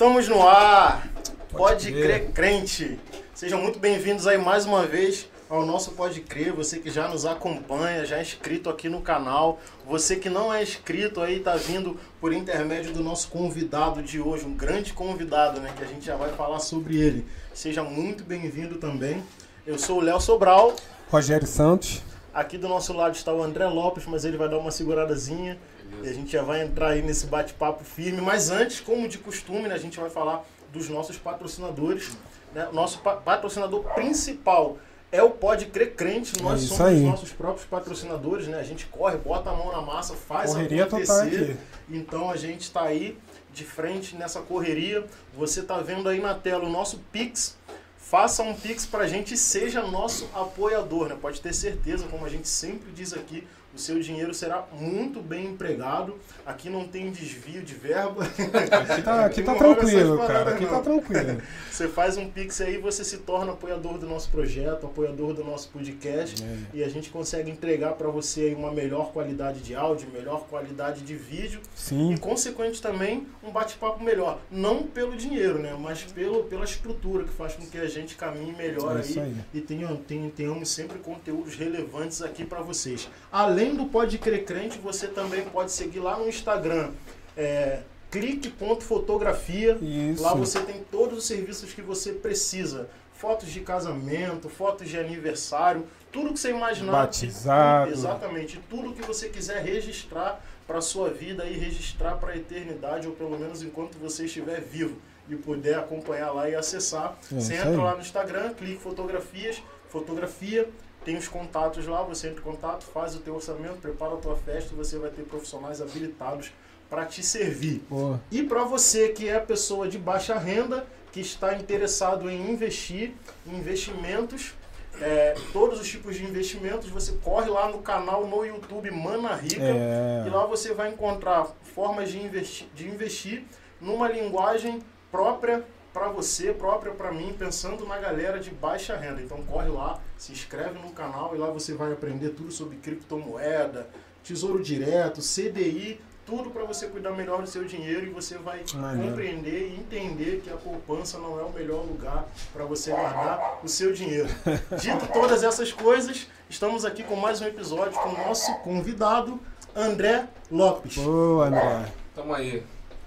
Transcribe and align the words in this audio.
Estamos 0.00 0.28
no 0.28 0.48
ar. 0.48 1.06
Pode, 1.50 1.92
crer 1.92 2.30
crente. 2.30 2.98
Sejam 3.34 3.60
muito 3.60 3.78
bem-vindos 3.78 4.26
aí 4.26 4.38
mais 4.38 4.64
uma 4.64 4.86
vez 4.86 5.28
ao 5.46 5.66
nosso 5.66 5.90
Pode 5.90 6.22
Crer, 6.22 6.54
você 6.54 6.78
que 6.78 6.90
já 6.90 7.06
nos 7.06 7.26
acompanha, 7.26 8.06
já 8.06 8.16
é 8.16 8.22
inscrito 8.22 8.70
aqui 8.70 8.88
no 8.88 9.02
canal, 9.02 9.60
você 9.86 10.16
que 10.16 10.30
não 10.30 10.50
é 10.50 10.62
inscrito 10.62 11.20
aí 11.20 11.36
está 11.36 11.54
vindo 11.54 12.00
por 12.18 12.32
intermédio 12.32 12.94
do 12.94 13.04
nosso 13.04 13.28
convidado 13.28 14.02
de 14.02 14.18
hoje, 14.18 14.46
um 14.46 14.54
grande 14.54 14.94
convidado, 14.94 15.60
né, 15.60 15.70
que 15.76 15.84
a 15.84 15.86
gente 15.86 16.06
já 16.06 16.16
vai 16.16 16.30
falar 16.30 16.60
sobre 16.60 16.98
ele. 16.98 17.26
Seja 17.52 17.82
muito 17.82 18.24
bem-vindo 18.24 18.76
também. 18.76 19.22
Eu 19.66 19.78
sou 19.78 19.98
o 19.98 20.00
Léo 20.00 20.18
Sobral. 20.18 20.76
Rogério 21.10 21.46
Santos. 21.46 22.00
Aqui 22.32 22.56
do 22.56 22.68
nosso 22.68 22.94
lado 22.94 23.14
está 23.14 23.34
o 23.34 23.42
André 23.42 23.66
Lopes, 23.66 24.06
mas 24.06 24.24
ele 24.24 24.38
vai 24.38 24.48
dar 24.48 24.56
uma 24.56 24.70
seguradazinha. 24.70 25.58
E 26.02 26.08
a 26.08 26.12
gente 26.12 26.32
já 26.32 26.42
vai 26.42 26.62
entrar 26.62 26.90
aí 26.90 27.02
nesse 27.02 27.26
bate-papo 27.26 27.84
firme. 27.84 28.20
Mas 28.20 28.50
antes, 28.50 28.80
como 28.80 29.08
de 29.08 29.18
costume, 29.18 29.68
né, 29.68 29.74
a 29.74 29.78
gente 29.78 29.98
vai 29.98 30.10
falar 30.10 30.44
dos 30.72 30.88
nossos 30.88 31.16
patrocinadores. 31.18 32.16
Né? 32.54 32.68
O 32.70 32.74
nosso 32.74 33.00
pa 33.00 33.16
patrocinador 33.16 33.82
principal 33.94 34.78
é 35.12 35.22
o 35.22 35.30
Pode 35.30 35.66
Crer 35.66 35.94
Crente. 35.94 36.40
Nós 36.42 36.62
É 36.64 36.66
somos 36.66 36.80
aí. 36.80 36.96
os 36.96 37.02
nossos 37.02 37.32
próprios 37.32 37.66
patrocinadores, 37.66 38.46
né? 38.46 38.58
A 38.58 38.62
gente 38.62 38.86
corre, 38.86 39.16
bota 39.16 39.50
a 39.50 39.54
mão 39.54 39.72
na 39.72 39.80
massa, 39.80 40.14
faz 40.14 40.52
Correria 40.52 40.84
acontecer. 40.84 41.56
Então 41.88 42.30
a 42.30 42.36
gente 42.36 42.62
está 42.62 42.82
aí 42.82 43.18
de 43.52 43.64
frente 43.64 44.14
nessa 44.14 44.40
correria. 44.40 45.04
Você 45.36 45.60
está 45.60 45.78
vendo 45.78 46.08
aí 46.08 46.20
na 46.20 46.34
tela 46.34 46.64
o 46.64 46.70
nosso 46.70 46.98
Pix. 47.12 47.58
Faça 47.96 48.42
um 48.42 48.54
Pix 48.54 48.86
pra 48.86 49.06
gente 49.06 49.34
e 49.34 49.36
seja 49.36 49.82
nosso 49.82 50.28
apoiador, 50.34 51.08
né? 51.08 51.16
Pode 51.20 51.40
ter 51.40 51.52
certeza, 51.52 52.06
como 52.08 52.24
a 52.24 52.28
gente 52.28 52.48
sempre 52.48 52.90
diz 52.92 53.12
aqui, 53.12 53.46
o 53.74 53.78
seu 53.78 54.00
dinheiro 54.00 54.34
será 54.34 54.66
muito 54.72 55.20
bem 55.20 55.46
empregado. 55.46 56.18
Aqui 56.44 56.68
não 56.68 56.86
tem 56.86 57.10
desvio 57.10 57.62
de 57.62 57.74
verba. 57.74 58.24
Aqui 58.24 59.02
tá, 59.02 59.24
aqui 59.24 59.42
tá 59.42 59.54
tranquilo, 59.54 60.18
cara. 60.18 60.50
Aqui 60.50 60.64
não. 60.64 60.70
tá 60.70 60.80
tranquilo. 60.80 61.42
Você 61.70 61.88
faz 61.88 62.16
um 62.16 62.28
Pix 62.28 62.60
aí, 62.60 62.76
você 62.76 63.02
se 63.02 63.18
torna 63.18 63.52
apoiador 63.52 63.96
do 63.96 64.06
nosso 64.06 64.28
projeto, 64.30 64.84
apoiador 64.86 65.32
do 65.32 65.42
nosso 65.42 65.68
podcast. 65.70 66.42
É. 66.42 66.58
E 66.74 66.84
a 66.84 66.88
gente 66.88 67.08
consegue 67.10 67.50
entregar 67.50 67.92
para 67.92 68.08
você 68.08 68.54
uma 68.54 68.70
melhor 68.70 69.12
qualidade 69.12 69.60
de 69.60 69.74
áudio, 69.74 70.08
melhor 70.12 70.46
qualidade 70.46 71.02
de 71.02 71.14
vídeo 71.14 71.60
Sim, 71.74 72.12
e 72.12 72.18
consequente 72.18 72.82
também 72.82 73.26
um 73.42 73.50
bate-papo 73.50 74.02
melhor, 74.02 74.40
não 74.50 74.82
pelo 74.82 75.16
dinheiro, 75.16 75.58
né, 75.58 75.76
mas 75.78 76.02
pelo 76.02 76.44
pela 76.44 76.64
estrutura 76.64 77.24
que 77.24 77.30
faz 77.30 77.54
com 77.54 77.66
que 77.66 77.78
a 77.78 77.88
gente 77.88 78.16
caminhe 78.16 78.52
melhor 78.52 78.98
É 78.98 79.02
aí, 79.02 79.20
aí. 79.20 79.36
e 79.54 79.60
tenha, 79.60 79.88
tenha, 80.06 80.30
tenhamos 80.30 80.68
sempre 80.68 80.98
conteúdos 80.98 81.54
relevantes 81.54 82.22
aqui 82.22 82.44
para 82.44 82.60
vocês. 82.60 83.08
Além 83.30 83.59
do 83.68 83.86
Pode 83.86 84.18
Crer 84.18 84.44
Crente, 84.44 84.78
você 84.78 85.06
também 85.06 85.42
pode 85.44 85.72
seguir 85.72 86.00
lá 86.00 86.18
no 86.18 86.28
Instagram, 86.28 86.90
é, 87.36 87.80
clique.fotografia. 88.10 89.78
Lá 90.18 90.34
você 90.34 90.60
tem 90.60 90.82
todos 90.90 91.18
os 91.18 91.26
serviços 91.26 91.72
que 91.72 91.82
você 91.82 92.12
precisa. 92.12 92.88
Fotos 93.12 93.50
de 93.50 93.60
casamento, 93.60 94.48
fotos 94.48 94.88
de 94.88 94.98
aniversário, 94.98 95.86
tudo 96.10 96.32
que 96.32 96.40
você 96.40 96.50
imaginar. 96.50 96.92
Batizado. 96.92 97.92
Exatamente. 97.92 98.58
Tudo 98.70 98.94
que 98.94 99.02
você 99.02 99.28
quiser 99.28 99.62
registrar 99.62 100.42
para 100.66 100.80
sua 100.80 101.10
vida 101.10 101.44
e 101.44 101.52
registrar 101.52 102.16
para 102.16 102.32
a 102.32 102.36
eternidade, 102.36 103.06
ou 103.06 103.12
pelo 103.12 103.38
menos 103.38 103.62
enquanto 103.62 103.98
você 103.98 104.24
estiver 104.24 104.60
vivo 104.60 104.96
e 105.28 105.36
puder 105.36 105.78
acompanhar 105.78 106.32
lá 106.32 106.48
e 106.48 106.54
acessar. 106.54 107.18
É, 107.30 107.34
você 107.34 107.54
entra 107.54 107.70
aí. 107.70 107.76
lá 107.76 107.94
no 107.94 108.00
Instagram, 108.00 108.54
clique 108.54 108.80
fotografias, 108.80 109.62
fotografia, 109.88 110.68
tem 111.04 111.16
os 111.16 111.28
contatos 111.28 111.86
lá, 111.86 112.02
você 112.02 112.28
entra 112.28 112.40
em 112.40 112.44
contato, 112.44 112.84
faz 112.84 113.14
o 113.14 113.20
teu 113.20 113.34
orçamento, 113.34 113.76
prepara 113.76 114.14
a 114.14 114.18
tua 114.18 114.36
festa 114.36 114.74
você 114.74 114.98
vai 114.98 115.10
ter 115.10 115.22
profissionais 115.22 115.80
habilitados 115.80 116.52
para 116.88 117.06
te 117.06 117.22
servir. 117.22 117.82
Boa. 117.88 118.20
E 118.30 118.42
para 118.42 118.64
você 118.64 119.10
que 119.10 119.28
é 119.28 119.38
pessoa 119.38 119.88
de 119.88 119.98
baixa 119.98 120.36
renda, 120.38 120.86
que 121.12 121.20
está 121.20 121.54
interessado 121.54 122.28
em 122.28 122.50
investir 122.50 123.14
em 123.46 123.56
investimentos, 123.56 124.54
é, 125.00 125.34
todos 125.52 125.80
os 125.80 125.88
tipos 125.88 126.16
de 126.16 126.24
investimentos, 126.24 126.88
você 126.90 127.12
corre 127.22 127.48
lá 127.48 127.68
no 127.68 127.78
canal 127.78 128.26
no 128.26 128.44
YouTube 128.44 128.90
Mana 128.90 129.34
Rica 129.34 129.62
É. 129.62 130.24
e 130.26 130.30
lá 130.30 130.44
você 130.44 130.74
vai 130.74 130.90
encontrar 130.90 131.46
formas 131.74 132.10
de 132.10 132.20
investir, 132.20 132.66
de 132.74 132.88
investir 132.88 133.44
numa 133.80 134.08
linguagem 134.08 134.80
própria 135.10 135.64
para 135.92 136.08
você, 136.08 136.52
própria 136.52 136.92
para 136.92 137.10
mim, 137.10 137.34
pensando 137.38 137.86
na 137.86 137.98
galera 137.98 138.38
de 138.38 138.50
baixa 138.50 138.96
renda. 138.96 139.22
Então 139.22 139.42
corre 139.42 139.68
lá, 139.68 139.98
se 140.20 140.32
inscreve 140.32 140.78
no 140.78 140.90
canal 140.90 141.34
e 141.34 141.38
lá 141.38 141.46
você 141.46 141.72
vai 141.72 141.90
aprender 141.92 142.28
tudo 142.30 142.52
sobre 142.52 142.76
criptomoeda, 142.76 143.88
tesouro 144.22 144.62
direto, 144.62 145.22
CDI, 145.22 145.98
tudo 146.26 146.50
para 146.50 146.62
você 146.64 146.88
cuidar 146.88 147.12
melhor 147.12 147.40
do 147.40 147.48
seu 147.48 147.64
dinheiro 147.64 148.04
e 148.04 148.10
você 148.10 148.36
vai 148.36 148.62
Maneiro. 148.74 149.08
compreender 149.08 149.70
e 149.70 149.76
entender 149.80 150.42
que 150.44 150.50
a 150.50 150.58
poupança 150.58 151.18
não 151.18 151.40
é 151.40 151.42
o 151.42 151.50
melhor 151.50 151.86
lugar 151.86 152.28
para 152.52 152.66
você 152.66 152.90
guardar 152.90 153.60
o 153.64 153.68
seu 153.68 153.94
dinheiro. 153.94 154.28
Dito 154.78 155.10
todas 155.10 155.42
essas 155.42 155.72
coisas, 155.72 156.28
estamos 156.50 156.84
aqui 156.84 157.02
com 157.02 157.16
mais 157.16 157.40
um 157.40 157.46
episódio 157.46 157.98
com 157.98 158.10
o 158.10 158.18
nosso 158.18 158.54
convidado 158.56 159.40
André 159.74 160.28
Lopes. 160.50 160.98
Boa, 160.98 161.46
André. 161.46 161.86
Tamo 162.14 162.34
aí. 162.34 162.62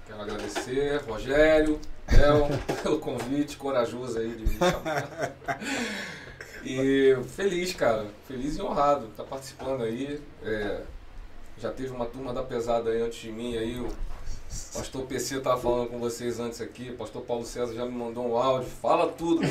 Quero 0.08 0.20
agradecer, 0.20 1.00
Rogério, 1.08 1.80
Léo, 2.12 2.48
pelo 2.82 2.98
convite 2.98 3.56
corajoso 3.56 4.18
aí 4.18 4.36
de 4.36 4.48
me 4.48 4.58
chamar. 4.58 5.32
E 6.66 7.16
feliz, 7.36 7.74
cara. 7.74 8.06
Feliz 8.28 8.58
e 8.58 8.62
honrado 8.62 9.08
tá 9.16 9.24
participando 9.24 9.84
aí. 9.84 10.22
É, 10.44 10.82
já 11.58 11.72
teve 11.72 11.90
uma 11.90 12.06
turma 12.06 12.34
da 12.34 12.44
pesada 12.44 12.90
aí 12.90 13.02
antes 13.02 13.20
de 13.20 13.32
mim 13.32 13.58
aí. 13.58 13.80
O 13.80 13.90
pastor 14.74 15.06
PC 15.06 15.40
tava 15.40 15.60
falando 15.60 15.90
com 15.90 16.00
vocês 16.00 16.40
antes 16.40 16.62
aqui. 16.62 16.90
O 16.92 16.98
pastor 16.98 17.22
Paulo 17.24 17.46
César 17.46 17.74
já 17.74 17.86
me 17.86 17.92
mandou 17.92 18.30
um 18.30 18.38
áudio. 18.38 18.70
Fala 18.82 19.12
tudo. 19.12 19.42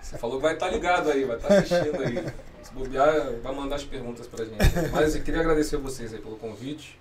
Você 0.00 0.16
falou 0.16 0.36
que 0.36 0.42
vai 0.42 0.54
estar 0.54 0.70
ligado 0.70 1.10
aí, 1.10 1.24
vai 1.24 1.36
estar 1.36 1.48
assistindo 1.48 2.00
aí. 2.00 2.24
Se 2.62 2.72
bobear, 2.72 3.32
vai 3.42 3.54
mandar 3.54 3.76
as 3.76 3.84
perguntas 3.84 4.26
pra 4.26 4.44
gente. 4.44 4.56
Mas 4.92 5.14
eu 5.14 5.22
queria 5.22 5.40
agradecer 5.40 5.76
vocês 5.76 6.14
aí 6.14 6.20
pelo 6.20 6.36
convite. 6.36 6.98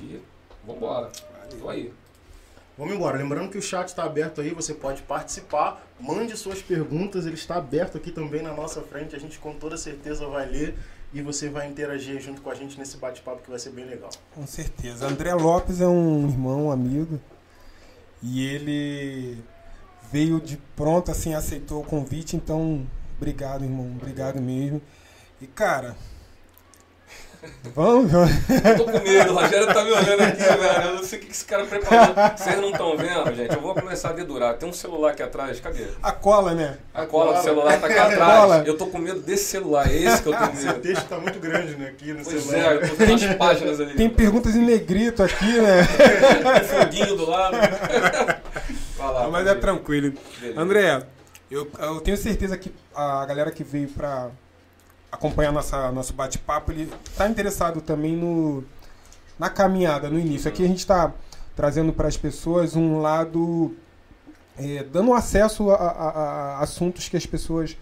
E 0.00 0.20
vambora. 0.64 1.10
Tô 1.58 1.68
aí. 1.68 1.92
Vamos 2.76 2.94
embora. 2.94 3.16
Lembrando 3.16 3.50
que 3.50 3.56
o 3.56 3.62
chat 3.62 3.88
está 3.88 4.04
aberto 4.04 4.40
aí, 4.40 4.50
você 4.50 4.74
pode 4.74 5.02
participar, 5.02 5.82
mande 5.98 6.36
suas 6.36 6.60
perguntas, 6.60 7.24
ele 7.24 7.34
está 7.34 7.56
aberto 7.56 7.96
aqui 7.96 8.10
também 8.10 8.42
na 8.42 8.52
nossa 8.52 8.82
frente. 8.82 9.16
A 9.16 9.18
gente 9.18 9.38
com 9.38 9.54
toda 9.54 9.78
certeza 9.78 10.26
vai 10.26 10.46
ler 10.46 10.76
e 11.12 11.22
você 11.22 11.48
vai 11.48 11.66
interagir 11.68 12.20
junto 12.20 12.42
com 12.42 12.50
a 12.50 12.54
gente 12.54 12.78
nesse 12.78 12.98
bate-papo 12.98 13.42
que 13.42 13.48
vai 13.48 13.58
ser 13.58 13.70
bem 13.70 13.86
legal. 13.86 14.10
Com 14.34 14.46
certeza. 14.46 15.06
André 15.06 15.32
Lopes 15.34 15.80
é 15.80 15.88
um 15.88 16.28
irmão, 16.28 16.66
um 16.66 16.70
amigo. 16.70 17.18
E 18.22 18.46
ele 18.46 19.42
veio 20.12 20.38
de 20.40 20.58
pronto, 20.74 21.10
assim, 21.10 21.34
aceitou 21.34 21.80
o 21.80 21.84
convite. 21.84 22.36
Então, 22.36 22.86
obrigado, 23.16 23.64
irmão. 23.64 23.90
Obrigado 23.96 24.40
mesmo. 24.40 24.82
E, 25.40 25.46
cara. 25.46 25.96
Vamos, 27.74 28.10
vamos. 28.10 28.30
Eu 28.64 28.76
tô 28.76 28.84
com 28.84 28.98
medo, 29.00 29.32
o 29.32 29.34
Rogério 29.34 29.66
tá 29.66 29.84
me 29.84 29.90
olhando 29.90 30.22
aqui, 30.22 30.42
velho. 30.42 30.82
Eu 30.88 30.94
não 30.94 31.04
sei 31.04 31.18
o 31.18 31.22
que 31.22 31.30
esse 31.30 31.44
cara 31.44 31.64
preparou. 31.64 32.14
Vocês 32.36 32.56
não 32.60 32.70
estão 32.70 32.96
vendo, 32.96 33.34
gente? 33.34 33.54
Eu 33.54 33.60
vou 33.60 33.74
começar 33.74 34.10
a 34.10 34.12
dedurar. 34.12 34.54
Tem 34.54 34.68
um 34.68 34.72
celular 34.72 35.10
aqui 35.12 35.22
atrás, 35.22 35.60
cadê? 35.60 35.84
A 36.02 36.12
cola, 36.12 36.54
né? 36.54 36.78
A 36.94 37.04
cola 37.06 37.34
do 37.38 37.42
celular 37.42 37.78
tá 37.80 37.86
aqui 37.86 37.98
atrás. 37.98 38.40
Cola. 38.40 38.62
Eu 38.66 38.76
tô 38.78 38.86
com 38.86 38.98
medo 38.98 39.20
desse 39.20 39.44
celular, 39.44 39.90
é 39.90 39.94
esse 39.94 40.22
que 40.22 40.28
eu 40.28 40.36
tenho 40.36 40.52
Esse 40.52 40.66
medo. 40.66 40.80
texto 40.80 41.02
está 41.02 41.18
muito 41.18 41.38
grande 41.38 41.76
né, 41.76 41.88
aqui 41.88 42.12
no 42.12 42.24
Pois 42.24 42.42
celular. 42.42 42.72
é, 42.72 42.76
eu 42.76 42.88
tô 42.88 42.94
vendo 42.94 43.14
as 43.24 43.34
páginas 43.36 43.80
ali. 43.80 43.94
Tem 43.94 44.08
perguntas 44.08 44.54
em 44.54 44.64
negrito 44.64 45.22
aqui, 45.22 45.60
né? 45.60 45.86
Tem 45.86 46.64
foguinho 46.80 47.16
do 47.16 47.28
lado. 47.28 47.56
Vai 48.96 49.12
lá. 49.12 49.28
Mas 49.28 49.46
é 49.46 49.54
tranquilo. 49.54 50.12
Beleza. 50.40 50.60
André, 50.60 51.02
eu, 51.50 51.70
eu 51.78 52.00
tenho 52.00 52.16
certeza 52.16 52.56
que 52.56 52.72
a 52.94 53.24
galera 53.26 53.50
que 53.50 53.62
veio 53.62 53.88
pra 53.88 54.30
acompanhar 55.16 55.52
nossa, 55.52 55.90
nosso 55.90 56.12
bate-papo, 56.12 56.70
ele 56.72 56.92
tá 57.16 57.28
interessado 57.28 57.80
também 57.80 58.14
no, 58.14 58.62
na 59.38 59.48
caminhada, 59.50 60.08
no 60.10 60.18
início. 60.18 60.48
Aqui 60.48 60.62
a 60.64 60.68
gente 60.68 60.78
está 60.78 61.12
trazendo 61.54 61.92
para 61.92 62.06
as 62.06 62.16
pessoas 62.16 62.76
um 62.76 63.00
lado, 63.00 63.74
é, 64.58 64.84
dando 64.84 65.12
acesso 65.14 65.70
a, 65.70 65.74
a- 65.76 66.10
a 66.10 66.58
assuntos 66.60 67.08
que 67.08 67.16
as 67.16 67.26
pessoas 67.26 67.76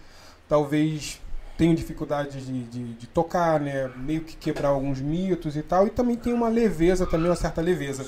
talvez 0.47 1.21
tenham 1.57 1.73
dificuldade 1.75 2.41
de, 2.45 2.63
de, 2.63 2.93
de 2.95 3.07
tocar, 3.07 3.59
né? 3.59 3.89
Meio 3.97 4.21
que 4.21 4.35
quebrar 4.35 4.69
alguns 4.69 4.99
mitos 4.99 5.55
e 5.55 5.61
tal. 5.61 5.87
E 5.87 5.89
também 5.89 6.15
tem 6.17 6.33
uma 6.33 6.49
leveza, 6.49 7.05
também 7.05 7.29
uma 7.29 7.35
certa 7.35 7.61
leveza. 7.61 8.05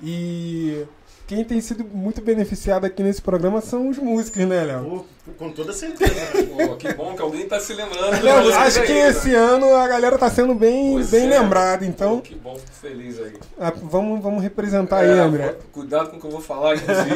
E 0.00 0.84
quem 1.26 1.44
tem 1.44 1.60
sido 1.60 1.84
muito 1.84 2.20
beneficiado 2.20 2.84
aqui 2.84 3.02
nesse 3.02 3.22
programa 3.22 3.60
são 3.60 3.88
os 3.88 3.96
músicos, 3.98 4.44
né, 4.46 4.64
Léo? 4.64 5.06
Com 5.38 5.50
toda 5.52 5.72
certeza. 5.72 6.12
né? 6.12 6.42
Pô, 6.66 6.76
que 6.76 6.92
bom 6.94 7.14
que 7.14 7.22
alguém 7.22 7.46
tá 7.48 7.58
se 7.60 7.72
lembrando. 7.72 8.22
Léo, 8.22 8.54
acho 8.54 8.80
aí, 8.80 8.86
que 8.86 8.92
né? 8.92 9.08
esse 9.08 9.34
ano 9.34 9.74
a 9.74 9.86
galera 9.88 10.18
tá 10.18 10.28
sendo 10.30 10.54
bem, 10.54 10.92
Pois 10.92 11.10
bem 11.10 11.26
é. 11.32 11.38
lembrada, 11.38 11.84
então 11.86 12.16
Pô, 12.16 12.22
que 12.22 12.34
bom, 12.34 12.56
fico 12.56 12.72
feliz 12.72 13.18
aí. 13.20 13.34
ah, 13.58 13.72
vamos, 13.82 14.20
vamos 14.22 14.42
representar 14.42 14.98
aí, 14.98 15.10
É, 15.10 15.20
André. 15.20 15.56
Cuidado 15.72 16.10
com 16.10 16.16
o 16.16 16.20
que 16.20 16.26
eu 16.26 16.30
vou 16.30 16.40
falar, 16.40 16.74
inclusive. 16.76 17.08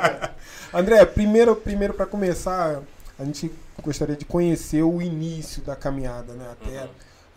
André, 0.72 1.04
primeiro, 1.04 1.54
primeiro 1.56 1.92
para 1.94 2.06
começar, 2.06 2.80
a 3.18 3.24
gente 3.24 3.52
gostaria 3.82 4.16
de 4.16 4.24
conhecer 4.24 4.82
o 4.82 5.02
início 5.02 5.62
da 5.62 5.74
caminhada, 5.76 6.32
né? 6.34 6.46
Até 6.52 6.82
Uhum. 6.82 6.88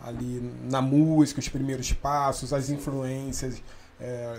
ali 0.08 0.52
na 0.70 0.80
música, 0.80 1.40
os 1.40 1.48
primeiros 1.48 1.92
passos, 1.92 2.52
as 2.52 2.70
influências. 2.70 3.60
é, 4.00 4.36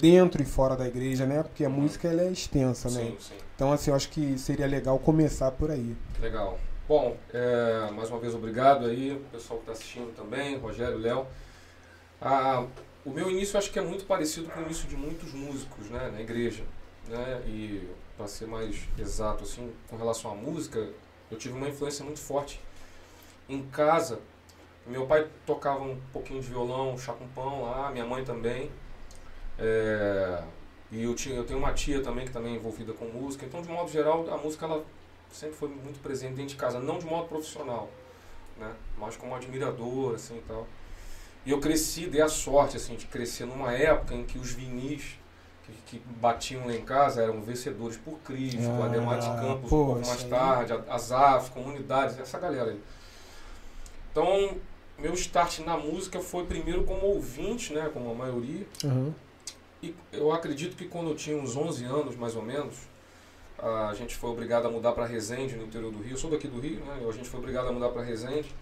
dentro 0.00 0.42
e 0.42 0.44
fora 0.44 0.76
da 0.76 0.86
igreja, 0.86 1.26
né? 1.26 1.42
Porque 1.42 1.64
a 1.64 1.68
música 1.68 2.08
ela 2.08 2.22
é 2.22 2.30
extensa, 2.30 2.90
né? 2.90 3.06
Sim, 3.06 3.16
sim. 3.18 3.34
Então, 3.54 3.72
assim, 3.72 3.90
eu 3.90 3.96
acho 3.96 4.08
que 4.10 4.38
seria 4.38 4.66
legal 4.66 4.98
começar 4.98 5.50
por 5.50 5.70
aí. 5.70 5.96
Legal. 6.20 6.58
Bom, 6.88 7.16
é, 7.32 7.90
mais 7.92 8.10
uma 8.10 8.20
vez 8.20 8.34
obrigado 8.34 8.86
aí, 8.86 9.12
o 9.12 9.20
pessoal 9.32 9.58
que 9.58 9.64
está 9.64 9.72
assistindo 9.72 10.14
também, 10.14 10.56
Rogério, 10.56 10.98
Léo. 10.98 11.26
Ah, 12.20 12.64
o 13.04 13.10
meu 13.10 13.30
início 13.30 13.58
acho 13.58 13.70
que 13.72 13.78
é 13.78 13.82
muito 13.82 14.04
parecido 14.04 14.48
com 14.48 14.60
o 14.60 14.62
início 14.64 14.88
de 14.88 14.96
muitos 14.96 15.32
músicos 15.32 15.88
né, 15.90 16.10
na 16.12 16.20
igreja. 16.20 16.62
Né? 17.08 17.42
E 17.46 17.88
para 18.16 18.26
ser 18.26 18.46
mais 18.46 18.76
exato 18.98 19.44
assim, 19.44 19.72
com 19.88 19.96
relação 19.96 20.30
à 20.30 20.34
música, 20.34 20.88
eu 21.30 21.36
tive 21.36 21.54
uma 21.54 21.68
influência 21.68 22.04
muito 22.04 22.20
forte 22.20 22.60
em 23.48 23.62
casa. 23.66 24.20
Meu 24.86 25.06
pai 25.06 25.26
tocava 25.44 25.82
um 25.82 25.98
pouquinho 26.12 26.40
de 26.40 26.48
violão, 26.48 26.96
chá 26.96 27.12
com 27.12 27.26
pão 27.28 27.62
lá, 27.62 27.90
minha 27.90 28.06
mãe 28.06 28.24
também. 28.24 28.70
É, 29.58 30.42
e 30.90 31.02
eu, 31.02 31.14
tinha, 31.14 31.34
eu 31.34 31.44
tenho 31.44 31.58
uma 31.58 31.72
tia 31.72 32.02
também 32.02 32.24
que 32.24 32.32
também 32.32 32.54
é 32.54 32.56
envolvida 32.56 32.92
com 32.92 33.06
música. 33.06 33.44
Então, 33.44 33.62
de 33.62 33.68
modo 33.68 33.90
geral, 33.90 34.26
a 34.32 34.36
música 34.36 34.66
ela 34.66 34.84
sempre 35.32 35.56
foi 35.56 35.68
muito 35.68 36.00
presente 36.02 36.34
dentro 36.34 36.50
de 36.50 36.56
casa, 36.56 36.78
não 36.78 36.98
de 36.98 37.06
modo 37.06 37.28
profissional, 37.28 37.90
né? 38.58 38.72
mas 38.98 39.16
como 39.16 39.34
admirador 39.34 40.14
assim 40.14 40.38
e 40.38 40.42
tal. 40.42 40.66
E 41.44 41.50
eu 41.50 41.60
cresci, 41.60 42.06
dei 42.06 42.20
a 42.20 42.28
sorte 42.28 42.76
assim 42.76 42.96
de 42.96 43.06
crescer 43.06 43.44
numa 43.44 43.72
época 43.72 44.14
em 44.14 44.24
que 44.24 44.38
os 44.38 44.52
vinis 44.52 45.18
que, 45.66 45.98
que 45.98 46.02
batiam 46.20 46.66
lá 46.66 46.74
em 46.74 46.84
casa 46.84 47.22
eram 47.22 47.42
vencedores 47.42 47.96
por 47.96 48.18
Cristo, 48.20 48.60
ah, 48.80 48.86
Ademar 48.86 49.18
de 49.18 49.26
Campos, 49.26 49.66
um 49.66 49.68
pouco 49.68 50.06
mais 50.06 50.22
tarde, 50.24 50.72
Azaf, 50.88 51.50
comunidades, 51.50 52.18
essa 52.18 52.38
galera 52.38 52.70
aí. 52.70 52.80
Então, 54.10 54.56
meu 54.98 55.12
start 55.14 55.60
na 55.60 55.76
música 55.76 56.20
foi 56.20 56.46
primeiro 56.46 56.84
como 56.84 57.06
ouvinte, 57.06 57.72
né, 57.72 57.90
como 57.92 58.10
a 58.10 58.14
maioria. 58.14 58.66
Uhum. 58.84 59.12
E 59.82 59.94
eu 60.12 60.32
acredito 60.32 60.76
que 60.76 60.86
quando 60.86 61.10
eu 61.10 61.16
tinha 61.16 61.36
uns 61.36 61.56
11 61.56 61.84
anos, 61.84 62.16
mais 62.16 62.34
ou 62.34 62.42
menos, 62.42 62.76
a 63.58 63.94
gente 63.94 64.14
foi 64.16 64.30
obrigado 64.30 64.66
a 64.66 64.70
mudar 64.70 64.92
para 64.92 65.06
Resende, 65.06 65.56
no 65.56 65.64
interior 65.64 65.90
do 65.90 66.02
Rio. 66.02 66.12
Eu 66.12 66.18
sou 66.18 66.30
daqui 66.30 66.48
do 66.48 66.60
Rio, 66.60 66.80
né? 66.80 67.06
A 67.06 67.12
gente 67.12 67.28
foi 67.28 67.38
obrigado 67.40 67.68
a 67.68 67.72
mudar 67.72 67.88
para 67.90 68.02
Resende. 68.02 68.54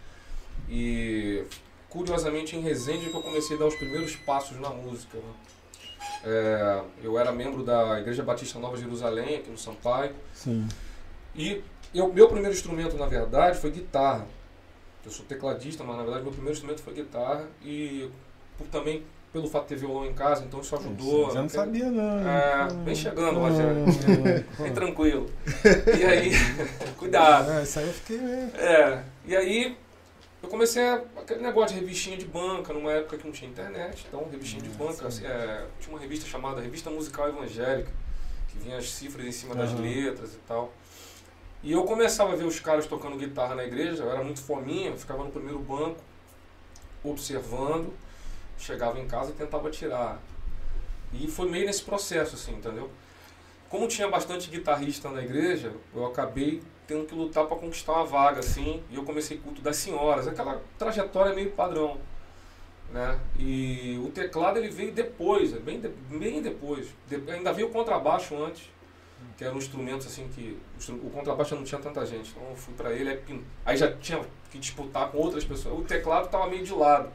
E 0.68 1.44
curiosamente 1.88 2.56
em 2.56 2.60
Resende 2.60 3.10
que 3.10 3.16
eu 3.16 3.22
comecei 3.22 3.56
a 3.56 3.58
dar 3.58 3.66
os 3.66 3.74
primeiros 3.76 4.16
passos 4.16 4.58
na 4.58 4.70
música. 4.70 5.18
Né? 5.18 5.34
É, 6.24 6.82
eu 7.02 7.18
era 7.18 7.32
membro 7.32 7.62
da 7.62 8.00
Igreja 8.00 8.22
Batista 8.22 8.58
Nova 8.58 8.76
Jerusalém, 8.76 9.36
aqui 9.36 9.50
no 9.50 9.58
Sampaio. 9.58 10.14
Sim. 10.32 10.66
E 11.34 11.62
eu, 11.94 12.12
meu 12.12 12.28
primeiro 12.28 12.54
instrumento, 12.54 12.96
na 12.96 13.06
verdade, 13.06 13.58
foi 13.58 13.70
guitarra. 13.70 14.26
Eu 15.04 15.10
sou 15.10 15.24
tecladista, 15.26 15.84
mas 15.84 15.96
na 15.96 16.02
verdade 16.02 16.22
meu 16.22 16.32
primeiro 16.32 16.54
instrumento 16.54 16.82
foi 16.82 16.94
guitarra. 16.94 17.46
E 17.62 18.10
por, 18.56 18.66
também 18.68 19.04
pelo 19.34 19.48
fato 19.48 19.64
de 19.64 19.68
ter 19.70 19.76
violão 19.76 20.06
em 20.06 20.14
casa, 20.14 20.44
então 20.44 20.60
isso 20.60 20.76
ajudou. 20.76 21.28
Eu 21.30 21.34
não 21.34 21.48
sabia, 21.48 21.90
não. 21.90 22.20
É, 22.20 22.72
bem 22.84 22.94
chegando, 22.94 23.40
Rogério. 23.40 23.84
bem 24.56 24.70
tranquilo. 24.72 25.28
E 25.98 26.04
aí, 26.04 26.30
cuidado. 26.96 27.50
É, 27.50 27.64
isso 27.64 27.80
aí 27.80 27.88
eu 27.88 27.92
fiquei. 27.92 28.16
É, 28.16 29.02
e 29.26 29.34
aí 29.34 29.76
eu 30.40 30.48
comecei 30.48 30.84
a, 30.84 31.02
aquele 31.16 31.40
negócio 31.40 31.74
de 31.74 31.80
revistinha 31.80 32.16
de 32.16 32.26
banca, 32.26 32.72
numa 32.72 32.92
época 32.92 33.18
que 33.18 33.26
não 33.26 33.32
tinha 33.32 33.50
internet, 33.50 34.06
então 34.06 34.24
revistinha 34.30 34.62
de 34.62 34.68
banca, 34.68 35.08
assim, 35.08 35.26
é, 35.26 35.66
tinha 35.80 35.92
uma 35.92 36.00
revista 36.00 36.28
chamada 36.28 36.60
Revista 36.60 36.88
Musical 36.88 37.28
Evangélica, 37.28 37.90
que 38.46 38.58
vinha 38.58 38.78
as 38.78 38.88
cifras 38.88 39.26
em 39.26 39.32
cima 39.32 39.54
uhum. 39.54 39.60
das 39.60 39.72
letras 39.72 40.34
e 40.34 40.38
tal. 40.46 40.72
E 41.60 41.72
eu 41.72 41.82
começava 41.82 42.34
a 42.34 42.36
ver 42.36 42.44
os 42.44 42.60
caras 42.60 42.86
tocando 42.86 43.16
guitarra 43.16 43.56
na 43.56 43.64
igreja, 43.64 44.04
eu 44.04 44.12
era 44.12 44.22
muito 44.22 44.40
fominha, 44.40 44.90
eu 44.90 44.96
ficava 44.96 45.24
no 45.24 45.32
primeiro 45.32 45.58
banco, 45.58 45.98
observando, 47.02 47.92
chegava 48.64 48.98
em 48.98 49.06
casa 49.06 49.30
e 49.30 49.34
tentava 49.34 49.70
tirar. 49.70 50.18
E 51.12 51.28
foi 51.28 51.48
meio 51.48 51.66
nesse 51.66 51.82
processo, 51.82 52.34
assim, 52.34 52.52
entendeu? 52.54 52.90
Como 53.68 53.86
tinha 53.86 54.08
bastante 54.08 54.50
guitarrista 54.50 55.10
na 55.10 55.22
igreja, 55.22 55.72
eu 55.94 56.06
acabei 56.06 56.62
tendo 56.86 57.06
que 57.06 57.14
lutar 57.14 57.46
para 57.46 57.56
conquistar 57.56 57.92
uma 57.92 58.04
vaga, 58.04 58.40
assim, 58.40 58.82
e 58.90 58.96
eu 58.96 59.04
comecei 59.04 59.38
culto 59.38 59.60
das 59.60 59.76
senhoras, 59.76 60.26
aquela 60.26 60.62
trajetória 60.78 61.34
meio 61.34 61.50
padrão, 61.52 61.98
né? 62.90 63.18
E 63.38 64.00
o 64.04 64.10
teclado 64.10 64.58
ele 64.58 64.68
veio 64.68 64.92
depois, 64.92 65.52
bem, 65.52 65.80
de, 65.80 65.88
bem 65.88 66.42
depois, 66.42 66.88
de, 67.08 67.16
ainda 67.30 67.52
veio 67.52 67.68
o 67.68 67.70
contrabaixo 67.70 68.36
antes, 68.36 68.70
que 69.36 69.44
era 69.44 69.54
um 69.54 69.58
instrumento 69.58 70.06
assim 70.06 70.28
que 70.28 70.58
o 70.88 71.10
contrabaixo 71.10 71.54
não 71.54 71.64
tinha 71.64 71.80
tanta 71.80 72.04
gente, 72.04 72.30
então 72.30 72.50
eu 72.50 72.56
fui 72.56 72.74
para 72.74 72.92
ele, 72.92 73.20
aí 73.64 73.76
já 73.76 73.90
tinha 73.96 74.20
que 74.50 74.58
disputar 74.58 75.10
com 75.10 75.18
outras 75.18 75.44
pessoas, 75.44 75.78
o 75.78 75.82
teclado 75.82 76.26
estava 76.26 76.46
meio 76.46 76.64
de 76.64 76.72
lado. 76.72 77.10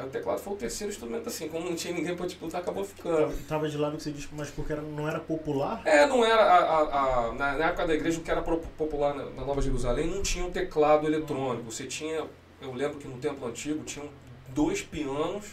Aí 0.00 0.06
o 0.06 0.10
teclado 0.10 0.40
foi 0.40 0.54
o 0.54 0.56
terceiro 0.56 0.90
instrumento, 0.90 1.28
assim, 1.28 1.46
como 1.48 1.68
não 1.68 1.76
tinha 1.76 1.92
ninguém 1.92 2.16
para 2.16 2.24
disputar, 2.24 2.62
acabou 2.62 2.84
ficando. 2.84 3.36
Tava 3.46 3.68
de 3.68 3.76
lado 3.76 3.98
que 3.98 4.02
você 4.02 4.10
disse, 4.10 4.28
mas 4.32 4.48
porque 4.48 4.72
era, 4.72 4.80
não 4.80 5.06
era 5.06 5.20
popular? 5.20 5.82
É, 5.84 6.06
não 6.06 6.24
era. 6.24 6.42
A, 6.42 6.58
a, 6.58 7.26
a, 7.26 7.32
na, 7.34 7.66
época 7.66 7.86
da 7.86 7.94
igreja, 7.94 8.18
o 8.18 8.22
que 8.22 8.30
era 8.30 8.40
popular 8.40 9.14
na, 9.14 9.26
na, 9.26 9.44
Nova 9.44 9.60
Jerusalém 9.60 10.06
não 10.06 10.22
tinha 10.22 10.46
um 10.46 10.50
teclado 10.50 11.06
eletrônico. 11.06 11.70
Você 11.70 11.84
tinha, 11.84 12.26
eu 12.62 12.72
lembro 12.72 12.96
que 12.96 13.06
no 13.06 13.18
templo 13.18 13.46
antigo 13.46 13.84
tinham 13.84 14.08
dois 14.48 14.80
pianos 14.80 15.44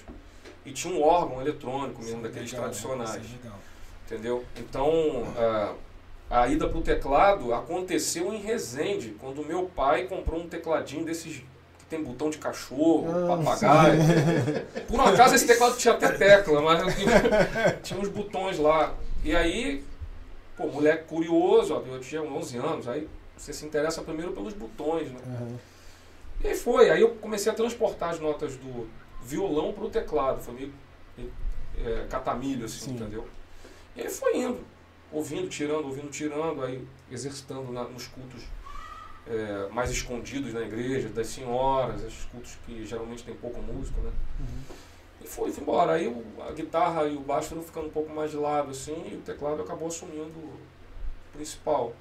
e 0.66 0.72
tinha 0.72 0.94
um 0.94 1.04
órgão 1.04 1.42
eletrônico 1.42 2.02
mesmo, 2.02 2.18
Sim, 2.18 2.24
daqueles 2.24 2.50
legal, 2.50 2.66
tradicionais. 2.66 3.22
Entendeu? 4.06 4.46
Então, 4.56 5.26
a, 6.30 6.44
a 6.44 6.48
ida 6.48 6.70
para 6.70 6.78
o 6.78 6.82
teclado 6.82 7.54
aconteceu 7.54 8.34
em 8.34 8.38
Resende, 8.38 9.10
quando 9.20 9.46
meu 9.46 9.64
pai 9.66 10.08
comprou 10.08 10.40
um 10.40 10.48
tecladinho 10.48 11.04
desses 11.04 11.44
tem 11.90 12.04
botão 12.04 12.30
de 12.30 12.38
cachorro, 12.38 13.08
ah, 13.10 13.38
papagaio. 13.38 14.00
Por 14.88 15.00
um 15.00 15.04
acaso 15.04 15.36
esse 15.36 15.48
teclado 15.48 15.78
tinha 15.78 15.94
até 15.94 16.12
tecla, 16.12 16.62
mas 16.62 16.96
tinha 17.82 18.00
uns 18.00 18.10
botões 18.10 18.58
lá. 18.60 18.94
E 19.24 19.36
aí, 19.36 19.84
pô, 20.56 20.68
moleque 20.68 21.06
curioso, 21.06 21.74
ó, 21.76 21.82
eu 21.94 22.00
tinha 22.00 22.22
11 22.22 22.58
anos, 22.58 22.88
aí 22.88 23.08
você 23.38 23.54
se 23.54 23.66
interessa 23.66 24.02
primeiro 24.02 24.34
pelos 24.34 24.54
botões, 24.54 25.10
né? 25.12 25.20
Uhum. 25.26 25.58
E 26.44 26.48
aí 26.48 26.56
foi, 26.56 26.90
aí 26.90 27.02
eu 27.02 27.10
comecei 27.16 27.52
a 27.52 27.56
transportar 27.56 28.10
as 28.10 28.20
notas 28.20 28.56
do 28.58 28.88
violão 29.24 29.74
para 29.74 29.86
o 29.86 29.90
teclado, 29.90 30.42
foi 30.42 30.54
meio 30.54 30.74
é, 31.84 32.06
catamilho, 32.10 32.66
assim, 32.66 32.86
Sim. 32.86 32.92
entendeu? 32.96 33.28
E 33.96 34.02
aí 34.02 34.10
foi 34.10 34.38
indo, 34.38 34.60
ouvindo, 35.12 35.48
tirando, 35.48 35.86
ouvindo, 35.86 36.10
tirando, 36.10 36.64
aí 36.64 36.86
exercitando 37.12 37.72
na, 37.72 37.84
nos 37.84 38.08
cultos 38.08 38.44
é, 39.30 39.68
mais 39.72 39.92
escondidos 39.92 40.54
na 40.54 40.62
igreja, 40.62 41.10
das 41.10 41.28
senhoras, 41.28 42.04
esses 42.04 42.26
cultos 42.26 42.58
que 42.66 42.86
geralmente 42.86 43.24
tem 43.24 43.36
pouco 43.36 43.62
músico, 43.62 44.00
né? 44.02 44.12
Uhum. 44.40 44.76
E 45.22 45.28
foi, 45.28 45.52
foi 45.52 45.62
embora. 45.62 45.94
Aí 45.94 46.08
o, 46.08 46.24
a 46.48 46.52
guitarra 46.52 47.06
e 47.06 47.16
o 47.16 47.22
baixo 47.22 47.50
foram 47.50 47.64
ficando 47.64 47.88
um 47.88 47.92
pouco 47.92 48.14
mais 48.14 48.32
de 48.32 48.38
lado, 48.38 48.72
assim, 48.72 49.10
e 49.12 49.16
o 49.16 49.22
teclado 49.22 49.62
acabou 49.62 49.88
assumindo 49.88 50.38
o 50.38 50.54
principal. 51.34 51.94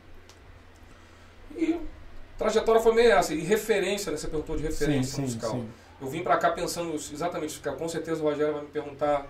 E 1.56 1.74
a 1.74 2.38
trajetória 2.38 2.80
foi 2.80 2.94
meio 2.94 3.12
essa. 3.12 3.34
E 3.34 3.40
referência, 3.40 4.10
né? 4.12 4.18
Você 4.18 4.28
perguntou 4.28 4.56
de 4.56 4.62
referência 4.62 5.16
sim, 5.16 5.22
musical. 5.22 5.50
Sim, 5.52 5.60
sim. 5.62 5.68
Eu 6.00 6.08
vim 6.08 6.22
para 6.22 6.36
cá 6.36 6.50
pensando 6.50 6.94
exatamente 6.94 7.50
isso, 7.50 7.62
com 7.62 7.88
certeza 7.88 8.20
o 8.20 8.24
Rogério 8.24 8.52
vai 8.52 8.62
me 8.62 8.68
perguntar. 8.68 9.26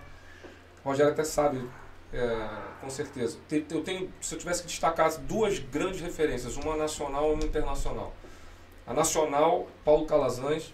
O 0.83 0.89
Rogério 0.89 1.13
até 1.13 1.23
sabe 1.23 1.67
é, 2.13 2.47
com 2.81 2.89
certeza. 2.89 3.37
Eu 3.69 3.83
tenho, 3.83 4.09
se 4.21 4.33
eu 4.33 4.39
tivesse 4.39 4.61
que 4.61 4.67
destacar 4.67 5.11
duas 5.21 5.59
grandes 5.59 6.01
referências, 6.01 6.55
uma 6.57 6.75
nacional 6.75 7.31
e 7.31 7.33
uma 7.33 7.43
internacional. 7.43 8.13
A 8.85 8.93
nacional, 8.93 9.67
Paulo 9.83 10.05
Calazans, 10.05 10.73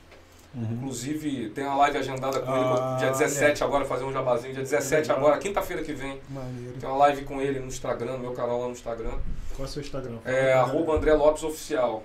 uhum. 0.54 0.74
inclusive 0.74 1.50
tem 1.50 1.64
uma 1.64 1.76
live 1.78 1.98
agendada 1.98 2.40
com 2.40 2.52
ah, 2.52 2.96
ele 2.96 3.00
dia 3.00 3.12
17 3.12 3.62
é. 3.62 3.66
agora, 3.66 3.86
fazer 3.86 4.04
um 4.04 4.14
jabazinho, 4.14 4.54
dia 4.54 4.64
17 4.64 5.12
agora, 5.12 5.38
quinta-feira 5.40 5.82
que 5.82 5.94
vem. 5.94 6.22
Maneiro. 6.30 6.78
Tem 6.80 6.88
uma 6.88 6.98
live 7.00 7.24
com 7.26 7.42
ele 7.42 7.60
no 7.60 7.68
Instagram, 7.68 8.14
no 8.14 8.20
meu 8.20 8.34
canal 8.34 8.60
lá 8.60 8.66
no 8.68 8.74
Instagram. 8.74 9.18
Qual 9.56 9.62
é 9.62 9.64
o 9.64 9.68
seu 9.68 9.82
Instagram? 9.82 10.20
É, 10.26 10.54
arroba 10.54 10.94
André 10.94 11.14
Lopes 11.14 11.44
Oficial. 11.44 12.04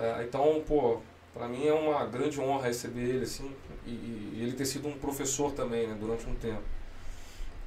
É, 0.00 0.24
então, 0.24 0.62
pô, 0.66 0.98
para 1.32 1.46
mim 1.46 1.66
é 1.66 1.72
uma 1.72 2.04
grande 2.06 2.40
honra 2.40 2.66
receber 2.66 3.02
ele, 3.02 3.24
assim, 3.24 3.54
e, 3.86 3.90
e, 3.90 4.38
ele 4.42 4.52
ter 4.52 4.66
sido 4.66 4.88
um 4.88 4.92
professor 4.92 5.52
também, 5.52 5.86
né, 5.86 5.96
durante 5.98 6.28
um 6.28 6.34
tempo. 6.34 6.62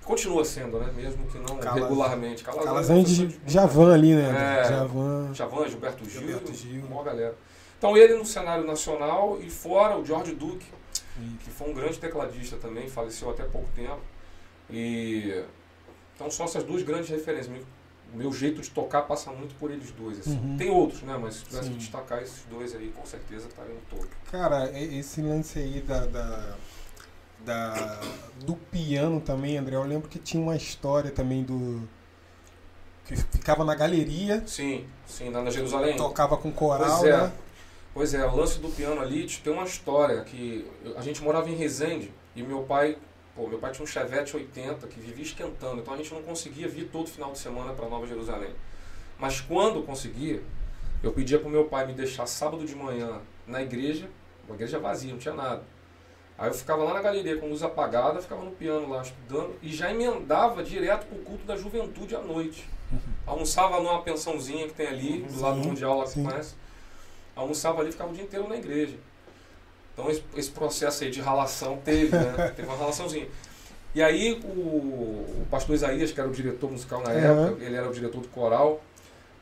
Continua 0.05 0.45
sendo, 0.45 0.79
né? 0.79 0.93
Mesmo 0.95 1.25
que 1.25 1.39
não 1.39 1.57
Calazan. 1.57 1.81
regularmente. 1.81 2.43
Calazan, 2.43 2.65
Calazan 2.65 3.03
de 3.03 3.39
Javan 3.47 3.93
ali, 3.93 4.13
né? 4.13 4.61
É, 4.61 4.69
Javan. 4.69 5.33
Javan, 5.33 5.67
Gilberto 5.67 6.07
Gil, 6.07 6.21
Gilberto 6.21 6.53
Gil. 6.53 6.85
Uma 6.85 7.03
galera. 7.03 7.35
Então 7.77 7.97
ele 7.97 8.13
no 8.15 8.25
cenário 8.25 8.63
nacional 8.65 9.39
e 9.41 9.49
fora 9.49 9.97
o 9.97 10.05
George 10.05 10.33
Duke, 10.35 10.65
Sim. 10.93 11.37
que 11.43 11.49
foi 11.49 11.69
um 11.69 11.73
grande 11.73 11.97
tecladista 11.97 12.55
também, 12.57 12.87
faleceu 12.87 13.31
até 13.31 13.43
pouco 13.43 13.67
tempo. 13.75 13.99
E 14.69 15.43
então 16.15 16.29
são 16.29 16.45
essas 16.45 16.63
duas 16.63 16.83
grandes 16.83 17.09
referências. 17.09 17.55
O 18.13 18.17
meu 18.17 18.31
jeito 18.31 18.61
de 18.61 18.69
tocar 18.69 19.01
passa 19.01 19.31
muito 19.31 19.55
por 19.55 19.71
eles 19.71 19.91
dois. 19.91 20.19
Assim. 20.19 20.37
Uhum. 20.37 20.55
Tem 20.55 20.69
outros, 20.69 21.01
né? 21.01 21.17
Mas 21.19 21.35
se 21.35 21.45
tivesse 21.45 21.65
Sim. 21.65 21.71
que 21.73 21.79
destacar 21.79 22.21
esses 22.21 22.43
dois 22.49 22.75
aí, 22.75 22.93
com 22.95 23.05
certeza 23.05 23.47
estaria 23.47 23.73
no 23.73 23.81
topo. 23.89 24.07
Cara, 24.31 24.71
esse 24.79 25.21
lance 25.21 25.59
aí 25.59 25.81
da, 25.81 26.05
da 26.05 26.55
da, 27.45 28.01
do 28.45 28.55
piano 28.55 29.21
também, 29.21 29.57
André. 29.57 29.75
Eu 29.75 29.83
lembro 29.83 30.09
que 30.09 30.19
tinha 30.19 30.41
uma 30.41 30.55
história 30.55 31.11
também 31.11 31.43
do. 31.43 31.81
que 33.05 33.15
ficava 33.15 33.63
na 33.63 33.75
galeria. 33.75 34.43
Sim, 34.45 34.85
sim, 35.05 35.29
na 35.29 35.49
Jerusalém. 35.49 35.95
Tocava 35.95 36.35
com 36.37 36.51
coral, 36.51 36.99
pois 36.99 37.03
é. 37.03 37.17
né? 37.17 37.31
Pois 37.93 38.13
é, 38.13 38.25
o 38.25 38.35
lance 38.35 38.59
do 38.59 38.67
piano 38.69 38.99
ali 38.99 39.25
tem 39.25 39.53
uma 39.53 39.63
história 39.63 40.21
que 40.23 40.69
a 40.97 41.01
gente 41.01 41.23
morava 41.23 41.49
em 41.49 41.55
Resende 41.55 42.11
e 42.35 42.43
meu 42.43 42.63
pai 42.63 42.97
Pô, 43.35 43.47
meu 43.47 43.59
pai 43.59 43.71
tinha 43.73 43.83
um 43.83 43.87
Chevette 43.87 44.33
80 44.33 44.87
que 44.87 44.97
vivia 44.97 45.25
esquentando, 45.25 45.81
então 45.81 45.93
a 45.93 45.97
gente 45.97 46.13
não 46.13 46.21
conseguia 46.21 46.69
vir 46.69 46.87
todo 46.87 47.09
final 47.09 47.33
de 47.33 47.37
semana 47.37 47.73
para 47.73 47.89
Nova 47.89 48.07
Jerusalém. 48.07 48.51
Mas 49.19 49.41
quando 49.41 49.83
conseguia, 49.83 50.41
eu 51.03 51.11
pedia 51.11 51.37
pro 51.37 51.49
meu 51.49 51.65
pai 51.65 51.85
me 51.85 51.93
deixar 51.93 52.25
sábado 52.27 52.65
de 52.65 52.73
manhã 52.73 53.19
na 53.45 53.61
igreja, 53.61 54.09
uma 54.47 54.55
igreja 54.55 54.79
vazia, 54.79 55.11
não 55.11 55.19
tinha 55.19 55.33
nada. 55.33 55.63
Aí 56.37 56.49
eu 56.49 56.53
ficava 56.53 56.83
lá 56.83 56.93
na 56.93 57.01
galeria 57.01 57.37
com 57.37 57.47
luz 57.47 57.63
apagada, 57.63 58.21
ficava 58.21 58.43
no 58.43 58.51
piano 58.51 58.89
lá 58.89 59.01
estudando 59.01 59.55
e 59.61 59.71
já 59.73 59.89
emendava 59.91 60.61
direto 60.63 61.05
pro 61.07 61.19
culto 61.19 61.45
da 61.45 61.55
juventude 61.55 62.15
à 62.15 62.19
noite. 62.21 62.67
Almoçava 63.25 63.79
numa 63.79 64.01
pensãozinha 64.01 64.67
que 64.67 64.73
tem 64.73 64.87
ali, 64.87 65.19
do 65.19 65.39
lado 65.41 65.59
do 65.61 65.67
Mundial 65.67 65.97
lá 65.97 66.05
que 66.05 66.21
conhece. 66.21 66.55
Almoçava 67.35 67.79
ali 67.79 67.89
e 67.89 67.91
ficava 67.93 68.11
o 68.11 68.13
dia 68.13 68.23
inteiro 68.23 68.47
na 68.49 68.57
igreja. 68.57 68.95
Então 69.93 70.09
esse, 70.11 70.23
esse 70.35 70.51
processo 70.51 71.03
aí 71.05 71.09
de 71.09 71.21
ralação 71.21 71.77
teve, 71.83 72.15
né? 72.17 72.51
teve 72.55 72.67
uma 72.67 72.77
ralaçãozinha. 72.77 73.27
E 73.93 74.03
aí 74.03 74.33
o, 74.43 74.47
o 74.47 75.47
pastor 75.49 75.73
Isaías, 75.73 76.11
que 76.11 76.19
era 76.19 76.27
o 76.29 76.33
diretor 76.33 76.69
musical 76.69 77.01
na 77.01 77.11
Uhum. 77.11 77.45
época, 77.47 77.63
ele 77.63 77.75
era 77.75 77.89
o 77.89 77.93
diretor 77.93 78.19
do 78.21 78.27
coral, 78.27 78.81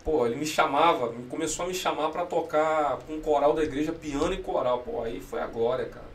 pô, 0.04 0.28
ele 0.28 0.36
me 0.36 0.46
chamava, 0.46 1.12
me- 1.12 1.26
começou 1.28 1.66
a 1.66 1.68
me 1.68 1.74
chamar 1.74 2.10
para 2.10 2.24
tocar 2.26 2.98
com 3.08 3.16
o 3.18 3.22
coral 3.22 3.54
da 3.54 3.64
igreja, 3.64 3.92
piano 3.92 4.32
e 4.32 4.38
coral. 4.38 4.80
Pô, 4.80 5.02
aí 5.02 5.20
foi 5.20 5.42
a 5.42 5.48
glória, 5.48 5.86
cara. 5.86 6.13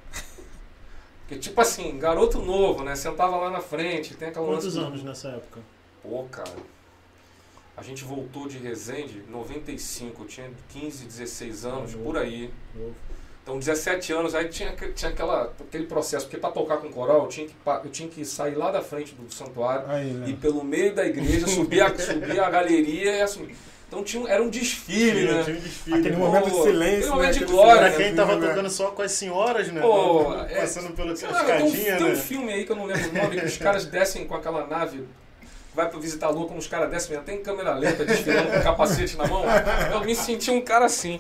Porque 1.29 1.39
tipo 1.39 1.61
assim, 1.61 1.99
garoto 1.99 2.39
novo, 2.41 2.83
né? 2.83 2.97
Sentava 2.97 3.37
lá 3.37 3.51
na 3.51 3.61
frente, 3.61 4.15
tem 4.15 4.29
aquela 4.29 4.47
Quantos 4.47 4.77
lance 4.77 4.79
anos 4.79 5.03
nessa 5.03 5.29
época? 5.29 5.61
Pô, 6.03 6.25
cara. 6.31 6.51
A 7.77 7.83
gente 7.83 8.03
voltou 8.03 8.49
de 8.49 8.57
Resende 8.57 9.23
em 9.29 9.31
95, 9.31 10.23
eu 10.23 10.27
tinha 10.27 10.51
15, 10.71 11.05
16 11.05 11.67
anos, 11.67 11.93
Novo. 11.93 12.05
por 12.05 12.17
aí. 12.17 12.51
Novo. 12.75 12.95
Então, 13.43 13.59
17 13.59 14.13
anos, 14.13 14.35
aí 14.35 14.49
tinha, 14.49 14.75
tinha 14.95 15.11
aquela, 15.11 15.53
aquele 15.61 15.85
processo, 15.87 16.27
porque 16.27 16.39
para 16.39 16.51
tocar 16.51 16.79
com 16.79 16.91
coral, 16.91 17.25
eu 17.25 17.29
tinha, 17.29 17.47
que, 17.47 17.55
eu 17.85 17.91
tinha 17.91 18.09
que 18.09 18.25
sair 18.25 18.55
lá 18.55 18.71
da 18.71 18.81
frente 18.83 19.15
do 19.15 19.33
santuário, 19.33 19.87
Aí, 19.89 20.11
né? 20.11 20.31
ir 20.31 20.37
pelo 20.37 20.65
meio 20.65 20.95
da 20.95 21.07
igreja, 21.07 21.47
subir 21.47 21.83
a, 21.83 21.89
subir 21.97 22.41
a 22.41 22.51
galeria 22.51 23.17
e 23.17 23.21
assim. 23.21 23.49
Então 23.89 24.05
tinha, 24.05 24.29
era 24.29 24.43
um 24.43 24.51
desfile, 24.51 25.21
Tinha- 25.27 25.35
né? 25.39 25.45
tinha 25.45 25.57
um 25.57 25.61
desfile. 25.61 25.99
Aquele 25.99 26.17
Pô, 26.17 26.27
momento 26.27 26.51
de 26.51 26.63
silêncio, 26.63 26.99
aquele 26.99 27.11
momento 27.11 27.33
né? 27.33 27.39
de 27.39 27.45
glória, 27.47 27.79
Pra 27.81 27.89
né? 27.91 27.97
quem 27.97 28.15
tava 28.15 28.37
né? 28.37 28.49
tocando 28.49 28.71
só 28.71 28.91
com 28.91 29.01
as 29.03 29.13
senhoras, 29.13 29.69
né? 29.73 29.81
Pô, 29.81 30.35
é- 30.45 30.61
Passando 30.61 30.93
pela 30.95 31.17
Sei 31.17 31.27
lá, 31.29 31.43
tem, 31.43 31.55
um, 31.63 31.67
escadinha, 31.69 31.97
tem 31.97 32.07
um 32.07 32.09
né? 32.11 32.15
filme 32.17 32.53
aí 32.53 32.65
que 32.67 32.73
eu 32.73 32.77
não 32.77 32.85
lembro 32.85 33.09
o 33.09 33.15
nome, 33.15 33.41
que 33.41 33.47
os 33.47 33.57
caras 33.57 33.87
descem 33.87 34.27
com 34.27 34.35
aquela 34.35 34.67
nave, 34.67 35.05
vai 35.75 35.89
pro 35.89 35.99
visitar 36.01 36.27
a 36.27 36.31
lua, 36.31 36.47
como 36.47 36.59
os 36.59 36.67
caras 36.67 36.91
descem, 36.91 37.13
mesmo, 37.13 37.25
tem 37.25 37.43
câmera 37.43 37.75
lenta 37.75 38.05
desfilando 38.05 38.51
com 38.51 38.61
capacete 38.63 39.17
na 39.17 39.27
mão. 39.27 39.43
Eu 39.93 40.05
me 40.05 40.15
senti 40.15 40.51
um 40.51 40.61
cara 40.61 40.85
assim. 40.85 41.19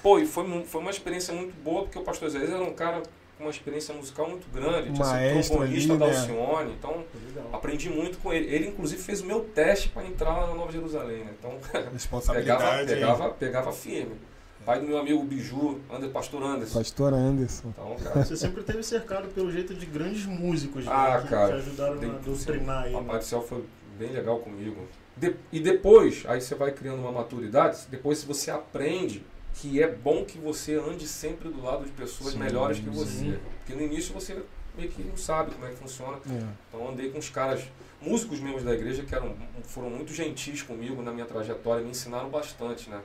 Pô, 0.00 0.20
e 0.20 0.24
foi, 0.26 0.44
foi 0.66 0.80
uma 0.80 0.90
experiência 0.92 1.34
muito 1.34 1.52
boa, 1.64 1.82
porque 1.82 1.98
o 1.98 2.02
pastor 2.02 2.28
Zé 2.30 2.44
era 2.44 2.62
um 2.62 2.74
cara 2.74 3.02
uma 3.38 3.50
experiência 3.50 3.92
musical 3.94 4.28
muito 4.28 4.46
grande, 4.52 4.92
tinha 4.92 5.04
sido 5.04 5.14
Maestro 5.14 5.56
trombonista 5.56 5.92
ali, 5.92 5.98
da 6.00 6.06
né? 6.06 6.16
Alcione, 6.18 6.72
então 6.78 7.04
Legal. 7.26 7.50
aprendi 7.52 7.90
muito 7.90 8.18
com 8.18 8.32
ele. 8.32 8.46
Ele, 8.54 8.68
inclusive, 8.68 9.02
fez 9.02 9.20
o 9.20 9.26
meu 9.26 9.40
teste 9.40 9.88
para 9.88 10.04
entrar 10.06 10.36
lá 10.36 10.46
na 10.46 10.54
Nova 10.54 10.70
Jerusalém, 10.72 11.24
né? 11.24 11.32
Então, 11.38 11.58
pegava, 12.32 12.84
pegava, 12.84 13.30
pegava 13.30 13.72
firme. 13.72 14.16
Pai 14.64 14.80
do 14.80 14.86
meu 14.86 14.96
amigo 14.96 15.22
Biju, 15.24 15.78
Ander, 15.92 16.08
pastor 16.08 16.42
Anderson. 16.42 16.78
Pastor 16.78 17.12
Anderson. 17.12 17.68
Então, 17.68 17.96
cara, 18.02 18.24
Você 18.24 18.34
sempre 18.34 18.62
teve 18.62 18.82
cercado, 18.82 19.28
pelo 19.28 19.52
jeito, 19.52 19.74
de 19.74 19.84
grandes 19.84 20.24
músicos 20.24 20.86
né, 20.86 20.90
Ah, 20.94 21.20
que, 21.20 21.28
cara. 21.28 21.48
que 21.48 21.58
ajudaram 21.58 21.92
a 21.94 22.18
doutrinar 22.24 22.84
aí. 22.84 22.94
O 22.94 22.96
né? 22.96 23.02
Papai 23.04 23.18
do 23.18 23.24
Céu 23.26 23.42
foi 23.42 23.62
bem 23.98 24.10
legal 24.10 24.38
comigo. 24.38 24.88
De- 25.16 25.36
e 25.52 25.60
depois, 25.60 26.24
aí 26.26 26.40
você 26.40 26.54
vai 26.54 26.72
criando 26.72 27.00
uma 27.00 27.12
maturidade, 27.12 27.80
depois 27.90 28.24
você 28.24 28.50
aprende 28.50 29.22
que 29.54 29.82
é 29.82 29.88
bom 29.88 30.24
que 30.24 30.36
você 30.38 30.74
ande 30.74 31.06
sempre 31.06 31.48
do 31.48 31.62
lado 31.62 31.84
de 31.84 31.90
pessoas 31.92 32.32
Sim, 32.32 32.38
melhores 32.38 32.78
que 32.78 32.88
você. 32.90 33.10
sim. 33.10 33.38
Porque 33.58 33.74
no 33.74 33.82
início 33.82 34.12
você 34.12 34.42
meio 34.76 34.90
que 34.90 35.02
não 35.02 35.16
sabe 35.16 35.52
como 35.52 35.64
é 35.66 35.70
que 35.70 35.76
funciona. 35.76 36.18
É. 36.28 36.42
Então 36.68 36.88
andei 36.88 37.10
com 37.10 37.18
os 37.18 37.28
caras, 37.30 37.62
músicos 38.00 38.40
membros 38.40 38.64
da 38.64 38.72
igreja, 38.74 39.02
que 39.04 39.14
eram, 39.14 39.34
foram 39.64 39.88
muito 39.90 40.12
gentis 40.12 40.62
comigo 40.62 41.00
na 41.02 41.12
minha 41.12 41.24
trajetória, 41.26 41.82
me 41.84 41.90
ensinaram 41.90 42.28
bastante, 42.28 42.90
né? 42.90 43.00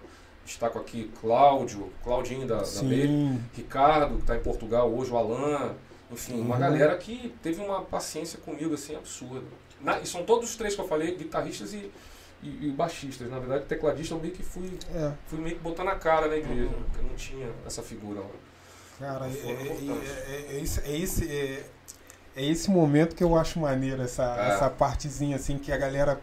Destaco 0.45 0.79
aqui 0.79 1.11
Cláudio, 1.21 1.91
Claudinho 2.03 2.47
da, 2.47 2.57
da. 2.57 2.63
Ricardo, 3.55 4.15
que 4.15 4.21
está 4.21 4.35
em 4.35 4.41
Portugal 4.41 4.91
hoje, 4.91 5.11
o 5.11 5.17
Alan, 5.17 5.75
enfim, 6.11 6.39
uma 6.41 6.55
Uhum. 6.55 6.61
galera 6.61 6.97
que 6.97 7.33
teve 7.43 7.61
uma 7.61 7.81
paciência 7.81 8.39
comigo 8.39 8.73
assim 8.73 8.95
absurda. 8.95 9.45
Na- 9.79 9.99
e 9.99 10.07
são 10.07 10.23
todos 10.23 10.49
os 10.49 10.55
três 10.55 10.73
que 10.75 10.81
eu 10.81 10.87
falei, 10.87 11.15
guitarristas 11.15 11.73
e, 11.73 11.91
e, 12.41 12.67
e 12.67 12.71
baixistas. 12.71 13.29
Na 13.29 13.39
verdade, 13.39 13.65
tecladista 13.65 14.13
eu 14.15 14.19
meio 14.19 14.33
que 14.33 14.43
fui, 14.43 14.77
É. 14.93 15.11
fui 15.27 15.39
meio 15.39 15.55
que 15.55 15.61
botar 15.61 15.83
na 15.83 15.95
cara 15.95 16.27
na 16.27 16.37
igreja, 16.37 16.63
Uhum. 16.63 16.83
porque 16.91 17.01
não 17.07 17.15
tinha 17.15 17.47
essa 17.65 17.81
figura 17.83 18.21
lá. 18.21 18.27
Cara, 18.99 19.27
é, 19.27 19.29
Foi 19.31 19.51
é- 19.51 19.61
importante. 19.61 20.09
é- 20.27 20.45
é 20.55 20.59
esse, 20.61 20.79
é, 20.81 20.97
esse, 20.97 21.31
é, 21.31 21.63
é 22.35 22.45
esse 22.45 22.69
momento 22.69 23.15
que 23.15 23.23
eu 23.23 23.35
acho 23.37 23.59
maneiro, 23.59 24.01
essa, 24.01 24.23
É. 24.39 24.49
essa 24.53 24.69
partezinha 24.69 25.35
assim 25.35 25.57
que 25.57 25.71
a 25.71 25.77
galera. 25.77 26.19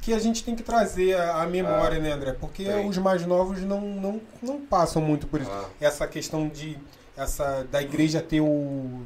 Que 0.00 0.12
a 0.12 0.18
gente 0.18 0.42
tem 0.42 0.56
que 0.56 0.64
trazer 0.64 1.14
à 1.16 1.42
à 1.42 1.46
memória, 1.46 1.96
É. 1.96 2.00
né, 2.00 2.10
André? 2.10 2.32
Porque 2.32 2.64
Tem. 2.64 2.88
os 2.88 2.98
mais 2.98 3.24
novos 3.24 3.60
não, 3.60 3.80
não, 3.80 4.20
não 4.42 4.60
passam 4.60 5.00
muito 5.00 5.28
por 5.28 5.40
isso. 5.40 5.50
Ah, 5.52 5.68
Essa 5.80 6.06
questão 6.08 6.48
de. 6.48 6.76
Essa, 7.16 7.62
da 7.70 7.80
igreja 7.80 8.20
ter 8.20 8.40
o 8.40 9.02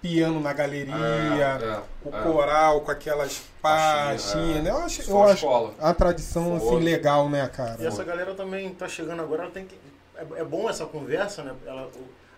piano 0.00 0.40
na 0.40 0.52
galeria, 0.52 0.94
é, 0.94 1.64
é, 1.64 1.82
o 2.04 2.16
é. 2.16 2.22
coral 2.22 2.80
com 2.82 2.90
aquelas 2.90 3.42
pastinhas, 3.60 4.58
é. 4.58 4.62
né? 4.62 4.70
Eu 4.70 4.78
acho, 4.78 5.00
Isso 5.00 5.10
eu 5.10 5.22
acho 5.22 5.72
a 5.78 5.92
tradição 5.92 6.56
assim, 6.56 6.78
legal, 6.78 7.28
né, 7.28 7.48
cara? 7.48 7.76
E 7.80 7.86
essa 7.86 8.04
galera 8.04 8.34
também 8.34 8.72
tá 8.74 8.88
chegando 8.88 9.22
agora, 9.22 9.44
ela 9.44 9.50
tem 9.50 9.66
que. 9.66 9.76
É, 10.16 10.40
é 10.40 10.44
bom 10.44 10.68
essa 10.68 10.86
conversa, 10.86 11.42
né? 11.42 11.54
Ela, 11.66 11.88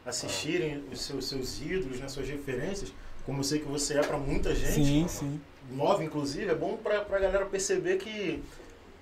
assistirem 0.05 0.85
os 0.91 1.01
seus, 1.03 1.29
seus 1.29 1.61
ídolos, 1.61 2.01
né? 2.01 2.09
suas 2.09 2.29
referências, 2.29 2.93
como 3.25 3.41
eu 3.41 3.45
sei 3.45 3.59
que 3.59 3.67
você 3.67 3.99
é 3.99 4.03
pra 4.03 4.17
muita 4.17 4.55
gente, 4.55 4.73
Sim, 4.73 5.07
sim. 5.09 5.41
nova 5.71 6.03
inclusive, 6.03 6.51
é 6.51 6.55
bom 6.55 6.77
pra, 6.77 7.01
pra 7.01 7.19
galera 7.19 7.47
perceber 7.47 7.99
que. 7.99 8.43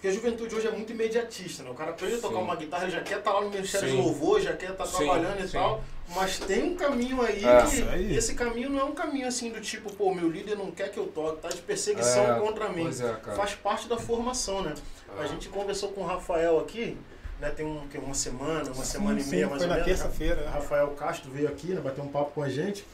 Que 0.01 0.07
a 0.07 0.13
juventude 0.13 0.55
hoje 0.55 0.69
é 0.69 0.71
muito 0.71 0.93
imediatista, 0.93 1.65
né? 1.65 1.71
O 1.71 1.75
cara 1.75 1.91
aprende 1.91 2.15
a 2.15 2.19
tocar 2.19 2.37
Sim. 2.37 2.43
uma 2.43 2.55
guitarra, 2.55 2.85
ele 2.85 2.93
já 2.93 3.01
quer 3.01 3.19
estar 3.19 3.33
lá 3.33 3.41
no 3.41 3.51
Ministério 3.51 3.89
Sim. 3.89 3.97
de 3.97 4.01
Louvor, 4.03 4.41
já 4.41 4.53
quer 4.53 4.71
estar 4.71 4.87
Sim, 4.87 4.97
trabalhando 4.99 5.41
e 5.45 5.49
sim. 5.49 5.53
tal. 5.59 5.83
Mas 6.15 6.39
tem 6.39 6.63
um 6.63 6.77
caminho 6.77 7.21
aí 7.21 7.45
É. 7.45 7.63
que. 7.63 7.75
Isso 7.75 7.89
aí. 7.89 8.13
E 8.13 8.17
esse 8.17 8.35
caminho 8.35 8.71
não 8.71 8.79
é 8.79 8.85
um 8.85 8.93
caminho 8.93 9.27
assim 9.27 9.51
do 9.51 9.61
tipo, 9.61 9.93
pô, 9.93 10.15
meu 10.15 10.31
líder 10.31 10.57
não 10.57 10.71
quer 10.71 10.91
que 10.93 10.99
eu 10.99 11.07
toque, 11.09 11.41
tá 11.43 11.49
de 11.49 11.61
perseguição 11.63 12.37
É, 12.37 12.39
contra 12.39 12.69
mim. 12.69 12.85
Pois 12.85 13.01
é, 13.01 13.13
cara. 13.15 13.37
Faz 13.37 13.55
parte 13.57 13.89
da 13.89 13.97
formação, 13.97 14.63
né? 14.63 14.75
A 15.19 15.27
gente 15.27 15.49
conversou 15.49 15.89
com 15.91 16.03
o 16.03 16.07
Rafael 16.07 16.61
aqui, 16.61 16.97
né? 17.41 17.51
Tem 17.51 17.67
um, 17.67 17.89
que 17.89 17.99
uma 17.99 18.15
semana, 18.15 18.71
uma 18.73 18.85
semana 18.85 19.21
Sim, 19.21 19.27
e 19.27 19.31
meia 19.31 19.45
sim, 19.47 19.51
mais 19.51 19.63
foi 19.63 19.71
ou 19.71 19.77
na 19.77 19.85
menos. 19.85 19.85
terça-feira. 20.01 20.37
né? 20.43 20.51
Rafael 20.55 20.89
Castro 20.91 21.29
veio 21.31 21.49
aqui, 21.49 21.69
né? 21.69 21.81
Bater 21.81 22.01
um 22.03 22.09
papo 22.09 22.31
com 22.37 22.43
a 22.43 22.49
gente. 22.49 22.87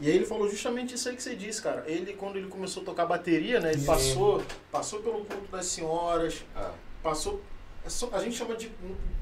E 0.00 0.08
aí 0.08 0.16
ele 0.16 0.26
falou 0.26 0.48
justamente 0.48 0.94
isso 0.94 1.08
aí 1.08 1.16
que 1.16 1.22
você 1.22 1.34
disse, 1.36 1.60
cara. 1.60 1.84
Ele, 1.86 2.14
quando 2.14 2.36
ele 2.36 2.48
começou 2.48 2.82
a 2.82 2.86
tocar 2.86 3.06
bateria, 3.06 3.60
né? 3.60 3.72
Ele 3.72 3.82
passou, 3.84 4.42
passou 4.70 5.00
pelo 5.00 5.24
culto 5.24 5.50
das 5.52 5.66
senhoras, 5.66 6.42
Ah, 6.56 6.72
passou. 7.02 7.40
é 7.84 7.88
só- 7.88 8.08
A 8.12 8.18
gente 8.22 8.36
chama 8.36 8.56
de. 8.56 8.70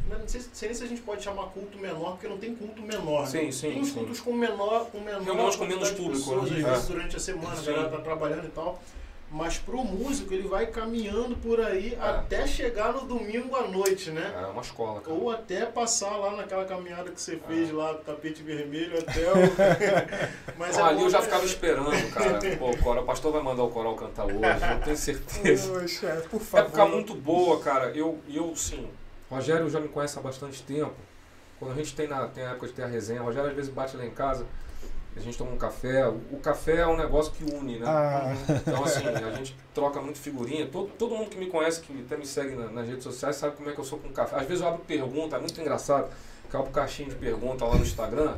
Não 0.09 0.27
sei, 0.27 0.41
sei 0.53 0.69
nem 0.69 0.79
se 0.79 0.85
a 0.85 0.87
gente 0.87 1.03
pode 1.03 1.23
chamar 1.23 1.49
culto 1.49 1.77
menor, 1.79 2.13
porque 2.13 2.29
não 2.29 2.39
tem 2.39 2.55
culto 2.55 2.81
menor. 2.81 3.23
né? 3.23 3.27
Sim, 3.27 3.53
sim, 3.53 3.71
Tem 3.73 3.81
uns 3.81 3.89
sim. 3.89 3.95
cultos 3.95 4.21
com 4.21 4.33
menor, 4.33 4.87
com 4.91 5.01
menor 5.01 5.23
Reuniões 5.23 5.57
com 5.57 5.67
menos 5.67 5.91
público, 5.91 6.13
pessoas, 6.17 6.51
né? 6.51 6.59
às 6.61 6.65
É. 6.65 6.71
vezes 6.71 6.89
durante 6.89 7.17
a 7.17 7.21
semana, 7.21 7.53
a 7.53 7.57
Sim. 7.57 7.67
galera 7.67 7.89
tá 7.91 7.99
trabalhando 7.99 8.47
e 8.47 8.51
tal. 8.51 8.83
Mas 9.31 9.59
pro 9.59 9.85
músico, 9.85 10.33
ele 10.33 10.49
vai 10.49 10.67
caminhando 10.69 11.37
por 11.37 11.61
aí 11.61 11.93
É. 11.95 12.03
até 12.03 12.47
chegar 12.47 12.95
no 12.95 13.03
domingo 13.03 13.55
à 13.57 13.69
noite, 13.69 14.11
né? 14.11 14.33
é 14.43 14.47
uma 14.47 14.63
escola, 14.63 15.03
cara. 15.03 15.15
Ou 15.15 15.31
até 15.31 15.67
passar 15.67 16.17
lá 16.17 16.35
naquela 16.35 16.65
caminhada 16.65 17.11
que 17.11 17.21
você 17.21 17.35
É. 17.35 17.47
fez 17.47 17.71
lá, 17.71 17.93
do 17.93 17.99
tapete 17.99 18.43
vermelho, 18.43 18.99
até 18.99 19.31
o. 19.31 19.35
Mas 20.59 20.79
é 20.79 20.83
ali 20.83 21.03
eu 21.03 21.11
já 21.11 21.19
que- 21.19 21.25
ficava 21.25 21.45
esperando, 21.45 22.11
cara. 22.15 22.39
Pô, 22.59 22.71
o, 22.71 22.79
coral, 22.79 23.03
o 23.03 23.07
pastor 23.07 23.33
vai 23.33 23.43
mandar 23.43 23.65
o 23.65 23.71
coral 23.71 23.95
cantar 23.97 24.25
hoje, 24.25 24.37
eu 24.39 24.81
tenho 24.85 24.97
certeza. 24.97 25.73
Poxa, 25.79 26.25
por 26.31 26.41
favor. 26.41 26.67
Época 26.67 26.87
muito 26.87 27.15
boa, 27.15 27.61
cara. 27.61 27.91
Eu, 27.91 28.19
eu 28.33 28.57
sim. 28.57 28.89
Rogério 29.31 29.69
já 29.69 29.79
me 29.79 29.89
conhece 29.89 30.19
há 30.19 30.23
bastante 30.23 30.63
tempo. 30.63 30.95
Quando 31.59 31.73
a 31.73 31.75
gente 31.75 31.95
tem, 31.95 32.09
na, 32.09 32.27
tem 32.29 32.45
a 32.47 32.51
época 32.53 32.69
de 32.69 32.73
ter 32.73 32.85
a 32.85 32.87
resenha, 32.87 33.21
o 33.21 33.27
Rogério 33.27 33.51
às 33.51 33.55
vezes 33.57 33.71
bate 33.71 33.95
lá 33.95 34.07
em 34.07 34.11
casa, 34.11 34.47
a 35.19 35.25
gente 35.25 35.37
toma 35.39 35.51
um 35.53 35.57
café. 35.57 36.07
O, 36.09 36.21
o 36.33 36.39
café 36.43 36.77
é 36.79 36.87
um 36.87 36.97
negócio 36.97 37.33
que 37.33 37.45
une, 37.45 37.79
né? 37.79 37.87
Ah, 37.87 38.33
Então, 38.49 38.85
assim, 38.85 39.07
a 39.09 39.31
gente 39.33 39.57
troca 39.75 40.01
muito 40.01 40.19
figurinha. 40.19 40.67
Todo, 40.67 40.89
todo 40.99 41.15
mundo 41.15 41.29
que 41.31 41.39
me 41.39 41.47
conhece, 41.47 41.81
que 41.81 41.93
até 42.07 42.17
me 42.17 42.27
segue 42.27 42.55
na- 42.55 42.69
nas 42.71 42.87
redes 42.89 43.05
sociais, 43.05 43.37
sabe 43.37 43.57
como 43.57 43.69
é 43.69 43.73
que 43.73 43.79
eu 43.81 43.85
sou 43.85 43.99
com 43.99 44.09
café. 44.11 44.37
Às 44.37 44.47
vezes 44.47 44.63
eu 44.63 44.69
abro 44.69 44.81
pergunta, 44.87 45.37
é 45.37 45.39
muito 45.39 45.61
engraçado. 45.61 46.09
Que 46.49 46.57
eu 46.57 46.61
abro 46.61 46.73
caixinha 46.73 47.09
de 47.09 47.15
pergunta 47.17 47.65
lá 47.65 47.75
no 47.75 47.83
Instagram. 47.83 48.35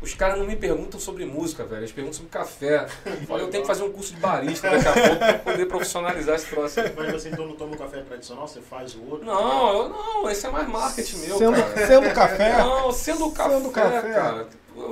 Os 0.00 0.14
caras 0.14 0.38
não 0.38 0.46
me 0.46 0.54
perguntam 0.54 1.00
sobre 1.00 1.24
música, 1.24 1.64
velho. 1.64 1.80
Eles 1.80 1.90
perguntam 1.90 2.18
sobre 2.18 2.30
café. 2.30 2.86
Falo, 3.26 3.40
eu 3.40 3.48
tenho 3.48 3.64
que 3.64 3.66
fazer 3.66 3.82
um 3.82 3.90
curso 3.90 4.14
de 4.14 4.20
barista 4.20 4.70
daqui 4.70 4.86
a 4.86 4.92
pouco 4.92 5.16
pra 5.16 5.34
poder 5.40 5.66
profissionalizar 5.66 6.36
esse 6.36 6.46
troço. 6.46 6.78
aí. 6.80 6.92
Mas 6.96 7.12
você 7.12 7.30
então 7.30 7.44
não 7.44 7.56
toma 7.56 7.74
o 7.74 7.78
café 7.78 8.02
tradicional, 8.02 8.46
você 8.46 8.60
faz 8.60 8.94
o 8.94 9.02
outro. 9.10 9.26
Não, 9.26 9.72
eu 9.82 9.88
não, 9.88 10.30
esse 10.30 10.46
é 10.46 10.50
mais 10.50 10.68
marketing 10.68 11.16
meu, 11.26 11.38
sendo, 11.38 11.56
cara. 11.56 11.86
sendo 11.88 12.14
café. 12.14 12.58
Não, 12.58 12.92
sendo 12.92 13.30
café, 13.32 13.54
Sendo 13.56 13.70
café. 13.72 14.12
cara. 14.12 14.46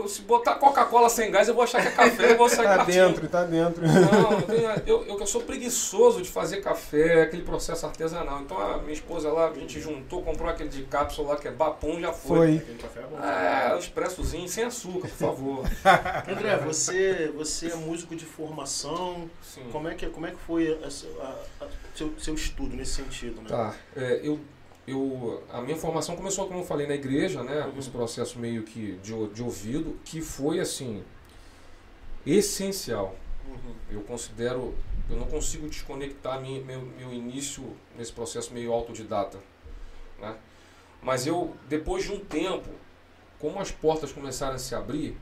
Se 0.08 0.22
botar 0.22 0.54
Coca-Cola 0.54 1.08
sem 1.08 1.30
gás, 1.30 1.48
eu 1.48 1.54
vou 1.54 1.64
achar 1.64 1.80
que 1.82 1.88
é 1.88 1.90
café 1.90 2.30
e 2.32 2.34
vou 2.34 2.48
sair 2.48 2.66
Tá 2.66 2.76
partindo. 2.78 2.94
dentro, 3.08 3.28
tá 3.28 3.44
dentro. 3.44 3.82
Não, 3.86 4.40
eu, 4.86 5.04
eu, 5.04 5.18
eu 5.18 5.26
sou 5.26 5.40
preguiçoso 5.42 6.22
de 6.22 6.28
fazer 6.28 6.58
café, 6.60 7.22
aquele 7.22 7.42
processo 7.42 7.86
artesanal. 7.86 8.40
Então 8.40 8.58
a 8.58 8.78
minha 8.78 8.92
esposa 8.92 9.30
lá, 9.32 9.48
a 9.48 9.54
gente 9.54 9.80
juntou, 9.80 10.22
comprou 10.22 10.48
aquele 10.48 10.68
de 10.68 10.82
cápsula 10.84 11.30
lá 11.30 11.36
que 11.36 11.48
é 11.48 11.50
Bapum, 11.50 12.00
já 12.00 12.12
foi. 12.12 12.36
Foi. 12.36 12.56
Aquele 12.56 12.78
café 12.78 13.00
é 13.00 13.02
bom. 13.04 13.18
É, 13.24 13.74
o 13.74 13.78
expressozinho 13.78 14.48
sem 14.48 14.64
açúcar, 14.64 15.08
por 15.08 15.16
favor. 15.16 15.64
André, 16.28 16.56
você, 16.58 17.32
você 17.36 17.68
é 17.68 17.74
músico 17.76 18.14
de 18.16 18.24
formação. 18.24 19.30
Sim. 19.42 19.62
Como 19.72 19.88
é 19.88 19.94
que, 19.94 20.06
como 20.06 20.26
é 20.26 20.30
que 20.30 20.38
foi 20.46 20.78
essa- 20.84 21.06
a- 21.20 21.64
a- 21.64 21.68
seu, 21.94 22.12
seu 22.18 22.34
estudo 22.34 22.76
nesse 22.76 22.92
sentido? 22.92 23.40
Né? 23.42 23.48
Tá, 23.48 23.74
é, 23.96 24.20
eu, 24.22 24.38
eu, 24.86 25.42
a 25.52 25.60
minha 25.60 25.76
formação 25.76 26.16
começou, 26.16 26.46
como 26.46 26.60
eu 26.60 26.64
falei, 26.64 26.86
na 26.86 26.94
igreja, 26.94 27.42
né? 27.42 27.66
Uhum. 27.66 27.78
Esse 27.78 27.90
processo 27.90 28.38
meio 28.38 28.62
que 28.62 28.92
de, 29.02 29.12
de 29.28 29.42
ouvido, 29.42 29.98
que 30.04 30.20
foi, 30.20 30.60
assim, 30.60 31.02
essencial. 32.24 33.14
Uhum. 33.48 33.74
Eu 33.90 34.00
considero, 34.02 34.74
eu 35.08 35.16
não 35.16 35.26
consigo 35.26 35.68
desconectar 35.68 36.40
minha, 36.40 36.60
meu, 36.62 36.80
meu 36.82 37.12
início 37.12 37.76
nesse 37.96 38.12
processo 38.12 38.52
meio 38.52 38.72
autodidata, 38.72 39.38
né? 40.20 40.36
Mas 41.02 41.26
eu, 41.26 41.54
depois 41.68 42.04
de 42.04 42.12
um 42.12 42.20
tempo, 42.20 42.70
como 43.38 43.60
as 43.60 43.70
portas 43.70 44.12
começaram 44.12 44.56
a 44.56 44.58
se 44.58 44.74
abrir, 44.74 45.16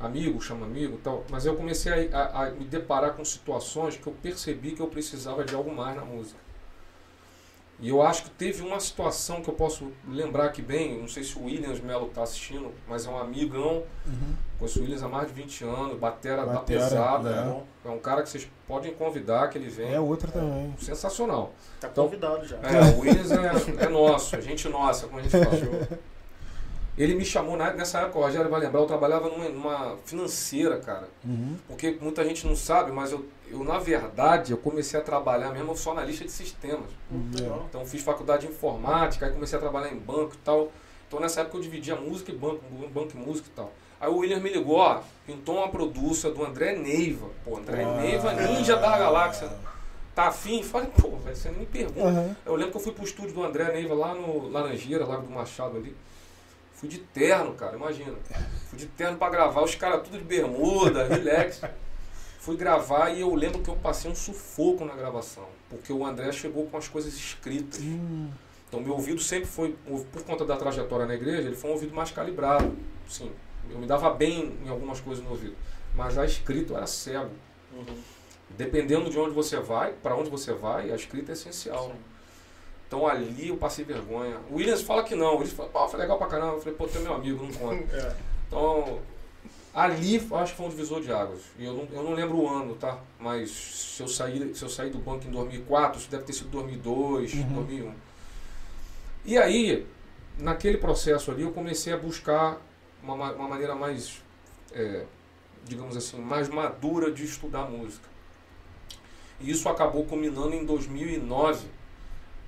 amigo 0.00 0.40
chama 0.40 0.66
amigo 0.66 0.98
tal, 1.02 1.24
mas 1.30 1.46
eu 1.46 1.56
comecei 1.56 2.10
a, 2.12 2.18
a- 2.18 2.46
a 2.48 2.50
me 2.50 2.64
deparar 2.66 3.14
com 3.14 3.24
situações 3.24 3.96
que 3.96 4.06
eu 4.06 4.12
percebi 4.14 4.72
que 4.72 4.80
eu 4.82 4.88
precisava 4.88 5.44
de 5.44 5.54
algo 5.54 5.74
mais 5.74 5.96
na 5.96 6.04
música. 6.04 6.38
E 7.78 7.90
eu 7.90 8.00
acho 8.00 8.22
que 8.24 8.30
teve 8.30 8.62
uma 8.62 8.80
situação 8.80 9.42
que 9.42 9.50
eu 9.50 9.54
posso 9.54 9.92
lembrar 10.08 10.46
aqui 10.46 10.62
bem, 10.62 10.98
não 10.98 11.06
sei 11.08 11.22
se 11.22 11.36
o 11.38 11.44
Williams 11.44 11.78
Melo 11.80 12.06
está 12.06 12.22
assistindo, 12.22 12.72
mas 12.88 13.06
é 13.06 13.10
um 13.10 13.18
amigão, 13.18 13.82
Uhum. 14.06 14.34
conheço 14.58 14.78
o 14.78 14.82
Williams 14.82 15.02
há 15.02 15.08
mais 15.08 15.28
de 15.28 15.34
20 15.34 15.64
anos, 15.64 15.98
batera, 15.98 16.46
da 16.46 16.54
Batera, 16.54 16.80
pesada, 16.80 17.62
é. 17.84 17.88
É 17.88 17.92
um 17.92 17.98
cara 17.98 18.22
que 18.22 18.30
vocês 18.30 18.48
podem 18.66 18.94
convidar, 18.94 19.48
que 19.50 19.58
ele 19.58 19.68
vem. 19.68 19.92
É 19.92 20.00
outra 20.00 20.30
também. 20.32 20.74
Sensacional. 20.78 21.52
tá 21.78 21.88
Então- 21.88 22.04
convidado 22.04 22.46
já. 22.46 22.56
É, 22.56 22.94
o 22.96 23.00
Williams 23.00 23.30
é, 23.30 23.84
é 23.84 23.88
nosso, 23.90 24.34
é 24.36 24.40
gente 24.40 24.68
nossa, 24.70 25.06
como 25.06 25.18
a 25.18 25.22
gente 25.22 25.32
fala. 25.44 25.88
Ele 26.96 27.14
me 27.14 27.24
chamou, 27.24 27.56
na- 27.56 27.72
nessa 27.74 28.00
época, 28.00 28.18
o 28.18 28.22
Rogério 28.22 28.48
vai 28.50 28.58
lembrar, 28.60 28.80
eu 28.80 28.86
trabalhava 28.86 29.28
numa, 29.28 29.48
numa 29.50 29.96
financeira, 30.06 30.78
cara. 30.78 31.08
Uhum. 31.24 31.56
Porque 31.68 31.96
muita 32.00 32.24
gente 32.24 32.46
não 32.46 32.56
sabe, 32.56 32.90
mas 32.90 33.12
eu, 33.12 33.26
eu, 33.50 33.62
na 33.62 33.78
verdade, 33.78 34.52
eu 34.52 34.56
comecei 34.58 34.98
a 34.98 35.02
trabalhar 35.02 35.50
mesmo, 35.52 35.72
eu 35.72 35.76
sou 35.76 35.92
analista 35.92 36.24
de 36.24 36.30
sistemas. 36.32 36.88
Legal. 37.38 37.66
Então 37.68 37.84
fiz 37.84 38.02
faculdade 38.02 38.46
de 38.46 38.52
informática, 38.52 39.26
aí 39.26 39.32
comecei 39.32 39.58
a 39.58 39.60
trabalhar 39.60 39.92
em 39.92 39.98
banco 39.98 40.34
e 40.34 40.38
tal. 40.38 40.72
Então 41.06 41.20
nessa 41.20 41.42
época 41.42 41.58
eu 41.58 41.62
dividia 41.62 41.94
música 41.96 42.32
e 42.32 42.34
banco, 42.34 42.62
banco 42.92 43.10
e 43.14 43.16
música 43.18 43.46
e 43.48 43.54
tal. 43.54 43.72
Aí 44.00 44.08
o 44.10 44.16
William 44.18 44.40
me 44.40 44.50
ligou, 44.50 44.76
ó, 44.76 45.00
pintou 45.26 45.56
uma 45.56 45.68
produça 45.68 46.30
do 46.30 46.44
André 46.44 46.74
Neiva. 46.76 47.28
Pô, 47.44 47.58
André 47.58 47.82
Ah. 47.84 48.00
Neiva, 48.00 48.32
ninja 48.32 48.76
da 48.76 48.98
galáxia. 48.98 49.50
Tá 50.14 50.28
afim? 50.28 50.62
Falei, 50.62 50.88
pô, 50.98 51.10
você 51.10 51.50
nem 51.50 51.60
me 51.60 51.66
pergunta. 51.66 52.00
Uhum. 52.08 52.34
Eu 52.46 52.54
lembro 52.56 52.70
que 52.72 52.76
eu 52.78 52.80
fui 52.82 52.92
pro 52.92 53.04
estúdio 53.04 53.32
do 53.34 53.44
André 53.44 53.70
Neiva 53.72 53.94
lá 53.94 54.14
no 54.14 54.48
Laranjeira, 54.48 55.04
Lago 55.06 55.26
do 55.26 55.32
Machado 55.32 55.76
ali. 55.76 55.94
Fui 56.76 56.88
de 56.88 56.98
terno, 56.98 57.54
cara, 57.54 57.74
imagina. 57.74 58.14
Fui 58.68 58.78
de 58.78 58.86
terno 58.86 59.16
pra 59.16 59.30
gravar, 59.30 59.62
os 59.62 59.74
caras 59.74 60.02
tudo 60.02 60.18
de 60.18 60.24
bermuda, 60.24 61.04
relax. 61.08 61.62
Fui 62.38 62.54
gravar 62.54 63.10
e 63.10 63.22
eu 63.22 63.34
lembro 63.34 63.62
que 63.62 63.68
eu 63.68 63.76
passei 63.76 64.10
um 64.10 64.14
sufoco 64.14 64.84
na 64.84 64.94
gravação. 64.94 65.48
Porque 65.70 65.90
o 65.90 66.04
André 66.04 66.30
chegou 66.32 66.66
com 66.66 66.76
as 66.76 66.86
coisas 66.86 67.14
escritas. 67.14 67.80
Hum. 67.80 68.30
Então 68.68 68.80
meu 68.80 68.92
ouvido 68.92 69.20
sempre 69.20 69.46
foi, 69.46 69.74
por 70.12 70.22
conta 70.22 70.44
da 70.44 70.56
trajetória 70.56 71.06
na 71.06 71.14
igreja, 71.14 71.48
ele 71.48 71.56
foi 71.56 71.70
um 71.70 71.72
ouvido 71.72 71.94
mais 71.94 72.10
calibrado. 72.10 72.76
Sim, 73.08 73.32
eu 73.70 73.78
me 73.78 73.86
dava 73.86 74.10
bem 74.10 74.54
em 74.62 74.68
algumas 74.68 75.00
coisas 75.00 75.24
no 75.24 75.30
ouvido. 75.30 75.56
Mas 75.94 76.12
já 76.12 76.26
escrito 76.26 76.74
eu 76.74 76.76
era 76.76 76.86
cego. 76.86 77.30
Uhum. 77.72 77.96
Dependendo 78.50 79.08
de 79.08 79.18
onde 79.18 79.34
você 79.34 79.58
vai, 79.58 79.92
para 79.94 80.14
onde 80.14 80.28
você 80.28 80.52
vai, 80.52 80.92
a 80.92 80.94
escrita 80.94 81.32
é 81.32 81.34
essencial. 81.34 81.86
Sim. 81.86 82.15
Então 82.86 83.06
ali 83.06 83.48
eu 83.48 83.56
passei 83.56 83.84
vergonha. 83.84 84.38
O 84.50 84.56
Williams 84.56 84.82
fala 84.82 85.02
que 85.02 85.14
não. 85.14 85.40
Ele 85.40 85.50
fala, 85.50 85.68
pô, 85.68 85.88
foi 85.88 85.98
legal 86.00 86.18
pra 86.18 86.26
caramba. 86.28 86.54
Eu 86.54 86.58
falei, 86.60 86.74
pô, 86.74 86.86
tu 86.86 86.98
é 86.98 87.00
meu 87.00 87.14
amigo, 87.14 87.42
não 87.44 87.52
conta. 87.52 87.96
É. 87.96 88.16
Então, 88.46 89.00
ali 89.74 90.24
eu 90.30 90.36
acho 90.36 90.52
que 90.52 90.56
foi 90.58 90.66
um 90.66 90.70
divisor 90.70 91.00
de 91.00 91.12
águas. 91.12 91.40
E 91.58 91.64
eu 91.64 91.74
não, 91.74 91.88
eu 91.92 92.02
não 92.04 92.14
lembro 92.14 92.36
o 92.38 92.48
ano, 92.48 92.74
tá? 92.76 92.98
Mas 93.18 93.50
se 93.50 94.02
eu 94.02 94.08
saí, 94.08 94.54
se 94.54 94.62
eu 94.62 94.68
saí 94.68 94.90
do 94.90 94.98
banco 94.98 95.26
em 95.26 95.30
2004, 95.30 96.00
isso 96.00 96.10
deve 96.10 96.22
ter 96.24 96.32
sido 96.32 96.48
2002, 96.50 97.34
Uhum. 97.34 97.52
2001. 97.54 97.92
E 99.24 99.36
aí, 99.36 99.84
naquele 100.38 100.78
processo 100.78 101.30
ali, 101.32 101.42
eu 101.42 101.50
comecei 101.50 101.92
a 101.92 101.96
buscar 101.96 102.60
uma, 103.02 103.16
ma- 103.16 103.32
uma 103.32 103.48
maneira 103.48 103.74
mais, 103.74 104.22
é, 104.72 105.04
digamos 105.64 105.96
assim, 105.96 106.18
mais 106.20 106.48
madura 106.48 107.10
de 107.10 107.24
estudar 107.24 107.68
música. 107.68 108.08
E 109.40 109.50
isso 109.50 109.68
acabou 109.68 110.04
culminando 110.04 110.54
em 110.54 110.64
2009, 110.64 111.66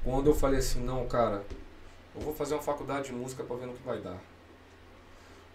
quando 0.04 0.28
eu 0.30 0.34
falei 0.34 0.58
assim, 0.58 0.80
não, 0.82 1.06
cara, 1.06 1.44
eu 2.14 2.20
vou 2.20 2.34
fazer 2.34 2.54
uma 2.54 2.62
faculdade 2.62 3.06
de 3.08 3.12
música 3.12 3.42
para 3.44 3.56
ver 3.56 3.66
no 3.66 3.74
que 3.74 3.82
vai 3.82 3.98
dar. 4.00 4.16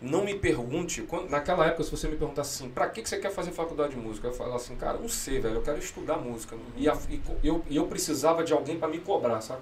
Não 0.02 0.26
me 0.26 0.36
pergunte, 0.36 1.02
quando- 1.04 1.30
naquela 1.30 1.66
época, 1.66 1.84
se 1.84 1.92
você 1.92 2.10
me 2.10 2.18
perguntasse 2.18 2.56
assim, 2.62 2.70
pra 2.70 2.90
que, 2.90 3.02
que 3.02 3.08
você 3.08 3.18
quer 3.20 3.32
fazer 3.32 3.52
faculdade 3.52 3.96
de 3.96 3.98
música? 4.02 4.28
Eu 4.28 4.34
falar 4.34 4.58
assim, 4.58 4.76
cara, 4.76 4.98
não 4.98 5.08
sei, 5.08 5.40
velho, 5.40 5.56
eu 5.56 5.62
quero 5.62 5.80
estudar 5.80 6.18
música. 6.18 6.58
E, 6.76 6.90
a- 6.90 6.98
e 7.10 7.22
eu, 7.44 7.64
eu 7.72 7.88
precisava 7.88 8.44
de 8.44 8.52
alguém 8.52 8.78
para 8.78 8.90
me 8.90 9.00
cobrar, 9.00 9.40
saca? 9.40 9.62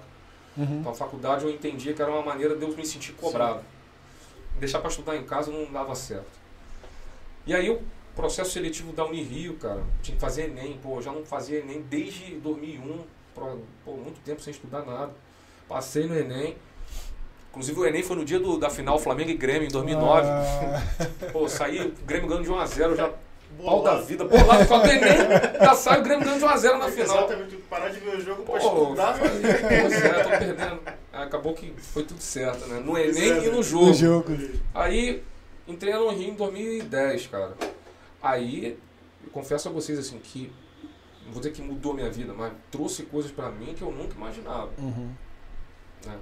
Uhum. 0.56 0.80
Então 0.80 0.90
a 0.92 0.94
faculdade 0.94 1.44
eu 1.44 1.50
entendia 1.50 1.94
que 1.94 2.02
era 2.02 2.10
uma 2.10 2.22
maneira 2.22 2.56
de 2.56 2.62
eu 2.62 2.76
me 2.76 2.84
sentir 2.84 3.12
cobrado. 3.12 3.60
Deixar 4.58 4.80
para 4.80 4.90
estudar 4.90 5.16
em 5.16 5.24
casa 5.24 5.50
não 5.52 5.70
dava 5.72 5.94
certo. 5.94 6.40
E 7.46 7.54
aí 7.54 7.70
o 7.70 7.80
processo 8.16 8.50
seletivo 8.50 8.92
da 8.92 9.04
Unirio, 9.06 9.54
cara, 9.56 9.82
tinha 10.02 10.14
que 10.16 10.20
fazer 10.20 10.44
Enem. 10.50 10.76
Pô, 10.82 10.96
eu 10.96 11.02
já 11.02 11.12
não 11.12 11.24
fazia 11.24 11.60
Enem 11.60 11.82
desde 11.82 12.34
2001, 12.34 13.04
pô, 13.34 13.92
muito 13.96 14.20
tempo 14.24 14.40
sem 14.40 14.50
estudar 14.52 14.84
nada. 14.84 15.10
Passei 15.68 16.06
no 16.06 16.16
Enem. 16.18 16.56
Inclusive 17.50 17.78
o 17.80 17.86
Enem 17.86 18.02
foi 18.02 18.16
no 18.16 18.24
dia 18.24 18.38
do- 18.38 18.58
da 18.58 18.70
final 18.70 18.98
Flamengo 18.98 19.30
e 19.30 19.34
Grêmio, 19.34 19.68
em 19.68 19.70
2009. 19.70 20.26
Ah, 20.28 20.82
Pô, 21.32 21.48
saí, 21.48 21.80
o 21.86 21.92
Grêmio 22.06 22.28
ganhando 22.28 22.44
de 22.44 22.50
1x0, 22.50 22.96
já 22.96 23.08
pau 23.08 23.18
Bolado. 23.80 23.98
da 23.98 24.02
vida. 24.04 24.24
Bolado 24.24 24.66
com 24.66 24.78
o 24.78 24.86
Enem, 24.86 25.02
já 25.60 25.74
sai 25.74 26.00
o 26.00 26.02
Grêmio 26.02 26.24
ganhando 26.24 26.38
de 26.40 26.46
1x0 26.46 26.78
na 26.78 26.88
final. 26.88 27.16
Exatamente, 27.18 27.56
parar 27.68 27.88
de 27.90 28.00
ver 28.00 28.16
o 28.16 28.20
jogo 28.22 28.42
pra 28.42 28.58
Pô, 28.58 28.82
estudar. 28.84 29.18
pois 29.18 29.92
é, 30.02 30.22
tô 30.24 30.28
perdendo. 30.30 30.80
Acabou 31.12 31.52
que 31.52 31.74
foi 31.78 32.04
tudo 32.04 32.20
certo, 32.22 32.66
né? 32.66 32.80
No 32.82 32.96
Enem 32.96 33.12
Certo. 33.12 33.44
e 33.44 33.50
no 33.50 33.56
no 33.56 33.62
jogo. 33.62 33.92
jogo. 33.92 34.38
Aí 34.74 35.22
entrei 35.68 35.92
no 35.92 36.08
Rio 36.10 36.30
em 36.30 36.34
2010, 36.34 37.26
cara. 37.26 37.52
Aí, 38.22 38.78
eu 39.22 39.30
confesso 39.30 39.68
a 39.68 39.72
vocês 39.72 39.98
assim 39.98 40.18
que 40.18 40.50
vou 41.32 41.40
dizer 41.40 41.52
que 41.52 41.62
mudou 41.62 41.94
minha 41.94 42.10
vida, 42.10 42.32
mas 42.32 42.52
trouxe 42.70 43.04
coisas 43.04 43.30
pra 43.32 43.50
mim 43.50 43.74
que 43.74 43.82
eu 43.82 43.90
nunca 43.90 44.14
imaginava. 44.14 44.70
Uhum. 44.78 45.10
né? 46.06 46.18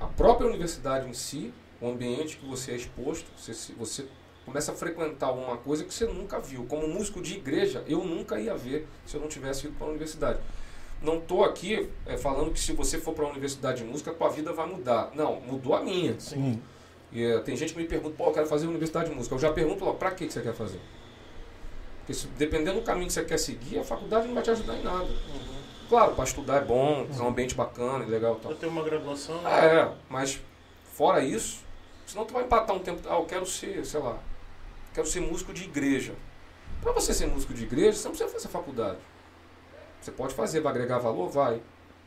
A 0.00 0.06
própria 0.06 0.48
universidade 0.48 1.08
em 1.08 1.12
si, 1.12 1.52
o 1.80 1.88
ambiente 1.88 2.36
que 2.36 2.46
você 2.46 2.72
é 2.72 2.76
exposto, 2.76 3.26
você, 3.36 3.72
você 3.74 4.06
começa 4.44 4.72
a 4.72 4.74
frequentar 4.74 5.32
uma 5.32 5.56
coisa 5.56 5.84
que 5.84 5.92
você 5.92 6.06
nunca 6.06 6.40
viu. 6.40 6.64
Como 6.66 6.88
músico 6.88 7.20
de 7.20 7.34
igreja, 7.34 7.84
eu 7.86 8.04
nunca 8.04 8.40
ia 8.40 8.56
ver 8.56 8.86
se 9.06 9.16
eu 9.16 9.20
não 9.20 9.28
tivesse 9.28 9.66
ido 9.66 9.76
para 9.76 9.86
a 9.86 9.90
universidade. 9.90 10.40
Não 11.00 11.18
estou 11.18 11.44
aqui 11.44 11.88
é, 12.06 12.16
falando 12.16 12.52
que 12.52 12.60
se 12.60 12.72
você 12.72 12.98
for 12.98 13.12
para 13.12 13.26
a 13.26 13.30
universidade 13.30 13.82
de 13.82 13.88
música, 13.88 14.10
a 14.10 14.14
tua 14.14 14.28
vida 14.28 14.52
vai 14.52 14.66
mudar. 14.66 15.10
Não, 15.14 15.40
mudou 15.40 15.74
a 15.74 15.82
minha. 15.82 16.18
Sim. 16.18 16.60
E, 17.10 17.22
é, 17.22 17.40
tem 17.40 17.56
gente 17.56 17.74
que 17.74 17.80
me 17.80 17.86
pergunta, 17.86 18.14
pô, 18.16 18.26
eu 18.26 18.32
quero 18.32 18.46
fazer 18.46 18.66
universidade 18.66 19.10
de 19.10 19.14
música. 19.14 19.34
Eu 19.34 19.38
já 19.38 19.52
pergunto 19.52 19.84
logo, 19.84 19.98
para 19.98 20.12
que 20.12 20.26
que 20.26 20.32
você 20.32 20.40
quer 20.40 20.54
fazer? 20.54 20.80
Porque 22.12 22.14
se, 22.14 22.26
dependendo 22.36 22.80
do 22.80 22.84
caminho 22.84 23.06
que 23.06 23.12
você 23.14 23.24
quer 23.24 23.38
seguir, 23.38 23.78
a 23.78 23.84
faculdade 23.84 24.26
não 24.26 24.34
vai 24.34 24.42
te 24.42 24.50
ajudar 24.50 24.76
em 24.76 24.82
nada. 24.82 25.04
Uhum. 25.04 25.62
Claro, 25.88 26.14
para 26.14 26.24
estudar 26.24 26.56
é 26.56 26.60
bom, 26.64 27.06
é 27.10 27.22
um 27.22 27.28
ambiente 27.28 27.54
bacana 27.54 28.04
e 28.04 28.08
legal 28.08 28.36
e 28.38 28.40
tal. 28.42 28.52
Eu 28.52 28.56
tenho 28.58 28.72
uma 28.72 28.82
graduação. 28.82 29.40
Ah, 29.44 29.64
é, 29.64 29.92
mas 30.10 30.40
fora 30.94 31.22
isso, 31.24 31.60
senão 32.06 32.24
tu 32.26 32.34
vai 32.34 32.44
empatar 32.44 32.76
um 32.76 32.80
tempo. 32.80 33.00
Ah, 33.08 33.14
eu 33.14 33.24
quero 33.24 33.46
ser, 33.46 33.84
sei 33.86 34.00
lá, 34.00 34.18
quero 34.94 35.06
ser 35.06 35.20
músico 35.20 35.52
de 35.54 35.64
igreja. 35.64 36.14
Para 36.82 36.92
você 36.92 37.14
ser 37.14 37.26
músico 37.26 37.54
de 37.54 37.62
igreja, 37.64 37.96
você 37.96 38.04
não 38.08 38.10
precisa 38.14 38.30
fazer 38.30 38.48
faculdade. 38.48 38.98
Você 40.00 40.10
pode 40.10 40.34
fazer, 40.34 40.60
vai 40.60 40.72
agregar 40.72 40.98
valor? 40.98 41.28
Vai. 41.30 41.62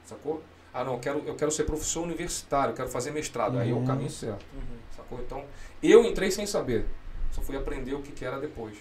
Sacou? 0.05 0.43
Ah, 0.73 0.83
não, 0.83 0.93
eu 0.93 0.99
quero, 0.99 1.23
eu 1.25 1.35
quero 1.35 1.51
ser 1.51 1.63
professor 1.63 2.01
universitário, 2.03 2.71
eu 2.71 2.75
quero 2.75 2.89
fazer 2.89 3.11
mestrado. 3.11 3.57
Aí 3.57 3.69
é 3.71 3.73
o 3.73 3.77
Uhum. 3.77 3.85
caminho 3.85 4.09
certo. 4.09 4.45
Uhum. 4.53 4.77
Sacou? 4.95 5.19
Então, 5.19 5.43
eu 5.81 6.03
entrei 6.03 6.29
sem 6.29 6.45
saber. 6.45 6.85
Só 7.31 7.41
fui 7.41 7.55
aprender 7.55 7.93
o 7.95 8.01
que, 8.01 8.11
que 8.11 8.25
era 8.25 8.39
depois. 8.39 8.75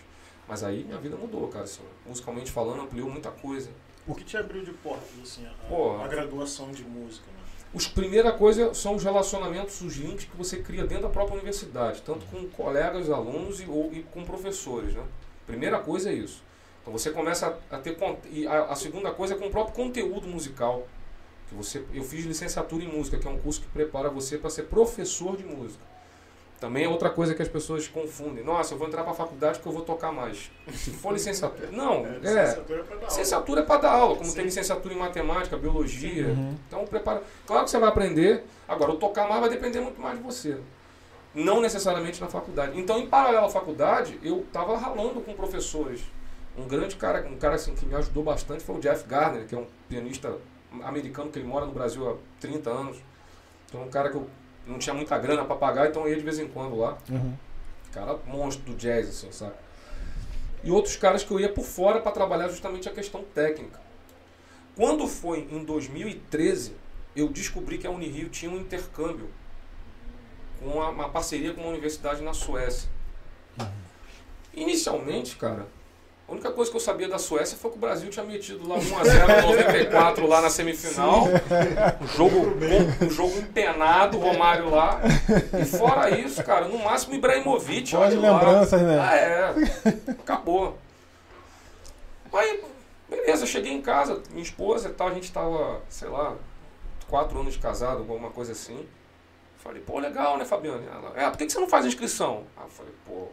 Mas 0.48 0.62
aí 0.62 0.85
minha 0.85 0.98
vida 0.98 1.16
mudou, 1.16 1.48
cara. 1.48 1.64
Assim, 1.64 1.83
musicalmente 2.07 2.50
falando, 2.50 2.83
ampliou 2.83 3.09
muita 3.09 3.30
coisa. 3.30 3.70
O 4.07 4.14
que 4.14 4.24
te 4.24 4.37
abriu 4.37 4.62
de 4.62 4.72
portas, 4.72 5.09
assim, 5.22 5.46
a, 5.46 5.50
Pô. 5.68 5.98
a 6.00 6.07
graduação 6.07 6.70
de 6.70 6.85
música, 6.85 7.26
né? 7.33 7.38
Os 7.72 7.88
primeira 7.88 8.30
coisa 8.33 8.72
são 8.72 8.94
os 8.94 9.02
relacionamentos, 9.02 9.80
os 9.80 9.96
links 9.96 10.26
que 10.26 10.37
você 10.37 10.59
cria 10.59 10.85
dentro 10.85 11.04
da 11.04 11.09
própria 11.09 11.35
universidade, 11.35 12.02
tanto 12.02 12.24
com 12.26 12.46
colegas, 12.48 13.11
alunos 13.11 13.61
e, 13.61 13.66
ou, 13.66 13.92
e 13.92 14.02
com 14.02 14.24
professores, 14.24 14.94
né? 14.94 15.02
Primeira 15.46 15.80
coisa 15.80 16.11
é 16.11 16.12
isso. 16.12 16.42
Então 16.80 16.92
você 16.92 17.11
começa 17.11 17.59
a, 17.70 17.76
a 17.76 17.78
ter 17.80 17.96
e 18.30 18.46
a, 18.46 18.66
a 18.66 18.76
segunda 18.76 19.11
coisa 19.11 19.35
é 19.35 19.38
com 19.38 19.46
o 19.46 19.50
próprio 19.50 19.74
conteúdo 19.74 20.28
musical. 20.28 20.87
Que 21.48 21.54
você, 21.54 21.85
eu 21.92 22.04
fiz 22.04 22.24
licenciatura 22.24 22.85
em 22.85 22.88
música, 22.88 23.18
que 23.18 23.26
é 23.26 23.30
um 23.30 23.38
curso 23.38 23.62
que 23.62 23.66
prepara 23.68 24.09
você 24.09 24.38
para 24.38 24.50
ser 24.50 24.64
professor 24.64 25.37
de 25.37 25.44
música. 25.44 25.83
Também 26.61 26.85
é 26.85 26.88
outra 26.88 27.11
coisa 27.11 27.35
que 27.35 27.43
as 27.43 27.49
pessoas 27.49 27.87
confundem. 27.88 28.43
Nossa, 28.43 28.75
eu 28.75 28.79
vou 28.79 28.88
entrar 28.88 29.03
para 29.03 29.12
a 29.12 29.14
faculdade 29.14 29.59
porque 29.59 29.69
eu 29.69 29.73
vou 29.73 29.83
tocar 29.83 30.12
mais. 30.12 30.51
Se 30.73 30.90
for 30.90 31.12
licenciatura. 31.12 31.69
Não, 31.71 32.07
é. 32.07 32.19
licenciatura 32.19 32.81
é 32.81 32.85
pra 32.85 32.97
dar 32.97 33.03
aula. 33.07 33.59
É 33.59 33.62
para 33.62 33.81
dar 33.81 33.93
aula, 33.93 34.17
como 34.17 34.31
Sim. 34.31 34.37
tem 34.37 34.45
licenciatura 34.45 34.95
em 34.95 34.97
matemática, 34.97 35.57
biologia. 35.57 36.29
Uhum. 36.29 36.57
Então, 36.67 36.85
prepara. 36.87 37.23
Claro 37.47 37.64
que 37.64 37.71
você 37.71 37.79
vai 37.79 37.88
aprender. 37.88 38.45
Agora, 38.67 38.93
o 38.93 38.97
tocar 38.97 39.29
mais 39.29 39.40
vai 39.40 39.51
depender 39.51 39.81
muito 39.81 40.01
mais 40.01 40.17
de 40.17 40.25
você. 40.25 40.57
Não 41.35 41.61
necessariamente 41.61 42.21
na 42.21 42.29
faculdade. 42.29 42.79
Então, 42.81 42.99
em 42.99 43.09
paralelo 43.09 43.47
à 43.47 43.51
faculdade, 43.51 44.19
eu 44.23 44.40
estava 44.40 44.77
ralando 44.79 45.21
com 45.21 45.35
professores. 45.35 46.01
Um 46.57 46.67
grande 46.69 46.95
cara, 46.95 47.27
um 47.29 47.37
cara 47.37 47.57
assim, 47.57 47.75
que 47.75 47.85
me 47.85 47.95
ajudou 47.97 48.23
bastante 48.23 48.62
foi 48.62 48.77
o 48.77 48.81
Jeff 48.81 49.07
Gardner, 49.09 49.47
que 49.47 49.55
é 49.55 49.59
um 49.59 49.67
pianista 49.88 50.38
americano 50.83 51.31
que 51.31 51.38
ele 51.38 51.49
mora 51.49 51.67
no 51.67 51.73
Brasil 51.73 52.09
há 52.09 52.17
30 52.40 52.71
anos. 52.71 52.97
Então, 53.69 53.83
um 53.83 53.90
cara 53.90 54.09
que 54.09 54.17
eu 54.17 54.29
não 54.66 54.79
tinha 54.79 54.94
muita 54.94 55.18
grana 55.18 55.44
para 55.44 55.57
pagar, 55.57 55.88
então 55.88 56.03
eu 56.03 56.11
ia 56.11 56.16
de 56.16 56.24
vez 56.24 56.38
em 56.38 56.48
quando 56.48 56.77
lá. 56.77 56.96
Uhum. 57.11 57.35
Cara 57.92 58.18
monstro 58.27 58.72
do 58.72 58.77
jazz, 58.77 59.09
assim, 59.09 59.31
sabe? 59.31 59.55
E 60.62 60.70
outros 60.70 60.96
caras 60.96 61.22
que 61.22 61.31
eu 61.31 61.38
ia 61.38 61.48
por 61.48 61.64
fora 61.64 62.00
para 62.00 62.11
trabalhar 62.11 62.48
justamente 62.48 62.88
a 62.88 62.92
questão 62.92 63.22
técnica. 63.35 63.81
Quando 64.74 65.07
foi 65.07 65.46
em 65.50 65.64
2013, 65.64 66.74
eu 67.14 67.29
descobri 67.29 67.79
que 67.79 67.87
a 67.87 67.90
Unirio 67.90 68.29
tinha 68.29 68.50
um 68.50 68.57
intercâmbio 68.57 69.29
com 70.59 70.66
uma, 70.66 70.88
uma 70.88 71.09
parceria 71.09 71.53
com 71.53 71.61
uma 71.61 71.70
universidade 71.70 72.22
na 72.22 72.33
Suécia. 72.33 72.88
Inicialmente, 74.53 75.37
cara, 75.37 75.66
a 76.27 76.33
única 76.33 76.51
coisa 76.51 76.71
que 76.71 76.77
eu 76.77 76.81
sabia 76.81 77.07
da 77.07 77.19
Suécia 77.19 77.57
foi 77.57 77.71
que 77.71 77.77
o 77.77 77.81
Brasil 77.81 78.09
tinha 78.09 78.25
metido 78.25 78.67
lá 78.67 78.77
1x0 78.77 79.43
no 79.43 79.49
94 79.57 80.27
lá 80.27 80.41
na 80.41 80.49
semifinal. 80.49 81.25
Um 82.01 82.07
jogo, 82.07 82.37
um 83.03 83.11
jogo 83.11 83.39
empenado, 83.39 84.19
Romário 84.19 84.71
lá. 84.71 85.01
E 85.61 85.65
fora 85.67 86.11
isso, 86.19 86.43
cara, 86.43 86.67
no 86.67 86.79
máximo 86.79 87.15
Ibrahimovic. 87.15 87.93
Boas 87.93 88.15
olha 88.15 88.21
lá. 88.21 88.41
lembranças, 88.41 88.81
né? 88.81 88.99
Ah, 88.99 89.17
é. 89.17 89.55
Acabou. 90.13 90.79
Aí, 92.33 92.65
beleza, 93.09 93.45
cheguei 93.47 93.73
em 93.73 93.83
casa, 93.83 94.23
minha 94.31 94.43
esposa 94.43 94.89
e 94.89 94.93
tal, 94.93 95.09
a 95.09 95.15
gente 95.15 95.31
tava, 95.31 95.83
sei 95.91 96.09
lá, 96.09 96.35
quatro 97.07 97.39
anos 97.39 97.53
de 97.53 97.61
casado, 97.61 97.99
alguma 97.99 98.31
coisa 98.31 98.53
assim. 98.53 98.89
Falei, 99.59 99.83
pô, 99.83 99.99
legal, 99.99 100.39
né, 100.39 100.45
Fabiano? 100.45 100.83
Ela, 100.89 101.13
é, 101.15 101.29
por 101.31 101.37
que 101.39 101.47
que 101.47 101.53
você 101.53 101.61
não 101.61 101.69
faz 101.69 101.85
inscrição? 101.85 102.45
Aí 102.57 102.65
eu 102.65 102.71
falei, 102.71 102.93
pô, 103.07 103.29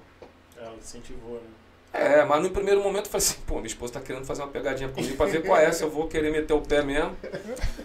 Ela 0.57 0.75
incentivou, 0.75 1.35
né? 1.35 1.60
É, 1.93 2.23
mas 2.23 2.41
no 2.41 2.49
primeiro 2.51 2.81
momento 2.81 3.05
eu 3.05 3.11
falei 3.11 3.25
assim, 3.25 3.37
pô, 3.45 3.55
minha 3.55 3.67
esposa 3.67 3.93
tá 3.93 3.99
querendo 4.01 4.25
fazer 4.25 4.41
uma 4.41 4.47
pegadinha 4.47 4.89
comigo 4.89 5.15
pra 5.17 5.25
ver 5.25 5.43
qual 5.45 5.59
é, 5.59 5.71
se 5.71 5.83
eu 5.83 5.89
vou 5.89 6.07
querer 6.07 6.31
meter 6.31 6.53
o 6.53 6.61
pé 6.61 6.81
mesmo. 6.81 7.15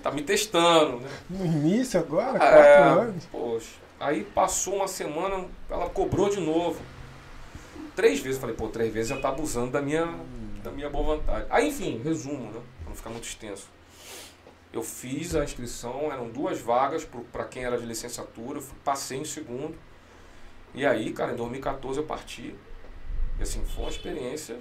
Tá 0.03 0.11
me 0.13 0.23
testando, 0.23 1.01
né? 1.01 1.09
No 1.29 1.45
início 1.45 1.99
agora, 1.99 2.39
quatro 2.39 2.57
É, 2.59 2.79
anos. 2.83 3.25
poxa. 3.27 3.71
Aí 3.99 4.23
passou 4.25 4.77
uma 4.77 4.89
semana, 4.89 5.47
ela 5.71 5.89
cobrou 5.89 6.29
de 6.29 6.41
novo. 6.41 6.81
Três 7.97 8.21
vezes, 8.21 8.37
eu 8.37 8.41
falei, 8.43 8.55
pô, 8.55 8.69
três 8.69 8.93
vezes 8.93 9.09
já 9.09 9.17
tá 9.19 9.31
abusando 9.31 9.71
da 9.73 9.81
minha, 9.81 10.07
da 10.63 10.71
minha 10.71 10.91
boa 10.91 11.17
vontade. 11.17 11.47
Aí, 11.49 11.69
enfim, 11.69 12.01
resumo, 12.05 12.53
né? 12.53 12.61
Pra 12.81 12.89
não 12.91 12.95
ficar 12.95 13.11
muito 13.11 13.25
extenso. 13.25 13.69
Eu 14.73 14.83
fiz 14.83 15.35
a 15.35 15.43
inscrição, 15.43 16.13
eram 16.13 16.29
duas 16.29 16.61
vagas 16.61 17.09
para 17.33 17.45
quem 17.45 17.65
era 17.65 17.79
de 17.79 17.87
licenciatura, 17.87 18.59
eu 18.59 18.65
passei 18.85 19.19
em 19.19 19.25
segundo. 19.25 19.75
E 20.75 20.85
aí, 20.85 21.11
cara, 21.13 21.33
em 21.33 21.37
2014 21.37 21.99
eu 21.99 22.05
parti. 22.05 22.55
E 23.39 23.43
assim, 23.43 23.63
foi 23.65 23.85
uma 23.85 23.91
experiência 23.91 24.57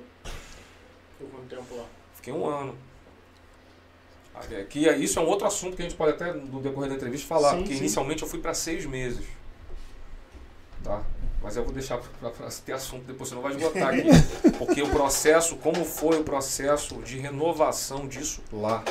Ficou 1.17 1.29
quanto 1.29 1.47
tempo 1.47 1.75
lá? 1.75 1.85
Fiquei 2.15 2.33
um 2.33 2.45
ano. 2.47 2.75
Aí, 4.33 4.61
Aqui, 4.61 4.87
isso 5.01 5.17
é 5.17 5.21
um 5.21 5.27
outro 5.27 5.47
assunto 5.47 5.75
que 5.77 5.81
a 5.81 5.85
gente 5.85 5.97
pode 5.97 6.11
até 6.11 6.33
no 6.33 6.61
decorrer 6.61 6.89
da 6.89 6.95
entrevista 6.95 7.25
falar, 7.27 7.51
Sim, 7.51 7.57
porque 7.59 7.73
sim. 7.73 7.79
inicialmente 7.79 8.23
eu 8.23 8.27
fui 8.27 8.39
para 8.39 8.53
seis 8.53 8.85
meses. 8.85 9.25
Tá? 10.83 11.01
Mas 11.41 11.55
eu 11.55 11.63
vou 11.63 11.71
deixar 11.71 11.99
para 12.19 12.31
ter 12.65 12.73
assunto 12.73 13.05
depois, 13.05 13.29
você 13.29 13.35
não 13.35 13.41
vai 13.41 13.53
esgotar 13.53 13.89
aqui. 13.89 14.09
porque 14.57 14.81
o 14.81 14.89
processo, 14.89 15.55
como 15.57 15.85
foi 15.85 16.19
o 16.19 16.23
processo 16.23 16.95
de 17.01 17.17
renovação 17.17 18.07
disso 18.07 18.41
lá, 18.51 18.83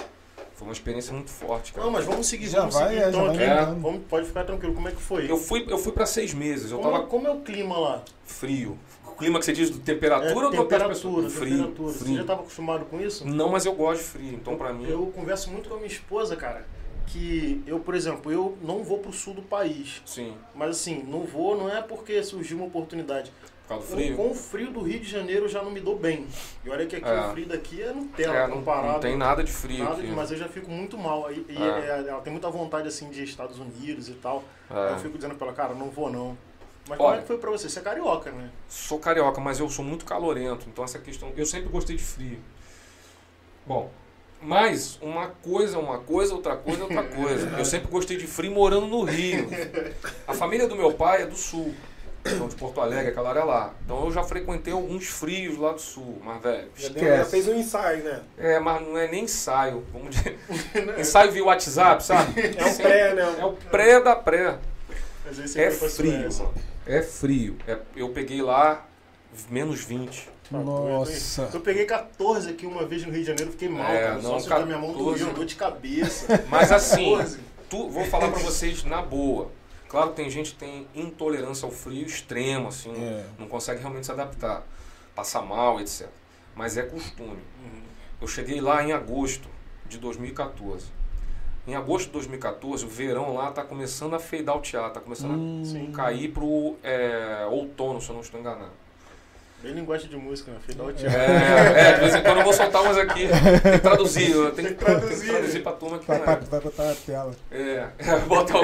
foi 0.55 0.69
uma 0.69 0.73
experiência 0.73 1.13
muito 1.13 1.31
forte. 1.31 1.73
Cara. 1.73 1.85
Não, 1.85 1.93
mas 1.93 2.07
vamos 2.07 2.27
seguir, 2.27 2.49
Já 2.49 2.61
vamos 2.61 2.75
vai, 2.75 2.89
seguir 2.89 3.03
é, 3.03 3.09
então 3.09 3.35
já 3.35 3.65
vai. 3.65 3.75
Vamos, 3.75 4.03
pode 4.09 4.27
ficar 4.27 4.45
tranquilo, 4.45 4.73
como 4.73 4.89
é 4.89 4.93
que 4.93 5.03
foi? 5.03 5.31
Eu 5.31 5.37
fui, 5.37 5.67
eu 5.69 5.77
fui 5.77 5.93
para 5.93 6.07
seis 6.07 6.33
meses, 6.33 6.71
eu 6.71 6.79
como, 6.79 6.91
tava 6.91 7.07
como 7.07 7.27
é 7.27 7.31
o 7.31 7.41
clima 7.41 7.77
lá? 7.77 8.03
frio. 8.25 8.79
Clima 9.19 9.39
que 9.39 9.45
você 9.45 9.53
diz 9.53 9.71
do 9.71 9.79
temperatura 9.79 10.33
É, 10.33 10.35
ou 10.47 10.51
temperatura, 10.51 11.29
Frio, 11.31 11.51
temperatura. 11.51 11.93
Você 11.93 11.99
já 12.01 12.05
frio. 12.05 12.21
estava 12.21 12.41
acostumado 12.43 12.85
com 12.87 13.01
isso? 13.01 13.27
Não, 13.27 13.49
mas 13.49 13.65
eu 13.67 13.75
gosto 13.75 14.01
de 14.03 14.07
frio, 14.09 14.35
então 14.35 14.57
para 14.57 14.73
mim... 14.73 14.87
Eu 14.89 15.07
converso 15.15 15.51
muito 15.51 15.69
com 15.69 15.75
a 15.75 15.79
minha 15.79 15.89
esposa, 15.89 16.35
cara, 16.37 16.67
que 17.07 17.63
eu, 17.67 17.79
por 17.81 17.95
exemplo, 17.95 18.33
eu 18.33 18.57
não 18.63 18.83
vou 18.83 18.99
pro 18.99 19.13
sul 19.13 19.35
do 19.35 19.43
país. 19.43 20.03
Sim, 20.07 20.35
Mas 20.55 20.71
assim, 20.71 21.03
não 21.07 21.21
vou, 21.25 21.57
não 21.57 21.69
é 21.69 21.81
porque 21.83 22.23
surgiu 22.23 22.57
uma 22.57 22.67
oportunidade. 22.67 23.31
por 23.63 23.69
causa 23.69 23.87
do 23.87 23.91
Com- 23.93 23.97
frio. 23.97 24.17
Com 24.17 24.31
o 24.31 24.35
frio 24.35 24.71
do 24.71 24.83
Rio 24.83 25.01
de 25.01 25.09
Janeiro 25.09 25.47
eu 25.47 25.49
já 25.49 25.63
não 25.63 25.71
me 25.71 25.81
dou 25.81 25.99
bem. 25.99 26.27
E 26.65 26.69
olha 26.69 26.85
que 26.85 26.97
aqui 26.97 27.09
É. 27.09 27.21
o 27.21 27.31
frio 27.33 27.47
daqui 27.47 27.81
é 27.83 27.93
Nutella 27.95 28.37
É, 28.37 28.47
não, 28.47 28.57
comparado. 28.59 28.93
não 28.93 29.01
tem 29.01 29.17
nada 29.17 29.43
de 29.43 29.51
frio 29.51 29.83
nada 29.85 30.03
de- 30.03 30.09
mas 30.09 30.31
eu 30.33 30.37
já 30.37 30.49
fico 30.49 30.71
muito 30.71 30.99
mal. 30.99 31.33
E, 31.33 31.47
e 31.49 31.57
É. 31.57 32.03
é, 32.05 32.05
ela 32.09 32.21
tem 32.21 32.31
muita 32.31 32.51
vontade 32.51 32.89
assim 32.89 33.09
de 33.09 33.23
Estados 33.25 33.59
Unidos 33.59 34.09
e 34.11 34.13
tal. 34.15 34.45
É. 34.71 34.93
Eu 34.93 34.99
fico 34.99 35.17
dizendo 35.17 35.35
pra 35.35 35.47
ela, 35.47 35.57
cara, 35.57 35.73
não 35.75 35.89
vou 35.91 36.11
não. 36.11 36.37
Mas 36.89 36.99
Olha. 37.01 37.07
como 37.09 37.15
é 37.15 37.21
que 37.21 37.27
foi 37.27 37.39
pra 37.39 37.51
você? 37.51 37.69
Você 37.69 37.79
é 37.79 37.83
carioca, 37.83 38.31
né? 38.31 38.51
Sou 38.69 38.99
carioca, 38.99 39.41
mas 39.41 39.59
eu 39.59 39.69
sou 39.71 39.85
muito 39.85 40.05
calorento, 40.05 40.67
então 40.69 40.85
essa 40.85 40.99
questão. 40.99 41.33
Eu 41.37 41.47
sempre 41.47 41.71
gostei 41.71 41.97
de 41.97 42.03
frio. 42.03 42.39
Bom, 43.67 43.91
mas 44.43 44.99
uma 45.01 45.29
coisa 45.29 45.77
é 45.77 45.81
uma 45.81 45.99
coisa, 46.01 46.35
outra 46.35 46.57
coisa 46.57 46.81
é 46.81 46.83
outra 46.85 47.03
coisa. 47.17 47.49
Eu 47.59 47.65
sempre 47.65 47.91
gostei 47.91 48.19
de 48.19 48.27
frio 48.27 48.53
morando 48.53 48.87
no 48.87 49.03
Rio. 49.03 49.49
A 50.29 50.35
família 50.35 50.69
do 50.69 50.77
meu 50.77 50.93
pai 50.93 51.23
é 51.23 51.27
do 51.27 51.35
sul, 51.37 51.75
então 52.23 52.47
de 52.49 52.55
Porto 52.57 52.79
Alegre, 52.83 53.09
aquela 53.13 53.31
área 53.31 53.45
lá. 53.45 53.73
Então 53.83 54.05
eu 54.05 54.13
já 54.13 54.23
frequentei 54.23 54.75
alguns 54.75 55.07
frios 55.07 55.57
lá 55.57 55.73
do 55.73 55.81
sul, 55.81 56.21
mas 56.23 56.43
velho. 56.43 56.69
Já, 56.77 56.89
Esquece. 56.89 57.17
já 57.17 57.25
fez 57.25 57.49
um 57.49 57.55
ensaio, 57.55 58.05
né? 58.05 58.21
É, 58.37 58.61
mas 58.61 58.83
não 58.83 58.99
é 58.99 59.09
nem 59.09 59.25
ensaio, 59.25 59.83
vamos 59.91 60.15
dizer. 60.15 60.39
ensaio 61.01 61.33
via 61.33 61.45
WhatsApp, 61.45 62.05
sabe? 62.05 62.41
É 62.59 62.65
um 62.67 62.75
pré, 62.77 63.15
né? 63.15 63.37
É 63.41 63.45
o 63.47 63.53
pré 63.55 64.01
da 64.03 64.15
pré. 64.15 64.59
Mas 65.25 65.41
aí 65.41 65.49
você 65.49 65.63
É 65.63 65.71
frio, 65.71 66.13
mano. 66.13 66.55
É 66.87 67.03
frio. 67.03 67.57
É- 67.67 67.79
eu 67.97 68.11
peguei 68.11 68.43
lá 68.43 68.87
menos 69.51 69.85
20. 69.85 70.29
Nossa. 70.51 71.49
Eu 71.53 71.61
peguei 71.61 71.85
14 71.87 72.51
aqui 72.51 72.67
uma 72.67 72.85
vez 72.85 73.05
no 73.05 73.11
Rio 73.11 73.21
de 73.23 73.27
Janeiro, 73.27 73.51
fiquei 73.51 73.69
mal, 73.69 73.91
É, 73.91 74.03
cara. 74.03 74.15
não, 74.23 74.39
Só 74.41 74.65
minha 74.65 74.79
mão 74.79 74.93
14. 74.93 75.25
doía, 75.25 75.35
dor 75.35 75.45
de 75.47 75.55
cabeça. 75.57 76.45
Mas 76.49 76.71
assim, 76.71 77.11
14. 77.17 77.41
tu, 77.69 77.89
vou 77.89 78.05
falar 78.05 78.29
pra 78.31 78.39
vocês 78.41 78.85
na 78.85 79.01
boa. 79.03 79.51
Claro 79.89 80.11
que 80.11 80.17
tem 80.17 80.29
gente 80.29 80.53
que 80.53 80.59
tem 80.59 80.87
intolerância 80.95 81.65
ao 81.67 81.73
frio 81.73 82.05
extremo, 82.05 82.69
assim, 82.69 82.93
É. 82.93 83.25
não 83.39 83.47
consegue 83.49 83.81
realmente 83.81 84.07
se 84.07 84.13
adaptar, 84.13 84.67
passa 85.15 85.41
mal, 85.41 85.81
etc. 85.81 86.09
Mas 86.55 86.77
é 86.77 86.83
costume. 86.83 87.31
Uhum. 87.31 87.83
Eu 88.21 88.29
cheguei 88.29 88.61
lá 88.61 88.83
em 88.85 88.93
agosto 88.93 89.49
de 89.89 89.99
2014. 89.99 90.87
Em 91.67 91.75
agosto 91.75 92.07
de 92.07 92.13
2014, 92.13 92.85
o 92.85 92.89
verão 92.89 93.35
lá 93.35 93.51
tá 93.51 93.63
começando 93.63 94.15
a 94.15 94.19
feidar 94.19 94.57
o 94.57 94.61
teatro, 94.61 94.93
tá 94.93 95.01
começando 95.01 95.33
Hum. 95.33 95.63
Sim. 95.65 95.89
a 95.93 95.97
cair 95.97 96.29
pro 96.29 96.77
é, 96.83 97.47
outono, 97.51 98.01
se 98.03 98.11
eu 98.11 98.15
não 98.15 98.21
estou 98.23 98.39
enganado. 98.39 98.85
Bem 99.63 99.73
linguagem 99.73 100.11
de 100.11 100.17
música, 100.19 100.51
né? 100.53 100.59
Feito 100.61 100.83
ao 100.83 100.93
teatro. 100.93 101.19
É, 101.19 101.89
é, 101.89 101.93
de 101.95 102.01
vez 102.01 102.15
em 102.15 102.23
quando 102.23 102.37
eu 102.37 102.45
vou 102.45 102.53
soltar 102.53 102.83
umas 102.83 102.99
aqui. 102.99 103.27
Tem 103.63 103.73
que 103.73 103.79
traduzir, 103.79 104.31
eu 104.31 104.53
tenho 104.53 104.69
que 104.69 104.75
Tem 104.75 104.75
que 104.75 104.85
traduzir, 104.85 105.25
que 105.25 105.31
traduzir 105.33 105.57
né? 105.57 105.63
pra 105.63 105.73
turma 105.73 105.99
que 105.99 106.07
Vai, 106.07 106.19
não 106.19 106.27
vai, 106.27 106.35
é. 106.35 106.41
vai 106.41 106.61
botar 106.61 106.85
na 106.85 106.95
tela. 106.95 107.33
É, 107.51 107.89
é 107.99 108.19
bota, 108.29 108.59
o- 108.59 108.61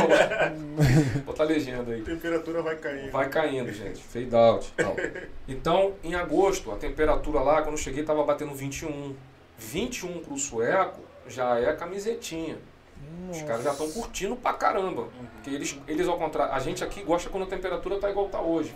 bota 1.25 1.43
a 1.43 1.47
legenda 1.47 1.91
aí. 1.93 2.03
A 2.03 2.05
temperatura 2.05 2.61
vai 2.61 2.77
cair. 2.77 3.11
Vai 3.11 3.31
caindo, 3.31 3.73
gente. 3.73 4.03
Fade 4.03 4.37
out. 4.37 4.71
Tal. 4.77 4.95
Então, 5.49 5.95
em 6.05 6.15
agosto, 6.15 6.71
a 6.71 6.77
temperatura 6.77 7.41
lá, 7.41 7.63
quando 7.63 7.77
eu 7.77 7.83
cheguei, 7.83 8.03
tava 8.05 8.23
batendo 8.23 8.55
21. 8.55 9.17
21 9.57 10.19
pro 10.19 10.37
sueco 10.37 11.01
já 11.27 11.59
é 11.59 11.73
camisetinha. 11.73 12.59
Os 13.31 13.43
caras 13.43 13.63
já 13.65 13.71
estão 13.73 13.91
curtindo 13.93 14.35
pra 14.37 14.53
caramba. 14.53 15.09
Porque 15.35 15.51
eles, 15.51 15.79
eles, 15.87 16.09
ao 16.09 16.19
contrário, 16.19 16.53
a 16.53 16.59
gente 16.59 16.83
aqui 16.83 17.03
gosta 17.03 17.31
quando 17.31 17.45
a 17.45 17.47
temperatura 17.47 17.99
tá 17.99 18.11
igual 18.11 18.29
tá 18.29 18.41
hoje. 18.41 18.75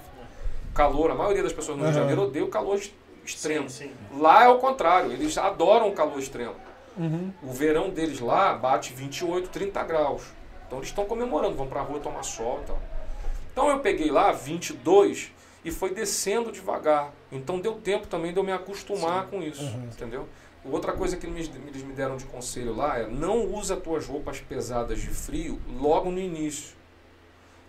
Calor, 0.75 1.11
a 1.11 1.15
maioria 1.15 1.43
das 1.43 1.53
pessoas 1.53 1.77
no 1.79 1.85
Rio 1.85 1.93
de. 1.93 1.99
Janeiro 1.99 2.23
odeia 2.23 2.45
o 2.45 2.49
calor 2.49 2.75
ex- 2.77 2.93
extremo. 3.25 3.69
Sim, 3.71 3.89
sim. 4.11 4.19
Lá 4.21 4.45
é 4.45 4.49
o 4.49 4.59
contrário, 4.59 5.13
eles 5.13 5.37
adoram 5.39 5.89
o 5.89 5.93
calor 5.93 6.19
extremo. 6.19 6.55
Uhum. 6.97 7.33
O 7.43 7.53
verão 7.53 7.91
deles 7.91 8.21
lá 8.21 8.55
bate 8.55 8.93
28, 8.93 9.49
30 9.49 9.83
graus. 9.85 10.23
Então 10.67 10.79
eles 10.79 10.89
estão 10.89 11.05
comemorando, 11.05 11.57
vão 11.57 11.67
pra 11.67 11.81
rua 11.81 11.99
tomar 12.01 12.23
sol 12.23 12.61
e 12.63 12.67
tal. 12.67 12.79
Então 13.53 13.69
eu 13.69 13.81
peguei 13.81 14.11
lá 14.11 14.33
22 14.33 15.33
e 15.65 15.71
foi 15.71 15.93
descendo 15.95 16.51
devagar. 16.53 17.13
Então 17.33 17.59
deu 17.61 17.75
tempo 17.75 18.07
também 18.07 18.33
de 18.33 18.39
eu 18.39 18.45
me 18.45 18.53
acostumar 18.53 19.27
com 19.27 19.43
isso, 19.43 19.63
Uhum. 19.63 19.85
entendeu? 19.93 20.29
Outra 20.71 20.93
coisa 20.93 21.17
que 21.17 21.27
eles 21.27 21.49
me- 21.49 21.93
deram 21.93 22.17
de 22.17 22.25
conselho 22.25 22.75
lá 22.75 22.99
é 22.99 23.07
não 23.07 23.45
usa 23.53 23.77
tuas 23.77 24.07
roupas 24.07 24.41
pesadas 24.41 24.99
de 25.01 25.09
frio 25.09 25.61
logo 25.79 26.11
no 26.11 26.19
início. 26.19 26.75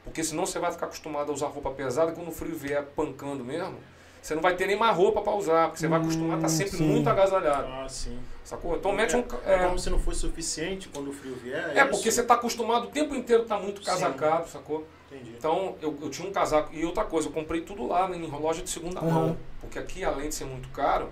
Porque 0.04 0.24
senão 0.24 0.46
você 0.46 0.60
vai 0.60 0.72
ficar 0.72 0.86
acostumado 0.86 1.32
a 1.32 1.34
usar 1.34 1.48
roupa 1.48 1.72
pesada 1.72 2.12
e 2.12 2.16
quando 2.16 2.30
o 2.30 2.32
frio 2.32 2.56
vier 2.56 2.84
pancando 2.96 3.44
mesmo, 3.44 3.76
você 4.22 4.34
não 4.34 4.42
vai 4.42 4.56
ter 4.56 4.66
nem 4.68 4.78
mais 4.78 4.96
roupa 4.96 5.22
para 5.22 5.34
usar, 5.34 5.68
porque 5.68 5.80
você 5.80 5.88
vai 5.88 6.00
acostumar 6.00 6.34
a 6.34 6.36
estar 6.38 6.48
Hum, 6.48 6.50
sempre 6.50 6.78
sim. 6.78 6.88
muito 6.88 7.10
agasalhado. 7.10 7.68
Ah, 7.68 7.90
sim. 7.90 8.18
Sacou? 8.44 8.76
Então 8.78 8.92
mete 8.94 9.16
um. 9.16 9.24
ca- 9.24 9.38
É, 9.46 9.56
É, 9.56 9.66
como 9.66 9.78
se 9.78 9.90
não 9.90 10.00
fosse 10.00 10.20
suficiente 10.22 10.88
quando 10.90 11.10
o 11.10 11.14
frio 11.14 11.36
vier. 11.36 11.72
é 11.76 11.82
isso? 11.82 11.88
porque 11.90 12.12
você 12.12 12.22
está 12.22 12.36
acostumado 12.36 12.86
o 12.86 12.92
tempo 12.92 13.14
inteiro 13.16 13.42
a 13.42 13.46
estar 13.46 13.60
muito 13.60 13.80
Sim. 13.80 13.86
casacado, 13.88 14.48
sacou? 14.48 14.88
Entendi. 15.12 15.32
Então, 15.38 15.76
eu, 15.82 15.98
eu 16.02 16.10
tinha 16.10 16.28
um 16.28 16.32
casaco. 16.32 16.74
E 16.74 16.86
outra 16.86 17.04
coisa, 17.04 17.28
eu 17.28 17.32
comprei 17.32 17.62
tudo 17.62 17.88
lá 17.88 18.10
em 18.16 18.26
loja 18.28 18.62
de 18.62 18.70
segunda 18.70 19.02
Uhum. 19.02 19.12
mão. 19.12 19.38
Porque 19.60 19.78
aqui, 19.80 20.04
além 20.04 20.30
de 20.30 20.36
ser 20.36 20.46
muito 20.46 20.70
caro, 20.70 21.12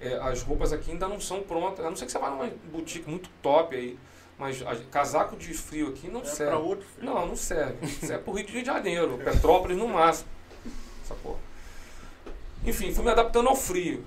é, 0.00 0.14
as 0.20 0.42
roupas 0.42 0.72
aqui 0.72 0.90
ainda 0.92 1.06
não 1.08 1.20
são 1.20 1.42
prontas. 1.42 1.84
A 1.84 1.88
não 1.90 1.96
ser 1.96 2.06
que 2.06 2.12
você 2.12 2.18
vá 2.18 2.30
numa 2.30 2.50
boutique 2.72 3.08
muito 3.08 3.28
top 3.42 3.74
aí. 3.76 3.98
Mas 4.38 4.62
a- 4.66 4.74
casaco 4.90 5.36
de 5.36 5.52
frio 5.52 5.88
aqui 5.88 6.08
não 6.08 6.22
É 6.22 6.24
serve. 6.24 6.52
pra 6.52 6.58
outro 6.60 6.86
frio. 6.86 7.04
Não, 7.10 7.26
não 7.26 7.36
serve. 7.36 7.84
Isso 7.86 8.10
é 8.12 8.16
pro 8.18 8.32
Rio 8.32 8.46
de 8.46 8.64
Janeiro, 8.64 9.18
Petrópolis 9.18 9.76
no 9.76 9.86
máximo. 9.88 10.28
Essa 11.04 11.14
porra. 11.16 11.38
Enfim, 12.64 12.92
fui 12.92 13.04
me 13.04 13.10
adaptando 13.10 13.48
ao 13.48 13.56
frio. 13.56 14.04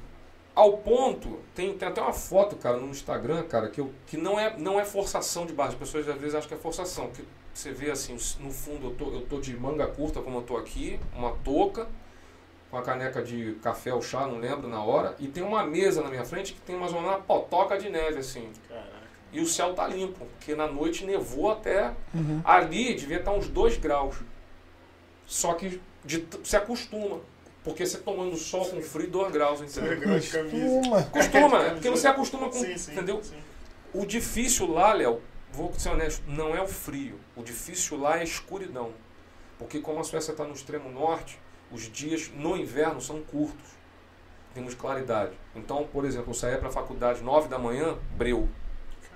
Ao 0.56 0.78
ponto, 0.78 1.40
tem, 1.56 1.76
tem 1.76 1.88
até 1.88 2.00
uma 2.00 2.14
foto, 2.14 2.56
cara, 2.56 2.78
no 2.78 2.90
Instagram, 2.90 3.44
cara, 3.44 3.70
que, 3.70 3.82
eu, 3.82 3.92
que 4.06 4.18
não, 4.18 4.40
é, 4.40 4.56
não 4.58 4.80
é 4.80 4.86
forçação 4.86 5.46
de 5.48 5.54
barra. 5.54 5.70
As 5.70 5.76
pessoas 5.76 6.08
às 6.08 6.16
vezes 6.20 6.36
acham 6.36 6.48
que 6.48 6.54
é 6.54 6.58
forçação. 6.58 7.10
Que 7.10 7.24
você 7.54 7.72
vê 7.72 7.90
assim, 7.90 8.16
no 8.40 8.52
fundo 8.52 8.88
eu 8.88 8.96
tô, 8.96 9.06
eu 9.14 9.22
tô 9.22 9.40
de 9.40 9.56
manga 9.58 9.88
curta, 9.88 10.22
como 10.22 10.38
eu 10.40 10.44
tô 10.44 10.56
aqui, 10.58 11.00
uma 11.16 11.32
touca, 11.44 11.88
com 12.74 12.80
a 12.80 12.82
caneca 12.82 13.22
de 13.22 13.54
café 13.62 13.94
ou 13.94 14.02
chá, 14.02 14.26
não 14.26 14.40
lembro 14.40 14.68
na 14.68 14.84
hora, 14.84 15.16
e 15.20 15.28
tem 15.28 15.44
uma 15.44 15.64
mesa 15.64 16.02
na 16.02 16.10
minha 16.10 16.26
frente 16.26 16.54
que 16.54 16.62
tem 16.62 16.76
mais 16.76 16.92
ou 16.92 17.00
menos 17.00 17.16
uma 17.16 17.22
potoca 17.22 17.78
de 17.78 17.88
neve, 17.88 18.18
assim. 18.18 18.50
Caraca. 18.68 18.88
E 19.32 19.40
o 19.40 19.46
céu 19.46 19.76
tá 19.76 19.88
limpo, 19.88 20.26
porque 20.26 20.56
na 20.56 20.66
noite 20.66 21.06
nevou 21.06 21.52
até 21.52 21.94
Uhum. 22.12 22.42
Ali 22.44 22.96
devia 22.96 23.18
estar 23.20 23.32
uns 23.32 23.48
2 23.48 23.78
graus. 23.78 24.16
Só 25.28 25.54
que 25.54 25.80
de 26.04 26.28
se 26.44 26.58
acostuma. 26.58 27.20
Porque 27.64 27.86
você 27.86 28.00
tomando 28.00 28.36
sol 28.36 28.66
com 28.66 28.82
frio, 28.82 29.08
2 29.08 29.32
graus, 29.32 29.62
entendeu? 29.62 30.00
Grau 30.00 30.18
de 30.18 30.30
camisa. 30.30 30.66
Uma. 30.66 31.00
Acostuma, 31.00 31.62
é 31.62 31.70
porque 31.70 31.90
você 31.92 32.08
acostuma 32.08 32.48
com. 32.48 32.54
Sim, 32.54 32.76
sim. 32.76 32.92
entendeu? 32.94 33.22
sim. 33.22 33.38
O 33.94 34.04
difícil 34.04 34.72
lá, 34.72 34.94
Léo, 34.94 35.22
vou 35.52 35.72
ser 35.78 35.90
honesto, 35.90 36.24
não 36.28 36.56
é 36.56 36.62
o 36.62 36.68
frio. 36.68 37.20
O 37.36 37.44
difícil 37.44 38.00
lá 38.00 38.18
é 38.18 38.22
a 38.22 38.24
escuridão. 38.24 38.92
Porque 39.60 39.80
como 39.80 40.00
a 40.00 40.04
Suécia 40.04 40.32
está 40.32 40.44
no 40.44 40.54
extremo 40.54 40.92
norte, 40.92 41.40
os 41.74 41.92
dias 41.92 42.32
no 42.36 42.56
inverno 42.56 43.02
são 43.02 43.22
curtos. 43.22 43.72
Temos 44.54 44.76
claridade. 44.76 45.32
Então, 45.56 45.88
por 45.92 46.06
exemplo, 46.06 46.30
eu 46.30 46.34
saía 46.36 46.58
para 46.60 46.70
a 46.70 46.72
faculdade 46.72 47.22
9 47.24 47.48
da 47.48 47.58
manhã, 47.58 47.96
breu. 48.16 48.48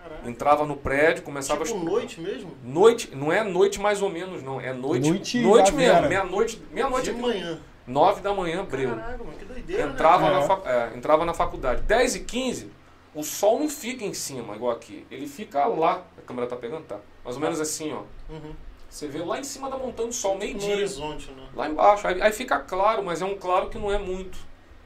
Caraca. 0.04 0.28
Entrava 0.30 0.66
no 0.66 0.76
prédio, 0.76 1.24
começava 1.24 1.64
Tipo 1.64 1.78
a 1.80 1.84
noite 1.84 2.20
mesmo? 2.20 2.52
Noite, 2.64 3.16
não 3.16 3.32
é 3.32 3.44
noite 3.44 3.80
mais 3.80 4.02
ou 4.02 4.10
menos, 4.10 4.42
não. 4.42 4.60
É 4.60 4.74
noite. 4.74 5.08
Noite 5.10 5.42
Noite, 5.42 5.72
mesmo. 5.74 6.08
Meia-noite. 6.08 6.62
Meia-noite 6.72 7.14
de 7.14 7.22
manhã. 7.22 7.60
Nove 7.86 8.20
da 8.22 8.34
manhã, 8.34 8.66
breu. 8.66 8.90
Caraca, 8.96 9.24
mano, 9.24 9.38
que 9.38 9.46
doideira, 9.46 9.84
Entrava, 9.84 10.26
né? 10.30 10.32
na 10.32 10.40
É. 10.42 10.48
fa- 10.48 10.62
é, 10.66 10.98
entrava 10.98 11.24
na 11.24 11.34
faculdade. 11.34 11.84
10 11.84 12.16
e 12.16 12.20
15, 12.22 12.70
o 13.16 13.24
sol 13.24 13.60
não 13.60 13.70
fica 13.70 14.04
em 14.04 14.14
cima, 14.14 14.56
igual 14.56 14.72
aqui. 14.76 15.06
Ele 15.10 15.26
fica 15.28 15.66
lá. 15.68 16.04
A 16.18 16.22
câmera 16.22 16.48
tá 16.48 16.56
pegando, 16.58 16.84
tá? 16.84 16.98
Mais 17.24 17.38
ou 17.38 17.42
menos 17.42 17.62
assim, 17.62 17.94
ó. 17.94 18.02
Uhum. 18.34 18.54
Você 18.98 19.08
vê 19.08 19.20
lá 19.20 19.40
em 19.40 19.44
cima 19.44 19.70
da 19.70 19.78
montanha 19.78 20.10
o 20.10 20.12
sol, 20.12 20.34
No 20.34 20.40
meio-dia. 20.40 20.74
horizonte, 20.74 21.30
né? 21.30 21.44
Lá 21.54 21.70
embaixo. 21.70 22.08
Aí, 22.08 22.20
aí 22.20 22.32
fica 22.32 22.58
claro, 22.58 23.04
mas 23.04 23.22
é 23.22 23.26
um 23.26 23.38
claro 23.38 23.70
que 23.70 23.78
não 23.78 23.92
é 23.94 24.00
muito. 24.00 24.40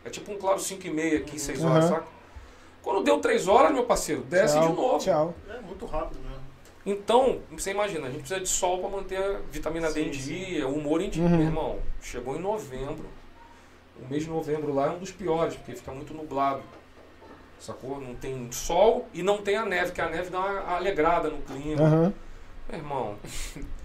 É 0.04 0.10
tipo 0.10 0.34
um 0.34 0.38
claro 0.38 0.60
5 0.60 0.86
e 0.86 0.90
meia 0.90 1.20
aqui, 1.20 1.40
6 1.40 1.64
horas, 1.64 1.86
Uhum. 1.86 1.92
saca? 1.92 2.08
Quando 2.84 3.04
deu 3.06 3.20
3 3.20 3.48
horas, 3.48 3.72
meu 3.72 3.86
parceiro, 3.86 4.22
desce 4.24 4.56
tchau, 4.60 4.68
de 4.68 4.76
novo. 4.76 4.98
Tchau. 4.98 5.34
É 5.50 5.62
muito 5.62 5.86
rápido, 5.86 6.20
né? 6.20 6.36
Então, 6.86 7.40
você 7.52 7.72
imagina, 7.72 8.08
a 8.08 8.10
gente 8.10 8.20
precisa 8.20 8.42
de 8.42 8.50
sol 8.50 8.80
para 8.80 8.90
manter 8.90 9.16
a 9.18 9.40
vitamina 9.50 9.90
D 9.94 10.02
em 10.02 10.12
Sim, 10.12 10.20
sim. 10.20 10.34
dia, 10.46 10.68
o 10.68 10.76
humor 10.76 11.00
em 11.02 11.10
dia. 11.10 11.24
Uhum. 11.24 11.30
Meu 11.30 11.42
irmão, 11.46 11.80
chegou 12.02 12.36
em 12.36 12.40
novembro. 12.42 13.06
O 13.98 14.10
mês 14.12 14.24
de 14.24 14.30
novembro 14.30 14.74
lá 14.74 14.88
é 14.88 14.90
um 14.90 15.00
dos 15.00 15.12
piores, 15.14 15.56
porque 15.56 15.74
fica 15.74 15.94
muito 15.94 16.14
nublado. 16.14 16.62
Sacou? 17.58 18.02
Não 18.02 18.14
tem 18.16 18.52
sol 18.52 19.08
e 19.14 19.24
não 19.24 19.38
tem 19.38 19.56
a 19.56 19.66
neve, 19.66 19.94
que 19.94 20.02
a 20.02 20.10
neve 20.10 20.30
dá 20.30 20.40
uma 20.40 20.76
alegrada 20.76 21.30
no 21.30 21.38
clima. 21.44 21.82
Aham. 21.82 22.14
Meu 22.72 22.80
irmão, 22.80 23.16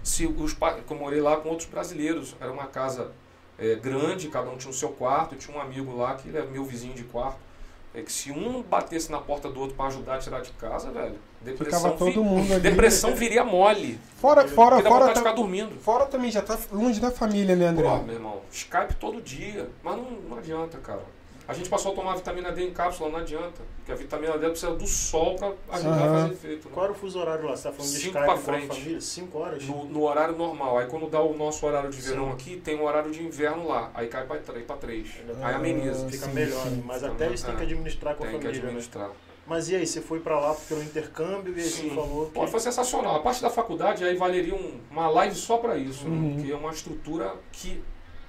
se 0.01 0.25
os 0.25 0.53
que 0.53 0.91
eu 0.93 0.97
morei 0.97 1.19
lá 1.21 1.35
com 1.37 1.49
outros 1.49 1.67
brasileiros, 1.67 2.35
era 2.39 2.51
uma 2.51 2.67
casa 2.67 3.11
é, 3.59 3.75
grande, 3.75 4.29
cada 4.29 4.49
um 4.49 4.57
tinha 4.57 4.71
o 4.71 4.73
seu 4.73 4.89
quarto, 4.89 5.35
tinha 5.35 5.55
um 5.55 5.61
amigo 5.61 5.95
lá 5.95 6.15
que 6.15 6.29
ele 6.29 6.37
é 6.37 6.45
meu 6.45 6.63
vizinho 6.63 6.93
de 6.93 7.03
quarto. 7.03 7.45
É 7.93 8.01
que 8.01 8.11
se 8.11 8.31
um 8.31 8.61
batesse 8.61 9.11
na 9.11 9.17
porta 9.19 9.49
do 9.49 9.59
outro 9.59 9.75
para 9.75 9.87
ajudar 9.87 10.15
a 10.15 10.19
tirar 10.19 10.41
de 10.41 10.51
casa, 10.51 10.91
velho, 10.91 11.15
depressão, 11.41 11.79
Ficava 11.93 11.97
todo 11.97 12.11
vi- 12.11 12.19
mundo 12.19 12.51
ali. 12.53 12.61
depressão 12.61 13.15
viria 13.15 13.43
mole. 13.43 13.99
Fora, 14.17 14.47
fora, 14.47 14.81
fora, 14.83 15.15
ficar 15.15 15.31
dormindo. 15.31 15.75
fora 15.81 16.05
também 16.05 16.29
já 16.29 16.41
tá 16.43 16.57
longe 16.71 16.99
da 16.99 17.09
família, 17.09 17.55
né, 17.55 17.65
André? 17.65 17.87
Pô, 17.89 17.97
meu 18.03 18.13
irmão, 18.15 18.41
Skype 18.51 18.93
todo 18.99 19.19
dia. 19.21 19.67
Mas 19.81 19.95
não, 19.95 20.03
não 20.11 20.37
adianta, 20.37 20.77
cara. 20.77 21.01
A 21.47 21.53
gente 21.53 21.69
passou 21.69 21.93
a 21.93 21.95
tomar 21.95 22.15
vitamina 22.15 22.51
D 22.51 22.61
em 22.67 22.71
cápsula, 22.73 23.09
não 23.09 23.19
adianta. 23.19 23.61
Porque 23.77 23.91
a 23.91 23.95
vitamina 23.95 24.37
D 24.37 24.49
precisa 24.49 24.73
do 24.75 24.85
sol 24.85 25.35
para 25.35 25.53
ajudar 25.77 25.93
a 25.93 25.95
Aham. 26.05 26.21
fazer 26.21 26.33
efeito. 26.33 26.67
né? 26.67 26.71
Qual 26.73 26.83
era 26.83 26.91
o 26.91 26.95
fuso 26.95 27.19
horário 27.19 27.45
lá? 27.45 27.55
Você 27.55 27.63
tá 27.63 27.71
falando 27.71 27.91
de 27.91 27.97
Cinco 27.97 28.07
Skype 28.17 28.25
pra 28.25 28.25
com 28.25 28.31
a 28.33 28.37
frente. 28.37 28.67
família? 28.79 29.01
5 29.01 29.37
horas? 29.39 29.63
No, 29.63 29.85
no 29.85 30.03
horário 30.03 30.35
normal. 30.37 30.77
Aí 30.77 30.87
quando 30.87 31.09
dá 31.09 31.21
o 31.21 31.33
nosso 31.37 31.65
horário 31.65 31.89
de 31.89 32.01
verão 32.01 32.25
Sim. 32.27 32.31
aqui, 32.33 32.57
tem 32.57 32.75
o 32.79 32.83
horário 32.83 33.11
de 33.11 33.23
inverno 33.23 33.67
lá. 33.67 33.89
Aí 33.93 34.07
cai 34.07 34.25
para 34.25 34.37
3. 34.41 34.65
Pra 34.65 34.75
três. 34.75 35.07
Aí 35.27 35.35
Ah, 35.53 35.55
ameniza. 35.55 36.05
Fica 36.09 36.25
sim, 36.25 36.33
melhor, 36.33 36.63
sim. 36.67 36.83
mas 36.85 37.03
até 37.03 37.29
isso 37.31 37.45
tem 37.45 37.53
melhor. 37.53 37.65
que 37.67 37.73
administrar 37.73 38.15
com 38.15 38.23
a 38.23 38.27
Tem 38.27 38.35
que 38.39 38.41
família. 38.45 38.61
né? 38.63 38.67
administrar. 38.67 39.11
Mas 39.45 39.69
e 39.69 39.75
aí, 39.77 39.87
você 39.87 40.01
foi 40.01 40.19
pra 40.19 40.37
lá 40.41 40.53
pelo 40.67 40.83
intercâmbio 40.83 41.53
e 41.57 41.61
aí 41.61 41.69
você 41.69 41.89
falou 41.91 42.25
que... 42.25 42.33
Pô, 42.33 42.45
foi 42.47 42.59
sensacional. 42.59 43.15
A 43.15 43.19
parte 43.21 43.41
da 43.41 43.49
faculdade 43.49 44.03
aí 44.03 44.13
valeria 44.17 44.53
um- 44.53 44.81
uma 44.91 45.07
live 45.09 45.33
só 45.35 45.55
para 45.55 45.77
isso, 45.77 46.05
né? 46.05 46.13
Uhum. 46.17 46.35
Porque 46.35 46.51
é 46.51 46.55
uma 46.57 46.71
estrutura 46.71 47.33
que, 47.53 47.81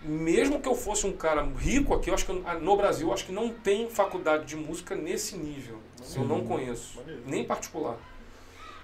mesmo 0.02 0.60
que 0.60 0.68
eu 0.68 0.74
fosse 0.74 1.06
um 1.06 1.12
cara 1.12 1.42
rico 1.58 1.92
aqui, 1.94 2.10
eu 2.10 2.14
acho 2.14 2.24
que 2.26 2.32
no 2.32 2.76
Brasil, 2.76 3.08
eu 3.08 3.12
acho 3.14 3.26
que 3.26 3.32
não 3.32 3.50
tem 3.50 3.88
faculdade 3.90 4.44
de 4.44 4.56
música 4.56 4.94
nesse 4.94 5.36
nível. 5.36 5.78
Eu 6.14 6.24
não 6.24 6.44
conheço. 6.44 6.98
Maneiro. 6.98 7.22
Nem 7.26 7.44
particular. 7.44 7.94
Pra 7.94 8.02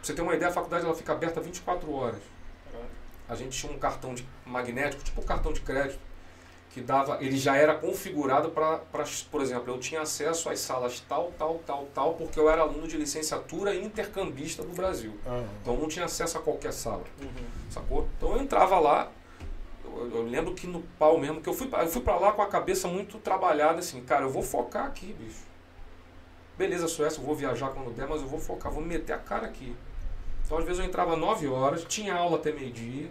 você 0.02 0.12
ter 0.14 0.22
uma 0.22 0.34
ideia, 0.34 0.50
a 0.50 0.54
faculdade 0.54 0.84
ela 0.84 0.94
fica 0.94 1.12
aberta 1.12 1.40
24 1.40 1.90
horas. 1.92 2.20
A 3.28 3.34
gente 3.34 3.58
tinha 3.58 3.72
um 3.72 3.78
cartão 3.78 4.14
de 4.14 4.26
magnético, 4.44 5.02
tipo 5.02 5.20
um 5.20 5.24
cartão 5.24 5.52
de 5.52 5.60
crédito, 5.60 5.98
que 6.72 6.80
dava, 6.80 7.18
ele 7.22 7.36
já 7.38 7.56
era 7.56 7.74
configurado 7.74 8.50
para, 8.50 8.80
por 9.30 9.40
exemplo, 9.40 9.72
eu 9.72 9.78
tinha 9.78 10.00
acesso 10.02 10.50
às 10.50 10.58
salas 10.58 11.00
tal, 11.08 11.32
tal, 11.38 11.60
tal, 11.64 11.86
tal, 11.94 12.14
porque 12.14 12.38
eu 12.38 12.50
era 12.50 12.62
aluno 12.62 12.86
de 12.88 12.96
licenciatura 12.98 13.72
e 13.74 13.82
intercambista 13.84 14.62
do 14.64 14.74
Brasil. 14.74 15.16
Ah, 15.24 15.44
Então 15.62 15.74
eu 15.74 15.80
não 15.80 15.88
tinha 15.88 16.04
acesso 16.04 16.36
a 16.36 16.40
qualquer 16.42 16.72
sala, 16.72 17.04
Uhum. 17.22 17.30
sacou? 17.70 18.08
Então 18.18 18.32
eu 18.34 18.42
entrava 18.42 18.78
lá, 18.80 19.08
eu, 19.98 20.16
eu 20.16 20.22
lembro 20.22 20.54
que 20.54 20.66
no 20.66 20.80
pau 20.98 21.18
mesmo, 21.18 21.40
que 21.40 21.48
eu 21.48 21.54
fui, 21.54 21.68
eu 21.72 21.88
fui 21.88 22.00
pra 22.00 22.16
lá 22.16 22.32
com 22.32 22.42
a 22.42 22.46
cabeça 22.46 22.88
muito 22.88 23.18
trabalhada, 23.18 23.78
assim, 23.78 24.00
cara, 24.02 24.24
eu 24.24 24.30
vou 24.30 24.42
focar 24.42 24.86
aqui, 24.86 25.12
bicho. 25.12 25.44
Beleza, 26.56 26.86
Suécia, 26.86 27.20
eu 27.20 27.24
vou 27.24 27.34
viajar 27.34 27.70
quando 27.70 27.92
der, 27.94 28.06
mas 28.06 28.22
eu 28.22 28.28
vou 28.28 28.38
focar, 28.38 28.70
vou 28.70 28.82
meter 28.82 29.12
a 29.12 29.18
cara 29.18 29.46
aqui. 29.46 29.74
Então 30.44 30.58
às 30.58 30.64
vezes 30.64 30.78
eu 30.78 30.86
entrava 30.86 31.16
9 31.16 31.48
horas, 31.48 31.84
tinha 31.84 32.14
aula 32.14 32.36
até 32.36 32.52
meio-dia, 32.52 33.10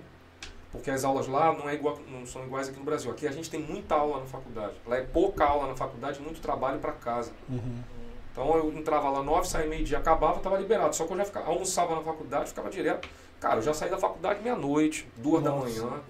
porque 0.71 0.89
as 0.89 1.03
aulas 1.03 1.27
lá 1.27 1.51
não, 1.53 1.67
é 1.67 1.73
igual, 1.73 1.99
não 2.07 2.25
são 2.25 2.43
iguais 2.43 2.69
aqui 2.69 2.79
no 2.79 2.85
Brasil. 2.85 3.11
Aqui 3.11 3.27
a 3.27 3.31
gente 3.31 3.49
tem 3.49 3.59
muita 3.59 3.95
aula 3.95 4.21
na 4.21 4.25
faculdade. 4.25 4.73
Lá 4.87 4.97
é 4.97 5.01
pouca 5.01 5.45
aula 5.45 5.67
na 5.67 5.75
faculdade, 5.75 6.21
muito 6.21 6.41
trabalho 6.41 6.79
para 6.79 6.93
casa. 6.93 7.31
uhum. 7.49 7.83
Então 8.31 8.57
eu 8.57 8.73
entrava 8.73 9.11
lá 9.11 9.21
9, 9.21 9.47
saía 9.47 9.67
meio-dia, 9.67 9.99
acabava, 9.99 10.37
estava 10.37 10.57
liberado. 10.57 10.95
Só 10.95 11.05
que 11.05 11.13
eu 11.13 11.17
já 11.17 11.25
ficava, 11.25 11.47
almoçava 11.47 11.95
na 11.95 12.01
faculdade, 12.01 12.49
ficava 12.49 12.69
direto. 12.69 13.07
Cara, 13.39 13.57
eu 13.57 13.61
já 13.61 13.73
saí 13.73 13.91
da 13.91 13.97
faculdade 13.97 14.41
meia-noite, 14.41 15.07
duas 15.17 15.43
da 15.43 15.51
Nossa. 15.51 15.67
manhã. 15.67 16.01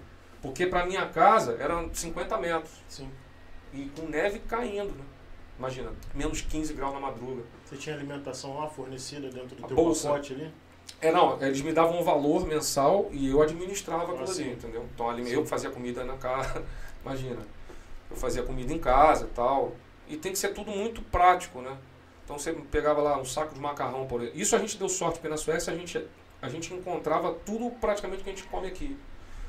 Porque 0.44 0.66
pra 0.66 0.84
minha 0.84 1.06
casa 1.08 1.56
eram 1.58 1.88
50 1.92 2.36
metros. 2.36 2.70
Sim. 2.86 3.10
E 3.72 3.86
com 3.98 4.06
neve 4.06 4.40
caindo, 4.40 4.94
né? 4.94 5.04
Imagina, 5.58 5.90
menos 6.14 6.42
15 6.42 6.74
graus 6.74 6.92
na 6.92 7.00
madruga. 7.00 7.42
Você 7.64 7.76
tinha 7.76 7.96
alimentação 7.96 8.58
lá 8.58 8.68
fornecida 8.68 9.30
dentro 9.30 9.56
do 9.56 9.64
A 9.64 9.68
teu 9.68 9.74
bolsa. 9.76 10.08
pacote 10.08 10.34
ali? 10.34 10.52
É, 11.00 11.10
não, 11.10 11.42
eles 11.42 11.62
me 11.62 11.72
davam 11.72 11.98
um 11.98 12.02
valor 12.04 12.46
mensal 12.46 13.08
e 13.10 13.30
eu 13.30 13.40
administrava 13.40 14.02
aquilo 14.02 14.22
Ah, 14.22 14.26
sim. 14.26 14.42
ali, 14.42 14.52
entendeu? 14.52 14.86
Então 14.94 15.08
ali, 15.08 15.32
eu 15.32 15.46
fazia 15.46 15.70
comida 15.70 16.04
na 16.04 16.18
casa, 16.18 16.62
imagina. 17.02 17.40
Eu 18.10 18.16
fazia 18.16 18.42
comida 18.42 18.70
em 18.72 18.78
casa 18.78 19.24
e 19.24 19.28
tal. 19.28 19.72
E 20.08 20.16
tem 20.18 20.30
que 20.32 20.38
ser 20.38 20.48
tudo 20.52 20.70
muito 20.70 21.00
prático, 21.00 21.62
né? 21.62 21.74
Então 22.24 22.38
você 22.38 22.52
pegava 22.52 23.00
lá 23.00 23.16
um 23.18 23.24
saco 23.24 23.54
de 23.54 23.60
macarrão, 23.60 24.06
por 24.06 24.20
exemplo. 24.20 24.38
Isso 24.38 24.54
a 24.54 24.58
gente 24.58 24.76
deu 24.76 24.90
sorte, 24.90 25.14
porque 25.14 25.28
na 25.28 25.38
Suécia 25.38 25.72
a 25.72 25.76
gente, 25.76 26.06
a 26.42 26.48
gente 26.50 26.72
encontrava 26.74 27.32
tudo 27.46 27.70
praticamente 27.80 28.22
que 28.22 28.28
a 28.30 28.32
gente 28.34 28.46
come 28.48 28.66
aqui. 28.66 28.96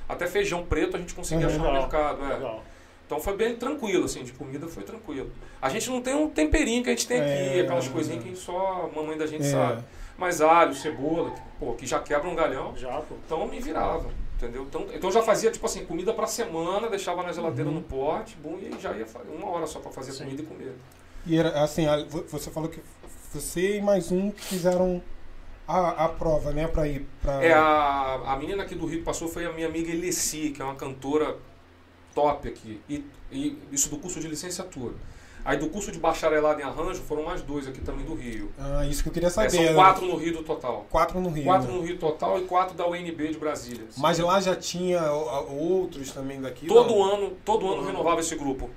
Até 0.08 0.28
feijão 0.28 0.64
preto 0.66 0.96
a 0.98 1.00
gente 1.00 1.14
conseguia 1.14 1.48
Uhum. 1.48 1.54
achar 1.56 1.64
no 1.64 1.74
mercado. 1.74 2.24
é. 2.26 2.60
Então 3.06 3.20
foi 3.20 3.36
bem 3.38 3.56
tranquilo, 3.56 4.06
assim, 4.06 4.24
de 4.24 4.32
comida 4.34 4.68
foi 4.68 4.82
tranquilo. 4.84 5.30
A 5.62 5.70
gente 5.70 5.90
não 5.92 6.02
tem 6.02 6.16
um 6.16 6.28
temperinho 6.30 6.84
que 6.84 6.90
a 6.90 6.94
gente 6.94 7.08
tem 7.08 7.22
aqui, 7.22 7.60
É. 7.60 7.62
aquelas 7.62 7.88
coisinhas 7.88 8.24
que 8.24 8.36
só 8.36 8.90
a 8.92 8.96
mamãe 9.00 9.16
da 9.18 9.28
gente 9.28 9.46
É. 9.46 9.52
sabe. 9.52 9.84
Mas 10.18 10.42
alho, 10.42 10.74
cebola, 10.74 11.30
que, 11.32 11.42
pô, 11.60 11.74
que 11.74 11.86
já 11.86 12.00
quebra 12.00 12.28
um 12.28 12.34
galhão. 12.36 12.76
Já, 12.76 12.90
pô. 13.02 13.16
Então 13.26 13.42
eu 13.42 13.48
me 13.48 13.60
virava, 13.60 14.10
entendeu? 14.38 14.64
Então, 14.64 14.88
então 14.94 15.10
eu 15.10 15.14
já 15.14 15.22
fazia, 15.22 15.52
tipo 15.52 15.66
assim, 15.68 15.86
comida 15.86 16.14
pra 16.14 16.26
semana, 16.26 16.90
deixava 16.90 17.22
na 17.22 17.32
geladeira 17.32 17.70
Uhum. 17.70 17.76
no 17.76 17.82
pote, 17.84 18.36
bum, 18.38 18.58
e 18.60 18.66
aí 18.74 18.76
já 18.82 18.92
ia 18.94 19.06
uma 19.38 19.50
hora 19.50 19.68
só 19.68 19.80
pra 19.80 19.92
fazer 19.92 20.12
Sim. 20.14 20.24
comida 20.24 20.42
e 20.42 20.46
comer. 20.46 20.74
E 21.28 21.38
era 21.38 21.62
assim, 21.64 21.86
você 22.30 22.50
falou 22.50 22.70
que 22.70 22.80
você 23.34 23.78
e 23.78 23.82
mais 23.82 24.12
um 24.12 24.32
fizeram 24.32 25.02
a, 25.68 26.06
a 26.06 26.10
prova, 26.10 26.52
né, 26.52 26.68
pra 26.68 26.88
ir 26.88 27.06
pra... 27.22 27.44
É, 27.44 27.54
a, 27.54 28.22
a 28.26 28.38
menina 28.38 28.64
aqui 28.64 28.76
do 28.76 28.86
Rio 28.86 29.00
que 29.00 29.06
passou 29.06 29.28
foi 29.28 29.46
a 29.46 29.52
minha 29.52 29.68
amiga 29.68 29.92
Elessi, 29.92 30.52
que 30.52 30.62
é 30.62 30.66
uma 30.66 30.76
cantora 30.76 31.38
top 32.14 32.48
aqui. 32.48 32.82
E, 32.90 33.04
e 33.32 33.58
isso 33.72 33.90
do 33.90 33.98
curso 33.98 34.20
de 34.20 34.28
licenciatura. 34.28 34.94
Aí 35.44 35.58
do 35.58 35.70
curso 35.70 35.92
de 35.92 36.00
bacharelado 36.00 36.60
em 36.60 36.64
arranjo 36.64 37.04
foram 37.04 37.24
mais 37.24 37.44
dois 37.44 37.68
aqui 37.68 37.80
também 37.80 38.04
do 38.04 38.16
Rio. 38.16 38.52
Ah, 38.58 38.84
isso 38.84 39.04
que 39.04 39.10
eu 39.10 39.14
queria 39.14 39.28
É, 39.28 39.30
saber. 39.30 39.52
são 39.52 39.64
né? 39.64 39.74
quatro 39.76 40.06
no 40.08 40.16
Rio 40.16 40.34
do 40.34 40.44
total. 40.44 40.88
Quatro 40.90 41.20
no 41.20 41.30
Rio. 41.30 41.44
Quatro 41.44 41.68
né? 41.68 41.74
no 41.78 41.84
Rio 41.84 41.98
total 42.00 42.40
e 42.40 42.46
quatro 42.46 42.76
da 42.76 42.88
UNB 42.88 43.28
de 43.32 43.38
Brasília. 43.38 43.86
Mas 43.96 44.18
lá 44.18 44.42
já 44.42 44.56
tinha 44.56 45.12
outros 45.12 46.12
também 46.12 46.42
daqui? 46.42 46.66
Todo 46.66 46.96
não? 46.96 47.04
ano, 47.04 47.38
todo 47.46 47.72
ano 47.72 47.86
renovava 47.86 48.22
esse 48.22 48.36
grupo. 48.36 48.72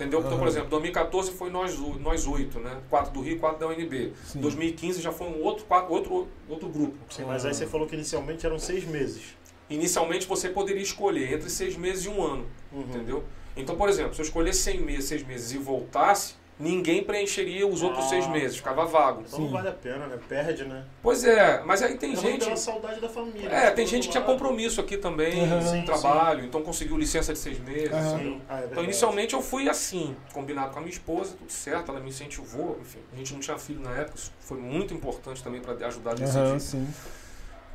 Entendeu? 0.00 0.20
Então, 0.20 0.38
por 0.38 0.48
exemplo, 0.48 0.70
2014 0.70 1.32
foi 1.32 1.50
nós, 1.50 1.78
nós 2.00 2.26
oito, 2.26 2.58
né? 2.58 2.80
Quatro 2.88 3.12
do 3.12 3.20
Rio 3.20 3.36
e 3.36 3.38
quatro 3.38 3.60
da 3.60 3.66
UNB. 3.68 4.14
Sim. 4.24 4.40
2015 4.40 5.02
já 5.02 5.12
foi 5.12 5.26
um 5.28 5.42
outro, 5.42 5.66
quatro- 5.66 5.92
outro, 5.92 6.28
outro 6.48 6.68
grupo. 6.70 6.96
Sim, 7.10 7.24
mas 7.26 7.44
aí 7.44 7.52
você 7.52 7.66
falou 7.66 7.86
que 7.86 7.94
inicialmente 7.94 8.46
eram 8.46 8.58
seis 8.58 8.84
meses. 8.86 9.36
Inicialmente 9.68 10.26
você 10.26 10.48
poderia 10.48 10.82
escolher 10.82 11.34
entre 11.34 11.50
seis 11.50 11.76
meses 11.76 12.06
e 12.06 12.08
um 12.08 12.22
ano. 12.22 12.46
Uhum. 12.72 12.80
Entendeu? 12.80 13.24
Então, 13.54 13.76
por 13.76 13.88
exemplo, 13.90 14.14
se 14.14 14.20
eu 14.22 14.24
escolhesse 14.24 14.60
seis 14.62 14.80
meses, 14.80 15.04
seis 15.04 15.22
meses 15.22 15.52
e 15.52 15.58
voltasse, 15.58 16.34
ninguém 16.60 17.02
preencheria 17.02 17.66
os 17.66 17.82
outros 17.82 18.04
Ah. 18.04 18.08
seis 18.10 18.26
meses, 18.28 18.58
ficava 18.58 18.84
vago. 18.84 19.22
Então 19.26 19.38
Sim. 19.38 19.44
não 19.46 19.52
vale 19.52 19.68
a 19.68 19.72
pena, 19.72 20.06
né? 20.06 20.18
Perde, 20.28 20.64
né? 20.64 20.84
Pois 21.02 21.24
é, 21.24 21.62
mas 21.64 21.82
aí 21.82 21.96
tem 21.96 22.12
É 22.12 22.16
gente. 22.16 22.46
uma 22.46 22.56
saudade 22.56 23.00
da 23.00 23.08
família. 23.08 23.48
É, 23.48 23.70
tem 23.70 23.86
Por 23.86 23.90
gente 23.90 24.06
que 24.06 24.12
tinha 24.12 24.22
compromisso 24.22 24.80
aqui 24.80 24.98
também, 24.98 25.48
sem 25.62 25.80
Sim, 25.80 25.84
trabalho, 25.86 26.44
então 26.44 26.62
conseguiu 26.62 26.98
licença 26.98 27.32
de 27.32 27.38
seis 27.38 27.58
meses. 27.58 27.90
Sim. 27.90 28.40
Ah, 28.48 28.60
é 28.60 28.66
Então, 28.66 28.84
inicialmente 28.84 29.32
eu 29.34 29.40
fui 29.40 29.68
assim, 29.68 30.14
combinado 30.34 30.70
com 30.72 30.78
a 30.78 30.82
minha 30.82 30.92
esposa, 30.92 31.34
tudo 31.36 31.50
certo, 31.50 31.90
ela 31.90 32.00
me 32.00 32.10
incentivou, 32.10 32.78
enfim, 32.80 33.00
a 33.12 33.16
gente 33.16 33.32
não 33.32 33.40
tinha 33.40 33.58
filho 33.58 33.80
na 33.80 33.90
época, 33.92 34.16
isso 34.18 34.30
foi 34.40 34.58
muito 34.58 34.92
importante 34.92 35.42
também 35.42 35.60
para 35.62 35.72
ajudar 35.86 36.10
a 36.10 36.14
decidir. 36.14 36.38
Aham, 36.40 36.58
sim. 36.58 36.86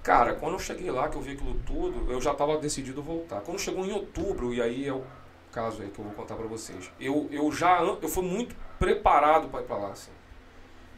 Cara, 0.04 0.34
quando 0.36 0.54
eu 0.54 0.60
cheguei 0.60 0.92
lá, 0.92 1.10
que 1.10 1.16
eu 1.16 1.22
vi 1.22 1.32
aquilo 1.32 1.56
tudo, 1.66 2.12
eu 2.12 2.22
já 2.22 2.32
estava 2.34 2.56
decidido 2.60 3.02
voltar. 3.02 3.42
Quando 3.42 3.58
chegou 3.60 3.84
em 3.84 3.92
outubro, 3.92 4.54
e 4.54 4.62
aí 4.62 4.88
é 4.88 4.94
o 4.94 5.02
caso 5.52 5.82
aí 5.82 5.90
que 5.90 5.98
eu 5.98 6.06
vou 6.06 6.14
contar 6.14 6.36
para 6.36 6.46
vocês, 6.46 6.92
eu, 7.00 7.28
eu 7.32 7.52
já 7.52 7.82
eu 7.82 8.08
fui 8.08 8.24
muito 8.24 8.56
preparado 8.80 9.48
para 9.50 9.62
ir 9.62 9.66
para 9.66 9.78
lá. 9.78 9.90
Assim. 9.92 10.12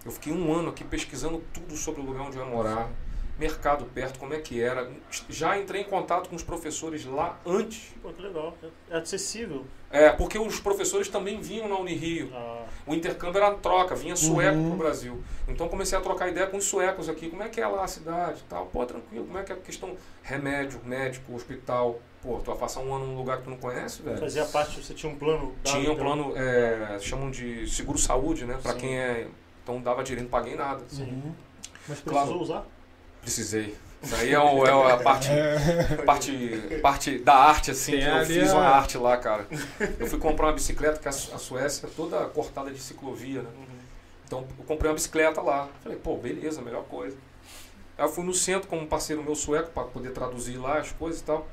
Eu 0.05 0.11
fiquei 0.11 0.31
um 0.33 0.53
ano 0.53 0.69
aqui 0.69 0.83
pesquisando 0.83 1.43
tudo 1.53 1.75
sobre 1.75 2.01
o 2.01 2.05
lugar 2.05 2.23
onde 2.27 2.37
eu 2.37 2.43
ia 2.45 2.49
morar, 2.49 2.89
mercado 3.37 3.85
perto, 3.85 4.17
como 4.19 4.33
é 4.33 4.39
que 4.39 4.61
era. 4.61 4.89
Já 5.29 5.57
entrei 5.59 5.81
em 5.81 5.85
contato 5.85 6.29
com 6.29 6.35
os 6.35 6.43
professores 6.43 7.05
lá 7.05 7.37
antes. 7.45 7.93
Pô, 8.01 8.09
que 8.09 8.21
legal. 8.21 8.55
É 8.89 8.97
acessível. 8.97 9.65
É, 9.91 10.09
porque 10.11 10.39
os 10.39 10.59
professores 10.59 11.07
também 11.07 11.39
vinham 11.39 11.67
na 11.67 11.77
Unirio. 11.77 12.29
Ah, 12.33 12.65
O 12.85 12.93
intercâmbio 12.95 13.37
era 13.41 13.53
troca, 13.55 13.95
vinha 13.95 14.15
sueco 14.15 14.57
Uhum. 14.57 14.69
pro 14.69 14.77
Brasil. 14.79 15.21
Então 15.47 15.67
comecei 15.67 15.97
a 15.97 16.01
trocar 16.01 16.29
ideia 16.29 16.47
com 16.47 16.57
os 16.57 16.63
suecos 16.65 17.09
aqui. 17.09 17.29
Como 17.29 17.43
é 17.43 17.49
que 17.49 17.59
é 17.61 17.67
lá 17.67 17.83
a 17.83 17.87
cidade 17.87 18.39
e 18.39 18.49
tal? 18.49 18.65
Pô, 18.67 18.85
tranquilo. 18.85 19.25
Como 19.25 19.37
é 19.37 19.43
que 19.43 19.51
é 19.51 19.55
a 19.55 19.59
questão 19.59 19.95
remédio, 20.23 20.79
médico, 20.85 21.33
hospital? 21.35 21.99
Pô, 22.21 22.39
tu 22.39 22.45
vai 22.51 22.58
passar 22.58 22.80
um 22.82 22.93
ano 22.93 23.06
num 23.08 23.15
lugar 23.17 23.38
que 23.38 23.43
tu 23.43 23.49
não 23.49 23.58
conhece, 23.58 24.01
velho? 24.01 24.17
fazia 24.17 24.43
parte, 24.45 24.84
você 24.84 24.93
tinha 24.93 25.12
um 25.12 25.15
plano. 25.15 25.53
Tinha 25.63 25.89
um 25.91 25.93
então? 25.93 25.95
plano, 25.97 26.34
é, 26.36 26.97
chamam 26.99 27.30
de 27.30 27.67
seguro-saúde, 27.69 28.45
né? 28.45 28.58
Pra 28.62 28.73
Sim. 28.73 28.80
quem 28.80 28.99
é... 28.99 29.27
Então 29.63 29.82
dava 29.82 30.03
direito, 30.03 30.23
não 30.23 30.32
paguei 30.32 30.56
nada. 30.56 30.84
Sim. 30.88 31.03
Uhum. 31.03 31.34
Mas 31.88 31.99
precisou 31.99 32.25
Claro. 32.25 32.41
usar? 32.41 32.65
Precisei. 33.21 33.75
Isso 34.01 34.15
aí 34.15 34.34
é, 34.34 34.39
o- 34.39 34.65
é 34.65 34.91
a 34.93 34.97
parte, 35.01 35.27
parte, 36.06 36.80
parte 36.82 37.17
da 37.19 37.34
arte, 37.36 37.71
assim, 37.71 37.93
Tem 37.93 38.01
que 38.01 38.08
eu 38.08 38.25
fiz 38.25 38.49
a- 38.51 38.56
uma 38.56 38.67
arte 38.67 38.97
lá, 38.97 39.17
cara. 39.17 39.45
Eu 39.99 40.08
fui 40.08 40.19
comprar 40.19 40.47
uma 40.47 40.53
bicicleta, 40.53 40.99
que 40.99 41.08
a 41.08 41.12
Su- 41.12 41.34
a 41.34 41.38
Suécia 41.38 41.88
é 41.88 41.89
toda 41.95 42.17
cortada 42.27 42.71
de 42.71 42.80
ciclovia, 42.80 43.41
né? 43.41 43.49
Então 44.25 44.45
eu 44.60 44.65
comprei 44.65 44.89
uma 44.89 44.95
bicicleta 44.95 45.41
lá. 45.41 45.67
Falei, 45.84 45.97
pô, 45.97 46.15
beleza, 46.17 46.62
melhor 46.62 46.84
coisa. 46.84 47.17
Aí 47.97 48.06
eu 48.06 48.10
fui 48.10 48.23
no 48.23 48.34
centro 48.34 48.67
com 48.67 48.77
um 48.77 48.86
parceiro 48.86 49.23
meu 49.23 49.34
sueco 49.36 49.71
para 49.71 49.84
poder 49.84 50.12
traduzir 50.12 50.58
lá 50.58 50.77
as 50.80 50.91
coisas 50.91 51.21
e 51.21 51.23
tal. 51.23 51.47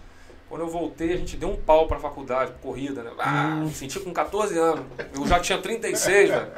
Quando 0.49 0.61
eu 0.61 0.69
voltei, 0.69 1.13
a 1.13 1.17
gente 1.17 1.37
deu 1.37 1.51
um 1.51 1.57
pau 1.57 1.89
pra 1.89 1.99
faculdade, 1.99 2.53
corrida, 2.63 3.03
né? 3.03 3.11
Ah, 3.19 3.57
me 3.57 3.75
senti 3.75 3.99
com 3.99 4.13
14 4.13 4.57
anos. 4.59 4.85
Eu 5.15 5.27
já 5.27 5.41
tinha 5.41 5.59
36, 5.59 6.31
velho. 6.31 6.53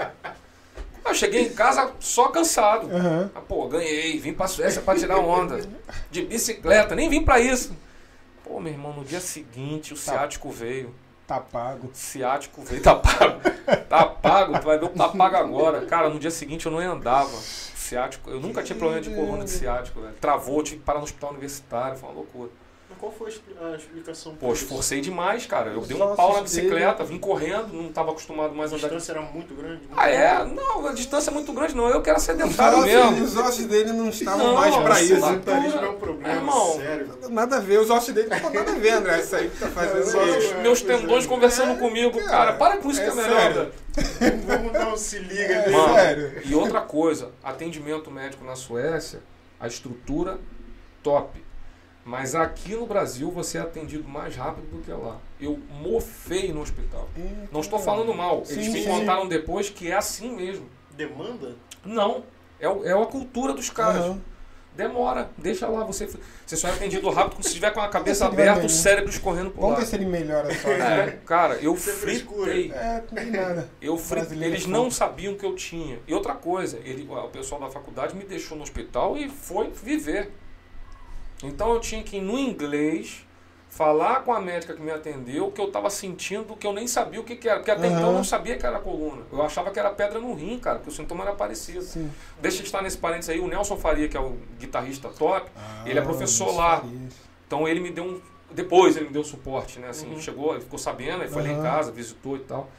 Eu 1.05 1.15
cheguei 1.15 1.43
em 1.43 1.55
casa 1.55 1.93
só 2.01 2.29
cansado. 2.29 2.91
Aham. 2.91 3.31
Ah, 3.35 3.41
pô, 3.41 3.69
ganhei, 3.69 4.19
vim 4.19 4.35
pra 4.35 4.49
Suécia 4.49 4.83
pra 4.83 4.97
tirar 4.97 5.19
onda. 5.19 5.61
De 6.11 6.23
bicicleta, 6.23 6.95
nem 6.97 7.09
vim 7.09 7.25
pra 7.25 7.39
isso. 7.39 7.77
Pô, 8.45 8.61
meu 8.61 8.73
irmão, 8.73 8.93
no 8.93 9.05
dia 9.05 9.21
seguinte 9.21 9.95
o 9.95 9.97
ciático 9.97 10.51
veio. 10.51 10.95
Tá 11.27 11.41
pago. 11.41 11.91
Ciático 11.93 12.63
veio, 12.63 12.83
tá 12.83 12.95
pago. 12.97 13.41
Tá 13.89 14.07
pago, 14.07 14.59
tu 14.61 14.67
vai 14.67 14.79
ver 14.79 14.85
o 14.85 14.89
tá 14.89 15.09
pago 15.09 15.37
agora. 15.37 15.87
Cara, 15.87 16.09
no 16.09 16.19
dia 16.19 16.31
seguinte 16.31 16.67
eu 16.67 16.73
não 16.73 16.79
andava. 16.79 17.31
Ciático, 17.31 18.31
eu 18.31 18.41
nunca 18.41 18.63
tinha 18.63 18.77
problema 18.77 19.01
de 19.01 19.11
coluna 19.11 19.45
de 19.45 19.51
ciático, 19.51 20.01
velho. 20.01 20.15
Travou, 20.21 20.63
tive 20.63 20.79
que 20.79 20.85
parar 20.85 20.99
no 20.99 21.05
hospital 21.05 21.31
universitário, 21.31 21.97
foi 21.97 22.09
uma 22.09 22.15
loucura. 22.17 22.51
Qual 22.99 23.13
foi 23.13 23.27
a 23.27 23.31
expli- 23.31 23.57
a 23.61 23.77
explicação? 23.77 24.35
Pô, 24.37 24.53
esforcei 24.53 25.01
demais, 25.01 25.47
cara. 25.47 25.71
Eu 25.71 25.81
dei 25.83 25.97
um 25.97 26.15
pau 26.15 26.29
na 26.29 26.35
dele- 26.35 26.43
bicicleta, 26.45 27.05
vim 27.05 27.19
correndo, 27.19 27.73
não 27.73 27.93
tava 27.93 28.11
acostumado 28.11 28.55
mais 28.55 28.73
A 28.73 28.75
a 28.75 28.79
andar. 28.79 28.89
distância 28.89 29.13
era 29.13 29.23
muito 29.23 29.55
grande? 29.55 29.83
Ah, 29.97 30.09
é? 30.09 30.45
Não, 30.45 30.87
a 30.87 30.93
distância 30.93 31.31
é 31.31 31.33
muito 31.35 31.53
grande, 31.53 31.75
não. 31.77 31.89
Eu 31.89 32.01
que 32.03 32.11
era 32.11 32.19
sedentário 32.19 32.81
mesmo. 32.83 33.25
Os 33.25 33.37
ossos 33.37 33.65
dele 33.67 33.93
não 33.93 34.09
estavam 34.09 34.39
Não, 34.47 34.55
mais 34.55 34.75
pra 34.77 34.95
sei 34.97 35.05
isso. 35.05 35.15
Sedentarismo 35.27 35.81
é 35.85 35.89
um 35.91 35.97
problema 35.99 36.29
É, 36.33 36.37
irmão. 36.37 36.77
sério. 36.77 37.11
Nada 37.31 37.57
a 37.57 37.61
ver, 37.61 37.79
os 37.81 37.91
ossos 37.91 38.15
dele 38.15 38.29
não 38.29 38.39
tem 38.41 38.51
nada 38.53 38.73
a 38.73 38.75
ver, 38.75 38.91
André. 38.91 39.21
Isso 39.21 39.37
aí 39.37 39.49
que 39.51 39.59
tá 39.59 39.69
fazendo 39.69 40.01
os- 40.03 40.53
Meus 40.63 40.83
tendões 40.83 41.27
conversando 41.27 41.79
comigo, 41.79 42.21
cara. 42.25 42.55
Para 42.55 42.79
com 42.79 42.91
isso 42.91 43.01
que 43.01 43.07
é 43.07 43.11
é 43.11 43.15
melhor. 43.15 43.71
Vamos 44.47 44.73
dar 44.73 44.89
um 44.93 44.97
se 44.97 45.19
liga 45.19 45.55
É 45.55 45.65
ali. 45.65 45.73
Mano, 45.73 45.95
sério. 45.95 46.43
e 46.45 46.55
outra 46.55 46.81
coisa, 46.81 47.31
atendimento 47.43 48.11
médico 48.11 48.45
na 48.45 48.55
Suécia, 48.55 49.21
a 49.59 49.67
estrutura 49.67 50.39
top. 51.03 51.46
Mas 52.07 52.37
aqui 52.37 52.77
no 52.77 52.87
Brasil 52.87 53.33
você 53.33 53.59
é 53.59 53.63
atendido 53.63 54.09
mais 54.09 54.37
rápido 54.37 54.65
do 54.71 54.81
que 54.81 54.93
lá. 54.93 55.19
Eu 55.41 55.59
mofei 55.83 56.53
no 56.53 56.61
hospital. 56.63 57.09
Não 57.51 57.61
estou 57.61 57.81
falando 57.81 58.15
mal. 58.15 58.45
Eles 58.49 58.65
Sim, 58.67 58.73
me 58.73 58.83
sim. 58.85 58.89
contaram 58.89 59.27
depois 59.27 59.69
que 59.69 59.91
é 59.91 59.95
assim 59.97 60.31
mesmo. 60.37 60.67
Demanda? 60.97 61.57
Não. 61.85 62.23
É, 62.61 62.67
é 62.67 62.93
a 62.93 63.07
cultura 63.07 63.53
dos 63.53 63.71
caras. 63.71 64.05
Aham. 64.05 64.21
Demora. 64.77 65.31
Deixa 65.37 65.67
lá. 65.67 65.83
Você, 65.85 66.07
você 66.47 66.55
só 66.57 66.69
é 66.69 66.73
atendido 66.73 67.11
rápido 67.11 67.33
quando 67.37 67.43
você 67.43 67.49
estiver 67.49 67.73
com 67.73 67.81
a 67.81 67.89
cabeça 67.89 68.25
Vamos 68.27 68.35
aberta, 68.39 68.59
o 68.61 68.63
bem, 68.63 68.69
né? 68.71 68.75
cérebro 68.83 69.11
escorrendo 69.11 69.51
por 69.51 69.61
Vamos 69.63 69.75
lá. 69.75 69.81
ver 69.81 69.87
se 69.87 69.97
ele 69.97 70.05
melhora 70.05 70.55
só. 70.55 70.69
É, 70.71 71.19
cara, 71.27 71.55
eu 71.57 71.73
é 71.75 71.77
frescura. 71.77 72.53
fritei. 72.53 72.73
É, 72.73 73.03
nada. 73.31 73.69
Eu 73.83 73.97
fri- 73.99 74.21
Brasileiro 74.21 74.55
Eles 74.55 74.65
é 74.65 74.69
não 74.69 74.91
sabiam 74.93 75.35
que 75.35 75.45
eu 75.45 75.57
tinha. 75.57 75.99
E 76.07 76.15
outra 76.15 76.35
coisa, 76.35 76.79
ele, 76.85 77.09
o 77.11 77.29
pessoal 77.29 77.61
da 77.61 77.69
faculdade 77.71 78.15
me 78.15 78.25
deixou 78.25 78.57
no 78.57 78.63
hospital 78.63 79.17
e 79.17 79.29
foi 79.29 79.71
viver. 79.71 80.31
Então 81.43 81.73
eu 81.73 81.81
tinha 81.81 82.03
que 82.03 82.17
ir 82.17 82.21
no 82.23 82.39
inglês 82.39 83.25
falar 83.69 84.23
com 84.23 84.33
a 84.33 84.41
médica 84.41 84.73
que 84.75 84.81
me 84.81 84.91
atendeu 84.91 85.49
o 85.49 85.53
que 85.53 85.61
eu 85.61 85.67
estava 85.67 85.91
sentindo, 85.91 86.57
que 86.57 86.67
eu 86.67 86.73
nem 86.73 86.87
sabia 86.87 87.21
o 87.21 87.25
que, 87.25 87.37
que 87.37 87.47
era. 87.47 87.59
Porque 87.59 87.71
até 87.71 87.89
então 87.89 88.09
eu 88.09 88.13
não 88.15 88.25
sabia 88.25 88.57
que 88.57 88.65
era 88.65 88.79
coluna. 88.79 89.23
Eu 89.31 89.43
achava 89.43 89.71
que 89.71 89.79
era 89.79 89.91
pedra 89.91 90.19
no 90.19 90.33
rim, 90.33 90.59
cara, 90.59 90.79
porque 90.79 90.91
o 90.91 90.95
sintoma 90.95 91.25
era 91.25 91.35
parecido. 91.35 91.83
Sim. 91.83 92.11
Deixa 92.41 92.59
de 92.59 92.65
estar 92.65 92.81
nesse 92.81 92.97
parênteses 92.97 93.29
aí, 93.31 93.39
o 93.41 93.47
Nelson 93.47 93.77
Faria, 93.77 94.09
que 94.09 94.17
é 94.17 94.21
o 94.21 94.37
guitarrista 94.59 95.11
top, 95.11 95.51
ele 95.85 95.99
é 95.99 96.03
Ah, 96.03 96.05
professor 96.05 96.55
lá. 96.57 96.81
aí. 96.83 97.09
então 97.47 97.69
ele 97.69 97.81
me 97.81 97.91
deu 97.91 98.05
um. 98.05 98.21
Depois 98.51 98.97
ele 98.97 99.07
me 99.09 99.13
deu 99.13 99.25
suporte, 99.25 99.79
né? 99.79 99.89
Assim, 99.89 100.07
Uhum. 100.11 100.21
chegou, 100.21 100.53
ele 100.53 100.63
ficou 100.63 100.79
sabendo, 100.79 101.23
ele 101.23 101.31
foi 101.31 101.43
lá 101.43 101.49
em 101.51 101.61
casa, 101.61 101.93
visitou 101.93 102.37
e 102.37 102.41
tal. 102.41 102.71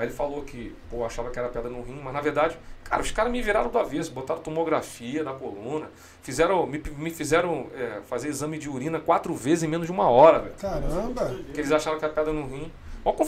Aí 0.00 0.06
ele 0.06 0.14
falou 0.14 0.40
que, 0.42 0.74
pô, 0.88 1.04
achava 1.04 1.28
que 1.28 1.38
era 1.38 1.50
pedra 1.50 1.68
no 1.68 1.82
rim, 1.82 2.00
mas 2.02 2.14
na 2.14 2.22
verdade, 2.22 2.56
cara, 2.84 3.02
os 3.02 3.10
caras 3.10 3.30
me 3.30 3.42
viraram 3.42 3.68
do 3.68 3.78
avesso, 3.78 4.10
botaram 4.12 4.40
tomografia 4.40 5.22
na 5.22 5.34
coluna, 5.34 5.90
fizeram, 6.22 6.64
me, 6.66 6.82
me 6.96 7.10
fizeram 7.10 7.66
é, 7.76 8.00
fazer 8.08 8.28
exame 8.28 8.56
de 8.56 8.66
urina 8.66 8.98
quatro 8.98 9.34
vezes 9.34 9.62
em 9.62 9.68
menos 9.68 9.84
de 9.86 9.92
uma 9.92 10.08
hora, 10.08 10.38
velho. 10.38 10.54
Caramba. 10.58 11.26
Porque 11.44 11.60
eles 11.60 11.70
acharam 11.70 11.98
que 11.98 12.04
era 12.06 12.14
pedra 12.14 12.32
no 12.32 12.46
rim. 12.46 12.72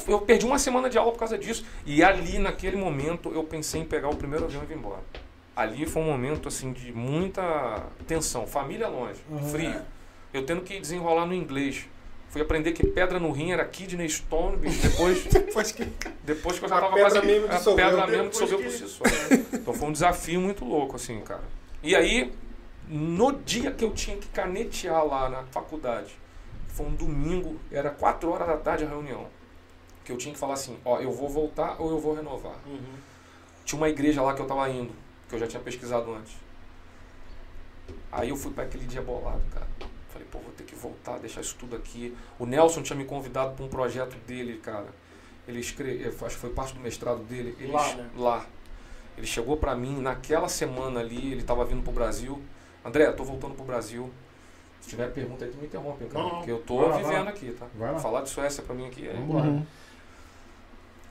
Eu 0.08 0.20
perdi 0.22 0.46
uma 0.46 0.58
semana 0.58 0.88
de 0.88 0.96
aula 0.96 1.12
por 1.12 1.18
causa 1.18 1.36
disso. 1.36 1.62
E 1.84 2.02
ali, 2.02 2.38
naquele 2.38 2.76
momento, 2.78 3.30
eu 3.34 3.44
pensei 3.44 3.82
em 3.82 3.84
pegar 3.84 4.08
o 4.08 4.16
primeiro 4.16 4.46
avião 4.46 4.62
e 4.62 4.66
vir 4.66 4.78
embora. 4.78 5.00
Ali 5.54 5.84
foi 5.84 6.00
um 6.00 6.06
momento, 6.06 6.48
assim, 6.48 6.72
de 6.72 6.90
muita 6.90 7.82
tensão. 8.06 8.46
Família 8.46 8.88
longe, 8.88 9.20
Uhum. 9.28 9.46
frio. 9.50 9.74
Eu 10.32 10.46
tendo 10.46 10.62
que 10.62 10.80
desenrolar 10.80 11.26
no 11.26 11.34
inglês. 11.34 11.86
Fui 12.32 12.40
aprender 12.40 12.72
que 12.72 12.84
pedra 12.86 13.20
no 13.20 13.30
rim 13.30 13.52
era 13.52 13.62
kidney 13.64 14.08
stone, 14.08 14.56
bicho. 14.56 14.80
Depois, 14.88 15.22
Depois 15.30 15.70
que. 15.70 15.84
depois 16.24 16.58
que 16.58 16.64
eu 16.64 16.68
já 16.68 16.80
tava 16.80 16.96
quase... 16.98 17.20
mesmo 17.20 17.46
a 17.46 17.56
dissolveu. 17.56 17.86
pedra 17.86 18.06
mesmo 18.06 18.30
dissolveu 18.30 18.58
que- 18.58 18.64
por 18.64 18.72
si 18.72 18.88
só. 18.88 19.04
Então 19.52 19.74
foi 19.74 19.88
um 19.88 19.92
desafio 19.92 20.40
muito 20.40 20.64
louco, 20.64 20.96
assim, 20.96 21.20
cara. 21.20 21.42
E 21.82 21.94
aí, 21.94 22.32
no 22.88 23.32
dia 23.32 23.70
que 23.70 23.84
eu 23.84 23.92
tinha 23.92 24.16
que 24.16 24.28
canetear 24.28 25.04
lá 25.06 25.28
na 25.28 25.42
faculdade, 25.44 26.16
foi 26.68 26.86
um 26.86 26.94
domingo, 26.94 27.60
era 27.70 27.90
4 27.90 28.30
horas 28.30 28.48
da 28.48 28.56
tarde 28.56 28.84
a 28.84 28.88
reunião. 28.88 29.26
Que 30.02 30.10
eu 30.10 30.16
tinha 30.16 30.32
que 30.32 30.40
falar 30.40 30.54
assim, 30.54 30.78
ó, 30.86 30.98
eu 31.00 31.12
vou 31.12 31.28
voltar 31.28 31.76
ou 31.80 31.90
eu 31.90 31.98
vou 32.00 32.14
renovar. 32.14 32.56
Uhum. 32.66 32.80
Tinha 33.64 33.78
uma 33.78 33.88
igreja 33.90 34.22
lá 34.22 34.32
que 34.34 34.40
eu 34.40 34.46
tava 34.46 34.68
indo, 34.70 34.92
que 35.28 35.34
eu 35.34 35.38
já 35.38 35.46
tinha 35.46 35.62
pesquisado 35.62 36.10
antes. 36.14 36.32
Aí 38.10 38.30
eu 38.30 38.36
fui 38.36 38.52
para 38.52 38.64
aquele 38.64 38.86
dia 38.86 39.02
bolado, 39.02 39.42
cara. 39.52 39.66
Falei, 40.22 40.28
pô, 40.30 40.38
vou 40.38 40.52
ter 40.52 40.64
que 40.64 40.74
voltar, 40.74 41.18
deixar 41.18 41.40
isso 41.40 41.56
tudo 41.58 41.76
aqui. 41.76 42.16
O 42.38 42.46
Nelson 42.46 42.82
tinha 42.82 42.96
me 42.96 43.04
convidado 43.04 43.54
para 43.54 43.64
um 43.64 43.68
projeto 43.68 44.16
dele, 44.26 44.58
cara. 44.58 44.86
Ele 45.46 45.60
escreveu, 45.60 46.08
acho 46.08 46.34
que 46.36 46.40
foi 46.40 46.50
parte 46.50 46.74
do 46.74 46.80
mestrado 46.80 47.22
dele. 47.24 47.56
Ele, 47.58 47.72
Lá, 47.72 47.94
né? 47.94 48.10
lá. 48.16 48.46
Ele 49.16 49.26
chegou 49.26 49.56
para 49.56 49.74
mim 49.74 50.00
naquela 50.00 50.48
semana 50.48 51.00
ali, 51.00 51.32
ele 51.32 51.42
tava 51.42 51.64
vindo 51.64 51.82
pro 51.82 51.92
Brasil. 51.92 52.40
André, 52.84 53.06
eu 53.06 53.16
tô 53.16 53.24
voltando 53.24 53.54
pro 53.54 53.64
Brasil. 53.64 54.10
Se 54.80 54.88
tiver 54.88 55.12
pergunta 55.12 55.44
aí, 55.44 55.50
tu 55.50 55.58
me 55.58 55.66
interrompe, 55.66 56.04
cara. 56.06 56.24
Não, 56.24 56.30
não. 56.30 56.36
Porque 56.38 56.50
eu 56.50 56.58
tô 56.60 56.78
Vai 56.78 56.88
lá, 56.88 56.94
vai 56.96 57.04
vivendo 57.04 57.28
aqui, 57.28 57.52
tá? 57.52 57.66
Vai 57.74 57.92
lá. 57.92 57.98
Falar 57.98 58.22
de 58.22 58.30
Suécia 58.30 58.62
para 58.62 58.74
mim 58.74 58.86
aqui 58.86 59.06
é. 59.06 59.12
Vambora. 59.12 59.46
Uhum. 59.46 59.66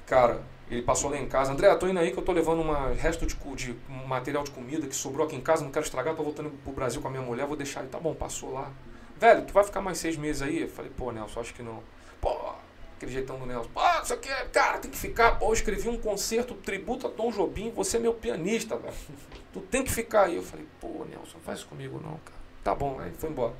Cara, 0.06 0.42
Ele 0.70 0.82
passou 0.82 1.10
lá 1.10 1.18
em 1.18 1.28
casa, 1.28 1.52
André, 1.52 1.74
tô 1.76 1.88
indo 1.88 2.00
aí 2.00 2.12
que 2.12 2.18
eu 2.18 2.24
tô 2.24 2.32
levando 2.32 2.62
uma 2.62 2.90
resto 2.90 3.26
de, 3.26 3.36
de 3.56 3.76
um 3.90 4.08
material 4.08 4.44
de 4.44 4.52
comida 4.52 4.88
que 4.88 4.96
sobrou 4.96 5.26
aqui 5.26 5.36
em 5.36 5.42
casa, 5.42 5.64
não 5.64 5.72
quero 5.72 5.86
estragar, 5.86 6.16
tô 6.16 6.24
voltando 6.24 6.50
pro 6.64 6.74
Brasil 6.74 7.02
com 7.02 7.08
a 7.08 7.12
minha 7.12 7.24
mulher, 7.24 7.46
vou 7.46 7.56
deixar 7.56 7.82
ele. 7.82 7.90
Tá 7.90 8.00
bom, 8.00 8.14
passou 8.14 8.54
lá. 8.54 8.72
Velho, 9.22 9.46
tu 9.46 9.54
vai 9.54 9.64
ficar 9.64 9.82
mais 9.82 10.00
seis 10.00 10.18
meses 10.18 10.42
aí? 10.42 10.64
Eu 10.64 10.68
falei, 10.68 10.90
pô, 10.98 11.12
Nelson, 11.12 11.42
acho 11.42 11.54
que 11.54 11.62
não. 11.62 11.84
Pô, 12.20 12.56
aquele 12.96 13.12
jeitão 13.12 13.38
do 13.38 13.46
Nelson. 13.46 13.70
Pô, 13.72 13.82
isso 14.02 14.16
aqui 14.16 14.30
cara, 14.52 14.80
tem 14.80 14.90
que 14.90 14.98
ficar. 14.98 15.38
Pô, 15.38 15.50
eu 15.50 15.54
escrevi 15.54 15.88
um 15.88 15.98
concerto 16.00 16.56
tributo 16.56 17.06
a 17.06 17.10
Tom 17.12 17.30
Jobim, 17.30 17.70
você 17.70 17.98
é 17.98 18.00
meu 18.00 18.16
pianista, 18.16 18.76
velho. 18.78 18.96
Tu 19.54 19.62
tem 19.62 19.84
que 19.84 19.92
ficar 19.92 20.24
aí. 20.24 20.38
Eu 20.38 20.42
falei, 20.42 20.66
pô, 20.80 21.06
Nelson, 21.06 21.38
faz 21.46 21.60
isso 21.60 21.68
comigo 21.68 22.02
não, 22.02 22.18
cara. 22.18 22.40
Tá 22.64 22.74
bom, 22.74 23.00
aí 23.00 23.12
foi 23.12 23.30
embora. 23.30 23.54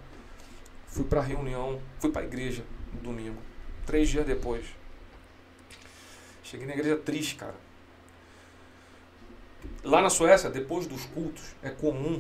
Fui 0.88 1.03
pra 1.03 1.22
reunião, 1.22 1.80
fui 1.99 2.09
pra 2.09 2.24
igreja 2.24 2.64
no 2.91 2.99
domingo. 2.99 3.38
Três 3.86 4.09
dias 4.09 4.26
depois. 4.26 4.66
Cheguei 6.41 6.66
na 6.66 6.74
igreja 6.74 6.97
triste, 6.97 7.36
cara. 7.36 7.55
Lá 9.84 10.01
na 10.01 10.09
Suécia, 10.09 10.49
depois 10.49 10.88
dos 10.88 11.05
cultos, 11.05 11.55
é 11.62 11.70
comum 11.70 12.20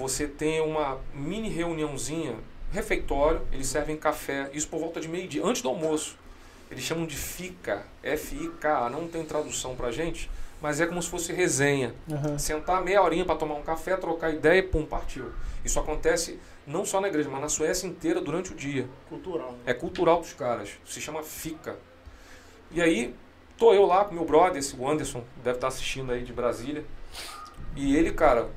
você 0.00 0.26
ter 0.26 0.62
uma 0.62 0.98
mini 1.12 1.48
reuniãozinha, 1.48 2.34
refeitório, 2.72 3.42
eles 3.52 3.66
servem 3.66 3.96
café, 3.96 4.50
isso 4.52 4.66
por 4.68 4.80
volta 4.80 5.00
de 5.00 5.08
meio-dia, 5.08 5.44
antes 5.44 5.60
do 5.60 5.68
almoço. 5.68 6.16
Eles 6.70 6.84
chamam 6.84 7.04
de 7.04 7.16
FICA, 7.16 7.84
F-I-K, 8.02 8.88
não 8.90 9.08
tem 9.08 9.24
tradução 9.24 9.74
pra 9.74 9.90
gente, 9.90 10.30
mas 10.62 10.80
é 10.80 10.86
como 10.86 11.02
se 11.02 11.08
fosse 11.08 11.32
resenha. 11.32 11.94
Aham. 12.10 12.38
Sentar 12.38 12.82
meia 12.82 13.02
horinha 13.02 13.24
para 13.24 13.34
tomar 13.34 13.54
um 13.56 13.62
café, 13.62 13.96
trocar 13.96 14.32
ideia 14.32 14.60
e 14.60 14.62
pum, 14.62 14.86
partiu. 14.86 15.32
Isso 15.64 15.78
acontece 15.78 16.38
não 16.66 16.84
só 16.84 17.00
na 17.00 17.08
igreja, 17.08 17.28
mas 17.28 17.40
na 17.40 17.48
Suécia 17.48 17.86
inteira 17.86 18.20
durante 18.20 18.52
o 18.52 18.54
dia. 18.54 18.88
Cultural. 19.08 19.52
né? 19.52 19.58
É 19.66 19.74
cultural 19.74 20.20
dos 20.20 20.32
caras. 20.32 20.70
Se 20.86 21.00
chama 21.00 21.22
FICA. 21.22 21.76
E 22.70 22.80
aí, 22.80 23.14
tô 23.58 23.74
eu 23.74 23.84
lá 23.84 24.04
com 24.04 24.14
meu 24.14 24.24
brother, 24.24 24.58
esse 24.58 24.76
o 24.76 24.88
Anderson, 24.88 25.24
deve 25.42 25.56
estar 25.56 25.68
assistindo 25.68 26.12
aí 26.12 26.22
de 26.22 26.32
Brasília. 26.32 26.84
E 27.74 27.96
ele, 27.96 28.12
cara, 28.12 28.48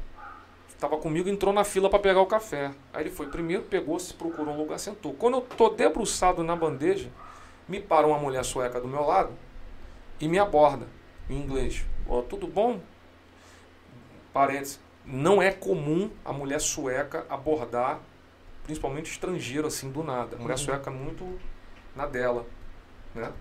tava 0.84 0.98
comigo, 0.98 1.30
entrou 1.30 1.54
na 1.54 1.64
fila 1.64 1.90
para 1.90 2.00
pegar 2.00 2.20
o 2.20 2.26
café. 2.26 2.72
Aí 2.94 3.04
ele 3.04 3.10
foi 3.10 3.28
primeiro, 3.28 3.64
pegou, 3.64 3.98
se 4.00 4.14
procurou 4.14 4.54
um 4.54 4.58
lugar, 4.58 4.78
sentou. 4.78 5.14
Quando 5.14 5.36
eu 5.38 5.42
tô 5.42 5.70
debruçado 5.70 6.44
na 6.44 6.56
bandeja, 6.56 7.10
me 7.70 7.80
para 7.80 8.06
uma 8.06 8.18
mulher 8.18 8.44
sueca 8.44 8.82
do 8.82 8.88
meu 8.88 9.02
lado 9.06 9.32
e 10.20 10.28
me 10.28 10.38
aborda 10.38 10.86
em 11.30 11.38
inglês. 11.38 11.86
Ó, 12.08 12.22
tudo 12.22 12.48
bom? 12.48 12.82
Parênteses. 14.34 14.80
Não 15.06 15.42
é 15.42 15.52
comum 15.52 16.10
a 16.26 16.34
mulher 16.34 16.60
sueca 16.60 17.26
abordar, 17.30 18.00
principalmente 18.64 19.12
estrangeiro, 19.12 19.68
assim, 19.68 19.90
do 19.90 20.04
nada. 20.04 20.36
A 20.36 20.40
mulher 20.40 20.54
Uhum. 20.54 20.58
sueca 20.58 20.90
é 20.90 20.94
muito 20.94 21.40
na 21.96 22.06
dela, 22.06 22.46
né? 23.16 23.32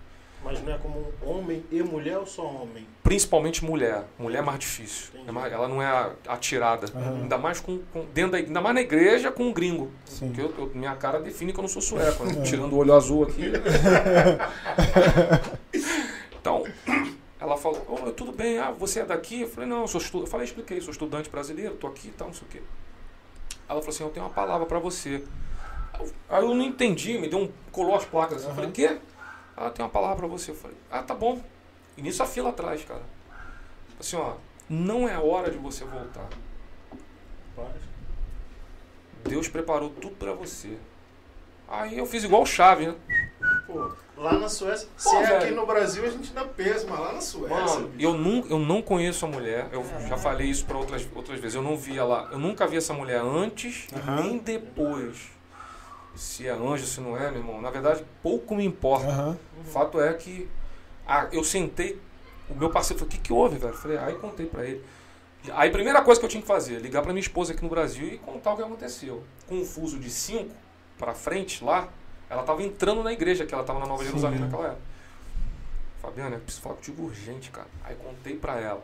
Mas 0.45 0.61
não 0.63 0.73
é 0.75 0.79
como 0.79 1.13
homem 1.25 1.65
e 1.71 1.83
mulher 1.83 2.19
ou 2.19 2.27
só 2.27 2.45
homem? 2.45 2.87
Principalmente 3.05 3.65
mulher. 3.65 4.05
Mulher 4.19 4.39
é 4.39 4.43
mais 4.43 4.59
difícil. 4.59 5.13
É 5.27 5.31
mais- 5.31 5.53
ela 5.53 5.69
não 5.69 5.81
é 5.81 6.11
atirada. 6.27 6.87
Aham. 6.95 7.23
Ainda 7.23 7.39
mais 7.39 7.61
com, 7.61 7.79
com- 7.93 8.05
dentro 8.13 8.33
da, 8.33 8.39
ainda 8.39 8.61
mais 8.61 8.75
na 8.75 8.81
igreja 8.81 9.31
com 9.31 9.45
um 9.45 9.53
gringo. 9.53 9.91
Sim. 10.05 10.27
Porque 10.29 10.41
eu- 10.41 10.55
eu- 10.59 10.71
minha 10.75 10.95
cara 10.97 11.21
define 11.21 11.53
que 11.53 11.59
eu 11.59 11.63
não 11.63 11.69
sou 11.69 11.81
sueco, 11.81 12.25
né? 12.25 12.35
É. 12.39 12.43
tirando 12.43 12.73
o 12.73 12.77
olho 12.79 12.93
azul 12.93 13.23
aqui. 13.25 13.53
então, 16.41 16.65
ela 17.41 17.57
falou, 17.57 17.81
"Ô, 17.89 18.11
tudo 18.13 18.33
bem, 18.33 18.59
ah, 18.59 18.71
você 18.71 19.01
é 19.01 19.05
daqui? 19.05 19.43
Eu 19.43 19.49
falei, 19.49 19.69
não, 19.69 19.83
eu 19.83 19.89
sou 19.89 20.01
estu... 20.01 20.21
eu 20.21 20.27
falei, 20.27 20.47
expliquei, 20.47 20.81
sou 20.81 20.91
estudante 20.91 21.31
brasileiro, 21.31 21.75
tô 21.77 21.87
aqui 21.87 22.09
e 22.09 22.13
tal, 22.13 22.29
não 22.29 22.35
sei 22.35 22.47
o 22.49 22.51
quê. 22.51 22.63
Ela 23.69 23.81
falou 23.81 23.89
assim, 23.95 24.05
eu 24.05 24.11
tenho 24.11 24.27
uma 24.27 24.33
palavra 24.33 24.67
para 24.67 24.79
você. 24.79 25.23
Aí 26.29 26.43
eu 26.43 26.55
não 26.55 26.65
entendi, 26.65 27.19
me 27.19 27.29
deu 27.29 27.39
um. 27.39 27.49
colou 27.71 27.95
as 27.95 28.05
placas 28.05 28.39
assim. 28.39 28.49
Eu 28.49 28.55
falei, 28.55 28.65
Aham. 28.67 28.73
quê? 28.73 28.97
Ela 29.63 29.71
tem 29.71 29.85
uma 29.85 29.91
palavra 29.91 30.17
para 30.17 30.27
você. 30.27 30.51
Eu 30.51 30.57
falei, 30.57 30.77
ah, 30.91 31.03
tá 31.03 31.15
bom. 31.15 31.41
E 31.97 32.03
nisso 32.03 32.23
a 32.23 32.27
fila 32.27 32.51
atrás, 32.51 32.85
cara. 32.85 33.03
Assim, 33.99 34.17
ó, 34.17 34.35
não 34.69 35.09
é 35.09 35.17
hora 35.17 35.51
de 35.51 35.59
você 35.59 35.85
voltar. 35.85 36.29
Deus 39.25 39.49
preparou 39.49 39.91
tudo 39.91 40.17
para 40.17 40.33
você. 40.33 40.77
Aí 41.69 41.97
eu 41.97 42.05
fiz 42.07 42.25
igual 42.25 42.43
o 42.43 42.47
chave, 42.47 42.87
né? 42.89 42.95
Pô, 43.67 43.93
lá 44.17 44.37
na 44.39 44.49
Suécia, 44.49 44.89
se 44.97 45.15
é 45.15 45.25
aqui 45.37 45.45
velho. 45.45 45.57
no 45.57 45.67
Brasil 45.67 46.05
a 46.05 46.11
gente 46.11 46.29
ainda 46.29 46.45
pensa, 46.45 46.87
mas 46.89 46.99
lá 46.99 47.13
na 47.13 47.21
Suécia. 47.21 47.57
Mano, 47.57 47.89
bicho. 47.89 48.05
eu 48.09 48.15
não, 48.15 48.47
eu 48.51 48.59
não 48.59 48.83
conheço 48.83 49.25
a 49.25 49.29
mulher. 49.29 49.69
Eu 49.73 49.85
já 50.09 50.19
falei 50.19 50.49
isso 50.49 50.67
para 50.67 50.77
outras, 50.77 51.09
outras 51.15 51.39
vezes. 51.39 51.55
Eu 51.55 51.63
não 51.63 51.77
vi 51.77 51.97
ela. 51.97 52.29
Eu 52.33 52.39
nunca 52.39 52.67
vi 52.67 52.77
essa 52.77 52.93
mulher 52.93 53.21
antes 53.23 53.87
Aham. 53.95 54.23
nem 54.23 54.39
depois. 54.39 55.31
Se 56.15 56.47
é 56.47 56.51
anjo, 56.51 56.85
se 56.85 57.01
não 57.01 57.17
é, 57.17 57.31
meu 57.31 57.41
irmão. 57.41 57.61
Na 57.61 57.71
verdade, 57.71 58.05
pouco 58.23 58.55
me 58.55 58.65
importa. 58.65 59.07
Aham. 59.07 59.39
O 59.61 59.65
fato 59.65 60.01
é 60.01 60.13
que 60.15 60.49
ah, 61.07 61.29
eu 61.33 61.43
sentei, 61.43 62.01
o 62.49 62.55
meu 62.55 62.71
parceiro 62.71 62.99
falou, 62.99 63.13
o 63.13 63.17
que, 63.17 63.21
que 63.21 63.33
houve, 63.33 63.59
velho? 63.59 63.73
Eu 63.73 63.79
falei, 63.79 63.99
aí 63.99 64.15
contei 64.15 64.47
pra 64.47 64.65
ele. 64.65 64.85
Aí 65.53 65.69
a 65.69 65.73
primeira 65.73 66.01
coisa 66.03 66.21
que 66.21 66.25
eu 66.25 66.31
tinha 66.31 66.41
que 66.41 66.47
fazer, 66.47 66.79
ligar 66.79 67.03
pra 67.03 67.13
minha 67.13 67.21
esposa 67.23 67.53
aqui 67.53 67.63
no 67.63 67.69
Brasil 67.69 68.07
e 68.07 68.19
contar 68.19 68.53
o 68.53 68.57
que 68.57 68.63
aconteceu. 68.63 69.25
Com 69.49 69.57
um 69.57 69.65
fuso 69.65 69.99
de 69.99 70.09
5 70.09 70.55
pra 70.97 71.15
frente 71.15 71.65
lá, 71.65 71.89
ela 72.31 72.45
tava 72.45 72.63
entrando 72.63 73.03
na 73.03 73.13
igreja, 73.13 73.45
que 73.45 73.53
ela 73.53 73.65
tava 73.65 73.81
na 73.81 73.87
Nova 73.87 74.03
Sim. 74.03 74.11
Jerusalém 74.11 74.39
naquela 74.39 74.67
época. 74.69 74.83
Fabiana, 76.01 76.37
eu 76.37 76.41
preciso 76.41 76.63
falar 76.63 76.77
contigo 76.77 77.05
urgente, 77.05 77.51
cara. 77.51 77.69
Aí 77.85 77.97
contei 77.97 78.37
pra 78.37 78.61
ela. 78.61 78.83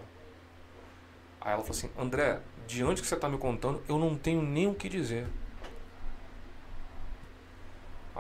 Aí 1.41 1.53
ela 1.53 1.63
falou 1.63 1.77
assim, 1.77 1.91
André, 1.97 2.41
diante 2.67 2.97
do 2.97 3.03
que 3.03 3.09
você 3.09 3.17
tá 3.17 3.29
me 3.29 3.39
contando, 3.39 3.81
eu 3.89 3.97
não 3.99 4.17
tenho 4.17 4.43
nem 4.43 4.69
o 4.69 4.75
que 4.75 4.89
dizer. 4.89 5.27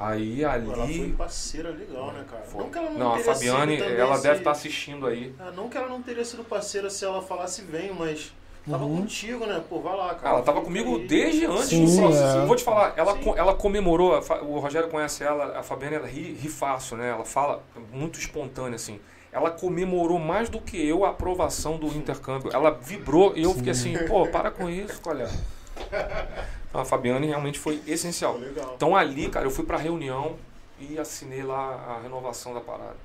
Aí 0.01 0.45
ali. 0.45 0.71
Ela 0.71 0.87
foi 0.87 1.15
parceira 1.19 1.71
legal, 1.71 2.13
né, 2.13 2.25
cara? 2.31 2.43
Foi. 2.45 2.63
Não 2.63 2.71
que 2.71 2.79
ela 2.79 2.91
não, 2.91 2.99
Não, 2.99 3.09
a 3.15 3.17
teria 3.17 3.35
Fabiane, 3.35 3.73
sido 3.77 3.85
também 3.85 4.01
ela 4.01 4.17
se- 4.17 4.23
deve 4.23 4.39
estar 4.39 4.51
assistindo 4.53 5.07
aí. 5.09 5.35
Ah, 5.41 5.51
não 5.51 5.69
que 5.69 5.77
ela 5.77 5.89
não 5.89 6.01
teria 6.01 6.25
sido 6.25 6.45
parceira 6.45 6.89
se 6.89 7.05
ela 7.05 7.21
falasse 7.21 7.63
venho, 7.63 7.95
mas 7.97 8.33
tava 8.71 8.85
Uhum. 8.85 8.99
contigo, 9.01 9.45
né? 9.45 9.61
Pô, 9.69 9.81
vai 9.81 9.97
lá, 9.97 10.15
cara. 10.15 10.35
ela 10.37 10.43
tava 10.43 10.61
comigo 10.61 10.97
aí. 10.99 11.07
desde 11.09 11.47
antes 11.47 11.69
Sim, 11.71 11.85
do 11.97 12.03
processo. 12.03 12.39
é. 12.39 12.47
Vou 12.47 12.55
te 12.55 12.63
falar, 12.63 12.95
ela, 12.97 13.15
Sim. 13.15 13.23
co- 13.23 13.35
ela 13.37 13.55
comemorou, 13.55 14.13
o 14.43 14.59
Rogério 14.61 14.89
conhece 14.89 15.25
ela, 15.25 15.59
a 15.59 15.63
Fabiana 15.65 15.97
ela 15.97 16.07
ri, 16.07 16.33
ri 16.33 16.49
fácil, 16.49 16.97
né? 16.97 17.11
Ela 17.11 17.25
fala 17.25 17.61
muito 17.93 18.21
espontânea, 18.21 18.77
assim. 18.77 19.01
Ela 19.33 19.51
comemorou 19.51 20.19
mais 20.21 20.49
do 20.49 20.61
que 20.61 20.77
eu 20.87 21.05
a 21.05 21.11
aprovação 21.11 21.77
do 21.77 21.89
intercâmbio. 21.89 22.51
Ela 22.55 22.71
vibrou 22.71 23.33
e 23.37 23.43
eu 23.43 23.53
fiquei 23.53 23.73
assim, 23.73 23.95
pô, 24.07 24.27
para 24.29 24.51
com 24.51 24.71
isso, 24.71 25.01
A 26.73 26.85
Fabiane 26.85 27.27
realmente 27.27 27.59
foi 27.59 27.83
essencial. 27.87 28.37
legal. 28.39 28.73
Então 28.77 28.95
ali, 28.95 29.29
cara, 29.29 29.47
eu 29.47 29.51
fui 29.51 29.65
pra 29.65 29.77
reunião 29.79 30.37
e 30.79 30.99
assinei 30.99 31.43
lá 31.43 31.97
a 31.97 32.03
renovação 32.03 32.53
da 32.55 32.61
parada. 32.61 32.97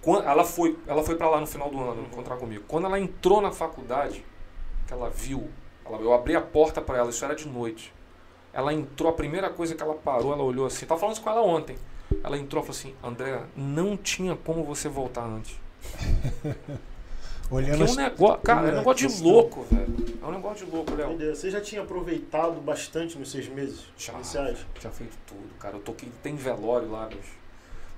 Quando, 0.00 0.24
ela 0.26 0.44
foi, 0.44 0.76
ela 0.86 1.02
foi 1.02 1.14
para 1.14 1.28
lá 1.30 1.40
no 1.40 1.46
final 1.46 1.70
do 1.70 1.78
ano 1.80 2.02
encontrar 2.02 2.36
comigo. 2.36 2.64
Quando 2.66 2.86
ela 2.86 2.98
entrou 2.98 3.40
na 3.40 3.52
faculdade, 3.52 4.24
que 4.86 4.92
ela 4.92 5.08
viu, 5.08 5.48
ela- 5.86 5.98
eu 5.98 6.12
abri 6.12 6.34
a 6.34 6.40
porta 6.40 6.80
para 6.80 6.98
ela, 6.98 7.10
isso 7.10 7.24
era 7.24 7.34
de 7.36 7.46
noite. 7.48 7.94
Ela 8.52 8.74
entrou, 8.74 9.08
a 9.10 9.14
primeira 9.14 9.48
coisa 9.48 9.74
que 9.76 9.82
ela 9.82 9.94
parou, 9.94 10.32
ela 10.32 10.42
olhou 10.42 10.66
assim, 10.66 10.84
tava 10.84 11.00
falando 11.00 11.14
isso 11.14 11.22
com 11.24 11.30
ela 11.30 11.40
ontem. 11.40 11.76
Ela 12.22 12.36
entrou 12.36 12.62
e 12.62 12.66
falou 12.66 12.78
assim, 12.78 12.94
André, 13.02 13.40
não 13.56 13.96
tinha 13.96 14.36
como 14.36 14.64
você 14.64 14.88
voltar 14.88 15.22
antes. 15.24 15.56
Olhando 17.52 17.76
Que 17.76 17.82
é 17.82 17.84
um 17.84 17.88
as- 17.90 17.96
negócio, 17.96 18.38
cara, 18.42 18.68
é 18.68 18.72
um 18.72 18.76
negócio 18.78 19.08
de 19.08 19.22
louco, 19.22 19.62
velho. 19.70 20.18
É 20.22 20.26
um 20.26 20.30
negócio 20.32 20.64
de 20.66 20.72
louco, 20.72 20.94
Léo. 20.94 21.08
Entendeu? 21.12 21.34
Você 21.36 21.50
já 21.50 21.60
tinha 21.60 21.82
aproveitado 21.82 22.60
bastante 22.60 23.18
nos 23.18 23.30
seis 23.30 23.46
meses 23.48 23.84
Já. 23.96 24.14
iniciais? 24.14 24.64
Já 24.80 24.90
feito 24.90 25.16
tudo, 25.26 25.54
cara. 25.58 25.76
Eu 25.76 25.80
toquei, 25.80 26.08
tem 26.22 26.34
velório 26.34 26.90
lá, 26.90 27.06
bicho. 27.06 27.36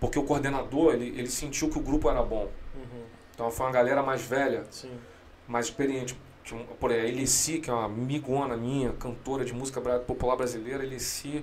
Porque 0.01 0.19
o 0.19 0.25
coordenador, 0.25 0.95
ele, 0.95 1.09
ele 1.17 1.29
sentiu 1.29 1.71
que 1.71 1.79
o 1.79 1.81
grupo 1.83 2.11
era 2.11 2.23
bom. 2.23 2.51
Uhum, 2.75 3.03
Então 3.35 3.51
foi 3.51 3.67
uma 3.67 3.73
galera 3.73 4.03
mais 4.03 4.23
velha, 4.23 4.65
sim. 4.71 4.91
mais 5.47 5.67
experiente. 5.67 6.19
Por 6.81 6.91
aí, 6.91 7.01
a 7.01 7.05
Elisi, 7.05 7.59
que 7.61 7.71
é 7.71 7.73
uma 7.73 7.85
amigona 7.87 8.57
minha, 8.57 8.93
cantora 8.95 9.45
de 9.45 9.55
música 9.55 9.81
popular 10.01 10.37
brasileira, 10.37 10.83
Elisi, 10.85 11.43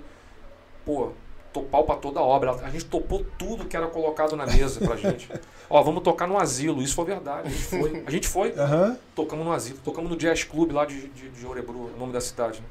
pô, 0.85 1.11
topau 1.51 1.83
pra 1.83 1.95
toda 1.95 2.19
a 2.19 2.23
obra. 2.23 2.51
A 2.63 2.69
gente 2.69 2.85
topou 2.85 3.25
tudo 3.37 3.65
que 3.65 3.75
era 3.75 3.87
colocado 3.87 4.35
na 4.35 4.45
mesa 4.45 4.79
pra 4.79 4.95
gente. 4.95 5.29
Ó, 5.69 5.81
vamos 5.81 6.03
tocar 6.03 6.27
no 6.27 6.37
asilo, 6.37 6.81
isso 6.81 6.95
foi 6.95 7.05
verdade. 7.05 7.47
A 7.47 7.49
gente 7.49 7.63
foi. 7.63 8.03
A 8.05 8.11
gente 8.11 8.27
foi, 8.27 8.53
Aham. 8.57 8.97
tocamos 9.15 9.45
no 9.45 9.51
asilo, 9.51 9.79
tocamos 9.83 10.09
no 10.09 10.17
Jazz 10.17 10.43
Club 10.43 10.71
lá 10.71 10.85
de, 10.85 11.07
de, 11.09 11.29
de 11.29 11.45
Orebru, 11.45 11.91
o 11.95 11.97
nome 11.97 12.11
da 12.11 12.21
cidade. 12.21 12.59
Né? 12.59 12.65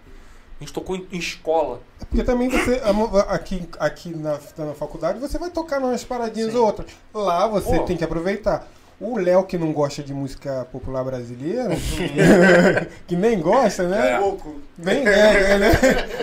A 0.61 0.65
gente 0.65 0.75
tocou 0.75 0.95
em, 0.95 1.07
em 1.11 1.19
escola. 1.19 1.81
Porque 1.99 2.23
também 2.23 2.51
você, 2.51 2.83
aqui, 3.29 3.67
aqui 3.79 4.11
na, 4.11 4.39
na 4.59 4.75
faculdade, 4.75 5.19
você 5.19 5.39
vai 5.39 5.49
tocar 5.49 5.81
umas 5.81 6.05
paradinhas 6.05 6.53
Sim. 6.53 6.59
ou 6.59 6.67
outras. 6.67 6.91
Lá 7.15 7.47
você 7.47 7.79
Pô. 7.79 7.85
tem 7.85 7.97
que 7.97 8.05
aproveitar. 8.05 8.69
O 9.01 9.17
Léo, 9.19 9.45
que 9.45 9.57
não 9.57 9.73
gosta 9.73 10.03
de 10.03 10.13
música 10.13 10.67
popular 10.71 11.03
brasileira, 11.03 11.71
que 13.09 13.17
nem 13.17 13.41
gosta, 13.41 13.89
né? 13.89 14.13
É. 14.13 14.19
Pouco. 14.19 14.61
Bem, 14.77 15.07
é, 15.09 15.53
é, 15.53 15.59
né? 15.59 15.71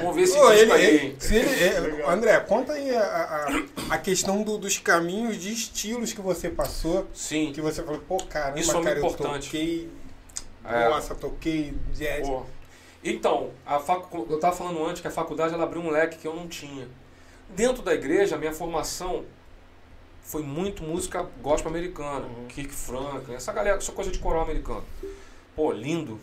Vamos 0.01 0.15
ver 0.15 0.27
se 0.27 0.37
Pô, 0.37 0.51
disco 0.51 0.73
ele- 0.75 1.15
se 1.19 1.35
ele- 1.35 1.63
é. 2.01 2.09
André, 2.09 2.39
conta 2.41 2.73
aí 2.73 2.95
a, 2.95 3.01
a, 3.01 3.95
a 3.95 3.97
questão 3.97 4.43
do- 4.43 4.57
dos 4.59 4.77
caminhos 4.77 5.37
de 5.37 5.51
estilos 5.51 6.13
que 6.13 6.21
você 6.21 6.49
passou. 6.49 7.07
Sim. 7.13 7.51
Que 7.51 7.61
você 7.61 7.81
falou, 7.81 7.99
pô, 8.07 8.17
caramba, 8.17 8.59
Isso 8.59 8.69
é 8.69 8.73
cara, 8.75 8.83
muito 8.83 8.97
eu 8.97 9.09
importante. 9.11 9.45
toquei. 9.45 9.89
É. 10.63 10.89
Nossa, 10.89 11.15
toquei 11.15 11.73
jazz. 11.95 12.27
Pô. 12.27 12.43
Então, 13.03 13.49
a 13.65 13.79
facu... 13.79 14.27
eu 14.29 14.35
estava 14.35 14.55
falando 14.55 14.85
antes 14.85 15.01
que 15.01 15.07
a 15.07 15.11
faculdade 15.11 15.53
ela 15.53 15.63
abriu 15.63 15.81
um 15.81 15.89
leque 15.89 16.17
que 16.17 16.27
eu 16.27 16.35
não 16.35 16.47
tinha. 16.47 16.87
Dentro 17.55 17.81
da 17.81 17.93
igreja, 17.93 18.35
a 18.35 18.37
minha 18.37 18.51
formação 18.53 19.23
foi 20.27 20.43
muito 20.43 20.83
música 20.83 21.25
gospel 21.41 21.71
americana, 21.71 22.25
Uhum. 22.25 22.47
Kirk 22.49 22.73
Franklin, 22.73 23.33
essa 23.35 23.53
galera, 23.53 23.77
essa 23.77 23.93
coisa 23.93 24.11
de 24.11 24.19
coral 24.19 24.41
americano. 24.43 24.83
Pô, 25.55 25.71
lindo. 25.71 26.19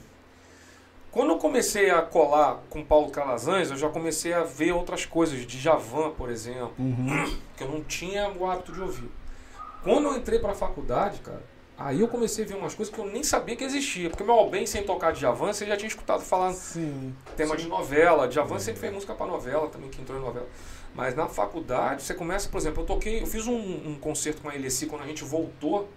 Quando 1.11 1.31
eu 1.31 1.39
comecei 1.39 1.91
a 1.91 2.03
colar 2.03 2.61
com 2.69 2.85
Paulo 2.85 3.09
Calazans, 3.11 3.71
eu 3.71 3.77
já 3.79 3.89
comecei 3.89 4.35
a 4.35 4.43
ver 4.43 4.73
outras 4.73 5.07
coisas, 5.07 5.47
de 5.47 5.59
Javan, 5.59 6.11
por 6.11 6.29
exemplo, 6.29 6.73
Uhum. 6.79 7.37
que 7.57 7.65
eu 7.65 7.69
não 7.69 7.83
tinha 7.83 8.29
o 8.31 8.49
hábito 8.51 8.73
de 8.73 8.81
ouvir. 8.83 9.11
Quando 9.83 10.07
eu 10.09 10.17
entrei 10.17 10.39
pra 10.39 10.55
faculdade, 10.55 11.21
cara, 11.21 11.43
aí 11.79 12.01
eu 12.01 12.09
comecei 12.09 12.45
a 12.45 12.49
ver 12.49 12.57
umas 12.57 12.75
coisas 12.75 12.93
que 12.95 13.01
eu 13.01 13.07
nem 13.07 13.23
sabia 13.23 13.57
que 13.57 13.65
existia. 13.65 14.11
Porque 14.11 14.23
meu 14.25 14.51
bem 14.51 14.67
sem 14.67 14.83
tocar 14.83 15.13
de 15.13 15.21
Javan, 15.21 15.53
você 15.53 15.65
já 15.65 15.77
tinha 15.79 15.89
escutado 15.89 16.21
falar 16.23 16.53
Sim. 16.53 17.15
tema 17.37 17.57
de 17.57 17.67
novela. 17.69 18.29
Djavan 18.29 18.59
sempre 18.59 18.81
fez 18.81 18.93
música 18.93 19.15
pra 19.15 19.25
novela, 19.27 19.69
também 19.69 19.89
que 19.89 20.01
entrou 20.03 20.19
em 20.19 20.23
novela. 20.23 20.49
Mas 20.95 21.15
na 21.15 21.29
faculdade, 21.29 22.03
você 22.03 22.15
começa, 22.15 22.49
por 22.49 22.59
exemplo, 22.59 22.83
eu 22.83 22.87
toquei, 22.87 23.21
eu 23.21 23.27
fiz 23.27 23.47
um, 23.49 23.89
um 23.89 23.99
concerto 23.99 24.41
com 24.41 24.49
a 24.49 24.55
Elessi 24.55 24.87
quando 24.87 25.03
a 25.03 25.07
gente 25.07 25.25
voltou, 25.25 25.89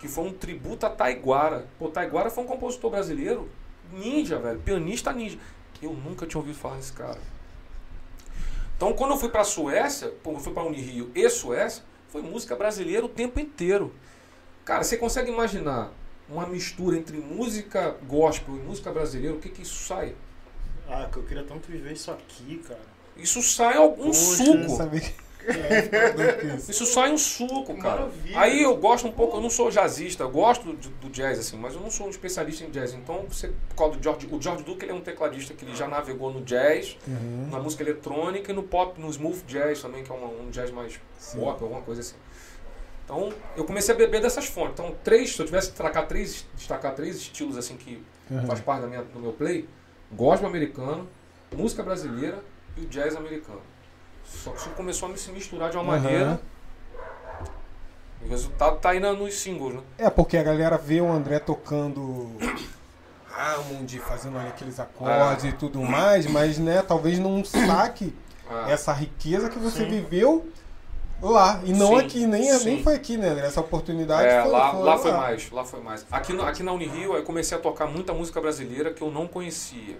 que 0.00 0.08
foi 0.08 0.24
um 0.24 0.32
tributo 0.32 0.84
a 0.86 0.90
Taiguara. 0.90 1.68
Pô, 1.78 1.88
Taiguara 1.88 2.28
foi 2.28 2.42
um 2.42 2.46
compositor 2.46 2.90
brasileiro, 2.90 3.48
ninja, 3.92 4.38
velho, 4.38 4.58
pianista 4.58 5.12
ninja. 5.12 5.38
Eu 5.80 5.92
nunca 5.92 6.26
tinha 6.26 6.40
ouvido 6.40 6.58
falar 6.58 6.76
nesse 6.76 6.92
cara. 6.92 7.20
Então, 8.76 8.92
quando 8.92 9.12
eu 9.12 9.18
fui 9.18 9.28
pra 9.28 9.44
Suécia, 9.44 10.08
pô, 10.22 10.32
eu 10.32 10.40
fui 10.40 10.52
pra 10.52 10.64
Unirio 10.64 11.10
e 11.14 11.28
Suécia, 11.30 11.84
foi 12.08 12.22
música 12.22 12.56
brasileira 12.56 13.04
o 13.06 13.08
tempo 13.08 13.38
inteiro. 13.38 13.94
Cara, 14.64 14.82
você 14.82 14.96
consegue 14.96 15.30
imaginar 15.30 15.92
uma 16.28 16.46
mistura 16.46 16.96
entre 16.96 17.16
música 17.18 17.96
gospel 18.06 18.56
e 18.56 18.58
música 18.58 18.92
brasileira, 18.92 19.34
o 19.34 19.40
que 19.40 19.48
que 19.48 19.62
isso 19.62 19.84
sai? 19.84 20.14
Ah, 20.88 21.08
que 21.10 21.18
eu 21.18 21.22
queria 21.22 21.44
tanto 21.44 21.68
viver 21.68 21.92
isso 21.92 22.10
aqui, 22.10 22.58
cara. 22.66 22.87
Isso 23.18 23.42
sai 23.42 23.76
algum 23.76 24.06
Poxa, 24.06 24.44
suco. 24.44 24.78
Isso. 26.58 26.84
Sai 26.86 27.10
um 27.10 27.16
suco, 27.18 27.74
cara. 27.78 28.00
maravilha. 28.02 28.38
Aí 28.38 28.62
eu 28.62 28.76
gosto 28.76 29.08
um 29.08 29.12
pouco, 29.12 29.38
eu 29.38 29.40
não 29.40 29.48
sou 29.50 29.70
jazzista, 29.70 30.22
eu 30.22 30.30
gosto 30.30 30.72
do, 30.72 30.88
do 30.90 31.08
jazz, 31.08 31.38
assim, 31.38 31.56
mas 31.56 31.74
eu 31.74 31.80
não 31.80 31.90
sou 31.90 32.06
um 32.06 32.10
especialista 32.10 32.64
em 32.64 32.70
jazz. 32.70 32.92
Então, 32.92 33.24
você, 33.28 33.48
por 33.68 33.74
causa 33.76 33.96
do 33.96 34.02
George, 34.02 34.28
o 34.30 34.40
George 34.40 34.62
Duke 34.62 34.84
ele 34.84 34.92
é 34.92 34.94
um 34.94 35.00
tecladista 35.00 35.54
que 35.54 35.64
ele 35.64 35.74
já 35.74 35.88
navegou 35.88 36.30
no 36.32 36.42
jazz, 36.42 36.96
Uhum. 37.06 37.48
na 37.50 37.58
música 37.58 37.82
eletrônica 37.82 38.52
e 38.52 38.54
no 38.54 38.62
pop, 38.62 39.00
no 39.00 39.08
smooth 39.10 39.42
jazz 39.46 39.80
também, 39.80 40.04
que 40.04 40.12
é 40.12 40.14
uma- 40.14 40.28
um 40.28 40.50
jazz 40.50 40.70
mais 40.70 41.00
Sim. 41.18 41.38
pop, 41.40 41.62
alguma 41.62 41.80
coisa 41.82 42.02
assim. 42.02 42.16
Então, 43.04 43.32
eu 43.56 43.64
comecei 43.64 43.94
a 43.94 43.96
beber 43.96 44.20
dessas 44.20 44.44
fontes. 44.46 44.72
Então, 44.74 44.94
três, 45.02 45.34
se 45.34 45.40
eu 45.40 45.46
tivesse 45.46 45.68
que 45.68 45.72
destacar 45.72 46.06
três, 46.06 46.44
destacar 46.54 46.94
três 46.94 47.16
estilos 47.16 47.56
assim 47.56 47.76
que 47.76 48.02
Uhum. 48.30 48.46
faz 48.46 48.60
parte 48.60 48.82
da 48.82 48.86
minha, 48.86 49.02
do 49.02 49.18
meu 49.18 49.32
play, 49.32 49.66
gospel 50.12 50.46
americano, 50.46 51.08
música 51.56 51.82
brasileira 51.82 52.42
e 52.80 52.84
o 52.84 52.88
jazz 52.88 53.16
americano. 53.16 53.60
Só 54.24 54.50
que 54.50 54.58
isso 54.58 54.70
começou 54.70 55.10
a 55.10 55.16
se 55.16 55.30
misturar 55.32 55.70
de 55.70 55.76
uma 55.76 55.94
Aham. 55.94 56.02
maneira. 56.02 56.40
E 58.22 58.26
o 58.26 58.28
resultado 58.28 58.78
tá 58.78 58.90
aí 58.90 59.00
nos 59.00 59.34
singles, 59.34 59.74
né? 59.74 59.80
É, 59.98 60.10
porque 60.10 60.36
a 60.36 60.42
galera 60.42 60.76
vê 60.76 61.00
o 61.00 61.10
André 61.10 61.38
tocando 61.38 62.30
Hammond, 63.36 63.98
fazendo 64.00 64.38
aqueles 64.38 64.80
acordes 64.80 65.44
Ah. 65.44 65.48
e 65.48 65.52
tudo 65.52 65.80
mais, 65.82 66.26
mas 66.26 66.58
né, 66.58 66.82
talvez 66.82 67.18
não 67.18 67.44
saque 67.44 68.12
Ah, 68.50 68.70
essa 68.70 68.92
riqueza 68.92 69.48
que 69.48 69.58
você 69.58 69.84
Sim. 69.84 69.88
viveu 69.90 70.48
lá. 71.22 71.60
E 71.64 71.72
não 71.72 71.88
Sim, 71.98 72.04
aqui, 72.04 72.26
nem, 72.26 72.42
sim. 72.58 72.64
nem 72.64 72.82
foi 72.82 72.94
aqui, 72.94 73.16
né, 73.16 73.28
André? 73.28 73.46
Essa 73.46 73.60
oportunidade 73.60 74.26
é, 74.28 74.42
foi, 74.42 74.50
lá, 74.50 74.70
foi 74.72 74.80
lá 74.82 74.98
foi 74.98 75.12
mais, 75.12 75.50
lá 75.50 75.64
foi 75.64 75.80
mais. 75.80 76.06
Aqui, 76.10 76.40
aqui 76.40 76.62
na 76.62 76.72
Unirio 76.72 77.14
eu 77.14 77.22
comecei 77.22 77.56
a 77.56 77.60
tocar 77.60 77.86
muita 77.86 78.12
música 78.12 78.40
brasileira 78.40 78.92
que 78.92 79.02
eu 79.02 79.10
não 79.10 79.26
conhecia. 79.28 79.96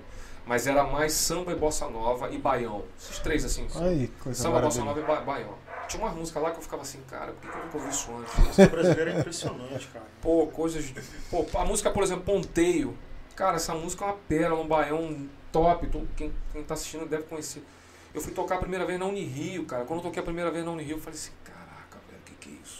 Mas 0.48 0.66
era 0.66 0.82
mais 0.82 1.12
samba 1.12 1.52
e 1.52 1.54
bossa 1.54 1.86
nova 1.88 2.30
e 2.30 2.38
baião. 2.38 2.82
Esses 2.98 3.18
três 3.18 3.44
assim. 3.44 3.68
Aí, 3.76 4.08
coisa 4.20 4.42
Samba, 4.42 4.60
bossa 4.60 4.82
nova 4.82 4.98
e 4.98 5.02
ba- 5.02 5.20
baião. 5.20 5.54
Tinha 5.86 6.02
uma 6.02 6.10
música 6.12 6.40
lá 6.40 6.50
que 6.50 6.56
eu 6.58 6.62
ficava 6.62 6.82
assim, 6.82 7.00
cara, 7.08 7.32
por 7.32 7.50
que 7.50 7.56
eu 7.58 7.64
nunca 7.64 7.76
ouvi 7.78 7.90
isso 7.90 8.10
antes? 8.16 8.34
A 8.34 8.40
música 8.40 8.66
brasileira 8.68 9.10
é 9.12 9.18
impressionante, 9.20 9.86
cara. 9.88 10.06
Pô, 10.22 10.46
coisas. 10.46 10.84
de- 10.84 10.94
Pô, 11.30 11.46
a 11.54 11.64
música, 11.66 11.90
por 11.90 12.02
exemplo, 12.02 12.24
Ponteio. 12.24 12.96
Cara, 13.36 13.56
essa 13.56 13.74
música 13.74 14.04
é 14.04 14.08
uma 14.08 14.16
pérola, 14.26 14.62
um 14.62 14.66
baião 14.66 15.28
top. 15.52 15.86
todo- 15.88 16.08
Quem, 16.16 16.32
quem 16.52 16.64
tá 16.64 16.72
assistindo 16.74 17.06
deve 17.06 17.24
conhecer. 17.24 17.62
Eu 18.14 18.20
fui 18.22 18.32
tocar 18.32 18.56
a 18.56 18.58
primeira 18.58 18.84
vez 18.86 18.98
na 18.98 19.04
Unirio, 19.06 19.64
cara. 19.66 19.84
Quando 19.84 20.00
eu 20.00 20.04
toquei 20.04 20.20
a 20.20 20.24
primeira 20.24 20.50
vez 20.50 20.64
na 20.64 20.70
Unirio, 20.72 20.96
eu 20.96 21.00
falei 21.00 21.18
assim, 21.18 21.30
caraca, 21.44 21.98
velho, 22.08 22.20
o 22.20 22.24
que, 22.24 22.34
que 22.34 22.48
é 22.50 22.52
isso? 22.64 22.77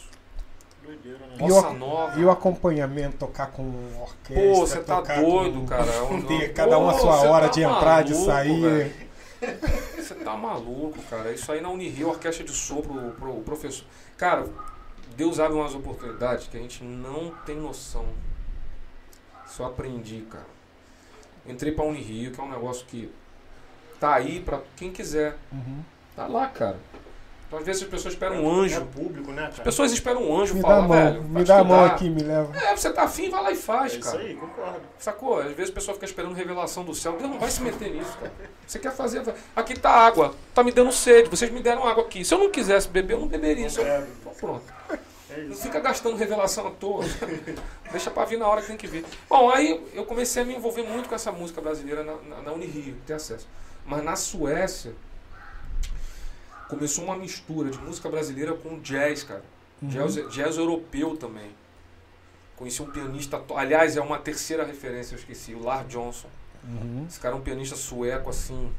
Doideira, 0.89 1.19
né? 1.19 1.35
E 1.39 1.51
o, 1.51 1.73
nova. 1.73 2.19
e 2.19 2.25
o 2.25 2.31
acompanhamento, 2.31 3.17
tocar 3.17 3.51
com 3.51 3.63
orquestra, 4.01 4.43
Pô, 4.43 4.55
você 4.55 4.79
tá 4.79 4.95
tocar 4.97 5.21
doido, 5.21 5.59
com- 5.59 5.65
cara. 5.67 5.85
Ter 6.27 6.53
cada 6.53 6.79
um 6.79 6.89
a 6.89 6.93
Pô, 6.93 6.99
sua 6.99 7.21
hora 7.29 7.45
tá 7.47 7.51
de 7.53 7.61
entrar, 7.61 8.03
de 8.03 8.13
maluco, 8.13 8.31
sair. 8.31 9.09
Você 9.97 10.15
tá 10.15 10.35
maluco, 10.35 10.97
cara. 11.09 11.31
Isso 11.31 11.51
aí 11.51 11.61
na 11.61 11.69
Unirio, 11.69 12.09
orquestra 12.09 12.43
de 12.43 12.51
sopro, 12.51 12.93
o 12.93 13.11
pro- 13.11 13.37
o 13.37 13.41
professor. 13.43 13.85
Cara, 14.17 14.47
Deus 15.15 15.39
abre 15.39 15.55
umas 15.57 15.75
oportunidades 15.75 16.47
que 16.47 16.57
a 16.57 16.59
gente 16.59 16.83
não 16.83 17.31
tem 17.45 17.55
noção. 17.57 18.05
Só 19.45 19.65
aprendi, 19.65 20.25
cara. 20.29 20.45
Entrei 21.45 21.71
pra 21.71 21.85
Unirio, 21.85 22.31
que 22.31 22.39
é 22.39 22.43
um 22.43 22.49
negócio 22.49 22.85
que 22.87 23.11
tá 23.99 24.13
aí 24.15 24.39
pra 24.39 24.59
quem 24.75 24.91
quiser. 24.91 25.37
Uhum. 25.51 25.83
Tá 26.15 26.27
lá, 26.27 26.47
cara. 26.47 26.77
Então, 27.49 27.57
às 27.57 27.65
vezes 27.65 27.81
as 27.81 27.89
pessoas 27.89 28.13
esperam 28.13 28.45
um 28.45 28.61
É 28.61 28.65
anjo. 28.65 28.85
público, 28.85 29.31
né, 29.31 29.45
As 29.47 29.49
cara? 29.53 29.63
pessoas 29.63 29.91
esperam 29.91 30.21
um 30.21 30.39
anjo 30.39 30.53
Me 30.53 30.61
dá 30.61 30.67
falar, 30.67 30.77
a 30.77 30.87
mão, 30.87 30.97
velho. 30.97 31.23
me 31.23 31.43
dá 31.43 31.57
a 31.59 31.63
mão 31.63 31.83
aqui, 31.83 32.07
me 32.07 32.21
leva. 32.21 32.55
É, 32.55 32.75
você 32.77 32.93
tá 32.93 33.01
afim, 33.03 33.27
vai 33.31 33.41
lá 33.41 33.49
e 33.49 33.53
É 33.53 33.57
faz, 33.57 33.93
isso 33.93 34.03
cara. 34.03 34.19
aí, 34.19 34.35
concordo. 34.35 34.81
Sacou? 34.99 35.39
Às 35.39 35.53
vezes 35.53 35.71
a 35.71 35.73
pessoa 35.73 35.95
fica 35.95 36.05
esperando 36.05 36.35
revelação 36.35 36.83
do 36.85 36.93
céu. 36.93 37.13
Deus 37.17 37.27
não 37.27 37.39
vai 37.39 37.49
se 37.49 37.63
meter 37.63 37.91
nisso, 37.91 38.15
cara. 38.19 38.31
Você 38.67 38.77
quer 38.77 38.91
fazer. 38.91 39.23
Aqui 39.55 39.79
tá 39.79 39.89
água. 39.89 40.35
Tá 40.53 40.63
me 40.63 40.71
dando 40.71 40.91
sede. 40.91 41.27
Vocês 41.27 41.49
me 41.51 41.59
deram 41.59 41.87
água 41.87 42.03
aqui. 42.03 42.23
Se 42.23 42.31
eu 42.35 42.37
não 42.37 42.51
quisesse 42.51 42.87
beber, 42.87 43.15
eu 43.15 43.19
não 43.21 43.27
beberia. 43.27 43.67
Se 43.67 43.79
eu- 43.79 43.85
É, 43.87 44.05
Então, 44.21 44.31
Pronto. 44.39 44.63
é 45.31 45.37
Não 45.41 45.49
isso. 45.51 45.63
fica 45.63 45.79
gastando 45.79 46.15
revelação 46.17 46.67
à 46.67 46.69
toa. 46.69 47.03
Deixa 47.91 48.11
pra 48.11 48.25
vir 48.25 48.37
na 48.37 48.47
hora 48.47 48.61
que 48.61 48.67
tem 48.67 48.77
que 48.77 48.85
vir. 48.85 49.03
Bom, 49.27 49.49
aí 49.49 49.83
eu 49.95 50.05
comecei 50.05 50.43
a 50.43 50.45
me 50.45 50.55
envolver 50.55 50.83
muito 50.83 51.09
com 51.09 51.15
essa 51.15 51.31
música 51.31 51.59
brasileira 51.59 52.03
na, 52.03 52.13
na, 52.17 52.41
na 52.43 52.51
Unirio, 52.51 52.95
ter 53.07 53.13
acesso. 53.13 53.47
Mas 53.85 54.03
na 54.03 54.15
Suécia, 54.15 54.93
começou 56.69 57.03
uma 57.03 57.17
mistura 57.17 57.69
de 57.69 57.79
música 57.79 58.07
brasileira 58.07 58.53
com 58.53 58.79
jazz, 58.79 59.23
cara. 59.23 59.43
Uhum. 59.81 59.89
Jazz, 59.89 60.15
jazz 60.29 60.57
europeu 60.57 61.17
também. 61.17 61.49
Conheci 62.55 62.81
um 62.81 62.91
pianista. 62.91 63.43
Aliás, 63.55 63.97
é 63.97 64.01
uma 64.01 64.19
terceira 64.19 64.63
referência, 64.63 65.15
eu 65.15 65.19
esqueci, 65.19 65.53
o 65.53 65.63
Lars 65.63 65.87
Johnson. 65.89 66.29
Uhum. 66.63 67.05
Esse 67.07 67.19
cara 67.19 67.35
é 67.35 67.37
um 67.37 67.41
pianista 67.41 67.75
sueco, 67.75 68.29
assim, 68.29 68.71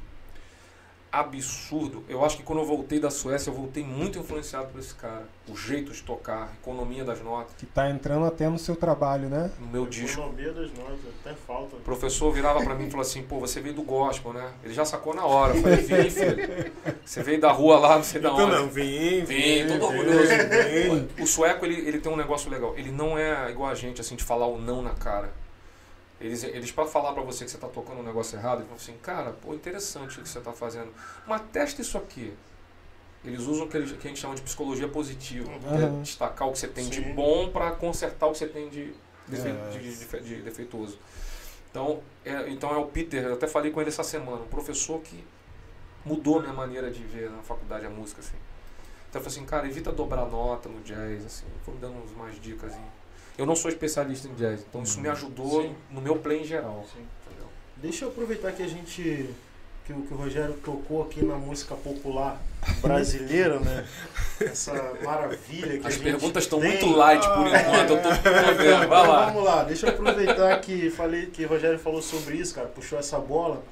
absurdo. 1.13 2.05
Eu 2.09 2.25
acho 2.25 2.37
que 2.37 2.43
quando 2.43 2.61
eu 2.61 2.65
voltei 2.65 3.01
da 3.01 3.11
Suécia, 3.11 3.51
eu 3.51 3.55
voltei 3.55 3.83
muito 3.85 4.19
influenciado 4.19 4.69
por 4.69 4.79
esse 4.81 4.95
cara. 4.95 5.25
O 5.49 5.57
jeito 5.57 5.93
de 5.93 6.03
tocar, 6.03 6.49
a 6.49 6.53
economia 6.61 7.05
das 7.05 7.21
notas. 7.21 7.55
Que 7.59 7.67
tá 7.67 7.91
entrando 7.91 8.25
até 8.25 8.49
no 8.49 8.59
seu 8.59 8.77
trabalho, 8.77 9.29
né? 9.29 9.51
No 9.59 9.67
meu 9.67 9.87
disco. 9.87 10.21
Economia 10.21 10.53
das 10.53 10.73
notas, 10.73 10.99
até 11.21 11.35
falta. 11.35 11.77
O 11.77 11.81
professor 11.81 12.31
virava 12.33 12.63
pra 12.63 12.75
mim 12.75 12.87
e 12.87 12.91
falou 12.91 13.03
assim, 13.03 13.23
pô, 13.23 13.41
você 13.41 13.61
veio 13.61 13.75
do 13.75 13.83
gospel, 13.83 14.33
né? 14.33 14.53
Ele 14.63 14.73
já 14.73 14.85
sacou 14.85 15.15
na 15.15 15.25
hora. 15.25 15.57
Eu 15.57 15.63
falei, 15.63 15.77
vim, 15.79 16.11
filho. 16.11 16.73
Você 17.05 17.23
veio 17.23 17.41
da 17.41 17.51
rua 17.51 17.79
lá, 17.79 17.97
não 17.97 18.05
sei 18.05 18.21
da 18.21 18.33
onde. 18.33 18.71
vem, 18.71 19.25
Vem, 19.25 19.67
todo 19.67 19.85
orgulhoso. 19.85 20.31
O 21.21 21.27
sueco, 21.27 21.65
ele, 21.67 21.89
ele 21.89 21.99
tem 21.99 22.13
um 22.13 22.17
negócio 22.17 22.51
legal. 22.51 22.75
Ele 22.77 22.93
não 22.93 23.19
é 23.19 23.51
igual 23.51 23.71
a 23.71 23.75
gente, 23.75 24.01
assim, 24.01 24.15
de 24.15 24.23
falar 24.23 24.47
o 24.47 24.59
não 24.59 24.83
na 24.83 24.91
cara. 24.91 25.33
Eles, 26.21 26.45
eles 26.45 26.71
para 26.71 26.85
falar 26.87 27.13
pra 27.15 27.23
você 27.23 27.45
que 27.45 27.51
você 27.51 27.57
tá 27.59 27.67
tocando 27.69 28.01
um 28.01 28.03
negócio 28.03 28.39
errado, 28.39 28.59
eles 28.59 28.67
falam 28.69 28.77
assim, 28.83 28.97
cara, 29.03 29.33
pô, 29.33 29.55
interessante 29.55 30.19
o 30.19 30.23
que 30.23 30.29
você 30.29 30.41
tá 30.41 30.53
fazendo. 30.53 30.93
Mas 31.27 31.41
testa 31.53 31.81
isso 31.81 31.97
aqui. 31.97 32.35
Eles 33.25 33.41
usam 33.43 33.67
o 33.67 33.69
que, 33.69 33.77
eles- 33.77 33.93
que 33.93 34.07
a 34.07 34.11
gente 34.11 34.21
chama 34.21 34.35
de 34.35 34.43
psicologia 34.43 34.89
positiva. 34.89 35.51
que 35.59 35.67
é 35.67 35.87
Uhum. 35.87 36.03
destacar 36.03 36.49
o 36.49 36.53
que 36.53 36.59
você 36.59 36.69
tem 36.69 36.89
de 36.89 37.03
Sim. 37.03 37.15
bom 37.15 37.49
pra 37.51 37.71
consertar 37.73 38.27
o 38.27 38.33
que 38.33 38.39
você 38.39 38.47
tem 38.47 38.69
de, 38.69 38.93
defe- 39.29 39.49
É. 39.49 39.71
de- 39.71 39.97
de- 40.07 40.21
de 40.37 40.43
defeituoso. 40.43 40.99
Então 41.71 42.03
é, 42.25 42.49
então 42.51 42.71
é 42.75 42.77
o 42.77 42.87
Peter, 42.87 43.23
eu 43.25 43.35
até 43.35 43.47
falei 43.47 43.71
com 43.71 43.81
ele 43.81 43.89
essa 43.89 44.03
semana, 44.03 44.43
um 44.43 44.49
professor 44.49 45.01
que 45.01 45.25
mudou 46.05 46.39
a 46.39 46.43
minha 46.43 46.53
maneira 46.55 46.91
de 46.91 47.03
ver 47.05 47.31
na 47.31 47.43
faculdade 47.43 47.87
a 47.87 47.91
música, 47.91 48.21
assim. 48.21 48.37
Então 49.09 49.21
eu 49.21 49.25
falei 49.25 49.39
assim, 49.39 49.47
cara, 49.47 49.67
evita 49.69 49.91
dobrar 49.93 50.27
nota 50.27 50.69
no 50.69 50.81
jazz, 50.83 51.25
assim. 51.25 51.47
Foi 51.65 51.75
me 51.75 51.81
dando 51.81 51.97
uns 52.03 52.13
mais 52.13 52.39
dicas. 52.41 52.73
Assim. 52.73 52.83
Eu 53.41 53.47
não 53.47 53.57
sou 53.57 53.71
especialista 53.71 54.29
em 54.29 54.35
jazz, 54.35 54.61
então 54.69 54.83
isso 54.83 55.01
me 55.01 55.09
ajudou 55.09 55.63
Sim. 55.63 55.75
no 55.91 56.03
meu 56.03 56.17
play 56.17 56.43
em 56.43 56.45
geral. 56.45 56.85
Deixa 57.75 58.05
eu 58.05 58.11
aproveitar 58.11 58.53
que 58.53 58.63
a 58.63 58.67
gente. 58.67 59.31
Que 59.87 59.95
o, 59.95 60.03
que 60.03 60.13
o 60.13 60.17
Rogério 60.19 60.53
tocou 60.63 61.03
aqui 61.03 61.25
na 61.25 61.37
música 61.37 61.75
popular 61.75 62.39
brasileira, 62.83 63.59
né? 63.59 63.89
Essa 64.43 64.93
maravilha 65.03 65.79
que 65.79 65.87
a 65.87 65.89
As 65.89 65.95
gente 65.95 66.03
perguntas 66.03 66.45
estão 66.45 66.61
muito 66.61 66.87
light 66.91 67.27
por 67.29 67.47
enquanto, 67.47 67.91
eu 67.93 68.03
tô 68.03 68.11
vendo. 68.11 68.89
Vai 68.89 69.09
lá. 69.09 69.25
vamos 69.31 69.43
lá, 69.43 69.65
deixa 69.65 69.87
eu 69.87 69.95
aproveitar 69.95 70.61
que 70.61 70.91
falei 70.91 71.25
que 71.25 71.47
o 71.47 71.49
Rogério 71.49 71.79
falou 71.79 72.03
sobre 72.03 72.37
isso, 72.37 72.55
cara, 72.55 72.69
puxou 72.69 72.99
essa 72.99 73.19
bola. 73.19 73.63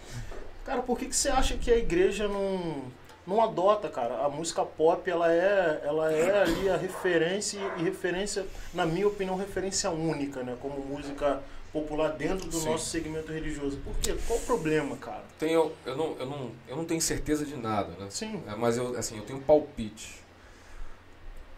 Cara, 0.64 0.80
por 0.80 0.98
que, 0.98 1.04
que 1.04 1.14
você 1.14 1.28
acha 1.28 1.58
que 1.58 1.70
a 1.70 1.76
igreja 1.76 2.26
não, 2.26 2.84
não 3.28 3.42
adota, 3.42 3.90
cara? 3.90 4.24
A 4.24 4.28
música 4.30 4.64
pop, 4.64 5.08
ela 5.08 5.30
é, 5.30 5.82
ela 5.84 6.10
é 6.10 6.42
ali 6.42 6.70
a 6.70 6.78
referência 6.78 7.60
e 7.76 7.82
referência, 7.82 8.46
na 8.72 8.86
minha 8.86 9.06
opinião, 9.06 9.36
referência 9.36 9.90
única, 9.90 10.42
né? 10.42 10.56
Como 10.62 10.80
música 10.80 11.42
popular 11.70 12.12
dentro 12.12 12.48
do 12.48 12.56
Sim. 12.56 12.70
nosso 12.70 12.86
segmento 12.86 13.30
religioso. 13.30 13.76
Por 13.84 13.94
quê? 13.98 14.16
Qual 14.26 14.38
o 14.38 14.42
problema, 14.42 14.96
cara? 14.96 15.22
Tenho, 15.38 15.70
eu, 15.84 15.94
não, 15.94 16.16
eu, 16.18 16.26
não, 16.26 16.50
eu 16.66 16.76
não 16.76 16.84
tenho 16.86 17.02
certeza 17.02 17.44
de 17.44 17.54
nada, 17.54 17.92
né? 17.98 18.06
Sim. 18.08 18.42
É, 18.46 18.54
mas 18.54 18.78
eu, 18.78 18.96
assim, 18.96 19.18
eu 19.18 19.24
tenho 19.24 19.38
um 19.38 19.42
palpite. 19.42 20.22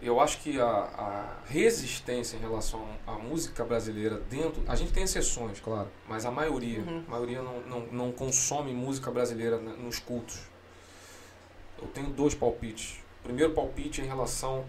eu 0.03 0.19
acho 0.19 0.41
que 0.41 0.61
a, 0.61 0.67
a, 0.67 1.37
resistência 1.47 2.37
em 2.37 2.41
relação 2.41 2.85
à 3.07 3.13
música 3.13 3.65
brasileira 3.65 4.17
dentro. 4.29 4.61
A 4.67 4.75
gente 4.75 4.93
tem 4.93 5.05
exceções, 5.05 5.61
claro, 5.61 5.89
mas 6.09 6.27
a 6.27 6.33
maioria, 6.33 6.81
uhum. 6.81 7.05
a 7.07 7.11
maioria 7.13 7.41
não, 7.41 7.61
não, 7.61 7.81
não 7.93 8.13
consome 8.13 8.73
música 8.73 9.09
brasileira 9.09 9.57
nos 9.57 10.01
cultos. 10.01 10.50
Eu 11.81 11.89
tenho 11.89 12.09
dois 12.09 12.35
palpites. 12.35 12.99
O 13.21 13.25
primeiro 13.25 13.53
palpite 13.53 14.01
é 14.01 14.05
em 14.05 14.07
relação 14.07 14.65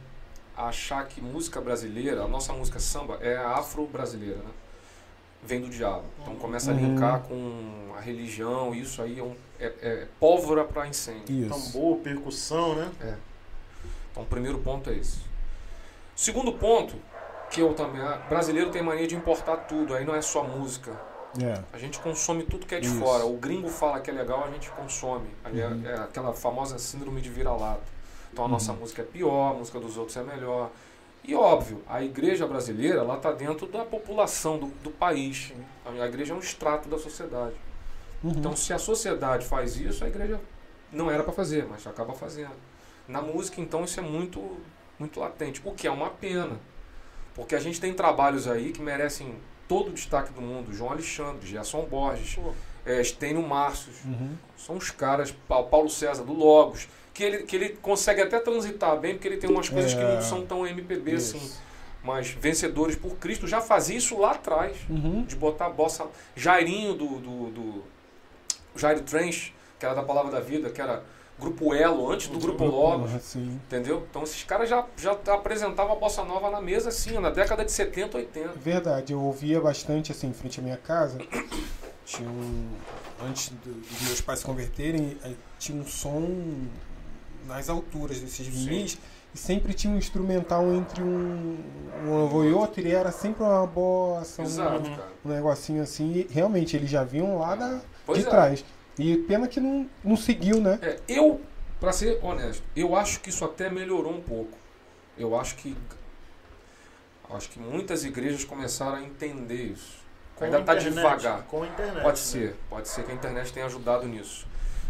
a 0.56 0.68
achar 0.68 1.06
que 1.08 1.22
música 1.22 1.60
brasileira, 1.62 2.24
a 2.24 2.28
nossa 2.28 2.54
música 2.54 2.80
samba, 2.80 3.18
é 3.22 3.38
afro-brasileira, 3.38 4.38
né? 4.38 4.52
Vem 5.44 5.60
do 5.60 5.70
diabo. 5.70 6.06
Então 6.22 6.36
começa 6.36 6.72
a 6.72 6.74
uhum. 6.74 6.80
linkar 6.80 7.22
com 7.22 7.94
a 7.98 8.00
religião, 8.00 8.76
isso 8.76 9.02
aí 9.02 9.20
é, 9.20 9.24
um, 9.24 9.36
é, 9.60 9.74
é 9.82 10.08
pólvora 10.20 10.64
para 10.64 10.88
incêndio. 10.88 11.48
Isso. 11.48 11.50
Tambor, 11.50 11.98
percussão, 11.98 12.76
né? 12.76 12.92
É. 13.02 13.16
Então, 14.12 14.24
o 14.24 14.26
primeiro 14.26 14.60
ponto 14.60 14.90
é 14.90 14.96
esse. 14.96 15.20
Segundo 16.16 16.54
ponto, 16.54 16.96
que 17.50 17.62
eu 17.62 17.74
também. 17.74 18.02
Ah, 18.02 18.22
brasileiro 18.30 18.70
tem 18.70 18.84
mania 18.84 19.08
de 19.08 19.16
importar 19.16 19.58
tudo, 19.58 19.96
aí 19.96 20.06
não 20.06 20.16
é 20.16 20.22
só 20.22 20.44
música. 20.44 20.92
É. 21.40 21.62
A 21.72 21.78
gente 21.78 22.00
consome 22.00 22.44
tudo 22.44 22.66
que 22.66 22.76
é 22.76 22.80
de 22.80 22.88
Isso. 22.88 23.00
fora. 23.00 23.26
O 23.26 23.38
gringo 23.38 23.70
fala 23.70 24.00
que 24.00 24.10
é 24.10 24.14
legal, 24.14 24.44
a 24.46 24.52
gente 24.52 24.70
consome. 24.72 25.30
É, 25.46 25.68
uhum. 25.68 25.88
é, 25.88 25.94
aquela 25.96 26.34
famosa 26.34 26.78
síndrome 26.78 27.22
de 27.22 27.30
vira-lata. 27.30 27.84
Então 28.32 28.44
a 28.44 28.48
uhum. 28.48 28.54
nossa 28.54 28.74
música 28.74 29.02
é 29.02 29.06
pior, 29.06 29.52
a 29.52 29.54
música 29.54 29.80
dos 29.80 29.98
outros 29.98 30.18
é 30.18 30.24
melhor. 30.24 30.72
E 31.24 31.36
óbvio, 31.36 31.84
a 31.88 32.04
igreja 32.04 32.48
brasileira 32.48 33.00
ela 33.00 33.16
está 33.16 33.32
dentro 33.32 33.68
da 33.68 33.86
população 33.86 34.58
do, 34.58 34.68
do 34.84 34.90
país. 34.90 35.54
A 35.86 36.06
igreja 36.06 36.34
é 36.34 36.36
um 36.36 36.40
extrato 36.40 36.90
da 36.90 36.98
sociedade. 36.98 37.56
Uhum. 38.24 38.32
Então 38.32 38.56
se 38.56 38.74
a 38.74 38.80
sociedade 38.80 39.46
faz 39.46 39.78
isso, 39.78 40.04
a 40.04 40.08
igreja 40.08 40.40
não 40.92 41.10
era 41.10 41.24
para 41.24 41.32
fazer, 41.32 41.66
mas 41.70 41.86
acaba 41.88 42.14
fazendo. 42.14 42.56
Na 43.08 43.22
música, 43.22 43.60
então, 43.60 43.84
isso 43.84 44.00
é 44.00 44.04
muito, 44.04 44.58
muito 45.00 45.20
latente, 45.20 45.62
o 45.66 45.74
que 45.74 45.88
é 45.88 45.92
uma 45.92 46.10
pena. 46.10 46.60
Porque 47.34 47.56
a 47.56 47.60
gente 47.60 47.80
tem 47.80 47.94
trabalhos 47.94 48.48
aí 48.48 48.72
que 48.72 48.82
merecem 48.82 49.36
todo 49.72 49.88
o 49.88 49.94
destaque 49.94 50.34
do 50.34 50.42
mundo. 50.42 50.74
João 50.74 50.92
Alexandre, 50.92 51.48
Gerson 51.48 51.86
Borges, 51.86 52.38
é, 52.86 53.02
Stênio 53.02 53.42
Márcios. 53.42 54.04
Uhum. 54.04 54.36
São 54.58 54.76
os 54.76 54.92
caras, 54.92 55.34
Paulo 55.48 55.90
César, 55.90 56.26
do 56.26 56.34
Logos, 56.34 56.90
que 57.14 57.24
ele, 57.24 57.44
que 57.44 57.56
ele 57.56 57.70
consegue 57.82 58.22
até 58.22 58.38
transitar 58.38 59.00
bem, 59.00 59.14
porque 59.14 59.30
ele 59.30 59.38
tem 59.38 59.50
umas 59.50 59.70
coisas 59.70 59.94
é. 59.94 59.96
que 59.96 60.04
não 60.04 60.22
são 60.22 60.46
tão 60.46 60.68
MPB 60.68 61.14
isso. 61.14 61.38
assim. 61.38 61.54
Mas 62.04 62.32
vencedores 62.32 62.98
por 62.98 63.16
Cristo 63.16 63.48
já 63.48 63.62
fazia 63.62 63.96
isso 63.96 64.20
lá 64.20 64.32
atrás. 64.32 64.76
Uhum. 64.90 65.24
De 65.24 65.38
botar 65.38 65.68
a 65.68 65.70
bossa. 65.70 66.06
Jairinho 66.36 66.94
do, 66.94 67.08
do, 67.20 67.50
do 67.52 67.84
Jairo 68.76 69.04
Trench, 69.04 69.56
que 69.80 69.86
era 69.86 69.96
da 69.96 70.04
Palavra 70.04 70.32
da 70.32 70.42
Vida, 70.42 70.70
que 70.70 70.82
era 70.82 71.02
Grupo 71.42 71.74
Elo, 71.74 72.12
antes 72.12 72.28
do 72.28 72.38
Grupo 72.38 72.64
Logos. 72.64 73.36
Entendeu? 73.36 74.06
Então 74.08 74.22
esses 74.22 74.44
caras 74.44 74.70
já, 74.70 74.86
já 74.96 75.12
apresentavam 75.34 75.94
a 75.94 75.96
bossa 75.96 76.24
nova 76.24 76.52
na 76.52 76.62
mesa, 76.62 76.90
assim, 76.90 77.18
na 77.18 77.32
década 77.32 77.66
de 77.66 77.72
70, 77.72 78.16
80. 78.16 78.50
Verdade, 78.60 79.14
eu 79.14 79.20
ouvia 79.20 79.60
bastante 79.60 80.12
assim 80.12 80.28
em 80.28 80.34
frente 80.34 80.60
à 80.60 80.64
minha 80.64 80.78
casa. 80.78 81.18
Tinha 82.06 82.30
um. 82.30 82.70
Antes 83.28 83.54
dos 83.64 84.02
meus 84.02 84.22
pais 84.22 84.40
se 84.40 84.46
converterem, 84.46 85.18
tinha 85.60 85.80
um 85.80 85.86
som 85.86 86.28
nas 87.48 87.70
alturas 87.70 88.20
desses 88.20 88.46
vinis. 88.48 88.98
E 89.34 89.38
sempre 89.38 89.74
tinha 89.74 89.94
um 89.94 89.98
instrumental 89.98 90.74
entre 90.74 91.02
um, 91.02 91.58
um 92.06 92.26
avô 92.26 92.44
e 92.44 92.52
outro, 92.52 92.86
e 92.86 92.92
era 92.92 93.12
sempre 93.12 93.44
uma 93.44 93.66
bossa, 93.66 94.42
Exato, 94.42 94.90
um, 95.24 95.30
um 95.30 95.34
negocinho 95.34 95.82
assim. 95.82 96.12
E 96.12 96.28
realmente, 96.30 96.76
eles 96.76 96.90
já 96.90 97.04
vinham 97.04 97.38
lá 97.38 97.56
da, 97.56 97.80
de 98.14 98.20
é. 98.20 98.24
trás. 98.24 98.66
E 98.98 99.18
pena 99.20 99.48
que 99.48 99.60
não, 99.60 99.90
não 100.04 100.18
seguiu, 100.18 100.60
né? 100.60 100.80
É, 100.82 101.00
eu, 101.08 101.42
para 101.80 101.92
ser 101.92 102.20
honesto, 102.24 102.64
eu 102.76 102.96
acho 102.96 103.20
que 103.22 103.30
isso 103.30 103.44
até 103.46 103.70
melhorou 103.70 104.14
um 104.14 104.22
pouco. 104.22 104.58
Eu 105.18 105.40
acho 105.40 105.56
que 105.56 105.76
acho 107.36 107.50
que 107.50 107.60
muitas 107.60 108.04
igrejas 108.04 108.44
começaram 108.44 108.98
a 108.98 109.02
entender 109.02 109.64
isso. 109.64 110.02
Com 110.36 110.46
Ainda 110.46 110.60
está 110.60 110.76
devagar. 110.76 111.44
Com 111.44 111.64
a 111.64 111.68
internet. 111.68 112.04
Pode 112.04 112.20
né? 112.20 112.26
ser, 112.26 112.56
pode 112.70 112.88
ser 112.88 113.06
que 113.06 113.12
a 113.12 113.16
internet 113.16 113.54
tenha 113.54 113.66
ajudado 113.66 114.08
nisso. 114.08 114.48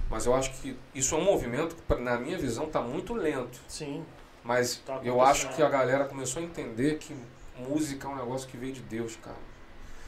Mas 0.09 0.25
eu 0.25 0.35
acho 0.35 0.51
que 0.53 0.77
isso 0.93 1.15
é 1.15 1.17
um 1.17 1.23
movimento 1.23 1.75
que, 1.75 1.95
na 1.95 2.17
minha 2.17 2.37
visão, 2.37 2.65
está 2.65 2.81
muito 2.81 3.13
lento. 3.13 3.59
Sim. 3.67 4.05
Mas 4.43 4.77
tá 4.77 4.99
eu 5.03 5.21
acho 5.21 5.49
que 5.49 5.61
a 5.61 5.69
galera 5.69 6.05
começou 6.05 6.41
a 6.41 6.45
entender 6.45 6.97
que 6.97 7.15
música 7.57 8.07
é 8.07 8.11
um 8.11 8.15
negócio 8.15 8.47
que 8.47 8.57
veio 8.57 8.73
de 8.73 8.81
Deus, 8.81 9.15
cara. 9.17 9.37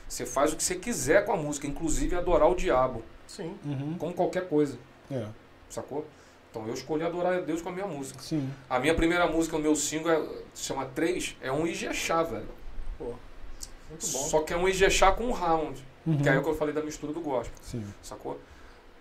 Você 0.07 0.25
faz 0.25 0.53
o 0.53 0.55
que 0.55 0.63
você 0.63 0.75
quiser 0.75 1.25
com 1.25 1.33
a 1.33 1.37
música, 1.37 1.67
inclusive 1.67 2.15
adorar 2.15 2.49
o 2.49 2.55
diabo. 2.55 3.03
Sim. 3.27 3.55
Uhum. 3.65 3.95
Como 3.97 4.13
qualquer 4.13 4.47
coisa. 4.47 4.77
É. 5.11 5.25
Sacou? 5.69 6.05
Então 6.53 6.67
eu 6.67 6.73
escolhi 6.75 7.03
adorar 7.03 7.33
a 7.33 7.39
Deus 7.39 7.61
com 7.61 7.69
a 7.69 7.71
minha 7.71 7.87
música. 7.87 8.21
Sim. 8.21 8.47
A 8.69 8.79
minha 8.79 8.93
primeira 8.93 9.25
música 9.27 9.57
no 9.57 9.63
meu 9.63 9.75
single 9.75 10.11
é, 10.11 10.21
se 10.53 10.65
chama 10.65 10.85
3, 10.85 11.35
é 11.41 11.51
um 11.51 11.65
Ijexá, 11.65 12.21
velho. 12.21 12.47
Pô. 12.97 13.05
Muito 13.89 14.07
bom. 14.07 14.19
Só 14.19 14.41
que 14.41 14.53
é 14.53 14.57
um 14.57 14.69
Ijexá 14.69 15.11
com 15.11 15.25
um 15.25 15.31
round. 15.31 15.83
Uhum. 16.05 16.17
Que 16.21 16.29
é 16.29 16.33
aí 16.33 16.41
que 16.41 16.47
eu 16.47 16.55
falei 16.55 16.73
da 16.73 16.81
mistura 16.81 17.11
do 17.11 17.21
gospel. 17.21 17.57
Sim. 17.61 17.83
Sacou? 18.03 18.39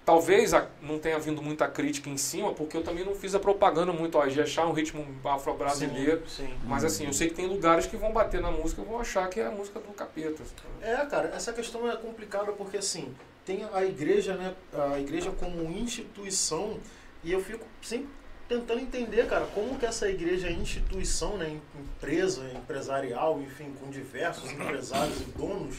Talvez 0.04 0.52
a, 0.54 0.66
não 0.80 0.98
tenha 0.98 1.18
vindo 1.18 1.42
muita 1.42 1.68
crítica 1.68 2.08
em 2.08 2.16
cima, 2.16 2.52
porque 2.52 2.76
eu 2.76 2.82
também 2.82 3.04
não 3.04 3.14
fiz 3.14 3.34
a 3.34 3.38
propaganda 3.38 3.92
muito. 3.92 4.16
Ó, 4.16 4.26
Ijexá 4.26 4.62
é 4.62 4.64
um 4.64 4.72
ritmo 4.72 5.06
afro-brasileiro. 5.22 6.22
Sim, 6.26 6.46
sim. 6.46 6.54
Mas 6.64 6.84
assim, 6.84 7.06
eu 7.06 7.12
sei 7.12 7.28
que 7.28 7.34
tem 7.34 7.46
lugares 7.46 7.86
que 7.86 7.96
vão 7.96 8.12
bater 8.12 8.40
na 8.40 8.50
música 8.50 8.80
e 8.80 8.84
vão 8.84 8.98
achar 8.98 9.28
que 9.28 9.38
é 9.38 9.46
a 9.46 9.50
música 9.50 9.78
do 9.78 9.92
capeta. 9.92 10.42
É, 10.80 10.96
cara, 11.06 11.28
essa 11.28 11.52
questão 11.52 11.88
é 11.90 11.96
complicada 11.96 12.50
porque 12.52 12.78
assim, 12.78 13.14
tem 13.44 13.64
a 13.72 13.84
igreja, 13.84 14.34
né? 14.34 14.54
A 14.72 14.98
igreja 14.98 15.30
como 15.30 15.70
instituição, 15.70 16.78
e 17.24 17.32
eu 17.32 17.42
fico 17.42 17.66
sempre 17.80 18.08
tentando 18.48 18.80
entender, 18.80 19.26
cara, 19.26 19.46
como 19.46 19.78
que 19.78 19.86
essa 19.86 20.08
igreja 20.10 20.48
é 20.48 20.52
instituição, 20.52 21.36
né? 21.36 21.58
Empresa, 21.78 22.44
empresarial, 22.54 23.40
enfim, 23.40 23.72
com 23.80 23.90
diversos 23.90 24.50
empresários 24.50 25.20
e 25.20 25.24
donos, 25.36 25.76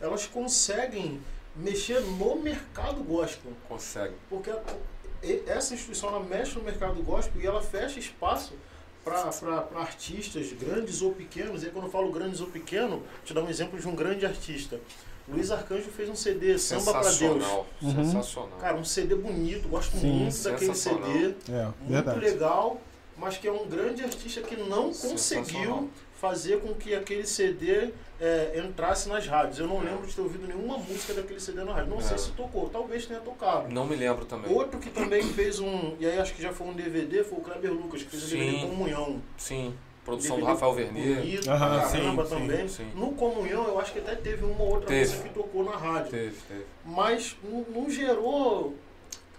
elas 0.00 0.26
conseguem 0.26 1.20
mexer 1.56 2.00
no 2.00 2.36
mercado 2.36 3.02
gospel. 3.02 3.52
Consegue. 3.68 4.14
Porque 4.28 4.50
essa 5.46 5.74
instituição 5.74 6.08
ela 6.10 6.20
mexe 6.20 6.56
no 6.56 6.64
mercado 6.64 7.02
gospel 7.02 7.40
e 7.40 7.46
ela 7.46 7.62
fecha 7.62 7.98
espaço 7.98 8.54
para 9.04 9.68
artistas 9.74 10.52
grandes 10.52 11.02
ou 11.02 11.12
pequenos. 11.12 11.62
E 11.62 11.66
aí, 11.66 11.72
quando 11.72 11.86
eu 11.86 11.90
falo 11.90 12.10
grandes 12.12 12.40
ou 12.40 12.46
pequeno, 12.46 12.98
vou 12.98 13.08
te 13.24 13.34
dar 13.34 13.42
um 13.42 13.48
exemplo 13.48 13.78
de 13.78 13.88
um 13.88 13.94
grande 13.94 14.24
artista. 14.24 14.80
Luiz 15.28 15.50
Arcanjo 15.50 15.90
fez 15.90 16.08
um 16.08 16.14
CD, 16.14 16.58
Samba 16.58 16.92
pra 16.92 17.10
Deus. 17.10 17.44
Uhum. 17.80 18.04
Sensacional. 18.04 18.58
Cara, 18.58 18.76
um 18.76 18.84
CD 18.84 19.14
bonito, 19.14 19.68
gosto 19.68 19.96
Sim. 19.96 20.10
muito 20.10 20.42
daquele 20.42 20.74
CD. 20.74 21.34
É, 21.48 21.64
muito 21.64 21.88
verdade. 21.88 22.20
legal, 22.20 22.80
mas 23.16 23.38
que 23.38 23.46
é 23.46 23.52
um 23.52 23.66
grande 23.66 24.02
artista 24.02 24.40
que 24.42 24.56
não 24.56 24.92
conseguiu 24.92 25.90
fazer 26.22 26.60
com 26.60 26.72
que 26.74 26.94
aquele 26.94 27.26
CD 27.26 27.90
é, 28.20 28.62
entrasse 28.64 29.08
nas 29.08 29.26
rádios. 29.26 29.58
Eu 29.58 29.66
não 29.66 29.80
lembro 29.80 30.06
de 30.06 30.14
ter 30.14 30.20
ouvido 30.20 30.46
nenhuma 30.46 30.78
música 30.78 31.14
daquele 31.14 31.40
CD 31.40 31.64
na 31.64 31.72
rádio. 31.72 31.90
Não 31.90 31.98
é. 31.98 32.02
sei 32.02 32.16
se 32.16 32.30
tocou, 32.30 32.68
talvez 32.68 33.06
tenha 33.06 33.18
tocado. 33.20 33.68
Não 33.72 33.84
me 33.84 33.96
lembro 33.96 34.24
também. 34.24 34.52
Outro 34.52 34.78
que 34.78 34.90
também 34.90 35.22
fez 35.22 35.58
um, 35.58 35.96
e 35.98 36.06
aí 36.06 36.18
acho 36.18 36.32
que 36.34 36.40
já 36.40 36.52
foi 36.52 36.68
um 36.68 36.74
DVD, 36.74 37.24
foi 37.24 37.38
o 37.38 37.40
Kleber 37.40 37.72
Lucas, 37.72 38.02
que 38.02 38.10
fez 38.10 38.22
Sim. 38.22 38.36
o 38.36 38.38
DVD 38.38 38.66
Comunhão. 38.68 39.22
Sim. 39.36 39.74
Produção 40.04 40.38
do 40.38 40.44
Rafael 40.44 40.74
Vernier. 40.74 41.20
Bonito, 41.20 41.46
caramba 41.46 42.26
sim, 42.26 42.34
também. 42.34 42.68
Sim, 42.68 42.84
sim. 42.84 42.98
No 42.98 43.12
Comunhão, 43.12 43.68
eu 43.68 43.78
acho 43.78 43.92
que 43.92 44.00
até 44.00 44.16
teve 44.16 44.44
uma 44.44 44.64
outra 44.64 44.88
teve. 44.88 45.00
música 45.00 45.28
que 45.28 45.34
tocou 45.34 45.64
na 45.64 45.76
rádio. 45.76 46.10
Teve, 46.10 46.36
teve. 46.48 46.64
Mas 46.84 47.36
não, 47.44 47.64
não 47.72 47.90
gerou 47.90 48.74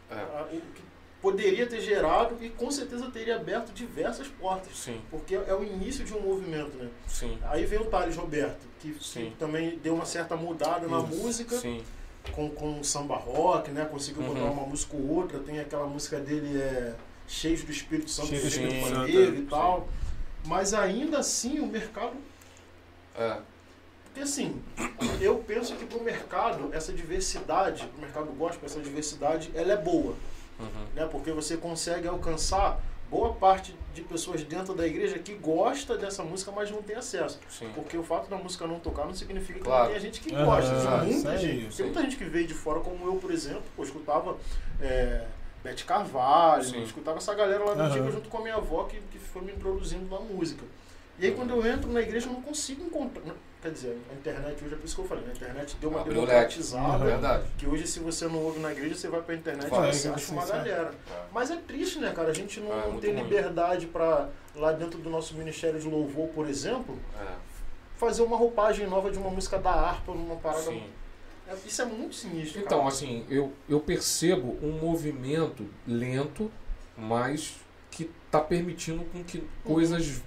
é. 0.10 0.16
a, 0.16 0.48
o 0.54 0.62
que 0.62 0.84
poderia 1.22 1.66
ter 1.68 1.82
gerado 1.82 2.38
e 2.42 2.50
com 2.50 2.72
certeza 2.72 3.10
teria 3.12 3.36
aberto 3.36 3.74
diversas 3.74 4.28
portas. 4.28 4.78
Sim. 4.78 5.02
Porque 5.10 5.36
é 5.36 5.54
o 5.54 5.64
início 5.64 6.06
de 6.06 6.14
um 6.14 6.22
movimento, 6.22 6.78
né? 6.78 6.90
Sim. 7.08 7.38
Aí 7.44 7.66
vem 7.66 7.80
o 7.80 7.86
Thales 7.86 8.16
Roberto, 8.16 8.66
que, 8.80 8.94
que 8.94 9.34
também 9.38 9.78
deu 9.80 9.96
uma 9.96 10.06
certa 10.06 10.36
mudada 10.36 10.88
na 10.88 11.00
música. 11.00 11.58
Sim. 11.58 11.84
Com, 12.32 12.50
com 12.50 12.82
samba 12.84 13.18
rock, 13.18 13.70
né? 13.72 13.84
Conseguiu 13.84 14.22
uhum. 14.22 14.34
botar 14.34 14.46
uma 14.46 14.66
música 14.66 14.96
ou 14.96 15.10
outra. 15.10 15.40
Tem 15.40 15.60
aquela 15.60 15.88
música 15.88 16.20
dele, 16.20 16.58
é 16.58 16.94
Cheio 17.28 17.58
do 17.58 17.72
Espírito 17.72 18.10
Santo, 18.10 18.30
Cheio 18.30 18.42
do 18.42 18.48
Espírito 18.48 18.88
Santo 18.88 19.10
e 19.10 19.42
tal. 19.44 19.82
Sim. 19.82 20.03
Mas 20.46 20.74
ainda 20.74 21.20
assim 21.20 21.60
o 21.60 21.68
mercado. 21.68 22.16
É. 23.16 23.38
Porque 24.06 24.22
assim, 24.22 24.62
eu 25.20 25.38
penso 25.38 25.76
que 25.76 25.86
para 25.86 25.98
o 25.98 26.04
mercado, 26.04 26.70
essa 26.72 26.94
diversidade, 26.94 27.90
o 27.98 28.02
mercado 28.02 28.28
gospel, 28.34 28.66
essa 28.66 28.80
diversidade, 28.80 29.52
ela 29.56 29.74
é 29.74 29.78
boa. 29.78 30.16
Uhum. 30.60 30.86
Né? 30.94 31.08
Porque 31.12 31.32
você 31.32 31.58
consegue 31.58 32.08
alcançar 32.08 32.80
boa 33.10 33.34
parte 33.34 33.76
de 33.94 34.02
pessoas 34.02 34.44
dentro 34.44 34.74
da 34.74 34.88
igreja 34.88 35.20
que 35.20 35.34
gosta 35.36 35.98
dessa 35.98 36.24
música, 36.24 36.52
mas 36.52 36.72
não 36.72 36.82
tem 36.82 36.96
acesso. 36.96 37.40
Sim. 37.50 37.72
Porque 37.76 37.98
o 37.98 38.04
fato 38.04 38.30
da 38.30 38.38
música 38.38 38.66
não 38.66 38.80
tocar 38.80 39.06
não 39.06 39.14
significa 39.14 39.60
que 39.60 39.66
claro. 39.66 39.86
não 39.86 39.92
tem 39.92 40.02
gente 40.02 40.20
que 40.22 40.32
gosta. 40.32 40.74
Uhum. 40.74 41.06
Tem 41.06 41.14
muita 41.14 41.38
gente. 41.38 41.76
Tem 41.76 41.86
muita 41.86 42.02
gente 42.02 42.18
que 42.18 42.26
veio 42.26 42.48
de 42.48 42.54
fora, 42.54 42.80
como 42.80 43.06
eu, 43.06 43.16
por 43.16 43.32
exemplo, 43.32 43.64
pô, 43.76 43.84
escutava. 43.84 44.38
É, 44.82 45.26
Bete 45.64 45.86
Carvalho, 45.86 46.64
Sim. 46.64 46.84
escutava 46.84 47.18
essa 47.18 47.34
galera 47.34 47.64
lá 47.64 47.76
no 47.76 47.84
uhum. 47.84 48.12
junto 48.12 48.30
com 48.30 48.38
a 48.40 48.42
minha 48.42 48.56
avó 48.56 48.84
que, 48.84 49.00
que 49.00 49.18
foi 49.18 49.42
me 49.42 49.54
introduzindo 49.54 50.10
na 50.14 50.20
música. 50.20 50.64
E 51.18 51.26
aí 51.26 51.34
quando 51.34 51.52
eu 51.52 51.66
entro 51.66 51.92
na 51.92 52.02
igreja 52.02 52.28
eu 52.28 52.34
não 52.34 52.42
consigo 52.42 52.84
encontrar. 52.84 53.24
Quer 53.62 53.72
dizer, 53.72 53.98
a 54.12 54.14
internet 54.14 54.62
hoje 54.62 54.74
é 54.74 54.78
por 54.78 54.86
isso 54.86 54.96
que 54.96 55.02
eu 55.02 55.08
falei, 55.08 55.24
né? 55.24 55.32
a 55.32 55.36
internet 55.38 55.78
deu 55.80 55.90
uma 55.90 56.02
Abriu 56.02 56.16
democratizada. 56.16 57.06
É 57.06 57.08
verdade. 57.08 57.46
Que 57.58 57.66
hoje, 57.66 57.88
se 57.88 58.00
você 58.00 58.28
não 58.28 58.44
ouve 58.44 58.60
na 58.60 58.74
igreja, 58.74 58.94
você 58.94 59.08
vai 59.08 59.22
pra 59.22 59.36
internet 59.36 59.68
e 59.68 59.70
você 59.70 60.10
acha 60.10 60.32
uma 60.34 60.46
galera. 60.46 60.92
É. 61.10 61.22
Mas 61.32 61.50
é 61.50 61.56
triste, 61.56 62.00
né, 62.00 62.12
cara? 62.14 62.32
A 62.32 62.34
gente 62.34 62.60
não, 62.60 62.74
É, 62.74 62.82
não 62.82 62.92
muito 62.92 63.02
tem 63.02 63.16
liberdade 63.16 63.86
pra, 63.88 64.28
lá 64.54 64.74
dentro 64.74 65.00
do 65.00 65.10
nosso 65.10 65.34
Ministério 65.36 65.80
de 65.80 65.88
Louvor, 65.88 66.28
por 66.30 66.50
exemplo, 66.50 67.00
É, 67.18 67.36
fazer 67.96 68.22
uma 68.24 68.36
roupagem 68.36 68.86
nova 68.86 69.10
de 69.10 69.18
uma 69.18 69.30
música 69.30 69.58
da 69.58 69.72
harpa 69.72 70.14
numa 70.14 70.36
parada. 70.36 70.64
sim. 70.64 70.84
É, 71.48 71.56
Isso 71.66 71.82
é 71.82 71.86
muito 71.86 72.16
sinistro. 72.16 72.62
Então, 72.62 72.80
cara. 72.80 72.90
assim, 72.90 73.26
eu, 73.30 73.52
eu 73.68 73.80
percebo 73.80 74.58
um 74.62 74.72
movimento 74.80 75.68
lento, 75.86 76.52
mas 76.98 77.56
que 77.92 78.10
está 78.26 78.40
permitindo 78.40 79.04
com 79.06 79.24
que 79.24 79.48
coisas 79.64 80.22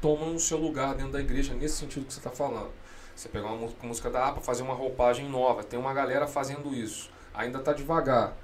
tomem 0.00 0.34
o 0.34 0.38
seu 0.38 0.58
lugar 0.58 0.94
dentro 0.94 1.12
da 1.12 1.20
igreja, 1.20 1.54
nesse 1.54 1.76
sentido 1.76 2.06
que 2.06 2.12
você 2.12 2.20
está 2.20 2.30
falando. 2.30 2.70
Você 3.14 3.28
pegar 3.28 3.48
uma 3.48 3.68
música 3.82 4.08
da 4.08 4.28
APA, 4.28 4.40
fazer 4.40 4.62
uma 4.62 4.74
roupagem 4.74 5.28
nova, 5.28 5.64
tem 5.64 5.78
uma 5.78 5.92
galera 5.92 6.28
fazendo 6.28 6.72
isso. 6.72 7.10
Ainda 7.34 7.58
está 7.58 7.72
devagar, 7.72 8.36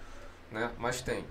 né? 0.50 0.70
mas 0.78 1.00
tem. 1.00 1.24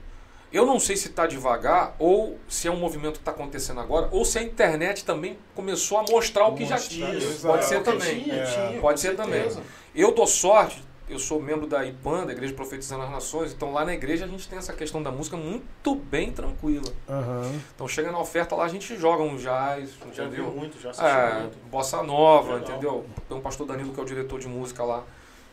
Eu 0.54 0.66
não 0.68 0.80
sei 0.80 0.96
se 0.96 1.08
está 1.08 1.26
devagar 1.26 1.96
ou 1.98 2.38
se 2.48 2.68
é 2.68 2.72
um 2.72 2.78
movimento 2.78 3.14
que 3.14 3.20
está 3.20 3.32
acontecendo 3.32 3.80
agora, 3.80 4.08
ou 4.12 4.24
se 4.24 4.38
a 4.38 4.44
internet 4.44 5.04
também 5.04 5.36
começou 5.56 5.98
a 5.98 6.04
mostrar 6.04 6.48
o 6.48 6.54
que 6.56 6.64
já 6.66 6.76
Mostrar, 6.76 6.90
tinha. 7.18 7.34
Pode 7.42 7.66
ser 7.66 7.76
É, 7.76 7.80
também. 7.80 8.22
tinha, 8.24 8.36
É, 8.36 8.68
tinha, 8.70 8.80
pode 8.82 9.00
ser 9.00 9.16
também. 9.16 9.42
certeza. 9.42 9.62
Eu 9.96 10.14
dou 10.14 10.28
sorte, 10.28 10.84
eu 11.10 11.18
sou 11.18 11.42
membro 11.42 11.66
da 11.68 11.84
IPAN, 11.84 12.26
da 12.28 12.32
Igreja 12.34 12.54
Profetizando 12.54 13.04
as 13.04 13.10
Nações, 13.12 13.52
então 13.52 13.74
lá 13.74 13.84
na 13.84 13.94
igreja 13.94 14.26
a 14.26 14.28
gente 14.28 14.48
tem 14.48 14.58
essa 14.60 14.74
questão 14.74 15.02
da 15.02 15.12
música 15.12 15.36
muito 15.36 15.96
bem 15.96 16.32
tranquila. 16.32 16.92
Aham. 17.10 17.52
Então 17.74 17.88
chega 17.88 18.12
na 18.12 18.20
oferta 18.20 18.56
lá, 18.56 18.64
a 18.66 18.70
gente 18.70 18.96
joga 18.98 19.24
um 19.24 19.36
jazz, 19.36 19.90
Já 20.14 20.24
vi 20.26 20.36
entendeu? 20.36 20.52
muito, 20.52 20.80
já 20.80 20.92
É, 21.04 21.40
muito. 21.42 21.58
bossa 21.70 22.02
nova, 22.04 22.54
Legal. 22.56 22.70
entendeu? 22.70 23.06
Tem 23.28 23.36
um 23.38 23.42
pastor 23.42 23.66
Danilo 23.66 23.92
que 23.92 24.00
é 24.00 24.04
o 24.04 24.06
diretor 24.06 24.40
de 24.40 24.48
música 24.48 24.84
lá, 24.84 25.04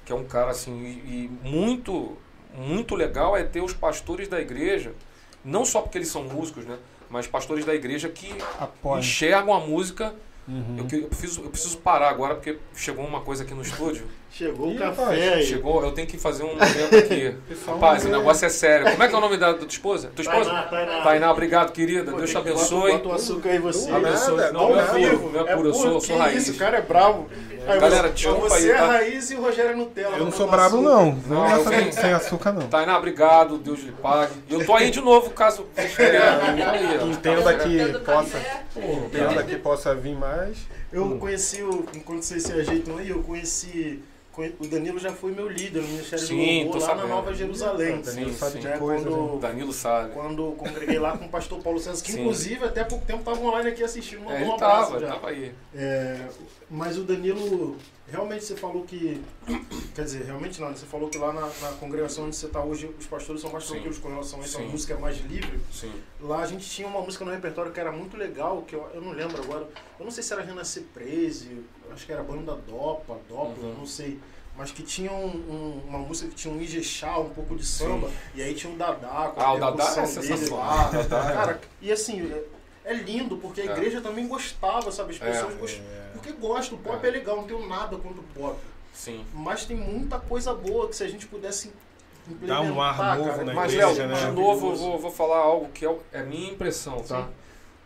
que 0.04 0.12
é 0.12 0.14
um 0.14 0.24
cara 0.24 0.50
assim, 0.50 0.72
e, 0.72 1.30
e 1.44 1.48
muito, 1.48 2.16
muito 2.56 2.94
legal 2.94 3.36
é 3.36 3.44
ter 3.44 3.62
os 3.62 3.72
pastores 3.72 4.28
da 4.28 4.40
igreja, 4.40 4.92
não 5.44 5.64
só 5.64 5.80
porque 5.80 5.98
eles 5.98 6.08
são 6.08 6.24
músicos, 6.24 6.64
né? 6.64 6.78
Mas 7.08 7.26
pastores 7.26 7.64
da 7.64 7.74
igreja 7.74 8.08
que 8.08 8.32
Apoio. 8.58 9.00
enxergam 9.00 9.52
a 9.52 9.60
música. 9.60 10.14
Uhum. 10.46 10.76
Eu, 10.78 11.00
eu 11.00 11.08
preciso, 11.08 11.42
eu 11.42 11.50
preciso 11.50 11.78
parar 11.78 12.08
agora 12.08 12.34
porque 12.34 12.58
chegou 12.74 13.04
uma 13.04 13.20
coisa 13.20 13.42
aqui 13.42 13.54
no 13.54 13.62
estúdio. 13.62 14.06
Chegou 14.32 14.70
Ih, 14.70 14.76
o 14.76 14.78
café 14.78 15.34
aí. 15.34 15.44
Chegou, 15.44 15.82
eu 15.82 15.90
tenho 15.92 16.06
que 16.06 16.16
fazer 16.16 16.44
um 16.44 16.52
evento 16.52 16.96
aqui. 16.96 17.34
Rapaz, 17.66 18.04
o 18.04 18.08
é- 18.08 18.10
negócio 18.12 18.46
é 18.46 18.48
sério. 18.48 18.88
Como 18.90 19.02
é 19.02 19.08
que 19.08 19.14
é 19.14 19.18
o 19.18 19.20
nome 19.20 19.36
da, 19.36 19.54
tua 19.54 19.66
esposa? 19.66 20.10
Tua 20.14 20.22
esposa? 20.22 20.50
Tainá, 20.50 20.62
Tainá. 20.62 21.02
Tainá, 21.02 21.32
obrigado, 21.32 21.72
querida. 21.72 22.10
Pô, 22.12 22.16
Deus 22.18 22.30
te 22.30 22.36
abençoe. 22.38 22.92
Bota 22.92 23.08
o 23.08 23.12
açúcar 23.12 23.48
aí 23.50 23.58
você. 23.58 23.90
Abençoe. 23.90 24.36
nada, 24.36 24.52
Não, 24.52 24.60
Ao 24.60 24.66
meu 24.68 24.76
nada. 24.76 24.88
puro, 24.92 25.00
vivo. 25.10 25.30
meu 25.30 25.48
É 25.48 25.56
puro, 25.56 25.68
eu 25.68 25.74
sou, 25.74 25.84
puro, 25.88 26.00
sou 26.00 26.16
raiz. 26.16 26.42
isso, 26.42 26.52
o 26.52 26.56
cara 26.58 26.78
é 26.78 26.80
bravo. 26.80 27.28
Aí 27.66 27.78
Galera, 27.78 28.08
você, 28.08 28.14
desculpa 28.14 28.48
você 28.48 28.54
aí, 28.64 28.70
é 28.70 28.74
tá? 28.74 28.86
raiz 28.86 29.30
e 29.30 29.34
o 29.34 29.42
Rogério 29.42 29.70
é 29.72 29.74
Nutella. 29.74 30.16
Eu 30.16 30.24
não 30.24 30.32
sou 30.32 30.48
brabo, 30.48 30.76
não. 30.80 31.12
Não, 31.12 31.16
Não 31.26 31.50
eu 31.50 31.56
nessa 31.58 31.70
venho- 31.70 31.92
sem 31.92 32.12
açúcar, 32.12 32.52
não. 32.52 32.68
Tainá, 32.68 32.96
obrigado. 32.96 33.58
Deus 33.58 33.80
lhe 33.80 33.92
pague. 33.92 34.32
E 34.48 34.54
eu 34.54 34.64
tô 34.64 34.74
aí 34.74 34.90
de 34.90 35.00
novo, 35.00 35.30
caso 35.30 35.66
vocês. 35.74 35.94
Tá. 35.96 37.04
Entenda 37.04 37.54
que 37.54 37.98
possa, 37.98 38.38
entenda 38.76 39.42
que 39.42 39.56
possa 39.56 39.94
vir 39.94 40.14
mais. 40.16 40.56
Eu 40.92 41.18
conheci, 41.18 41.62
o, 41.62 41.84
enquanto 41.94 42.22
vocês 42.22 42.42
se 42.44 42.52
ajeitam 42.52 42.96
aí, 42.98 43.10
eu 43.10 43.22
conheci. 43.22 44.02
Conhe- 44.40 44.54
O 44.58 44.66
Danilo 44.66 44.98
já 44.98 45.12
foi 45.12 45.32
meu 45.32 45.48
líder 45.48 45.82
no 45.82 45.88
Ministério 45.88 46.26
Sim, 46.26 46.36
do 46.36 46.64
Louvor 46.64 46.80
lá 46.80 46.86
sabendo. 46.86 47.08
na 47.08 47.14
Nova 47.14 47.34
Jerusalém. 47.34 48.00
Danilo 48.00 48.30
Sim, 48.30 48.36
sabe 48.36 48.52
sim. 48.52 48.58
de 48.60 48.78
coisas. 48.78 49.06
quando, 49.08 49.32
né? 49.34 49.40
Danilo 49.40 49.72
sabe. 49.72 50.12
quando 50.14 50.52
congreguei 50.52 50.98
lá 50.98 51.16
com 51.16 51.26
o 51.26 51.28
pastor 51.28 51.62
Paulo 51.62 51.78
César, 51.78 52.02
que 52.02 52.12
Sim. 52.12 52.20
inclusive 52.20 52.64
até 52.64 52.84
pouco 52.84 53.04
tempo 53.04 53.20
estava 53.20 53.40
online 53.40 53.70
aqui 53.70 53.82
assistindo, 53.84 54.20
mandou 54.24 54.36
É, 54.38 54.44
um 54.44 54.54
abraço 54.54 54.86
tava, 54.92 55.00
já. 55.00 55.06
tava 55.12 55.28
aí. 55.28 55.52
É, 55.74 56.26
mas 56.70 56.96
o 56.98 57.02
Danilo, 57.04 57.76
realmente 58.08 58.44
você 58.44 58.56
falou 58.56 58.84
que. 58.84 59.20
Quer 59.94 60.04
dizer, 60.04 60.24
realmente 60.24 60.60
não, 60.60 60.68
né? 60.70 60.76
você 60.76 60.86
falou 60.86 61.08
que 61.08 61.18
lá 61.18 61.32
na, 61.32 61.42
na 61.42 61.72
congregação 61.78 62.24
onde 62.26 62.36
você 62.36 62.46
está 62.46 62.62
hoje, 62.62 62.90
os 62.98 63.06
pastores 63.06 63.40
são 63.42 63.50
mais 63.50 63.66
tranquilos 63.66 63.98
com 63.98 64.08
relação 64.08 64.40
a 64.40 64.44
essa 64.44 64.58
música 64.60 64.94
é 64.94 64.96
mais 64.98 65.18
livre. 65.20 65.58
Sim. 65.72 65.92
Lá 66.20 66.40
a 66.42 66.46
gente 66.46 66.68
tinha 66.68 66.86
uma 66.88 67.00
música 67.00 67.24
no 67.24 67.30
repertório 67.30 67.72
que 67.72 67.80
era 67.80 67.90
muito 67.92 68.16
legal, 68.16 68.62
que 68.62 68.74
eu, 68.74 68.86
eu 68.94 69.00
não 69.00 69.12
lembro 69.12 69.42
agora. 69.42 69.68
Eu 69.98 70.04
não 70.04 70.10
sei 70.10 70.22
se 70.22 70.32
era 70.32 70.42
Renascer 70.42 70.84
Preze, 70.94 71.58
acho 71.94 72.06
que 72.06 72.12
era 72.12 72.20
a 72.20 72.24
banda 72.24 72.56
Dopa, 72.68 73.18
Doppler, 73.28 73.66
Uhum. 73.70 73.74
não 73.78 73.86
sei. 73.86 74.18
Mas 74.56 74.70
que 74.72 74.82
tinha 74.82 75.10
um- 75.12 75.26
um- 75.26 75.82
uma 75.88 75.98
música 75.98 76.28
que 76.28 76.34
tinha 76.34 76.52
um 76.52 76.60
Ijexá, 76.60 77.18
um 77.18 77.30
pouco 77.30 77.56
de 77.56 77.64
samba, 77.64 78.10
e 78.34 78.42
aí 78.42 78.52
tinha 78.54 78.72
um 78.72 78.76
Dadá 78.76 79.30
com 79.34 79.40
Ah, 79.40 79.46
a 79.46 79.52
o 79.54 79.58
Dadá 79.60 79.76
percussão 79.86 80.02
é 80.02 80.06
dele 80.06 80.22
sensacional. 80.36 80.66
lá. 80.66 80.88
Dadá 80.90 81.30
é- 81.30 81.32
Cara, 81.34 81.60
e 81.80 81.92
assim, 81.92 82.30
é, 82.30 82.90
é 82.90 82.94
lindo, 82.94 83.36
porque 83.38 83.60
a 83.62 83.64
É. 83.64 83.66
igreja 83.68 84.00
também 84.00 84.26
gostava, 84.28 84.90
sabe? 84.92 85.12
As 85.12 85.18
pessoas 85.18 85.52
É. 85.54 85.56
gostam. 85.56 85.84
Porque 86.12 86.32
gostam, 86.32 86.76
o 86.76 86.80
pop 86.80 87.04
É. 87.04 87.08
é 87.08 87.12
legal, 87.12 87.36
não 87.36 87.44
tenho 87.44 87.66
nada 87.68 87.96
contra 87.96 88.20
o 88.20 88.24
pop. 88.34 88.58
Sim. 88.92 89.24
Mas 89.32 89.64
tem 89.64 89.76
muita 89.76 90.18
coisa 90.18 90.52
boa 90.52 90.88
que 90.88 90.96
se 90.96 91.04
a 91.04 91.08
gente 91.08 91.26
pudesse 91.26 91.72
Dá 92.42 92.60
um 92.60 92.80
ar 92.82 92.92
implementar, 92.94 93.18
novo 93.18 93.30
cara, 93.30 93.44
na 93.44 93.54
Mas, 93.54 93.72
igreja, 93.72 93.92
Léo, 93.92 94.08
né? 94.08 94.14
de 94.26 94.32
novo, 94.32 94.70
eu 94.70 94.76
vou, 94.76 94.98
vou 94.98 95.10
falar 95.10 95.38
algo 95.38 95.68
que 95.72 95.86
é, 95.86 95.96
é 96.12 96.22
minha 96.22 96.50
impressão, 96.52 97.00
tá? 97.02 97.22
Sim. 97.22 97.28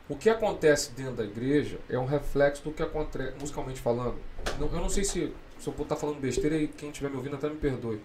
O 0.09 0.17
que 0.17 0.29
acontece 0.29 0.93
dentro 0.93 1.15
da 1.15 1.25
igreja 1.25 1.79
é 1.89 1.99
um 1.99 2.05
reflexo 2.05 2.63
do 2.63 2.73
que 2.73 2.83
acontece, 2.83 3.35
musicalmente 3.41 3.81
falando. 3.81 4.19
Não- 4.59 4.67
eu 4.69 4.81
não 4.81 4.89
sei 4.91 5.03
se, 5.05 5.33
se 5.59 5.67
eu 5.67 5.73
vou 5.73 5.85
estar 5.85 5.97
falando 5.97 6.21
besteira 6.21 6.57
e 6.57 6.69
quem 6.69 6.91
estiver 6.91 7.09
me 7.09 7.17
ouvindo 7.17 7.37
até 7.37 7.49
me 7.49 7.57
perdoe. 7.57 8.01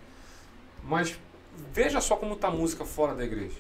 Mas 0.84 1.20
veja 1.74 2.00
só 2.00 2.16
como 2.16 2.36
está 2.36 2.48
a 2.48 2.52
música 2.52 2.86
fora 2.86 3.14
da 3.14 3.24
igreja. 3.26 3.58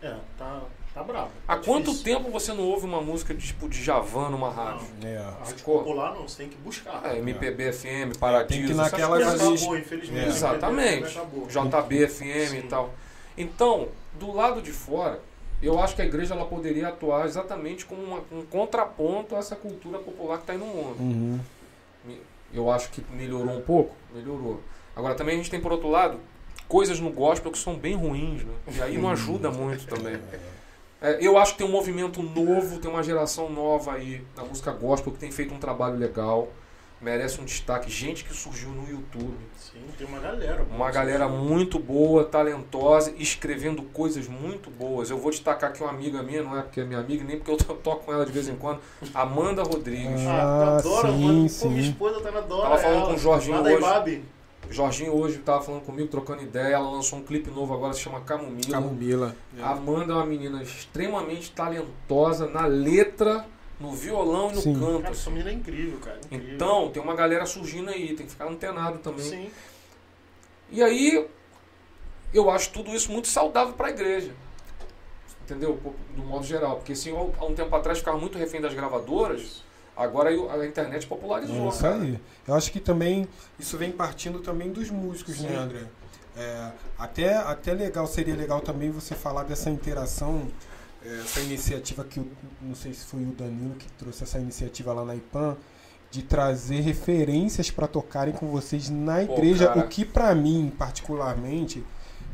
É, 0.00 0.16
tá, 0.38 0.62
tá 0.94 1.02
bravo. 1.02 1.32
Há 1.46 1.56
Tá 1.56 1.62
quanto 1.64 1.90
difícil. 1.90 2.04
tempo 2.04 2.30
você 2.30 2.52
não 2.54 2.64
ouve 2.64 2.86
uma 2.86 3.00
música 3.00 3.34
de, 3.34 3.46
tipo 3.48 3.68
de 3.68 3.82
Javan 3.82 4.30
numa 4.30 4.48
rádio? 4.50 4.86
É. 5.04 5.16
A 5.18 5.44
Ficou. 5.44 5.80
popular 5.80 6.14
não, 6.14 6.26
você 6.28 6.38
tem 6.44 6.48
que 6.48 6.56
buscar. 6.58 7.02
É, 7.04 7.18
MPB 7.18 7.72
FM, 7.72 8.16
Paradiso, 8.18 8.60
Tem 8.60 8.68
que 8.68 8.74
naquelas 8.74 9.34
acabou, 9.34 9.76
infelizmente. 9.76 10.24
É. 10.24 10.28
Exatamente. 10.28 11.18
JB 11.48 12.06
FM 12.08 12.54
e 12.58 12.62
tal. 12.68 12.94
Então, 13.36 13.88
do 14.18 14.32
lado 14.32 14.62
de 14.62 14.72
fora, 14.72 15.20
eu 15.62 15.78
acho 15.80 15.94
que 15.96 16.02
a 16.02 16.04
igreja 16.04 16.34
ela 16.34 16.44
poderia 16.46 16.88
atuar 16.88 17.26
exatamente 17.26 17.84
como 17.84 18.02
uma- 18.02 18.22
um 18.32 18.42
contraponto 18.42 19.34
a 19.34 19.38
essa 19.38 19.56
cultura 19.56 19.98
popular 19.98 20.36
que 20.36 20.42
está 20.44 20.52
aí 20.52 20.58
no 20.58 20.66
mundo. 20.66 20.96
Uhum. 21.00 21.40
Eu 22.52 22.70
acho 22.70 22.90
que 22.90 23.04
melhorou 23.12 23.56
um 23.56 23.60
pouco, 23.60 23.94
melhorou. 24.14 24.60
Agora 24.96 25.14
também 25.14 25.34
a 25.34 25.38
gente 25.38 25.50
tem 25.50 25.60
por 25.60 25.72
outro 25.72 25.88
lado 25.90 26.18
coisas 26.66 26.98
no 27.00 27.10
gospel 27.10 27.50
que 27.52 27.58
são 27.58 27.76
bem 27.76 27.94
ruins, 27.94 28.44
né? 28.44 28.52
E 28.76 28.82
aí 28.82 28.98
não 28.98 29.08
ajuda 29.10 29.50
muito 29.50 29.86
também. 29.86 30.18
É, 31.00 31.18
eu 31.24 31.38
acho 31.38 31.52
que 31.52 31.58
tem 31.58 31.66
um 31.66 31.70
movimento 31.70 32.22
novo, 32.22 32.78
tem 32.78 32.90
uma 32.90 33.02
geração 33.02 33.48
nova 33.48 33.92
aí 33.94 34.24
na 34.36 34.44
música 34.44 34.72
gospel 34.72 35.12
que 35.12 35.18
tem 35.18 35.30
feito 35.30 35.54
um 35.54 35.58
trabalho 35.58 35.96
legal, 35.96 36.48
merece 37.00 37.40
um 37.40 37.44
destaque. 37.44 37.90
Gente 37.90 38.24
que 38.24 38.34
surgiu 38.34 38.70
no 38.70 38.88
YouTube, 38.88 39.36
Sim, 39.56 39.80
tem 39.96 40.06
uma 40.06 40.18
galera. 40.18 40.64
uma 40.70 40.90
galera 40.90 41.28
muito 41.28 41.78
boa, 41.78 42.24
talentosa, 42.24 43.12
escrevendo 43.18 43.82
coisas 43.82 44.26
muito 44.28 44.70
boas. 44.70 45.10
Eu 45.10 45.18
vou 45.18 45.30
destacar 45.30 45.70
aqui 45.70 45.82
uma 45.82 45.90
amiga 45.90 46.22
minha, 46.22 46.42
não 46.42 46.58
é 46.58 46.62
porque 46.62 46.80
é 46.80 46.84
minha 46.84 47.00
amiga, 47.00 47.22
nem 47.24 47.36
porque 47.38 47.50
eu 47.50 47.56
to- 47.58 47.74
toco 47.74 48.04
com 48.06 48.12
ela 48.12 48.26
de 48.26 48.32
vez 48.32 48.48
em 48.48 48.56
quando, 48.56 48.80
Amanda 49.14 49.62
Rodrigues. 49.62 50.20
Ah, 50.26 50.74
Ah, 50.74 50.78
adoro, 50.78 51.08
sim. 51.12 51.42
Pô, 51.42 51.48
sim. 51.48 51.68
minha 51.70 51.82
esposa 51.82 52.20
tá 52.20 52.30
na 52.30 52.38
adora 52.38 52.62
Tava 52.70 52.78
falando 52.78 52.96
ela. 52.98 53.06
com 53.08 53.14
o 53.14 53.18
Jorginho 53.18 53.62
hoje. 53.62 53.74
Ibabe. 53.76 54.24
Jorginho 54.70 55.14
hoje 55.16 55.36
estava 55.38 55.62
falando 55.62 55.80
comigo, 55.82 56.08
trocando 56.08 56.42
ideia. 56.42 56.74
Ela 56.74 56.90
lançou 56.90 57.18
um 57.18 57.22
clipe 57.22 57.50
novo 57.50 57.72
agora, 57.72 57.94
se 57.94 58.00
chama 58.00 58.20
Camomila. 58.20 58.70
Camomila. 58.70 59.36
A 59.62 59.70
Amanda 59.70 60.12
é 60.12 60.16
uma 60.16 60.26
menina 60.26 60.62
extremamente 60.62 61.50
talentosa 61.52 62.46
na 62.46 62.66
letra, 62.66 63.46
no 63.80 63.92
violão 63.92 64.50
e 64.50 64.54
no 64.54 64.60
Sim. 64.60 64.74
canto. 64.74 65.02
Cara, 65.02 65.10
assim. 65.10 65.20
essa 65.20 65.30
menina 65.30 65.50
é 65.50 65.52
incrível, 65.52 65.98
cara. 65.98 66.20
Incrível. 66.30 66.54
Então, 66.54 66.90
tem 66.90 67.02
uma 67.02 67.14
galera 67.14 67.46
surgindo 67.46 67.90
aí, 67.90 68.14
tem 68.14 68.26
que 68.26 68.32
ficar 68.32 68.46
antenado 68.46 68.98
também. 68.98 69.24
Sim. 69.24 69.50
E 70.70 70.82
aí, 70.82 71.26
eu 72.32 72.50
acho 72.50 72.70
tudo 72.70 72.90
isso 72.94 73.10
muito 73.10 73.28
saudável 73.28 73.74
para 73.74 73.88
a 73.88 73.90
igreja. 73.90 74.32
Entendeu? 75.44 75.80
Do 76.14 76.22
modo 76.22 76.44
geral. 76.44 76.76
Porque 76.76 76.92
assim, 76.92 77.14
há 77.16 77.44
um 77.44 77.54
tempo 77.54 77.74
atrás 77.74 77.98
ficava 77.98 78.18
muito 78.18 78.36
refém 78.36 78.60
das 78.60 78.74
gravadoras, 78.74 79.62
agora 79.96 80.30
a 80.30 80.66
internet 80.66 81.06
popularizou. 81.06 81.66
É 81.66 81.68
isso 81.68 81.80
cara. 81.80 82.02
aí. 82.02 82.20
Eu 82.46 82.54
acho 82.54 82.70
que 82.70 82.80
também 82.80 83.26
isso 83.58 83.78
vem 83.78 83.90
partindo 83.90 84.40
também 84.40 84.70
dos 84.70 84.90
músicos, 84.90 85.40
né, 85.40 85.48
Sim. 85.50 85.56
André? 85.56 85.86
É, 86.36 86.70
até, 86.96 87.34
até 87.34 87.72
legal, 87.72 88.06
seria 88.06 88.36
legal 88.36 88.60
também 88.60 88.90
você 88.90 89.14
falar 89.14 89.42
dessa 89.42 89.70
interação, 89.70 90.48
essa 91.04 91.40
iniciativa 91.40 92.04
que 92.04 92.20
não 92.60 92.74
sei 92.74 92.92
se 92.92 93.04
foi 93.04 93.20
o 93.22 93.32
Danilo 93.32 93.74
que 93.76 93.90
trouxe 93.92 94.24
essa 94.24 94.38
iniciativa 94.38 94.92
lá 94.92 95.04
na 95.04 95.14
IPAM, 95.14 95.56
de 96.10 96.22
trazer 96.22 96.80
referências 96.80 97.70
para 97.70 97.86
tocarem 97.86 98.32
com 98.34 98.46
vocês 98.50 98.88
na 98.90 99.16
Pô, 99.26 99.34
igreja, 99.34 99.68
cara. 99.68 99.80
o 99.80 99.88
que 99.88 100.04
para 100.04 100.34
mim, 100.34 100.72
particularmente, 100.76 101.84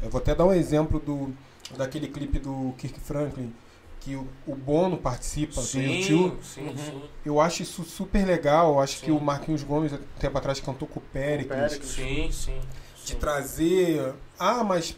eu 0.02 0.08
vou 0.10 0.20
até 0.20 0.34
dar 0.34 0.44
um 0.46 0.52
exemplo 0.52 0.98
do 1.00 1.34
daquele 1.76 2.06
clipe 2.08 2.38
do 2.38 2.72
Kirk 2.78 3.00
Franklin, 3.00 3.52
que 4.00 4.14
o, 4.16 4.28
o 4.46 4.54
Bono 4.54 4.98
participa, 4.98 5.54
do 5.60 5.66
Sim, 5.66 5.80
YouTube. 5.80 6.36
sim, 6.44 6.60
Uhum. 6.68 6.76
sim. 6.76 7.02
Eu 7.24 7.40
acho 7.40 7.62
isso 7.62 7.82
super 7.84 8.24
legal. 8.26 8.74
Eu 8.74 8.80
acho 8.80 8.98
Sim. 8.98 9.06
que 9.06 9.10
o 9.10 9.18
Marquinhos 9.18 9.62
Gomes, 9.62 9.92
há 9.94 9.98
tempo 10.20 10.36
atrás, 10.36 10.60
cantou 10.60 10.86
com 10.86 11.00
o 11.00 11.02
Péricles. 11.02 11.58
Péricles. 11.58 11.90
Sim, 11.90 12.28
sim. 12.30 12.60
De 13.02 13.12
sim. 13.12 13.16
trazer. 13.18 14.12
Ah, 14.38 14.62
mas. 14.62 14.94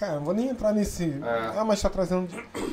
Cara, 0.00 0.14
não 0.14 0.24
vou 0.24 0.32
nem 0.34 0.48
entrar 0.48 0.72
nesse. 0.72 1.04
É. 1.22 1.52
Ah, 1.58 1.64
mas 1.64 1.80
tá 1.82 1.90
trazendo. 1.90 2.26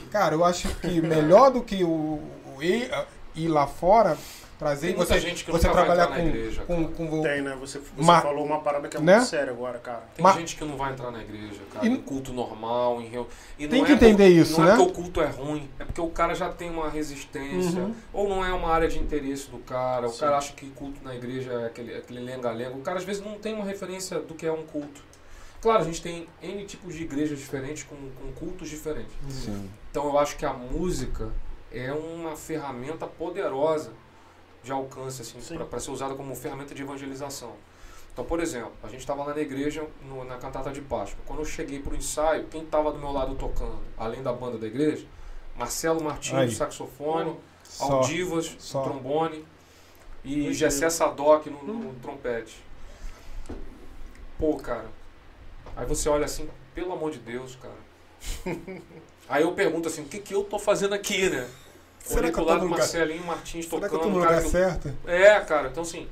Cara, 0.10 0.34
eu 0.34 0.46
acho 0.46 0.70
que 0.80 1.02
melhor 1.02 1.52
do 1.52 1.62
que 1.62 1.84
o, 1.84 2.22
ir, 2.62 2.90
ir 3.36 3.50
lá 3.50 3.68
fora, 3.68 4.18
trazer 4.58 4.88
Tem 4.88 4.96
muita 4.96 5.14
você, 5.14 5.20
gente 5.20 5.44
que 5.44 5.52
você 5.52 5.70
trabalhar 5.70 6.08
com, 6.08 6.20
igreja, 6.20 6.64
com, 6.64 6.86
cara. 6.86 6.96
com, 7.10 7.22
Tem, 7.22 7.42
né? 7.42 7.56
Você, 7.60 7.80
você 7.80 8.02
Ma- 8.02 8.22
falou 8.22 8.46
uma 8.46 8.62
parada 8.62 8.88
que 8.88 8.96
é 8.96 9.02
Né? 9.02 9.18
muito 9.18 9.28
séria 9.28 9.52
agora, 9.52 9.78
cara. 9.78 10.04
Tem 10.16 10.24
Mas- 10.24 10.36
gente 10.38 10.56
que 10.56 10.64
não 10.64 10.78
vai 10.78 10.94
entrar 10.94 11.12
na 11.12 11.22
igreja, 11.22 11.60
cara, 11.74 11.86
E- 11.86 11.90
em 11.90 11.98
culto 11.98 12.32
normal, 12.32 13.02
em 13.02 13.08
reu... 13.10 13.28
e 13.60 13.68
Tem 13.68 13.80
não 13.80 13.86
que 13.86 13.92
é 13.92 13.96
entender 13.96 14.24
por- 14.34 14.42
isso, 14.42 14.60
não 14.62 14.66
né? 14.68 14.74
é 14.74 14.78
porque 14.78 14.90
o 14.92 14.96
culto 14.96 15.22
é 15.22 15.26
ruim, 15.28 15.70
é 15.78 15.84
porque 15.84 16.02
o 16.02 16.10
cara 16.10 16.34
já 16.34 16.50
tem 16.50 16.70
uma 16.72 16.90
resistência, 16.90 17.82
Uhum. 17.82 17.94
ou 18.14 18.30
não 18.30 18.44
é 18.46 18.54
uma 18.54 18.70
área 18.72 18.88
de 18.88 18.98
interesse 18.98 19.50
do 19.50 19.58
cara, 19.60 20.08
o 20.08 20.12
Sim. 20.12 20.20
cara 20.22 20.38
acha 20.38 20.54
que 20.54 20.68
culto 20.70 21.04
na 21.04 21.14
igreja 21.14 21.52
é 21.52 21.66
aquele, 21.68 21.94
aquele 21.94 22.22
lenga-lenga, 22.22 22.72
o 22.72 22.82
cara 22.82 22.98
às 22.98 23.04
vezes 23.04 23.22
não 23.24 23.38
tem 23.38 23.54
uma 23.54 23.66
referência 23.66 24.18
do 24.22 24.34
que 24.34 24.46
é 24.46 24.52
um 24.52 24.64
culto. 24.64 25.06
Claro, 25.62 25.82
a 25.82 25.86
gente 25.86 26.02
tem 26.02 26.28
N 26.42 26.66
tipos 26.66 26.94
de 26.94 27.04
igrejas 27.04 27.40
diferentes, 27.40 27.84
com, 27.84 27.96
com 27.96 28.32
cultos 28.34 28.70
diferentes. 28.70 29.14
Sim. 29.30 29.70
Então 29.92 30.06
eu 30.06 30.18
acho 30.20 30.38
que 30.38 30.46
a 30.46 30.54
música 30.54 31.32
é 31.72 31.92
uma 31.92 32.36
ferramenta 32.36 33.08
poderosa 33.08 33.92
de 34.64 34.72
alcance, 34.72 35.22
assim, 35.22 35.40
Sim. 35.42 35.58
para 35.58 35.80
ser 35.80 35.92
usada 35.92 36.14
como 36.16 36.36
ferramenta 36.36 36.76
de 36.76 36.82
evangelização. 36.84 37.54
Então, 38.14 38.26
por 38.26 38.40
exemplo, 38.40 38.72
a 38.84 38.88
gente 38.88 39.00
estava 39.02 39.24
lá 39.24 39.34
na 39.34 39.42
igreja, 39.42 39.88
no- 40.08 40.24
na 40.24 40.38
cantata 40.38 40.72
de 40.72 40.82
Páscoa. 40.82 41.20
Quando 41.26 41.40
eu 41.40 41.46
cheguei 41.46 41.80
para 41.80 41.94
o 41.94 41.96
ensaio, 41.96 42.46
quem 42.46 42.64
estava 42.64 42.92
do 42.92 42.98
meu 43.00 43.12
lado 43.12 43.36
tocando, 43.36 43.80
além 43.98 44.24
da 44.24 44.34
banda 44.34 44.58
da 44.58 44.66
igreja, 44.68 45.06
Marcelo 45.56 46.04
Martins, 46.04 46.56
saxofone, 46.58 47.36
Só. 47.64 47.92
Aldivas, 47.94 48.56
só. 48.60 48.82
trombone, 48.84 49.46
e. 50.24 50.52
Gessé 50.54 50.90
Sadoc 50.90 51.46
no, 51.48 51.64
no 51.64 51.94
trompete. 51.96 52.64
Pô, 54.40 54.56
cara, 54.58 54.86
aí 55.78 55.86
você 55.86 56.10
olha 56.10 56.26
assim, 56.26 56.50
pelo 56.76 56.92
amor 56.92 57.12
de 57.12 57.20
Deus, 57.20 57.56
cara. 57.62 57.88
Aí 59.30 59.44
eu 59.44 59.52
pergunto 59.54 59.88
assim, 59.90 60.02
o 60.02 60.06
que, 60.06 60.20
que 60.20 60.34
eu 60.34 60.44
tô 60.44 60.58
fazendo 60.58 60.94
aqui, 60.96 61.30
né? 61.30 61.48
Será 62.00 62.22
Olhei 62.22 62.32
que 62.32 62.36
pro 62.36 62.42
eu 62.42 62.46
tô 62.46 62.52
lado 62.52 62.54
no 62.56 62.60
do 62.60 62.64
lugar- 62.72 62.78
Marcelinho 62.80 63.24
Martins 63.26 63.66
Será 63.66 63.88
que 63.90 63.96
eu 63.96 64.00
tocando. 64.00 64.14
tô 64.14 64.20
no 64.20 64.26
cara 64.26 64.38
lugar 64.38 64.42
que 64.42 64.48
eu- 64.48 64.52
certo? 64.52 64.94
É, 65.06 65.40
cara, 65.42 65.68
então 65.70 65.84
assim. 65.84 66.08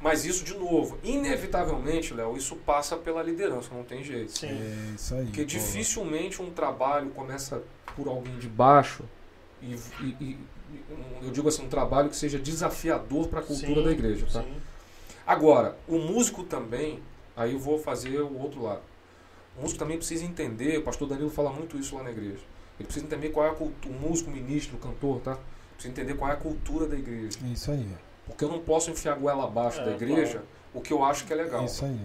Mas 0.00 0.24
isso, 0.24 0.44
de 0.44 0.54
novo, 0.54 0.98
inevitavelmente, 1.04 2.12
Léo, 2.14 2.36
isso 2.36 2.54
passa 2.56 2.96
pela 2.96 3.22
liderança, 3.22 3.68
não 3.72 3.82
tem 3.84 4.02
jeito. 4.04 4.30
Sim. 4.36 4.48
É 4.48 4.94
isso 4.94 5.14
aí. 5.14 5.24
Porque 5.26 5.40
pô. 5.42 5.46
dificilmente 5.46 6.42
um 6.42 6.50
trabalho 6.50 7.10
começa 7.10 7.62
por 7.96 8.06
alguém 8.08 8.36
de 8.38 8.48
baixo 8.48 9.04
e, 9.62 9.74
e- 10.00 10.16
e- 10.20 10.38
um- 10.90 11.24
eu 11.26 11.30
digo 11.30 11.48
assim, 11.48 11.64
um 11.64 11.68
trabalho 11.68 12.08
que 12.10 12.16
seja 12.16 12.38
desafiador 12.38 13.28
para 13.28 13.40
a 13.40 13.42
cultura 13.42 13.74
Sim, 13.76 13.84
da 13.84 13.90
igreja. 13.92 14.26
Tá? 14.32 14.42
sim. 14.42 14.54
Agora, 15.26 15.76
o 15.86 15.98
músico 15.98 16.42
também, 16.44 17.00
aí 17.36 17.52
eu 17.52 17.58
vou 17.58 17.78
fazer 17.78 18.20
o 18.20 18.38
outro 18.40 18.62
lado. 18.62 18.82
O 19.58 19.62
músico 19.62 19.78
também 19.78 19.96
precisa 19.96 20.24
entender, 20.24 20.78
o 20.78 20.82
pastor 20.82 21.08
Danilo 21.08 21.30
fala 21.30 21.50
muito 21.50 21.76
isso 21.76 21.96
lá 21.96 22.04
na 22.04 22.10
igreja. 22.10 22.38
Ele 22.78 22.84
precisa 22.86 23.04
entender 23.04 23.30
qual 23.30 23.44
é 23.46 23.50
a 23.50 23.54
cultura, 23.54 23.94
o 23.94 23.98
músico, 24.00 24.30
o 24.30 24.32
ministro, 24.32 24.76
o 24.76 24.78
cantor, 24.78 25.20
tá? 25.20 25.36
Precisa 25.74 25.92
entender 25.92 26.14
qual 26.14 26.30
é 26.30 26.34
a 26.34 26.36
cultura 26.36 26.86
da 26.86 26.96
igreja. 26.96 27.38
É 27.44 27.48
isso 27.48 27.70
aí. 27.72 27.86
Porque 28.26 28.44
eu 28.44 28.48
não 28.48 28.60
posso 28.60 28.90
enfiar 28.90 29.14
a 29.14 29.16
goela 29.16 29.44
abaixo 29.44 29.80
É, 29.80 29.84
da 29.84 29.90
igreja 29.92 30.32
claro. 30.32 30.46
o 30.74 30.80
que 30.80 30.92
eu 30.92 31.02
acho 31.02 31.24
que 31.24 31.32
é 31.32 31.36
É 31.38 31.42
legal. 31.42 31.64
isso 31.64 31.84
aí. 31.84 32.00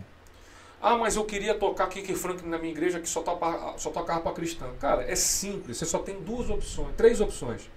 Ah, 0.82 0.98
mas 0.98 1.16
eu 1.16 1.24
queria 1.26 1.54
tocar 1.54 1.88
Kiki 1.88 2.14
Frank 2.16 2.46
na 2.46 2.58
minha 2.58 2.72
igreja 2.72 3.00
que 3.00 3.08
só 3.08 3.22
toca, 3.22 3.78
só 3.78 3.90
toca 3.90 4.14
harpa 4.14 4.32
cristã. 4.34 4.68
Cara, 4.80 5.04
é 5.04 5.16
simples. 5.16 5.78
Você 5.78 5.86
só 5.86 6.00
tem 6.00 6.20
duas 6.22 6.50
opções, 6.50 6.94
três 6.98 7.22
opções. 7.22 7.70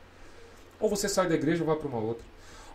Ou 0.81 0.89
você 0.89 1.09
sai 1.09 1.29
da 1.29 1.35
igreja 1.35 1.63
ou 1.63 1.67
vai 1.67 1.77
para 1.77 1.87
uma 1.87 1.99
outra. 1.99 2.25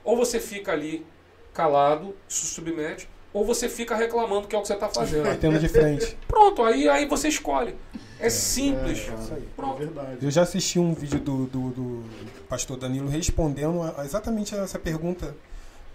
Ou 0.03 0.15
você 0.15 0.39
fica 0.39 0.71
ali 0.71 1.05
calado, 1.53 2.15
se 2.29 2.45
submete, 2.45 3.09
ou 3.33 3.45
você 3.45 3.69
fica 3.69 3.95
reclamando 3.95 4.47
que 4.47 4.55
é 4.55 4.59
o 4.59 4.61
que 4.61 4.67
você 4.67 4.73
está 4.73 4.89
fazendo. 4.89 5.23
Batendo 5.25 5.59
de 5.59 5.67
frente. 5.69 6.17
Pronto, 6.27 6.63
aí, 6.63 6.87
aí 6.89 7.05
você 7.07 7.27
escolhe. 7.29 7.75
É 8.19 8.29
simples. 8.29 8.99
É, 8.99 9.11
cara, 9.11 9.21
é 9.37 9.41
Pronto. 9.55 9.77
verdade. 9.77 10.17
Eu 10.21 10.29
já 10.31 10.43
assisti 10.43 10.77
um 10.79 10.93
vídeo 10.93 11.19
do, 11.19 11.45
do, 11.47 11.69
do 11.71 12.03
pastor 12.47 12.77
Danilo 12.77 13.07
respondendo 13.09 13.81
a- 13.81 14.01
a 14.01 14.05
exatamente 14.05 14.53
essa 14.53 14.77
pergunta 14.77 15.35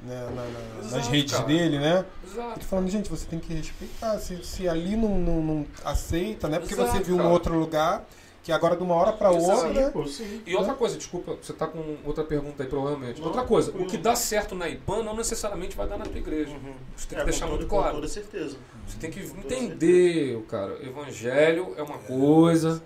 né, 0.04 0.26
na- 0.34 0.42
na- 0.42 0.76
nas 0.82 0.86
Exato, 0.92 1.10
redes 1.10 1.32
cara. 1.32 1.44
dele, 1.46 1.78
né? 1.78 2.04
Exato. 2.30 2.58
Ele 2.58 2.64
falando, 2.66 2.90
gente, 2.90 3.08
você 3.08 3.26
tem 3.26 3.38
que 3.38 3.54
respeitar. 3.54 4.18
Se, 4.18 4.44
se 4.44 4.68
ali 4.68 4.96
não, 4.96 5.18
não, 5.18 5.40
não 5.42 5.66
aceita, 5.84 6.48
né? 6.48 6.58
Porque 6.58 6.74
Exato, 6.74 6.90
você 6.92 7.02
viu 7.02 7.16
cara. 7.16 7.28
em 7.28 7.32
outro 7.32 7.58
lugar, 7.58 8.04
que 8.46 8.52
agora 8.52 8.76
de 8.76 8.82
uma 8.84 8.94
hora 8.94 9.12
para 9.12 9.28
outra. 9.28 9.56
Sim, 9.74 9.90
pô, 9.90 10.06
sim. 10.06 10.40
E 10.46 10.54
outra 10.54 10.72
coisa, 10.74 10.96
desculpa, 10.96 11.36
você 11.42 11.52
tá 11.52 11.66
com 11.66 11.96
outra 12.04 12.22
pergunta 12.22 12.62
aí 12.62 12.68
provavelmente. 12.68 13.18
Não, 13.20 13.26
outra 13.26 13.42
coisa, 13.42 13.70
o 13.70 13.72
tranquilo. 13.72 13.90
que 13.90 13.98
dá 13.98 14.14
certo 14.14 14.54
na 14.54 14.68
IPAN 14.68 15.02
não 15.02 15.16
necessariamente 15.16 15.76
vai 15.76 15.88
dar 15.88 15.98
na 15.98 16.04
tua 16.04 16.16
igreja. 16.16 16.52
Uhum. 16.52 16.74
Você 16.96 17.08
tem 17.08 17.18
É, 17.18 17.20
que 17.22 17.24
deixar 17.26 17.46
com 17.46 17.50
muito 17.56 17.62
toda- 17.62 17.70
Com 17.74 17.76
claro. 17.82 17.94
toda 17.96 18.06
certeza. 18.06 18.56
Você 18.86 18.98
tem 18.98 19.10
que 19.10 19.18
entender, 19.18 20.40
cara. 20.42 20.78
Evangelho 20.80 21.74
é 21.76 21.82
uma 21.82 21.98
coisa, 21.98 22.80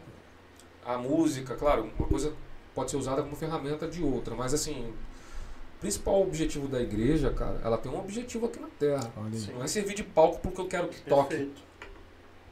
a 0.83 0.97
música, 0.97 1.55
claro, 1.57 1.91
uma 1.99 2.09
coisa 2.09 2.33
pode 2.75 2.91
ser 2.91 2.97
usada 2.97 3.23
como 3.23 3.37
ferramenta 3.37 3.87
de 3.87 4.03
outra, 4.03 4.35
mas 4.35 4.55
assim, 4.55 4.87
o 4.87 5.81
principal 5.81 6.23
objetivo 6.23 6.69
da 6.69 6.81
igreja, 6.81 7.31
cara, 7.33 7.61
ela 7.63 7.77
tem 7.77 7.93
um 7.93 7.99
objetivo 7.99 8.47
aqui 8.47 8.59
na 8.59 8.69
Terra. 8.79 9.13
Olha. 9.15 9.53
Não 9.55 9.63
é 9.63 9.67
servir 9.67 9.93
de 9.93 10.05
palco 10.05 10.39
porque 10.41 10.59
eu 10.59 10.67
quero 10.69 10.89
que 10.89 11.03
toque. 11.03 11.53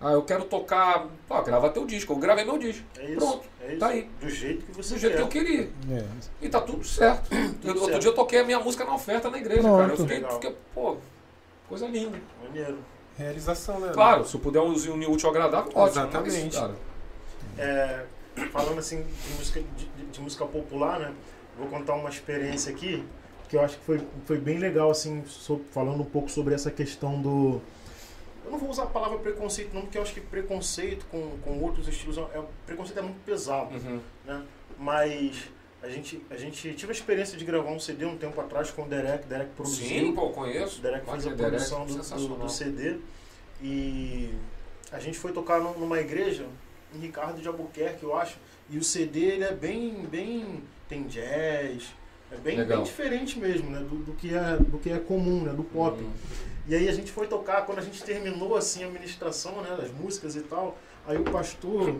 Ah, 0.00 0.12
eu 0.12 0.22
quero 0.22 0.44
tocar. 0.44 1.06
Pô, 1.26 1.42
grava 1.42 1.70
teu 1.70 1.84
disco. 1.84 2.12
Eu 2.12 2.18
gravei 2.18 2.44
meu 2.44 2.56
disco. 2.58 2.84
É 2.98 3.04
isso. 3.06 3.16
Pronto, 3.16 3.44
é 3.62 3.68
isso. 3.70 3.78
tá 3.80 3.86
aí. 3.88 4.08
Do 4.20 4.30
jeito 4.30 4.64
que 4.66 4.72
você 4.72 4.94
Do 4.94 5.00
jeito 5.00 5.12
que 5.12 5.18
quer. 5.18 5.22
eu 5.24 5.28
queria. 5.28 5.70
É. 5.90 6.04
E 6.40 6.48
tá 6.48 6.60
tudo 6.60 6.84
certo. 6.84 7.28
Eu- 7.34 7.70
outro 7.74 7.86
certo. 7.86 7.98
dia 8.00 8.10
eu 8.10 8.14
toquei 8.14 8.38
a 8.40 8.44
minha 8.44 8.60
música 8.60 8.84
na 8.84 8.94
oferta 8.94 9.28
na 9.28 9.38
igreja, 9.38 9.62
Pronto. 9.62 9.78
cara. 9.78 9.92
Eu 9.92 9.96
fiquei, 9.96 10.16
Legal. 10.16 10.32
fiquei, 10.34 10.56
pô, 10.74 10.96
coisa 11.68 11.86
linda. 11.88 12.18
Maneiro. 12.44 12.78
Realização, 13.16 13.80
né? 13.80 13.90
Claro, 13.92 14.24
se 14.24 14.34
eu 14.36 14.40
puder 14.40 14.60
unir 14.60 15.10
útil 15.10 15.28
ao 15.28 15.34
agradável, 15.34 15.72
ótimo. 15.74 16.02
Exatamente. 16.02 16.44
Mas, 16.44 16.54
cara, 16.56 16.74
É, 17.58 18.04
falando 18.52 18.78
assim 18.78 19.02
de 19.02 19.32
música, 19.36 19.60
de, 19.60 19.84
de- 19.86 20.06
de 20.12 20.20
música 20.20 20.46
popular, 20.46 21.00
né? 21.00 21.12
Vou 21.58 21.66
contar 21.66 21.94
uma 21.94 22.08
experiência 22.08 22.70
aqui 22.72 23.02
que 23.48 23.56
eu 23.56 23.60
acho 23.62 23.76
que 23.78 23.84
foi, 23.84 24.00
foi 24.26 24.38
bem 24.38 24.58
legal, 24.58 24.90
assim, 24.90 25.24
so- 25.26 25.60
falando 25.72 26.00
um 26.02 26.04
pouco 26.04 26.30
sobre 26.30 26.54
essa 26.54 26.70
questão 26.70 27.20
do. 27.20 27.60
Eu 28.48 28.52
não 28.52 28.58
vou 28.58 28.70
usar 28.70 28.84
a 28.84 28.86
palavra 28.86 29.18
preconceito, 29.18 29.74
não, 29.74 29.82
porque 29.82 29.98
eu 29.98 30.02
acho 30.02 30.14
que 30.14 30.22
preconceito 30.22 31.04
com, 31.10 31.36
com 31.42 31.60
outros 31.60 31.86
estilos 31.86 32.16
é, 32.16 32.42
preconceito 32.64 32.98
é 32.98 33.02
muito 33.02 33.22
pesado, 33.22 33.74
uhum. 33.74 34.00
né? 34.24 34.42
Mas 34.78 35.50
a 35.82 35.88
gente, 35.90 36.22
a 36.30 36.36
gente 36.36 36.72
tive 36.72 36.90
a 36.90 36.94
experiência 36.94 37.36
de 37.36 37.44
gravar 37.44 37.70
um 37.70 37.78
CD 37.78 38.06
um 38.06 38.16
tempo 38.16 38.40
atrás 38.40 38.70
com 38.70 38.84
o 38.84 38.88
Derek, 38.88 39.26
Derek 39.26 39.50
produziu. 39.50 39.86
Sim, 39.86 40.14
pô, 40.14 40.30
conheço. 40.30 40.78
O 40.78 40.82
Derek 40.82 41.04
fez 41.04 41.26
a 41.26 41.30
Derek, 41.30 41.40
produção 41.40 41.84
do, 41.84 42.28
do, 42.28 42.36
do 42.36 42.48
CD. 42.48 42.96
E 43.62 44.32
a 44.90 44.98
gente 44.98 45.18
foi 45.18 45.32
tocar 45.32 45.60
num- 45.60 45.78
numa 45.78 46.00
igreja 46.00 46.46
em 46.94 46.98
Ricardo 47.00 47.42
de 47.42 47.48
Albuquerque, 47.48 48.02
eu 48.02 48.16
acho. 48.16 48.38
E 48.70 48.78
o 48.78 48.82
CD 48.82 49.20
ele 49.20 49.44
é 49.44 49.52
bem. 49.52 50.06
bem 50.10 50.62
tem 50.88 51.02
jazz. 51.06 51.94
É 52.32 52.36
bem, 52.36 52.64
bem 52.64 52.82
diferente 52.82 53.38
mesmo, 53.38 53.70
né? 53.70 53.80
Do, 53.80 53.96
do 53.96 54.12
que 54.14 54.34
é, 54.34 54.56
do 54.56 54.78
que 54.78 54.90
é 54.90 54.98
comum, 54.98 55.42
né? 55.42 55.52
Do 55.52 55.64
pop. 55.64 56.02
Uhum. 56.02 56.10
E 56.68 56.74
aí 56.74 56.88
a 56.88 56.92
gente 56.92 57.10
foi 57.10 57.26
tocar, 57.26 57.64
quando 57.64 57.78
a 57.78 57.82
gente 57.82 58.02
terminou 58.04 58.54
assim 58.56 58.84
a 58.84 58.88
ministração, 58.88 59.62
né, 59.62 59.74
das 59.74 59.90
músicas 59.90 60.36
e 60.36 60.42
tal, 60.42 60.76
aí 61.06 61.16
o 61.16 61.24
pastor, 61.24 61.96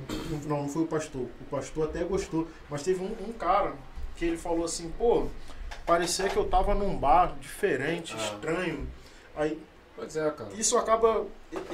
não, 0.46 0.62
não 0.62 0.68
foi 0.68 0.82
o 0.82 0.86
pastor, 0.86 1.22
o 1.22 1.44
pastor 1.50 1.88
até 1.88 2.04
gostou, 2.04 2.46
mas 2.68 2.82
teve 2.82 3.02
um, 3.02 3.10
um 3.28 3.32
cara 3.32 3.72
que 4.16 4.26
ele 4.26 4.36
falou 4.36 4.64
assim, 4.66 4.92
pô, 4.98 5.26
parecia 5.86 6.28
que 6.28 6.36
eu 6.36 6.44
tava 6.44 6.74
num 6.74 6.96
bar 6.98 7.34
diferente, 7.40 8.14
Ah. 8.14 8.22
estranho. 8.22 8.86
Aí 9.34 9.58
Pois 9.96 10.14
é, 10.16 10.30
cara. 10.30 10.50
isso 10.54 10.76
acaba, 10.76 11.24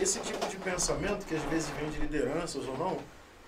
esse 0.01 0.20
tipo 0.20 0.47
de 0.47 0.57
pensamento, 0.59 1.26
que 1.26 1.34
às 1.34 1.42
vezes 1.45 1.68
vem 1.70 1.90
de 1.90 1.99
lideranças 1.99 2.64
ou 2.66 2.78
não, 2.78 2.97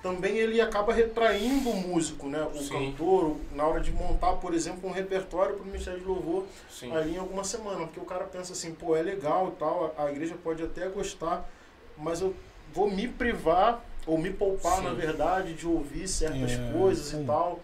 também 0.07 0.39
ele 0.39 0.61
acaba 0.61 0.93
retraindo 0.93 1.69
o 1.69 1.77
músico, 1.77 2.29
né? 2.29 2.47
O 2.55 2.59
Sim. 2.59 2.93
cantor, 2.93 3.37
na 3.53 3.67
hora 3.67 3.81
de 3.81 3.91
montar, 3.91 4.35
por 4.35 4.55
exemplo, 4.55 4.89
um 4.89 4.93
repertório 4.93 5.55
para 5.55 5.63
o 5.65 5.67
Ministério 5.67 5.99
de 5.99 6.07
Louvor 6.07 6.45
Sim. 6.71 6.95
ali 6.95 7.15
em 7.15 7.19
alguma 7.19 7.43
semana. 7.43 7.81
Porque 7.87 7.99
o 7.99 8.05
cara 8.05 8.25
pensa 8.25 8.53
assim, 8.53 8.73
pô, 8.73 8.95
é 8.95 9.03
legal 9.03 9.49
e 9.49 9.59
tal, 9.59 9.93
a 9.99 10.05
a 10.05 10.13
igreja 10.13 10.37
pode 10.45 10.63
até 10.63 10.87
gostar, 10.89 11.51
mas 11.99 12.21
eu 12.21 12.35
vou 12.73 12.89
me 12.89 13.09
privar, 13.09 13.85
ou 14.07 14.17
me 14.17 14.31
poupar, 14.33 14.77
Sim. 14.79 14.85
na 14.85 14.93
verdade, 14.93 15.55
de 15.55 15.67
ouvir 15.67 16.07
certas 16.07 16.53
É, 16.53 16.73
coisas 16.73 17.13
e 17.13 17.25
tal. 17.25 17.59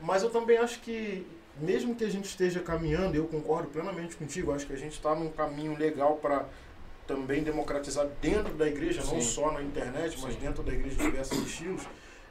Mas 0.00 0.24
eu 0.24 0.30
também 0.30 0.58
acho 0.58 0.80
que, 0.80 1.24
mesmo 1.60 1.94
que 1.94 2.04
a 2.04 2.10
gente 2.10 2.24
esteja 2.24 2.58
caminhando, 2.58 3.14
e 3.14 3.18
eu 3.18 3.28
concordo 3.28 3.68
plenamente 3.68 4.16
contigo, 4.16 4.52
acho 4.52 4.66
que 4.66 4.72
a 4.72 4.78
gente 4.78 4.94
está 4.94 5.14
num 5.14 5.30
caminho 5.30 5.78
legal 5.78 6.16
para 6.16 6.46
também 7.06 7.42
democratizar 7.42 8.06
dentro 8.20 8.54
da 8.54 8.66
igreja, 8.66 9.00
não 9.02 9.20
Sim. 9.20 9.20
só 9.20 9.52
na 9.52 9.62
internet, 9.62 10.18
mas 10.20 10.34
Sim. 10.34 10.40
dentro 10.40 10.62
da 10.62 10.72
igreja 10.72 10.96
diversos 10.96 11.38
estilos. 11.46 11.82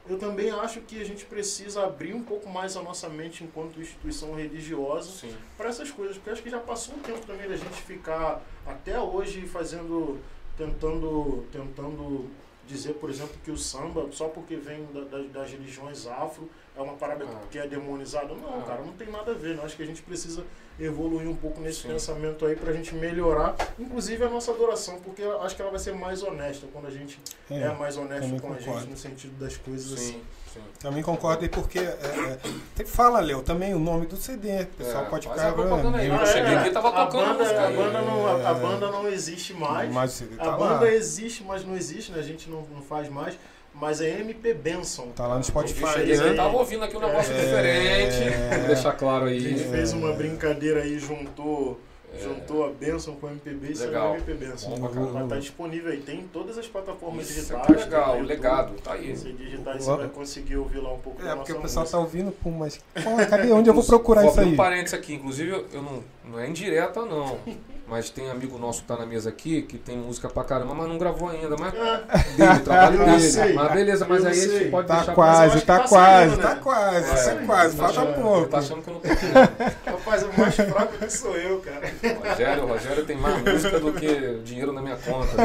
Eu 0.08 0.18
também 0.18 0.50
acho 0.50 0.80
que 0.82 1.00
a 1.00 1.04
gente 1.04 1.24
precisa 1.24 1.84
abrir 1.84 2.14
um 2.14 2.22
pouco 2.22 2.48
mais 2.48 2.76
a 2.76 2.82
nossa 2.82 3.08
mente 3.08 3.42
enquanto 3.42 3.80
instituição 3.80 4.34
religiosa 4.36 5.26
para 5.56 5.68
essas 5.68 5.90
coisas, 5.90 6.16
porque 6.16 6.30
acho 6.30 6.42
que 6.42 6.50
já 6.50 6.60
passou 6.60 6.94
um 6.94 6.98
tempo 7.00 7.26
também 7.26 7.48
da 7.48 7.56
gente 7.56 7.82
ficar 7.82 8.40
até 8.64 9.00
hoje 9.00 9.46
fazendo, 9.48 10.20
tentando, 10.56 11.44
tentando 11.50 12.30
dizer, 12.68 12.94
por 12.94 13.10
exemplo, 13.10 13.34
que 13.44 13.50
o 13.50 13.56
samba, 13.56 14.06
só 14.12 14.28
porque 14.28 14.54
vem 14.56 14.84
da- 14.92 15.00
da- 15.04 15.22
das 15.40 15.50
religiões 15.50 16.06
afro, 16.06 16.48
é 16.76 16.80
uma 16.80 16.94
parada 16.94 17.24
Ah. 17.24 17.40
que 17.50 17.58
é 17.58 17.66
demonizada. 17.66 18.32
Não, 18.34 18.60
Ah. 18.60 18.62
cara, 18.62 18.82
não 18.82 18.92
tem 18.92 19.08
nada 19.10 19.32
a 19.32 19.34
ver. 19.34 19.56
Não. 19.56 19.64
Acho 19.64 19.76
que 19.76 19.82
a 19.82 19.86
gente 19.86 20.02
precisa 20.02 20.44
evoluir 20.78 21.26
um 21.28 21.34
pouco 21.34 21.60
nesse 21.60 21.82
Sim. 21.82 21.88
pensamento 21.88 22.44
aí 22.44 22.54
pra 22.54 22.72
gente 22.72 22.94
melhorar, 22.94 23.54
inclusive 23.78 24.22
a 24.24 24.28
nossa 24.28 24.50
adoração, 24.52 24.98
porque 25.00 25.22
eu 25.22 25.40
acho 25.42 25.56
que 25.56 25.62
ela 25.62 25.70
vai 25.70 25.80
ser 25.80 25.94
mais 25.94 26.22
honesta 26.22 26.66
quando 26.72 26.86
a 26.86 26.90
gente 26.90 27.18
é, 27.50 27.60
É, 27.62 27.74
mais 27.74 27.96
honesto 27.96 28.22
também 28.24 28.40
com 28.40 28.52
a 28.52 28.56
concordo. 28.56 28.80
gente 28.80 28.90
no 28.90 28.96
sentido 28.96 29.38
das 29.38 29.56
coisas 29.56 29.92
assim. 29.92 30.12
Sim, 30.12 30.22
sim. 30.54 30.60
Também 30.78 31.02
concordo, 31.02 31.44
e 31.44 31.48
porque. 31.48 31.78
É, 31.78 32.38
é, 32.78 32.84
fala, 32.84 33.20
Léo, 33.20 33.42
também 33.42 33.74
o 33.74 33.78
nome 33.78 34.06
do 34.06 34.16
CD. 34.16 34.62
O 34.62 34.66
pessoal 34.66 35.04
É, 35.04 35.08
pode 35.08 35.28
ficar. 35.28 35.40
a 35.42 35.98
aí. 35.98 36.08
Eu 36.08 36.26
cheguei 36.26 36.54
aqui, 36.54 36.70
tava 36.70 36.88
a 36.88 37.06
tocando 37.06 37.26
banda, 37.26 37.38
música 37.38 37.60
a 37.60 37.66
aí. 37.68 37.76
banda 37.76 38.02
não, 38.02 38.26
a, 38.26 38.34
a 38.36 38.50
É. 38.50 38.54
banda 38.60 38.90
não 38.90 39.08
existe 39.08 39.54
mais. 39.54 39.92
Mas 39.92 40.12
o 40.12 40.16
CD 40.16 40.34
A 40.38 40.44
tá 40.44 40.52
banda 40.52 40.84
lá. 40.84 40.92
existe, 40.92 41.42
mas 41.44 41.64
não 41.64 41.76
existe, 41.76 42.12
né? 42.12 42.18
A 42.18 42.22
gente 42.22 42.48
não, 42.50 42.62
não 42.62 42.82
faz 42.82 43.08
mais. 43.08 43.36
Mas 43.78 44.00
é 44.00 44.20
MP 44.20 44.54
Benson. 44.54 45.08
Tá 45.14 45.26
lá 45.26 45.36
no 45.36 45.44
Spotify. 45.44 45.84
né? 45.98 46.28
eu 46.30 46.36
tava 46.36 46.56
ouvindo 46.56 46.82
aqui 46.84 46.96
um 46.96 47.00
negócio 47.00 47.32
É. 47.34 47.40
diferente. 47.40 48.58
Vou 48.58 48.66
deixar 48.68 48.92
claro 48.92 49.26
A 49.26 49.32
gente 49.32 49.46
aí. 49.62 49.70
fez 49.70 49.92
uma 49.92 50.12
brincadeira 50.14 50.80
aí, 50.82 50.98
juntou, 50.98 51.78
É. 52.14 52.18
juntou 52.22 52.64
a 52.64 52.70
Benson 52.70 53.12
com 53.16 53.26
o 53.26 53.30
MPB 53.30 53.72
e 53.72 53.76
saiu 53.76 53.88
Legal. 53.90 54.12
o 54.12 54.14
MP 54.16 54.32
Benson. 54.32 54.70
Bom 54.70 54.88
caramba. 54.88 55.12
Mas 55.20 55.28
tá 55.28 55.38
disponível 55.38 55.92
aí, 55.92 55.98
tem 56.00 56.20
em 56.20 56.26
todas 56.28 56.56
as 56.56 56.66
plataformas 56.66 57.28
Isso 57.28 57.34
digitais. 57.40 57.68
é 57.68 57.84
legal, 57.84 58.02
tá 58.04 58.10
o 58.12 58.14
YouTube. 58.14 58.28
legado, 58.28 58.72
tá 58.82 58.92
aí. 58.94 59.14
Você 59.14 59.32
digitar 59.32 59.76
e 59.76 59.82
você 59.82 59.94
vai 59.96 60.08
conseguir 60.08 60.56
ouvir 60.56 60.78
lá 60.78 60.94
um 60.94 60.98
pouco 60.98 61.22
da 61.22 61.32
É, 61.32 61.34
porque 61.36 61.52
nossa 61.52 61.60
o 61.60 61.62
pessoal 61.62 61.82
música. 61.84 61.98
tá 61.98 62.02
ouvindo, 62.02 62.32
pô, 62.32 62.50
mas. 62.50 62.78
Pô, 62.94 63.16
cadê? 63.28 63.52
Onde 63.52 63.68
eu 63.68 63.74
vou 63.74 63.84
procurar 63.84 64.22
Vou 64.22 64.30
isso 64.30 64.40
aí? 64.40 64.46
um 64.54 64.56
parênteses 64.56 64.94
aqui, 64.94 65.12
inclusive 65.12 65.50
eu 65.50 65.82
não, 65.82 66.02
não 66.24 66.40
é 66.40 66.48
indireta 66.48 67.04
não, 67.04 67.36
mas 67.88 68.10
tem 68.10 68.28
amigo 68.30 68.58
nosso 68.58 68.82
que 68.82 68.88
tá 68.88 68.96
na 68.96 69.06
mesa 69.06 69.28
aqui 69.28 69.62
que 69.62 69.78
tem 69.78 69.96
música 69.96 70.28
pra 70.28 70.42
caramba, 70.44 70.74
mas 70.74 70.88
não 70.88 70.98
gravou 70.98 71.28
ainda, 71.28 71.56
mas 71.58 71.72
Ah, 71.78 72.02
dele, 72.36 72.58
trabalho 72.60 72.98
dele. 73.04 73.20
sei. 73.20 73.52
Mas 73.52 73.72
beleza, 73.72 74.06
mas 74.08 74.24
aí 74.24 74.32
a 74.32 74.34
sei. 74.34 74.58
gente 74.58 74.70
pode 74.70 74.88
Tá 74.88 74.96
deixar 74.96 75.14
quase, 75.14 75.60
tá 75.60 75.78
tá 75.80 75.88
quase, 75.88 76.30
saindo, 76.30 76.42
tá 76.42 76.54
né? 76.54 76.60
quase, 76.62 77.10
É, 77.10 77.14
isso 77.14 77.30
é 77.30 77.34
quase, 77.46 77.76
tá 77.76 77.82
falta 77.84 78.00
achando- 78.00 78.22
pouco. 78.22 78.48
Tá 78.48 78.58
achando 78.58 78.82
que 78.82 78.88
eu 78.90 78.94
não 78.94 79.00
tô 79.84 79.90
rapaz, 79.90 80.22
o 80.24 80.40
mais 80.40 80.54
fraco 80.56 80.98
que 80.98 81.10
sou 81.10 81.36
eu, 81.36 81.60
cara. 81.60 81.82
Rogério, 82.30 82.64
o 82.64 82.66
Rogério 82.66 83.04
tem 83.04 83.16
mais 83.16 83.42
música 83.42 83.78
do 83.80 83.92
que 83.92 84.40
dinheiro 84.44 84.72
na 84.72 84.82
minha 84.82 84.96
conta. 84.96 85.36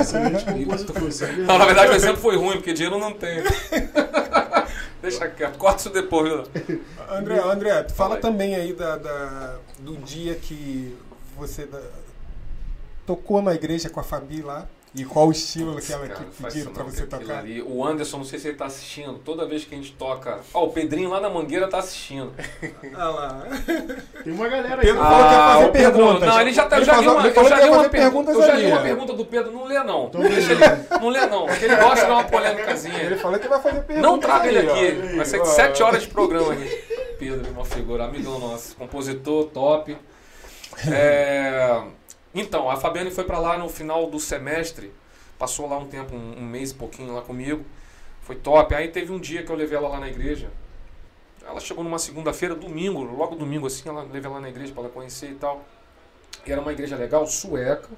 Não, 1.46 1.58
na 1.58 1.66
verdade 1.66 1.92
o 1.92 1.96
exemplo 1.96 2.22
foi 2.22 2.36
ruim, 2.38 2.54
porque 2.58 2.74
dinheiro 2.74 2.98
não 3.00 3.14
tem. 3.14 3.42
Deixa 5.02 5.28
quieto, 5.28 5.58
corta 5.58 5.80
isso 5.80 5.90
depois. 5.90 6.48
viu? 6.68 6.82
André, 7.10 7.40
André, 7.40 7.84
tu 7.84 7.94
fala 7.94 8.12
Fala 8.12 8.16
aí. 8.16 8.22
também 8.22 8.56
aí 8.56 8.74
da, 8.74 8.98
da- 8.98 9.56
do 9.80 9.98
dia 9.98 10.36
que 10.36 10.96
você 11.36 11.66
da- 11.66 11.80
tocou 13.16 13.42
na 13.42 13.54
igreja 13.54 13.90
com 13.90 14.00
a 14.00 14.04
Fabi 14.04 14.42
lá. 14.42 14.66
E 14.94 15.06
qual 15.06 15.30
o 15.30 15.32
estilo 15.32 15.80
que 15.80 15.94
ela 15.94 16.06
Cara, 16.06 16.26
que 16.26 16.44
pediram 16.44 16.74
não, 16.74 16.84
você 16.84 17.06
tocar? 17.06 17.38
ali- 17.40 17.62
O 17.62 17.86
Anderson, 17.86 18.18
não 18.18 18.26
sei 18.26 18.38
se 18.40 18.50
ele 18.50 18.58
tá 18.58 18.66
assistindo, 18.66 19.14
toda 19.20 19.46
vez 19.48 19.64
que 19.64 19.74
a 19.74 19.78
gente 19.78 19.94
toca. 19.94 20.40
Ó, 20.54 20.66
o 20.66 20.70
Pedrinho 20.74 21.10
lá 21.10 21.22
na 21.22 21.30
Mangueira 21.30 21.70
tá 21.70 21.78
assistindo. 21.80 22.34
Ah 22.94 23.08
lá. 23.10 23.44
Tem 24.22 24.34
uma 24.34 24.50
galera 24.50 24.76
aí. 24.76 24.82
Pedro 24.82 25.02
falou 25.02 25.28
que 25.30 25.34
ia 25.34 25.40
fazer 25.40 25.66
o 25.66 25.72
Pedro, 25.72 25.92
perguntas. 25.94 26.28
Não, 26.30 26.42
ele 26.42 26.52
já 26.54 26.66
tá. 26.66 26.76
Ele 26.76 26.82
eu 26.84 26.86
já 26.88 26.94
falou- 26.96 27.14
uma, 27.16 27.28
ele 27.28 27.38
eu 27.40 27.48
já 27.50 27.56
li 27.62 27.70
uma 27.70 27.76
fazer 27.78 27.90
pergunta. 27.90 28.32
perguntas 28.32 28.36
Eu 28.36 28.42
já 28.42 28.54
li 28.54 28.66
uma 28.72 28.82
pergunta 28.82 29.14
do 29.14 29.26
Pedro, 29.26 29.52
não 29.54 29.64
lê 29.64 29.80
não. 29.84 30.06
Então, 30.08 30.22
Deixa 30.22 30.52
ele. 30.52 30.62
Não 31.00 31.08
lê 31.10 31.26
não, 31.26 31.46
porque 31.46 31.66
ele 31.66 31.76
gosta 31.78 31.96
de 31.96 32.02
dar 32.02 32.12
uma 32.14 32.24
polêmicazinha. 32.26 33.00
Ele 33.02 33.16
falou 33.16 33.40
que 33.40 33.48
vai 33.48 33.62
fazer 33.62 33.82
perguntas. 33.84 34.12
Não 34.12 34.20
traga 34.20 34.48
ele 34.50 34.58
aí, 34.60 34.68
ó. 34.68 34.74
aqui. 34.74 35.16
Vai 35.16 35.26
ser 35.26 35.40
Ó. 35.40 35.46
sete 35.46 35.82
horas 35.82 36.02
de 36.02 36.10
programa 36.10 36.52
aqui. 36.52 36.68
Pedro, 37.18 37.50
uma 37.52 37.64
figura, 37.64 38.04
amigão 38.04 38.38
nosso, 38.40 38.76
compositor 38.76 39.46
top. 39.46 39.96
É, 40.88 41.82
Então, 42.34 42.70
a 42.70 42.78
Fabiane 42.78 43.12
foi 43.12 43.24
pra 43.24 43.40
lá 43.40 43.58
no 43.58 43.68
final 43.68 44.10
do 44.10 44.20
semestre, 44.20 44.92
passou 45.38 45.68
lá 45.68 45.78
um 45.78 45.88
tempo, 45.88 46.16
um, 46.16 46.40
um 46.40 46.46
mês 46.46 46.72
e 46.72 46.76
pouquinho 46.76 47.14
lá 47.14 47.22
comigo. 47.22 47.66
Foi 48.22 48.36
top. 48.36 48.74
Aí 48.74 48.88
teve 48.88 49.12
um 49.12 49.20
dia 49.20 49.44
que 49.44 49.52
eu 49.52 49.56
levei 49.56 49.78
ela 49.78 49.90
lá 49.90 50.00
na 50.00 50.08
igreja. 50.08 50.50
Ela 51.46 51.60
chegou 51.60 51.84
numa 51.84 52.00
segunda-feira, 52.00 52.56
domingo, 52.56 53.02
logo 53.02 53.36
domingo 53.36 53.68
assim, 53.68 53.90
ela 53.90 54.04
levei 54.04 54.30
ela 54.30 54.40
na 54.40 54.50
igreja 54.50 54.72
pra 54.72 54.84
ela 54.84 54.92
conhecer 54.92 55.32
e 55.32 55.36
tal. 55.36 55.66
E 56.46 56.52
era 56.52 56.62
uma 56.62 56.72
igreja 56.72 56.96
legal, 56.96 57.26
sueca. 57.26 57.90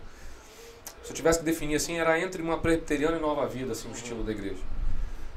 Se 1.03 1.11
eu 1.11 1.13
tivesse 1.13 1.39
que 1.39 1.45
definir 1.45 1.75
assim, 1.75 1.99
era 1.99 2.19
entre 2.19 2.41
uma 2.41 2.57
presbiteriana 2.57 3.17
e 3.17 3.19
nova 3.19 3.45
vida, 3.45 3.73
assim, 3.73 3.89
o 3.89 3.91
estilo 3.91 4.23
da 4.23 4.31
igreja. 4.31 4.61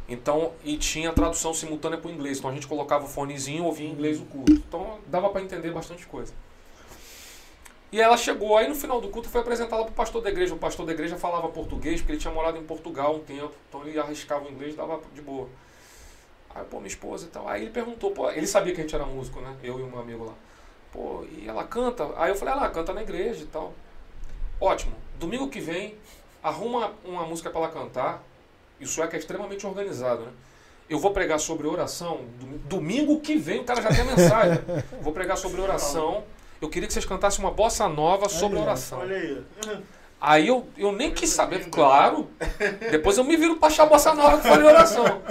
Então, 0.08 0.52
e 0.64 0.76
tinha 0.76 1.12
tradução 1.12 1.52
simultânea 1.52 1.98
para 1.98 2.08
o 2.08 2.14
inglês. 2.14 2.38
Então 2.38 2.50
a 2.50 2.54
gente 2.54 2.66
colocava 2.66 3.04
o 3.04 3.08
fonezinho 3.08 3.64
e 3.64 3.66
ouvia 3.66 3.88
em 3.88 3.90
inglês 3.90 4.20
o 4.20 4.24
culto. 4.24 4.52
Então 4.52 5.00
dava 5.08 5.28
para 5.30 5.42
entender 5.42 5.72
bastante 5.72 6.06
coisa. 6.06 6.32
E 7.92 8.00
ela 8.00 8.16
chegou, 8.16 8.56
aí 8.56 8.68
no 8.68 8.74
final 8.74 9.00
do 9.00 9.08
culto 9.08 9.28
foi 9.28 9.40
apresentada 9.40 9.82
para 9.84 9.92
o 9.92 9.94
pastor 9.94 10.20
da 10.22 10.28
igreja. 10.28 10.54
O 10.54 10.58
pastor 10.58 10.84
da 10.86 10.92
igreja 10.92 11.16
falava 11.16 11.48
português, 11.48 12.00
porque 12.00 12.12
ele 12.12 12.20
tinha 12.20 12.32
morado 12.34 12.58
em 12.58 12.64
Portugal 12.64 13.14
um 13.16 13.20
tempo. 13.20 13.52
Então 13.68 13.86
ele 13.86 13.98
arriscava 13.98 14.44
o 14.44 14.50
inglês 14.50 14.74
e 14.74 14.76
dava 14.76 15.00
de 15.14 15.22
boa. 15.22 15.48
Aí, 16.54 16.64
pô, 16.64 16.78
minha 16.78 16.88
esposa 16.88 17.26
e 17.26 17.28
tal. 17.28 17.48
Aí 17.48 17.62
ele 17.62 17.70
perguntou, 17.70 18.10
pô, 18.10 18.30
ele 18.30 18.46
sabia 18.46 18.74
que 18.74 18.80
a 18.80 18.82
gente 18.82 18.94
era 18.94 19.04
músico, 19.06 19.40
né? 19.40 19.54
Eu 19.62 19.78
e 19.78 19.82
um 19.82 19.98
amigo 19.98 20.24
lá. 20.24 20.32
Pô, 20.92 21.24
e 21.30 21.46
ela 21.48 21.64
canta? 21.64 22.08
Aí 22.16 22.30
eu 22.30 22.36
falei, 22.36 22.54
ela 22.54 22.68
canta 22.70 22.92
na 22.92 23.02
igreja 23.02 23.42
e 23.42 23.46
tal. 23.46 23.72
Ótimo. 24.60 24.94
Domingo 25.18 25.48
que 25.48 25.60
vem, 25.60 25.94
arruma 26.42 26.92
uma 27.04 27.24
música 27.24 27.50
para 27.50 27.60
ela 27.60 27.68
cantar. 27.70 28.22
Isso 28.80 29.02
é 29.02 29.06
que 29.06 29.16
é 29.16 29.18
extremamente 29.18 29.66
organizado, 29.66 30.22
né? 30.22 30.32
Eu 30.88 30.98
vou 30.98 31.12
pregar 31.12 31.38
sobre 31.40 31.66
oração. 31.66 32.20
dom- 32.38 32.58
Domingo 32.78 33.20
que 33.20 33.36
vem, 33.36 33.60
o 33.60 33.64
cara 33.64 33.80
já 33.82 33.88
tem 33.90 34.00
a 34.00 34.04
mensagem. 34.04 34.62
Vou 35.00 35.12
pregar 35.12 35.36
sobre 35.36 35.60
oração. 35.60 36.24
Eu 36.60 36.68
queria 36.68 36.86
que 36.86 36.92
vocês 36.92 37.04
cantassem 37.04 37.44
uma 37.44 37.50
bossa 37.50 37.88
nova 37.88 38.28
sobre 38.28 38.58
Aí, 38.58 38.64
oração. 38.64 38.98
Olha 39.00 39.16
aí. 39.16 39.42
Aí 40.20 40.48
eu, 40.48 40.66
eu 40.78 40.92
nem 40.92 41.10
quis 41.12 41.30
saber, 41.30 41.66
claro. 41.68 42.28
Depois 42.90 43.18
eu 43.18 43.24
me 43.24 43.36
viro 43.36 43.56
pra 43.56 43.68
achar 43.68 43.82
a 43.82 43.86
bossa 43.86 44.14
nova 44.14 44.38
que 44.38 44.48
foi 44.48 44.58
de 44.58 44.64
oração. 44.64 45.22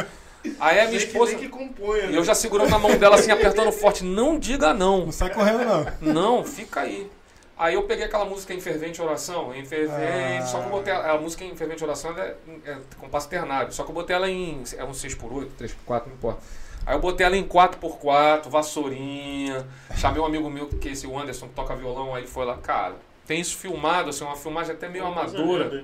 Aí 0.60 0.80
a 0.80 0.86
minha 0.88 1.00
que- 1.00 1.08
esposa. 1.08 1.36
que 1.36 1.50
componha, 1.50 2.04
E 2.04 2.12
né? 2.12 2.18
eu 2.20 2.24
já 2.24 2.36
segurando 2.36 2.70
na 2.70 2.78
mão 2.78 2.96
dela 2.98 3.16
assim, 3.16 3.32
apertando 3.32 3.72
forte. 3.72 4.04
Não 4.04 4.38
diga 4.38 4.74
não. 4.74 5.06
Não 5.06 5.12
sai 5.12 5.34
correndo, 5.34 5.66
não. 5.66 6.14
Não, 6.14 6.44
fica 6.46 6.82
aí. 6.82 7.10
Aí 7.58 7.74
eu 7.74 7.84
peguei 7.84 8.06
aquela 8.06 8.26
música 8.26 8.54
em 8.54 8.60
fervente 8.60 9.02
oração, 9.02 9.56
em 9.56 9.66
fervente, 9.66 10.44
Ah. 10.44 10.46
só 10.46 10.60
que 10.60 10.66
eu 10.66 10.70
botei 10.72 10.94
a, 10.94 11.14
a 11.14 11.18
música 11.18 11.44
em 11.46 11.56
fervente 11.56 11.82
oração 11.84 12.14
é, 12.20 12.36
é 12.66 12.78
compasso 13.00 13.30
ternário, 13.30 13.72
só 13.72 13.84
que 13.86 13.92
eu 13.92 13.96
botei 13.96 14.14
ela 14.14 14.30
em 14.30 14.62
é 14.78 14.84
um 14.84 14.92
6x8, 14.92 15.48
3x4, 15.58 16.04
não 16.08 16.14
importa. 16.14 16.42
Aí 16.86 16.96
eu 16.96 17.00
botei 17.00 17.26
ela 17.26 17.36
em 17.36 17.48
4x4, 17.48 18.48
vassourinha, 18.50 19.66
chamei 19.96 20.22
um 20.22 20.26
amigo 20.26 20.50
meu 20.50 20.68
que 20.68 20.88
é 20.88 20.92
esse 20.92 21.08
o 21.08 21.18
Anderson 21.18 21.48
que 21.48 21.54
toca 21.56 21.76
violão, 21.76 22.14
aí 22.14 22.22
ele 22.22 22.28
foi 22.28 22.46
lá, 22.46 22.58
cara, 22.58 22.96
tem 23.26 23.42
isso 23.42 23.58
filmado, 23.58 24.10
assim, 24.10 24.24
uma 24.24 24.36
filmagem 24.36 24.74
até 24.76 24.88
meio 24.88 25.06
amadora. 25.06 25.84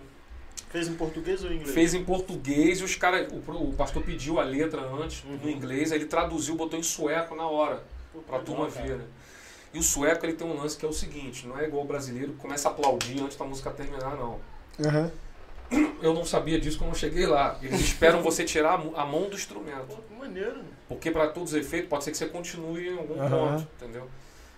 Fez 0.70 0.88
em 0.88 0.94
português 0.94 1.44
ou 1.44 1.52
em 1.52 1.56
inglês? 1.56 1.74
Fez 1.74 1.94
em 1.94 2.04
português 2.04 2.80
e 2.80 2.84
os 2.84 2.96
caras, 2.96 3.28
o, 3.32 3.52
o 3.52 3.74
pastor 3.74 4.04
pediu 4.04 4.40
a 4.40 4.44
letra 4.44 4.82
antes 4.82 5.24
Uhum. 5.24 5.38
no 5.44 5.50
inglês, 5.50 5.92
aí 5.92 5.98
ele 5.98 6.06
traduziu, 6.06 6.56
botou 6.56 6.80
em 6.80 6.84
sueco 6.84 7.36
na 7.36 7.48
hora 7.48 7.84
Pô, 8.14 8.20
pra 8.20 8.38
legal, 8.38 8.46
turma 8.46 8.70
ver, 8.70 8.98
né? 8.98 9.06
E 9.74 9.80
o 9.80 9.84
sueco 9.84 10.26
ele 10.26 10.34
tem 10.34 10.46
um 10.46 10.56
lance 10.58 10.78
que 10.78 10.86
é 10.86 10.90
o 10.90 10.94
seguinte, 10.94 11.48
não 11.48 11.58
é 11.58 11.66
igual 11.66 11.84
o 11.84 11.88
brasileiro 11.88 12.34
que 12.34 12.40
começa 12.40 12.70
a 12.70 12.72
aplaudir 12.72 13.22
antes 13.22 13.38
da 13.38 13.46
música 13.46 13.72
terminar, 13.72 14.16
não. 14.16 14.40
Aham. 14.86 15.12
Eu 16.02 16.14
não 16.14 16.26
sabia 16.26 16.60
disso 16.60 16.78
quando 16.78 16.90
eu 16.92 16.96
cheguei 16.96 17.26
lá. 17.26 17.58
Eles 17.62 17.80
esperam 17.80 18.22
você 18.24 18.44
tirar 18.44 18.74
a 18.74 19.06
mão 19.06 19.24
do 19.24 19.30
Pô, 19.30 19.36
instrumento. 19.36 19.98
que 20.08 20.14
maneiro. 20.20 20.62
Porque 20.88 21.12
para 21.12 21.28
todos 21.28 21.54
os 21.54 21.60
efeitos 21.60 21.90
pode 21.90 22.04
ser 22.04 22.12
que 22.12 22.18
você 22.18 22.26
continue 22.28 22.90
em 22.90 22.98
algum 22.98 23.20
Aham. 23.22 23.30
ponto, 23.30 23.68
entendeu? 23.78 24.08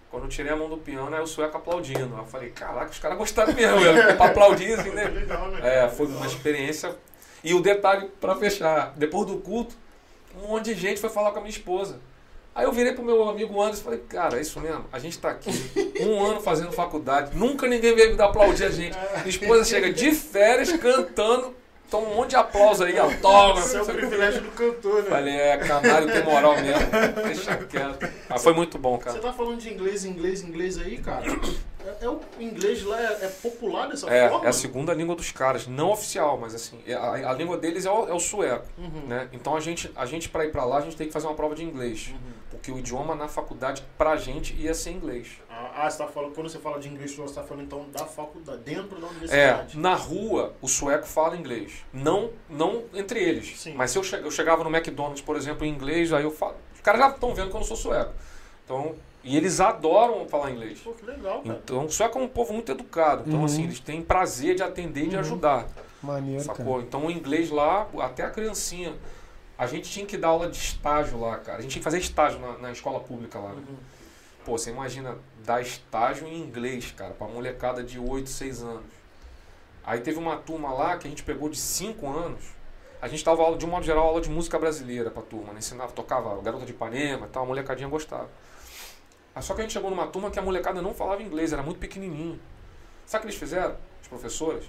Quando 0.10 0.24
eu 0.24 0.30
tirei 0.30 0.52
a 0.52 0.56
mão 0.56 0.70
do 0.70 0.78
piano, 0.78 1.16
aí 1.16 1.22
o 1.22 1.28
sueco 1.28 1.58
aplaudindo. 1.58 2.14
Aí 2.16 2.22
eu 2.22 2.26
falei, 2.26 2.50
caraca, 2.52 2.92
os 2.92 3.00
caras 3.00 3.18
gostaram 3.18 3.54
mesmo, 3.54 3.80
pra 4.18 4.28
aplaudir, 4.28 4.74
assim, 4.80 4.92
né? 4.92 5.06
legal, 5.10 5.50
né? 5.50 5.60
É, 5.86 5.90
foi 5.90 6.06
uma 6.08 6.26
experiência. 6.28 6.96
E 7.44 7.54
o 7.54 7.62
detalhe, 7.62 8.10
pra 8.22 8.36
fechar, 8.36 8.94
depois 8.96 9.28
do 9.28 9.38
culto, 9.38 9.76
um 10.42 10.48
monte 10.50 10.74
de 10.74 10.80
gente 10.80 11.02
foi 11.02 11.10
falar 11.10 11.32
com 11.32 11.40
a 11.40 11.42
minha 11.42 11.50
esposa. 11.52 12.00
Aí 12.56 12.66
eu 12.66 12.72
virei 12.72 12.94
pro 12.94 13.04
meu 13.04 13.28
amigo 13.28 13.60
Anderson 13.60 13.82
e 13.82 13.84
falei, 13.84 14.00
cara, 14.08 14.38
é 14.38 14.42
isso 14.42 14.60
mesmo, 14.60 14.86
a 14.92 15.00
gente 15.00 15.18
tá 15.18 15.30
aqui 15.32 15.50
um 16.02 16.24
ano 16.24 16.40
fazendo 16.40 16.72
faculdade, 16.72 17.36
nunca 17.36 17.68
ninguém 17.68 17.96
veio 17.96 18.12
me 18.12 18.16
dar 18.16 18.26
aplaudir 18.26 18.66
a 18.66 18.70
gente. 18.70 18.96
Minha 19.18 19.28
esposa 19.30 19.64
chega 19.66 19.92
de 19.92 20.12
férias 20.12 20.72
cantando, 20.74 21.56
toma 21.90 22.10
um 22.10 22.16
monte 22.16 22.32
de 22.32 22.36
aplauso 22.36 22.84
aí, 22.84 22.98
autógrafo. 22.98 23.68
Esse 23.68 23.78
é 23.78 23.82
o 23.82 23.86
privilégio 23.86 24.42
do 24.42 24.52
cantor, 24.52 25.02
né? 25.04 25.10
Falei, 25.10 25.36
é, 25.36 25.58
canário 25.58 26.12
tem 26.12 26.24
moral 26.24 26.56
mesmo. 26.62 26.90
Deixa 27.26 27.56
quieto. 27.58 28.08
Ah, 28.30 28.38
foi 28.38 28.54
muito 28.54 28.78
bom, 28.78 28.98
Você 28.98 29.04
cara. 29.06 29.20
tá 29.20 29.34
falando 29.34 29.58
de 29.58 29.74
inglês, 29.74 30.06
inglês, 30.06 30.44
inglês 30.44 30.78
aí, 30.78 30.98
cara? 31.00 31.24
É, 31.86 32.06
é 32.06 32.10
o 32.10 32.20
inglês 32.40 32.84
lá 32.84 33.00
é, 33.02 33.26
é 33.26 33.28
popular 33.42 33.88
dessa 33.88 34.10
É, 34.10 34.30
forma? 34.30 34.46
é 34.46 34.50
a 34.50 34.54
segunda 34.54 34.94
língua 34.94 35.16
dos 35.16 35.32
caras, 35.32 35.68
não 35.68 35.92
oficial, 35.92 36.38
mas 36.38 36.56
assim, 36.56 36.80
é- 36.88 36.94
a, 36.94 37.30
a 37.30 37.34
língua 37.34 37.58
deles 37.58 37.86
é 37.86 37.92
o, 37.92 38.08
é 38.08 38.14
o 38.14 38.20
sueco, 38.20 38.66
Uhum. 38.78 39.08
né? 39.08 39.28
Então 39.34 39.56
a 39.56 39.60
gente, 39.60 39.92
a 39.96 40.06
gente 40.06 40.30
para 40.30 40.46
ir 40.46 40.52
para 40.52 40.64
lá, 40.64 40.78
a 40.78 40.82
gente 40.82 40.96
tem 40.96 41.08
que 41.08 41.14
fazer 41.14 41.28
uma 41.28 41.36
prova 41.36 41.56
de 41.56 41.64
inglês, 41.64 42.10
Uhum. 42.14 42.32
porque 42.52 42.72
o 42.72 42.80
idioma 42.80 43.16
na 43.16 43.28
faculdade 43.28 43.84
pra 43.98 44.16
gente 44.16 44.54
ia 44.56 44.74
ser 44.74 44.92
inglês. 44.92 45.40
Ah, 45.50 45.72
ah, 45.86 45.90
você 45.90 45.98
tá 45.98 46.08
falando, 46.08 46.34
quando 46.34 46.50
você 46.50 46.60
fala 46.60 46.80
de 46.80 46.88
inglês, 46.88 47.16
você 47.16 47.34
tá 47.36 47.44
falando 47.44 47.66
então 47.66 47.86
da 47.92 48.06
faculdade, 48.06 48.62
dentro 48.64 49.00
da 49.00 49.08
É, 49.08 49.10
universidade. 49.10 49.78
na 49.80 49.94
rua 49.96 50.54
o 50.62 50.68
sueco 50.68 51.06
fala 51.06 51.36
inglês, 51.36 51.84
não, 51.92 52.32
não 52.50 52.84
entre 52.94 53.20
eles. 53.22 53.60
Sim. 53.60 53.74
Mas 53.76 53.92
se 53.92 53.98
eu, 53.98 54.04
che- 54.04 54.16
eu 54.24 54.32
chegava 54.32 54.64
no 54.64 54.70
McDonald's, 54.76 55.22
por 55.22 55.36
exemplo, 55.36 55.66
em 55.66 55.70
inglês, 55.70 56.14
aí 56.14 56.24
eu 56.24 56.32
falo, 56.32 56.56
os 56.74 56.82
caras 56.82 57.02
já 57.02 57.10
estão 57.10 57.34
vendo 57.36 57.50
que 57.50 57.56
eu 57.56 57.60
não 57.60 57.68
sou 57.68 57.78
sueco. 57.78 58.14
Então, 58.66 58.96
e 59.24 59.38
eles 59.38 59.60
adoram 59.60 60.28
falar 60.28 60.52
inglês. 60.52 60.80
Pô, 60.80 60.92
que 60.92 61.06
legal, 61.06 61.42
cara. 61.42 61.60
Então, 61.64 61.86
o 61.86 61.90
sueco 61.92 62.20
é 62.20 62.22
um 62.22 62.28
povo 62.28 62.54
muito 62.54 62.72
educado. 62.72 63.24
Então, 63.28 63.40
Uhum. 63.40 63.46
assim, 63.46 63.64
eles 63.64 63.80
têm 63.80 64.02
prazer 64.02 64.56
de 64.56 64.64
atender 64.64 65.06
e 65.06 65.08
de 65.10 65.16
Uhum. 65.16 65.22
ajudar. 65.22 65.68
Maneiro, 66.02 66.44
Sacou? 66.44 66.66
cara. 66.76 66.82
Então 66.86 67.06
o 67.06 67.12
inglês 67.12 67.50
lá, 67.50 67.88
até 68.00 68.24
a 68.24 68.30
criancinha 68.30 68.94
a 69.58 69.66
gente 69.68 69.90
tinha 69.90 70.06
que 70.06 70.18
dar 70.18 70.30
aula 70.30 70.50
de 70.50 70.58
estágio 70.58 71.20
lá, 71.20 71.38
cara. 71.38 71.60
A 71.60 71.62
gente 71.62 71.72
tinha 71.72 71.80
que 71.80 71.84
fazer 71.84 72.00
estágio 72.00 72.40
na, 72.40 72.58
na 72.58 72.72
escola 72.72 73.00
pública 73.00 73.40
lá. 73.40 73.50
Né? 73.54 73.64
Uhum. 73.70 73.76
Pô, 74.44 74.58
você 74.58 74.72
imagina 74.72 75.16
dar 75.46 75.62
estágio 75.62 76.28
em 76.28 76.38
inglês, 76.42 76.92
cara, 76.92 77.14
pra 77.14 77.28
molecada 77.28 77.82
de 77.82 77.98
8, 77.98 78.30
6 78.30 78.62
anos. 78.62 78.84
Aí 79.86 80.00
teve 80.02 80.18
uma 80.20 80.36
turma 80.38 80.74
lá 80.74 80.98
que 80.98 81.08
a 81.08 81.10
gente 81.10 81.24
pegou 81.24 81.48
de 81.48 81.58
5 81.58 82.06
anos. 82.10 82.44
A 83.02 83.08
gente 83.08 83.24
dava 83.24 83.42
aula, 83.44 83.58
de 83.58 83.66
um 83.66 83.70
modo 83.70 83.86
geral, 83.86 84.08
aula 84.08 84.20
de 84.22 84.30
música 84.30 84.58
brasileira 84.60 85.10
pra 85.12 85.22
turma. 85.22 85.54
Né? 85.54 85.60
Ensinava, 85.60 85.92
tocava 85.94 86.42
Garota 86.42 86.66
de 86.66 86.72
Ipanema 86.72 87.26
e 87.26 87.30
tal, 87.30 87.44
a 87.44 87.46
molecadinha 87.46 87.88
gostava. 87.88 88.30
Aí 89.36 89.42
só 89.42 89.54
que 89.54 89.62
a 89.62 89.64
gente 89.64 89.74
chegou 89.74 89.90
numa 89.90 90.08
turma 90.08 90.30
que 90.30 90.38
a 90.38 90.42
molecada 90.42 90.82
não 90.82 90.94
falava 90.94 91.22
inglês, 91.24 91.52
era 91.54 91.64
muito 91.64 91.80
pequenininho. 91.80 92.40
Sabe 93.06 93.24
o 93.24 93.28
que 93.28 93.28
eles 93.32 93.40
fizeram, 93.40 93.76
os 94.02 94.08
professores? 94.08 94.66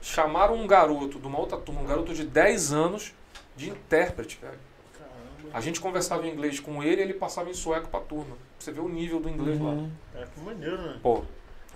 Chamaram 0.00 0.54
um 0.54 0.66
garoto 0.66 1.18
de 1.18 1.26
uma 1.26 1.38
outra 1.38 1.56
turma, 1.58 1.80
um 1.80 1.86
garoto 1.86 2.14
de 2.14 2.24
10 2.24 2.72
anos, 2.72 3.12
de 3.56 3.70
intérprete, 3.70 4.38
velho. 4.40 4.58
Caramba. 4.98 5.50
A 5.56 5.60
gente 5.60 5.80
conversava 5.80 6.26
em 6.26 6.30
inglês 6.32 6.60
com 6.60 6.82
ele 6.82 7.00
e 7.00 7.04
ele 7.04 7.14
passava 7.14 7.50
em 7.50 7.54
sueco 7.54 7.88
pra 7.88 8.00
turma. 8.00 8.36
Pra 8.36 8.36
você 8.58 8.70
ver 8.72 8.80
o 8.80 8.88
nível 8.88 9.18
do 9.20 9.28
inglês 9.28 9.58
lá. 9.60 9.70
Uhum. 9.70 9.90
É 10.14 10.24
que 10.26 10.40
maneiro, 10.40 10.80
né? 10.80 10.98
Pô, 11.02 11.22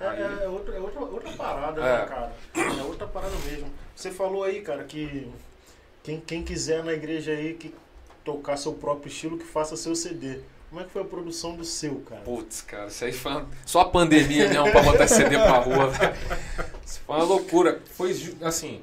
É, 0.01 0.07
Aí- 0.07 0.22
é, 0.22 0.45
é 0.45 0.49
outra, 0.49 0.76
é 0.76 0.78
outra, 0.80 1.01
outra 1.01 1.32
parada, 1.32 1.80
É. 1.80 1.99
né, 2.01 2.07
cara? 2.07 2.32
É 2.78 2.82
outra 2.84 3.07
parada 3.09 3.34
mesmo. 3.51 3.68
Você 3.97 4.12
falou 4.12 4.45
aí, 4.45 4.61
cara, 4.61 4.84
que 4.84 5.28
quem, 6.05 6.20
quem 6.20 6.45
quiser 6.45 6.84
na 6.84 6.93
igreja 6.93 7.32
aí 7.32 7.55
que 7.55 7.74
tocar 8.24 8.57
seu 8.57 8.74
próprio 8.74 9.09
estilo, 9.09 9.36
que 9.39 9.45
faça 9.45 9.76
seu 9.76 9.97
CD. 9.97 10.39
Como 10.69 10.81
é 10.81 10.85
que 10.85 10.91
foi 10.91 11.03
a 11.03 11.05
produção 11.05 11.57
do 11.57 11.64
seu, 11.64 11.97
cara? 12.01 12.21
Putz, 12.23 12.61
cara, 12.61 12.89
isso 12.89 13.05
aí 13.05 13.12
foi 13.12 13.33
uma... 13.33 13.47
só 13.64 13.81
a 13.81 13.85
pandemia 13.87 14.49
mesmo 14.49 14.71
pra 14.71 14.83
botar 14.83 15.07
CD 15.09 15.37
pra 15.37 15.59
rua. 15.59 15.89
velho. 15.89 16.14
Isso 16.85 17.01
foi 17.07 17.16
uma 17.16 17.25
loucura. 17.25 17.81
Foi 17.95 18.14
assim. 18.43 18.83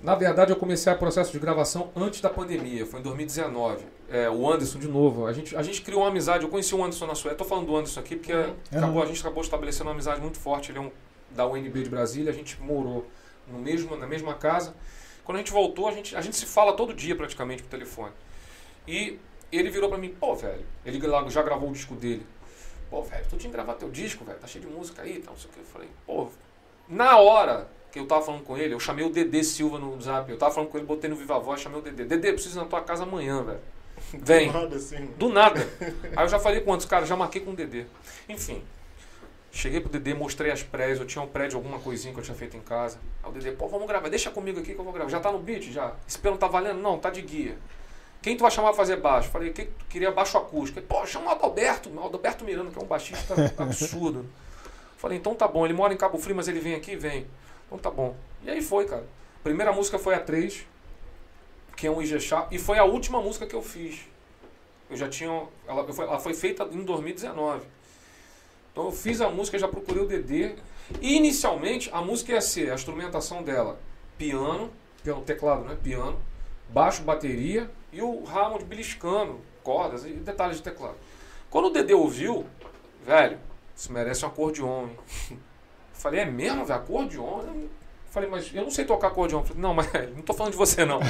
Na 0.00 0.14
verdade, 0.14 0.50
eu 0.50 0.56
comecei 0.56 0.90
o 0.92 0.96
processo 0.98 1.30
de 1.30 1.38
gravação 1.38 1.90
antes 1.94 2.20
da 2.22 2.30
pandemia, 2.30 2.86
foi 2.86 3.00
em 3.00 3.02
2019. 3.02 3.84
É, 4.08 4.30
o 4.30 4.50
Anderson, 4.50 4.78
de 4.78 4.88
novo, 4.88 5.26
a 5.26 5.32
gente, 5.32 5.54
a 5.54 5.62
gente 5.62 5.82
criou 5.82 6.00
uma 6.02 6.08
amizade. 6.08 6.42
Eu 6.42 6.48
conheci 6.50 6.74
o 6.74 6.82
Anderson 6.82 7.06
na 7.06 7.14
Suécia. 7.14 7.36
Tô 7.36 7.44
falando 7.44 7.66
do 7.66 7.76
Anderson 7.76 8.00
aqui 8.00 8.16
porque 8.16 8.32
Uhum. 8.32 8.54
acabou, 8.72 9.02
a 9.02 9.06
gente 9.06 9.20
acabou 9.20 9.42
estabelecendo 9.42 9.84
uma 9.84 9.92
amizade 9.92 10.20
muito 10.20 10.38
forte. 10.38 10.72
Ele 10.72 10.78
é 10.78 10.80
um 10.80 10.90
da 11.30 11.46
UNB 11.46 11.82
de 11.84 11.90
Brasília, 11.90 12.30
a 12.32 12.34
gente 12.34 12.60
morou 12.60 13.06
no 13.46 13.58
mesmo, 13.58 13.94
na 13.96 14.06
mesma 14.06 14.34
casa. 14.34 14.74
Quando 15.22 15.36
a 15.36 15.40
gente 15.40 15.52
voltou, 15.52 15.86
a 15.86 15.92
gente, 15.92 16.16
a 16.16 16.20
gente 16.20 16.34
se 16.34 16.46
fala 16.46 16.72
todo 16.72 16.92
dia 16.94 17.14
praticamente 17.14 17.62
por 17.62 17.68
telefone. 17.68 18.12
E 18.88 19.18
ele 19.58 19.70
virou 19.70 19.88
pra 19.88 19.98
mim, 19.98 20.14
pô, 20.18 20.34
velho, 20.34 20.64
ele 20.84 21.00
já 21.28 21.42
gravou 21.42 21.70
o 21.70 21.72
disco 21.72 21.94
dele. 21.94 22.26
Pô, 22.90 23.02
velho, 23.02 23.24
tu 23.24 23.36
tinha 23.36 23.50
que 23.50 23.56
gravar 23.56 23.74
teu 23.74 23.90
disco, 23.90 24.24
velho, 24.24 24.38
tá 24.38 24.46
cheio 24.46 24.64
de 24.64 24.70
música 24.70 25.02
aí 25.02 25.20
tal, 25.20 25.34
não 25.34 25.40
sei 25.40 25.50
o 25.50 25.52
que. 25.52 25.60
Eu 25.60 25.64
falei, 25.64 25.88
pô, 26.06 26.28
na 26.88 27.18
hora 27.18 27.68
que 27.90 27.98
eu 27.98 28.06
tava 28.06 28.22
falando 28.22 28.42
com 28.42 28.56
ele, 28.56 28.74
eu 28.74 28.80
chamei 28.80 29.04
o 29.04 29.10
Dedê 29.10 29.42
Silva 29.42 29.78
no 29.78 30.00
zap. 30.00 30.30
Eu 30.30 30.38
tava 30.38 30.52
falando 30.52 30.70
com 30.70 30.78
ele, 30.78 30.86
botei 30.86 31.10
no 31.10 31.16
Viva 31.16 31.38
Voz, 31.38 31.60
chamei 31.60 31.78
o 31.78 31.82
Dedê. 31.82 32.04
Dedê, 32.04 32.32
preciso 32.32 32.58
ir 32.58 32.62
na 32.62 32.66
tua 32.66 32.80
casa 32.82 33.02
amanhã, 33.02 33.42
velho. 33.42 33.60
Vem. 34.14 34.52
Nada 34.52 34.76
assim, 34.76 34.96
mano. 34.96 35.14
Do 35.16 35.28
nada. 35.28 35.68
Aí 36.16 36.24
eu 36.24 36.28
já 36.28 36.38
falei 36.38 36.60
com 36.60 36.70
outros 36.70 36.88
caras, 36.88 37.08
já 37.08 37.16
marquei 37.16 37.40
com 37.40 37.50
o 37.50 37.54
Dedê. 37.54 37.84
Enfim. 38.28 38.62
Cheguei 39.52 39.80
pro 39.80 39.90
Dedê, 39.90 40.14
mostrei 40.14 40.52
as 40.52 40.62
prés, 40.62 40.98
eu 40.98 41.06
tinha 41.06 41.22
um 41.22 41.26
pré 41.26 41.48
de 41.48 41.56
alguma 41.56 41.80
coisinha 41.80 42.14
que 42.14 42.20
eu 42.20 42.24
tinha 42.24 42.36
feito 42.36 42.56
em 42.56 42.60
casa. 42.60 42.98
Aí 43.22 43.30
o 43.30 43.32
Dedê, 43.32 43.52
pô, 43.52 43.66
vamos 43.66 43.86
gravar, 43.86 44.08
deixa 44.08 44.30
comigo 44.30 44.60
aqui 44.60 44.74
que 44.74 44.80
eu 44.80 44.84
vou 44.84 44.92
gravar. 44.92 45.10
Já 45.10 45.18
tá 45.18 45.32
no 45.32 45.40
beat, 45.40 45.72
já? 45.72 45.94
Esse 46.08 46.18
pelo 46.18 46.38
tá 46.38 46.46
valendo? 46.46 46.80
Não, 46.80 46.98
tá 46.98 47.10
de 47.10 47.22
guia. 47.22 47.56
Quem 48.22 48.36
tu 48.36 48.42
vai 48.42 48.50
chamar 48.50 48.68
pra 48.68 48.76
fazer 48.76 48.96
baixo? 48.96 49.30
Falei, 49.30 49.50
que 49.50 49.64
tu 49.64 49.84
queria 49.86 50.10
baixo 50.10 50.36
acústico? 50.36 50.80
Pô, 50.82 51.06
chama 51.06 51.28
o 51.28 51.30
Adalberto, 51.30 51.88
o 51.88 52.04
Adalberto 52.04 52.44
Miranda, 52.44 52.70
que 52.70 52.78
é 52.78 52.82
um 52.82 52.86
baixista 52.86 53.34
absurdo. 53.56 54.26
Falei, 54.98 55.16
então 55.16 55.34
tá 55.34 55.48
bom, 55.48 55.64
ele 55.64 55.72
mora 55.72 55.94
em 55.94 55.96
Cabo 55.96 56.18
Frio, 56.18 56.36
mas 56.36 56.46
ele 56.46 56.60
vem 56.60 56.74
aqui? 56.74 56.96
Vem. 56.96 57.26
Então 57.66 57.78
tá 57.78 57.90
bom. 57.90 58.14
E 58.42 58.50
aí 58.50 58.60
foi, 58.60 58.84
cara. 58.84 59.06
Primeira 59.42 59.72
música 59.72 59.98
foi 59.98 60.14
a 60.14 60.20
3, 60.20 60.66
que 61.74 61.86
é 61.86 61.90
um 61.90 62.02
Ijexá, 62.02 62.46
e 62.50 62.58
foi 62.58 62.78
a 62.78 62.84
última 62.84 63.22
música 63.22 63.46
que 63.46 63.54
eu 63.54 63.62
fiz. 63.62 64.00
Eu 64.90 64.96
já 64.96 65.08
tinha. 65.08 65.46
Ela 65.66 65.90
foi, 65.90 66.04
ela 66.04 66.18
foi 66.18 66.34
feita 66.34 66.68
em 66.70 66.84
2019. 66.84 67.64
Então 68.72 68.84
eu 68.84 68.92
fiz 68.92 69.22
a 69.22 69.30
música, 69.30 69.58
já 69.58 69.66
procurei 69.66 70.02
o 70.02 70.06
DD. 70.06 70.56
E 71.00 71.16
inicialmente 71.16 71.88
a 71.90 72.02
música 72.02 72.32
ia 72.32 72.40
ser 72.42 72.70
a 72.70 72.74
instrumentação 72.74 73.42
dela: 73.42 73.78
piano, 74.18 74.70
piano, 75.02 75.22
teclado, 75.22 75.64
né? 75.64 75.78
Piano, 75.82 76.18
baixo, 76.68 77.02
bateria 77.02 77.70
e 77.92 78.00
o 78.00 78.24
Hammond 78.26 78.64
beliscando, 78.64 79.40
cordas 79.62 80.04
e 80.04 80.10
detalhes 80.10 80.56
de 80.56 80.62
teclado. 80.62 80.96
Quando 81.50 81.66
o 81.66 81.70
DD 81.70 81.94
ouviu, 81.94 82.46
velho, 83.04 83.38
isso 83.74 83.92
merece 83.92 84.24
um 84.24 84.28
acordeon, 84.28 84.88
hein? 84.88 85.38
Falei, 85.92 86.20
é 86.20 86.24
mesmo, 86.24 86.64
velho? 86.64 86.80
Acordeon? 86.80 87.42
Eu 87.42 87.68
Falei, 88.10 88.28
mas 88.28 88.52
eu 88.52 88.62
não 88.62 88.70
sei 88.70 88.84
tocar 88.84 89.08
acordeon. 89.08 89.44
Falei, 89.44 89.62
não, 89.62 89.72
mas 89.72 89.86
não 90.14 90.22
tô 90.22 90.34
falando 90.34 90.52
de 90.52 90.58
você, 90.58 90.84
não. 90.84 91.00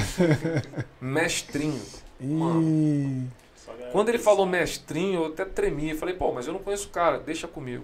Mestrinho. 1.01 1.81
Galera 3.67 3.91
Quando 3.91 4.09
ele 4.09 4.19
falou 4.19 4.45
mestrinho, 4.45 5.21
eu 5.21 5.25
até 5.27 5.43
tremi. 5.43 5.95
Falei, 5.95 6.15
pô, 6.15 6.31
mas 6.31 6.45
eu 6.45 6.53
não 6.53 6.61
conheço 6.61 6.87
o 6.87 6.91
cara, 6.91 7.17
deixa 7.19 7.47
comigo. 7.47 7.83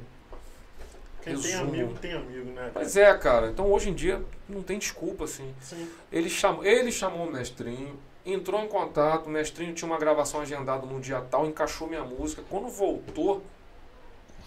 Quem 1.23 1.35
tem 1.35 1.51
resumo. 1.51 1.69
amigo, 1.69 1.93
tem 1.99 2.13
amigo, 2.13 2.45
né? 2.51 2.55
cara? 2.55 2.71
Mas 2.75 2.95
é, 2.95 3.17
cara. 3.17 3.47
Então 3.47 3.71
hoje 3.71 3.89
em 3.89 3.93
dia 3.93 4.23
não 4.47 4.61
tem 4.61 4.77
desculpa, 4.77 5.25
assim. 5.25 5.53
Sim. 5.59 5.89
Ele 6.11 6.29
chamou, 6.29 6.63
ele 6.63 6.91
chamou 6.91 7.27
o 7.27 7.31
mestrinho, 7.31 7.99
entrou 8.33 8.61
em 8.61 8.67
contato, 8.67 9.27
o 9.27 9.29
mestrinho 9.29 9.73
tinha 9.73 9.89
uma 9.89 9.97
gravação 9.97 10.41
agendada 10.41 10.85
num 10.85 10.99
dia 10.99 11.21
tal, 11.29 11.45
encaixou 11.45 11.87
minha 11.87 12.03
música. 12.03 12.43
Quando 12.49 12.67
voltou, 12.67 13.37
pra 13.37 13.43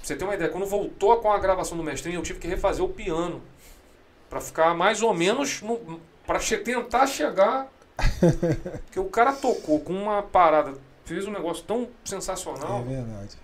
você 0.02 0.16
ter 0.16 0.24
uma 0.24 0.34
ideia, 0.34 0.50
quando 0.50 0.66
voltou 0.66 1.16
com 1.18 1.30
a 1.32 1.38
gravação 1.38 1.76
do 1.76 1.82
mestrinho, 1.82 2.18
eu 2.18 2.22
tive 2.22 2.38
que 2.38 2.46
refazer 2.48 2.84
o 2.84 2.88
piano. 2.88 3.42
Pra 4.28 4.40
ficar 4.40 4.74
mais 4.74 5.02
ou 5.02 5.12
menos 5.12 5.60
no, 5.62 6.00
pra 6.26 6.38
che- 6.38 6.58
tentar 6.58 7.06
chegar. 7.06 7.68
que 8.92 8.98
o 9.00 9.06
cara 9.06 9.32
tocou 9.32 9.80
com 9.80 9.92
uma 9.92 10.22
parada, 10.22 10.74
fez 11.04 11.26
um 11.26 11.30
negócio 11.32 11.64
tão 11.64 11.88
sensacional. 12.04 12.80
É 12.80 12.82
verdade. 12.84 13.36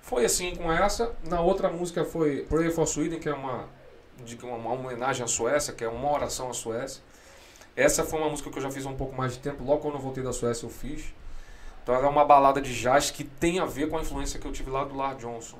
Foi 0.00 0.24
assim 0.24 0.54
com 0.54 0.72
essa. 0.72 1.12
Na 1.28 1.40
outra 1.40 1.68
música 1.68 2.04
foi 2.04 2.42
Pray 2.48 2.70
for 2.70 2.86
Sweden, 2.86 3.18
que 3.18 3.28
é 3.28 3.34
uma, 3.34 3.64
de- 4.24 4.36
uma, 4.44 4.56
uma 4.56 4.72
homenagem 4.72 5.24
à 5.24 5.26
Suécia, 5.26 5.72
que 5.74 5.84
é 5.84 5.88
uma 5.88 6.10
oração 6.12 6.48
à 6.50 6.54
Suécia. 6.54 7.02
Essa 7.76 8.02
foi 8.02 8.18
uma 8.18 8.30
música 8.30 8.50
que 8.50 8.56
eu 8.56 8.62
já 8.62 8.70
fiz 8.70 8.86
há 8.86 8.88
um 8.88 8.96
pouco 8.96 9.14
mais 9.14 9.34
de 9.34 9.38
tempo. 9.38 9.62
Logo 9.62 9.82
quando 9.82 9.94
eu 9.94 10.00
voltei 10.00 10.24
da 10.24 10.32
Suécia 10.32 10.64
eu 10.64 10.70
fiz. 10.70 11.12
Então 11.82 11.94
ela 11.94 12.06
é 12.06 12.10
uma 12.10 12.24
balada 12.24 12.60
de 12.60 12.74
jazz 12.74 13.10
que 13.10 13.22
tem 13.22 13.60
a 13.60 13.66
ver 13.66 13.88
com 13.88 13.98
a 13.98 14.00
influência 14.00 14.40
que 14.40 14.46
eu 14.46 14.52
tive 14.52 14.70
lá 14.70 14.84
do 14.84 14.96
Lar 14.96 15.14
Johnson. 15.16 15.58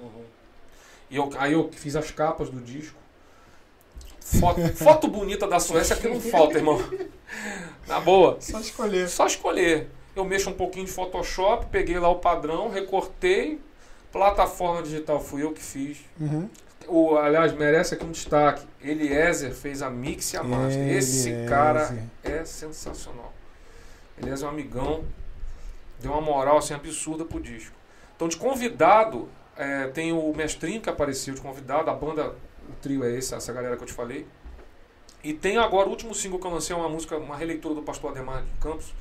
E 1.11 1.17
eu, 1.17 1.31
aí 1.39 1.53
eu 1.53 1.71
fiz 1.73 1.95
as 1.95 2.11
capas 2.11 2.49
do 2.49 2.61
disco. 2.61 2.99
Foto, 4.19 4.61
foto 4.75 5.09
bonita 5.09 5.47
da 5.47 5.61
Suécia 5.61 5.95
que 5.95 6.09
não 6.09 6.21
falta, 6.21 6.57
irmão. 6.57 6.81
Na 7.87 8.01
boa. 8.01 8.39
Só 8.41 8.59
escolher. 8.59 9.09
Só 9.09 9.27
escolher. 9.27 9.89
Eu 10.17 10.25
mexo 10.25 10.49
um 10.49 10.55
pouquinho 10.55 10.87
de 10.87 10.91
Photoshop, 10.91 11.67
peguei 11.67 11.99
lá 11.99 12.09
o 12.09 12.17
padrão, 12.17 12.71
recortei. 12.71 13.61
Plataforma 14.11 14.83
digital 14.83 15.21
fui 15.21 15.43
eu 15.43 15.53
que 15.53 15.63
fiz. 15.63 15.99
Uhum. 16.19 16.49
O, 16.89 17.17
aliás, 17.17 17.53
merece 17.53 17.95
aqui 17.95 18.05
um 18.05 18.11
destaque. 18.11 18.67
Eliezer 18.83 19.53
fez 19.53 19.83
a 19.83 19.91
mix 19.91 20.33
e 20.33 20.37
a 20.37 20.43
master. 20.43 20.89
Esse 20.89 21.47
cara 21.49 21.97
é 22.23 22.45
sensacional. 22.45 23.33
Eliezer 24.21 24.47
é 24.47 24.51
um 24.51 24.53
amigão. 24.53 25.05
Deu 26.01 26.13
uma 26.13 26.21
moral 26.21 26.59
assim 26.59 26.75
absurda 26.75 27.25
pro 27.25 27.41
disco. 27.41 27.75
Então, 28.15 28.29
de 28.29 28.37
convidado, 28.37 29.29
é, 29.57 29.89
tem 29.89 30.13
o 30.13 30.33
Mestrinho 30.35 30.81
que 30.81 30.91
apareceu 30.91 31.35
de 31.35 31.41
convidado. 31.41 31.91
A 31.91 31.95
banda, 31.95 32.35
o 32.69 32.73
trio 32.81 33.05
é 33.05 33.17
esse, 33.17 33.35
essa 33.35 33.53
galera 33.53 33.77
que 33.77 33.83
eu 33.83 33.87
te 33.87 33.93
falei. 33.93 34.27
E 35.25 35.33
tem 35.33 35.57
agora 35.57 35.89
o 35.89 35.91
último 35.91 36.15
single 36.15 36.39
que 36.39 36.47
eu 36.47 36.51
lancei, 36.51 36.75
é 36.75 36.79
uma 36.79 36.89
música, 36.89 37.17
uma 37.17 37.37
releitura 37.37 37.75
do 37.75 37.83
Pastor 37.83 38.13
Ademar 38.13 38.43
de 38.43 38.61
Campos, 38.61 38.95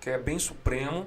que 0.00 0.10
é 0.10 0.18
bem 0.18 0.38
supremo. 0.38 1.06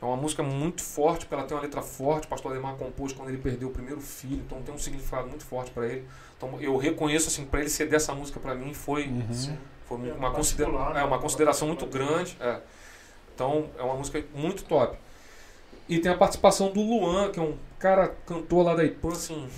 É 0.00 0.04
uma 0.04 0.16
música 0.16 0.42
muito 0.42 0.82
forte, 0.82 1.26
porque 1.26 1.34
ela 1.34 1.44
tem 1.44 1.54
uma 1.56 1.62
letra 1.62 1.82
forte. 1.82 2.24
O 2.24 2.28
Pastor 2.28 2.52
Ademar 2.52 2.74
compôs 2.76 3.12
quando 3.12 3.28
ele 3.28 3.36
perdeu 3.38 3.68
o 3.68 3.70
primeiro 3.70 4.00
filho, 4.00 4.42
então 4.46 4.62
tem 4.62 4.74
um 4.74 4.78
significado 4.78 5.28
muito 5.28 5.44
forte 5.44 5.70
para 5.70 5.86
ele. 5.86 6.06
Então 6.38 6.58
eu 6.60 6.76
reconheço 6.78 7.28
assim, 7.28 7.44
para 7.44 7.60
ele 7.60 7.68
ceder 7.68 7.94
essa 7.96 8.14
música 8.14 8.40
para 8.40 8.54
mim 8.54 8.72
foi 8.72 9.08
Uhum. 9.08 9.32
Sim. 9.32 9.58
foi 9.86 10.08
É, 10.08 10.12
uma, 10.14 10.30
considera 10.30 10.70
né? 10.94 11.00
é, 11.00 11.04
uma 11.04 11.18
consideração 11.18 11.68
muito 11.68 11.84
grande. 11.86 12.36
é. 12.40 12.60
Então 13.34 13.68
é 13.78 13.82
uma 13.82 13.94
música 13.94 14.24
muito 14.34 14.64
top. 14.64 14.96
E 15.88 15.98
tem 15.98 16.10
a 16.12 16.16
participação 16.16 16.70
do 16.72 16.80
Luan, 16.80 17.30
que 17.30 17.38
é 17.40 17.42
um 17.42 17.56
cara 17.78 18.14
cantor 18.26 18.64
lá 18.64 18.74
da 18.74 18.84
IPAN, 18.84 19.08
assim. 19.12 19.48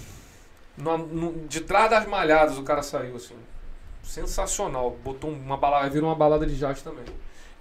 no- 0.76 0.96
no- 0.98 1.46
de 1.46 1.60
trás 1.60 1.90
das 1.90 2.06
malhadas 2.06 2.56
o 2.58 2.62
cara 2.62 2.82
saiu, 2.82 3.14
assim. 3.16 3.36
Sensacional. 4.02 4.96
Botou 5.04 5.30
uma 5.30 5.56
balada, 5.56 5.88
virou 5.90 6.08
uma 6.08 6.16
balada 6.16 6.46
de 6.46 6.56
jazz 6.56 6.82
também. 6.82 7.04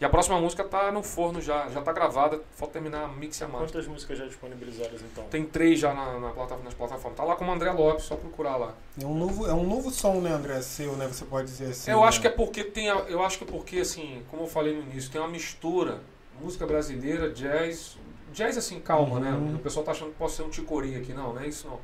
E 0.01 0.05
a 0.05 0.09
próxima 0.09 0.41
música 0.41 0.63
tá 0.63 0.91
no 0.91 1.03
forno 1.03 1.39
já, 1.39 1.69
já 1.69 1.79
tá 1.79 1.93
gravada, 1.93 2.41
falta 2.55 2.73
terminar 2.73 3.03
a 3.03 3.07
mix 3.07 3.39
e 3.39 3.43
a 3.43 3.47
master. 3.47 3.67
Quantas 3.67 3.87
músicas 3.87 4.17
já 4.17 4.25
disponibilizadas 4.25 4.99
então? 5.03 5.23
Tem 5.25 5.45
três 5.45 5.79
já 5.79 5.93
na, 5.93 6.17
na 6.19 6.29
plataforma, 6.31 6.63
nas 6.63 6.73
plataformas. 6.73 7.15
Tá 7.17 7.23
lá 7.23 7.35
com 7.35 7.45
o 7.45 7.51
André 7.51 7.71
Lopes, 7.71 8.05
só 8.05 8.15
procurar 8.15 8.57
lá. 8.57 8.73
É 8.99 9.05
um 9.05 9.13
novo, 9.13 9.45
é 9.47 9.53
um 9.53 9.63
novo 9.63 9.91
som, 9.91 10.15
né, 10.19 10.31
André? 10.31 10.59
Seu, 10.63 10.93
né? 10.97 11.05
Você 11.07 11.23
pode 11.23 11.45
dizer 11.47 11.67
assim. 11.67 11.91
eu 11.91 12.01
né? 12.01 12.07
acho 12.07 12.19
que 12.19 12.25
é 12.25 12.31
porque 12.31 12.63
tem, 12.63 12.89
a- 12.89 13.05
eu 13.07 13.21
acho 13.23 13.37
que 13.37 13.43
é 13.43 13.47
porque 13.47 13.77
assim, 13.77 14.23
como 14.31 14.41
eu 14.41 14.47
falei 14.47 14.73
no 14.75 14.81
início, 14.81 15.11
tem 15.11 15.21
uma 15.21 15.27
mistura, 15.29 15.99
música 16.41 16.65
brasileira, 16.65 17.29
jazz, 17.29 17.95
jazz 18.33 18.57
assim 18.57 18.79
calma, 18.79 19.17
Uhum. 19.17 19.19
né? 19.51 19.55
O 19.55 19.59
pessoal 19.59 19.85
tá 19.85 19.91
achando 19.91 20.09
que 20.13 20.17
pode 20.17 20.31
ser 20.31 20.41
um 20.41 20.49
ticori 20.49 20.95
aqui, 20.95 21.13
não, 21.13 21.31
não 21.35 21.41
é 21.43 21.47
isso 21.47 21.67
não. 21.67 21.79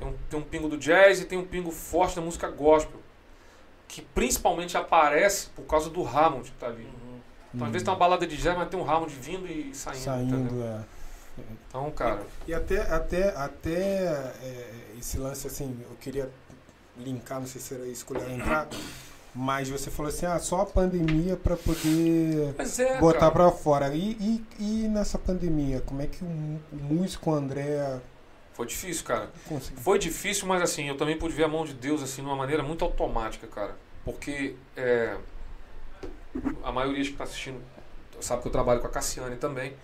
Tem 0.00 0.08
um, 0.08 0.14
tem 0.28 0.40
um 0.40 0.42
pingo 0.42 0.68
do 0.68 0.76
jazz 0.76 1.20
e 1.20 1.24
tem 1.24 1.38
um 1.38 1.44
pingo 1.46 1.70
forte 1.70 2.16
da 2.16 2.20
música 2.22 2.48
gospel, 2.48 2.98
que 3.86 4.02
principalmente 4.02 4.76
aparece 4.76 5.50
por 5.50 5.62
causa 5.66 5.88
do 5.88 6.02
Hammond 6.04 6.50
que 6.50 6.56
tá 6.58 6.66
ali. 6.66 6.86
Então, 7.58 7.66
às 7.66 7.72
vezes 7.72 7.84
tem 7.84 7.92
uma 7.92 7.98
balada 7.98 8.24
de 8.24 8.36
jazz, 8.36 8.56
mas 8.56 8.68
tem 8.68 8.78
um 8.78 8.88
Hammond 8.88 9.12
vindo 9.12 9.48
e 9.48 9.74
saindo. 9.74 9.98
Saindo, 9.98 10.36
entendeu? 10.36 10.64
é. 10.64 10.80
Então, 11.68 11.90
cara, 11.90 12.22
E 12.46 12.54
até, 12.54 12.80
até, 12.82 13.28
até 13.36 14.06
é, 14.42 14.70
esse 14.98 15.18
lance, 15.18 15.46
assim, 15.46 15.76
eu 15.90 15.96
queria 16.00 16.30
linkar, 16.96 17.40
não 17.40 17.46
sei 17.46 17.60
se 17.60 17.74
era 17.74 17.86
isso 17.86 18.06
que 18.06 18.14
eu 18.14 18.20
ia 18.20 18.34
entrar, 18.34 18.68
mas 19.34 19.68
você 19.68 19.90
falou 19.90 20.10
assim, 20.10 20.26
ah, 20.26 20.38
só 20.38 20.60
a 20.60 20.66
pandemia 20.66 21.36
para 21.36 21.56
poder 21.56 22.54
é, 22.58 23.00
botar 23.00 23.18
cara. 23.20 23.30
pra 23.32 23.50
fora. 23.50 23.94
E, 23.94 24.16
e, 24.20 24.46
e 24.58 24.88
nessa 24.88 25.18
pandemia, 25.18 25.80
como 25.80 26.00
é 26.00 26.06
que 26.06 26.24
o, 26.24 26.26
o 26.72 26.76
músico 26.76 27.32
André 27.32 28.00
Foi 28.52 28.66
difícil, 28.66 29.04
cara. 29.04 29.30
conseguiu? 29.48 29.80
Foi 29.80 29.98
difícil, 29.98 30.46
mas 30.46 30.62
assim, 30.62 30.88
eu 30.88 30.96
também 30.96 31.18
pude 31.18 31.34
ver 31.34 31.44
a 31.44 31.48
mão 31.48 31.64
de 31.64 31.74
Deus 31.74 32.02
assim, 32.02 32.22
de 32.22 32.28
uma 32.28 32.36
maneira 32.36 32.62
muito 32.62 32.84
automática, 32.84 33.46
cara. 33.48 33.76
Porque 34.04 34.56
é, 34.76 35.16
a 36.64 36.72
maioria 36.72 37.02
que 37.04 37.10
está 37.10 37.24
assistindo 37.24 37.60
sabe 38.20 38.42
que 38.42 38.48
eu 38.48 38.52
trabalho 38.52 38.80
com 38.80 38.86
a 38.86 38.90
Cassiane 38.90 39.36
também. 39.36 39.74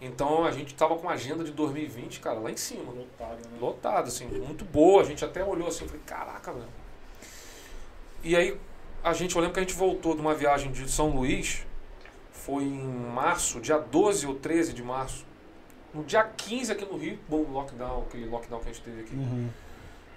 Então 0.00 0.44
a 0.44 0.50
gente 0.52 0.74
tava 0.74 0.96
com 0.96 1.08
a 1.08 1.12
agenda 1.12 1.42
de 1.42 1.50
2020, 1.52 2.20
cara, 2.20 2.38
lá 2.38 2.50
em 2.50 2.56
cima. 2.56 2.92
Lotado, 2.92 3.36
né? 3.50 3.58
Lotado, 3.60 4.08
assim, 4.08 4.26
muito 4.26 4.64
boa. 4.64 5.02
A 5.02 5.04
gente 5.04 5.24
até 5.24 5.44
olhou 5.44 5.68
assim 5.68 5.84
e 5.84 5.88
falei, 5.88 6.02
caraca, 6.06 6.52
velho. 6.52 6.66
E 8.22 8.36
aí, 8.36 8.58
a 9.02 9.12
gente, 9.12 9.34
eu 9.34 9.40
lembro 9.40 9.54
que 9.54 9.60
a 9.60 9.62
gente 9.62 9.74
voltou 9.74 10.14
de 10.14 10.20
uma 10.20 10.34
viagem 10.34 10.70
de 10.72 10.88
São 10.90 11.10
Luís, 11.10 11.64
foi 12.32 12.64
em 12.64 12.78
março, 13.12 13.60
dia 13.60 13.78
12 13.78 14.26
ou 14.26 14.34
13 14.34 14.72
de 14.72 14.82
março. 14.82 15.24
No 15.94 16.04
dia 16.04 16.22
15 16.24 16.72
aqui 16.72 16.84
no 16.84 16.96
Rio, 16.98 17.18
bom, 17.28 17.42
lockdown, 17.50 18.02
aquele 18.02 18.26
lockdown 18.26 18.60
que 18.60 18.68
a 18.68 18.72
gente 18.72 18.82
teve 18.84 19.00
aqui. 19.00 19.14
Uhum. 19.16 19.48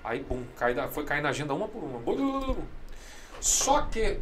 Aí, 0.03 0.25
cai 0.57 0.73
na- 0.73 0.87
foi 0.89 1.05
cair 1.05 1.21
na 1.21 1.29
agenda 1.29 1.53
uma 1.53 1.67
por 1.67 1.83
uma. 1.83 1.99
Só 3.39 3.81
que, 3.83 4.19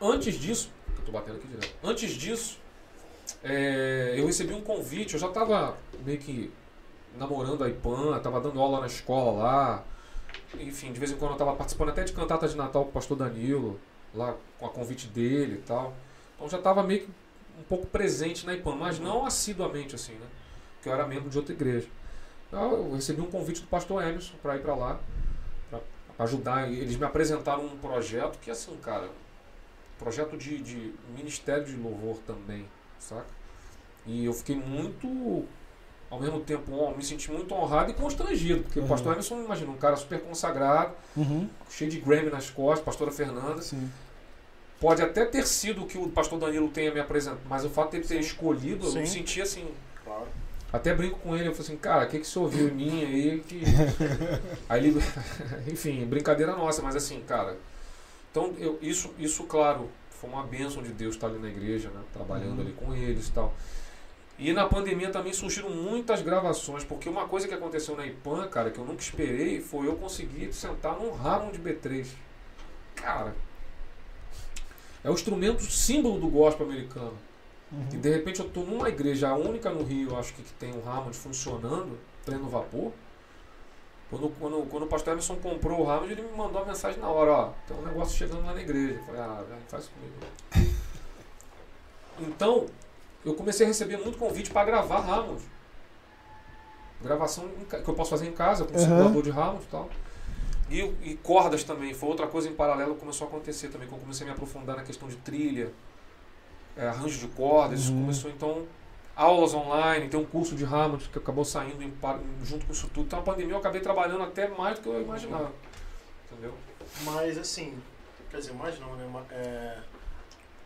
antes 0.00 0.38
disso, 0.38 0.70
eu 0.98 1.04
tô 1.04 1.12
batendo 1.12 1.36
aqui 1.36 1.46
direto. 1.46 1.74
Antes 1.82 2.12
disso, 2.12 2.58
é, 3.42 4.14
eu 4.16 4.26
recebi 4.26 4.54
um 4.54 4.60
convite, 4.60 5.14
eu 5.14 5.20
já 5.20 5.28
tava 5.28 5.76
meio 6.04 6.18
que 6.18 6.52
namorando 7.16 7.64
a 7.64 7.68
IPAN, 7.68 8.18
tava 8.20 8.40
dando 8.40 8.60
aula 8.60 8.80
na 8.80 8.86
escola 8.86 9.42
lá. 9.42 9.84
Enfim, 10.60 10.92
de 10.92 10.98
vez 10.98 11.10
em 11.10 11.16
quando 11.16 11.32
eu 11.32 11.38
tava 11.38 11.54
participando 11.54 11.90
até 11.90 12.04
de 12.04 12.12
cantata 12.12 12.46
de 12.46 12.56
Natal 12.56 12.84
com 12.84 12.90
o 12.90 12.92
pastor 12.92 13.16
Danilo, 13.16 13.80
lá 14.14 14.36
com 14.58 14.66
a 14.66 14.68
convite 14.68 15.06
dele 15.08 15.54
e 15.54 15.62
tal. 15.62 15.94
Então 16.34 16.48
já 16.48 16.58
tava 16.58 16.82
meio 16.82 17.00
que 17.00 17.10
um 17.58 17.62
pouco 17.62 17.86
presente 17.86 18.44
na 18.44 18.54
IPAN, 18.54 18.76
mas 18.76 18.98
não 18.98 19.24
assiduamente 19.24 19.94
assim, 19.94 20.12
né? 20.12 20.26
Porque 20.74 20.88
eu 20.88 20.92
era 20.92 21.06
membro 21.06 21.30
de 21.30 21.38
outra 21.38 21.54
igreja. 21.54 21.88
Então, 22.48 22.72
Eu 22.72 22.94
recebi 22.94 23.20
um 23.20 23.30
convite 23.30 23.60
do 23.60 23.66
pastor 23.66 24.02
Emerson 24.02 24.34
para 24.42 24.56
ir 24.56 24.60
para 24.60 24.74
lá, 24.74 25.00
para 25.70 25.80
ajudar. 26.24 26.70
Eles 26.70 26.96
me 26.96 27.04
apresentaram 27.04 27.64
um 27.64 27.76
projeto 27.78 28.38
que, 28.38 28.50
assim, 28.50 28.76
cara, 28.76 29.08
projeto 29.98 30.36
de, 30.36 30.58
de 30.58 30.94
ministério 31.16 31.64
de 31.64 31.76
louvor 31.76 32.18
também, 32.26 32.66
saca? 32.98 33.26
E 34.06 34.24
eu 34.24 34.32
fiquei 34.32 34.54
muito, 34.56 35.44
ao 36.10 36.20
mesmo 36.20 36.40
tempo, 36.40 36.94
me 36.96 37.02
senti 37.04 37.30
muito 37.32 37.52
honrado 37.54 37.90
e 37.90 37.94
constrangido, 37.94 38.62
porque 38.62 38.78
o 38.78 38.82
Uhum. 38.82 38.88
pastor 38.88 39.12
Emerson, 39.12 39.42
imagina, 39.42 39.70
um 39.70 39.76
cara 39.76 39.96
super 39.96 40.20
consagrado, 40.20 40.92
Uhum. 41.16 41.48
cheio 41.70 41.90
de 41.90 41.98
Grammy 41.98 42.30
nas 42.30 42.48
costas, 42.50 42.84
pastora 42.84 43.10
Fernanda. 43.10 43.60
Sim. 43.62 43.90
Pode 44.78 45.00
até 45.02 45.24
ter 45.24 45.46
sido 45.46 45.82
o 45.84 45.86
que 45.86 45.96
o 45.96 46.08
pastor 46.10 46.38
Danilo 46.38 46.68
tenha 46.68 46.92
me 46.92 47.00
apresentado, 47.00 47.40
mas 47.48 47.64
o 47.64 47.70
fato 47.70 47.92
de 47.92 47.96
ele 47.96 48.06
ter 48.06 48.20
escolhido, 48.20 48.86
eu 48.86 48.90
Sim. 48.92 49.00
me 49.00 49.06
senti 49.06 49.40
assim, 49.40 49.66
Claro. 50.04 50.26
até 50.72 50.94
brinco 50.94 51.18
com 51.18 51.34
ele, 51.34 51.48
eu 51.48 51.52
falei 51.54 51.66
assim, 51.66 51.76
cara, 51.78 52.04
o 52.04 52.08
que, 52.08 52.18
que 52.20 52.26
você 52.26 52.38
ouviu 52.38 52.68
em 52.68 52.72
mim 52.72 53.04
aí 53.04 53.40
que. 53.40 53.62
aí 54.68 54.86
ele. 54.86 55.00
Enfim, 55.72 56.04
brincadeira 56.04 56.54
nossa, 56.54 56.82
mas 56.82 56.94
assim, 56.94 57.20
cara. 57.26 57.56
Então, 58.36 58.52
eu, 58.58 58.78
isso, 58.82 59.14
isso, 59.18 59.44
claro, 59.44 59.88
foi 60.10 60.28
uma 60.28 60.42
bênção 60.42 60.82
de 60.82 60.90
Deus 60.90 61.14
estar 61.14 61.28
ali 61.28 61.38
na 61.38 61.48
igreja, 61.48 61.88
né? 61.88 62.02
Trabalhando 62.12 62.56
Uhum. 62.56 62.60
ali 62.66 62.72
com 62.74 62.94
eles 62.94 63.28
e 63.28 63.32
tal. 63.32 63.54
E 64.38 64.52
na 64.52 64.66
pandemia 64.66 65.08
também 65.08 65.32
surgiram 65.32 65.70
muitas 65.70 66.20
gravações, 66.20 66.84
porque 66.84 67.08
uma 67.08 67.26
coisa 67.26 67.48
que 67.48 67.54
aconteceu 67.54 67.96
na 67.96 68.04
IPAN, 68.06 68.46
cara, 68.48 68.70
que 68.70 68.78
eu 68.78 68.84
nunca 68.84 69.00
esperei, 69.00 69.62
foi 69.62 69.86
eu 69.86 69.96
conseguir 69.96 70.52
sentar 70.52 70.98
num 70.98 71.14
Hammond 71.14 71.58
B3. 71.58 72.06
Cara, 72.94 73.34
é 75.02 75.08
o 75.08 75.14
instrumento 75.14 75.62
símbolo 75.62 76.20
do 76.20 76.28
gospel 76.28 76.66
americano. 76.66 77.14
E 77.72 77.74
Uhum. 77.94 78.00
de 78.02 78.10
repente 78.10 78.40
eu 78.40 78.48
tô 78.50 78.60
numa 78.60 78.90
igreja, 78.90 79.30
a 79.30 79.34
única 79.34 79.70
no 79.70 79.82
Rio, 79.82 80.14
acho 80.18 80.34
que, 80.34 80.42
que 80.42 80.52
tem 80.52 80.74
um 80.74 80.86
Hammond 80.86 81.16
funcionando, 81.16 81.98
pleno 82.26 82.50
vapor. 82.50 82.92
Quando, 84.10 84.28
quando, 84.38 84.66
quando 84.70 84.82
o 84.84 84.86
pastor 84.86 85.12
Emerson 85.14 85.36
comprou 85.36 85.80
o 85.80 85.90
Hammond, 85.90 86.12
ele 86.12 86.22
me 86.22 86.30
mandou 86.36 86.62
uma 86.62 86.66
mensagem 86.66 87.00
na 87.00 87.08
hora, 87.08 87.32
ó, 87.32 87.50
tem 87.66 87.76
um 87.76 87.82
negócio 87.82 88.16
chegando 88.16 88.44
lá 88.46 88.54
na 88.54 88.60
igreja. 88.60 88.94
Eu 88.94 89.04
falei, 89.04 89.20
ah, 89.20 89.44
velho, 89.48 89.60
faz 89.68 89.84
isso 89.84 89.92
comigo. 89.92 90.76
Então, 92.18 92.66
eu 93.24 93.34
comecei 93.34 93.66
a 93.66 93.68
receber 93.68 93.98
muito 93.98 94.16
convite 94.16 94.50
para 94.50 94.64
gravar 94.64 94.98
Hammond. 95.00 95.42
Gravação 97.02 97.46
que 97.68 97.76
eu 97.88 97.94
posso 97.94 98.10
fazer 98.10 98.26
em 98.26 98.32
casa, 98.32 98.64
com 98.64 98.72
Uhum. 98.72 98.78
simulador 98.78 99.22
de 99.22 99.30
Hammond 99.30 99.62
e 99.64 99.66
tal. 99.66 99.90
E, 100.70 100.80
e 101.10 101.16
cordas 101.22 101.62
também, 101.62 101.92
foi 101.92 102.08
outra 102.08 102.26
coisa 102.26 102.48
em 102.48 102.54
paralelo 102.54 102.94
que 102.94 103.00
começou 103.00 103.26
a 103.26 103.28
acontecer 103.28 103.68
também, 103.68 103.86
quando 103.86 103.98
eu 103.98 104.02
comecei 104.04 104.24
a 104.26 104.30
me 104.30 104.34
aprofundar 104.34 104.76
na 104.76 104.82
questão 104.82 105.06
de 105.08 105.16
trilha, 105.16 105.70
é, 106.76 106.88
arranjo 106.88 107.18
de 107.18 107.28
cordas, 107.28 107.80
isso 107.80 107.92
Uhum. 107.92 108.00
começou 108.00 108.30
então 108.30 108.64
aulas 109.16 109.54
online, 109.54 110.08
tem 110.08 110.20
um 110.20 110.26
curso 110.26 110.54
de 110.54 110.64
Hammond 110.64 111.08
que 111.08 111.18
acabou 111.18 111.44
saindo 111.44 111.82
em 111.82 111.92
junto 112.44 112.66
com 112.66 112.72
isso 112.72 112.86
tudo. 112.88 113.06
Então 113.06 113.18
a 113.18 113.22
pandemia 113.22 113.54
eu 113.54 113.58
acabei 113.58 113.80
trabalhando 113.80 114.22
até 114.22 114.46
mais 114.46 114.78
do 114.78 114.82
que 114.82 114.88
eu 114.88 115.02
imaginava. 115.02 115.52
Entendeu? 116.30 116.52
Mas 117.02 117.38
assim, 117.38 117.78
quer 118.30 118.38
dizer, 118.38 118.52
mais 118.52 118.78
não, 118.78 118.94
né? 118.94 119.24
É... 119.30 119.78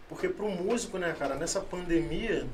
Porque 0.09 0.28
pro 0.28 0.48
músico, 0.48 0.98
né, 0.98 1.14
cara, 1.16 1.36
nessa 1.36 1.60
pandemia, 1.60 2.48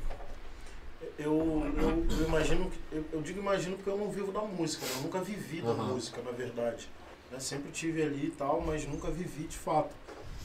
eu, 1.19 1.63
eu, 1.79 2.07
eu 2.11 2.27
imagino, 2.27 2.71
eu, 2.93 3.05
eu 3.13 3.23
digo 3.23 3.41
imagino 3.41 3.77
porque 3.77 3.89
eu 3.89 3.97
não 3.97 4.11
vivo 4.11 4.31
da 4.31 4.43
música, 4.43 4.85
né? 4.85 4.93
Eu 4.97 5.03
nunca 5.03 5.21
vivi 5.21 5.63
da 5.63 5.71
Aham. 5.71 5.95
música, 5.95 6.21
na 6.21 6.33
verdade. 6.33 6.89
Né? 7.31 7.41
Sempre 7.41 7.71
tive 7.73 8.03
ali 8.03 8.27
e 8.27 8.31
tal, 8.31 8.61
mas 8.61 8.87
nunca 8.87 9.11
vivi 9.11 9.45
de 9.45 9.57
fato. 9.57 9.95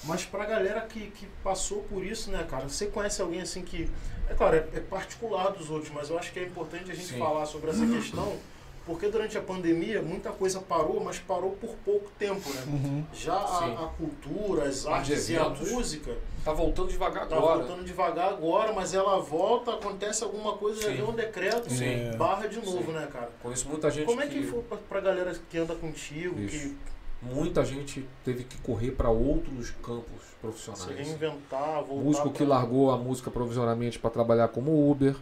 Mas 0.03 0.25
pra 0.25 0.45
galera 0.45 0.81
que, 0.81 1.11
que 1.11 1.27
passou 1.43 1.83
por 1.83 2.03
isso, 2.03 2.31
né, 2.31 2.45
cara? 2.49 2.67
Você 2.67 2.87
conhece 2.87 3.21
alguém 3.21 3.41
assim 3.41 3.61
que. 3.61 3.89
É 4.31 4.33
claro, 4.33 4.55
é, 4.55 4.59
é 4.59 4.79
particular 4.79 5.51
dos 5.51 5.69
outros, 5.69 5.91
mas 5.93 6.09
eu 6.09 6.17
acho 6.17 6.31
que 6.31 6.39
é 6.39 6.43
importante 6.43 6.89
a 6.89 6.95
gente 6.95 7.07
Sim. 7.07 7.19
falar 7.19 7.45
sobre 7.45 7.69
essa 7.69 7.85
questão, 7.85 8.37
porque 8.85 9.09
durante 9.09 9.37
a 9.37 9.41
pandemia 9.41 10.01
muita 10.01 10.31
coisa 10.31 10.61
parou, 10.61 11.03
mas 11.03 11.19
parou 11.19 11.51
por 11.51 11.75
pouco 11.83 12.09
tempo, 12.17 12.49
né? 12.49 12.63
Uhum. 12.67 13.03
Já 13.13 13.33
a, 13.33 13.85
a 13.85 13.87
cultura, 13.89 14.63
as 14.69 14.85
artes 14.85 15.29
e 15.29 15.37
a 15.37 15.49
música 15.49 16.15
Tá 16.43 16.53
voltando 16.53 16.89
devagar 16.89 17.27
tá 17.27 17.35
agora. 17.35 17.59
voltando 17.59 17.85
devagar 17.85 18.29
agora, 18.29 18.73
mas 18.73 18.95
ela 18.95 19.19
volta, 19.19 19.73
acontece 19.73 20.23
alguma 20.23 20.53
coisa, 20.53 20.81
já 20.81 20.89
vem 20.89 21.03
um 21.03 21.11
decreto, 21.13 21.69
Sim. 21.69 22.11
Barra 22.17 22.47
de 22.47 22.55
novo, 22.55 22.85
Sim. 22.85 22.93
né, 22.93 23.07
cara? 23.11 23.29
Conheço 23.43 23.67
muita 23.69 23.91
gente 23.91 24.05
Como 24.05 24.21
é 24.21 24.27
que 24.27 24.41
foi 24.43 24.61
pra, 24.63 24.77
pra 24.77 25.01
galera 25.01 25.35
que 25.49 25.57
anda 25.57 25.75
contigo, 25.75 26.39
Isso. 26.39 26.57
que 26.57 26.77
Muita 27.21 27.63
gente 27.63 28.07
teve 28.25 28.43
que 28.43 28.57
correr 28.59 28.91
para 28.91 29.09
outros 29.09 29.69
campos 29.83 30.21
se 30.23 30.35
profissionais. 30.41 30.85
reinventar, 31.07 31.83
voltar 31.83 32.03
Músico 32.03 32.31
que 32.31 32.39
pra- 32.45 32.55
largou 32.55 32.91
a 32.91 32.97
música 32.97 33.29
provisoriamente 33.29 33.99
para 33.99 34.09
trabalhar 34.09 34.47
como 34.47 34.89
Uber, 34.89 35.15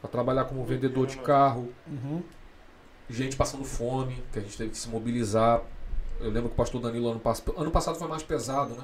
para 0.00 0.10
trabalhar 0.10 0.44
como 0.46 0.64
vendedor 0.64 1.06
de 1.06 1.18
carro, 1.18 1.68
Uhum. 1.86 2.20
gente 3.08 3.36
passando 3.36 3.64
fome, 3.64 4.22
que 4.32 4.40
a 4.40 4.42
gente 4.42 4.56
teve 4.58 4.70
que 4.70 4.76
se 4.78 4.88
mobilizar. 4.88 5.62
Eu 6.18 6.30
lembro 6.30 6.48
que 6.48 6.54
o 6.54 6.56
pastor 6.56 6.80
Danilo 6.80 7.08
ano 7.10 7.20
passado, 7.20 7.54
ano 7.56 7.70
passado 7.70 7.96
foi 7.96 8.08
mais 8.08 8.24
pesado, 8.24 8.70
né? 8.74 8.82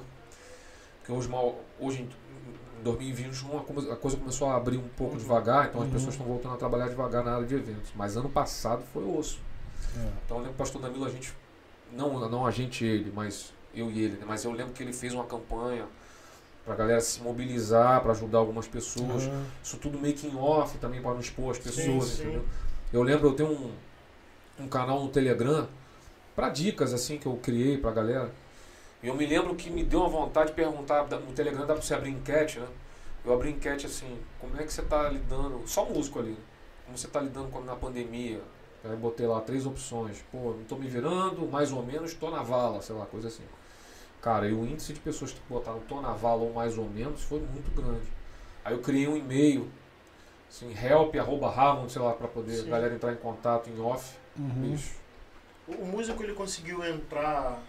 Porque 0.98 1.12
hoje, 1.12 1.28
mal- 1.28 1.58
hoje 1.80 2.02
em- 2.02 2.04
em 2.78 2.82
2021 2.84 3.58
a 3.58 3.62
come- 3.62 3.90
a 3.90 3.96
coisa 3.96 4.16
começou 4.16 4.48
a 4.48 4.54
abrir 4.56 4.76
um 4.76 4.86
pouco 4.96 5.14
Uhum. 5.14 5.18
devagar, 5.18 5.66
então 5.68 5.80
as 5.80 5.88
Uhum. 5.88 5.92
pessoas 5.94 6.14
estão 6.14 6.26
voltando 6.28 6.54
a 6.54 6.58
trabalhar 6.58 6.86
devagar 6.88 7.24
na 7.24 7.34
área 7.34 7.46
de 7.46 7.54
eventos. 7.56 7.90
Mas 7.96 8.16
ano 8.16 8.28
passado 8.28 8.84
foi 8.92 9.02
osso. 9.04 9.40
É. 9.96 10.08
Então 10.24 10.36
eu 10.36 10.42
lembro 10.44 10.50
que 10.50 10.54
o 10.54 10.58
pastor 10.58 10.80
Danilo, 10.80 11.04
a 11.04 11.08
gente, 11.10 11.34
não, 11.92 12.28
não 12.28 12.46
a 12.46 12.50
gente 12.50 12.84
ele, 12.84 13.12
mas 13.14 13.52
eu 13.74 13.90
e 13.90 14.04
ele, 14.04 14.16
né? 14.16 14.24
mas 14.26 14.44
eu 14.44 14.52
lembro 14.52 14.72
que 14.72 14.82
ele 14.82 14.92
fez 14.92 15.14
uma 15.14 15.24
campanha 15.24 15.86
pra 16.64 16.74
galera 16.74 17.00
se 17.00 17.20
mobilizar, 17.20 18.00
para 18.02 18.12
ajudar 18.12 18.38
algumas 18.38 18.66
pessoas. 18.66 19.24
Uhum. 19.24 19.44
Isso 19.62 19.76
tudo 19.78 19.98
meio 19.98 20.14
que 20.14 20.26
em 20.26 20.36
off 20.36 20.78
também 20.78 21.00
para 21.00 21.12
não 21.12 21.20
expor 21.20 21.50
as 21.50 21.58
pessoas, 21.58 22.04
sim. 22.04 22.22
entendeu? 22.22 22.44
Eu 22.92 23.02
lembro, 23.02 23.28
eu 23.28 23.34
tenho 23.34 23.50
um, 23.50 23.72
um 24.60 24.68
canal 24.68 25.02
no 25.02 25.08
Telegram 25.08 25.68
para 26.36 26.48
dicas 26.48 26.92
assim 26.94 27.18
que 27.18 27.26
eu 27.26 27.36
criei 27.36 27.78
pra 27.78 27.90
galera. 27.90 28.30
E 29.02 29.08
eu 29.08 29.14
me 29.14 29.26
lembro 29.26 29.54
que 29.56 29.68
me 29.68 29.82
deu 29.82 30.00
uma 30.00 30.08
vontade 30.08 30.50
de 30.50 30.54
perguntar, 30.54 31.04
no 31.04 31.32
Telegram 31.32 31.66
dá 31.66 31.74
pra 31.74 31.82
você 31.82 31.94
abrir 31.94 32.10
enquete, 32.10 32.60
né? 32.60 32.68
Eu 33.24 33.32
abri 33.32 33.50
enquete 33.50 33.86
assim, 33.86 34.18
como 34.40 34.56
é 34.60 34.64
que 34.64 34.72
você 34.72 34.82
tá 34.82 35.08
lidando, 35.08 35.62
só 35.66 35.84
músico 35.84 36.20
ali, 36.20 36.30
né? 36.30 36.36
Como 36.84 36.96
você 36.96 37.08
tá 37.08 37.20
lidando 37.20 37.48
com, 37.48 37.60
na 37.60 37.74
pandemia? 37.74 38.40
Aí 38.84 38.96
botei 38.96 39.26
lá 39.26 39.40
três 39.40 39.64
opções. 39.66 40.24
Pô, 40.32 40.54
não 40.56 40.64
tô 40.64 40.76
me 40.76 40.88
virando, 40.88 41.46
mais 41.48 41.72
ou 41.72 41.82
menos, 41.84 42.14
tô 42.14 42.30
na 42.30 42.42
vala, 42.42 42.82
sei 42.82 42.94
lá, 42.96 43.06
coisa 43.06 43.28
assim. 43.28 43.44
Cara, 44.20 44.48
e 44.48 44.52
o 44.52 44.64
índice 44.66 44.92
de 44.92 45.00
pessoas 45.00 45.32
que 45.32 45.40
botaram 45.48 45.80
tô 45.80 46.00
na 46.00 46.12
vala 46.12 46.42
ou 46.42 46.52
mais 46.52 46.76
ou 46.78 46.88
menos 46.88 47.22
foi 47.22 47.40
muito 47.40 47.70
grande. 47.74 48.06
Aí 48.64 48.72
eu 48.74 48.80
criei 48.80 49.06
um 49.08 49.16
e-mail, 49.16 49.68
assim, 50.48 50.72
help, 50.80 51.14
arroba 51.16 51.50
Ramon, 51.50 51.88
sei 51.88 52.00
lá, 52.02 52.12
pra 52.12 52.28
poder 52.28 52.52
Sim. 52.56 52.68
a 52.68 52.70
galera 52.70 52.94
entrar 52.94 53.12
em 53.12 53.16
contato 53.16 53.68
em 53.70 53.80
off. 53.80 54.16
Uhum. 54.38 54.76
O 55.68 55.84
músico 55.84 56.22
ele 56.22 56.34
conseguiu 56.34 56.84
entrar 56.84 57.60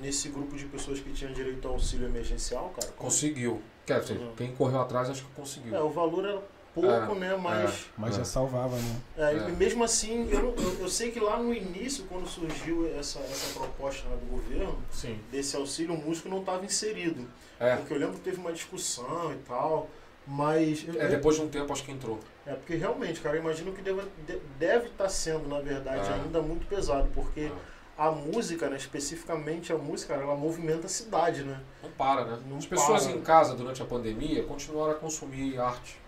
nesse 0.00 0.28
grupo 0.28 0.56
de 0.56 0.64
pessoas 0.66 1.00
que 1.00 1.12
tinham 1.12 1.32
direito 1.32 1.66
ao 1.66 1.74
auxílio 1.74 2.06
emergencial, 2.06 2.72
cara? 2.78 2.92
Como- 2.92 3.10
Conseguiu. 3.10 3.62
Quer 3.86 4.00
dizer, 4.00 4.18
Uhum. 4.18 4.32
quem 4.36 4.54
correu 4.54 4.80
atrás 4.80 5.08
acho 5.10 5.24
que 5.24 5.32
conseguiu. 5.32 5.74
É, 5.74 5.80
o 5.80 5.88
valor 5.90 6.24
era 6.24 6.42
pouco, 6.80 7.12
É, 7.16 7.18
né? 7.18 7.36
Mas. 7.36 7.86
Mas 7.96 8.14
É. 8.14 8.18
já 8.18 8.24
salvava, 8.24 8.76
né? 8.76 8.96
É, 9.16 9.22
É. 9.34 9.48
E 9.48 9.52
mesmo 9.52 9.82
assim, 9.84 10.28
eu, 10.30 10.54
eu, 10.56 10.76
eu 10.80 10.88
sei 10.88 11.10
que 11.10 11.20
lá 11.20 11.36
no 11.38 11.52
início, 11.52 12.04
quando 12.08 12.26
surgiu 12.28 12.86
essa, 12.98 13.18
essa 13.20 13.58
proposta 13.58 14.08
né, 14.08 14.16
do 14.16 14.26
governo, 14.30 14.78
Sim. 14.90 15.18
desse 15.30 15.56
auxílio, 15.56 15.94
o 15.94 15.98
músico 15.98 16.28
não 16.28 16.40
estava 16.40 16.64
inserido. 16.64 17.26
É. 17.60 17.76
Porque 17.76 17.92
eu 17.94 17.98
lembro 17.98 18.14
que 18.14 18.20
teve 18.20 18.38
uma 18.38 18.52
discussão 18.52 19.32
e 19.32 19.36
tal, 19.48 19.88
mas. 20.26 20.84
É, 20.96 21.08
depois 21.08 21.36
de 21.36 21.42
um 21.42 21.48
tempo 21.48 21.72
acho 21.72 21.84
que 21.84 21.92
entrou. 21.92 22.18
É, 22.46 22.54
porque 22.54 22.76
realmente, 22.76 23.20
cara, 23.20 23.36
eu 23.36 23.42
imagino 23.42 23.72
que 23.72 23.82
deva, 23.82 24.02
de- 24.26 24.40
deve 24.58 24.86
estar 24.88 25.08
sendo, 25.08 25.48
na 25.48 25.60
verdade, 25.60 26.08
É. 26.10 26.14
ainda 26.14 26.40
muito 26.40 26.66
pesado, 26.66 27.08
porque 27.14 27.40
É. 27.40 27.52
a 27.98 28.10
música, 28.10 28.70
né, 28.70 28.76
especificamente 28.76 29.72
a 29.72 29.76
música, 29.76 30.14
ela 30.14 30.34
movimenta 30.36 30.86
a 30.86 30.88
cidade, 30.88 31.42
né? 31.42 31.60
Não 31.82 31.90
para, 31.90 32.24
né? 32.24 32.38
Não 32.48 32.56
As 32.58 32.64
pessoas 32.66 33.04
para. 33.06 33.12
em 33.16 33.20
casa 33.20 33.54
durante 33.54 33.82
a 33.82 33.84
pandemia 33.84 34.44
continuaram 34.44 34.92
a 34.92 34.96
consumir 34.96 35.58
arte. 35.58 35.98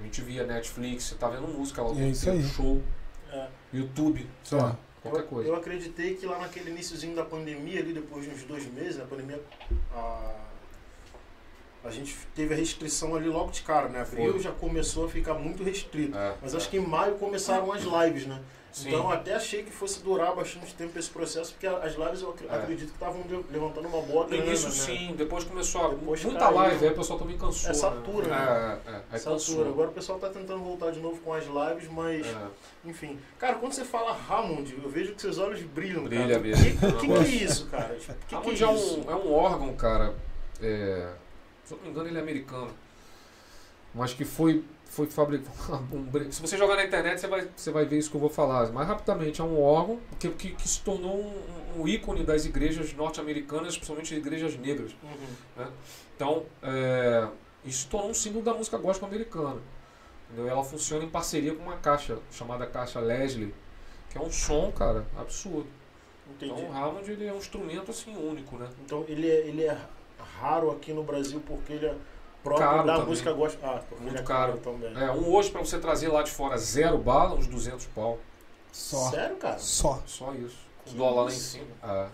A 0.00 0.02
gente 0.04 0.20
via 0.22 0.44
Netflix, 0.46 1.04
você 1.04 1.14
tá 1.16 1.28
vendo 1.28 1.48
música 1.48 1.82
lá 1.82 1.90
É 2.00 2.08
isso 2.08 2.30
aí. 2.30 2.42
show, 2.42 2.82
É. 3.32 3.46
YouTube, 3.72 4.26
sei 4.44 4.58
É. 4.58 4.62
lá, 4.62 4.78
qualquer 5.02 5.20
eu, 5.20 5.26
coisa. 5.26 5.48
eu 5.50 5.54
acreditei 5.56 6.14
que 6.14 6.24
lá 6.26 6.38
naquele 6.38 6.70
iníciozinho 6.70 7.14
da 7.14 7.24
pandemia, 7.24 7.80
ali 7.80 7.92
depois 7.92 8.24
de 8.24 8.30
uns 8.30 8.42
dois 8.44 8.66
meses, 8.72 9.00
a 9.00 9.04
pandemia. 9.04 9.40
A, 9.94 10.34
a 11.84 11.90
gente 11.90 12.16
teve 12.34 12.54
a 12.54 12.56
restrição 12.56 13.14
ali 13.14 13.28
logo 13.28 13.50
de 13.50 13.62
cara, 13.62 13.88
né? 13.88 14.00
Abril 14.00 14.38
já 14.40 14.52
começou 14.52 15.06
a 15.06 15.08
ficar 15.08 15.34
muito 15.34 15.62
restrito. 15.62 16.16
É, 16.16 16.34
Mas 16.40 16.54
é. 16.54 16.56
acho 16.56 16.68
que 16.70 16.76
em 16.76 16.86
maio 16.86 17.14
começaram 17.16 17.72
as 17.72 17.82
lives, 17.82 18.26
né? 18.26 18.40
Sim. 18.82 18.88
Então 18.88 19.10
até 19.10 19.34
achei 19.34 19.62
que 19.62 19.70
fosse 19.70 20.02
durar 20.02 20.34
bastante 20.34 20.74
tempo 20.74 20.98
esse 20.98 21.10
processo, 21.10 21.52
porque 21.52 21.66
as 21.66 21.94
lives 21.94 22.22
eu 22.22 22.34
É. 22.48 22.54
acredito 22.56 22.88
que 22.88 22.94
estavam 22.94 23.22
le- 23.28 23.44
levantando 23.50 23.88
uma 23.88 24.02
boa 24.02 24.24
No 24.24 24.30
grana, 24.30 24.44
início 24.46 24.68
né? 24.68 24.74
sim, 24.74 25.14
depois 25.16 25.44
começou 25.44 25.84
a. 25.84 25.88
Depois 25.90 26.24
muita 26.24 26.40
caiu. 26.40 26.54
live, 26.56 26.86
aí 26.86 26.92
o 26.92 26.96
pessoal 26.96 27.18
também 27.18 27.36
cansou. 27.38 27.70
É, 27.70 27.74
satura, 27.74 28.26
né? 28.28 28.36
né? 28.36 28.80
É, 28.86 29.16
é, 29.16 29.18
Satura. 29.18 29.34
cansou. 29.38 29.68
Agora 29.68 29.88
o 29.90 29.92
pessoal 29.92 30.18
tá 30.18 30.28
tentando 30.28 30.62
voltar 30.62 30.90
de 30.90 31.00
novo 31.00 31.20
com 31.20 31.32
as 31.34 31.44
lives, 31.44 31.88
mas 31.90 32.26
É, 32.26 32.46
enfim. 32.84 33.18
Cara, 33.38 33.56
quando 33.56 33.72
você 33.72 33.84
fala 33.84 34.16
Hammond, 34.28 34.74
eu 34.82 34.88
vejo 34.88 35.14
que 35.14 35.20
seus 35.22 35.38
olhos 35.38 35.60
brilham, 35.62 36.04
Brilha 36.04 36.26
cara. 36.28 36.40
mesmo. 36.40 36.64
O 36.88 36.92
que, 36.92 36.92
que, 36.98 37.06
que 37.06 37.12
é 37.12 37.28
isso, 37.44 37.66
cara? 37.66 37.94
Tipo, 37.96 38.14
que, 38.14 38.26
que 38.26 38.34
é 38.34 38.38
Hammond 38.38 38.64
é, 38.64 38.74
isso? 38.74 39.00
um, 39.06 39.10
é 39.10 39.14
um 39.14 39.32
órgão, 39.32 39.74
cara. 39.74 40.14
é, 40.62 41.12
se 41.64 41.72
eu 41.74 41.76
não 41.78 41.84
me 41.84 41.90
engano, 41.90 42.08
ele 42.08 42.18
é 42.18 42.20
americano. 42.22 42.70
Mas 43.94 44.12
que 44.12 44.24
foi, 44.24 44.62
foi 44.88 45.06
fabricado. 45.06 45.52
Um, 45.92 46.32
se 46.32 46.40
você 46.40 46.56
jogar 46.56 46.76
na 46.76 46.84
internet, 46.84 47.20
você 47.20 47.26
vai, 47.26 47.48
você 47.54 47.70
vai 47.70 47.84
ver 47.84 47.98
isso 47.98 48.10
que 48.10 48.16
eu 48.16 48.20
vou 48.20 48.30
falar. 48.30 48.70
Mas 48.72 48.88
rapidamente, 48.88 49.40
é 49.40 49.44
um 49.44 49.62
órgão 49.62 50.00
que, 50.18 50.28
que, 50.30 50.50
que 50.54 50.68
se 50.68 50.80
tornou 50.80 51.16
um, 51.20 51.82
um 51.82 51.88
ícone 51.88 52.24
das 52.24 52.44
igrejas 52.44 52.92
norte-americanas, 52.94 53.76
principalmente 53.76 54.14
igrejas 54.14 54.56
negras. 54.56 54.92
Uhum. 55.02 55.66
Então, 56.16 56.46
é, 56.62 57.28
isso 57.64 57.82
se 57.82 57.86
tornou 57.88 58.10
um 58.10 58.14
símbolo 58.14 58.44
da 58.44 58.54
música 58.54 58.76
gospel 58.78 59.06
americana. 59.06 59.60
Entendeu? 60.30 60.48
Ela 60.48 60.64
funciona 60.64 61.04
em 61.04 61.08
parceria 61.08 61.54
com 61.54 61.62
uma 61.62 61.76
caixa 61.76 62.18
chamada 62.30 62.66
caixa 62.66 62.98
Leslie, 63.00 63.54
que 64.10 64.18
é 64.18 64.20
um 64.20 64.30
som, 64.30 64.72
cara, 64.72 65.06
absurdo. 65.16 65.66
Entendi. 66.30 66.52
Então, 66.52 66.70
o 66.70 66.76
Hammond 66.76 67.10
ele 67.10 67.26
é 67.26 67.32
um 67.32 67.38
instrumento 67.38 67.90
assim 67.90 68.14
único, 68.16 68.56
né? 68.56 68.68
Então 68.84 69.04
ele 69.08 69.28
é, 69.28 69.46
ele 69.46 69.64
é 69.64 69.78
raro 70.40 70.70
aqui 70.70 70.92
no 70.92 71.02
Brasil 71.02 71.40
porque 71.46 71.72
ele 71.72 71.86
é 71.86 71.94
próprio 72.48 72.68
Caro 72.68 72.86
da 72.86 72.92
também. 72.94 73.08
música 73.08 73.32
gospel. 73.32 73.68
Ah, 73.70 73.80
Muito 74.00 74.08
ele 74.14 74.18
é 74.18 74.22
caro. 74.22 74.58
também. 74.58 74.92
É, 75.02 75.10
um 75.10 75.34
hoje 75.34 75.50
pra 75.50 75.60
você 75.60 75.78
trazer 75.78 76.08
lá 76.08 76.22
de 76.22 76.30
fora 76.30 76.56
zero 76.58 76.98
bala, 76.98 77.34
uns 77.34 77.46
200 77.46 77.86
pau. 77.86 78.18
Só. 78.72 79.10
Sério, 79.10 79.36
cara? 79.36 79.58
Só. 79.58 80.02
Só 80.06 80.32
isso. 80.34 80.56
Os 80.84 80.92
Que 80.92 80.98
dólar 80.98 81.22
lá 81.24 81.28
em 81.30 81.34
cima. 81.34 81.66
É. 81.82 82.06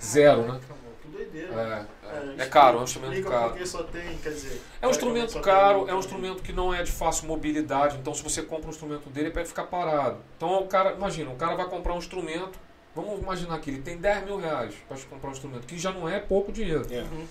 Zero, 0.00 0.42
né? 0.52 0.60
Que 1.02 1.08
doideira. 1.08 1.52
É, 1.52 2.06
é. 2.06 2.18
explica- 2.18 2.42
é 2.42 2.46
caro, 2.46 2.78
é 2.78 2.80
um 2.80 2.84
instrumento 2.84 3.22
caro. 3.28 3.54
tem, 3.92 4.18
quer 4.18 4.30
dizer... 4.30 4.62
É 4.80 4.86
um 4.86 4.90
instrumento 4.90 5.32
praticamente 5.32 5.32
só 5.32 5.40
caro, 5.40 5.88
é 5.88 5.94
um 5.94 5.98
instrumento 5.98 6.42
que 6.42 6.52
não 6.52 6.72
é 6.72 6.82
de 6.82 6.92
fácil 6.92 7.26
mobilidade, 7.26 7.96
então 7.96 8.14
se 8.14 8.22
você 8.22 8.42
compra 8.42 8.66
um 8.66 8.70
instrumento 8.70 9.08
dele, 9.10 9.28
é 9.28 9.30
para 9.30 9.40
ele 9.40 9.48
ficar 9.48 9.64
parado. 9.64 10.18
Então 10.36 10.62
o 10.62 10.66
cara, 10.68 10.92
imagina, 10.92 11.30
o 11.30 11.36
cara 11.36 11.56
vai 11.56 11.66
comprar 11.68 11.94
um 11.94 11.98
instrumento, 11.98 12.58
vamos 12.94 13.18
imaginar 13.20 13.58
que 13.58 13.70
ele 13.70 13.80
tem 13.82 13.96
10 13.96 14.24
mil 14.26 14.38
reais 14.38 14.74
para 14.86 14.96
comprar 15.10 15.30
um 15.30 15.32
instrumento, 15.32 15.66
que 15.66 15.78
já 15.78 15.90
não 15.90 16.08
é 16.08 16.20
pouco 16.20 16.52
dinheiro. 16.52 16.86
É. 16.90 17.00
Uhum. 17.00 17.26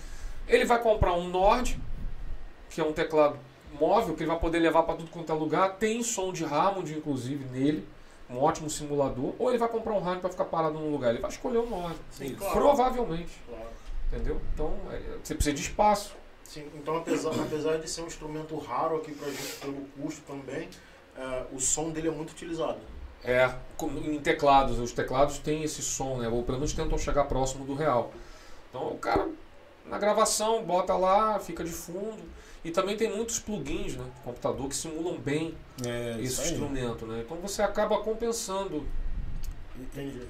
Ele 0.48 0.64
vai 0.64 0.80
comprar 0.82 1.12
um 1.14 1.28
Nord, 1.28 1.80
que 2.70 2.80
é 2.80 2.84
um 2.84 2.92
teclado 2.92 3.38
móvel, 3.78 4.14
que 4.14 4.22
ele 4.22 4.30
vai 4.30 4.38
poder 4.38 4.58
levar 4.58 4.82
para 4.82 4.96
tudo 4.96 5.10
quanto 5.10 5.30
é 5.30 5.34
lugar, 5.34 5.74
tem 5.76 6.02
som 6.02 6.32
de 6.32 6.44
Hammond, 6.44 6.92
inclusive, 6.96 7.44
nele, 7.46 7.86
um 8.30 8.38
ótimo 8.38 8.68
simulador, 8.68 9.34
ou 9.38 9.48
ele 9.50 9.58
vai 9.58 9.68
comprar 9.68 9.92
um 9.94 9.98
Hammond 9.98 10.20
para 10.20 10.30
ficar 10.30 10.44
parado 10.46 10.78
num 10.78 10.90
lugar, 10.90 11.10
ele 11.10 11.20
vai 11.20 11.30
escolher 11.30 11.58
um 11.58 11.68
Nord. 11.68 11.96
Sim, 12.10 12.34
claro. 12.34 12.54
Provavelmente, 12.54 13.40
Claro. 13.46 13.68
entendeu? 14.12 14.40
Então, 14.54 14.74
é, 14.90 15.00
você 15.22 15.34
precisa 15.34 15.54
de 15.54 15.62
espaço. 15.62 16.14
Sim, 16.44 16.66
então 16.74 16.96
apesar, 16.96 17.30
apesar 17.30 17.76
de 17.78 17.90
ser 17.90 18.00
um 18.02 18.06
instrumento 18.06 18.56
raro 18.58 18.96
aqui 18.96 19.12
pra 19.12 19.28
gente 19.28 19.56
pelo 19.60 19.74
custo 20.00 20.22
também, 20.26 20.68
é, 21.16 21.44
o 21.52 21.60
som 21.60 21.90
dele 21.90 22.08
é 22.08 22.10
muito 22.10 22.30
utilizado. 22.30 22.78
É, 23.22 23.52
em 23.82 24.20
teclados, 24.20 24.78
os 24.78 24.92
teclados 24.92 25.38
têm 25.38 25.62
esse 25.62 25.82
som, 25.82 26.16
né? 26.18 26.28
Ou 26.28 26.42
pelo 26.44 26.58
menos 26.58 26.72
tentam 26.72 26.96
chegar 26.96 27.24
próximo 27.24 27.64
do 27.64 27.74
real. 27.74 28.12
Então 28.70 28.88
o 28.88 28.96
cara, 28.98 29.28
na 29.84 29.98
gravação, 29.98 30.62
bota 30.62 30.94
lá, 30.96 31.38
fica 31.38 31.64
de 31.64 31.70
fundo. 31.72 32.22
E 32.64 32.70
também 32.70 32.96
tem 32.96 33.14
muitos 33.14 33.38
plugins, 33.38 33.94
né? 33.96 34.04
de 34.04 34.20
Computador 34.22 34.68
que 34.68 34.76
simulam 34.76 35.16
bem 35.18 35.54
É, 35.86 36.16
esse 36.20 36.40
instrumento, 36.42 37.06
né? 37.06 37.22
Então 37.24 37.36
você 37.38 37.62
acaba 37.62 37.98
compensando. 37.98 38.84
Entendi. 39.80 40.20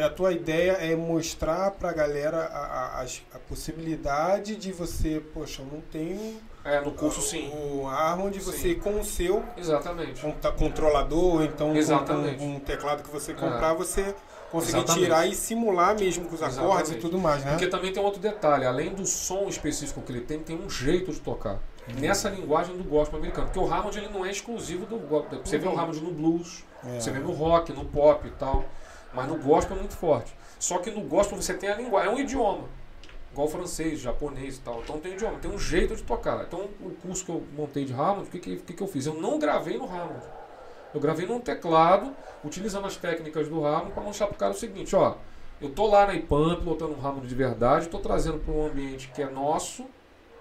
A, 0.00 0.06
a 0.06 0.10
tua 0.10 0.32
ideia 0.32 0.72
é 0.72 0.94
mostrar 0.94 1.72
pra 1.72 1.92
galera 1.92 2.44
a, 2.44 2.58
a, 2.98 3.00
as- 3.02 3.20
a 3.34 3.38
possibilidade 3.38 4.54
de 4.54 4.72
você, 4.72 5.20
poxa, 5.34 5.60
eu 5.62 5.66
não 5.66 5.80
tenho 5.80 6.38
É, 6.64 6.80
no 6.80 6.92
curso 6.92 7.20
sim. 7.20 7.50
o 7.52 7.88
arma 7.88 8.22
onde 8.24 8.38
você 8.38 8.76
com 8.76 9.00
o 9.00 9.04
seu 9.04 9.42
Exatamente. 9.56 10.20
com- 10.20 10.30
tá, 10.30 10.52
controlador, 10.52 11.42
então 11.42 11.74
Exatamente. 11.74 12.38
com 12.38 12.54
um 12.54 12.60
teclado 12.60 13.02
que 13.02 13.10
você 13.10 13.34
comprar, 13.34 13.74
você 13.74 14.14
conseguir 14.52 14.76
Exatamente. 14.78 15.04
tirar 15.04 15.26
e 15.26 15.34
simular 15.34 15.98
mesmo 15.98 16.26
com 16.28 16.36
os 16.36 16.42
acordes 16.42 16.60
Exatamente. 16.90 16.98
e 16.98 17.00
tudo 17.00 17.18
mais, 17.18 17.44
né? 17.44 17.50
Porque 17.52 17.66
também 17.66 17.92
tem 17.92 18.00
outro 18.00 18.20
detalhe, 18.20 18.64
além 18.64 18.94
do 18.94 19.04
som 19.04 19.48
específico 19.48 20.00
que 20.02 20.12
ele 20.12 20.20
tem, 20.20 20.38
tem 20.38 20.56
um 20.56 20.70
jeito 20.70 21.10
de 21.10 21.18
tocar. 21.18 21.58
Nessa 21.98 22.28
linguagem 22.30 22.76
do 22.76 22.84
gospel 22.84 23.18
americano. 23.18 23.46
Porque 23.48 23.58
o 23.58 23.66
Hammond 23.72 23.98
ele 23.98 24.08
não 24.08 24.24
é 24.24 24.30
exclusivo 24.30 24.86
do 24.86 24.98
gospel. 24.98 25.40
Você 25.44 25.58
vê 25.58 25.66
o 25.66 25.78
Hammond 25.78 26.00
no 26.00 26.12
blues, 26.12 26.64
É. 26.84 27.00
você 27.00 27.10
vê 27.10 27.18
no 27.18 27.32
rock, 27.32 27.72
no 27.72 27.84
pop 27.84 28.26
e 28.26 28.30
tal. 28.32 28.64
Mas 29.12 29.28
no 29.28 29.36
gospel 29.36 29.76
é 29.76 29.80
muito 29.80 29.94
forte. 29.96 30.34
Só 30.58 30.78
que 30.78 30.90
no 30.90 31.02
gospel 31.02 31.40
você 31.40 31.54
tem 31.54 31.68
a 31.68 31.74
linguagem, 31.76 32.10
é 32.10 32.14
um 32.14 32.18
idioma. 32.18 32.64
Igual 33.32 33.46
o 33.46 33.50
francês, 33.50 33.98
japonês 34.00 34.56
e 34.56 34.60
tal. 34.60 34.80
Então 34.82 34.98
tem 35.00 35.12
um 35.12 35.14
idioma, 35.14 35.38
tem 35.38 35.50
um 35.50 35.58
jeito 35.58 35.96
de 35.96 36.02
tocar. 36.02 36.42
Então 36.46 36.68
o 36.80 36.90
curso 37.02 37.24
que 37.24 37.30
eu 37.30 37.42
montei 37.56 37.84
de 37.84 37.92
Hammond, 37.92 38.28
o 38.28 38.30
que, 38.30 38.38
que, 38.38 38.56
que 38.56 38.72
que 38.74 38.82
eu 38.82 38.86
fiz? 38.86 39.06
Eu 39.06 39.14
não 39.14 39.38
gravei 39.38 39.76
no 39.76 39.84
Hammond. 39.84 40.22
Eu 40.94 41.00
gravei 41.00 41.26
num 41.26 41.40
teclado, 41.40 42.14
utilizando 42.44 42.86
as 42.86 42.96
técnicas 42.96 43.48
do 43.48 43.64
Hammond 43.66 43.92
para 43.92 44.02
mostrar 44.02 44.26
pro 44.28 44.36
cara 44.36 44.52
o 44.52 44.56
seguinte, 44.56 44.94
ó. 44.94 45.14
Eu 45.60 45.70
tô 45.70 45.86
lá 45.86 46.06
na 46.06 46.14
IPAM, 46.14 46.56
pilotando 46.56 46.92
um 46.94 47.06
Hammond 47.06 47.26
de 47.26 47.34
verdade, 47.34 47.88
tô 47.88 47.98
trazendo 47.98 48.38
para 48.38 48.52
um 48.52 48.66
ambiente 48.66 49.08
que 49.14 49.22
é 49.22 49.30
nosso, 49.30 49.86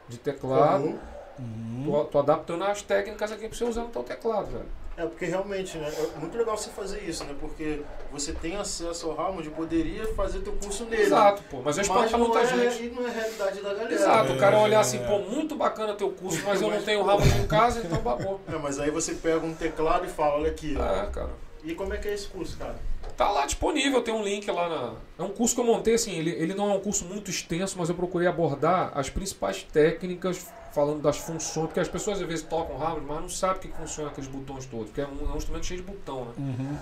de 0.09 0.17
teclado, 0.17 0.83
Comum. 0.83 0.99
Uhum. 1.39 1.83
tô, 1.85 2.03
tô 2.05 2.19
adaptando 2.19 2.63
as 2.63 2.81
técnicas 2.81 3.31
aqui 3.31 3.47
para 3.47 3.57
você 3.57 3.63
usar 3.63 3.81
no 3.83 3.89
teu 3.89 4.03
teclado, 4.03 4.51
velho. 4.51 4.65
É, 4.97 5.05
porque 5.05 5.25
realmente, 5.25 5.77
né? 5.77 5.89
É 6.15 6.19
muito 6.19 6.37
legal 6.37 6.55
você 6.57 6.69
fazer 6.69 6.99
isso, 6.99 7.23
né? 7.23 7.33
Porque 7.39 7.81
você 8.11 8.33
tem 8.33 8.57
acesso 8.57 9.09
ao 9.09 9.19
Hammond 9.19 9.47
e 9.47 9.51
poderia 9.51 10.05
fazer 10.13 10.39
teu 10.39 10.53
curso 10.53 10.83
nele. 10.85 11.03
Exato, 11.03 11.41
pô. 11.49 11.61
Mas 11.63 11.77
eu 11.77 11.85
Mas 11.87 12.05
espanto 12.05 12.11
não 12.11 12.19
muita 12.19 12.41
é, 12.41 12.45
gente. 12.69 12.83
e 12.83 12.89
não 12.89 13.07
é 13.07 13.11
realidade 13.11 13.61
da 13.61 13.73
galera. 13.73 13.93
Exato, 13.93 14.31
É, 14.31 14.35
o 14.35 14.37
cara 14.37 14.59
olhar 14.59 14.81
assim, 14.81 14.97
é. 14.97 15.07
pô, 15.07 15.19
muito 15.19 15.55
bacana 15.55 15.93
teu 15.93 16.11
curso, 16.11 16.41
mas 16.45 16.61
eu 16.61 16.69
não 16.69 16.81
tenho 16.83 17.03
ramo 17.03 17.25
em 17.25 17.47
casa, 17.47 17.81
então 17.83 17.99
babou. 18.01 18.41
É, 18.47 18.57
mas 18.57 18.79
aí 18.79 18.91
você 18.91 19.13
pega 19.15 19.43
um 19.45 19.55
teclado 19.55 20.05
e 20.05 20.09
fala, 20.09 20.35
olha 20.35 20.51
aqui. 20.51 20.75
É, 20.75 21.05
cara. 21.09 21.29
E 21.63 21.73
como 21.73 21.93
é 21.93 21.97
que 21.97 22.07
é 22.09 22.13
esse 22.13 22.27
curso, 22.27 22.57
cara? 22.57 22.75
Tá 23.15 23.29
lá 23.31 23.45
disponível, 23.45 24.01
tem 24.01 24.13
um 24.13 24.23
link 24.23 24.49
lá 24.51 24.67
na. 24.67 24.93
É 25.17 25.23
um 25.23 25.31
curso 25.31 25.55
que 25.55 25.61
eu 25.61 25.65
montei, 25.65 25.93
assim, 25.93 26.11
ele, 26.17 26.31
ele 26.31 26.53
não 26.53 26.69
é 26.69 26.73
um 26.73 26.79
curso 26.79 27.05
muito 27.05 27.31
extenso, 27.31 27.75
mas 27.77 27.87
eu 27.87 27.95
procurei 27.95 28.27
abordar 28.27 28.91
as 28.93 29.09
principais 29.09 29.63
técnicas, 29.63 30.47
falando 30.73 31.01
das 31.01 31.17
funções, 31.17 31.67
porque 31.67 31.79
as 31.79 31.87
pessoas 31.87 32.21
às 32.21 32.27
vezes 32.27 32.45
tocam 32.45 32.77
rápido, 32.77 33.05
mas 33.07 33.21
não 33.21 33.29
sabem 33.29 33.57
o 33.57 33.59
que 33.59 33.67
funciona 33.69 34.09
aqueles 34.09 34.29
botões 34.29 34.65
todos, 34.65 34.87
porque 34.87 35.01
é 35.01 35.07
um, 35.07 35.29
é 35.29 35.33
um 35.33 35.37
instrumento 35.37 35.65
cheio 35.65 35.81
de 35.81 35.87
botão, 35.87 36.25
né? 36.25 36.33
Uhum. 36.37 36.77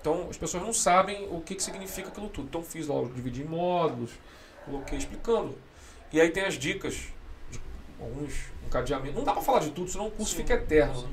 Então 0.00 0.26
as 0.30 0.36
pessoas 0.36 0.62
não 0.62 0.72
sabem 0.72 1.28
o 1.30 1.40
que, 1.40 1.54
que 1.54 1.62
significa 1.62 2.08
aquilo 2.08 2.28
tudo. 2.28 2.46
Então 2.48 2.62
fiz 2.62 2.86
lá, 2.86 2.94
eu 2.96 3.08
dividi 3.08 3.42
em 3.42 3.46
módulos, 3.46 4.12
coloquei 4.64 4.96
explicando. 4.96 5.56
E 6.12 6.20
aí 6.20 6.30
tem 6.30 6.44
as 6.44 6.54
dicas 6.54 6.94
de 7.50 7.60
alguns 8.00 8.34
encadeamentos. 8.66 9.16
Não 9.16 9.24
dá 9.24 9.32
pra 9.32 9.42
falar 9.42 9.58
de 9.60 9.70
tudo, 9.70 9.90
senão 9.90 10.06
o 10.06 10.10
curso 10.10 10.32
Sim. 10.32 10.38
fica 10.38 10.54
eterno. 10.54 11.02
né? 11.02 11.08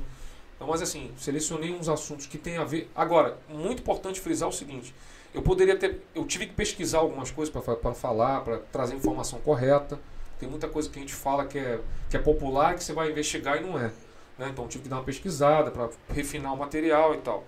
Então, 0.54 0.68
mas 0.68 0.80
assim, 0.80 1.12
selecionei 1.18 1.70
uns 1.74 1.88
assuntos 1.88 2.26
que 2.26 2.38
tem 2.38 2.56
a 2.56 2.64
ver. 2.64 2.90
Agora, 2.94 3.36
muito 3.48 3.80
importante 3.80 4.20
frisar 4.20 4.48
o 4.48 4.52
seguinte: 4.52 4.94
eu 5.34 5.42
poderia 5.42 5.76
ter. 5.76 6.00
Eu 6.14 6.24
tive 6.24 6.46
que 6.46 6.54
pesquisar 6.54 6.98
algumas 6.98 7.30
coisas 7.30 7.52
para 7.52 7.92
falar, 7.92 8.40
para 8.40 8.58
trazer 8.72 8.94
a 8.94 8.96
informação 8.96 9.38
correta. 9.40 10.00
Tem 10.38 10.48
muita 10.48 10.68
coisa 10.68 10.88
que 10.90 10.98
a 10.98 11.02
gente 11.02 11.14
fala 11.14 11.46
que 11.46 11.58
é, 11.58 11.80
que 12.10 12.16
é 12.16 12.20
popular 12.20 12.74
que 12.74 12.84
você 12.84 12.92
vai 12.92 13.10
investigar 13.10 13.56
e 13.56 13.60
não 13.60 13.78
é. 13.78 13.90
Né? 14.38 14.48
Então, 14.50 14.64
eu 14.64 14.68
tive 14.68 14.84
que 14.84 14.88
dar 14.90 14.96
uma 14.96 15.04
pesquisada 15.04 15.70
para 15.70 15.88
refinar 16.10 16.52
o 16.52 16.56
material 16.56 17.14
e 17.14 17.18
tal. 17.18 17.44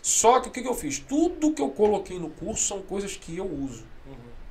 Só 0.00 0.38
que 0.40 0.48
o 0.48 0.52
que, 0.52 0.62
que 0.62 0.68
eu 0.68 0.74
fiz? 0.74 0.98
Tudo 0.98 1.52
que 1.52 1.62
eu 1.62 1.70
coloquei 1.70 2.18
no 2.18 2.30
curso 2.30 2.62
são 2.64 2.82
coisas 2.82 3.16
que 3.16 3.36
eu 3.36 3.46
uso. 3.46 3.84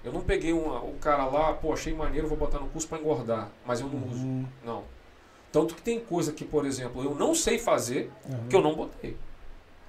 Eu 0.03 0.11
não 0.11 0.19
peguei 0.21 0.51
uma, 0.51 0.83
o 0.83 0.95
cara 0.99 1.25
lá, 1.25 1.53
pô, 1.53 1.71
achei 1.71 1.93
maneiro, 1.93 2.27
vou 2.27 2.37
botar 2.37 2.59
no 2.59 2.67
curso 2.67 2.87
para 2.87 2.99
engordar, 2.99 3.49
mas 3.65 3.79
eu 3.79 3.87
não 3.87 4.05
uso. 4.09 4.25
Uhum. 4.25 4.45
Não. 4.65 4.83
Tanto 5.49 5.75
que 5.75 5.81
tem 5.81 5.99
coisa 5.99 6.33
que, 6.33 6.43
por 6.43 6.65
exemplo, 6.65 7.01
eu 7.03 7.15
não 7.15 7.33
sei 7.33 7.57
fazer, 7.57 8.11
Uhum. 8.27 8.47
que 8.49 8.55
eu 8.55 8.61
não 8.61 8.75
botei. 8.75 9.15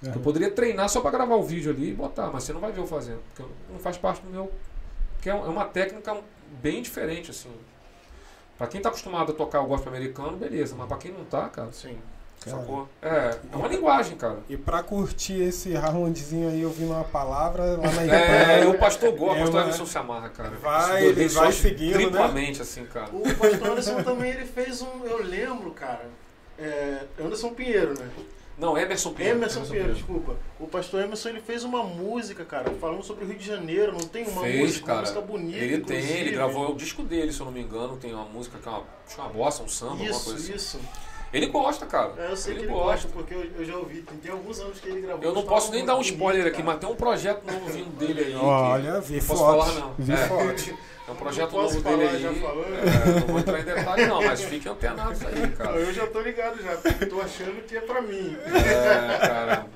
Uhum. 0.01 0.13
Eu 0.13 0.21
poderia 0.21 0.49
treinar 0.51 0.87
só 0.87 1.01
para 1.01 1.11
gravar 1.11 1.35
o 1.35 1.43
vídeo 1.43 1.71
ali 1.71 1.89
e 1.89 1.93
botar, 1.93 2.29
mas 2.31 2.43
você 2.43 2.53
não 2.53 2.61
vai 2.61 2.71
ver 2.71 2.79
eu 2.79 2.87
fazendo, 2.87 3.19
porque 3.33 3.51
não 3.69 3.79
faz 3.79 3.97
parte 3.97 4.21
do 4.21 4.29
meu. 4.29 4.49
Porque 5.15 5.29
é 5.29 5.33
é 5.33 5.35
uma 5.35 5.65
técnica 5.65 6.15
bem 6.61 6.81
diferente, 6.81 7.31
assim. 7.31 7.51
Pra 8.57 8.67
quem 8.67 8.81
tá 8.81 8.89
acostumado 8.89 9.31
a 9.31 9.35
tocar 9.35 9.61
o 9.61 9.67
gospel 9.67 9.91
americano, 9.93 10.37
beleza, 10.37 10.75
mas 10.77 10.87
pra 10.87 10.97
quem 10.97 11.11
não 11.11 11.25
tá, 11.25 11.49
cara, 11.49 11.71
Sim. 11.71 11.97
Cara, 12.43 12.57
sacou? 12.57 12.87
É, 13.01 13.37
é 13.51 13.55
uma 13.55 13.67
linguagem, 13.67 14.17
cara. 14.17 14.37
E 14.47 14.55
pra 14.55 14.83
curtir 14.83 15.41
esse 15.41 15.75
Harlandzinho 15.75 16.49
aí 16.49 16.63
ouvindo 16.65 16.91
uma 16.91 17.03
palavra 17.03 17.63
lá 17.77 17.91
na 17.91 18.01
É, 18.03 18.05
igreja. 18.59 18.69
o 18.69 18.77
pastor 18.77 19.11
gosta, 19.13 19.25
o 19.25 19.35
É 19.35 19.39
pastor 19.39 19.55
uma- 19.55 19.61
Emerson 19.63 19.85
se 19.85 19.97
amarra, 19.97 20.29
cara. 20.29 20.49
Vai, 20.61 21.01
doido, 21.03 21.19
ele 21.21 21.29
vai 21.29 21.51
seguindo, 21.51 21.93
né? 21.97 22.03
triplamente, 22.03 22.61
assim, 22.61 22.85
cara. 22.85 23.09
O 23.11 23.21
pastor 23.35 23.69
Anderson 23.69 24.03
também 24.03 24.31
ele 24.31 24.45
fez 24.45 24.81
um. 24.81 25.05
Eu 25.05 25.23
lembro, 25.23 25.71
cara. 25.71 26.05
É, 26.59 27.05
Anderson 27.19 27.53
Pinheiro, 27.53 27.97
né? 27.99 28.07
Não, 28.57 28.77
Emerson 28.77 29.11
Pinheiro. 29.13 29.37
Emerson 29.37 29.61
Pinheiro, 29.65 29.93
desculpa. 29.93 30.35
O 30.59 30.67
pastor 30.67 31.01
Emerson 31.03 31.29
ele 31.29 31.41
fez 31.41 31.63
uma 31.65 31.83
música, 31.83 32.45
cara, 32.45 32.71
falando 32.79 33.03
sobre 33.03 33.25
o 33.25 33.27
Rio 33.27 33.37
de 33.37 33.45
Janeiro. 33.45 33.91
Não 33.91 33.99
tem 34.07 34.25
uma 34.25 34.41
Fez, 34.43 34.59
música, 34.61 34.85
cara. 34.85 34.97
uma 34.99 35.01
música 35.01 35.21
bonita. 35.21 35.57
Ele 35.57 35.77
tem, 35.79 35.97
inclusive. 35.97 36.19
ele 36.21 36.31
gravou 36.31 36.71
o 36.71 36.75
disco 36.75 37.03
dele, 37.03 37.33
se 37.33 37.39
eu 37.41 37.45
não 37.45 37.51
me 37.53 37.61
engano, 37.61 37.97
tem 37.97 38.13
uma 38.13 38.23
música 38.25 38.57
que 38.57 38.67
é 38.67 38.71
uma, 38.71 38.83
acho 39.05 39.19
é 39.19 39.23
uma 39.23 39.29
bossa, 39.29 39.63
um 39.63 39.67
samba, 39.67 39.91
alguma 39.91 40.09
Isso, 40.09 40.23
coisa 40.25 40.39
assim. 40.39 40.53
isso. 40.55 40.79
Ele 41.33 41.47
gosta, 41.47 41.85
cara. 41.85 42.13
É, 42.17 42.31
eu 42.31 42.37
sei 42.37 42.53
ele 42.53 42.59
que 42.61 42.65
ele 42.67 42.73
gosta. 42.73 42.91
gosta, 42.91 43.07
porque 43.09 43.33
eu, 43.33 43.43
eu 43.59 43.65
já 43.65 43.75
ouvi. 43.75 44.01
Tem, 44.03 44.17
tem 44.19 44.31
alguns 44.31 44.57
anos 44.61 44.79
que 44.79 44.87
ele 44.87 45.01
gravou. 45.01 45.21
Eu 45.25 45.33
não 45.33 45.43
posso 45.43 45.69
nem 45.71 45.83
dar 45.83 45.95
um 45.95 45.97
bonito, 45.97 46.13
spoiler 46.13 46.45
aqui, 46.47 46.51
cara. 46.57 46.65
mas 46.65 46.79
tem 46.79 46.89
um 46.89 46.95
projeto 46.95 47.43
novo 47.51 47.65
vindo 47.65 47.97
dele 47.97 48.19
aí. 48.21 48.31
que- 48.31 48.35
Olha, 48.37 49.01
vi 49.01 49.17
Não 49.19 49.25
posso 49.25 49.43
fotos. 49.43 49.65
falar, 49.73 49.79
não. 49.81 49.93
Vi 49.99 50.13
É. 50.13 50.17
fotos. 50.27 50.69
É 51.07 51.11
um 51.11 51.15
projeto 51.15 51.51
novo 51.51 51.81
falar, 51.81 51.97
dele 51.97 52.19
já 52.19 52.29
aí. 52.29 52.39
falou. 52.39 52.65
É, 52.65 53.19
não 53.19 53.27
vou 53.27 53.39
entrar 53.39 53.59
em 53.59 53.63
detalhe 53.63 54.05
não, 54.07 54.23
mas 54.23 54.41
fiquem 54.41 54.71
antenados 54.71 55.23
aí, 55.23 55.51
cara. 55.51 55.77
Eu 55.77 55.93
já 55.93 56.07
tô 56.07 56.19
ligado 56.21 56.61
já, 56.63 56.75
porque 56.77 57.05
tô 57.05 57.21
achando 57.21 57.61
que 57.67 57.77
é 57.77 57.81
pra 57.81 58.01
mim. 58.01 58.35
É, 58.45 59.17
cara. 59.27 59.67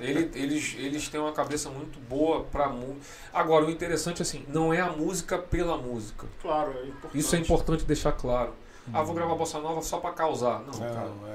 ele- 0.00 0.30
eles, 0.34 0.74
eles 0.78 1.08
têm 1.08 1.20
uma 1.20 1.32
cabeça 1.32 1.68
muito 1.68 1.98
boa 2.00 2.44
pra 2.44 2.68
música. 2.70 3.00
Agora, 3.34 3.66
o 3.66 3.70
interessante 3.70 4.22
assim, 4.22 4.44
não 4.48 4.72
é 4.72 4.80
a 4.80 4.90
música 4.90 5.36
pela 5.36 5.76
música. 5.76 6.26
Claro, 6.40 6.72
é 6.78 6.86
importante. 6.86 7.18
Isso 7.18 7.36
é 7.36 7.38
importante 7.38 7.84
deixar 7.84 8.12
claro. 8.12 8.54
Ah, 8.92 9.02
vou 9.02 9.14
gravar 9.14 9.34
bossa 9.34 9.58
nova 9.58 9.82
só 9.82 9.98
pra 9.98 10.12
causar. 10.12 10.60
Não, 10.60 10.72
cara. 10.72 11.10
Não, 11.20 11.28
é. 11.28 11.34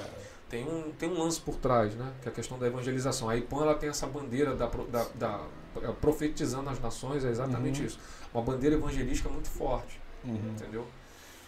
Tem 0.50 0.64
um, 0.68 0.92
tem 0.98 1.10
um 1.10 1.20
lance 1.22 1.40
por 1.40 1.56
trás, 1.56 1.94
né? 1.96 2.12
Que 2.22 2.28
é 2.30 2.32
a 2.32 2.34
questão 2.34 2.58
da 2.58 2.66
evangelização. 2.66 3.30
A 3.30 3.36
IPAN 3.38 3.62
ela 3.62 3.76
tem 3.76 3.90
essa 3.90 4.08
bandeira 4.08 4.56
da, 4.56 4.66
da, 4.68 5.06
da- 5.14 5.42
é, 5.82 5.92
profetizando 6.02 6.70
as 6.72 6.80
nações, 6.80 7.24
é 7.26 7.30
exatamente 7.30 7.82
Uhum. 7.82 7.88
isso. 7.88 8.00
Uma 8.34 8.42
bandeira 8.44 8.76
evangelística 8.76 9.30
muito 9.30 9.50
forte, 9.50 10.00
Uhum. 10.24 10.36
entendeu? 10.56 10.86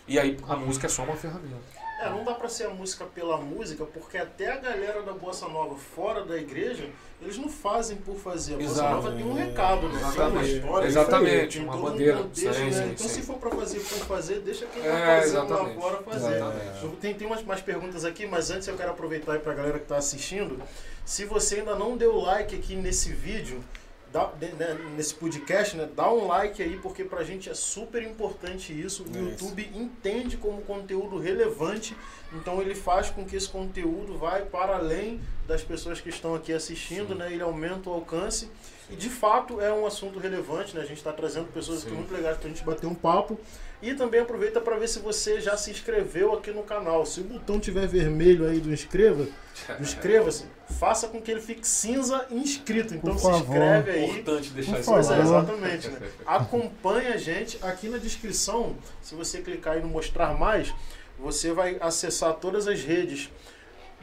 E 0.07 0.19
aí 0.19 0.37
a 0.47 0.55
música 0.55 0.85
é 0.85 0.89
só 0.89 1.03
uma 1.03 1.15
ferramenta. 1.15 1.75
É, 1.99 2.09
não 2.09 2.23
dá 2.25 2.33
pra 2.33 2.49
ser 2.49 2.65
a 2.65 2.69
música 2.69 3.05
pela 3.05 3.37
música, 3.37 3.85
porque 3.85 4.17
até 4.17 4.51
a 4.51 4.57
galera 4.57 5.01
da 5.01 5.13
Bossa 5.13 5.47
Nova 5.47 5.75
fora 5.77 6.25
da 6.25 6.37
igreja, 6.37 6.89
eles 7.21 7.37
não 7.37 7.47
fazem 7.49 7.95
por 7.97 8.17
fazer. 8.17 8.55
A 8.55 8.57
Bossa 8.57 8.69
Exato. 8.71 8.93
Nova 8.95 9.11
tem 9.13 9.23
um 9.25 9.33
recado, 9.33 9.87
né? 9.87 9.93
Tem 9.93 10.01
uma 10.01 10.09
Exatamente. 10.11 10.55
história. 10.57 10.87
Exatamente, 10.87 11.59
uma 11.59 11.75
um 11.77 11.81
bandeira. 11.81 12.17
contexto, 12.17 12.53
Sim, 12.53 12.65
né? 12.65 12.71
sim, 12.71 12.83
Então 12.91 13.07
sim. 13.07 13.13
se 13.13 13.21
for 13.23 13.37
pra 13.37 13.49
fazer 13.49 13.79
por 13.79 13.97
fazer, 14.05 14.39
deixa 14.41 14.65
quem 14.67 14.83
É, 14.83 14.91
tá 14.91 14.97
fazendo 15.21 15.45
exatamente. 15.45 15.75
lá 15.77 15.81
fora 15.81 16.03
fazer. 16.03 16.35
Exatamente. 16.35 16.95
Tem, 16.97 17.13
tem 17.15 17.27
umas 17.27 17.43
mais 17.43 17.61
perguntas 17.61 18.03
aqui, 18.05 18.27
mas 18.27 18.51
antes 18.51 18.67
eu 18.67 18.75
quero 18.75 18.91
aproveitar 18.91 19.31
aí 19.33 19.39
pra 19.39 19.53
galera 19.53 19.79
que 19.79 19.85
tá 19.85 19.95
assistindo. 19.97 20.61
Se 21.05 21.23
você 21.23 21.59
ainda 21.61 21.75
não 21.75 21.95
deu 21.97 22.15
like 22.17 22.53
aqui 22.53 22.75
nesse 22.75 23.11
vídeo, 23.13 23.63
dá- 24.15 24.31
né, 24.39 24.77
nesse 24.95 25.13
podcast, 25.13 25.75
né, 25.75 25.89
dá 25.93 26.09
um 26.11 26.25
like 26.27 26.63
aí, 26.63 26.77
porque 26.81 27.03
pra 27.03 27.21
gente 27.23 27.49
é 27.49 27.53
super 27.53 28.01
importante 28.01 28.71
isso. 28.71 29.03
O 29.03 29.17
É 29.17 29.19
YouTube 29.19 29.69
entende 29.75 30.37
como 30.37 30.61
conteúdo 30.61 31.19
relevante, 31.19 31.95
então 32.33 32.61
ele 32.61 32.73
faz 32.73 33.09
com 33.09 33.25
que 33.25 33.35
esse 33.35 33.49
conteúdo 33.49 34.17
vai 34.17 34.43
para 34.45 34.77
além 34.77 35.19
das 35.45 35.61
pessoas 35.63 35.99
que 35.99 36.07
estão 36.09 36.33
aqui 36.33 36.53
assistindo, 36.53 37.09
Sim. 37.09 37.15
né? 37.19 37.31
Ele 37.33 37.43
aumenta 37.43 37.89
o 37.89 37.93
alcance. 37.93 38.49
E 38.89 38.95
de 38.95 39.09
fato 39.09 39.59
é 39.59 39.73
um 39.73 39.85
assunto 39.85 40.17
relevante, 40.19 40.75
né? 40.75 40.81
A 40.83 40.85
gente 40.85 40.97
está 40.97 41.11
trazendo 41.11 41.47
pessoas 41.51 41.81
aqui 41.81 41.89
Sim. 41.89 41.97
muito 41.97 42.13
legais 42.13 42.37
para 42.37 42.45
a 42.45 42.49
gente 42.49 42.63
bater 42.63 42.87
um 42.87 42.95
papo. 42.95 43.37
E 43.85 43.93
também 43.93 44.19
aproveita 44.19 44.59
para 44.59 44.77
ver 44.77 44.87
se 44.87 44.97
você 44.97 45.39
já 45.39 45.55
se 45.55 45.69
inscreveu 45.69 46.33
aqui 46.33 46.49
no 46.49 46.63
canal. 46.63 47.05
Se 47.05 47.19
o 47.19 47.23
botão 47.23 47.59
tiver 47.59 47.85
vermelho 47.85 48.49
aí 48.49 48.59
do 48.59 48.73
inscreva, 48.73 49.27
inscreva-se, 49.79 50.45
faça 50.79 51.07
com 51.07 51.21
que 51.21 51.29
ele 51.29 51.39
fique 51.39 51.67
cinza 51.67 52.25
inscrito. 52.31 52.95
Então 52.95 53.13
Por 53.13 53.19
se 53.19 53.29
favor. 53.29 53.41
inscreve 53.41 53.91
aí. 53.91 54.05
Importante 54.09 54.49
deixar 54.49 54.71
Por 54.71 54.79
isso 54.79 55.13
é, 55.13 55.21
exatamente. 55.21 55.87
Né? 55.89 55.99
Acompanhe 56.25 57.09
a 57.09 57.17
gente 57.17 57.59
aqui 57.61 57.87
na 57.87 57.99
descrição. 57.99 58.75
Se 59.03 59.13
você 59.13 59.41
clicar 59.41 59.75
aí 59.75 59.83
no 59.83 59.87
mostrar 59.87 60.33
mais, 60.33 60.73
você 61.19 61.53
vai 61.53 61.77
acessar 61.79 62.33
todas 62.33 62.67
as 62.67 62.83
redes 62.83 63.29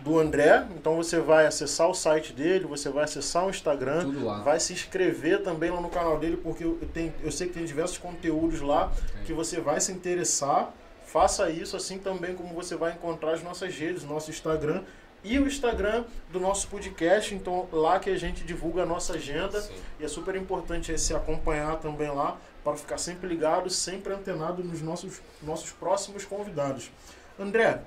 do 0.02 0.18
André. 0.18 0.66
Então 0.76 0.96
você 0.96 1.18
vai 1.20 1.46
acessar 1.46 1.88
o 1.88 1.94
site 1.94 2.32
dele, 2.32 2.66
você 2.66 2.90
vai 2.90 3.04
acessar 3.04 3.46
o 3.46 3.50
Instagram, 3.50 4.12
vai 4.44 4.60
se 4.60 4.72
inscrever 4.72 5.42
também 5.42 5.70
lá 5.70 5.80
no 5.80 5.88
canal 5.88 6.18
dele, 6.18 6.36
porque 6.36 6.64
eu, 6.64 6.78
tenho, 6.92 7.12
eu 7.22 7.30
sei 7.30 7.48
que 7.48 7.54
tem 7.54 7.64
diversos 7.64 7.98
conteúdos 7.98 8.60
lá 8.60 8.92
que 9.24 9.32
você 9.32 9.60
vai 9.60 9.80
se 9.80 9.92
interessar. 9.92 10.72
Faça 11.06 11.50
isso 11.50 11.76
assim 11.76 11.98
também 11.98 12.34
como 12.34 12.54
você 12.54 12.74
vai 12.74 12.92
encontrar 12.92 13.32
as 13.32 13.42
nossas 13.42 13.74
redes, 13.74 14.02
nosso 14.02 14.30
Instagram 14.30 14.82
e 15.22 15.38
o 15.38 15.46
Instagram 15.46 16.04
do 16.32 16.40
nosso 16.40 16.68
podcast. 16.68 17.34
Então 17.34 17.68
lá 17.70 17.98
que 18.00 18.10
a 18.10 18.18
gente 18.18 18.44
divulga 18.44 18.82
a 18.82 18.86
nossa 18.86 19.14
agenda. 19.14 19.60
Sim. 19.60 19.72
E 20.00 20.04
é 20.04 20.08
super 20.08 20.34
importante 20.34 20.96
se 20.98 21.14
acompanhar 21.14 21.76
também 21.76 22.10
lá 22.10 22.38
para 22.64 22.76
ficar 22.76 22.98
sempre 22.98 23.28
ligado, 23.28 23.68
sempre 23.68 24.12
antenado 24.12 24.62
nos 24.64 24.80
nossos, 24.80 25.20
nossos 25.42 25.70
próximos 25.72 26.24
convidados. 26.24 26.90
André, 27.38 27.82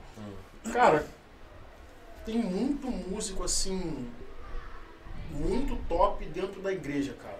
cara, 0.73 1.05
tem 2.25 2.37
muito 2.37 2.87
músico 2.87 3.43
assim, 3.43 4.07
muito 5.31 5.77
top 5.87 6.25
dentro 6.25 6.61
da 6.61 6.71
igreja, 6.73 7.15
cara. 7.21 7.39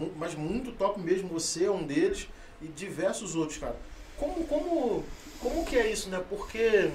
Uhum. 0.00 0.10
Mas 0.16 0.34
muito 0.34 0.72
top 0.72 1.00
mesmo, 1.00 1.28
você 1.28 1.64
é 1.64 1.70
um 1.70 1.84
deles 1.84 2.28
e 2.60 2.66
diversos 2.66 3.36
outros, 3.36 3.58
cara. 3.58 3.76
Como, 4.16 4.44
como, 4.44 5.04
como 5.40 5.64
que 5.64 5.76
é 5.76 5.90
isso, 5.90 6.08
né? 6.08 6.22
Porque 6.28 6.90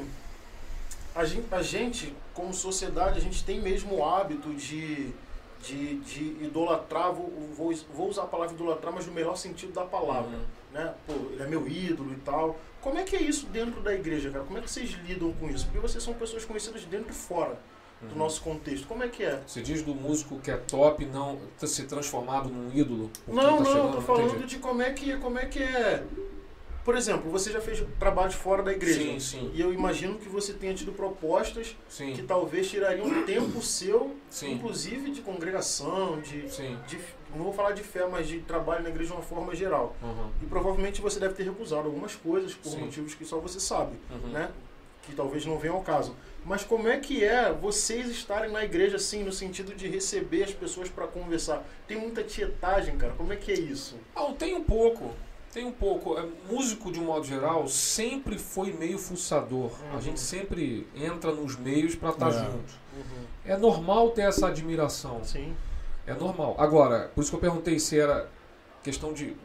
a 1.14 1.26
gente, 1.26 1.48
a 1.52 1.62
gente, 1.62 2.16
como 2.34 2.54
sociedade, 2.54 3.18
a 3.18 3.22
gente 3.22 3.44
tem 3.44 3.62
mesmo 3.62 3.98
o 3.98 4.06
hábito 4.06 4.54
de, 4.54 5.12
de, 5.62 6.00
de 6.00 6.22
idolatrar, 6.44 7.12
vou, 7.12 7.30
vou, 7.56 7.74
vou 7.94 8.10
usar 8.10 8.24
a 8.24 8.28
palavra 8.28 8.54
idolatrar, 8.54 8.94
mas 8.94 9.06
no 9.06 9.14
melhor 9.14 9.36
sentido 9.36 9.74
da 9.74 9.86
palavra, 9.86 10.38
Uhum. 10.38 10.46
Né? 10.78 10.94
Pô, 11.06 11.14
ele 11.32 11.42
é 11.44 11.48
meu 11.48 11.68
ídolo 11.68 12.14
e 12.14 12.18
tal. 12.18 12.60
Como 12.82 12.98
é 12.98 13.04
que 13.04 13.16
é 13.16 13.22
isso 13.22 13.48
dentro 13.48 13.82
da 13.82 13.94
igreja, 13.94 14.30
cara? 14.30 14.44
Como 14.46 14.58
é 14.58 14.62
que 14.62 14.70
vocês 14.70 14.92
lidam 15.08 15.34
com 15.34 15.50
isso? 15.50 15.66
Porque 15.66 15.80
vocês 15.80 16.04
são 16.04 16.14
pessoas 16.14 16.46
conhecidas 16.46 16.84
dentro 16.86 17.10
e 17.10 17.14
fora 17.14 17.60
do 18.02 18.12
Uhum. 18.12 18.16
nosso 18.18 18.42
contexto. 18.42 18.88
Como 18.88 19.04
é 19.04 19.08
que 19.08 19.24
é? 19.24 19.42
Você 19.48 19.62
diz 19.62 19.82
do 19.82 19.96
músico 19.96 20.40
que 20.40 20.52
é 20.52 20.58
top 20.58 21.04
não 21.08 21.40
ter 21.60 21.68
se 21.68 21.84
transformado 21.84 22.48
num 22.50 22.72
ídolo? 22.72 23.10
Não, 23.28 23.36
tá 23.36 23.52
não, 23.52 23.66
chegando? 23.66 23.92
tô 23.96 24.02
falando 24.02 24.30
Entendi. 24.36 24.46
de 24.46 24.60
como 24.60 24.82
é 24.84 24.92
que 24.92 25.18
como 25.18 25.40
é 25.40 25.46
que 25.48 25.62
é. 25.64 26.04
Por 26.86 26.96
exemplo, 26.96 27.30
você 27.30 27.52
já 27.52 27.60
fez 27.60 27.84
trabalhos 28.00 28.36
fora 28.36 28.64
da 28.64 28.72
igreja. 28.72 29.02
Sim, 29.02 29.20
sim. 29.20 29.52
E 29.54 29.60
eu 29.60 29.74
imagino 29.74 30.18
que 30.20 30.30
você 30.30 30.54
tenha 30.54 30.74
tido 30.74 30.94
propostas 30.94 31.76
que 31.90 31.94
Sim, 31.94 32.26
talvez 32.26 32.70
tirariam 32.70 33.24
tempo 33.26 33.62
seu, 33.62 34.16
sim, 34.30 34.54
inclusive 34.54 35.12
de 35.12 35.20
congregação, 35.22 36.22
de, 36.22 36.50
sim. 36.50 36.78
de- 36.88 36.98
Não 37.38 37.44
vou 37.46 37.54
falar 37.54 37.72
de 37.72 37.84
fé, 37.84 38.06
mas 38.08 38.28
de 38.28 38.40
trabalho 38.40 38.84
na 38.84 38.90
igreja 38.90 39.12
de 39.12 39.16
uma 39.18 39.22
forma 39.24 39.56
geral. 39.56 39.96
Uhum. 40.02 40.30
E 40.42 40.46
provavelmente 40.46 41.02
você 41.02 41.20
deve 41.20 41.34
ter 41.36 41.44
recusado 41.44 41.88
algumas 41.88 42.16
coisas 42.16 42.54
por 42.54 42.70
Sim. 42.70 42.80
motivos 42.80 43.14
que 43.14 43.24
só 43.26 43.40
você 43.40 43.60
sabe, 43.60 43.96
Uhum. 44.10 44.30
né? 44.32 44.50
Que 45.04 45.14
talvez 45.16 45.46
não 45.46 45.58
venham 45.58 45.76
ao 45.78 45.84
caso. 45.84 46.16
Mas 46.44 46.64
como 46.64 46.88
é 46.88 46.98
que 46.98 47.24
é 47.24 47.52
vocês 47.54 48.10
estarem 48.10 48.52
na 48.52 48.64
igreja 48.64 48.96
assim, 48.98 49.24
no 49.24 49.32
sentido 49.32 49.74
de 49.76 49.88
receber 49.88 50.44
as 50.44 50.54
pessoas 50.54 50.90
para 50.90 51.08
conversar? 51.08 51.64
Tem 51.88 51.98
muita 51.98 52.24
tietagem, 52.24 52.98
cara. 52.98 53.14
Como 53.14 53.32
é 53.32 53.36
que 53.36 53.52
é 53.52 53.56
isso? 53.60 53.96
Ah, 54.16 54.34
tem 54.38 54.56
um 54.56 54.64
pouco. 54.64 55.12
Tem 55.54 55.66
um 55.66 55.72
pouco. 55.72 56.18
É, 56.20 56.26
músico, 56.52 56.92
de 56.92 57.00
um 57.00 57.06
modo 57.06 57.26
geral, 57.26 57.68
sempre 57.68 58.38
foi 58.38 58.72
meio 58.74 58.98
fuçador. 58.98 59.72
A 59.92 59.96
Uhum. 59.96 60.02
gente 60.02 60.20
sempre 60.20 60.86
entra 60.96 61.32
nos 61.32 61.56
meios 61.58 61.96
para 61.96 62.10
estar 62.10 62.30
É. 62.30 62.32
junto. 62.46 62.74
É 63.46 63.56
normal 63.58 64.10
ter 64.12 64.22
essa 64.24 64.48
admiração. 64.48 65.24
Sim. 65.24 65.56
É 66.08 66.14
normal. 66.14 66.56
Agora, 66.58 67.12
por 67.14 67.22
isso 67.22 67.30
que 67.30 67.36
eu 67.36 67.42
perguntei 67.42 67.78
se 67.80 68.00
era 68.00 68.30
questão 68.82 69.12
de. 69.14 69.36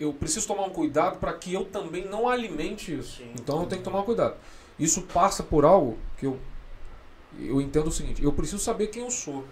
Eu 0.00 0.12
preciso 0.12 0.46
tomar 0.48 0.64
um 0.64 0.70
cuidado 0.70 1.18
para 1.18 1.32
que 1.34 1.52
eu 1.52 1.64
também 1.66 2.06
não 2.06 2.26
alimente 2.28 2.98
isso. 2.98 3.18
Sim. 3.18 3.30
Então 3.34 3.60
eu 3.60 3.66
tenho 3.66 3.82
que 3.82 3.84
tomar 3.88 4.02
cuidado. 4.02 4.34
Isso 4.78 5.02
passa 5.02 5.42
por 5.42 5.64
algo 5.64 5.98
que 6.16 6.26
eu, 6.26 6.38
eu 7.38 7.60
entendo 7.60 7.88
o 7.88 7.92
seguinte: 7.92 8.24
eu 8.24 8.32
preciso 8.32 8.58
saber 8.62 8.86
quem 8.86 9.02
eu 9.02 9.10
sou. 9.10 9.44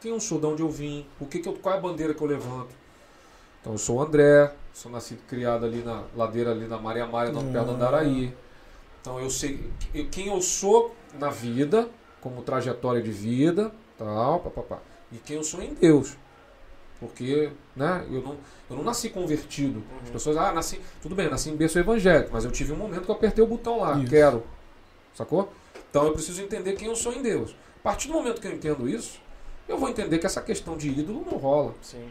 Quem 0.00 0.10
eu 0.10 0.20
sou, 0.20 0.38
de 0.40 0.46
onde 0.46 0.62
eu 0.62 0.68
vim, 0.70 1.06
o 1.20 1.26
que 1.26 1.38
que 1.38 1.48
eu, 1.48 1.52
qual 1.54 1.74
é 1.74 1.78
a 1.78 1.80
bandeira 1.80 2.12
que 2.14 2.22
eu 2.22 2.26
levanto. 2.26 2.74
Então 3.60 3.72
eu 3.72 3.78
sou 3.78 3.96
o 3.96 4.02
André, 4.02 4.52
sou 4.72 4.90
nascido 4.92 5.20
e 5.20 5.28
criado 5.28 5.64
ali 5.64 5.82
na 5.82 6.04
ladeira 6.14 6.50
ali 6.50 6.66
na 6.66 6.78
Maria 6.78 7.06
Maria, 7.06 7.32
no 7.32 7.42
pé 7.52 7.60
do 7.64 7.70
Andaraí. 7.70 8.34
Então 9.00 9.18
eu 9.20 9.30
sei 9.30 9.70
que- 9.92 10.04
quem 10.04 10.26
eu 10.28 10.40
sou 10.42 10.94
na 11.18 11.30
vida, 11.30 11.88
como 12.20 12.42
trajetória 12.42 13.02
de 13.02 13.10
vida, 13.10 13.72
tal, 13.98 14.40
papapá. 14.40 14.78
E 15.14 15.18
quem 15.18 15.36
eu 15.36 15.44
sou 15.44 15.62
em 15.62 15.72
Deus. 15.74 16.16
Porque, 17.00 17.50
né, 17.76 18.04
eu 18.10 18.20
não, 18.22 18.36
eu 18.70 18.76
não 18.76 18.82
nasci 18.84 19.10
convertido. 19.10 19.82
As 20.02 20.10
pessoas, 20.10 20.36
ah, 20.36 20.52
nasci. 20.52 20.80
Tudo 21.02 21.14
bem, 21.14 21.28
nasci 21.30 21.50
em 21.50 21.56
berço 21.56 21.78
evangélico, 21.78 22.30
mas 22.32 22.44
eu 22.44 22.50
tive 22.50 22.72
um 22.72 22.76
momento 22.76 23.04
que 23.04 23.10
eu 23.10 23.14
apertei 23.14 23.42
o 23.44 23.46
botão 23.46 23.80
lá, 23.80 23.98
Isso. 23.98 24.10
quero. 24.10 24.42
Sacou? 25.14 25.52
Então 25.90 26.06
eu 26.06 26.12
preciso 26.12 26.42
entender 26.42 26.72
quem 26.74 26.88
eu 26.88 26.96
sou 26.96 27.12
em 27.12 27.22
Deus. 27.22 27.54
A 27.80 27.82
partir 27.82 28.08
do 28.08 28.14
momento 28.14 28.40
que 28.40 28.46
eu 28.48 28.52
entendo 28.52 28.88
isso, 28.88 29.20
eu 29.68 29.76
vou 29.78 29.88
entender 29.88 30.18
que 30.18 30.26
essa 30.26 30.40
questão 30.40 30.76
de 30.76 30.88
ídolo 30.88 31.24
não 31.30 31.38
rola. 31.38 31.74
Sim. 31.82 32.10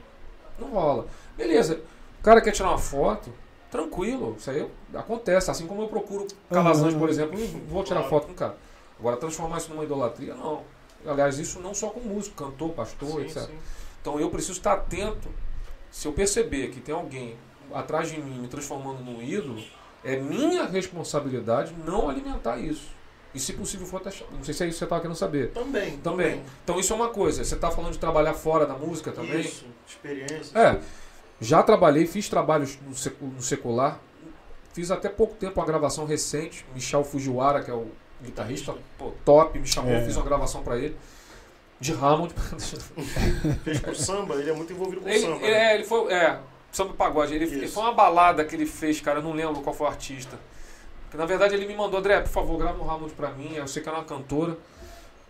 Não 0.59 0.69
rola. 0.69 1.07
Beleza. 1.35 1.81
O 2.19 2.23
cara 2.23 2.39
quer 2.39 2.51
tirar 2.51 2.69
uma 2.69 2.77
foto, 2.77 3.31
tranquilo. 3.71 4.35
Isso 4.37 4.49
aí 4.51 4.65
acontece. 4.93 5.49
Assim 5.51 5.65
como 5.67 5.81
eu 5.81 5.87
procuro 5.87 6.27
calazans, 6.49 6.93
Uhum. 6.93 6.99
por 6.99 7.09
exemplo, 7.09 7.37
não 7.39 7.47
vou 7.67 7.83
tirar 7.83 8.03
foto 8.03 8.27
com 8.27 8.33
o 8.33 8.35
cara. 8.35 8.55
Agora, 8.99 9.17
transformar 9.17 9.57
isso 9.57 9.69
numa 9.71 9.83
idolatria, 9.83 10.35
não. 10.35 10.61
Aliás, 11.05 11.39
isso 11.39 11.59
não 11.59 11.73
só 11.73 11.89
com 11.89 11.99
músico, 11.99 12.35
cantor, 12.35 12.71
pastor, 12.71 13.21
Sim, 13.21 13.21
etc. 13.21 13.43
sim. 13.43 13.57
Então 14.01 14.19
eu 14.19 14.29
preciso 14.29 14.53
estar 14.53 14.73
atento. 14.73 15.29
Se 15.91 16.07
eu 16.07 16.13
perceber 16.13 16.69
que 16.69 16.79
tem 16.79 16.93
alguém 16.93 17.35
atrás 17.73 18.09
de 18.09 18.19
mim 18.19 18.39
me 18.39 18.47
transformando 18.47 19.03
num 19.03 19.21
ídolo, 19.21 19.63
é 20.03 20.17
minha 20.17 20.65
responsabilidade 20.65 21.73
não 21.85 22.09
alimentar 22.09 22.57
isso. 22.57 22.87
E 23.33 23.39
se 23.39 23.53
possível 23.53 23.87
for 23.87 24.01
Não 24.31 24.43
sei 24.43 24.53
se 24.53 24.63
é 24.63 24.67
isso 24.67 24.75
que 24.75 24.79
você 24.79 24.83
estava 24.83 25.01
querendo 25.01 25.17
saber. 25.17 25.51
Também. 25.51 25.97
Também. 25.97 26.43
Então 26.63 26.79
isso 26.79 26.93
é 26.93 26.95
uma 26.95 27.09
coisa. 27.09 27.43
Você 27.43 27.55
está 27.55 27.71
falando 27.71 27.93
de 27.93 27.97
trabalhar 27.97 28.33
fora 28.33 28.65
da 28.65 28.75
música 28.75 29.11
também? 29.11 29.41
Isso. 29.41 29.65
Experiência. 29.87 30.57
É, 30.57 30.79
já 31.41 31.63
trabalhei, 31.63 32.05
fiz 32.05 32.29
trabalhos 32.29 32.77
no 32.81 33.41
secular. 33.41 33.99
Fiz 34.71 34.91
até 34.91 35.09
pouco 35.09 35.35
tempo 35.35 35.59
uma 35.59 35.65
gravação 35.65 36.05
recente. 36.05 36.65
Michel 36.75 37.03
Fujiwara, 37.03 37.63
que 37.63 37.71
é 37.71 37.73
o 37.73 37.87
guitarrista 38.23 38.73
pô, 38.97 39.11
top, 39.25 39.57
me 39.59 39.67
chamou, 39.67 39.91
É. 39.91 40.03
fiz 40.03 40.15
uma 40.15 40.25
gravação 40.25 40.63
pra 40.63 40.77
ele. 40.77 40.95
De 41.79 41.91
Hammond. 41.91 42.33
Fez 43.63 43.79
com 43.81 43.93
samba, 43.93 44.35
ele 44.35 44.49
é 44.49 44.53
muito 44.53 44.71
envolvido 44.71 45.01
com 45.01 45.09
ele, 45.09 45.19
samba. 45.19 45.35
ele- 45.37 45.51
né? 45.51 45.71
é, 45.71 45.75
ele 45.75 45.83
foi. 45.83 46.11
É, 46.13 46.39
samba 46.71 46.93
pagode. 46.93 47.33
Ele, 47.35 47.45
ele 47.45 47.67
foi 47.67 47.83
uma 47.83 47.93
balada 47.93 48.45
que 48.45 48.55
ele 48.55 48.65
fez, 48.65 49.01
cara. 49.01 49.19
Eu 49.19 49.23
não 49.23 49.33
lembro 49.33 49.61
qual 49.61 49.75
foi 49.75 49.87
o 49.87 49.89
artista. 49.89 50.37
Porque, 51.03 51.17
na 51.17 51.25
verdade, 51.25 51.53
ele 51.55 51.67
me 51.67 51.75
mandou, 51.75 51.99
André, 51.99 52.21
por 52.21 52.29
favor, 52.29 52.57
grava 52.57 52.81
um 52.81 52.89
Hammond 52.89 53.13
pra 53.13 53.29
mim. 53.29 53.53
Eu 53.55 53.67
sei 53.67 53.83
que 53.83 53.89
ela 53.89 53.97
é 53.97 54.01
uma 54.01 54.07
cantora. 54.07 54.57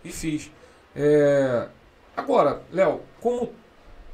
E 0.04 0.12
fiz. 0.12 0.50
É, 0.94 1.66
Agora, 2.16 2.62
Léo, 2.72 3.00
como 3.20 3.52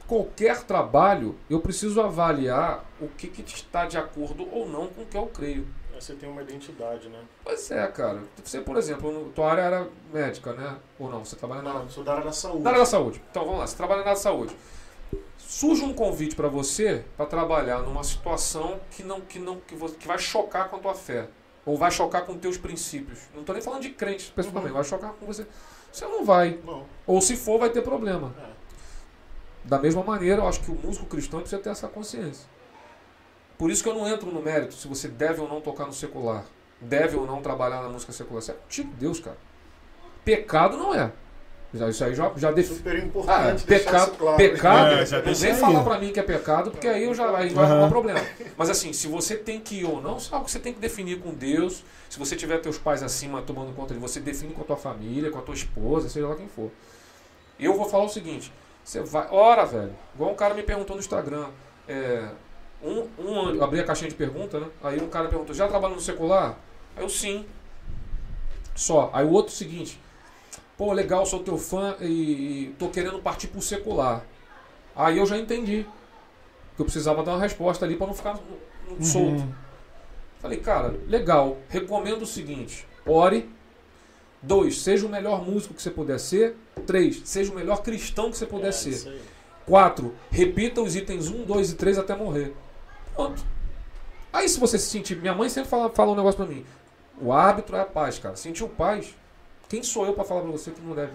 qualquer 0.06 0.62
trabalho, 0.62 1.36
eu 1.50 1.60
preciso 1.60 2.00
avaliar 2.00 2.84
o 2.98 3.06
que, 3.08 3.28
que 3.28 3.42
está 3.42 3.84
de 3.84 3.98
acordo 3.98 4.48
ou 4.50 4.66
não 4.66 4.86
com 4.86 5.02
o 5.02 5.06
que 5.06 5.16
eu 5.16 5.26
creio. 5.26 5.66
Você 6.00 6.14
tem 6.14 6.28
uma 6.30 6.40
identidade, 6.42 7.08
né? 7.08 7.18
Pois 7.44 7.70
é, 7.70 7.86
cara. 7.88 8.22
Você, 8.42 8.60
por 8.60 8.76
exemplo, 8.78 9.30
tua 9.34 9.50
área 9.50 9.62
era 9.62 9.88
médica, 10.12 10.52
né? 10.54 10.76
Ou 10.98 11.10
não? 11.10 11.24
Você 11.24 11.36
trabalha 11.36 11.62
na 11.62 11.74
Não, 11.74 11.88
sou 11.90 12.02
da 12.02 12.12
área 12.12 12.24
da 12.24 12.32
saúde. 12.32 12.62
na 12.62 12.70
área 12.70 12.80
da 12.80 12.86
saúde. 12.86 13.22
Então 13.30 13.44
vamos 13.44 13.60
lá, 13.60 13.66
você 13.66 13.76
trabalha 13.76 13.98
na 14.00 14.06
área 14.08 14.14
da 14.14 14.20
saúde. 14.20 14.56
Surge 15.36 15.82
um 15.84 15.92
convite 15.92 16.34
para 16.34 16.48
você 16.48 17.04
para 17.16 17.26
trabalhar 17.26 17.80
numa 17.82 18.02
situação 18.04 18.80
que 18.90 19.02
não 19.02 19.20
que 19.20 19.38
não 19.38 19.56
que, 19.60 19.74
que 19.76 20.06
vai 20.06 20.18
chocar 20.18 20.68
com 20.68 20.76
a 20.76 20.78
tua 20.78 20.94
fé 20.94 21.28
ou 21.66 21.76
vai 21.76 21.90
chocar 21.90 22.24
com 22.24 22.38
teus 22.38 22.56
princípios. 22.56 23.20
Não 23.34 23.40
estou 23.40 23.52
nem 23.54 23.62
falando 23.62 23.82
de 23.82 23.90
crente 23.90 24.24
especificamente, 24.24 24.68
Uhum. 24.70 24.74
vai 24.76 24.84
chocar 24.84 25.12
com 25.12 25.26
você. 25.26 25.46
Você 25.92 26.04
não 26.06 26.24
vai, 26.24 26.58
Não. 26.64 26.86
ou 27.06 27.20
se 27.20 27.36
for 27.36 27.58
vai 27.58 27.68
ter 27.70 27.82
problema. 27.82 28.32
É. 28.42 28.50
Da 29.64 29.78
mesma 29.78 30.02
maneira, 30.02 30.40
eu 30.40 30.48
acho 30.48 30.60
que 30.60 30.70
o 30.70 30.74
músico 30.74 31.04
cristão 31.06 31.40
precisa 31.40 31.60
ter 31.60 31.68
essa 31.70 31.88
consciência. 31.88 32.48
Por 33.60 33.70
isso 33.70 33.82
que 33.82 33.88
eu 33.90 33.94
não 33.94 34.08
entro 34.08 34.32
no 34.32 34.40
mérito 34.40 34.72
se 34.72 34.88
você 34.88 35.06
deve 35.06 35.38
ou 35.42 35.46
não 35.46 35.60
tocar 35.60 35.84
no 35.84 35.92
secular, 35.92 36.46
deve 36.80 37.14
ou 37.14 37.26
não 37.26 37.42
trabalhar 37.42 37.82
na 37.82 37.90
música 37.90 38.10
secular. 38.10 38.40
Isso 38.40 38.52
é 38.52 38.54
contigo, 38.54 38.90
Deus, 38.98 39.20
cara. 39.20 39.36
Pecado 40.24 40.78
não 40.78 40.94
é. 40.94 41.12
Já- 41.74 41.88
Isso 41.90 42.02
aí 42.02 42.14
já, 42.14 42.32
já 42.36 42.50
define. 42.50 42.78
Super 42.78 42.94
Ah, 42.96 42.98
importante 43.04 43.66
deixar 43.66 43.90
pecado, 43.90 44.16
claro. 44.16 44.36
pecado 44.38 44.94
É, 44.94 45.04
já 45.06 45.18
não 45.18 45.24
deixa 45.26 45.40
vem 45.42 45.54
falar 45.54 45.84
pra 45.84 45.98
mim 45.98 46.10
que 46.10 46.18
é 46.18 46.22
pecado, 46.22 46.70
porque 46.70 46.88
aí 46.88 47.04
eu 47.04 47.14
já 47.14 47.26
aí 47.36 47.50
vai 47.50 47.64
Aham. 47.66 47.72
arrumar 47.74 47.88
problema. 47.90 48.20
Mas 48.56 48.70
assim, 48.70 48.94
se 48.94 49.06
você 49.06 49.36
tem 49.36 49.60
que 49.60 49.80
ir 49.80 49.84
ou 49.84 50.00
não, 50.00 50.16
isso 50.16 50.30
é 50.32 50.34
algo 50.34 50.46
que 50.46 50.50
você 50.52 50.58
tem 50.58 50.72
que 50.72 50.80
definir 50.80 51.20
com 51.20 51.32
Deus. 51.34 51.84
Se 52.08 52.18
você 52.18 52.34
tiver 52.34 52.58
teus 52.62 52.78
pais 52.78 53.02
acima 53.02 53.42
tomando 53.42 53.72
conta 53.76 53.92
de 53.92 54.00
você, 54.00 54.18
define 54.20 54.54
com 54.54 54.62
a 54.62 54.64
tua 54.64 54.76
família, 54.78 55.30
com 55.30 55.38
a 55.38 55.42
tua 55.42 55.54
esposa, 55.54 56.08
seja 56.08 56.26
lá 56.26 56.34
quem 56.34 56.48
for. 56.48 56.70
Eu 57.58 57.74
vou 57.76 57.84
falar 57.88 58.04
o 58.04 58.08
seguinte: 58.08 58.50
você 58.82 59.00
vai. 59.02 59.28
Ora, 59.30 59.66
velho, 59.66 59.94
igual 60.14 60.30
um 60.32 60.34
cara 60.34 60.54
me 60.54 60.62
perguntou 60.62 60.96
no 60.96 61.00
Instagram. 61.00 61.48
é, 61.86 62.28
um, 62.82 63.06
um, 63.18 63.50
eu 63.54 63.62
abri 63.64 63.80
a 63.80 63.84
caixinha 63.84 64.08
de 64.08 64.16
pergunta, 64.16 64.58
né? 64.60 64.66
Aí 64.82 65.00
um 65.00 65.08
cara 65.08 65.28
perguntou: 65.28 65.54
já 65.54 65.68
trabalha 65.68 65.94
no 65.94 66.00
secular? 66.00 66.58
Aí 66.96 67.02
eu 67.02 67.08
sim. 67.08 67.44
Só. 68.74 69.10
Aí 69.12 69.24
o 69.24 69.30
outro 69.30 69.52
seguinte: 69.52 70.00
pô, 70.76 70.92
legal, 70.92 71.24
sou 71.26 71.42
teu 71.42 71.58
fã 71.58 71.96
e, 72.00 72.04
e 72.70 72.74
tô 72.78 72.88
querendo 72.88 73.18
partir 73.20 73.48
pro 73.48 73.60
secular. 73.60 74.24
Aí 74.96 75.18
eu 75.18 75.26
já 75.26 75.36
entendi. 75.36 75.86
Que 76.76 76.82
eu 76.82 76.84
precisava 76.86 77.22
dar 77.22 77.32
uma 77.32 77.40
resposta 77.40 77.84
ali 77.84 77.96
para 77.96 78.06
não 78.06 78.14
ficar 78.14 78.34
no- 78.34 78.96
no 78.96 79.04
solto. 79.04 79.42
Uhum. 79.42 79.52
Falei, 80.40 80.58
cara, 80.58 80.94
legal. 81.06 81.58
Recomendo 81.68 82.22
o 82.22 82.26
seguinte: 82.26 82.86
ore. 83.06 83.48
Dois, 84.42 84.80
seja 84.80 85.04
o 85.06 85.08
melhor 85.10 85.44
músico 85.44 85.74
que 85.74 85.82
você 85.82 85.90
puder 85.90 86.18
ser. 86.18 86.56
Três, 86.86 87.20
seja 87.26 87.52
o 87.52 87.54
melhor 87.54 87.82
cristão 87.82 88.30
que 88.30 88.38
você 88.38 88.46
puder 88.46 88.68
É, 88.68 88.72
ser. 88.72 89.20
Quatro, 89.66 90.14
repita 90.30 90.80
os 90.80 90.96
itens 90.96 91.28
1, 91.28 91.44
2 91.44 91.72
e 91.72 91.74
3 91.74 91.98
até 91.98 92.16
morrer. 92.16 92.54
Pronto. 93.26 93.44
Aí 94.32 94.48
se 94.48 94.58
você 94.60 94.78
se 94.78 94.88
sentir. 94.88 95.16
Minha 95.16 95.34
mãe 95.34 95.48
sempre 95.48 95.68
fala, 95.70 95.90
fala 95.90 96.12
um 96.12 96.16
negócio 96.16 96.36
pra 96.36 96.46
mim. 96.46 96.64
O 97.20 97.32
árbitro 97.32 97.76
é 97.76 97.80
a 97.80 97.84
paz, 97.84 98.18
cara. 98.18 98.36
Sentiu 98.36 98.68
paz. 98.68 99.14
Quem 99.68 99.82
sou 99.82 100.06
eu 100.06 100.14
pra 100.14 100.24
falar 100.24 100.42
pra 100.42 100.50
você 100.50 100.70
que 100.70 100.80
não 100.80 100.94
deve? 100.94 101.12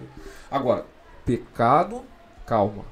Agora, 0.50 0.84
pecado, 1.24 2.02
calma. 2.46 2.84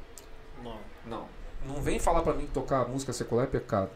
Não. 0.63 0.77
Não. 1.07 1.25
Não 1.67 1.81
vem 1.81 1.99
falar 1.99 2.23
pra 2.23 2.35
mim 2.35 2.47
que 2.47 2.53
tocar 2.53 2.87
música 2.89 3.13
secular 3.13 3.45
é 3.45 3.49
pecado. 3.49 3.91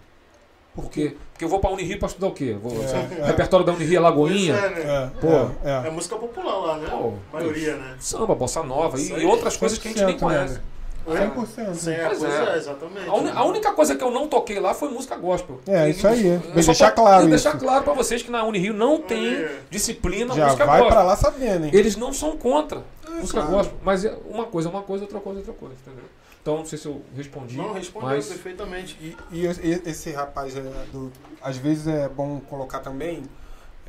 Por 0.74 0.90
quê? 0.90 1.16
Porque 1.32 1.44
eu 1.44 1.48
vou 1.48 1.58
pra 1.58 1.70
Unirio 1.70 1.98
pra 1.98 2.06
estudar 2.06 2.28
o 2.28 2.32
quê? 2.32 2.56
Vou, 2.60 2.72
É, 2.72 3.22
o 3.22 3.24
repertório 3.24 3.66
da 3.66 3.72
Unirio 3.72 3.96
é 3.96 4.00
Lagoinha? 4.00 4.54
É, 4.54 4.70
né? 4.70 4.80
É, 4.82 5.06
Pô. 5.20 5.68
é, 5.68 5.88
É 5.88 5.90
música 5.90 6.16
popular 6.16 6.54
lá, 6.56 6.78
né? 6.78 6.88
Pô, 6.88 7.14
A 7.32 7.36
maioria, 7.36 7.76
né? 7.76 7.96
Samba, 7.98 8.34
bossa 8.34 8.62
nova 8.62 8.98
e, 8.98 9.08
e 9.08 9.24
outras 9.26 9.56
coisas 9.56 9.76
que 9.78 9.88
a 9.88 9.90
gente 9.90 10.04
nem 10.04 10.16
100%, 10.16 10.20
conhece. 10.20 10.60
Né? 11.08 11.32
Oi? 11.36 11.44
100%. 11.46 11.74
Sim, 11.74 11.90
é, 11.92 12.06
Pois 12.06 12.18
pois 12.18 12.32
é. 12.32 12.52
é, 12.52 12.56
exatamente. 12.56 13.08
A, 13.08 13.14
uni- 13.14 13.30
a 13.30 13.44
única 13.44 13.72
coisa 13.72 13.94
que 13.96 14.04
eu 14.04 14.10
não 14.10 14.28
toquei 14.28 14.60
lá 14.60 14.74
foi 14.74 14.88
música 14.90 15.16
gospel. 15.16 15.60
É, 15.66 15.88
isso 15.90 16.06
aí. 16.06 16.26
é 16.28 16.38
só 16.62 16.72
deixar 16.72 16.90
claro 16.92 17.26
e 17.26 17.28
deixar 17.30 17.58
claro 17.58 17.84
pra 17.84 17.92
vocês 17.94 18.22
que 18.22 18.30
na 18.30 18.44
Unirio 18.44 18.74
não 18.74 19.00
tem 19.00 19.34
É. 19.34 19.60
disciplina 19.70 20.34
Já 20.34 20.44
música 20.46 20.64
vai 20.66 20.78
gospel. 20.80 20.96
pra 20.96 21.02
lá 21.06 21.16
sabendo, 21.16 21.64
hein? 21.66 21.70
Eles 21.74 21.96
não 21.96 22.12
são 22.12 22.36
contra 22.36 22.82
música 23.08 23.40
claro. 23.40 23.56
gospel. 23.56 23.78
Mas 23.82 24.04
é 24.04 24.16
uma 24.28 24.44
coisa 24.44 24.68
é 24.68 24.72
uma 24.72 24.82
coisa, 24.82 25.04
outra 25.04 25.20
coisa 25.20 25.38
é 25.38 25.40
outra 25.40 25.54
coisa, 25.54 25.74
entendeu? 25.86 26.04
Então, 26.40 26.58
não 26.58 26.64
sei 26.64 26.78
se 26.78 26.86
eu 26.86 27.02
respondi. 27.14 27.56
Não, 27.58 27.72
respondeu 27.74 28.08
mas... 28.10 28.26
perfeitamente. 28.28 28.96
E, 29.00 29.16
e 29.30 29.44
esse- 29.46 29.82
esse 29.84 30.10
rapaz, 30.12 30.56
é, 30.56 30.60
do, 30.92 31.12
às 31.42 31.56
vezes 31.58 31.86
é 31.86 32.08
bom 32.08 32.40
colocar 32.40 32.78
também, 32.78 33.22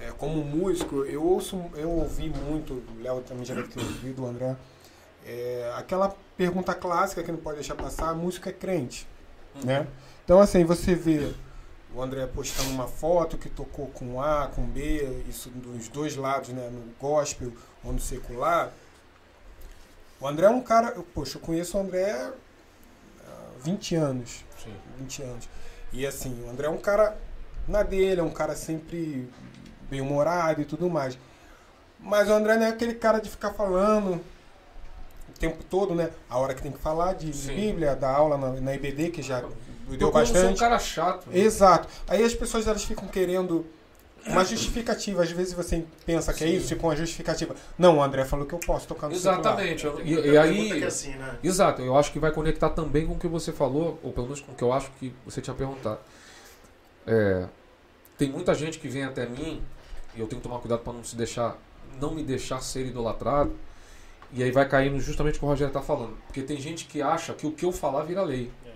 é, 0.02 0.12
como 0.18 0.44
músico, 0.44 1.06
eu 1.06 1.24
ouço, 1.24 1.62
eu 1.76 1.90
ouvi 1.90 2.30
muito, 2.48 2.74
o 2.74 3.02
Léo 3.04 3.22
também 3.22 3.46
já 3.46 3.54
deve 3.54 3.68
ter 3.70 3.80
ouvido, 3.80 4.24
o 4.24 4.28
André, 4.28 4.56
é, 5.30 5.74
aquela 5.78 6.16
pergunta 6.36 6.74
clássica 6.74 7.22
que 7.22 7.32
não 7.32 7.40
pode 7.40 7.58
deixar 7.58 7.76
passar, 7.76 8.10
a 8.10 8.14
música 8.16 8.50
é 8.50 8.54
crente, 8.54 9.08
né? 9.64 9.86
Então 10.26 10.40
assim, 10.40 10.64
você 10.64 10.96
vê 10.96 11.32
o 11.94 12.02
André 12.02 12.26
postando 12.28 12.70
uma 12.72 12.88
foto 12.88 13.38
que 13.38 13.50
tocou 13.50 13.88
com 13.88 14.22
A, 14.22 14.48
com 14.48 14.64
B, 14.64 15.24
isso 15.28 15.50
dos 15.50 15.88
dois 15.88 16.16
lados, 16.16 16.50
né, 16.50 16.70
no 16.70 16.94
gospel 17.00 17.52
ou 17.84 17.94
no 17.94 18.00
secular. 18.00 18.72
O 20.20 20.28
André 20.28 20.48
é 20.48 20.50
um 20.50 20.62
cara, 20.62 20.94
eu, 20.96 21.04
poxa, 21.04 21.38
eu 21.38 21.42
conheço 21.42 21.78
o 21.78 21.82
André 21.82 22.12
há 22.12 22.32
20 23.64 23.96
anos. 23.96 24.44
Sim. 24.64 24.74
20 24.98 25.24
anos. 25.24 25.50
E 25.94 26.06
assim, 26.06 26.44
o 26.44 26.50
André 26.50 26.68
é 26.68 26.70
um 26.70 26.78
cara 26.78 27.18
na 27.68 27.84
dele, 27.84 28.20
é 28.20 28.24
um 28.24 28.32
cara 28.32 28.56
sempre 28.56 29.30
bem 29.90 30.02
humorado 30.02 30.62
e 30.62 30.66
tudo 30.66 30.90
mais. 30.90 31.18
Mas 32.00 32.30
o 32.30 32.34
André 32.34 32.58
não 32.58 32.66
é 32.66 32.70
aquele 32.70 32.94
cara 32.94 33.20
de 33.20 33.30
ficar 33.30 33.54
falando 33.54 34.22
tempo 35.40 35.64
todo, 35.64 35.96
né? 35.96 36.10
A 36.30 36.38
hora 36.38 36.54
que 36.54 36.62
tem 36.62 36.72
que 36.72 36.80
falar 36.80 37.14
de, 37.14 37.32
de. 37.32 37.52
Bíblia, 37.54 37.96
da 37.96 38.10
aula 38.10 38.38
na, 38.38 38.50
na 38.62 38.76
IBD, 38.76 39.10
que 39.10 39.22
já 39.22 39.40
deu 39.42 39.52
Eu 40.00 40.12
como 40.12 40.26
sou 40.26 40.36
um 40.36 40.40
bastante. 40.42 40.60
cara 40.60 40.78
chato. 40.80 41.28
né? 41.30 41.40
Exato. 41.40 41.88
Aí 42.08 42.24
as 42.24 42.34
pessoas 42.34 42.68
elas 42.68 42.84
ficam 42.84 43.08
querendo 43.08 43.66
uma 44.28 44.44
justificativa. 44.46 45.24
Às 45.24 45.32
vezes 45.32 45.54
você 45.54 45.84
pensa 46.06 46.34
que 46.34 46.44
é 46.44 46.48
Sim. 46.48 46.56
isso, 46.58 46.68
fica 46.68 46.86
uma 46.86 46.96
justificativa. 46.96 47.56
Não, 47.78 47.98
o 47.98 48.04
André 48.04 48.26
falou 48.26 48.46
que 48.46 48.54
eu 48.54 48.60
posso 48.60 48.88
tocar 48.88 49.08
no 49.08 49.14
Exatamente. 49.16 49.86
eu- 49.86 49.94
Tem 49.94 50.06
E, 50.06 50.28
e 50.32 50.38
aí. 50.38 50.68
que 50.78 50.84
é 50.84 50.88
assim, 50.88 51.12
né? 51.16 51.38
Exato, 51.44 51.82
eu 51.82 51.98
acho 51.98 52.12
que 52.12 52.20
vai 52.20 52.32
conectar 52.32 52.70
também 52.70 53.08
com 53.08 53.14
o 53.14 53.18
que 53.20 53.28
você 53.28 53.52
falou, 53.52 53.98
ou 54.04 54.12
pelo 54.12 54.28
menos 54.28 54.42
com 54.42 54.52
o 54.52 54.56
que 54.56 54.64
eu 54.64 54.72
acho 54.74 54.92
que 55.00 55.14
você 55.26 55.42
tinha 55.42 55.56
perguntado. 55.56 56.00
É, 57.08 57.48
tem 58.18 58.30
muita 58.30 58.54
gente 58.54 58.78
que 58.78 58.88
vem 58.88 59.04
até 59.04 59.26
mim, 59.26 59.62
e 60.16 60.20
eu 60.20 60.28
tenho 60.28 60.42
que 60.42 60.48
tomar 60.48 60.60
cuidado 60.60 60.80
para 60.82 60.94
não 60.94 61.04
se 61.04 61.16
deixar, 61.16 61.58
não 62.00 62.14
me 62.14 62.22
deixar 62.24 62.62
ser 62.62 62.86
idolatrado, 62.86 63.56
e 64.32 64.44
aí 64.44 64.52
vai 64.52 64.68
cair 64.68 64.92
no 64.92 65.00
justamente 65.00 65.36
o 65.36 65.40
que 65.40 65.46
o 65.46 65.48
Rogério 65.48 65.70
está 65.70 65.82
falando. 65.82 66.18
Porque 66.28 66.42
tem 66.42 66.60
gente 66.60 66.86
que 66.86 67.02
acha 67.02 67.34
que 67.34 67.48
o 67.48 67.52
que 67.52 67.66
eu 67.66 67.72
falar 67.72 68.04
vira 68.04 68.22
lei. 68.22 68.52
É. 68.66 68.70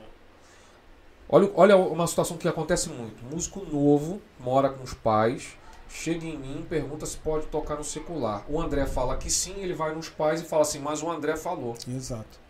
Olha, 1.29 1.51
olha 1.55 1.77
uma 1.77 2.07
situação 2.07 2.37
que 2.37 2.47
acontece 2.47 2.89
muito. 2.89 3.23
Músico 3.23 3.65
novo, 3.65 4.21
mora 4.39 4.69
com 4.69 4.83
os 4.83 4.93
pais, 4.93 5.57
chega 5.89 6.25
em 6.25 6.37
mim 6.37 6.59
e 6.61 6.63
pergunta 6.63 7.05
se 7.05 7.17
pode 7.17 7.45
tocar 7.47 7.75
no 7.75 7.83
secular. 7.83 8.43
O 8.49 8.59
André 8.59 8.85
fala 8.85 9.15
que 9.17 9.29
sim, 9.29 9.55
ele 9.57 9.73
vai 9.73 9.93
nos 9.93 10.09
pais 10.09 10.41
e 10.41 10.45
fala 10.45 10.63
assim, 10.63 10.79
mas 10.79 11.01
o 11.03 11.09
André 11.09 11.35
falou. 11.35 11.75
Exato. 11.87 12.43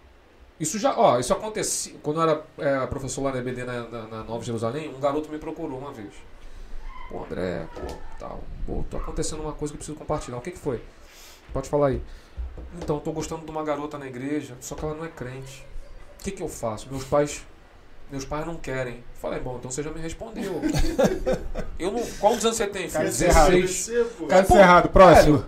Isso 0.60 0.80
já, 0.80 0.98
ó, 0.98 1.20
isso 1.20 1.34
acontecia. 1.34 1.96
Quando 2.02 2.22
eu 2.22 2.30
era 2.30 2.44
é, 2.58 2.88
professor 2.88 3.22
lá 3.24 3.32
na 3.32 3.40
EBD 3.40 3.64
na, 3.66 3.88
na, 3.88 4.08
na 4.08 4.24
Nova 4.24 4.44
Jerusalém, 4.44 4.94
um 4.94 5.00
garoto 5.00 5.30
me 5.30 5.38
procurou 5.38 5.78
uma 5.78 5.92
vez. 5.92 6.14
Pô, 7.10 7.24
André, 7.26 7.68
pô, 7.76 7.96
tal. 8.18 8.44
Pô, 8.66 8.84
tô 8.90 8.98
acontecendo 8.98 9.42
uma 9.42 9.52
coisa 9.52 9.74
que 9.74 9.76
eu 9.76 9.80
preciso 9.80 9.98
compartilhar. 9.98 10.38
O 10.38 10.42
que, 10.42 10.52
que 10.52 10.58
foi? 10.58 10.82
Pode 11.52 11.68
falar 11.68 11.88
aí. 11.88 12.02
Então, 12.82 13.00
tô 13.00 13.12
gostando 13.12 13.46
de 13.46 13.52
uma 13.52 13.64
garota 13.64 13.98
na 13.98 14.08
igreja, 14.08 14.56
só 14.60 14.76
que 14.76 14.84
ela 14.84 14.94
não 14.96 15.06
é 15.06 15.10
crente. 15.10 15.66
O 16.20 16.24
que, 16.24 16.32
que 16.32 16.42
eu 16.44 16.48
faço? 16.50 16.88
Meus 16.90 17.04
pais. 17.04 17.44
Meus 18.12 18.26
pais 18.26 18.46
não 18.46 18.56
querem. 18.56 19.04
Falei, 19.16 19.40
bom, 19.40 19.58
então 19.58 19.72
você 19.72 19.82
já 19.82 19.90
me 19.92 20.00
respondeu. 20.00 20.62
Eu 21.80 21.92
não. 21.92 22.06
Quantos 22.20 22.46
anos 22.46 22.58
você 22.58 22.68
tem, 22.68 22.84
filho? 22.84 22.94
Cara, 22.94 23.06
16. 23.06 23.72
Você, 23.72 24.04
pô. 24.18 24.28
Cara, 24.28 24.44
Pô, 24.44 24.58
errado. 24.58 24.90
Próximo. 24.90 25.44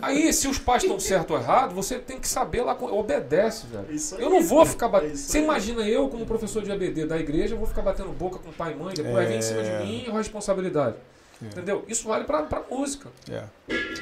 Aí, 0.00 0.32
se 0.32 0.48
os 0.48 0.58
pais 0.58 0.82
estão 0.82 0.98
certo 0.98 1.32
ou 1.32 1.38
errado, 1.38 1.74
você 1.74 1.98
tem 1.98 2.18
que 2.18 2.26
saber 2.26 2.62
lá, 2.62 2.72
obedece, 2.80 3.66
velho. 3.66 3.86
Isso 3.92 4.14
aí, 4.16 4.22
Eu 4.22 4.30
não 4.30 4.42
vou 4.42 4.64
ficar 4.64 4.86
É 4.86 4.88
batendo. 4.88 5.12
isso 5.14 5.30
Você 5.30 5.38
aí. 5.38 5.44
imagina 5.44 5.82
eu, 5.86 6.08
como 6.08 6.24
professor 6.24 6.62
de 6.62 6.72
ABD 6.72 7.04
da 7.04 7.18
igreja, 7.18 7.54
eu 7.54 7.58
vou 7.58 7.66
ficar 7.66 7.82
batendo 7.82 8.08
boca 8.10 8.38
com 8.38 8.50
pai 8.50 8.72
e 8.72 8.76
mãe, 8.76 8.94
depois 8.94 9.14
vai 9.14 9.26
vir 9.26 9.36
em 9.36 9.42
cima 9.42 9.62
de 9.62 9.68
É. 9.68 9.84
mim 9.84 10.04
e 10.06 10.10
a 10.10 10.14
responsabilidade. 10.16 10.96
É. 11.42 11.46
Entendeu? 11.46 11.84
Isso 11.88 12.08
vale 12.08 12.24
pra, 12.24 12.42
pra 12.42 12.62
música. 12.70 13.08
É. 13.30 13.44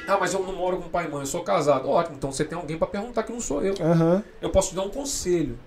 Ah, 0.07 0.17
mas 0.19 0.33
eu 0.33 0.43
não 0.43 0.53
moro 0.53 0.77
com 0.77 0.89
pai 0.89 1.05
e 1.05 1.09
mãe, 1.09 1.21
eu 1.21 1.25
sou 1.25 1.43
casado. 1.43 1.89
Ótimo, 1.89 2.17
então 2.17 2.31
você 2.31 2.43
tem 2.45 2.57
alguém 2.57 2.77
pra 2.77 2.87
perguntar 2.87 3.23
que 3.23 3.31
não 3.31 3.41
sou 3.41 3.63
eu. 3.63 3.73
Aham. 3.81 4.23
Eu 4.41 4.49
posso 4.49 4.69
te 4.69 4.75
dar 4.75 4.83
um 4.83 4.89
conselho. 4.89 5.57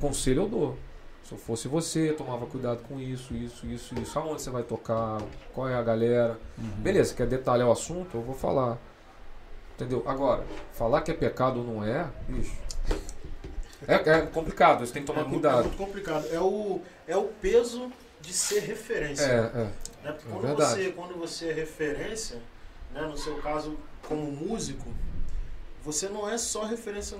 Conselho 0.00 0.42
eu 0.42 0.48
dou. 0.48 0.78
Se 1.24 1.32
eu 1.32 1.38
fosse 1.38 1.68
você, 1.68 2.12
tomava 2.12 2.44
cuidado 2.44 2.82
com 2.86 3.00
isso, 3.00 3.34
isso, 3.34 3.66
isso, 3.66 3.94
isso. 3.98 4.18
Aonde 4.18 4.42
você 4.42 4.50
vai 4.50 4.62
tocar? 4.62 5.22
Qual 5.54 5.68
é 5.68 5.74
a 5.74 5.82
galera? 5.82 6.38
Beleza, 6.58 7.14
quer 7.14 7.26
detalhar 7.26 7.66
o 7.66 7.72
assunto? 7.72 8.16
Eu 8.18 8.22
vou 8.22 8.34
falar. 8.34 8.78
Entendeu? 9.74 10.02
Agora, 10.06 10.44
falar 10.72 11.00
que 11.00 11.10
é 11.10 11.14
pecado 11.14 11.60
ou 11.60 11.64
não 11.66 11.84
é, 11.84 12.06
bicho. 12.28 12.54
É, 13.88 13.94
é 13.94 14.20
complicado, 14.22 14.86
você 14.86 14.92
tem 14.92 15.02
que 15.02 15.06
tomar 15.06 15.22
é 15.22 15.24
muito, 15.24 15.46
é 15.46 15.50
cuidado. 15.50 15.64
muito 15.64 15.76
complicado. 15.76 16.26
É 16.30 16.40
o, 16.40 16.80
é 17.08 17.16
o 17.16 17.24
peso 17.24 17.90
de 18.20 18.32
ser 18.32 18.60
referência. 18.60 19.24
É, 19.24 19.62
é. 19.62 19.68
Né? 20.04 20.12
Porque 20.12 20.28
É 20.28 20.32
quando, 20.32 20.42
verdade. 20.46 20.70
você, 20.84 20.90
quando 20.92 21.14
você 21.18 21.48
é 21.48 21.52
referência, 21.54 22.40
né, 22.92 23.00
no 23.02 23.16
seu 23.16 23.36
caso 23.38 23.76
como 24.06 24.30
músico, 24.30 24.86
você 25.82 26.08
não 26.08 26.28
é 26.28 26.36
só 26.36 26.64
referência 26.64 27.18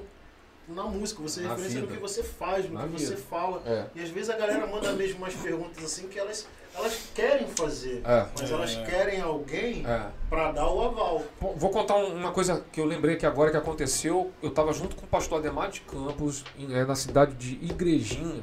na 0.69 0.85
música, 0.85 1.21
você 1.23 1.41
é 1.41 1.43
Na 1.45 1.51
referência 1.51 1.81
no 1.81 1.87
vida. 1.87 1.97
que 1.99 2.03
você 2.03 2.23
faz, 2.23 2.67
no 2.67 2.75
Na 2.75 2.83
que 2.83 2.89
vida. 2.97 3.07
você 3.07 3.17
fala. 3.17 3.63
É. 3.67 3.87
E 3.95 4.03
às 4.03 4.09
vezes 4.11 4.31
a 4.31 4.37
galera 4.37 4.67
manda 4.67 4.93
mesmo 4.93 5.19
umas 5.19 5.35
perguntas 5.35 5.83
assim 5.85 6.09
que 6.09 6.19
elas, 6.19 6.47
elas 6.75 7.09
querem 7.15 7.47
fazer, 7.49 8.03
É. 8.05 8.27
mas 8.39 8.51
É. 8.51 8.55
elas 8.55 8.75
querem 8.77 9.21
alguém 9.21 9.87
É. 9.87 10.07
pra 10.31 10.53
dar 10.53 10.71
o 10.71 10.83
aval. 10.83 11.23
Vou 11.41 11.71
contar 11.71 11.97
um- 11.97 12.15
uma 12.17 12.33
coisa 12.33 12.65
que 12.73 12.81
eu 12.81 12.85
lembrei 12.87 13.17
que 13.17 13.27
agora 13.27 13.51
que 13.51 13.57
aconteceu. 13.59 14.33
Eu 14.43 14.49
estava 14.51 14.73
junto 14.73 14.95
com 14.97 15.05
o 15.05 15.09
pastor 15.09 15.39
Ademar 15.39 15.71
de 15.71 15.81
Campos, 15.83 16.45
em- 16.59 16.73
é, 16.75 16.85
na 16.85 16.95
cidade 16.95 17.35
de 17.35 17.55
Igrejinha, 17.65 18.43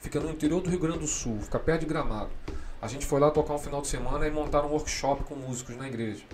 fica 0.00 0.20
no 0.20 0.30
interior 0.30 0.60
do 0.60 0.68
Rio 0.68 0.78
Grande 0.78 0.98
do 0.98 1.06
Sul, 1.06 1.38
fica 1.40 1.58
perto 1.58 1.80
de 1.80 1.86
Gramado. 1.86 2.30
A 2.82 2.88
gente 2.88 3.06
foi 3.06 3.20
lá 3.20 3.30
tocar 3.30 3.54
um 3.54 3.58
final 3.58 3.80
de 3.80 3.86
semana 3.86 4.26
e 4.26 4.30
montaram 4.32 4.68
um 4.68 4.72
workshop 4.72 5.22
com 5.22 5.36
músicos 5.36 5.76
na 5.76 5.86
igreja. 5.86 6.24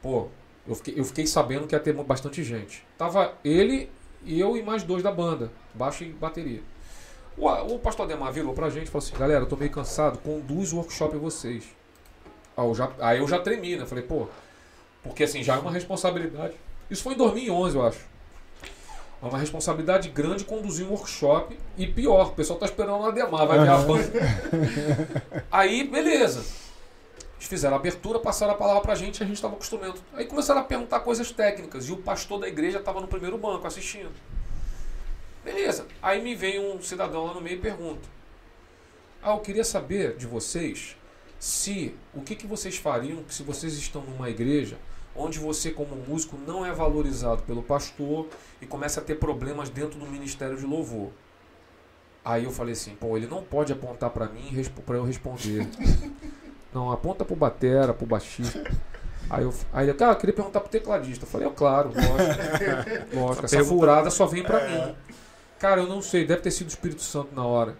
Pô, 0.00 0.28
eu 0.66 0.74
fiquei, 0.74 0.98
eu 0.98 1.04
fiquei 1.04 1.26
sabendo 1.26 1.66
que 1.66 1.74
ia 1.74 1.80
ter 1.80 1.92
bastante 1.92 2.42
gente. 2.42 2.82
Tava 2.96 3.34
ele, 3.44 3.90
eu 4.26 4.56
e 4.56 4.62
mais 4.62 4.82
dois 4.82 5.02
da 5.02 5.12
banda, 5.12 5.52
baixo 5.74 6.04
e 6.04 6.08
bateria. 6.08 6.62
O, 7.36 7.48
o 7.48 7.78
pastor 7.78 8.06
Ademar 8.06 8.32
virou 8.32 8.54
pra 8.54 8.70
gente 8.70 8.86
e 8.86 8.90
falou 8.90 9.04
assim: 9.04 9.14
galera, 9.14 9.44
eu 9.44 9.48
tô 9.48 9.56
meio 9.56 9.70
cansado, 9.70 10.18
conduz 10.20 10.72
o 10.72 10.76
workshop 10.76 11.18
vocês. 11.18 11.64
Aí 12.56 12.66
eu 12.66 12.74
já, 12.74 12.90
aí 12.98 13.18
eu 13.18 13.28
já 13.28 13.38
tremi, 13.38 13.76
né? 13.76 13.84
Falei, 13.84 14.04
pô, 14.04 14.28
porque 15.02 15.24
assim, 15.24 15.42
já 15.42 15.56
é 15.56 15.58
uma 15.58 15.70
responsabilidade. 15.70 16.54
Isso 16.90 17.02
foi 17.02 17.12
em 17.12 17.18
2011, 17.18 17.76
eu 17.76 17.86
acho. 17.86 18.11
É 19.22 19.26
uma 19.26 19.38
responsabilidade 19.38 20.08
grande 20.08 20.44
conduzir 20.44 20.84
um 20.84 20.90
workshop. 20.90 21.56
E 21.78 21.86
pior, 21.86 22.28
o 22.28 22.32
pessoal 22.32 22.58
tá 22.58 22.66
esperando 22.66 22.98
o 22.98 23.06
Ademar, 23.06 23.46
vai 23.46 23.60
ver 23.60 23.68
a 23.68 23.78
banda. 23.78 24.12
Aí, 25.50 25.84
beleza. 25.84 26.40
Eles 27.36 27.48
fizeram 27.48 27.76
a 27.76 27.78
abertura, 27.78 28.18
passaram 28.18 28.52
a 28.52 28.56
palavra 28.56 28.82
pra 28.82 28.96
gente 28.96 29.20
e 29.20 29.22
a 29.22 29.26
gente 29.26 29.36
estava 29.36 29.54
acostumando. 29.54 30.00
Aí 30.14 30.26
começaram 30.26 30.60
a 30.60 30.64
perguntar 30.64 31.00
coisas 31.00 31.30
técnicas. 31.30 31.88
E 31.88 31.92
o 31.92 31.98
pastor 31.98 32.40
da 32.40 32.48
igreja 32.48 32.78
estava 32.78 33.00
no 33.00 33.06
primeiro 33.06 33.38
banco 33.38 33.64
assistindo. 33.64 34.10
Beleza. 35.44 35.86
Aí 36.02 36.20
me 36.20 36.34
vem 36.34 36.58
um 36.58 36.82
cidadão 36.82 37.26
lá 37.26 37.34
no 37.34 37.40
meio 37.40 37.56
e 37.56 37.60
pergunta. 37.60 38.08
Ah, 39.22 39.34
eu 39.34 39.38
queria 39.38 39.62
saber 39.62 40.16
de 40.16 40.26
vocês 40.26 40.96
se 41.38 41.94
o 42.12 42.22
que, 42.22 42.34
que 42.34 42.46
vocês 42.46 42.76
fariam 42.76 43.24
se 43.28 43.42
vocês 43.42 43.74
estão 43.74 44.02
numa 44.02 44.30
igreja 44.30 44.78
onde 45.14 45.38
você 45.38 45.70
como 45.70 45.96
músico 45.96 46.36
não 46.46 46.64
é 46.64 46.72
valorizado 46.72 47.42
pelo 47.42 47.62
pastor 47.62 48.28
e 48.60 48.66
começa 48.66 49.00
a 49.00 49.02
ter 49.02 49.16
problemas 49.16 49.68
dentro 49.68 49.98
do 49.98 50.06
ministério 50.06 50.56
de 50.56 50.64
louvor. 50.64 51.10
Aí 52.24 52.44
eu 52.44 52.50
falei 52.50 52.72
assim, 52.72 52.94
pô, 52.94 53.16
ele 53.16 53.26
não 53.26 53.42
pode 53.42 53.72
apontar 53.72 54.10
pra 54.10 54.26
mim 54.26 54.50
para 54.86 54.96
eu 54.96 55.04
responder. 55.04 55.66
não, 56.72 56.92
aponta 56.92 57.24
pro 57.24 57.34
batera, 57.34 57.92
pro 57.92 58.06
baixista. 58.06 58.62
Aí, 59.28 59.42
eu, 59.42 59.54
aí 59.72 59.88
ele, 59.88 59.94
cara, 59.94 60.12
eu 60.12 60.16
queria 60.16 60.34
perguntar 60.34 60.60
pro 60.60 60.68
tecladista. 60.68 61.24
Eu 61.24 61.28
falei, 61.28 61.46
ó, 61.46 61.50
claro, 61.50 61.88
lógico. 61.88 63.16
lógico, 63.18 63.44
essa 63.46 63.64
furada 63.64 64.10
só 64.10 64.26
vem 64.26 64.42
pra 64.42 64.68
mim. 64.68 64.94
Cara, 65.58 65.80
eu 65.80 65.88
não 65.88 66.02
sei, 66.02 66.24
deve 66.24 66.42
ter 66.42 66.50
sido 66.50 66.66
o 66.66 66.70
Espírito 66.70 67.02
Santo 67.02 67.34
na 67.34 67.44
hora. 67.44 67.76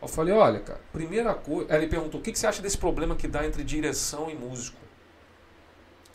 Eu 0.00 0.08
falei, 0.08 0.32
olha, 0.32 0.60
cara, 0.60 0.80
primeira 0.92 1.34
coisa. 1.34 1.72
Aí 1.72 1.80
ele 1.80 1.86
perguntou, 1.86 2.20
o 2.20 2.22
que, 2.22 2.32
que 2.32 2.38
você 2.38 2.46
acha 2.46 2.62
desse 2.62 2.78
problema 2.78 3.14
que 3.14 3.28
dá 3.28 3.44
entre 3.44 3.62
direção 3.62 4.30
e 4.30 4.34
músico? 4.34 4.78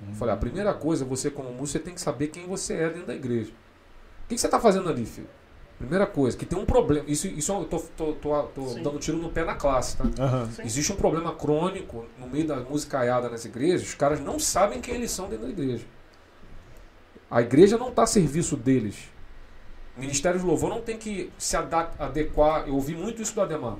Eu 0.10 0.16
falei, 0.16 0.34
a 0.34 0.38
primeira 0.38 0.74
coisa, 0.74 1.04
você 1.04 1.30
como 1.30 1.50
músico, 1.50 1.68
você 1.68 1.80
tem 1.80 1.94
que 1.94 2.02
saber 2.02 2.28
quem 2.28 2.46
você 2.48 2.74
é 2.76 2.90
dentro 2.90 3.08
da 3.08 3.16
igreja. 3.16 3.52
O 3.52 4.28
que, 4.28 4.36
que 4.36 4.42
você 4.42 4.48
está 4.48 4.60
fazendo 4.60 4.90
ali, 4.90 5.06
filho? 5.06 5.28
Primeira 5.78 6.08
coisa, 6.08 6.38
que 6.38 6.46
tem 6.46 6.58
um 6.58 6.66
problema. 6.66 7.06
Isso, 7.08 7.28
isso 7.28 7.52
eu 7.52 7.66
tô, 7.66 7.80
tô, 7.80 8.14
tô, 8.14 8.44
tô 8.44 8.74
dando 8.76 8.98
tiro 8.98 9.18
no 9.18 9.30
pé 9.30 9.44
na 9.44 9.56
classe, 9.56 9.98
tá? 9.98 10.06
Sim. 10.52 10.64
Existe 10.64 10.94
um 10.94 10.96
problema 10.96 11.36
crônico 11.36 12.06
no 12.18 12.28
meio 12.28 12.48
da 12.48 12.56
musicaiada 12.58 13.30
nas 13.30 13.44
igrejas, 13.44 13.84
os 13.90 13.94
caras 13.94 14.22
não 14.22 14.40
sabem 14.40 14.80
quem 14.80 14.96
eles 14.96 15.12
são 15.12 15.28
dentro 15.28 15.46
da 15.46 15.52
igreja. 15.52 15.86
A 17.30 17.42
igreja 17.42 17.78
não 17.78 17.90
está 17.90 18.04
a 18.04 18.08
serviço 18.08 18.56
deles. 18.56 19.10
O 19.98 20.00
Ministério 20.00 20.40
de 20.40 20.46
Louvor 20.46 20.70
não 20.70 20.82
tem 20.82 20.98
que 20.98 21.32
se 21.38 21.58
adequar. 21.58 22.68
Eu 22.68 22.76
ouvi 22.76 22.96
muito 22.96 23.22
isso 23.22 23.34
do 23.34 23.42
Ademar. 23.42 23.78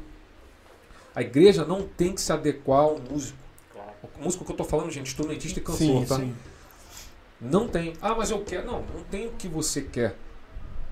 A 1.14 1.22
igreja 1.22 1.66
não 1.66 1.88
tem 1.88 2.14
que 2.14 2.20
se 2.22 2.32
adequar 2.32 2.82
ao 2.82 3.00
músico. 3.00 3.38
Músico 4.20 4.44
que 4.44 4.52
eu 4.52 4.54
estou 4.54 4.66
falando, 4.66 4.92
gente, 4.92 5.08
instrumentista 5.08 5.60
e 5.60 5.62
cantor, 5.62 5.78
Sim, 5.78 6.06
tá? 6.06 6.16
sim. 6.18 6.36
Não 7.40 7.68
tem. 7.68 7.94
Ah, 8.02 8.16
mas 8.16 8.32
eu 8.32 8.44
quero. 8.44 8.66
Não, 8.66 8.82
não 8.82 9.04
tem 9.10 9.28
o 9.28 9.32
que 9.32 9.48
você 9.48 9.82
quer. 9.82 10.16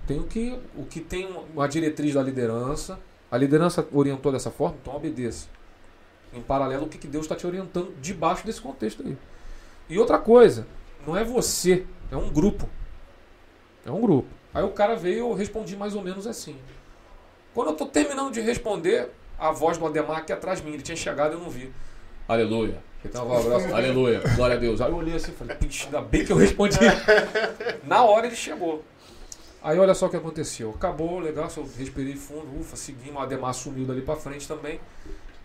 Tem 0.05 0.19
o 0.19 0.23
que, 0.23 0.59
o 0.75 0.85
que 0.85 0.99
tem 0.99 1.27
uma 1.53 1.67
diretriz 1.67 2.13
da 2.13 2.21
liderança. 2.21 2.99
A 3.31 3.37
liderança 3.37 3.87
orientou 3.91 4.31
dessa 4.31 4.51
forma, 4.51 4.77
então 4.81 4.95
obedeça. 4.95 5.47
Em 6.33 6.41
paralelo, 6.41 6.85
o 6.85 6.89
que 6.89 6.97
que 6.97 7.07
Deus 7.07 7.25
está 7.25 7.35
te 7.35 7.47
orientando 7.47 7.93
debaixo 8.01 8.45
desse 8.45 8.61
contexto 8.61 9.03
aí. 9.05 9.17
E 9.89 9.97
outra 9.97 10.19
coisa, 10.19 10.67
não 11.05 11.15
é 11.17 11.23
você, 11.23 11.85
é 12.11 12.17
um 12.17 12.29
grupo. 12.29 12.69
É 13.85 13.91
um 13.91 14.01
grupo. 14.01 14.29
Aí 14.53 14.63
o 14.63 14.69
cara 14.69 14.95
veio 14.95 15.15
e 15.15 15.19
eu 15.19 15.33
respondi 15.33 15.75
mais 15.75 15.95
ou 15.95 16.01
menos 16.01 16.27
assim. 16.27 16.55
Quando 17.53 17.69
eu 17.69 17.75
tô 17.75 17.85
terminando 17.85 18.31
de 18.31 18.41
responder, 18.41 19.09
a 19.37 19.51
voz 19.51 19.77
do 19.77 19.85
Ademar 19.85 20.19
aqui 20.19 20.31
atrás 20.31 20.59
de 20.59 20.65
mim, 20.65 20.73
ele 20.73 20.83
tinha 20.83 20.95
chegado 20.95 21.31
e 21.31 21.35
eu 21.35 21.39
não 21.39 21.49
vi. 21.49 21.71
Aleluia. 22.27 22.81
Então, 23.05 23.27
um 23.27 23.37
abraço. 23.37 23.73
Aleluia. 23.73 24.21
Glória 24.35 24.55
a 24.55 24.59
Deus. 24.59 24.79
Aí 24.81 24.89
eu 24.91 24.95
olhei 24.95 25.15
assim 25.15 25.31
e 25.31 25.35
falei, 25.35 25.55
"Pixe, 25.57 25.85
ainda 25.85 26.01
bem 26.01 26.25
que 26.25 26.31
eu 26.31 26.37
respondi. 26.37 26.77
Na 27.85 28.03
hora 28.03 28.27
ele 28.27 28.35
chegou. 28.35 28.83
Aí 29.61 29.77
olha 29.79 29.93
só 29.93 30.07
o 30.07 30.09
que 30.09 30.17
aconteceu. 30.17 30.71
Acabou, 30.71 31.19
legal, 31.19 31.49
eu 31.55 31.69
respirei 31.77 32.15
fundo, 32.15 32.47
ufa, 32.59 32.75
seguimos, 32.75 33.15
o 33.15 33.19
Ademar 33.19 33.53
sumiu 33.53 33.85
dali 33.85 34.01
pra 34.01 34.15
frente 34.15 34.47
também. 34.47 34.79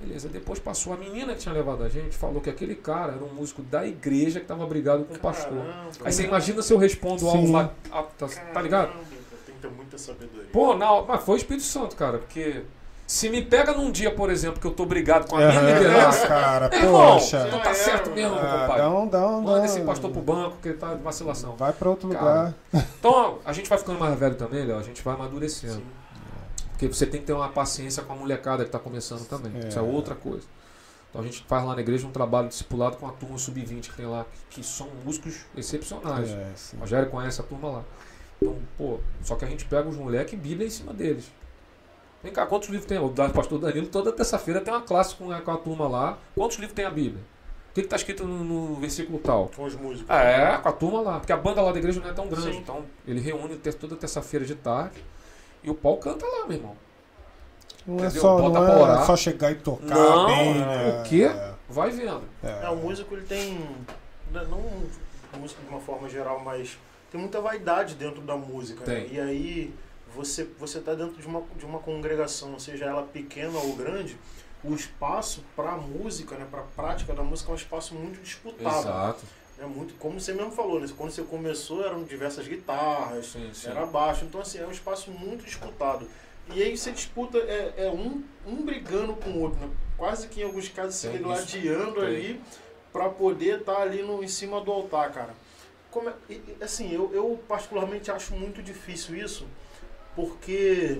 Beleza, 0.01 0.29
depois 0.29 0.59
passou 0.61 0.93
a 0.93 0.97
menina 0.97 1.35
que 1.35 1.41
tinha 1.41 1.53
levado 1.53 1.83
a 1.83 1.89
gente, 1.89 2.17
falou 2.17 2.41
que 2.41 2.49
aquele 2.49 2.75
cara 2.77 3.13
era 3.15 3.25
um 3.25 3.33
músico 3.35 3.63
da 3.63 3.85
igreja 3.87 4.39
que 4.39 4.47
tava 4.47 4.65
brigado 4.67 5.05
com 5.05 5.15
o 5.15 5.19
pastor. 5.19 5.59
Caramba. 5.59 5.91
Aí 6.05 6.13
você 6.13 6.23
imagina 6.25 6.63
se 6.63 6.73
eu 6.73 6.79
respondo 6.79 7.29
ao. 7.29 7.33
Sim. 7.37 7.55
a- 7.57 7.71
a- 7.91 8.03
tá, 8.05 8.29
tá 8.29 8.63
ligado? 8.63 8.93
Tem 9.45 9.55
que 9.57 9.61
ter 9.61 9.71
muita 9.71 9.99
sabedoria. 9.99 10.49
Pô, 10.53 10.77
não, 10.77 11.05
mas 11.05 11.23
foi 11.25 11.35
o 11.35 11.39
Espírito 11.39 11.65
Santo, 11.65 11.97
cara, 11.97 12.19
porque 12.19 12.63
se 13.09 13.31
me 13.31 13.41
pega 13.41 13.73
num 13.73 13.91
dia, 13.91 14.15
por 14.15 14.29
exemplo, 14.31 14.61
que 14.61 14.67
eu 14.67 14.71
tô 14.71 14.85
brigado 14.85 15.27
com 15.27 15.37
a 15.37 15.39
minha 15.39 15.59
Aham. 15.59 15.73
liderança, 15.73 16.25
Ah, 16.25 16.29
cara, 16.29 16.69
meu 16.69 16.79
irmão, 16.81 17.13
poxa. 17.15 17.47
não 17.49 17.59
tá 17.61 17.73
certo 17.75 18.11
mesmo, 18.11 18.35
meu 18.37 18.45
Ah, 18.45 18.61
compadre. 18.61 18.83
dá 18.83 18.91
um, 18.91 19.09
dá 19.09 19.29
um, 19.29 19.41
Manda 19.41 19.65
esse 19.65 19.81
pastor 19.81 20.11
pro 20.11 20.21
banco, 20.21 20.59
que 20.63 20.69
ele 20.69 20.77
tá 20.77 20.95
de 20.95 21.03
vacilação. 21.03 21.57
Vai 21.57 21.73
pra 21.73 21.89
outro 21.89 22.11
Cara, 22.11 22.23
lugar. 22.23 22.55
Então, 22.99 23.39
a 23.47 23.53
gente 23.55 23.67
vai 23.67 23.79
ficando 23.79 23.99
mais 23.99 24.17
velho 24.19 24.35
também, 24.35 24.65
Léo, 24.67 24.79
a 24.79 24.83
gente 24.83 25.03
vai 25.03 25.15
amadurecendo. 25.15 25.77
Sim. 25.77 25.87
Porque 26.73 26.87
você 26.87 27.07
tem 27.07 27.21
que 27.21 27.27
ter 27.27 27.33
uma 27.33 27.49
paciência 27.49 28.03
com 28.03 28.13
a 28.13 28.17
molecada 28.17 28.63
que 28.65 28.71
tá 28.71 28.79
começando 28.79 29.27
também. 29.27 29.53
É. 29.65 29.69
Isso 29.69 29.79
é 29.79 29.83
outra 29.83 30.15
coisa. 30.15 30.45
Então 31.09 31.23
a 31.23 31.25
gente 31.25 31.43
faz 31.49 31.65
lá 31.65 31.75
na 31.75 31.81
igreja 31.81 32.07
um 32.07 32.13
trabalho 32.13 32.49
discipulado 32.49 32.99
com 32.99 33.09
a 33.09 33.13
turma 33.13 33.39
sub-20 33.39 33.89
que 33.89 33.97
tem 33.97 34.07
lá, 34.07 34.27
que, 34.51 34.63
são 34.63 34.87
músicos 35.03 35.47
excepcionais. 35.57 36.29
É, 36.29 36.47
sim. 36.55 36.77
O 36.77 36.81
Rogério 36.81 37.09
conhece 37.09 37.41
a 37.41 37.45
turma 37.45 37.71
lá. 37.71 37.83
Então, 38.41 38.55
pô, 38.77 39.01
só 39.23 39.35
que 39.35 39.45
a 39.47 39.49
gente 39.49 39.65
pega 39.65 39.89
os 39.89 39.97
moleques 39.97 40.35
e 40.35 40.37
Bíblia 40.37 40.67
em 40.67 40.71
cima 40.71 40.93
deles. 40.93 41.33
Vem 42.23 42.33
cá, 42.33 42.47
quantos 42.47 42.69
livros 42.69 42.87
tem? 42.89 42.99
O 42.99 43.09
da- 43.09 43.29
pastor 43.29 43.59
Danilo, 43.61 43.87
toda 43.87 44.11
terça-feira 44.13 44.61
tem 44.61 44.73
uma 44.75 44.83
classe 44.83 45.15
com 45.15 45.31
a, 45.31 45.41
com 45.41 45.51
a 45.51 45.57
turma 45.57 45.87
lá. 45.89 46.19
Quantos 46.35 46.57
livros 46.59 46.75
tem 46.75 46.85
a 46.85 46.91
Bíblia? 46.91 47.23
O 47.71 47.75
que 47.75 47.81
está 47.83 47.95
escrito 47.97 48.25
no, 48.25 48.43
no 48.43 48.75
versículo 48.77 49.19
tal? 49.21 49.51
Com 49.55 49.65
os 49.65 49.77
músicos. 49.77 50.11
É, 50.11 50.57
com 50.59 50.69
a 50.69 50.73
turma 50.73 51.01
lá. 51.01 51.19
Porque 51.21 51.33
a 51.33 51.37
banda 51.37 51.63
lá 51.63 51.71
da 51.71 51.79
igreja 51.79 52.01
não 52.01 52.09
é 52.09 52.13
tão 52.13 52.27
grande. 52.29 52.51
Sim. 52.53 52.59
Então, 52.59 52.85
ele 53.07 53.21
reúne 53.21 53.57
ter- 53.57 53.75
toda 53.75 53.95
terça-feira 53.95 54.45
de 54.45 54.55
tarde 54.57 55.03
E 55.63 55.71
o 55.71 55.75
pau 55.75 55.97
canta 55.99 56.27
lá, 56.27 56.47
meu 56.47 56.57
irmão. 56.57 56.77
Não 57.87 58.05
é, 58.05 58.11
só, 58.11 58.37
Bota 58.41 58.59
não 58.61 58.69
é 58.69 58.77
orar. 58.83 59.07
só 59.07 59.17
chegar 59.17 59.51
e 59.53 59.55
tocar 59.57 59.87
Não, 59.87 60.27
bem, 60.27 60.55
né? 60.55 61.01
o 61.01 61.03
quê? 61.09 61.23
É, 61.25 61.53
Vai 61.69 61.91
vendo. 61.91 62.23
é. 62.43 62.65
É, 62.65 62.69
o 62.69 62.77
músico 62.77 63.15
ele 63.15 63.25
tem, 63.25 63.55
né, 64.33 64.45
não 64.51 64.59
o 64.59 65.39
músico 65.41 65.63
de 65.63 65.69
uma 65.69 65.81
forma 65.81 66.09
geral, 66.09 66.41
mas 66.45 66.79
tem 67.11 67.21
muita 67.21 67.41
vaidade 67.41 67.95
dentro 67.95 68.21
da 68.23 68.37
música. 68.37 68.85
né? 68.85 69.01
Tem. 69.07 69.15
E 69.15 69.21
aí 69.21 69.75
você 70.15 70.45
você 70.59 70.81
tá 70.81 70.95
dentro 70.95 71.21
de 71.21 71.27
uma 71.27 71.43
de 71.57 71.65
uma 71.65 71.79
congregação, 71.79 72.59
seja 72.59 72.87
ela 72.87 73.03
pequena 73.03 73.59
ou 73.59 73.75
grande, 73.77 74.17
o 74.65 74.75
espaço 74.75 75.45
para 75.55 75.73
música, 75.73 76.37
né, 76.37 76.47
para 76.51 76.63
prática 76.63 77.13
da 77.15 77.23
música 77.23 77.51
é 77.51 77.53
um 77.53 77.57
espaço 77.57 77.95
muito 77.95 78.21
disputado. 78.23 78.79
Exato. 78.89 79.27
É 79.61 79.67
muito, 79.67 79.95
como 79.95 80.21
você 80.21 80.33
mesmo 80.33 80.53
falou, 80.53 80.79
né? 80.81 80.87
quando 80.97 81.11
você 81.11 81.23
começou 81.23 81.85
eram 81.85 82.05
diversas 82.05 82.47
guitarras, 82.47 83.27
Sim, 83.27 83.51
sim. 83.53 83.69
era 83.69 83.85
baixo, 83.87 84.25
então 84.25 84.41
assim, 84.41 84.59
é 84.59 84.67
um 84.67 84.71
espaço 84.71 85.11
muito 85.11 85.45
disputado. 85.45 86.09
E 86.55 86.63
aí 86.63 86.77
você 86.79 86.93
disputa, 86.93 87.39
é, 87.39 87.75
é 87.77 87.91
um, 87.91 88.23
um 88.47 88.63
brigando 88.65 89.15
com 89.15 89.31
o 89.31 89.41
outro, 89.43 89.59
né? 89.59 89.69
quase 89.97 90.29
que 90.29 90.41
em 90.41 90.45
alguns 90.45 90.69
casos 90.69 90.95
se 90.95 91.09
gladiando 91.09 92.01
ali 92.01 92.41
para 92.93 93.09
poder 93.11 93.61
estar 93.61 93.83
ali 93.83 94.03
no, 94.03 94.23
em 94.23 94.29
cima 94.29 94.61
do 94.61 94.71
altar, 94.71 95.13
cara. 95.13 95.35
Como 95.91 96.09
é- 96.09 96.15
assim, 96.61 96.93
eu, 96.93 97.11
eu 97.13 97.39
particularmente 97.49 98.11
acho 98.11 98.35
muito 98.35 98.63
difícil 98.63 99.17
isso, 99.17 99.47
porque 100.19 100.99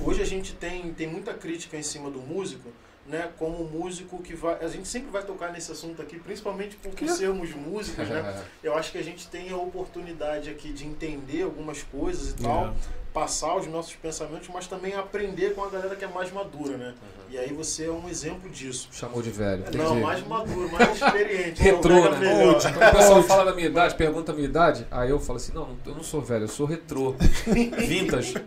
hoje 0.00 0.22
a 0.22 0.24
gente 0.24 0.54
tem, 0.54 0.90
tem 0.94 1.06
muita 1.06 1.34
crítica 1.34 1.76
em 1.76 1.82
cima 1.82 2.10
do 2.10 2.18
músico, 2.18 2.70
né? 3.06 3.30
Como 3.38 3.62
músico 3.64 4.22
que 4.22 4.34
vai. 4.34 4.64
A 4.64 4.68
gente 4.68 4.88
sempre 4.88 5.10
vai 5.10 5.22
tocar 5.22 5.52
nesse 5.52 5.70
assunto 5.70 6.00
aqui, 6.00 6.18
principalmente 6.18 6.76
por 6.76 6.92
Que? 6.94 7.06
sermos 7.10 7.52
músicos, 7.54 8.08
né? 8.08 8.42
Eu 8.64 8.74
acho 8.74 8.90
que 8.90 8.96
a 8.96 9.02
gente 9.02 9.28
tem 9.28 9.50
a 9.50 9.56
oportunidade 9.56 10.48
aqui 10.48 10.72
de 10.72 10.86
entender 10.86 11.42
algumas 11.42 11.82
coisas 11.82 12.30
e 12.30 12.42
tal, 12.42 12.68
É. 12.68 12.99
passar 13.12 13.56
os 13.56 13.66
nossos 13.66 13.94
pensamentos, 13.96 14.48
mas 14.52 14.66
também 14.66 14.94
aprender 14.94 15.54
com 15.54 15.64
a 15.64 15.68
galera 15.68 15.96
que 15.96 16.04
é 16.04 16.08
mais 16.08 16.30
madura, 16.32 16.76
né? 16.76 16.88
Uhum. 16.88 17.24
E 17.30 17.38
aí 17.38 17.52
você 17.52 17.86
é 17.86 17.90
um 17.90 18.08
exemplo 18.08 18.48
disso. 18.48 18.88
Chamou 18.92 19.20
de 19.22 19.30
velho. 19.30 19.64
Não, 19.74 19.84
entendi. 19.86 20.00
mais 20.00 20.26
maduro, 20.26 20.70
mais 20.72 20.96
experiente. 21.00 21.62
Retrô, 21.62 21.94
Não, 21.94 22.02
pega 22.04 22.18
né? 22.18 22.34
melhor. 22.36 22.60
Quando 22.62 22.76
o 22.88 22.96
pessoal 22.96 23.22
fala 23.24 23.44
da 23.46 23.54
minha 23.54 23.66
idade, 23.68 23.94
pergunta 23.96 24.32
a 24.32 24.34
minha 24.34 24.46
idade, 24.48 24.86
aí 24.90 25.10
eu 25.10 25.18
falo 25.18 25.36
assim, 25.38 25.52
não, 25.52 25.76
eu 25.84 25.94
não 25.94 26.02
sou 26.02 26.20
velho, 26.20 26.44
eu 26.44 26.48
sou 26.48 26.66
retrô. 26.66 27.14
Vintage. 27.46 28.34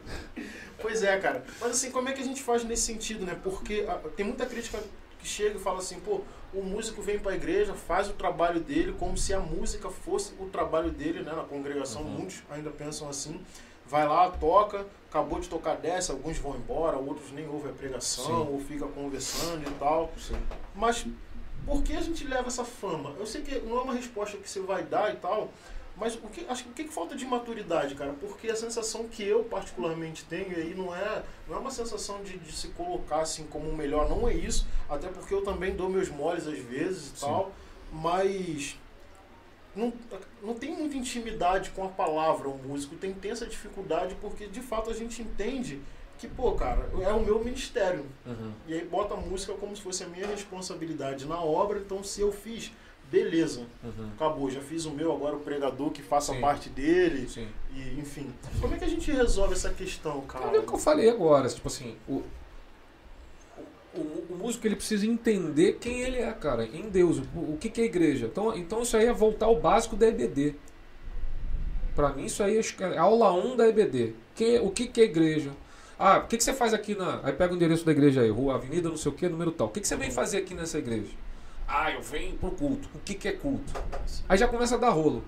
Pois 0.82 1.02
é, 1.02 1.18
cara. 1.18 1.46
Mas 1.62 1.72
assim, 1.72 1.92
como 1.92 2.10
é 2.10 2.12
que 2.12 2.20
a 2.22 2.26
gente 2.26 2.44
faz 2.44 2.62
nesse 2.66 2.82
sentido, 2.84 3.26
né? 3.26 3.38
Porque 3.42 3.86
ah, 3.88 4.00
tem 4.18 4.26
muita 4.26 4.46
crítica 4.46 4.78
que 5.18 5.26
chega 5.26 5.56
e 5.56 5.60
fala 5.62 5.78
assim, 5.78 5.98
pô, 6.02 6.20
o 6.54 6.62
músico 6.62 7.02
vem 7.02 7.18
pra 7.18 7.34
igreja, 7.34 7.74
faz 7.74 8.10
o 8.10 8.12
trabalho 8.12 8.60
dele 8.60 8.94
como 9.00 9.16
se 9.18 9.34
a 9.34 9.40
música 9.40 9.90
fosse 9.90 10.34
o 10.38 10.48
trabalho 10.48 10.92
dele, 10.92 11.22
né? 11.24 11.32
Na 11.34 11.44
congregação, 11.44 12.02
Uhum. 12.02 12.10
muitos 12.10 12.44
ainda 12.52 12.70
pensam 12.70 13.08
assim. 13.08 13.40
Vai 13.88 14.08
lá, 14.08 14.30
toca, 14.30 14.86
acabou 15.10 15.40
de 15.40 15.48
tocar 15.48 15.76
dessa, 15.76 16.14
alguns 16.14 16.38
vão 16.38 16.56
embora, 16.56 16.98
outros 16.98 17.32
nem 17.32 17.48
ouvem 17.48 17.72
a 17.72 17.74
pregação, 17.74 18.26
Sim. 18.26 18.52
ou 18.52 18.60
fica 18.60 18.88
conversando 18.88 19.62
e 19.68 19.74
tal. 19.76 20.12
Sim. 20.18 20.36
Mas 20.74 21.06
por 21.66 21.84
que 21.84 21.96
a 21.96 22.02
gente 22.02 22.26
leva 22.26 22.48
essa 22.48 22.66
fama? 22.66 23.14
Eu 23.20 23.26
sei 23.26 23.42
que 23.42 23.60
não 23.60 23.78
é 23.78 23.82
uma 23.82 23.94
resposta 23.94 24.38
que 24.38 24.50
você 24.50 24.60
vai 24.60 24.84
dar 24.84 25.14
e 25.14 25.18
tal, 25.18 25.50
mas 25.96 26.16
o 26.16 26.28
que, 26.28 26.46
acho 26.50 26.64
que 26.64 26.70
o 26.70 26.74
que, 26.74 26.84
que 26.86 26.94
falta 26.94 27.16
de 27.16 27.26
maturidade, 27.26 27.94
cara? 27.94 28.14
Porque 28.20 28.50
a 28.50 28.56
sensação 28.56 29.08
que 29.08 29.24
eu 29.24 29.44
particularmente 29.44 30.26
tenho 30.26 30.56
aí 30.56 30.74
não 30.74 30.96
é, 30.96 31.24
não 31.48 31.56
é 31.56 31.60
uma 31.60 31.72
sensação 31.72 32.24
de, 32.24 32.38
de 32.40 32.52
se 32.52 32.70
colocar 32.70 33.22
assim 33.22 33.46
como 33.46 33.70
o 33.70 33.76
melhor, 33.76 34.10
não 34.10 34.28
é 34.28 34.34
isso, 34.34 34.66
até 34.90 35.08
porque 35.08 35.34
eu 35.34 35.44
também 35.44 35.76
dou 35.76 35.90
meus 35.90 36.10
moles 36.10 36.48
às 36.48 36.58
vezes 36.58 37.14
e 37.14 37.20
Sim. 37.20 37.26
tal, 37.28 37.52
mas 37.92 38.78
não, 39.76 39.92
não 40.42 40.54
tem 40.54 40.76
muita 40.76 40.96
intimidade 40.98 41.72
com 41.72 41.84
a 41.84 41.90
palavra 41.90 42.48
o 42.50 42.58
músico, 42.58 42.96
tem, 42.96 43.14
tem 43.14 43.32
essa 43.32 43.46
dificuldade 43.46 44.16
porque 44.22 44.48
de 44.48 44.62
fato 44.62 44.90
a 44.90 44.94
gente 44.94 45.22
entende 45.22 45.82
que, 46.18 46.28
pô, 46.28 46.54
cara, 46.54 46.90
é 47.02 47.12
o 47.12 47.22
meu 47.22 47.44
ministério. 47.44 48.06
Uhum. 48.26 48.54
E 48.68 48.74
aí 48.74 48.86
bota 48.86 49.14
a 49.14 49.18
música 49.18 49.54
como 49.54 49.76
se 49.76 49.82
fosse 49.82 50.04
a 50.04 50.08
minha 50.08 50.28
responsabilidade 50.28 51.26
na 51.26 51.42
obra, 51.42 51.80
então 51.80 52.04
se 52.04 52.22
eu 52.22 52.32
fiz, 52.32 52.72
beleza, 53.12 53.62
Uhum. 53.84 54.10
acabou, 54.16 54.50
já 54.50 54.62
fiz 54.62 54.86
o 54.86 54.92
meu, 54.92 55.12
agora 55.12 55.36
o 55.36 55.40
pregador 55.40 55.90
que 55.92 56.02
faça 56.02 56.34
Sim. 56.34 56.40
parte 56.42 56.70
dele, 56.70 57.28
Sim. 57.28 57.48
e 57.74 58.00
enfim. 58.00 58.32
Como 58.62 58.74
é 58.74 58.78
que 58.78 58.86
a 58.86 58.88
gente 58.90 59.12
resolve 59.12 59.54
essa 59.54 59.72
questão, 59.72 60.22
cara? 60.22 60.46
Cara, 60.46 60.58
é 60.58 60.60
o 60.60 60.64
que 60.64 60.74
eu 60.74 60.78
falei 60.80 61.10
agora, 61.10 61.50
tipo 61.50 61.68
assim, 61.68 61.96
o, 62.08 62.24
o, 63.96 64.34
o 64.34 64.38
músico 64.38 64.68
ele 64.68 64.76
precisa 64.76 65.06
entender 65.06 65.78
quem 65.80 66.02
ele 66.02 66.18
é, 66.18 66.32
cara, 66.32 66.66
em 66.66 66.90
Deus, 66.90 67.20
o, 67.36 67.54
o 67.54 67.58
que, 67.60 67.70
que 67.70 67.82
é 67.82 67.86
igreja. 67.86 68.28
Então, 68.28 68.56
então 68.56 68.82
isso 68.82 68.98
aí 68.98 69.06
é 69.06 69.14
voltar 69.14 69.46
ao 69.46 69.60
básico 69.60 69.96
da 69.96 70.08
EBD. 70.08 70.56
Pra 71.96 72.10
mim 72.10 72.26
isso 72.26 72.42
aí 72.42 72.60
é 72.60 72.98
aula 72.98 73.32
1 73.34 73.56
da 73.56 73.68
EBD. 73.68 74.16
Quem, 74.36 74.56
é- 74.56 74.62
o 74.62 74.72
que, 74.72 74.88
que 74.88 75.02
é 75.02 75.04
igreja? 75.04 75.52
Ah, 75.98 76.18
o 76.18 76.28
que, 76.28 76.38
que 76.38 76.44
você 76.44 76.54
faz 76.54 76.74
aqui 76.74 76.96
na. 76.96 77.22
Aí 77.24 77.34
pega 77.34 77.54
o 77.54 77.56
endereço 77.56 77.86
da 77.86 77.92
igreja 77.92 78.22
aí, 78.22 78.30
rua, 78.30 78.56
avenida, 78.56 78.90
não 78.90 78.98
sei 78.98 79.12
o 79.12 79.16
que, 79.16 79.30
número 79.30 79.52
tal. 79.52 79.68
O 79.68 79.70
que, 79.70 79.80
que 79.80 79.88
você 79.88 79.96
vem 79.96 80.10
fazer 80.12 80.40
aqui 80.40 80.54
nessa 80.56 80.80
igreja? 80.80 81.12
Ah, 81.68 81.92
eu 81.92 82.02
venho 82.02 82.36
pro 82.36 82.52
culto. 82.52 82.90
O 82.96 83.00
que, 83.00 83.14
que 83.14 83.28
é 83.28 83.32
culto? 83.32 83.72
Aí 84.28 84.38
já 84.38 84.48
começa 84.48 84.76
a 84.76 84.78
dar 84.78 84.90
rolo. 84.90 85.24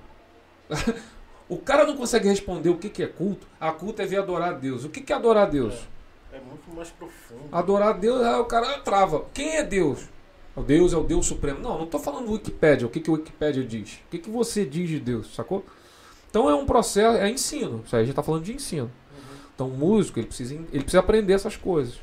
o 1.47 1.57
cara 1.57 1.85
não 1.85 1.95
consegue 1.95 2.27
responder 2.27 2.69
o 2.69 2.77
que, 2.77 2.89
que 2.89 3.03
é 3.03 3.07
culto. 3.07 3.47
A 3.59 3.71
culto 3.71 4.01
é 4.01 4.05
vir 4.05 4.17
adorar 4.17 4.49
a 4.49 4.53
Deus. 4.53 4.83
O 4.83 4.89
que, 4.89 5.01
que 5.01 5.13
é 5.13 5.15
adorar 5.15 5.43
a 5.43 5.49
Deus? 5.49 5.75
É 5.75 5.94
muito 6.39 6.73
mais 6.75 6.89
profundo. 6.89 7.43
Adorar 7.51 7.99
Deus, 7.99 8.21
aí 8.21 8.39
o 8.39 8.45
cara 8.45 8.79
trava. 8.79 9.25
Quem 9.33 9.57
é 9.57 9.63
Deus? 9.63 10.07
O 10.55 10.61
Deus 10.61 10.93
é 10.93 10.97
o 10.97 11.03
Deus 11.03 11.25
Supremo. 11.25 11.59
Não, 11.59 11.77
não 11.77 11.85
estou 11.85 11.99
falando 11.99 12.27
do 12.27 12.31
Wikipédia. 12.33 12.87
O 12.87 12.89
que, 12.89 12.99
que 12.99 13.09
o 13.09 13.13
Wikipédia 13.13 13.63
diz? 13.63 13.95
O 14.07 14.09
que, 14.11 14.19
que 14.19 14.29
você 14.29 14.65
diz 14.65 14.89
de 14.89 14.99
Deus, 14.99 15.35
sacou? 15.35 15.65
Então 16.29 16.49
é 16.49 16.55
um 16.55 16.65
processo, 16.65 17.17
é 17.17 17.29
ensino. 17.29 17.83
Isso 17.85 17.95
aí 17.95 18.01
a 18.01 18.05
gente 18.05 18.11
está 18.11 18.23
falando 18.23 18.43
de 18.43 18.53
ensino. 18.53 18.91
Então 19.53 19.67
o 19.67 19.71
músico, 19.71 20.19
ele 20.19 20.27
precisa, 20.27 20.53
ele 20.53 20.83
precisa 20.83 20.99
aprender 20.99 21.33
essas 21.33 21.55
coisas. 21.55 21.99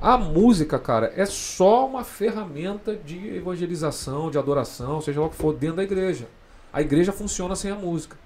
A 0.00 0.18
música, 0.18 0.78
cara, 0.78 1.12
é 1.16 1.24
só 1.24 1.86
uma 1.86 2.04
ferramenta 2.04 2.94
de 2.94 3.34
evangelização, 3.34 4.30
de 4.30 4.38
adoração, 4.38 5.00
seja 5.00 5.20
lá 5.20 5.26
o 5.26 5.30
que 5.30 5.36
for, 5.36 5.54
dentro 5.54 5.76
da 5.76 5.82
igreja. 5.82 6.28
A 6.72 6.82
igreja 6.82 7.12
funciona 7.12 7.56
sem 7.56 7.70
a 7.70 7.74
música. 7.74 8.16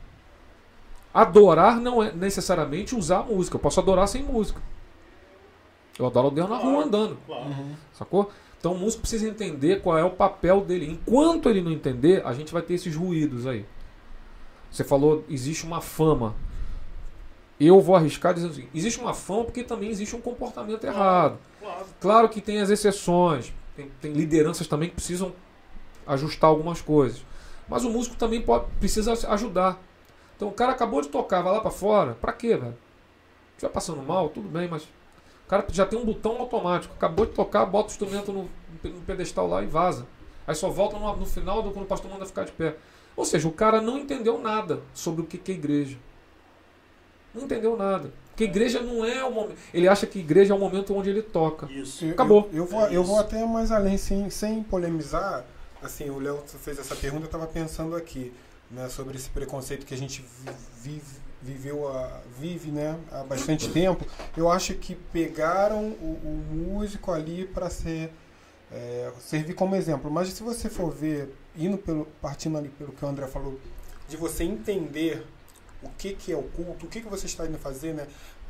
Adorar 1.12 1.80
não 1.80 2.02
é 2.02 2.12
necessariamente 2.12 2.94
usar 2.94 3.20
a 3.20 3.22
música. 3.22 3.56
Eu 3.56 3.60
posso 3.60 3.80
adorar 3.80 4.06
sem 4.06 4.22
música. 4.22 4.60
Eu 5.98 6.06
adoro 6.06 6.28
o 6.28 6.30
Deus 6.30 6.48
na 6.48 6.56
rua 6.56 6.84
andando. 6.84 7.18
Claro. 7.26 7.46
Uhum. 7.46 7.74
Sacou? 7.92 8.30
Então 8.58 8.72
o 8.72 8.78
músico 8.78 9.00
precisa 9.00 9.28
entender 9.28 9.80
qual 9.80 9.98
é 9.98 10.04
o 10.04 10.10
papel 10.10 10.60
dele. 10.60 10.86
Enquanto 10.86 11.48
ele 11.48 11.60
não 11.60 11.72
entender, 11.72 12.24
a 12.24 12.32
gente 12.32 12.52
vai 12.52 12.62
ter 12.62 12.74
esses 12.74 12.94
ruídos 12.94 13.46
aí. 13.46 13.66
Você 14.70 14.84
falou, 14.84 15.24
existe 15.28 15.64
uma 15.64 15.80
fama. 15.80 16.34
Eu 17.58 17.80
vou 17.80 17.96
arriscar 17.96 18.32
dizendo 18.32 18.52
assim: 18.52 18.68
existe 18.74 19.00
uma 19.00 19.12
fama 19.12 19.44
porque 19.44 19.64
também 19.64 19.90
existe 19.90 20.14
um 20.14 20.20
comportamento 20.20 20.84
errado. 20.84 21.38
Claro. 21.58 21.86
Claro 22.00 22.28
que 22.28 22.40
tem 22.40 22.60
as 22.60 22.70
exceções, 22.70 23.52
tem, 23.76 23.90
tem 24.00 24.12
lideranças 24.12 24.66
também 24.66 24.88
que 24.88 24.94
precisam 24.94 25.32
ajustar 26.06 26.48
algumas 26.48 26.80
coisas. 26.80 27.22
Mas 27.68 27.84
o 27.84 27.90
músico 27.90 28.16
também 28.16 28.40
pode, 28.40 28.66
precisa 28.78 29.12
ajudar. 29.32 29.80
Então 30.40 30.48
o 30.48 30.52
cara 30.52 30.72
acabou 30.72 31.02
de 31.02 31.08
tocar, 31.08 31.42
vai 31.42 31.52
lá 31.52 31.60
pra 31.60 31.70
fora, 31.70 32.14
pra 32.14 32.32
quê, 32.32 32.56
velho? 32.56 32.74
Vai 33.60 33.70
passando 33.70 34.00
mal, 34.02 34.30
tudo 34.30 34.48
bem, 34.48 34.66
mas 34.68 34.84
o 34.84 35.46
cara 35.46 35.66
já 35.70 35.84
tem 35.84 35.98
um 35.98 36.04
botão 36.06 36.38
automático. 36.38 36.94
Acabou 36.94 37.26
de 37.26 37.32
tocar, 37.32 37.66
bota 37.66 37.88
o 37.88 37.90
instrumento 37.90 38.32
no, 38.32 38.48
no 38.82 39.00
pedestal 39.02 39.46
lá 39.46 39.62
e 39.62 39.66
vaza. 39.66 40.06
Aí 40.46 40.54
só 40.54 40.70
volta 40.70 40.98
no, 40.98 41.14
no 41.14 41.26
final 41.26 41.62
do 41.62 41.70
quando 41.72 41.84
o 41.84 41.86
pastor 41.88 42.10
manda 42.10 42.24
ficar 42.24 42.44
de 42.44 42.52
pé. 42.52 42.74
Ou 43.14 43.26
seja, 43.26 43.46
o 43.48 43.52
cara 43.52 43.82
não 43.82 43.98
entendeu 43.98 44.38
nada 44.40 44.80
sobre 44.94 45.20
o 45.20 45.26
que 45.26 45.36
que 45.36 45.52
é 45.52 45.54
igreja. 45.56 45.98
Não 47.34 47.42
entendeu 47.42 47.76
nada. 47.76 48.10
Porque 48.30 48.44
igreja 48.44 48.80
não 48.80 49.04
é 49.04 49.22
o 49.22 49.30
momento. 49.30 49.58
Ele 49.74 49.88
acha 49.88 50.06
que 50.06 50.20
igreja 50.20 50.54
é 50.54 50.56
o 50.56 50.58
momento 50.58 50.94
onde 50.96 51.10
ele 51.10 51.20
toca. 51.20 51.66
Isso. 51.70 52.02
Eu- 52.06 52.12
Acabou. 52.12 52.48
Eu, 52.50 52.60
eu 52.60 52.64
vou, 52.64 52.86
É 52.86 52.96
eu 52.96 53.04
vou 53.04 53.18
até 53.20 53.44
mais 53.44 53.70
além, 53.70 53.98
sem, 53.98 54.30
sem 54.30 54.62
polemizar. 54.62 55.44
Assim, 55.82 56.08
o 56.08 56.18
Léo 56.18 56.38
fez 56.46 56.78
essa 56.78 56.96
pergunta, 56.96 57.24
eu 57.24 57.26
estava 57.26 57.46
pensando 57.46 57.94
aqui, 57.94 58.32
né, 58.70 58.88
sobre 58.88 59.16
esse 59.16 59.28
preconceito 59.30 59.84
que 59.84 59.94
a 59.94 59.97
gente 59.97 60.22
vi- 60.22 60.52
vive, 60.82 61.20
viveu 61.42 61.88
a, 61.88 62.20
vive, 62.38 62.70
né, 62.70 62.98
há 63.10 63.22
bastante 63.24 63.68
tempo. 63.70 64.05
Eu 64.36 64.51
acho 64.51 64.74
que 64.74 64.94
pegaram 64.94 65.78
o, 65.88 66.20
o 66.24 66.55
músico 66.55 67.10
ali 67.12 67.47
para 67.47 67.68
ser 67.70 68.12
é, 68.72 69.10
servir 69.20 69.55
como 69.55 69.74
exemplo. 69.74 70.10
Mas 70.10 70.28
se 70.28 70.42
você 70.42 70.68
for 70.68 70.90
ver, 70.92 71.34
indo 71.56 71.76
pelo, 71.78 72.06
partindo 72.22 72.56
ali 72.56 72.68
pelo 72.68 72.92
que 72.92 73.05
o 73.05 73.09
André 73.09 73.26
falou, 73.26 73.59
de 74.09 74.16
você 74.16 74.44
entender 74.44 75.26
o 75.82 75.88
que, 75.98 76.14
que 76.14 76.30
é 76.32 76.36
o 76.36 76.42
culto, 76.42 76.86
o 76.86 76.88
que, 76.88 77.01
que 77.01 77.09
você 77.09 77.26
está 77.26 77.47
indo 77.47 77.59
fazer, 77.59 77.94
né? 77.94 78.06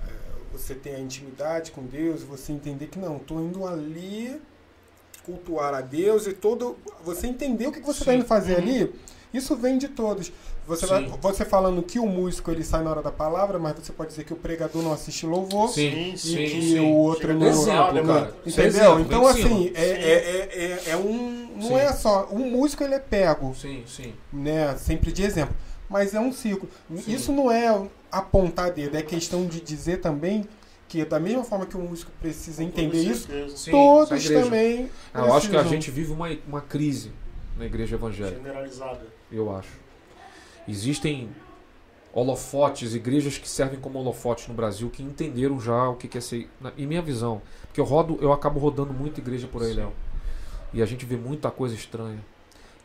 É, 0.07 0.11
você 0.53 0.75
tem 0.75 0.95
a 0.97 0.99
intimidade 0.99 1.71
com 1.71 1.83
Deus, 1.87 2.23
você 2.23 2.53
entender 2.53 2.89
que 2.89 2.99
não, 2.99 3.17
estou 3.19 3.41
indo 3.41 3.67
ali 3.67 4.41
cultuar 5.25 5.73
a 5.75 5.81
Deus 5.81 6.27
e 6.27 6.33
todo. 6.33 6.77
Você 7.05 7.27
entender 7.27 7.67
o 7.69 7.73
que, 7.73 7.81
que 7.81 7.87
você 7.87 8.01
está 8.01 8.15
indo 8.15 8.25
fazer 8.25 8.55
Uhum. 8.57 8.63
ali, 8.63 8.95
isso 9.33 9.57
vem 9.57 9.79
de 9.79 9.89
todos. 9.89 10.33
Você, 10.67 10.87
vai, 10.87 11.05
você 11.21 11.45
falando 11.45 11.83
que 11.83 11.99
o 11.99 12.07
músico 12.07 12.51
ele 12.51 12.63
sai 12.63 12.85
na 12.85 12.91
hora 12.91 13.03
da 13.03 13.11
palavra, 13.11 13.59
mas 13.59 13.75
você 13.77 13.93
pode 13.93 14.11
dizer 14.11 14.25
que 14.25 14.33
o 14.33 14.37
pregador 14.37 14.83
não 14.83 14.93
assiste 14.93 15.27
louvor. 15.27 15.69
Sim, 15.71 15.91
Sim, 15.91 16.13
E 16.13 16.19
sim, 16.19 16.37
que 16.37 16.63
sim. 16.63 16.79
o 16.81 16.95
outro 16.95 17.29
Chega 17.29 17.35
não. 17.35 17.47
Exemplo, 17.49 17.93
né, 17.95 18.03
cara. 18.03 18.35
é 18.45 18.49
Entendeu? 18.49 18.67
exemplo, 18.67 19.01
então, 19.01 19.27
assim, 19.27 19.73
é, 19.75 19.83
é, 19.83 20.13
é, 20.13 20.83
é, 20.87 20.91
é 20.91 20.97
um. 20.97 21.49
Não 21.57 21.69
Sim. 21.69 21.75
é 21.75 21.93
só. 21.93 22.29
Um 22.31 22.51
músico 22.51 22.85
ele 22.85 22.95
é 22.95 22.99
pego, 23.01 23.55
Sim, 23.55 23.83
sim. 23.87 24.15
né? 24.33 24.77
Sempre 24.77 25.11
de 25.13 25.23
exemplo. 25.25 25.55
mas 25.89 26.15
é 26.15 26.21
um 26.21 26.33
ciclo. 26.33 26.69
Sim. 26.97 27.13
Isso 27.13 27.33
não 27.33 27.51
é 27.51 27.89
apontar 28.13 28.71
dedo, 28.73 28.97
é 28.97 29.03
questão 29.03 29.47
de 29.47 29.61
dizer 29.61 29.99
também 30.01 30.45
que 30.89 31.05
da 31.05 31.19
mesma 31.21 31.45
forma 31.45 31.67
que 31.67 31.77
o 31.77 31.81
músico 31.81 32.11
precisa 32.21 32.63
entender 32.65 33.03
isso. 33.03 33.29
Sim, 33.57 33.71
todos 33.73 34.29
também. 34.29 34.89
Ah, 35.13 35.21
Eu 35.23 35.35
acho 35.35 35.49
que 35.51 35.57
a 35.57 35.63
gente 35.65 35.91
vive 35.91 36.13
uma, 36.13 36.29
uma 36.49 36.61
crise 36.61 37.13
na 37.59 37.65
igreja 37.67 37.97
evangélica. 37.97 38.37
Generalizada. 38.39 39.20
Eu 39.33 39.55
acho. 39.55 39.71
Existem 40.69 41.29
holofotes, 42.13 42.95
igrejas 42.95 43.39
que 43.39 43.49
servem 43.49 43.79
como 43.79 43.99
holofotes 43.99 44.49
no 44.49 44.55
Brasil 44.55 44.91
que 44.91 45.03
entenderam 45.03 45.61
já 45.61 45.89
o 45.89 45.97
que 45.97 46.17
é 46.19 46.21
ser, 46.21 46.51
em 46.77 46.87
minha 46.87 47.03
visão, 47.03 47.41
porque 47.67 47.81
eu 47.81 47.85
rodo, 47.85 48.19
eu 48.21 48.33
acabo 48.33 48.59
rodando 48.59 48.93
muita 48.93 49.21
igreja 49.21 49.47
por 49.47 49.63
aí. 49.63 49.73
Léo. 49.75 49.93
E 50.73 50.83
a 50.83 50.87
gente 50.87 51.05
vê 51.05 51.17
muita 51.17 51.51
coisa 51.51 51.75
estranha. 51.75 52.19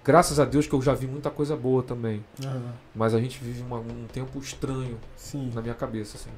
Graças 0.03 0.39
a 0.39 0.45
Deus 0.45 0.67
que 0.67 0.73
eu 0.73 0.81
já 0.81 0.93
vi 0.93 1.07
muita 1.07 1.31
coisa 1.31 1.55
boa 1.55 1.81
também, 1.81 2.23
Aham, 2.43 2.73
mas 2.93 3.15
a 3.15 3.19
gente 3.19 3.39
vive 3.43 3.61
uma- 3.63 3.79
um 3.79 4.05
tempo 4.13 4.37
estranho 4.37 4.99
sim. 5.17 5.51
na 5.53 5.61
minha 5.61 5.73
cabeça 5.73 6.17
assim, 6.17 6.29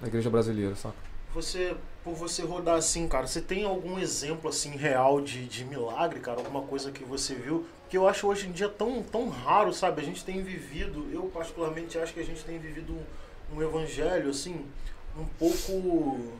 na 0.00 0.06
igreja 0.08 0.28
brasileira, 0.28 0.76
saca? 0.76 0.94
Você, 1.32 1.74
por 2.04 2.14
você 2.14 2.42
rodar 2.42 2.76
assim, 2.76 3.08
cara, 3.08 3.26
você 3.26 3.40
tem 3.40 3.64
algum 3.64 3.98
exemplo 3.98 4.48
assim 4.50 4.70
real 4.76 5.20
de, 5.20 5.46
de 5.46 5.64
milagre, 5.64 6.20
cara? 6.20 6.38
Alguma 6.38 6.62
coisa 6.62 6.90
que 6.90 7.04
você 7.04 7.34
viu? 7.34 7.66
Que 7.88 7.96
eu 7.96 8.08
acho 8.08 8.26
hoje 8.26 8.48
em 8.48 8.52
dia 8.52 8.68
tão, 8.68 9.02
tão 9.02 9.28
raro, 9.28 9.72
sabe? 9.72 10.00
A 10.02 10.04
gente 10.04 10.24
tem 10.24 10.42
vivido, 10.42 11.08
eu 11.12 11.24
particularmente 11.32 11.96
acho 11.98 12.12
que 12.12 12.20
a 12.20 12.24
gente 12.24 12.44
tem 12.44 12.58
vivido 12.58 12.92
um, 13.52 13.56
um 13.56 13.62
evangelho 13.62 14.30
assim, 14.30 14.66
um 15.16 15.24
pouco. 15.24 16.32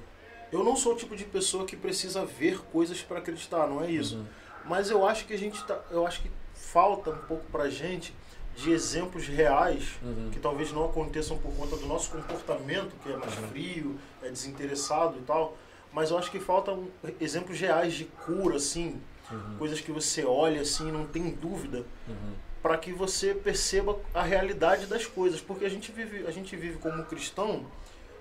Eu 0.51 0.65
não 0.65 0.75
sou 0.77 0.93
o 0.95 0.97
tipo 0.97 1.15
de 1.17 1.25
pessoa 1.25 1.65
que 1.65 1.77
precisa 1.77 2.25
ver 2.25 2.61
coisas 2.73 3.01
para 3.03 3.19
acreditar, 3.19 3.67
não 3.67 3.83
é 3.83 3.91
isso. 3.91 4.17
Uhum. 4.17 4.27
Mas 4.65 4.91
eu 4.91 5.07
acho 5.07 5.25
que 5.27 5.35
a 5.35 5.39
gente 5.39 5.63
tá, 5.65 5.81
eu 5.91 6.07
acho 6.07 6.21
que 6.23 6.31
falta 6.55 7.11
um 7.11 7.19
pouco 7.19 7.45
pra 7.53 7.69
gente 7.71 8.13
de 8.57 8.73
exemplos 8.73 9.27
reais 9.29 9.97
Uhum. 10.03 10.31
que 10.33 10.41
talvez 10.41 10.73
não 10.73 10.85
aconteçam 10.87 11.37
por 11.39 11.53
conta 11.55 11.77
do 11.77 11.87
nosso 11.87 12.11
comportamento, 12.11 12.91
que 13.03 13.13
é 13.13 13.17
mais 13.17 13.37
Uhum. 13.39 13.49
frio, 13.49 13.99
é 14.23 14.31
desinteressado 14.31 15.19
e 15.19 15.23
tal. 15.23 15.57
Mas 15.93 16.11
eu 16.11 16.19
acho 16.19 16.31
que 16.31 16.41
faltam 16.41 16.89
exemplos 17.21 17.61
reais 17.61 17.95
de 17.95 18.05
cura, 18.05 18.57
assim, 18.57 19.01
Uhum. 19.31 19.57
coisas 19.59 19.81
que 19.81 19.91
você 19.91 20.25
olha 20.25 20.61
assim, 20.61 20.91
não 20.93 21.05
tem 21.07 21.31
dúvida, 21.31 21.85
Uhum. 22.09 22.33
para 22.63 22.77
que 22.79 22.93
você 22.93 23.35
perceba 23.35 23.99
a 24.15 24.23
realidade 24.23 24.87
das 24.87 25.07
coisas, 25.07 25.41
porque 25.41 25.65
a 25.65 25.69
gente 25.69 25.91
vive, 25.93 26.27
a 26.27 26.31
gente 26.31 26.55
vive 26.57 26.79
como 26.79 27.05
cristão 27.05 27.65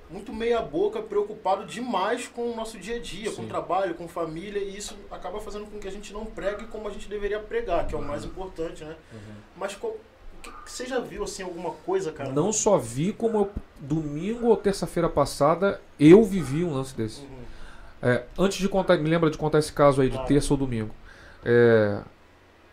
muito 0.09 0.31
meia 0.31 0.61
boca, 0.61 1.01
preocupado 1.01 1.65
demais 1.65 2.27
com 2.27 2.51
o 2.51 2.55
nosso 2.55 2.77
dia 2.77 2.97
a 2.97 2.99
dia, 2.99 3.29
com 3.31 3.37
Sim. 3.37 3.45
o 3.45 3.47
trabalho, 3.47 3.95
com 3.95 4.07
família, 4.07 4.59
e 4.59 4.77
isso 4.77 4.95
acaba 5.09 5.39
fazendo 5.41 5.65
com 5.65 5.79
que 5.79 5.87
a 5.87 5.91
gente 5.91 6.13
não 6.13 6.25
pregue 6.25 6.67
como 6.67 6.87
a 6.87 6.91
gente 6.91 7.09
deveria 7.09 7.39
pregar, 7.39 7.87
que 7.87 7.95
é 7.95 7.97
o 7.97 8.01
mais 8.03 8.23
importante, 8.23 8.83
né? 8.83 8.95
Uhum. 9.11 9.19
Mas 9.57 9.75
qual- 9.75 9.95
você 10.63 10.85
já 10.85 10.99
viu 10.99 11.23
assim 11.23 11.41
alguma 11.41 11.71
coisa, 11.71 12.11
cara? 12.11 12.31
Não 12.31 12.53
só 12.53 12.77
vi 12.77 13.11
como 13.11 13.37
eu, 13.39 13.51
domingo 13.79 14.47
ou 14.47 14.55
terça-feira 14.55 15.09
passada 15.09 15.81
eu 15.99 16.23
vivi 16.23 16.63
um 16.63 16.71
lance 16.75 16.95
desse. 16.95 17.21
Uhum. 17.21 17.34
É, 18.01 18.23
antes 18.37 18.57
de 18.57 18.69
contar, 18.69 18.97
me 18.97 19.09
lembra 19.09 19.29
de 19.29 19.37
contar 19.37 19.59
esse 19.59 19.71
caso 19.73 20.01
aí 20.01 20.09
de 20.09 20.25
terça 20.27 20.53
ou 20.53 20.57
domingo. 20.57 20.93
É, 21.43 22.01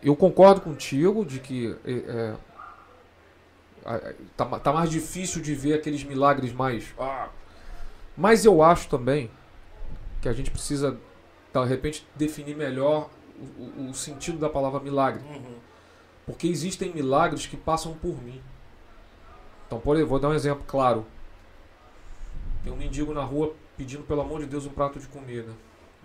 eu 0.02 0.14
concordo 0.16 0.60
contigo 0.60 1.24
de 1.24 1.38
que 1.38 1.76
é, 1.84 1.92
é, 3.86 4.14
tá, 4.36 4.44
tá 4.58 4.72
mais 4.72 4.90
difícil 4.90 5.40
de 5.40 5.54
ver 5.54 5.74
aqueles 5.74 6.04
milagres 6.04 6.52
mais. 6.52 6.86
ah. 6.98 7.28
Mas 8.16 8.44
eu 8.44 8.62
acho 8.62 8.88
também 8.88 9.30
que 10.20 10.28
a 10.28 10.32
gente 10.32 10.50
precisa, 10.50 10.98
de 11.52 11.64
repente, 11.64 12.06
definir 12.14 12.54
melhor 12.54 13.08
o, 13.58 13.88
o- 13.88 13.94
sentido 13.94 14.38
da 14.38 14.50
palavra 14.50 14.80
milagre. 14.80 15.22
Uhum. 15.24 15.54
Porque 16.26 16.46
existem 16.46 16.92
milagres 16.92 17.46
que 17.46 17.56
passam 17.56 17.94
por 17.94 18.22
mim. 18.22 18.40
Então, 19.66 19.80
por 19.80 20.00
vou 20.04 20.18
dar 20.18 20.28
um 20.28 20.34
exemplo 20.34 20.62
claro. 20.66 21.06
Tem 22.62 22.72
um 22.72 22.76
mendigo 22.76 23.12
na 23.14 23.24
rua 23.24 23.54
pedindo, 23.82 24.04
pelo 24.04 24.20
amor 24.20 24.40
de 24.40 24.46
Deus, 24.46 24.64
um 24.66 24.70
prato 24.70 24.98
de 25.00 25.06
comida. 25.08 25.50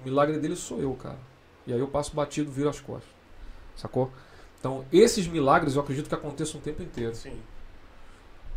O 0.02 0.06
milagre 0.06 0.38
dele 0.40 0.56
sou 0.56 0.80
eu, 0.80 0.94
cara. 0.96 1.18
E 1.66 1.74
aí 1.74 1.80
eu 1.80 1.88
passo 1.88 2.16
batido, 2.16 2.52
viro 2.52 2.70
as 2.70 2.80
costas. 2.80 3.10
Sacou? 3.76 4.12
Então, 4.60 4.84
esses 4.92 5.28
milagres 5.28 5.76
eu 5.76 5.82
acredito 5.82 6.10
que 6.10 6.16
aconteçam 6.16 6.60
o 6.60 6.64
tempo 6.64 6.82
inteiro. 6.82 7.16
Sim. 7.16 7.40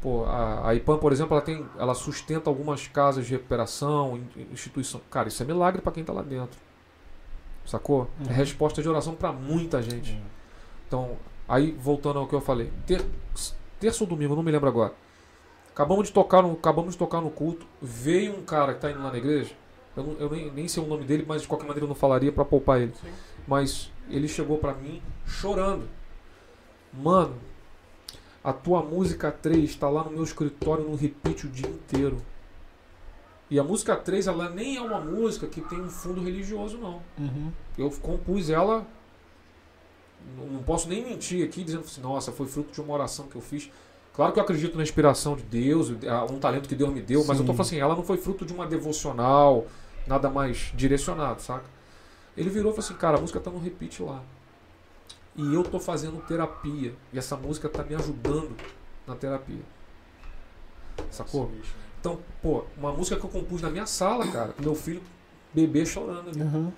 Pô, 0.01 0.25
a, 0.25 0.69
a 0.71 0.75
IPAM, 0.75 0.97
por 0.99 1.13
exemplo, 1.13 1.35
ela, 1.35 1.43
tem, 1.43 1.67
ela 1.79 1.93
sustenta 1.95 2.49
algumas 2.49 2.87
casas 2.89 3.27
de 3.27 3.33
recuperação, 3.33 4.17
in- 4.17 4.47
instituição. 4.53 5.01
Cara, 5.11 5.29
isso 5.29 5.43
é 5.43 5.47
milagre 5.47 5.83
pra 5.83 5.93
quem 5.93 6.03
tá 6.03 6.13
lá 6.13 6.23
dentro. 6.23 6.59
Sacou? 7.67 8.09
É 8.21 8.29
Uhum. 8.29 8.33
resposta 8.35 8.81
de 8.81 8.89
oração 8.89 9.15
pra 9.15 9.31
muita 9.33 9.83
gente. 9.83 10.19
Então, 10.89 11.17
aí 11.47 11.73
voltando 11.73 12.19
ao 12.19 12.27
que 12.27 12.35
eu 12.35 12.41
falei, 12.41 12.73
ter, 12.87 13.05
terça 13.79 14.03
ou 14.03 14.09
domingo, 14.09 14.35
não 14.35 14.43
me 14.43 14.51
lembro 14.51 14.69
agora. 14.69 14.95
Acabamos 15.73 16.09
de 16.09 16.13
tocar 16.13 16.43
no, 16.43 16.53
acabamos 16.53 16.93
de 16.93 16.99
tocar 16.99 17.21
no 17.21 17.31
culto, 17.31 17.67
veio 17.81 18.37
um 18.37 18.43
cara 18.43 18.75
que 18.75 18.81
tá 18.81 18.91
indo 18.91 19.03
lá 19.03 19.11
na 19.11 19.19
igreja. 19.19 19.55
Eu, 19.97 20.03
não- 20.05 20.17
eu 20.19 20.31
nem, 20.31 20.51
nem 20.51 20.69
sei 20.69 20.83
o 20.83 20.87
nome 20.87 21.05
dele, 21.05 21.25
mas 21.27 21.43
de 21.43 21.49
qualquer 21.49 21.67
maneira 21.67 21.85
eu 21.85 21.89
não 21.89 21.95
falaria 21.95 22.31
pra 22.33 22.45
poupar 22.45 22.81
ele. 22.81 22.93
Sim. 23.01 23.11
Mas 23.47 23.91
ele 24.09 24.29
chegou 24.29 24.59
pra 24.59 24.75
mim 24.75 25.01
chorando. 25.27 25.89
Mano, 26.93 27.37
a 28.43 28.53
tua 28.53 28.83
música 28.83 29.31
3 29.31 29.75
tá 29.77 29.89
lá 29.89 30.05
no 30.05 30.11
meu 30.11 30.25
escritório 30.25 30.85
no 30.85 30.97
repeat 30.97 31.47
o 31.47 31.51
dia 31.51 31.69
inteiro. 31.69 32.21
E 33.49 33.59
a 33.59 33.65
música 33.65 33.97
3, 33.97 34.27
ela 34.29 34.49
nem 34.49 34.77
é 34.77 34.81
uma 34.81 35.01
música 35.01 35.47
que 35.47 35.61
tem 35.61 35.81
um 35.81 35.89
fundo 35.91 36.23
religioso, 36.23 36.79
não. 36.79 37.03
Uhum. 37.19 37.51
Eu 37.77 37.91
compus 37.91 38.49
ela. 38.51 38.87
Não 40.37 40.47
não 40.47 40.63
posso 40.63 40.89
nem 40.89 41.03
mentir 41.05 41.45
aqui 41.45 41.65
dizendo 41.65 41.85
assim, 41.85 42.01
nossa, 42.01 42.31
foi 42.31 42.47
fruto 42.47 42.73
de 42.73 42.81
uma 42.81 42.95
oração 42.95 43.27
que 43.27 43.35
eu 43.37 43.41
fiz. 43.41 43.71
Claro 44.21 44.35
que 44.35 44.39
eu 44.39 44.43
acredito 44.43 44.77
na 44.77 44.83
inspiração 44.83 45.35
de 45.35 45.43
Deus, 45.45 45.89
um 46.31 46.39
talento 46.39 46.69
que 46.69 46.75
Deus 46.75 46.93
me 46.93 47.01
deu, 47.01 47.25
mas 47.25 47.39
eu 47.39 47.47
tô 47.47 47.53
Sim. 47.53 47.57
falando 47.57 47.61
assim, 47.61 47.79
ela 47.79 47.97
não 47.97 48.03
foi 48.03 48.19
fruto 48.19 48.45
de 48.45 48.53
uma 48.53 48.67
devocional, 48.67 49.65
nada 50.07 50.29
mais 50.29 50.75
direcionado, 50.75 51.41
saca? 51.41 51.65
Ele 52.37 52.51
virou 52.51 52.71
e 52.71 52.75
falou 52.75 52.87
assim, 52.87 52.99
cara, 52.99 53.17
a 53.17 53.21
música 53.23 53.41
tá 53.41 53.51
no 53.51 53.59
repeat 53.59 54.03
lá. 54.03 54.23
E 55.35 55.55
eu 55.55 55.63
tô 55.63 55.81
fazendo 55.81 56.21
terapia. 56.27 56.95
E 57.15 57.19
essa 57.19 57.35
música 57.35 57.67
tá 57.67 57.83
me 57.83 57.95
ajudando 57.95 58.55
na 59.07 59.15
terapia. 59.15 59.63
Sacou? 61.11 61.47
Sim. 61.47 61.63
Então, 61.99 62.19
pô, 62.43 62.65
uma 62.77 62.93
música 62.93 63.19
que 63.19 63.25
eu 63.25 63.31
compus 63.31 63.63
na 63.63 63.71
minha 63.71 63.87
sala, 63.87 64.31
cara, 64.31 64.53
com 64.53 64.63
meu 64.63 64.75
filho 64.75 65.01
bebê 65.55 65.87
chorando 65.87 66.29
ali. 66.29 66.43
Uhum. 66.43 66.71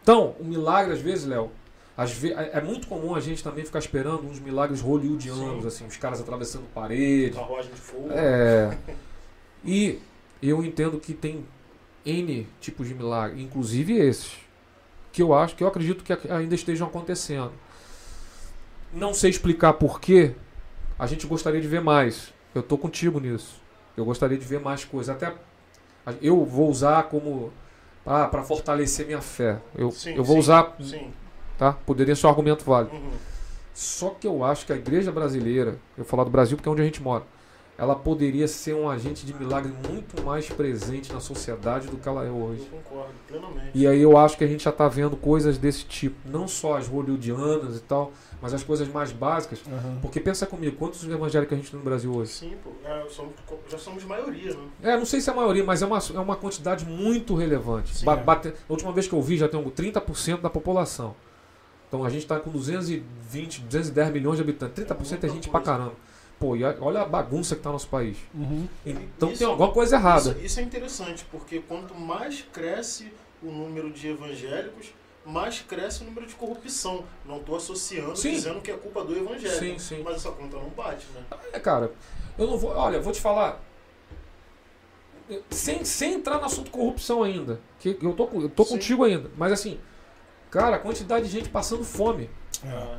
Então, 0.00 0.36
o 0.38 0.44
milagre, 0.44 0.92
às 0.92 1.00
vezes, 1.00 1.26
Léo, 1.26 1.50
é 1.96 2.58
é 2.58 2.60
muito 2.60 2.88
comum 2.88 3.14
a 3.14 3.20
gente 3.20 3.42
também 3.42 3.64
ficar 3.64 3.78
esperando 3.78 4.26
uns 4.26 4.40
milagres 4.40 4.80
hollywoodianos, 4.80 5.62
Sim. 5.62 5.68
assim, 5.68 5.86
os 5.86 5.96
caras 5.96 6.20
atravessando 6.20 6.64
parede. 6.74 7.36
Carruagem 7.36 7.70
de 7.70 7.80
fogo. 7.80 8.08
É. 8.10 8.76
E 9.64 10.00
eu 10.42 10.64
entendo 10.64 10.98
que 10.98 11.14
tem 11.14 11.44
N 12.04 12.46
tipos 12.60 12.88
de 12.88 12.94
milagre, 12.94 13.40
inclusive 13.40 13.96
esses, 13.96 14.32
que 15.12 15.22
eu 15.22 15.32
acho, 15.32 15.54
que 15.54 15.62
eu 15.62 15.68
acredito 15.68 16.02
que 16.02 16.12
ainda 16.28 16.54
estejam 16.54 16.86
acontecendo. 16.86 17.52
Não 18.92 19.14
sei 19.14 19.30
explicar 19.30 19.74
por 19.74 20.00
quê, 20.00 20.34
a 20.98 21.06
gente 21.06 21.26
gostaria 21.26 21.60
de 21.60 21.68
ver 21.68 21.80
mais. 21.80 22.32
Eu 22.54 22.62
tô 22.62 22.76
contigo 22.76 23.18
nisso. 23.18 23.60
Eu 23.96 24.04
gostaria 24.04 24.36
de 24.36 24.44
ver 24.44 24.60
mais 24.60 24.84
coisas. 24.84 25.14
Até 25.14 25.32
eu 26.20 26.44
vou 26.44 26.68
usar 26.68 27.04
como 27.04 27.52
ah, 28.04 28.26
para 28.28 28.42
fortalecer 28.42 29.06
minha 29.06 29.20
fé. 29.20 29.58
Eu, 29.74 29.90
Sim, 29.90 30.14
eu 30.14 30.22
vou 30.22 30.36
sim, 30.36 30.40
usar, 30.40 30.76
Sim. 30.80 31.12
Tá? 31.64 31.72
Poderia 31.86 32.14
ser 32.14 32.26
um 32.26 32.30
argumento 32.30 32.62
válido. 32.64 32.94
Uhum. 32.94 33.10
Só 33.72 34.10
que 34.10 34.26
eu 34.26 34.44
acho 34.44 34.66
que 34.66 34.72
a 34.72 34.76
igreja 34.76 35.10
brasileira, 35.10 35.70
eu 35.96 36.04
vou 36.04 36.04
falar 36.04 36.24
do 36.24 36.30
Brasil 36.30 36.56
porque 36.56 36.68
é 36.68 36.72
onde 36.72 36.82
a 36.82 36.84
gente 36.84 37.02
mora, 37.02 37.24
ela 37.76 37.96
poderia 37.96 38.46
ser 38.46 38.72
um 38.74 38.88
agente 38.88 39.26
de 39.26 39.34
milagre 39.34 39.72
muito 39.90 40.22
mais 40.22 40.48
presente 40.48 41.12
na 41.12 41.18
sociedade 41.18 41.88
do 41.88 41.96
que 41.96 42.08
ela 42.08 42.24
é 42.24 42.30
hoje. 42.30 42.68
Eu 42.70 42.78
concordo 42.78 43.12
plenamente. 43.26 43.70
E 43.74 43.84
aí 43.84 44.00
eu 44.00 44.16
acho 44.16 44.36
que 44.38 44.44
a 44.44 44.46
gente 44.46 44.62
já 44.62 44.70
está 44.70 44.86
vendo 44.86 45.16
coisas 45.16 45.58
desse 45.58 45.84
tipo, 45.86 46.14
não 46.24 46.46
só 46.46 46.76
as 46.76 46.86
hollywoodianas 46.86 47.76
e 47.78 47.80
tal, 47.80 48.12
mas 48.40 48.54
as 48.54 48.62
coisas 48.62 48.86
mais 48.86 49.10
básicas. 49.10 49.60
Uhum. 49.66 49.98
Porque 50.00 50.20
pensa 50.20 50.46
comigo, 50.46 50.76
quantos 50.76 51.02
evangélicos 51.02 51.52
a 51.52 51.56
gente 51.60 51.70
tem 51.72 51.78
no 51.80 51.84
Brasil 51.84 52.14
hoje? 52.14 52.30
Sim, 52.30 52.54
pô. 52.62 52.70
É, 52.88 53.04
somos- 53.08 53.32
já 53.68 53.78
somos 53.78 54.04
maioria, 54.04 54.54
né? 54.54 54.62
É, 54.84 54.96
não 54.96 55.04
sei 55.06 55.20
se 55.20 55.28
é 55.28 55.32
a 55.32 55.36
maioria, 55.36 55.64
mas 55.64 55.82
é 55.82 55.86
uma, 55.86 55.98
é 55.98 56.20
uma 56.20 56.36
quantidade 56.36 56.84
muito 56.84 57.34
relevante. 57.34 57.96
Sim, 57.96 58.04
Ba- 58.04 58.12
é. 58.12 58.22
bate- 58.22 58.48
a 58.68 58.72
última 58.72 58.92
vez 58.92 59.08
que 59.08 59.14
eu 59.14 59.20
vi 59.22 59.36
já 59.36 59.48
tem 59.48 59.58
um 59.58 59.68
30% 59.68 60.42
da 60.42 60.50
população. 60.50 61.16
Então 61.94 62.04
a 62.04 62.10
gente 62.10 62.22
está 62.22 62.40
com 62.40 62.50
220, 62.50 63.60
210 63.60 64.10
milhões 64.12 64.36
de 64.36 64.42
habitantes. 64.42 64.84
30% 64.84 65.22
é, 65.24 65.28
gente 65.28 65.48
pra 65.48 65.60
caramba. 65.60 65.92
Pô, 66.40 66.56
e 66.56 66.64
olha 66.64 67.02
a 67.02 67.04
bagunça 67.04 67.54
que 67.54 67.62
tá 67.62 67.68
no 67.68 67.74
nosso 67.74 67.86
país. 67.86 68.16
Uhum. 68.34 68.66
Então 68.84 69.28
Isso- 69.28 69.38
tem 69.38 69.46
alguma 69.46 69.70
coisa 69.70 69.94
errada. 69.94 70.30
Isso, 70.32 70.40
isso 70.44 70.58
é 70.60 70.62
interessante, 70.64 71.24
porque 71.30 71.60
quanto 71.60 71.94
mais 71.94 72.44
cresce 72.52 73.12
o 73.40 73.46
número 73.46 73.92
de 73.92 74.08
evangélicos, 74.08 74.88
mais 75.24 75.60
cresce 75.60 76.02
o 76.02 76.06
número 76.06 76.26
de 76.26 76.34
corrupção. 76.34 77.04
Não 77.24 77.36
estou 77.36 77.54
associando, 77.56 78.16
Sim. 78.16 78.32
dizendo 78.32 78.60
que 78.60 78.72
é 78.72 78.74
culpa 78.76 79.04
do 79.04 79.16
evangélico. 79.16 79.60
Sim, 79.60 79.78
sim. 79.78 80.02
Mas 80.02 80.16
essa 80.16 80.32
conta 80.32 80.56
não 80.56 80.70
bate, 80.70 81.06
né? 81.14 81.22
É, 81.52 81.60
cara, 81.60 81.92
eu 82.36 82.48
não 82.48 82.58
vou. 82.58 82.70
Olha, 82.72 83.00
vou 83.00 83.12
te 83.12 83.20
falar. 83.20 83.62
Sem, 85.48 85.84
sem 85.84 86.14
entrar 86.14 86.38
no 86.40 86.44
assunto 86.46 86.72
corrupção 86.72 87.22
ainda. 87.22 87.60
Que 87.78 87.96
eu 88.02 88.12
tô, 88.14 88.28
eu 88.34 88.48
tô 88.48 88.64
Sim. 88.64 88.70
contigo 88.74 89.04
ainda. 89.04 89.30
Mas 89.38 89.52
assim, 89.52 89.78
cara, 90.54 90.76
a 90.76 90.78
quantidade 90.78 91.26
de 91.26 91.32
gente 91.32 91.48
passando 91.48 91.84
fome. 91.84 92.30
É. 92.64 92.96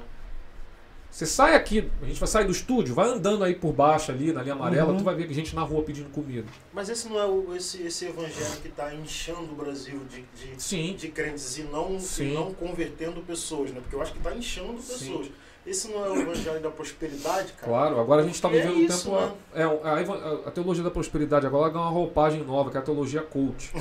Você 1.10 1.26
sai 1.26 1.56
aqui, 1.56 1.90
a 2.02 2.06
gente 2.06 2.19
vai 2.19 2.27
sair 2.27 2.44
do 2.45 2.52
estúdio, 2.52 2.94
vai 2.94 3.07
andando 3.07 3.41
aí 3.45 3.56
por 3.56 3.72
baixo 3.72 4.11
ali, 4.11 4.34
na 4.34 4.41
linha 4.44 4.53
amarela, 4.53 4.91
Uhum. 4.91 4.98
tu 4.98 5.03
vai 5.06 5.15
ver 5.15 5.32
gente 5.34 5.56
na 5.56 5.61
rua 5.61 5.82
pedindo 5.82 6.10
comida. 6.10 6.45
Mas 6.73 6.90
esse 6.90 7.07
não 7.07 7.18
é 7.18 7.26
o, 7.26 7.56
esse, 7.56 7.82
esse 7.84 8.06
evangelho 8.07 8.60
que 8.61 8.68
está 8.68 8.94
inchando 8.94 9.53
o 9.53 9.56
Brasil 9.56 10.02
de, 10.10 10.23
de, 10.23 10.61
Sim. 10.61 10.94
de 10.98 11.07
crentes 11.07 11.57
e 11.57 11.64
não, 11.64 11.95
e 11.95 12.02
Sim. 12.02 12.34
não 12.34 12.53
convertendo 12.53 13.22
pessoas, 13.22 13.72
né? 13.72 13.80
Porque 13.80 13.95
eu 13.95 14.02
acho 14.02 14.11
que 14.11 14.18
está 14.18 14.36
inchando 14.36 14.82
Sim. 14.82 15.32
Esse 15.65 15.87
não 15.87 16.05
é 16.05 16.09
o 16.09 16.21
evangelho 16.21 16.59
da 16.61 16.69
prosperidade, 16.69 17.53
cara? 17.53 17.67
Claro, 17.67 17.99
agora 17.99 18.21
a 18.21 18.25
gente 18.25 18.35
está 18.35 18.49
é 18.49 18.51
vivendo 18.51 18.75
um 18.75 18.79
isso, 18.81 19.09
tempo. 19.09 19.19
né? 19.19 19.33
É, 19.55 19.63
a, 19.63 20.47
a 20.47 20.51
teologia 20.51 20.83
da 20.83 20.91
prosperidade 20.91 21.47
agora 21.47 21.69
ganha 21.71 21.85
uma 21.85 21.91
roupagem 21.91 22.43
nova, 22.43 22.69
que 22.69 22.77
é 22.77 22.79
a 22.79 22.83
teologia 22.83 23.21
coach. 23.21 23.71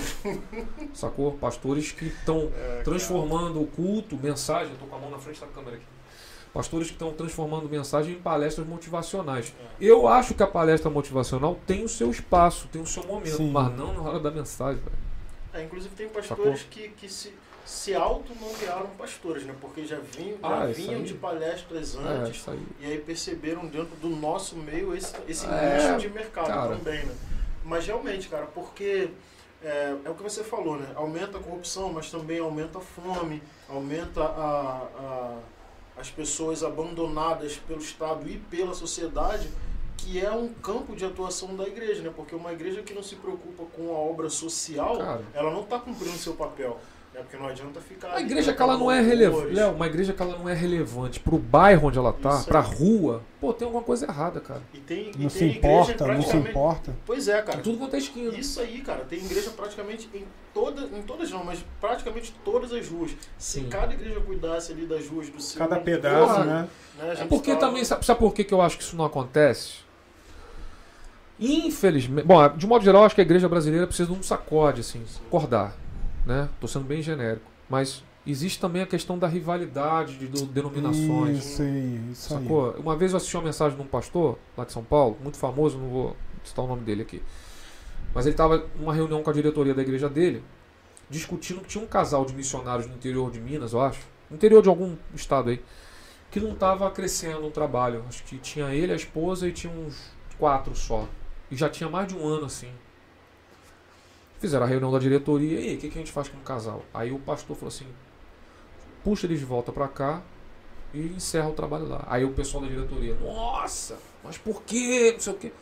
Sacou? 0.94 1.32
Pastores 1.32 1.92
que 1.92 2.06
estão 2.06 2.50
É, 2.56 2.82
transformando 2.82 3.60
o 3.60 3.66
culto, 3.66 4.16
mensagem. 4.16 4.72
Eu 4.72 4.78
tô 4.78 4.86
com 4.86 4.96
a 4.96 4.98
mão 4.98 5.10
na 5.10 5.18
frente 5.18 5.40
da 5.40 5.46
câmera 5.46 5.76
aqui. 5.76 5.84
Pastores 6.54 6.86
que 6.86 6.92
estão 6.94 7.12
transformando 7.12 7.68
mensagem 7.68 8.14
em 8.14 8.18
palestras 8.20 8.66
motivacionais. 8.66 9.52
É. 9.60 9.64
Eu 9.84 10.06
acho 10.06 10.34
que 10.34 10.42
a 10.42 10.46
palestra 10.46 10.88
motivacional 10.88 11.58
tem 11.66 11.84
o 11.84 11.88
seu 11.88 12.10
espaço, 12.10 12.68
tem 12.68 12.80
o 12.80 12.86
seu 12.86 13.02
momento, 13.04 13.36
Sim. 13.38 13.50
mas 13.50 13.76
não 13.76 13.92
na 13.92 14.00
hora 14.02 14.20
da 14.20 14.30
mensagem, 14.30 14.80
velho. 14.80 14.96
É, 15.52 15.64
inclusive 15.64 15.94
tem 15.94 16.08
pastores 16.08 16.62
que, 16.70 16.88
que 16.90 17.08
se, 17.08 17.34
se 17.64 17.94
auto-nomearam 17.94 18.88
pastores, 18.98 19.44
né? 19.44 19.54
Porque 19.60 19.84
já, 19.86 19.98
vinham, 19.98 20.38
já 20.40 20.62
Ah, 20.62 20.66
vinham 20.66 21.02
de 21.02 21.14
palestras 21.14 21.94
É, 21.96 21.98
antes 21.98 22.36
isso 22.36 22.50
aí. 22.50 22.62
e 22.80 22.86
aí 22.86 22.98
perceberam 22.98 23.66
dentro 23.66 23.96
do 23.96 24.08
nosso 24.10 24.56
meio 24.56 24.94
esse, 24.94 25.14
esse 25.26 25.46
É, 25.46 25.74
nicho 25.76 25.98
de 25.98 26.08
mercado 26.12 26.46
cara. 26.48 26.76
também, 26.76 27.04
né? 27.06 27.14
Mas 27.64 27.86
realmente, 27.86 28.28
cara, 28.28 28.46
porque 28.46 29.08
é, 29.62 29.96
é 30.04 30.10
o 30.10 30.14
que 30.14 30.22
você 30.22 30.44
falou, 30.44 30.76
né? 30.76 30.86
Aumenta 30.94 31.38
a 31.38 31.40
corrupção, 31.40 31.90
mas 31.92 32.10
também 32.10 32.38
aumenta 32.38 32.78
a 32.78 32.82
fome, 32.82 33.42
aumenta 33.68 34.22
a, 34.22 34.88
a- 34.98 35.38
as 35.96 36.10
pessoas 36.10 36.62
abandonadas 36.62 37.56
pelo 37.56 37.80
Estado 37.80 38.28
e 38.28 38.36
pela 38.36 38.74
sociedade, 38.74 39.48
que 39.96 40.20
é 40.22 40.30
um 40.30 40.52
campo 40.52 40.94
de 40.94 41.04
atuação 41.06 41.56
da 41.56 41.66
igreja, 41.66 42.02
né? 42.02 42.12
Porque 42.14 42.34
uma 42.34 42.52
igreja 42.52 42.82
que 42.82 42.92
não 42.92 43.02
se 43.02 43.14
preocupa 43.16 43.64
com 43.74 43.94
a 43.94 43.98
obra 43.98 44.28
social, 44.28 44.98
Cara. 44.98 45.22
ela 45.32 45.50
não 45.50 45.62
está 45.62 45.78
cumprindo 45.78 46.18
seu 46.18 46.34
papel. 46.34 46.78
Né? 47.14 47.20
Porque 47.22 47.36
não 47.36 47.46
adianta 47.46 47.80
ficar. 47.80 48.08
Uma 48.08 48.20
igreja 48.20 48.52
que 48.52 48.60
ela 48.60 48.76
não 48.76 48.90
é 48.90 49.00
relevante. 49.00 49.52
Léo, 49.54 49.72
uma 49.72 49.86
igreja 49.86 50.12
que 50.12 50.20
ela 50.20 50.36
não 50.36 50.48
é 50.48 50.52
relevante 50.52 51.20
pro 51.20 51.38
bairro 51.38 51.86
onde 51.86 51.96
ela 51.96 52.12
tá, 52.12 52.38
Isso 52.38 52.46
pra 52.46 52.58
rua, 52.58 53.22
pô, 53.40 53.52
tem 53.52 53.64
alguma 53.66 53.84
coisa 53.84 54.04
errada, 54.06 54.40
cara. 54.40 54.60
E 54.74 54.78
tem, 54.78 55.10
e 55.10 55.10
Não 55.12 55.18
tem 55.18 55.28
se 55.30 55.44
importa, 55.44 56.06
não 56.08 56.22
se 56.22 56.36
importa. 56.36 56.92
Pois 57.06 57.28
é, 57.28 57.40
cara. 57.40 57.58
Tudo 57.58 57.78
quanto 57.78 57.94
é 57.94 57.98
esquina. 57.98 58.36
Isso 58.36 58.60
aí, 58.60 58.80
cara, 58.80 59.04
tem 59.04 59.20
igreja 59.20 59.50
praticamente 59.50 60.10
em 60.12 60.24
todas, 60.52 60.92
em 60.92 61.02
todas 61.02 61.30
não, 61.30 61.44
mas 61.44 61.64
praticamente 61.80 62.34
todas 62.44 62.72
as 62.72 62.88
ruas. 62.88 63.12
Se 63.38 63.60
Sim. 63.60 63.68
cada 63.68 63.94
igreja 63.94 64.18
cuidasse 64.20 64.72
ali 64.72 64.84
das 64.84 65.06
ruas 65.06 65.28
do 65.30 65.40
seu 65.40 65.58
Cada 65.60 65.78
pedaço, 65.78 66.34
Porra. 66.34 66.44
né? 66.44 66.68
né, 66.98 67.14
É 67.20 67.24
porque 67.26 67.52
tava- 67.54 67.66
também, 67.68 67.84
sabe, 67.84 68.04
sabe 68.04 68.18
por 68.18 68.34
que, 68.34 68.42
que 68.42 68.52
eu 68.52 68.60
acho 68.60 68.76
que 68.76 68.82
isso 68.82 68.96
não 68.96 69.04
acontece? 69.04 69.84
Infelizmente, 71.38 72.24
bom, 72.26 72.48
de 72.56 72.66
modo 72.66 72.84
geral, 72.84 73.02
eu 73.02 73.06
acho 73.06 73.14
que 73.14 73.20
a 73.20 73.24
igreja 73.24 73.48
brasileira 73.48 73.86
precisa 73.86 74.10
de 74.12 74.16
um 74.18 74.22
sacode, 74.22 74.80
assim, 74.82 75.02
acordar, 75.26 75.74
né? 76.24 76.48
Tô 76.60 76.66
sendo 76.66 76.84
bem 76.84 77.02
genérico, 77.02 77.50
mas 77.68 78.02
existe 78.26 78.60
também 78.60 78.82
a 78.82 78.86
questão 78.86 79.18
da 79.18 79.26
rivalidade 79.26 80.16
de 80.16 80.28
denominações. 80.46 81.38
Isso 81.38 81.62
aí, 81.62 82.10
isso 82.12 82.34
aí. 82.34 82.42
Sacou? 82.42 82.72
Uma 82.72 82.96
vez 82.96 83.12
eu 83.12 83.18
assisti 83.18 83.36
uma 83.36 83.44
mensagem 83.44 83.76
de 83.76 83.82
um 83.82 83.86
pastor 83.86 84.38
lá 84.56 84.64
de 84.64 84.72
São 84.72 84.82
Paulo, 84.82 85.16
muito 85.22 85.36
famoso, 85.36 85.78
não 85.78 85.88
vou 85.88 86.16
citar 86.42 86.64
o 86.64 86.68
nome 86.68 86.82
dele 86.82 87.02
aqui. 87.02 87.22
Mas 88.14 88.26
ele 88.26 88.34
estava 88.34 88.66
numa 88.76 88.94
reunião 88.94 89.22
com 89.22 89.30
a 89.30 89.32
diretoria 89.32 89.74
da 89.74 89.82
igreja 89.82 90.08
dele, 90.08 90.42
discutindo 91.10 91.60
que 91.60 91.68
tinha 91.68 91.84
um 91.84 91.86
casal 91.86 92.24
de 92.24 92.34
missionários 92.34 92.86
no 92.86 92.94
interior 92.94 93.30
de 93.30 93.40
Minas, 93.40 93.72
eu 93.72 93.80
acho, 93.80 94.00
no 94.30 94.36
interior 94.36 94.62
de 94.62 94.68
algum 94.68 94.96
estado 95.14 95.50
aí, 95.50 95.60
que 96.30 96.40
não 96.40 96.52
estava 96.52 96.90
crescendo 96.90 97.40
no 97.40 97.50
trabalho. 97.50 98.04
Acho 98.08 98.24
que 98.24 98.38
tinha 98.38 98.72
ele, 98.74 98.92
a 98.92 98.96
esposa 98.96 99.48
e 99.48 99.52
tinha 99.52 99.72
uns 99.72 100.10
quatro 100.38 100.74
só. 100.74 101.06
E 101.50 101.56
já 101.56 101.68
tinha 101.68 101.88
mais 101.88 102.08
de 102.08 102.16
um 102.16 102.26
ano 102.26 102.46
assim. 102.46 102.70
Fizeram 104.38 104.66
a 104.66 104.68
reunião 104.68 104.92
da 104.92 104.98
diretoria, 104.98 105.60
e 105.60 105.68
aí, 105.68 105.76
o 105.76 105.78
que, 105.78 105.88
que 105.88 105.98
a 105.98 106.00
gente 106.00 106.12
faz 106.12 106.28
com 106.28 106.36
o 106.36 106.40
casal? 106.40 106.82
Aí 106.92 107.12
o 107.12 107.18
pastor 107.18 107.56
falou 107.56 107.68
assim: 107.68 107.86
puxa 109.02 109.26
eles 109.26 109.38
de 109.38 109.44
volta 109.44 109.72
pra 109.72 109.88
cá 109.88 110.22
e 110.92 111.00
encerra 111.00 111.48
o 111.48 111.52
trabalho 111.52 111.88
lá. 111.88 112.04
Aí 112.08 112.24
o 112.24 112.32
pessoal 112.32 112.62
da 112.62 112.68
diretoria, 112.68 113.16
nossa, 113.22 113.98
mas 114.22 114.38
por 114.38 114.62
quê? 114.62 115.12
Não 115.12 115.20
sei 115.20 115.32
o 115.32 115.36
quê. 115.36 115.52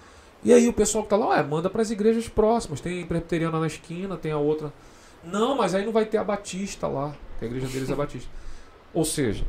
E 0.44 0.52
aí 0.52 0.68
o 0.68 0.72
pessoal 0.72 1.04
que 1.04 1.10
tá 1.10 1.16
lá, 1.16 1.42
manda 1.42 1.70
pras 1.70 1.90
igrejas 1.90 2.28
próximas. 2.28 2.80
Tem 2.80 3.06
presbiteriana 3.06 3.60
na 3.60 3.66
esquina, 3.66 4.16
tem 4.16 4.32
a 4.32 4.38
outra. 4.38 4.72
Não, 5.22 5.56
mas 5.56 5.74
aí 5.74 5.84
não 5.84 5.92
vai 5.92 6.04
ter 6.04 6.18
a 6.18 6.24
Batista 6.24 6.88
lá, 6.88 7.14
a 7.40 7.44
igreja 7.44 7.68
deles 7.68 7.90
é 7.90 7.94
Batista. 7.94 8.28
Ou 8.92 9.04
seja, 9.04 9.44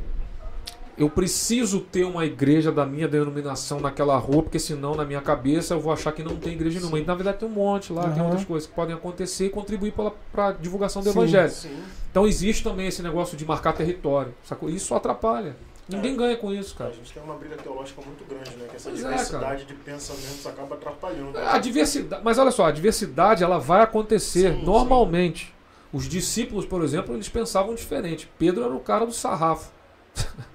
eu 0.96 1.10
preciso 1.10 1.80
ter 1.80 2.04
uma 2.04 2.24
igreja 2.24 2.70
da 2.70 2.86
minha 2.86 3.08
denominação 3.08 3.80
naquela 3.80 4.16
rua, 4.16 4.42
porque 4.42 4.58
senão 4.58 4.94
na 4.94 5.04
minha 5.04 5.20
cabeça 5.20 5.74
eu 5.74 5.80
vou 5.80 5.92
achar 5.92 6.12
que 6.12 6.22
não 6.22 6.36
tem 6.36 6.52
igreja 6.54 6.78
nenhuma. 6.78 6.98
E 6.98 7.04
na 7.04 7.14
verdade 7.14 7.38
tem 7.38 7.48
um 7.48 7.52
monte 7.52 7.92
lá, 7.92 8.02
tem 8.04 8.12
Aham. 8.20 8.24
outras 8.24 8.44
coisas 8.44 8.68
que 8.68 8.74
podem 8.74 8.94
acontecer 8.94 9.46
e 9.46 9.50
contribuir 9.50 9.92
para 10.32 10.48
a 10.48 10.52
divulgação 10.52 11.02
do 11.02 11.10
Sim. 11.10 11.18
evangelho. 11.18 11.50
Sim. 11.50 11.82
Então 12.10 12.26
existe 12.26 12.62
também 12.62 12.86
esse 12.86 13.02
negócio 13.02 13.36
de 13.36 13.44
marcar 13.44 13.72
território. 13.72 14.34
Sacou? 14.44 14.68
Isso 14.70 14.94
atrapalha. 14.94 15.56
Ninguém 15.88 16.14
É. 16.14 16.16
ganha 16.16 16.36
com 16.36 16.50
isso, 16.52 16.74
A 16.76 16.78
cara. 16.78 16.92
gente 16.94 17.12
tem 17.12 17.22
uma 17.22 17.34
briga 17.34 17.56
teológica 17.56 18.00
muito 18.00 18.24
grande, 18.24 18.50
né? 18.56 18.66
Que 18.70 18.76
essa 18.76 18.88
Pois 18.88 19.02
é, 19.04 19.08
diversidade 19.08 19.64
de 19.66 19.74
pensamentos 19.74 20.46
acaba 20.46 20.76
atrapalhando. 20.76 21.36
A 21.36 21.58
diversidade, 21.58 22.22
mas 22.24 22.38
olha 22.38 22.50
só, 22.50 22.66
a 22.66 22.70
diversidade 22.70 23.44
ela 23.44 23.58
vai 23.58 23.82
acontecer 23.82 24.54
Sim, 24.54 24.64
normalmente. 24.64 25.52
Os 25.92 26.08
discípulos, 26.08 26.64
por 26.64 26.82
exemplo, 26.82 27.14
eles 27.14 27.28
pensavam 27.28 27.74
diferente. 27.74 28.28
Pedro 28.38 28.64
era 28.64 28.72
o 28.74 28.80
cara 28.80 29.04
do 29.04 29.12
sarrafo. 29.12 29.70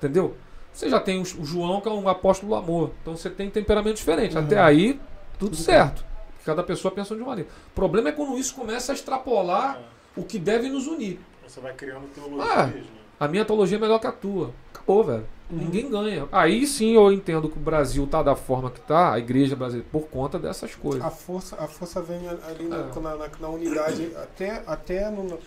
Entendeu? 0.00 0.34
Você 0.72 0.88
já 0.88 0.98
tem 0.98 1.20
o 1.20 1.24
João, 1.44 1.80
que 1.80 1.88
é 1.88 1.92
um 1.92 2.08
apóstolo 2.08 2.50
do 2.52 2.54
amor. 2.56 2.90
Então 3.02 3.14
você 3.16 3.28
tem 3.28 3.50
temperamento 3.50 3.96
diferente. 3.96 4.36
Uhum. 4.36 4.44
Até 4.44 4.58
aí, 4.58 4.94
tudo 5.38 5.50
Tudo 5.50 5.56
certo. 5.56 6.04
Cada 6.44 6.62
pessoa 6.62 6.90
pensa 6.92 7.14
de 7.14 7.20
uma 7.20 7.28
maneira. 7.30 7.50
O 7.68 7.74
problema 7.74 8.08
é 8.08 8.12
quando 8.12 8.38
isso 8.38 8.54
começa 8.54 8.92
a 8.92 8.94
extrapolar 8.94 9.78
É. 9.78 10.20
o 10.20 10.24
que 10.24 10.38
deve 10.38 10.68
nos 10.70 10.86
unir. 10.86 11.20
Você 11.46 11.60
vai 11.60 11.74
criando 11.74 12.06
teologias, 12.14 12.48
Ah. 12.56 12.66
né? 12.68 12.82
A 13.18 13.28
minha 13.28 13.44
teologia 13.44 13.76
é 13.76 13.80
melhor 13.80 13.98
que 13.98 14.06
a 14.06 14.12
tua. 14.12 14.50
Acabou, 14.72 15.04
velho. 15.04 15.26
Uhum. 15.50 15.58
Ninguém 15.58 15.90
ganha. 15.90 16.26
Aí 16.32 16.66
sim 16.66 16.94
eu 16.94 17.12
entendo 17.12 17.48
que 17.50 17.58
o 17.58 17.60
Brasil 17.60 18.06
tá 18.06 18.22
da 18.22 18.34
forma 18.34 18.70
que 18.70 18.80
tá, 18.80 19.12
a 19.12 19.18
igreja 19.18 19.54
brasileira, 19.56 19.86
por 19.92 20.06
conta 20.08 20.38
dessas 20.38 20.74
coisas. 20.74 21.04
A 21.04 21.10
força, 21.10 21.56
a 21.56 21.66
força 21.66 22.00
vem 22.00 22.20
ali 22.28 22.64
na, 22.68 22.76
É. 22.76 23.00
na, 23.00 23.16
na- 23.16 23.28
na 23.40 23.48
unidade, 23.48 24.10
até, 24.16 24.62
até 24.66 25.10
no, 25.10 25.38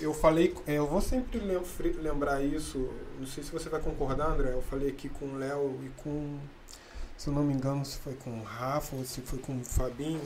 eu 0.00 0.14
falei, 0.14 0.54
é, 0.66 0.74
eu 0.74 0.86
vou 0.86 1.00
sempre 1.00 1.38
lembrar 2.00 2.42
isso, 2.42 2.88
não 3.18 3.26
sei 3.26 3.42
se 3.42 3.50
você 3.50 3.68
vai 3.68 3.80
concordar, 3.80 4.30
André, 4.30 4.52
eu 4.52 4.62
falei 4.62 4.88
aqui 4.90 5.08
com 5.08 5.26
o 5.26 5.36
Léo 5.36 5.78
e 5.84 5.88
com, 6.02 6.38
se 7.16 7.28
eu 7.28 7.34
não 7.34 7.42
me 7.42 7.52
engano, 7.52 7.84
se 7.84 7.98
foi 7.98 8.14
com 8.14 8.30
o 8.30 8.42
Rafa 8.42 8.96
ou 8.96 9.04
se 9.04 9.20
foi 9.20 9.38
com 9.38 9.56
o 9.58 9.64
Fabinho, 9.64 10.20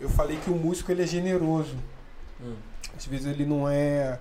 eu 0.00 0.08
falei 0.08 0.38
que 0.38 0.50
o 0.50 0.54
músico 0.54 0.90
ele 0.90 1.02
é 1.02 1.06
generoso. 1.06 1.76
Hum. 2.40 2.56
Às 2.96 3.06
vezes 3.06 3.26
ele 3.26 3.44
não 3.44 3.68
é 3.68 4.18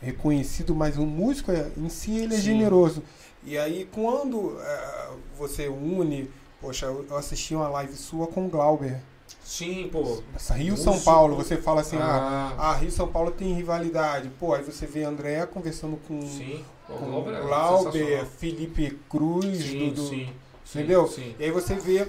reconhecido, 0.00 0.74
mas 0.74 0.96
o 0.96 1.04
músico 1.06 1.50
é- 1.50 1.70
em 1.76 1.88
si 1.88 2.16
ele 2.18 2.34
é 2.34 2.36
Sim. 2.36 2.42
generoso. 2.44 3.02
E 3.42 3.56
aí 3.58 3.88
quando 3.92 4.58
eh, 4.60 5.10
você 5.36 5.68
une, 5.68 6.30
poxa, 6.60 6.86
eu 6.86 7.16
assisti 7.16 7.54
uma 7.54 7.68
live 7.68 7.94
sua 7.96 8.26
com 8.26 8.46
o 8.46 8.48
Glauber. 8.48 9.00
Sim, 9.48 9.88
pô. 9.90 10.22
Essa 10.36 10.52
Rio 10.52 10.72
Músico. 10.72 10.92
São 10.92 11.00
Paulo, 11.00 11.34
você 11.34 11.56
fala 11.56 11.80
assim, 11.80 11.96
ah, 11.96 12.52
Ah, 12.58 12.70
ah, 12.70 12.74
Rio 12.74 12.90
São 12.90 13.08
Paulo 13.08 13.30
tem 13.30 13.54
rivalidade. 13.54 14.28
Pô, 14.38 14.52
aí 14.52 14.62
você 14.62 14.84
vê 14.84 15.04
André 15.04 15.46
conversando 15.46 15.96
com, 16.06 16.20
sim. 16.20 16.62
O 16.86 16.92
com 16.92 17.06
Glauber 17.40 18.12
é. 18.12 18.24
Felipe 18.26 18.98
Cruz, 19.08 19.56
Sim, 19.56 19.88
do, 19.88 19.94
do- 19.94 20.06
sim, 20.06 20.28
sim, 20.66 20.78
entendeu? 20.80 21.06
Sim. 21.08 21.34
E 21.38 21.44
aí 21.44 21.50
você 21.50 21.74
vê 21.76 22.06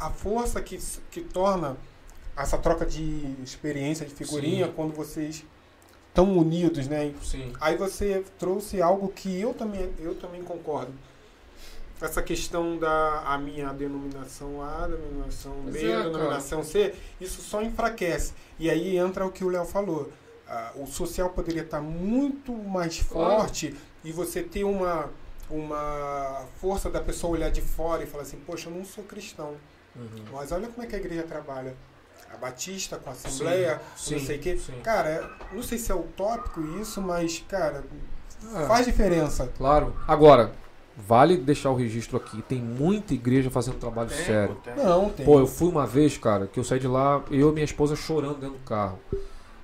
a 0.00 0.10
força 0.10 0.60
que, 0.60 0.78
que 1.12 1.20
torna 1.20 1.76
essa 2.36 2.58
troca 2.58 2.84
de 2.84 3.36
experiência, 3.44 4.04
de 4.04 4.12
figurinha, 4.12 4.66
quando 4.66 4.92
vocês 4.92 5.44
estão 6.08 6.36
unidos, 6.36 6.88
né? 6.88 7.14
sim. 7.22 7.52
Aí 7.60 7.76
você 7.76 8.24
trouxe 8.36 8.82
algo 8.82 9.08
que 9.10 9.40
eu 9.40 9.54
também, 9.54 9.90
eu 10.00 10.16
também 10.16 10.42
concordo. 10.42 10.92
Essa 12.00 12.22
questão 12.22 12.78
da 12.78 13.20
a 13.26 13.36
minha 13.36 13.72
denominação 13.74 14.62
A, 14.62 14.86
denominação 14.86 15.52
B, 15.64 15.90
é, 15.90 16.02
denominação 16.04 16.62
C, 16.64 16.94
isso 17.20 17.42
só 17.42 17.60
enfraquece. 17.62 18.32
E 18.58 18.70
aí 18.70 18.96
entra 18.96 19.26
o 19.26 19.30
que 19.30 19.44
o 19.44 19.48
Léo 19.48 19.64
falou. 19.66 20.10
Ah, 20.48 20.72
o 20.76 20.86
social 20.86 21.30
poderia 21.30 21.62
estar 21.62 21.80
muito 21.80 22.52
mais 22.52 22.98
forte 22.98 23.76
e 24.02 24.10
você 24.12 24.42
ter 24.42 24.64
uma, 24.64 25.10
uma 25.50 26.42
força 26.60 26.88
da 26.90 27.00
pessoa 27.00 27.34
olhar 27.34 27.50
de 27.50 27.60
fora 27.60 28.02
e 28.02 28.06
falar 28.06 28.22
assim, 28.22 28.38
poxa, 28.46 28.68
eu 28.68 28.74
não 28.74 28.84
sou 28.84 29.04
cristão. 29.04 29.54
Uhum. 29.94 30.24
Mas 30.32 30.50
olha 30.52 30.68
como 30.68 30.82
é 30.82 30.86
que 30.88 30.96
a 30.96 30.98
igreja 30.98 31.22
trabalha. 31.24 31.74
A 32.32 32.36
Batista 32.36 32.96
com 32.96 33.10
a 33.10 33.12
Assembleia, 33.12 33.80
Sim, 33.96 34.14
não 34.16 34.24
sei 34.24 34.36
o 34.36 34.40
quê. 34.40 34.56
sim. 34.56 34.80
Cara, 34.82 35.28
não 35.52 35.62
sei 35.62 35.76
se 35.78 35.90
é 35.90 35.94
utópico 35.94 36.60
isso, 36.80 37.02
mas, 37.02 37.44
cara, 37.48 37.84
É. 38.56 38.66
faz 38.66 38.86
diferença. 38.86 39.50
Claro. 39.58 39.94
Agora, 40.06 40.52
vale 41.06 41.36
deixar 41.36 41.70
o 41.70 41.74
registro 41.74 42.16
aqui. 42.16 42.42
Tem 42.42 42.58
muita 42.60 43.14
igreja 43.14 43.50
fazendo 43.50 43.76
trabalho 43.78 44.08
Tem, 44.08 44.24
sério. 44.24 44.54
pô, 44.54 44.60
tem. 44.70 44.76
Não, 44.84 45.08
tem. 45.10 45.26
Pô, 45.26 45.38
eu 45.40 45.46
fui 45.46 45.68
uma 45.68 45.86
vez, 45.86 46.16
cara, 46.18 46.46
que 46.46 46.58
eu 46.58 46.64
saí 46.64 46.78
de 46.80 46.86
lá, 46.88 47.22
eu 47.30 47.50
e 47.50 47.52
minha 47.52 47.64
esposa 47.64 47.94
chorando 47.96 48.38
dentro 48.40 48.56
do 48.58 48.64
carro. 48.64 48.98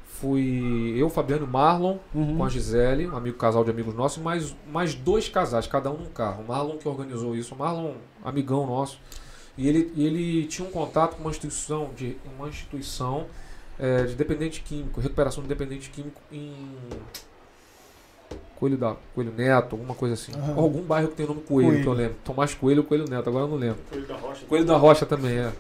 fui 0.05 0.95
eu, 0.97 1.11
Fabiano 1.11 1.45
e 1.45 1.49
Marlon, 1.49 1.99
Uhum. 2.15 2.39
com 2.39 2.45
a 2.45 2.49
Gisele, 2.49 3.07
um 3.07 3.17
amigo 3.17 3.37
casal 3.37 3.63
de 3.65 3.71
amigos 3.71 3.95
nossos, 3.95 4.23
mais, 4.23 4.57
mais 4.73 4.95
dois 4.95 5.29
casais, 5.29 5.67
cada 5.67 5.91
um 5.91 5.97
num 5.99 6.07
carro. 6.11 6.43
O 6.43 6.49
Marlon 6.49 6.79
que 6.79 6.89
organizou 6.89 7.37
isso, 7.37 7.55
o 7.55 7.59
Marlon, 7.59 7.93
amigão 8.25 8.67
nosso. 8.67 8.99
E 9.59 9.69
ele, 9.69 9.93
ele 9.97 10.47
tinha 10.47 10.67
um 10.67 10.71
contato 10.71 11.17
com 11.17 11.21
uma 11.23 11.31
instituição 11.31 11.91
de 11.97 12.17
uma 12.39 12.49
instituição 12.49 13.27
é, 13.79 14.05
de 14.05 14.15
dependente 14.15 14.63
químico, 14.63 15.01
recuperação 15.01 15.43
de 15.43 15.49
dependente 15.51 15.91
químico 15.91 16.21
em 16.33 16.55
Coelho 18.57 18.77
da 18.77 18.97
Coelho 19.15 19.33
Neto, 19.37 19.75
alguma 19.75 19.95
coisa 19.95 20.15
assim. 20.15 20.33
Aham. 20.33 20.57
Algum 20.57 20.83
bairro 20.83 21.09
que 21.09 21.15
tem 21.15 21.27
o 21.27 21.29
nome 21.29 21.43
Coelho, 21.43 21.69
Coelho. 21.69 21.83
que 21.83 21.89
eu 21.89 21.93
lembro. 21.93 22.17
Tomás 22.25 22.55
Coelho 22.55 22.83
ou 22.83 22.87
Coelho 22.89 23.09
Neto, 23.09 23.29
agora 23.29 23.45
eu 23.45 23.49
não 23.49 23.57
lembro. 23.57 23.79
Coelho 23.91 24.07
da 24.07 24.17
Rocha. 24.17 24.47
Coelho 24.47 24.65
da 24.65 24.77
Rocha 24.77 25.07
também, 25.07 25.39
é. 25.39 25.53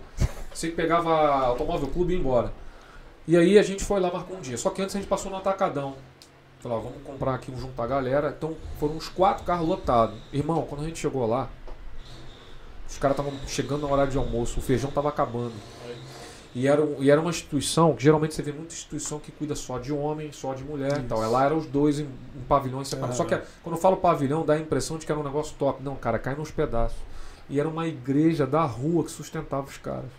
Você 0.52 0.68
pegava 0.70 1.10
automóvel 1.46 1.88
clube 1.88 2.12
e 2.12 2.16
ia 2.16 2.20
embora. 2.20 2.52
E 3.28 3.36
aí 3.36 3.58
a 3.58 3.62
gente 3.62 3.84
foi 3.84 4.00
lá, 4.00 4.10
marcou 4.10 4.36
um 4.36 4.40
dia. 4.40 4.56
Só 4.56 4.70
que 4.70 4.80
antes 4.80 4.96
a 4.96 4.98
gente 4.98 5.08
passou 5.08 5.30
no 5.30 5.36
Atacadão. 5.36 5.94
Falei, 6.60 6.78
ó, 6.78 6.80
vamos 6.80 7.02
comprar 7.04 7.34
aqui, 7.34 7.50
vamos 7.50 7.66
juntar 7.66 7.84
a 7.84 7.86
galera. 7.86 8.34
Então 8.36 8.56
foram 8.78 8.94
uns 8.96 9.08
quatro 9.08 9.44
carros 9.44 9.68
lotados. 9.68 10.16
Irmão, 10.32 10.64
quando 10.68 10.82
a 10.82 10.84
gente 10.84 10.98
chegou 10.98 11.26
lá, 11.26 11.50
os 12.88 12.98
caras 12.98 13.18
estavam 13.18 13.38
chegando 13.46 13.86
na 13.86 13.92
hora 13.92 14.06
de 14.06 14.16
almoço, 14.16 14.60
o 14.60 14.62
feijão 14.62 14.90
tava 14.90 15.08
acabando. 15.08 15.52
E 16.56 16.66
era, 16.66 16.82
e 17.00 17.10
era 17.10 17.20
uma 17.20 17.28
instituição, 17.28 17.94
que 17.94 18.02
geralmente 18.02 18.34
você 18.34 18.40
vê 18.40 18.50
muita 18.50 18.72
instituição 18.72 19.18
que 19.18 19.30
cuida 19.30 19.54
só 19.54 19.78
de 19.78 19.92
homem, 19.92 20.32
só 20.32 20.54
de 20.54 20.64
mulher 20.64 21.00
e 21.00 21.02
tal. 21.02 21.20
Isso. 21.20 21.30
Lá 21.30 21.44
eram 21.44 21.58
os 21.58 21.66
dois 21.66 22.00
em, 22.00 22.04
em 22.04 22.42
pavilhões 22.48 22.88
separados. 22.88 23.20
É. 23.20 23.22
Só 23.22 23.28
que 23.28 23.38
quando 23.62 23.76
eu 23.76 23.80
falo 23.80 23.98
pavilhão, 23.98 24.42
dá 24.42 24.54
a 24.54 24.58
impressão 24.58 24.96
de 24.96 25.04
que 25.04 25.12
era 25.12 25.20
um 25.20 25.22
negócio 25.22 25.54
top. 25.58 25.82
Não, 25.82 25.94
cara, 25.96 26.18
cai 26.18 26.34
nos 26.34 26.50
pedaços. 26.50 26.96
E 27.50 27.60
era 27.60 27.68
uma 27.68 27.86
igreja 27.86 28.46
da 28.46 28.64
rua 28.64 29.04
que 29.04 29.10
sustentava 29.10 29.66
os 29.66 29.76
caras. 29.76 30.10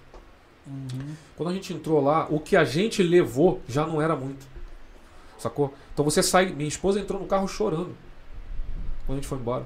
Uhum. 0.67 1.15
Quando 1.35 1.49
a 1.49 1.53
gente 1.53 1.73
entrou 1.73 1.99
lá, 1.99 2.27
o 2.29 2.39
que 2.39 2.55
a 2.55 2.63
gente 2.63 3.01
levou 3.01 3.59
já 3.67 3.87
não 3.87 3.99
era 3.99 4.15
muito. 4.15 4.45
Sacou? 5.39 5.73
Então 5.91 6.05
você 6.05 6.21
sai. 6.21 6.51
Minha 6.51 6.69
esposa 6.69 6.99
entrou 6.99 7.19
no 7.19 7.25
carro 7.25 7.47
chorando. 7.47 7.97
Quando 9.07 9.17
a 9.17 9.21
gente 9.21 9.27
foi 9.27 9.39
embora. 9.39 9.65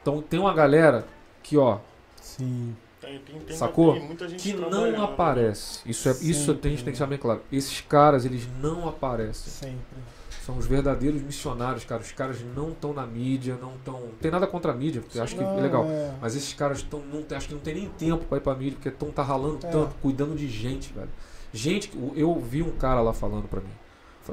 Então 0.00 0.22
tem 0.22 0.38
uma 0.38 0.54
galera 0.54 1.08
que, 1.42 1.56
ó, 1.58 1.80
Sim. 2.20 2.76
Tem, 3.00 3.18
tem, 3.20 3.38
tem, 3.40 3.56
Sacou? 3.56 3.92
tem 3.94 4.04
muita 4.04 4.28
gente 4.28 4.42
que 4.42 4.54
não 4.58 4.68
trabalhando. 4.70 5.02
aparece. 5.04 5.80
Isso, 5.88 6.08
é, 6.08 6.12
isso 6.12 6.46
Sempre. 6.46 6.68
a 6.68 6.70
gente 6.72 6.84
tem 6.84 6.92
que 6.92 6.98
saber 6.98 7.18
claro. 7.18 7.42
Esses 7.52 7.80
caras, 7.80 8.24
eles 8.24 8.48
não 8.60 8.88
aparecem. 8.88 9.52
Sempre. 9.52 9.98
São 10.44 10.56
os 10.56 10.66
verdadeiros 10.66 11.20
missionários, 11.22 11.84
cara. 11.84 12.00
Os 12.02 12.10
caras 12.10 12.38
não 12.56 12.70
estão 12.70 12.92
na 12.94 13.06
mídia, 13.06 13.56
não 13.60 13.74
estão. 13.76 14.02
Tem 14.20 14.30
nada 14.30 14.46
contra 14.46 14.72
a 14.72 14.74
mídia, 14.74 15.00
porque 15.02 15.18
eu 15.18 15.22
acho 15.22 15.36
que 15.36 15.42
Não, 15.42 15.58
é 15.58 15.60
legal. 15.60 15.84
é. 15.84 16.14
Mas 16.20 16.34
esses 16.34 16.54
caras 16.54 16.78
estão. 16.78 17.00
Não, 17.00 17.22
tem- 17.22 17.36
acho 17.36 17.48
que 17.48 17.54
não 17.54 17.60
tem 17.60 17.74
nem 17.74 17.88
tempo 17.90 18.24
pra 18.24 18.38
ir 18.38 18.40
pra 18.40 18.54
mídia, 18.54 18.72
porque 18.74 18.88
estão 18.88 19.10
tá 19.10 19.22
ralando 19.22 19.64
É. 19.66 19.70
tanto, 19.70 19.94
cuidando 20.02 20.34
de 20.34 20.48
gente, 20.48 20.92
velho. 20.92 21.10
Gente, 21.52 21.88
que- 21.88 22.12
eu 22.16 22.34
vi 22.40 22.62
um 22.62 22.72
cara 22.72 23.00
lá 23.00 23.12
falando 23.12 23.46
pra 23.48 23.60
mim. 23.60 23.70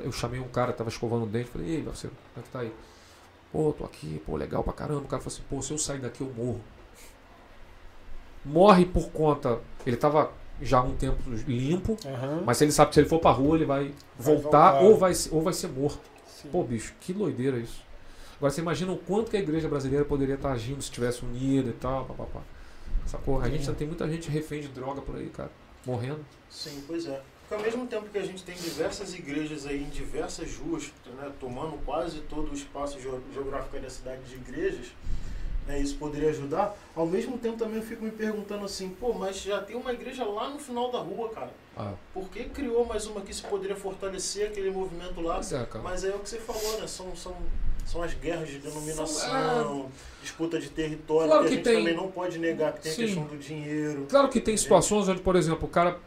Eu 0.03 0.11
chamei 0.11 0.39
um 0.39 0.47
cara, 0.47 0.73
tava 0.73 0.89
escovando 0.89 1.23
o 1.23 1.27
dente, 1.27 1.49
falei, 1.49 1.75
ei, 1.75 1.81
você, 1.81 2.07
como 2.07 2.19
é 2.37 2.41
que 2.41 2.49
tá 2.49 2.59
aí? 2.59 2.73
Pô, 3.51 3.71
tô 3.77 3.85
aqui, 3.85 4.21
pô, 4.25 4.35
legal 4.35 4.63
pra 4.63 4.73
caramba. 4.73 5.01
O 5.01 5.05
cara 5.07 5.21
falou 5.21 5.33
assim, 5.33 5.43
pô, 5.49 5.61
se 5.61 5.71
eu 5.71 5.77
sair 5.77 5.99
daqui 5.99 6.21
eu 6.21 6.31
morro. 6.35 6.59
Morre 8.45 8.85
por 8.85 9.09
conta. 9.09 9.59
Ele 9.85 9.97
tava 9.97 10.31
já 10.61 10.77
há 10.79 10.83
um 10.83 10.95
tempo 10.95 11.17
limpo, 11.47 11.97
Aham. 12.05 12.43
mas 12.45 12.61
ele 12.61 12.71
sabe 12.71 12.89
que 12.89 12.95
se 12.95 13.01
ele 13.01 13.09
for 13.09 13.19
pra 13.19 13.31
rua, 13.31 13.57
ele 13.57 13.65
vai, 13.65 13.91
Vai 14.17 14.35
voltar, 14.35 14.71
voltar. 14.71 14.81
Ou, 14.83 14.97
vai, 14.97 15.13
se- 15.13 15.29
ou 15.33 15.41
vai 15.41 15.53
ser 15.53 15.67
morto. 15.67 15.99
Sim. 16.27 16.49
Pô, 16.49 16.63
bicho, 16.63 16.93
que 17.01 17.11
doideira 17.13 17.57
isso. 17.57 17.83
Agora 18.37 18.51
você 18.51 18.61
imagina 18.61 18.91
o 18.91 18.97
quanto 18.97 19.31
que 19.31 19.37
a 19.37 19.39
igreja 19.39 19.67
brasileira 19.67 20.05
poderia 20.05 20.35
estar 20.35 20.51
agindo 20.51 20.81
se 20.81 20.91
tivesse 20.91 21.23
unida 21.25 21.69
e 21.69 21.73
tal, 21.73 22.05
papapá. 22.05 22.41
Sacou? 23.05 23.39
A 23.41 23.49
gente 23.49 23.63
já 23.65 23.73
tem 23.73 23.87
muita 23.87 24.07
gente 24.09 24.29
refém 24.29 24.61
de 24.61 24.67
droga 24.69 25.01
por 25.01 25.15
aí, 25.15 25.27
cara. 25.29 25.51
Morrendo. 25.85 26.25
Sim, 26.49 26.83
pois 26.87 27.05
é. 27.07 27.21
Porque 27.41 27.53
ao 27.55 27.61
mesmo 27.61 27.85
tempo 27.85 28.07
que 28.09 28.17
a 28.17 28.25
gente 28.25 28.43
tem 28.43 28.55
diversas 28.55 29.13
igrejas 29.13 29.67
aí 29.67 29.83
em 29.83 29.89
diversas 29.89 30.55
ruas, 30.57 30.91
né, 31.15 31.31
tomando 31.39 31.77
quase 31.85 32.21
todo 32.21 32.49
o 32.51 32.53
espaço 32.55 32.99
geo- 32.99 33.21
geográfico 33.33 33.75
aí 33.75 33.81
da 33.83 33.89
cidade 33.89 34.21
de 34.23 34.35
igrejas, 34.35 34.87
né, 35.67 35.79
isso 35.79 35.95
poderia 35.97 36.29
ajudar. 36.29 36.75
Ao 36.95 37.05
mesmo 37.05 37.37
tempo 37.37 37.57
também 37.57 37.77
eu 37.77 37.83
fico 37.83 38.03
me 38.03 38.11
perguntando 38.11 38.65
assim, 38.65 38.89
pô, 38.89 39.13
mas 39.13 39.41
já 39.41 39.61
tem 39.61 39.75
uma 39.75 39.91
igreja 39.93 40.23
lá 40.23 40.49
no 40.49 40.59
final 40.59 40.91
da 40.91 40.99
rua, 40.99 41.29
cara. 41.29 41.49
Ah, 41.77 41.93
Por 42.13 42.29
que 42.29 42.43
criou 42.45 42.85
mais 42.85 43.05
uma 43.07 43.19
aqui 43.21 43.33
se 43.33 43.41
poderia 43.43 43.75
fortalecer 43.75 44.47
aquele 44.47 44.69
movimento 44.71 45.19
lá? 45.21 45.41
é. 45.51 45.77
Mas 45.79 46.03
é 46.03 46.09
o 46.09 46.19
que 46.19 46.29
você 46.29 46.37
falou, 46.39 46.79
né? 46.79 46.87
São, 46.87 47.15
são, 47.15 47.35
são 47.85 48.01
as 48.01 48.13
guerras 48.13 48.47
de 48.47 48.59
denominação, 48.59 49.89
disputa 50.21 50.59
de 50.59 50.69
território, 50.69 51.27
Claro 51.29 51.41
que 51.43 51.47
a 51.47 51.49
que 51.49 51.55
gente 51.55 51.63
tem. 51.65 51.77
também 51.79 51.95
não 51.95 52.11
pode 52.11 52.37
negar 52.39 52.73
que 52.73 52.81
tem 52.81 52.91
Sim. 52.91 53.03
a 53.03 53.05
questão 53.07 53.23
do 53.25 53.37
dinheiro. 53.37 54.05
Claro 54.09 54.29
que 54.29 54.39
tem 54.39 54.55
situações 54.55 55.07
onde, 55.09 55.21
por 55.21 55.35
exemplo, 55.35 55.65
o 55.65 55.69
cara, 55.69 55.97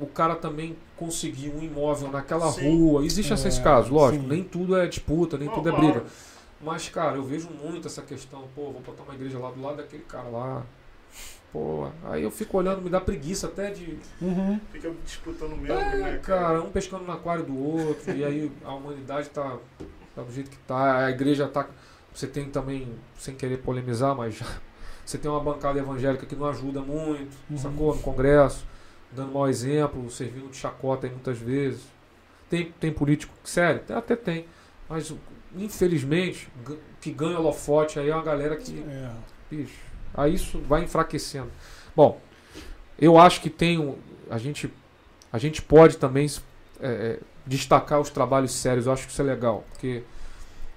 o 0.00 0.06
cara 0.06 0.34
também 0.36 0.76
conseguiu 0.96 1.54
um 1.54 1.62
imóvel 1.62 2.10
naquela 2.10 2.50
Sim. 2.52 2.68
rua. 2.78 3.04
Existem 3.04 3.32
É, 3.36 3.38
esses 3.38 3.58
casos, 3.58 3.90
lógico. 3.90 4.22
sim. 4.22 4.28
Nem 4.28 4.42
tudo 4.44 4.76
é 4.76 4.86
disputa, 4.86 5.38
nem 5.38 5.48
Não, 5.48 5.54
tudo 5.54 5.68
é 5.68 5.72
claro. 5.72 6.04
Mas, 6.60 6.88
cara, 6.88 7.16
eu 7.16 7.22
vejo 7.24 7.48
muito 7.50 7.86
essa 7.86 8.02
questão, 8.02 8.48
pô, 8.54 8.70
vou 8.72 8.80
botar 8.80 9.02
uma 9.02 9.14
igreja 9.14 9.38
lá 9.38 9.50
do 9.50 9.60
lado 9.60 9.76
daquele 9.76 10.04
cara 10.04 10.28
lá. 10.28 10.62
Pô, 11.52 11.88
aí 12.04 12.22
eu 12.22 12.30
fico 12.30 12.58
olhando, 12.58 12.82
me 12.82 12.90
dá 12.90 13.00
preguiça 13.00 13.46
até 13.46 13.70
de. 13.70 13.98
Uhum. 14.20 14.58
Fica 14.72 14.90
disputando 15.04 15.56
mesmo, 15.56 15.74
É, 15.78 15.96
né? 15.96 16.18
cara, 16.22 16.60
um 16.62 16.70
pescando 16.70 17.04
no 17.04 17.12
aquário 17.12 17.44
do 17.44 17.56
outro, 17.58 18.14
e 18.14 18.24
aí 18.24 18.52
a 18.64 18.74
humanidade 18.74 19.28
tá, 19.30 19.56
tá 20.14 20.22
do 20.22 20.32
jeito 20.32 20.50
que 20.50 20.58
tá, 20.58 21.04
a 21.06 21.10
igreja 21.10 21.46
tá. 21.48 21.68
Você 22.12 22.26
tem 22.26 22.46
também, 22.50 22.88
sem 23.18 23.34
querer 23.34 23.58
polemizar, 23.58 24.14
mas 24.16 24.40
você 25.04 25.18
tem 25.18 25.30
uma 25.30 25.40
bancada 25.40 25.78
evangélica 25.78 26.26
que 26.26 26.34
não 26.34 26.46
ajuda 26.46 26.80
muito, 26.80 27.36
Uhum. 27.50 27.56
sacou? 27.58 27.94
No 27.94 28.02
Congresso, 28.02 28.66
dando 29.12 29.32
mau 29.32 29.48
exemplo, 29.48 30.10
servindo 30.10 30.50
de 30.50 30.56
chacota 30.56 31.06
aí 31.06 31.12
muitas 31.12 31.38
vezes. 31.38 31.82
Tem, 32.50 32.72
tem 32.80 32.92
político, 32.92 33.32
sério, 33.44 33.82
até 33.96 34.14
tem. 34.16 34.46
Mas 34.88 35.12
infelizmente, 35.56 36.48
que 37.00 37.10
ganha 37.10 37.38
holofote 37.38 37.98
aí 37.98 38.08
é 38.10 38.14
uma 38.14 38.22
galera 38.22 38.56
que 38.56 38.78
É. 38.80 39.10
bicho, 39.50 39.74
aí 40.14 40.34
isso 40.34 40.58
vai 40.60 40.84
enfraquecendo. 40.84 41.50
Bom, 41.94 42.20
eu 42.98 43.18
acho 43.18 43.40
que 43.40 43.50
tem 43.50 43.96
a 44.30 44.38
gente 44.38 44.70
a 45.32 45.38
gente 45.38 45.60
pode 45.60 45.96
também 45.98 46.26
é, 46.80 46.88
é, 46.88 47.18
destacar 47.46 48.00
os 48.00 48.10
trabalhos 48.10 48.52
sérios. 48.52 48.86
Eu 48.86 48.92
acho 48.92 49.06
que 49.06 49.12
isso 49.12 49.20
é 49.20 49.24
legal, 49.24 49.64
porque 49.70 50.02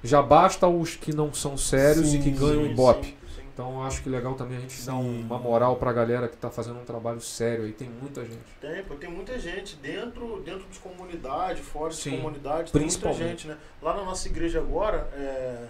já 0.04 0.22
basta 0.22 0.68
os 0.68 0.96
que 0.96 1.16
não 1.16 1.34
são 1.34 1.58
sérios 1.58 2.14
e 2.14 2.18
que 2.18 2.26
Sim, 2.26 2.36
ganham 2.36 2.64
Sim, 2.64 2.72
ibope. 2.72 3.06
sim, 3.08 3.12
sim. 3.12 3.18
Então 3.60 3.74
eu 3.74 3.84
acho 3.84 4.02
que 4.02 4.08
legal 4.08 4.36
também 4.36 4.58
a 4.58 4.62
gente 4.62 4.78
dar 4.86 4.94
Sim. 4.94 5.24
uma 5.24 5.38
moral 5.38 5.76
pra 5.76 5.92
galera 5.92 6.30
que 6.30 6.38
tá 6.38 6.50
fazendo 6.50 6.80
um 6.80 6.86
trabalho 6.86 7.20
sério 7.20 7.66
aí. 7.66 7.74
Tem 7.74 7.90
muita 7.90 8.24
gente. 8.24 8.40
Tem, 8.62 8.82
pô, 8.86 8.96
tem 8.96 9.10
muita 9.10 9.38
gente 9.38 9.76
dentro, 9.76 10.40
dentro 10.40 10.66
de 10.70 10.80
comunidade, 10.80 11.62
fora 11.62 11.92
Sim, 11.92 12.12
de 12.12 12.18
comunidade, 12.18 12.72
tem 12.72 12.82
muita 12.84 13.12
gente, 13.12 13.50
né? 13.50 13.58
Lá 13.82 13.94
na 13.94 14.06
nossa 14.06 14.30
igreja 14.30 14.60
agora, 14.60 15.10
é, 15.12 15.66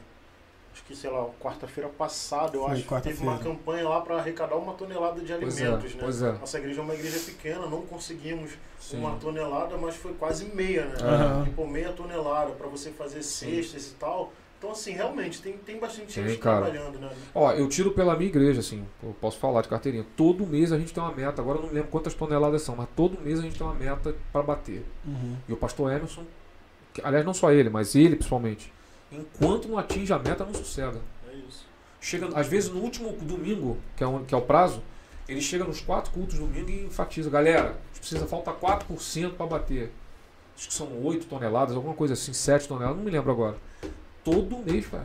acho 0.72 0.84
que, 0.84 0.96
sei 0.96 1.10
lá, 1.10 1.26
quarta-feira 1.40 1.90
passada, 1.90 2.56
eu 2.56 2.62
Foi, 2.62 2.74
acho, 2.74 2.84
que 2.84 3.02
teve 3.02 3.24
uma 3.24 3.40
campanha 3.40 3.90
lá 3.90 4.02
para 4.02 4.18
arrecadar 4.18 4.58
uma 4.58 4.76
tonelada 4.76 5.22
de 5.22 5.34
Pois 5.34 5.60
é, 5.60 5.66
alimentos, 5.66 5.96
né? 5.96 6.00
pois 6.04 6.22
é. 6.22 6.32
Nossa 6.34 6.60
igreja 6.60 6.82
é 6.82 6.84
uma 6.84 6.94
igreja 6.94 7.20
pequena, 7.26 7.66
não 7.66 7.82
conseguimos 7.82 8.52
Sim. 8.80 9.00
uma 9.00 9.16
tonelada, 9.16 9.76
mas 9.78 9.96
foi 9.96 10.14
quase 10.14 10.46
meia, 10.46 10.86
né? 10.86 10.96
Aham. 11.02 11.44
Tipo, 11.44 11.66
meia 11.66 11.92
tonelada 11.92 12.52
para 12.52 12.68
você 12.68 12.92
fazer 12.92 13.24
cestas 13.24 13.88
e 13.88 13.96
tal. 13.96 14.32
Então, 14.60 14.72
assim, 14.72 14.92
realmente, 14.92 15.42
tem, 15.42 15.54
tem 15.58 15.80
bastante 15.80 16.14
Tem, 16.14 16.28
gente 16.28 16.40
cara. 16.40 16.66
trabalhando, 16.66 17.00
né? 17.00 17.10
Ó, 17.34 17.50
eu 17.54 17.68
tiro 17.70 17.92
pela 17.92 18.14
minha 18.18 18.28
igreja, 18.30 18.60
assim, 18.60 18.86
eu 19.02 19.16
posso 19.22 19.40
falar 19.40 19.62
de 19.62 19.70
carteirinha. 19.70 20.06
Todo 20.18 20.46
mês 20.46 20.74
a 20.74 20.78
gente 20.78 20.94
tem 20.94 21.02
uma 21.02 21.14
meta, 21.14 21.42
agora 21.42 21.60
eu 21.60 21.62
não 21.62 21.70
me 21.70 21.76
lembro 21.76 21.90
quantas 21.90 22.14
toneladas 22.14 22.62
são, 22.62 22.76
mas 22.76 22.88
todo 22.94 23.18
mês 23.22 23.40
a 23.40 23.42
gente 23.42 23.58
tem 23.58 23.66
uma 23.66 23.74
meta 23.74 24.14
para 24.34 24.44
bater. 24.44 24.86
Uhum. 25.06 25.38
E 25.48 25.54
o 25.54 25.56
pastor 25.58 25.90
Emerson, 25.94 26.26
que- 26.94 27.02
aliás, 27.02 27.26
não 27.26 27.34
só 27.34 27.54
ele, 27.54 27.70
mas 27.70 27.96
ele 27.96 28.18
principalmente, 28.18 28.74
enquanto 29.10 29.70
não 29.70 29.78
atinge 29.78 30.12
a 30.12 30.20
meta, 30.20 30.44
não 30.44 30.54
sossega. 30.54 31.00
É 31.32 31.36
isso. 31.48 31.66
Chega, 32.02 32.28
às 32.38 32.48
vezes 32.48 32.70
no 32.70 32.82
último 32.82 33.14
domingo, 33.14 33.78
que 33.96 34.04
é, 34.04 34.08
o, 34.08 34.20
que 34.26 34.36
é 34.36 34.38
o 34.38 34.42
prazo, 34.42 34.84
ele 35.28 35.40
chega 35.40 35.64
nos 35.64 35.80
quatro 35.80 36.12
cultos 36.12 36.38
do 36.38 36.46
domingo 36.46 36.70
e 36.70 36.84
enfatiza: 36.86 37.30
galera, 37.30 37.78
precisa, 37.98 38.26
falta 38.28 38.52
4% 38.52 39.36
para 39.36 39.46
bater. 39.46 39.90
Acho 40.58 40.68
que 40.68 40.74
são 40.74 41.02
8 41.06 41.28
toneladas, 41.28 41.78
alguma 41.78 41.94
coisa 41.94 42.14
assim, 42.14 42.34
7 42.34 42.68
toneladas, 42.68 42.98
não 42.98 43.06
me 43.06 43.12
lembro 43.12 43.32
agora. 43.32 43.56
Todo 44.32 44.58
mês, 44.58 44.86
velho. 44.86 45.04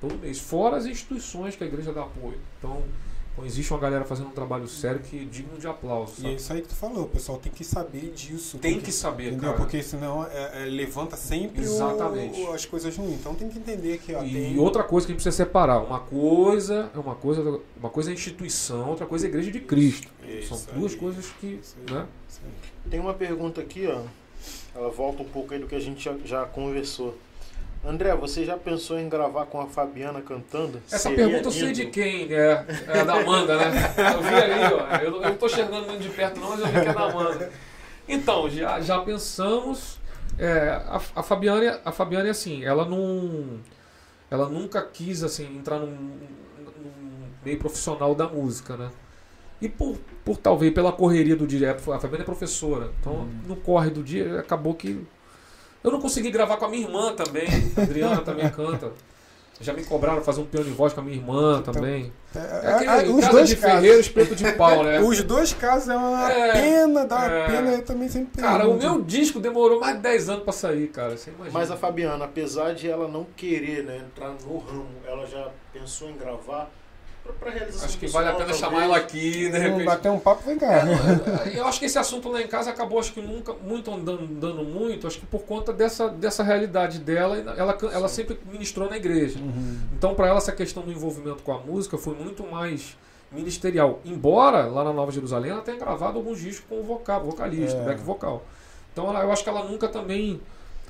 Todo 0.00 0.18
mês. 0.18 0.38
Fora 0.38 0.76
as 0.76 0.86
instituições 0.86 1.56
que 1.56 1.62
a 1.64 1.66
igreja 1.66 1.92
dá 1.92 2.02
apoio. 2.02 2.38
Então, 2.58 2.82
então 3.32 3.44
existe 3.46 3.72
uma 3.72 3.78
galera 3.78 4.04
fazendo 4.04 4.28
um 4.28 4.32
trabalho 4.32 4.66
sério 4.66 5.00
que 5.00 5.16
é 5.20 5.24
digno 5.24 5.58
de 5.58 5.66
aplauso. 5.68 6.14
E 6.18 6.20
é 6.20 6.22
sabe? 6.30 6.34
isso 6.36 6.52
aí 6.54 6.62
que 6.62 6.68
tu 6.68 6.74
falou, 6.74 7.04
o 7.04 7.08
pessoal 7.08 7.38
tem 7.38 7.52
que 7.52 7.62
saber 7.62 8.10
disso. 8.14 8.58
Tem 8.58 8.72
porque- 8.74 8.86
que 8.86 8.92
saber, 8.92 9.28
Entendeu? 9.28 9.50
cara. 9.52 9.56
Porque 9.56 9.82
senão 9.82 10.24
é, 10.26 10.62
é, 10.62 10.64
levanta 10.66 11.16
sempre 11.16 11.60
o- 11.60 11.64
Exatamente. 11.64 12.40
o- 12.40 12.52
as 12.52 12.64
coisas 12.66 12.96
ruins. 12.96 13.20
Então 13.20 13.34
tem 13.34 13.48
que 13.48 13.58
entender 13.58 13.98
que 13.98 14.14
ó, 14.14 14.24
E 14.24 14.32
tem. 14.32 14.58
outra 14.58 14.82
coisa 14.82 15.06
que 15.06 15.12
a 15.12 15.14
gente 15.14 15.22
precisa 15.22 15.44
separar, 15.44 15.80
uma 15.80 16.00
coisa 16.00 16.90
é 16.94 16.98
uma 16.98 17.14
coisa, 17.14 17.60
uma 17.78 17.90
coisa 17.90 18.10
é 18.10 18.14
instituição, 18.14 18.88
outra 18.88 19.06
coisa 19.06 19.26
é 19.26 19.28
a 19.28 19.30
igreja 19.30 19.50
de 19.52 19.60
Cristo. 19.60 20.08
Isso 20.26 20.54
São 20.56 20.74
duas 20.74 20.92
aí, 20.92 20.98
coisas 20.98 21.26
que, 21.40 21.60
aí, 21.86 21.94
né? 21.94 22.06
Tem 22.90 22.98
uma 22.98 23.14
pergunta 23.14 23.60
aqui, 23.60 23.86
ó. 23.86 24.02
Ela 24.74 24.88
volta 24.90 25.22
um 25.22 25.26
pouco 25.28 25.52
aí 25.52 25.60
do 25.60 25.66
que 25.66 25.74
a 25.74 25.80
gente 25.80 26.02
já, 26.02 26.16
já 26.24 26.44
conversou. 26.46 27.16
André, 27.84 28.14
você 28.14 28.44
já 28.44 28.58
pensou 28.58 28.98
em 28.98 29.08
gravar 29.08 29.46
com 29.46 29.58
a 29.60 29.66
Fabiana 29.66 30.20
cantando? 30.20 30.82
Essa 30.86 30.98
Seria 30.98 31.16
pergunta 31.26 31.48
eu 31.48 31.52
sei 31.52 31.62
lindo. 31.68 31.74
de 31.74 31.86
quem, 31.86 32.32
é, 32.32 32.64
é 32.88 33.04
da 33.04 33.14
Amanda, 33.14 33.56
né? 33.56 33.70
Eu 34.14 34.22
vi 34.22 34.34
ali, 34.34 34.74
ó. 34.74 34.96
Eu, 34.96 35.10
não- 35.12 35.22
eu 35.22 35.28
não 35.30 35.36
tô 35.36 35.48
chegando 35.48 35.86
muito 35.86 36.02
de 36.02 36.10
perto 36.10 36.38
não, 36.40 36.50
mas 36.50 36.60
eu 36.60 36.66
vi 36.66 36.72
que 36.72 36.88
é 36.88 36.92
da 36.92 37.04
Amanda. 37.04 37.50
Então, 38.06 38.50
já, 38.50 38.80
já 38.80 38.98
pensamos. 39.00 39.98
É, 40.38 40.70
a, 40.88 41.00
a 41.16 41.22
Fabiane, 41.22 41.68
a 41.84 41.90
Fabiane, 41.92 42.28
assim, 42.28 42.64
ela 42.64 42.84
não. 42.84 43.58
Ela 44.30 44.48
nunca 44.48 44.82
quis, 44.82 45.24
assim, 45.24 45.56
entrar 45.56 45.78
num, 45.78 45.86
num 45.86 47.28
meio 47.44 47.58
profissional 47.58 48.14
da 48.14 48.28
música, 48.28 48.76
né? 48.76 48.90
E 49.60 49.68
por, 49.68 49.96
por 50.24 50.36
talvez 50.36 50.72
pela 50.72 50.92
correria 50.92 51.34
do 51.36 51.46
dia, 51.46 51.72
a 51.72 51.78
Fabiana 51.78 52.22
é 52.22 52.24
professora, 52.24 52.90
então 53.00 53.26
no 53.46 53.56
corre 53.56 53.90
do 53.90 54.02
dia 54.02 54.38
acabou 54.38 54.74
que. 54.74 55.04
Eu 55.82 55.90
não 55.90 56.00
consegui 56.00 56.30
gravar 56.30 56.56
com 56.56 56.64
a 56.66 56.68
minha 56.68 56.82
irmã 56.86 57.12
também, 57.14 57.48
a 57.76 57.82
Adriana 57.82 58.20
também 58.22 58.48
canta. 58.50 58.92
Já 59.62 59.74
me 59.74 59.84
cobraram 59.84 60.22
fazer 60.22 60.40
um 60.40 60.46
piano 60.46 60.64
de 60.64 60.72
voz 60.72 60.94
com 60.94 61.00
a 61.00 61.02
minha 61.04 61.16
irmã 61.18 61.60
também. 61.60 62.10
É, 62.34 62.38
É 62.38 62.72
aquele 62.72 62.90
é, 63.10 63.14
os 63.14 63.28
dois 63.28 63.46
de 63.50 63.56
casos. 63.56 63.74
ferreiro, 63.76 64.00
espeto 64.00 64.34
de 64.34 64.52
pau, 64.52 64.82
né? 64.82 65.00
Os 65.04 65.22
dois 65.22 65.52
casos 65.52 65.90
é 65.90 65.96
uma 65.96 66.32
É, 66.32 66.52
pena, 66.52 67.04
dá 67.04 67.16
uma 67.16 67.26
é. 67.30 67.46
pena, 67.46 67.70
eu 67.72 67.84
também 67.84 68.08
sempre 68.08 68.40
Cara, 68.40 68.66
o 68.66 68.78
meu 68.78 69.02
disco 69.02 69.38
demorou 69.38 69.78
mais 69.78 69.96
de 69.96 70.00
10 70.02 70.28
anos 70.30 70.44
pra 70.44 70.52
sair, 70.54 70.88
cara. 70.88 71.14
Você 71.14 71.28
imagina. 71.28 71.50
Mas 71.58 71.70
a 71.70 71.76
Fabiana, 71.76 72.24
apesar 72.24 72.72
de 72.74 72.88
ela 72.88 73.06
não 73.06 73.26
querer 73.36 73.84
né, 73.84 73.98
entrar 73.98 74.30
no 74.30 74.58
ramo, 74.58 74.88
ela 75.06 75.26
já 75.26 75.50
pensou 75.74 76.08
em 76.08 76.16
gravar 76.16 76.70
realização 77.44 77.86
Acho 77.86 77.94
que 77.98 78.06
pessoal, 78.06 78.24
vale 78.24 78.34
a 78.34 78.38
pena 78.38 78.52
talvez. 78.52 78.58
chamar 78.58 78.84
ela 78.84 78.96
aqui, 78.96 79.30
de 79.30 79.48
Vamos 79.50 79.60
repente. 79.62 79.84
bater 79.84 80.10
um 80.10 80.18
papo, 80.18 80.42
vem 80.44 80.58
cá. 80.58 80.66
É, 80.72 80.84
não, 80.84 81.52
eu 81.52 81.66
acho 81.66 81.78
que 81.78 81.86
esse 81.86 81.98
assunto 81.98 82.28
lá 82.28 82.40
em 82.40 82.46
casa 82.46 82.70
acabou, 82.70 82.98
acho 82.98 83.12
que 83.12 83.20
nunca 83.20 83.52
muito 83.54 83.90
andando, 83.92 84.22
andando 84.24 84.62
muito, 84.64 85.06
acho 85.06 85.18
que 85.18 85.26
por 85.26 85.42
conta 85.42 85.72
dessa, 85.72 86.08
dessa 86.08 86.42
realidade 86.42 86.98
dela, 86.98 87.38
e 87.38 87.40
ela, 87.58 87.76
ela 87.92 88.08
sempre 88.08 88.38
ministrou 88.50 88.88
na 88.90 88.96
igreja. 88.96 89.38
Uhum. 89.38 89.78
Então, 89.96 90.14
para 90.14 90.28
ela, 90.28 90.38
essa 90.38 90.52
questão 90.52 90.82
do 90.82 90.90
envolvimento 90.92 91.42
com 91.42 91.52
a 91.52 91.58
música 91.58 91.96
foi 91.96 92.14
muito 92.14 92.44
mais 92.46 92.96
ministerial. 93.32 94.00
Embora 94.04 94.66
lá 94.66 94.82
na 94.84 94.92
Nova 94.92 95.12
Jerusalém 95.12 95.50
ela 95.52 95.60
tenha 95.62 95.78
gravado 95.78 96.18
alguns 96.18 96.40
discos 96.40 96.64
com 96.68 96.82
vocal, 96.82 97.22
vocalista, 97.24 97.78
É. 97.78 97.84
back 97.84 98.00
vocal. 98.02 98.44
Então, 98.92 99.08
ela- 99.08 99.22
eu 99.22 99.30
acho 99.32 99.42
que 99.44 99.48
ela 99.48 99.62
nunca 99.64 99.88
também. 99.88 100.40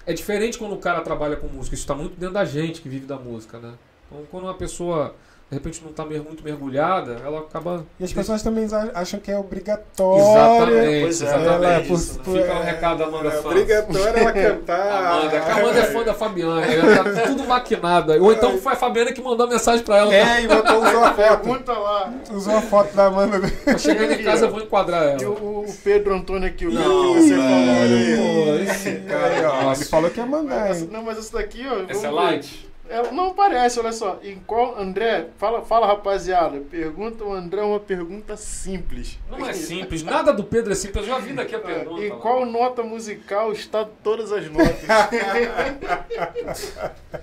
É 0.07 0.15
diferente 0.15 0.57
quando 0.59 0.73
o 0.75 0.79
cara 0.79 1.03
trabalha 1.03 1.37
com 1.37 1.47
música, 1.47 1.75
isso 1.75 1.85
está 1.85 1.95
muito 1.95 2.19
dentro 2.19 2.35
da 2.35 2.45
gente 2.45 2.81
que 2.81 2.89
vive 2.89 3.05
da 3.07 3.17
música, 3.17 3.59
né? 3.59 3.75
Então, 4.11 4.25
quando 4.31 4.45
uma 4.45 4.55
pessoa 4.55 5.15
de 5.51 5.57
repente 5.57 5.83
não 5.83 5.91
está 5.91 6.05
muito 6.05 6.45
mergulhada, 6.45 7.21
ela 7.25 7.41
acaba. 7.41 7.85
E 7.99 8.05
as 8.05 8.13
pessoas 8.13 8.41
também 8.41 8.69
acham 8.95 9.19
que 9.19 9.33
é 9.33 9.37
obrigatória. 9.37 10.21
Exatamente, 10.23 11.01
Pois 11.03 11.23
é, 11.23 11.25
exatamente. 11.27 11.49
ela 11.55 11.75
é 11.75 11.81
isso, 11.83 12.19
por- 12.21 12.35
né? 12.35 12.43
Fica 12.43 12.55
um 12.55 12.63
recado 12.63 12.99
da 12.99 13.05
Amanda 13.07 13.29
é 13.29 13.31
Santos. 13.33 13.47
obrigatória 13.47 14.21
ela 14.21 14.33
cantar. 14.33 15.03
Amanda, 15.11 15.39
a 15.41 15.53
Amanda 15.59 15.79
é 15.81 15.85
fã 15.87 16.03
da 16.05 16.15
Fabiana, 16.15 16.65
ela 16.65 17.05
tá 17.15 17.23
tudo 17.27 17.45
maquinado. 17.49 18.13
Ou 18.23 18.33
então 18.33 18.59
foi 18.59 18.73
a 18.73 18.77
Fabiana 18.77 19.13
que 19.13 19.21
mandou 19.21 19.47
a 19.47 19.51
mensagem 19.51 19.85
pra 19.85 19.97
ela. 19.97 20.15
É, 20.15 20.43
e 20.43 20.47
botou, 20.47 20.77
usou 20.85 21.05
a 21.05 21.15
foto. 21.15 21.17
Pergunta 21.17 21.73
lá. 21.73 22.13
Usou 22.33 22.57
a 22.57 22.63
foto 22.63 22.95
da 22.95 23.07
Amanda. 23.07 23.41
Chegando 23.77 24.13
em 24.13 24.23
casa 24.23 24.47
eu 24.47 24.51
vou 24.53 24.61
enquadrar 24.61 25.21
E 25.21 25.25
ela. 25.25 25.31
o, 25.35 25.65
o 25.69 25.75
Pedro 25.83 26.15
Antônio 26.15 26.47
aqui, 26.47 26.67
o 26.67 26.71
Não, 26.73 27.15
que 27.15 27.23
você 27.23 27.37
falou 27.37 28.57
pô, 28.57 28.71
esse 28.71 28.93
cara. 29.01 29.73
ele 29.75 29.85
falou 29.85 30.11
que 30.11 30.21
ia 30.21 30.27
mandar, 30.27 30.75
não, 30.93 31.03
mas 31.03 31.19
essa 31.19 31.37
daqui, 31.37 31.67
ó. 31.69 31.91
Essa 31.91 32.07
é 32.07 32.11
light? 32.11 32.70
É, 32.91 33.11
não 33.13 33.33
parece, 33.33 33.79
olha 33.79 33.93
só. 33.93 34.19
Em 34.21 34.41
qual, 34.41 34.77
André, 34.77 35.29
fala, 35.39 35.63
fala 35.63 35.87
rapaziada. 35.87 36.59
Pergunta 36.59 37.23
o 37.23 37.33
André 37.33 37.63
uma 37.63 37.79
pergunta 37.79 38.37
simples. 38.37 39.17
Não 39.31 39.47
é 39.47 39.53
simples, 39.53 40.03
nada 40.03 40.33
do 40.33 40.43
Pedro 40.43 40.73
é 40.73 40.75
simples. 40.75 41.07
Eu 41.07 41.15
já 41.15 41.21
vi 41.21 41.33
daqui 41.33 41.55
a 41.55 41.61
pergunta. 41.61 42.03
Em 42.03 42.09
lá. 42.09 42.17
qual 42.17 42.45
nota 42.45 42.83
musical 42.83 43.53
está 43.53 43.85
todas 43.85 44.33
as 44.33 44.51
notas? 44.51 44.81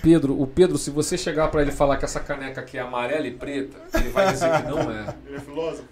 Pedro, 0.00 0.40
o 0.40 0.46
Pedro, 0.46 0.78
se 0.78 0.88
você 0.90 1.18
chegar 1.18 1.48
pra 1.48 1.60
ele 1.60 1.70
e 1.70 1.74
falar 1.74 1.98
que 1.98 2.06
essa 2.06 2.20
caneca 2.20 2.62
aqui 2.62 2.78
é 2.78 2.80
amarela 2.80 3.26
e 3.26 3.30
preta, 3.30 3.76
ele 3.94 4.08
vai 4.08 4.32
dizer 4.32 4.50
que 4.50 4.62
não 4.68 4.90
é. 4.90 5.14
Ele 5.26 5.36
é 5.36 5.40
filósofo? 5.40 5.84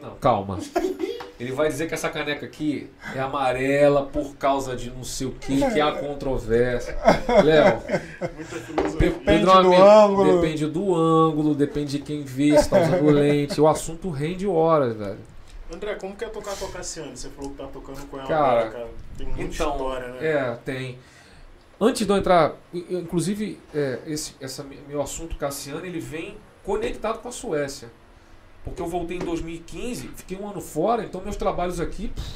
Não, 0.00 0.14
calma. 0.16 0.58
Ele 1.38 1.52
vai 1.52 1.68
dizer 1.68 1.86
que 1.86 1.92
essa 1.92 2.08
caneca 2.08 2.46
aqui 2.46 2.88
é 3.14 3.20
amarela 3.20 4.06
por 4.06 4.36
causa 4.36 4.74
de 4.74 4.90
não 4.90 5.04
sei 5.04 5.26
o 5.26 5.32
que, 5.32 5.58
que 5.70 5.78
há 5.80 5.92
controvérsia. 5.92 6.96
Léo, 7.44 7.82
Depende 8.98 9.24
Pedro 9.24 9.44
do 9.46 9.50
amigo. 9.52 9.82
ângulo. 9.82 10.40
Depende 10.40 10.66
do 10.66 10.94
ângulo, 10.94 11.54
depende 11.54 11.98
de 11.98 12.04
quem 12.04 12.22
vê, 12.24 12.56
se 12.58 12.70
tá 12.70 12.80
usando 12.80 13.04
lente. 13.10 13.60
O 13.60 13.68
assunto 13.68 14.08
rende 14.08 14.46
horas, 14.46 14.96
velho. 14.96 15.18
André, 15.72 15.94
como 15.96 16.16
que 16.16 16.24
é 16.24 16.28
tocar 16.28 16.56
com 16.56 16.66
a 16.66 16.70
Cassiane? 16.70 17.14
Você 17.16 17.28
falou 17.28 17.50
que 17.50 17.56
tá 17.58 17.66
tocando 17.66 18.06
com 18.06 18.16
ela 18.18 18.26
Cara, 18.28 18.60
agora, 18.60 18.70
cara. 18.70 18.88
Tem 19.18 19.26
muita 19.26 19.42
Então, 19.42 19.72
história, 19.72 20.08
né? 20.08 20.18
é, 20.26 20.58
tem. 20.64 20.98
Antes 21.78 22.06
de 22.06 22.10
eu 22.12 22.16
entrar, 22.16 22.54
inclusive, 22.72 23.60
é, 23.74 23.98
esse 24.06 24.34
essa, 24.40 24.62
me- 24.62 24.78
meu 24.88 25.02
assunto 25.02 25.36
Cassiano, 25.36 25.84
ele 25.84 26.00
vem 26.00 26.38
conectado 26.64 27.18
com 27.18 27.28
a 27.28 27.32
Suécia. 27.32 27.90
Porque 28.66 28.82
eu 28.82 28.86
voltei 28.86 29.16
em 29.16 29.20
2015, 29.20 30.08
fiquei 30.16 30.36
um 30.36 30.46
ano 30.50 30.60
fora, 30.60 31.04
então 31.04 31.20
meus 31.22 31.36
trabalhos 31.36 31.80
aqui 31.80 32.08
pff, 32.08 32.26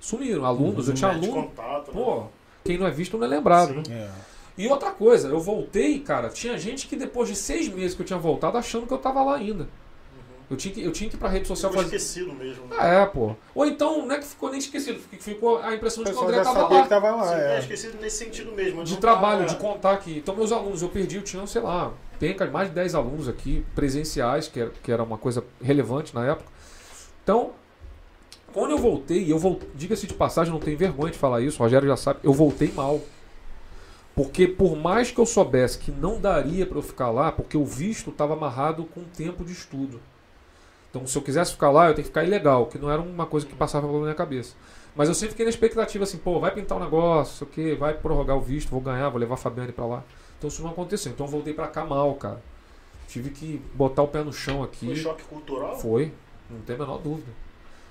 sumiram. 0.00 0.44
Alunos, 0.44 0.88
eu 0.88 0.94
tinha 0.94 1.10
aluno. 1.10 1.32
contato, 1.48 1.88
né? 1.88 1.92
Pô, 1.92 2.24
quem 2.64 2.78
não 2.78 2.86
é 2.86 2.90
visto 2.90 3.18
não 3.18 3.26
é 3.26 3.28
lembrado. 3.28 3.82
Sim. 3.86 3.92
É. 3.92 4.08
E 4.56 4.68
outra 4.68 4.90
coisa, 4.92 5.28
eu 5.28 5.40
voltei, 5.40 5.98
cara, 5.98 6.28
tinha 6.28 6.56
gente 6.56 6.86
que 6.86 6.94
depois 6.94 7.28
de 7.28 7.34
seis 7.34 7.68
meses 7.68 7.94
que 7.96 8.02
eu 8.02 8.06
tinha 8.06 8.18
voltado 8.18 8.56
achando 8.56 8.86
que 8.86 8.92
eu 8.94 8.98
tava 8.98 9.22
lá 9.24 9.36
ainda. 9.36 9.64
Uhum. 9.64 9.68
Eu 10.50 10.56
tinha 10.56 10.72
que, 10.72 10.82
eu 10.84 10.92
tinha 10.92 11.10
que 11.10 11.16
ir 11.16 11.18
pra 11.18 11.28
rede 11.28 11.48
social 11.48 11.72
Ficou 11.72 11.82
fazer. 11.84 11.96
esquecido 11.96 12.32
mesmo. 12.34 12.66
Né? 12.66 12.76
Ah, 12.78 12.86
é, 12.86 13.06
pô. 13.06 13.34
Ou 13.54 13.66
então, 13.66 14.06
não 14.06 14.14
é 14.14 14.18
que 14.18 14.26
ficou 14.26 14.50
nem 14.50 14.58
esquecido, 14.60 15.00
ficou 15.18 15.58
a 15.58 15.74
impressão 15.74 16.04
de 16.04 16.12
que 16.12 16.16
o 16.16 16.22
André 16.22 16.36
já 16.36 16.44
tava 16.44 16.60
sabia 16.60 16.76
lá. 16.76 16.82
que 16.84 16.88
tava 16.90 17.10
lá. 17.16 17.26
Sim, 17.28 17.34
é 17.34 17.56
É. 17.56 17.58
esquecido 17.58 17.98
nesse 18.00 18.18
sentido 18.24 18.52
mesmo. 18.52 18.84
De 18.84 18.96
trabalho, 18.98 19.46
tá- 19.46 19.54
de 19.54 19.56
contar 19.56 19.92
aqui. 19.94 20.18
Então, 20.18 20.36
meus 20.36 20.52
alunos, 20.52 20.80
eu 20.82 20.88
perdi, 20.90 21.16
eu 21.16 21.22
tinha, 21.22 21.44
sei 21.46 21.62
lá, 21.62 21.90
penca, 22.22 22.46
mais 22.46 22.68
de 22.68 22.74
10 22.76 22.94
alunos 22.94 23.28
aqui, 23.28 23.64
presenciais, 23.74 24.46
que 24.46 24.60
era, 24.60 24.70
que 24.70 24.92
era 24.92 25.02
uma 25.02 25.18
coisa 25.18 25.42
relevante 25.60 26.14
na 26.14 26.24
época. 26.24 26.48
Então, 27.24 27.50
quando 28.52 28.70
eu 28.70 28.78
voltei, 28.78 29.32
eu 29.32 29.40
voltei, 29.40 29.68
diga-se 29.74 30.06
de 30.06 30.14
passagem, 30.14 30.52
não 30.52 30.60
tenho 30.60 30.78
vergonha 30.78 31.10
de 31.10 31.18
falar 31.18 31.40
isso, 31.40 31.58
o 31.58 31.64
Rogério 31.64 31.88
já 31.88 31.96
sabe, 31.96 32.20
eu 32.22 32.32
voltei 32.32 32.70
mal. 32.70 33.00
Porque 34.14 34.46
por 34.46 34.76
mais 34.76 35.10
que 35.10 35.18
eu 35.18 35.26
soubesse 35.26 35.78
que 35.78 35.90
não 35.90 36.20
daria 36.20 36.64
para 36.64 36.78
eu 36.78 36.82
ficar 36.82 37.10
lá, 37.10 37.32
porque 37.32 37.56
o 37.56 37.64
visto 37.64 38.10
estava 38.10 38.34
amarrado 38.34 38.84
com 38.84 39.02
tempo 39.02 39.44
de 39.44 39.52
estudo. 39.52 40.00
Então, 40.90 41.04
se 41.08 41.18
eu 41.18 41.22
quisesse 41.22 41.50
ficar 41.50 41.72
lá, 41.72 41.88
eu 41.88 41.94
tenho 41.94 42.04
que 42.04 42.10
ficar 42.10 42.22
ilegal, 42.22 42.66
que 42.66 42.78
não 42.78 42.88
era 42.88 43.02
uma 43.02 43.26
coisa 43.26 43.44
que 43.44 43.54
passava 43.56 43.88
pela 43.88 44.00
minha 44.00 44.14
cabeça. 44.14 44.54
Mas 44.94 45.08
eu 45.08 45.14
sempre 45.16 45.30
fiquei 45.30 45.44
na 45.46 45.50
expectativa 45.50 46.04
assim, 46.04 46.18
pô, 46.18 46.38
vai 46.38 46.52
pintar 46.52 46.78
um 46.78 46.80
negócio, 46.84 47.44
o 47.44 47.50
quê, 47.50 47.74
vai 47.74 47.94
prorrogar 47.94 48.36
o 48.36 48.40
visto, 48.40 48.70
vou 48.70 48.80
ganhar, 48.80 49.08
vou 49.08 49.18
levar 49.18 49.34
a 49.34 49.38
Fabiane 49.38 49.72
pra 49.72 49.86
lá. 49.86 50.04
Então 50.42 50.48
isso 50.48 50.60
não 50.62 50.70
aconteceu. 50.70 51.12
Então 51.12 51.24
eu 51.26 51.30
voltei 51.30 51.54
pra 51.54 51.68
cá 51.68 51.84
mal, 51.84 52.12
cara. 52.16 52.42
Tive 53.06 53.30
que 53.30 53.62
botar 53.74 54.02
o 54.02 54.08
pé 54.08 54.24
no 54.24 54.32
chão 54.32 54.60
aqui. 54.60 54.86
Foi 54.86 54.96
choque 54.96 55.22
cultural? 55.22 55.78
Foi, 55.78 56.10
não 56.50 56.58
tem 56.62 56.74
a 56.74 56.78
menor 56.80 56.98
dúvida. 56.98 57.28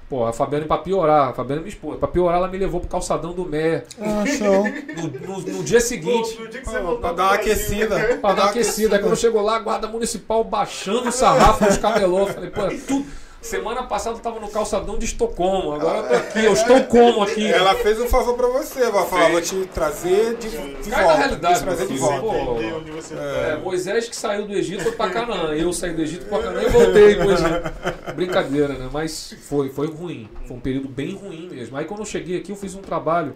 Pô, 0.10 0.26
a 0.26 0.34
Fabiane, 0.34 0.66
pra 0.66 0.78
piorar, 0.80 1.30
a 1.30 1.34
Fabiane 1.34 1.62
me 1.62 1.70
expôs. 1.70 1.98
Pra 1.98 2.10
piorar, 2.10 2.36
ela 2.40 2.50
me 2.50 2.58
levou 2.58 2.82
pro 2.82 2.90
calçadão 2.90 3.32
do 3.32 3.46
Mé. 3.46 3.86
Ah, 3.98 4.26
show. 4.26 4.66
No, 5.02 5.38
no- 5.38 5.54
no 5.60 5.64
dia 5.64 5.80
seguinte, 5.80 6.34
Pô, 6.36 6.42
no 6.44 6.50
dia 6.50 6.60
que 6.60 6.66
você 6.68 6.72
pra 6.74 6.82
dar 6.82 6.90
uma 6.90 6.98
Brasil, 7.14 7.34
aquecida. 7.36 7.98
né? 7.98 8.16
pra 8.18 8.34
dar 8.34 8.42
uma 8.44 8.50
aquecida. 8.50 8.96
Aí 8.98 9.02
quando 9.02 9.16
chegou 9.16 9.42
lá, 9.42 9.56
a 9.56 9.60
guarda 9.60 9.88
municipal 9.88 10.44
baixando 10.44 11.08
o 11.08 11.12
sarrafo 11.14 11.64
dos 11.64 11.78
camelô. 11.78 12.28
Falei, 12.28 12.50
pô, 12.50 12.66
é 12.66 12.76
tudo. 12.76 13.06
Semana 13.42 13.82
passada 13.84 14.16
eu 14.18 14.22
tava 14.22 14.40
no 14.40 14.48
calçadão 14.50 15.00
de 15.00 15.06
Estocolmo, 15.06 15.74
agora 15.74 15.98
eu 15.98 16.08
tô 16.10 16.16
aqui, 16.16 16.46
eu 16.46 16.54
estou 16.54 16.84
como 16.84 17.24
aqui. 17.24 17.48
Ela 17.52 17.74
fez 17.74 18.00
um 18.00 18.08
favor 18.08 18.36
pra 18.36 18.48
você, 18.48 18.92
vai 18.92 19.06
falar, 19.08 19.30
vou 19.32 19.42
te 19.42 19.66
trazer 19.74 20.38
de, 20.38 20.50
de 20.50 20.90
Cai 20.92 21.02
na 21.02 21.08
volta. 21.08 21.18
realidade, 21.18 21.58
te 21.60 21.64
trazer 21.64 21.88
de 21.88 21.98
volta. 21.98 22.22
Pô. 22.22 22.92
Você 22.96 23.16
É, 23.16 23.56
tá. 23.56 23.58
Moisés 23.64 24.08
que 24.08 24.16
saiu 24.16 24.46
do 24.48 24.54
Egito 24.54 24.84
foi 24.84 24.92
pra 24.92 25.10
Canaã. 25.10 25.54
Eu 25.56 25.74
saí 25.74 25.92
do 25.92 26.04
Egito 26.04 26.28
pra 26.28 26.38
Canaã 26.38 26.62
e 26.62 26.70
voltei 26.70 27.16
pro 27.16 27.32
Egito. 27.32 28.14
Brincadeira, 28.16 28.74
né? 28.76 28.90
Mas 28.94 29.36
foi, 29.50 29.70
foi 29.70 29.88
ruim. 29.88 30.30
Foi 30.46 30.58
um 30.58 30.60
período 30.60 30.88
bem 30.88 31.16
ruim 31.16 31.50
mesmo. 31.50 31.76
Aí 31.78 31.86
quando 31.86 32.02
eu 32.02 32.06
cheguei 32.06 32.38
aqui, 32.38 32.52
eu 32.52 32.56
fiz 32.56 32.76
um 32.76 32.82
trabalho 32.82 33.36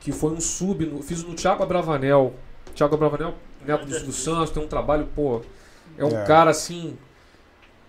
que 0.00 0.12
foi 0.12 0.32
um 0.32 0.40
sub. 0.40 0.84
No, 0.84 1.02
fiz 1.02 1.24
no 1.24 1.32
Thiago 1.34 1.62
Abravanel. 1.62 2.34
Thiago 2.74 2.94
Abravanel, 2.94 3.34
neto 3.64 3.86
do 3.86 3.92
Silvio 3.94 4.12
Santos, 4.12 4.50
tem 4.50 4.62
um 4.62 4.68
trabalho, 4.68 5.08
pô. 5.16 5.40
É 5.96 6.04
um 6.04 6.20
É. 6.20 6.24
cara 6.26 6.50
assim. 6.50 6.98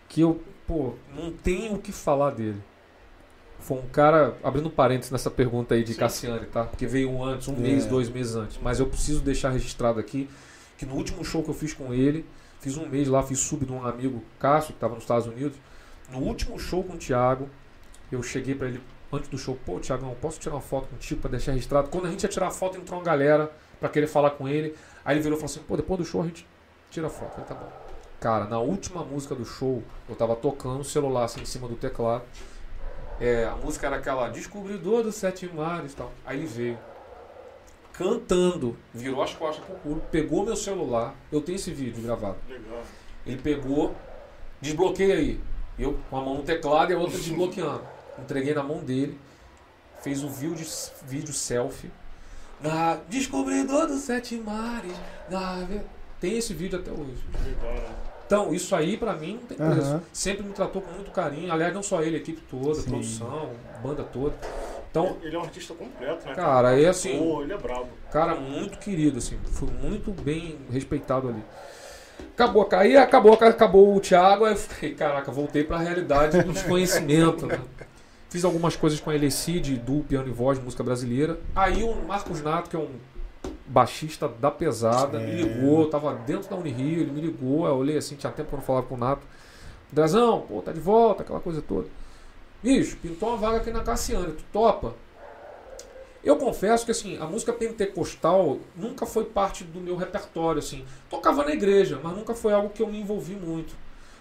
Que 0.08 0.22
eu, 0.22 0.42
pô, 0.68 0.94
não 1.16 1.32
tenho 1.32 1.76
o 1.76 1.80
que 1.80 1.92
falar 1.92 2.32
dele. 2.32 2.62
Foi 3.60 3.78
um 3.78 3.88
cara, 3.88 4.36
abrindo 4.44 4.70
parênteses 4.70 5.12
nessa 5.12 5.30
pergunta 5.30 5.76
aí 5.76 5.84
de 5.84 5.94
Sim. 5.94 6.00
Cassiane, 6.00 6.46
tá? 6.48 6.64
Porque 6.64 6.88
veio 6.88 7.24
antes, 7.24 7.48
um 7.48 7.56
É. 7.56 7.60
mês, 7.60 7.86
dois 7.86 8.10
meses 8.10 8.36
antes. 8.36 8.58
Mas 8.62 8.80
eu 8.80 8.88
preciso 8.88 9.22
deixar 9.22 9.50
registrado 9.52 10.00
aqui 10.00 10.28
que 10.78 10.86
no 10.86 10.96
último 10.96 11.24
show 11.24 11.44
que 11.44 11.50
eu 11.50 11.54
fiz 11.54 11.72
com 11.74 11.94
ele, 11.94 12.26
fiz 12.60 12.76
um 12.76 12.88
mês 12.88 13.08
lá, 13.08 13.22
fiz 13.22 13.40
sub 13.40 13.64
de 13.66 13.72
um 13.72 13.86
amigo 13.86 14.24
Cássio, 14.40 14.70
que 14.70 14.78
estava 14.78 14.96
nos 14.96 15.04
Estados 15.04 15.28
Unidos. 15.28 15.58
No 16.12 16.20
último 16.20 16.58
show 16.58 16.84
com 16.84 16.94
o 16.94 16.98
Thiago, 16.98 17.48
eu 18.12 18.24
cheguei 18.24 18.56
pra 18.56 18.68
ele 18.68 18.82
antes 19.14 19.30
do 19.30 19.38
show, 19.38 19.56
pô, 19.64 19.80
Thiagão, 19.80 20.16
posso 20.20 20.40
tirar 20.40 20.56
uma 20.56 20.62
foto 20.62 20.88
contigo 20.88 21.22
pra 21.22 21.30
deixar 21.30 21.52
registrado? 21.52 21.90
Quando 21.90 22.08
a 22.08 22.10
gente 22.10 22.24
ia 22.24 22.30
tirar 22.30 22.48
a 22.48 22.52
foto, 22.52 22.78
entrou 22.80 22.98
uma 23.00 23.06
galera 23.06 23.52
pra 23.80 23.90
querer 23.90 24.08
falar 24.08 24.32
com 24.32 24.48
ele. 24.48 24.74
Aí 25.06 25.16
ele 25.16 25.22
virou 25.22 25.38
e 25.38 25.40
falou 25.42 25.52
assim, 25.54 25.62
pô, 25.68 25.78
depois 25.78 26.00
do 26.00 26.06
show 26.06 26.22
a 26.22 26.26
gente 26.26 26.48
tira 26.90 27.06
a 27.08 27.10
foto. 27.10 27.40
Eu 27.40 27.46
falei, 27.46 27.46
tá 27.46 27.56
bom. 27.56 27.81
Cara, 28.22 28.46
na 28.46 28.60
última 28.60 29.04
música 29.04 29.34
do 29.34 29.44
show, 29.44 29.82
eu 30.08 30.16
tava 30.16 30.36
tocando 30.36 30.82
o 30.82 30.84
celular 30.84 31.24
assim 31.24 31.42
em 31.42 31.46
cima 31.46 31.68
do 31.68 31.76
teclado. 31.76 32.24
É, 33.20 33.46
a 33.46 33.56
música 33.56 33.88
era 33.88 33.96
aquela 33.96 34.30
Descobridor 34.30 35.02
dos 35.02 35.16
Sete 35.16 35.48
Mares 35.48 35.94
e 35.94 35.96
tal. 35.96 36.12
Aí 36.24 36.38
ele 36.38 36.46
veio 36.46 36.78
cantando, 37.92 38.78
virou 38.94 39.24
as 39.24 39.34
costas 39.34 39.66
pro 39.66 39.74
público, 39.74 40.06
pegou 40.12 40.46
meu 40.46 40.56
celular. 40.56 41.16
Eu 41.32 41.42
tenho 41.42 41.56
esse 41.56 41.72
vídeo 41.72 42.04
gravado. 42.04 42.38
Legal. 42.48 42.84
Ele 43.26 43.38
pegou, 43.38 43.96
desbloqueia 44.62 45.16
aí. 45.16 45.42
Eu 45.80 45.98
com 46.08 46.18
a 46.18 46.22
mão 46.22 46.36
no 46.36 46.44
teclado 46.44 46.92
e 46.92 46.96
a 46.96 47.00
outra 47.00 47.18
desbloqueando. 47.18 47.82
Entreguei 48.20 48.54
na 48.54 48.62
mão 48.62 48.84
dele. 48.84 49.20
fez 50.04 50.24
o 50.24 50.30
vídeo, 50.30 50.64
vídeo 51.08 51.34
selfie 51.34 51.90
na 52.60 53.00
Descobridor 53.10 53.88
dos 53.88 54.02
Sete 54.02 54.36
Mares. 54.36 54.96
Na... 55.28 55.68
Tem 56.20 56.38
esse 56.38 56.54
vídeo 56.54 56.78
até 56.78 56.92
hoje. 56.92 57.18
Legal, 57.44 57.74
né? 57.74 58.11
Então, 58.32 58.54
isso 58.54 58.74
aí 58.74 58.96
pra 58.96 59.14
mim 59.14 59.34
não 59.34 59.46
tem 59.46 59.58
preço. 59.58 59.92
Aham. 59.92 60.02
Sempre 60.14 60.44
me 60.44 60.54
tratou 60.54 60.82
com 60.82 60.90
muito 60.94 61.12
carinho. 61.12 61.52
Aliás, 61.52 61.74
não 61.74 61.84
só 61.84 62.02
ele, 62.02 62.16
a 62.16 62.20
equipe 62.20 62.42
toda, 62.50 62.72
a 62.72 62.76
Sim. 62.76 62.90
produção, 62.90 63.50
banda 63.84 64.04
toda. 64.04 64.34
Então, 64.90 65.18
Ele 65.22 65.36
é 65.36 65.40
um 65.40 65.42
artista 65.42 65.74
completo, 65.74 66.26
né? 66.26 66.34
cara, 66.34 66.80
é 66.80 66.88
assim. 66.88 67.18
Pô, 67.18 67.44
ele 67.44 67.52
é 67.52 67.58
brabo. 67.58 67.90
Cara, 68.10 68.36
muito 68.36 68.80
querido, 68.80 69.18
assim. 69.18 69.38
Foi 69.52 69.68
muito 69.70 70.12
bem 70.12 70.58
respeitado 70.72 71.28
ali. 71.28 71.44
Acabou, 72.34 72.70
aí 72.72 72.96
acabou, 72.96 73.34
acabou 73.34 73.98
o 73.98 74.00
Thiago, 74.00 74.46
aí 74.46 74.54
eu 74.54 74.58
falei, 74.58 74.96
caraca, 74.96 75.30
voltei 75.30 75.66
pra 75.66 75.78
realidade 75.78 76.42
dos 76.44 76.62
conhecimentos, 76.64 77.44
né? 77.44 77.60
Fiz 78.30 78.46
algumas 78.46 78.78
coisas 78.78 79.02
com 79.02 79.10
a 79.10 79.16
Eleci 79.16 79.60
de 79.60 79.76
duo, 79.76 80.04
piano 80.04 80.30
e 80.30 80.32
voz, 80.32 80.58
música 80.58 80.82
brasileira. 80.84 81.38
Aí 81.54 81.84
o 81.84 81.94
Marcos 82.08 82.42
Nato, 82.42 82.70
que 82.70 82.78
é 82.78 82.80
um 82.80 82.92
baixista 83.72 84.28
da 84.28 84.52
pesada, 84.52 85.20
me 85.20 85.32
É. 85.32 85.36
ligou, 85.44 85.82
eu 85.84 85.90
tava 85.90 86.14
dentro 86.14 86.50
da 86.50 86.56
Unirio, 86.56 87.02
ele 87.02 87.12
me 87.12 87.22
ligou, 87.22 87.66
eu 87.66 87.76
olhei 87.76 87.98
assim, 87.98 88.16
tinha 88.16 88.32
tempo 88.32 88.50
que 88.50 88.56
eu 88.56 88.60
não 88.60 88.66
falava 88.66 88.86
com 88.86 88.96
o 88.96 88.98
Nato. 88.98 89.26
Drazão, 89.92 90.42
pô, 90.48 90.62
tá 90.62 90.72
de 90.72 90.80
volta, 90.80 91.24
aquela 91.24 91.40
coisa 91.40 91.62
toda. 91.62 91.88
Bicho, 92.62 92.98
pintou 92.98 93.30
uma 93.30 93.38
vaga 93.38 93.58
aqui 93.58 93.72
na 93.72 93.82
Cassiane, 93.82 94.34
tu 94.34 94.44
topa? 94.54 94.94
Eu 96.24 96.38
confesso 96.38 96.86
que 96.86 96.92
assim, 96.92 97.18
a 97.18 97.26
música 97.26 97.52
pentecostal 97.52 98.60
nunca 98.76 99.06
foi 99.08 99.26
parte 99.26 99.64
do 99.64 99.80
meu 99.82 99.96
repertório, 99.96 100.60
assim. 100.60 100.86
Tocava 101.10 101.44
na 101.44 101.52
igreja, 101.52 102.00
mas 102.04 102.16
nunca 102.16 102.36
foi 102.36 102.54
algo 102.54 102.70
que 102.70 102.82
eu 102.84 102.88
me 102.88 103.00
envolvi 103.02 103.34
muito. 103.34 103.74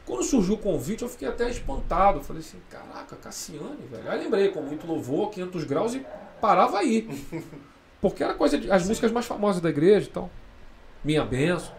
Quando 0.06 0.24
surgiu 0.24 0.54
o 0.54 0.58
convite, 0.58 1.02
eu 1.02 1.08
fiquei 1.08 1.28
até 1.28 1.48
espantado. 1.50 2.22
Falei 2.22 2.40
assim, 2.40 2.58
caraca, 2.70 3.16
Cassiane, 3.16 3.84
velho. 3.90 4.10
Aí 4.10 4.18
lembrei, 4.18 4.48
com 4.48 4.62
muito 4.62 4.86
louvor, 4.86 5.30
500 5.30 5.64
graus 5.64 5.94
e 5.94 6.04
parava 6.40 6.78
aí. 6.78 7.06
Porque 8.00 8.22
era 8.24 8.34
coisa 8.34 8.58
de, 8.58 8.70
as 8.70 8.86
músicas 8.86 9.12
mais 9.12 9.26
famosas 9.26 9.60
da 9.60 9.68
igreja, 9.68 10.08
então. 10.10 10.30
Minha 11.04 11.24
benção. 11.24 11.72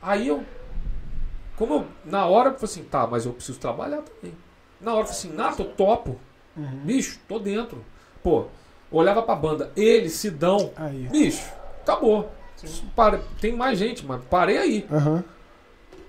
Aí 0.00 0.26
eu, 0.28 0.44
como 1.56 1.74
eu, 1.74 1.86
na 2.04 2.26
hora, 2.26 2.48
eu 2.50 2.54
falei 2.54 2.64
assim, 2.64 2.84
tá, 2.84 3.06
mas 3.06 3.24
eu 3.24 3.32
preciso 3.32 3.58
trabalhar 3.58 4.02
também. 4.02 4.34
Na 4.80 4.92
hora 4.92 5.02
eu 5.02 5.06
falei 5.06 5.18
assim, 5.20 5.32
Nato, 5.32 5.62
eu 5.62 5.70
topo. 5.74 6.18
Uhum. 6.56 6.80
Bicho, 6.84 7.20
tô 7.28 7.38
dentro. 7.38 7.84
Pô, 8.22 8.46
olhava 8.90 9.22
pra 9.22 9.34
banda, 9.36 9.70
ele, 9.76 10.08
Sidão, 10.10 10.72
Aí. 10.76 11.08
bicho, 11.08 11.52
acabou. 11.82 12.30
Pare- 12.94 13.20
Tem 13.40 13.52
mais 13.56 13.78
gente, 13.78 14.04
mas 14.04 14.22
parei 14.24 14.58
aí. 14.58 14.86
Aham. 14.90 15.24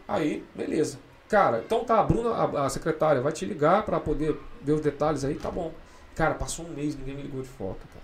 Aí, 0.08 0.44
beleza. 0.54 1.00
Cara, 1.30 1.64
então 1.66 1.84
tá, 1.84 2.00
a 2.00 2.04
Bruna, 2.04 2.30
a, 2.32 2.66
a 2.66 2.70
secretária, 2.70 3.22
vai 3.22 3.32
te 3.32 3.46
ligar 3.46 3.84
pra 3.84 4.00
poder 4.00 4.40
ver 4.62 4.74
os 4.74 4.82
detalhes 4.82 5.24
aí, 5.24 5.36
tá 5.36 5.50
bom. 5.50 5.72
Cara, 6.16 6.36
passou 6.36 6.66
um 6.66 6.70
mês, 6.70 6.96
ninguém 6.96 7.16
me 7.16 7.24
ligou 7.24 7.42
de 7.42 7.50
volta, 7.58 7.82
cara. 7.92 8.03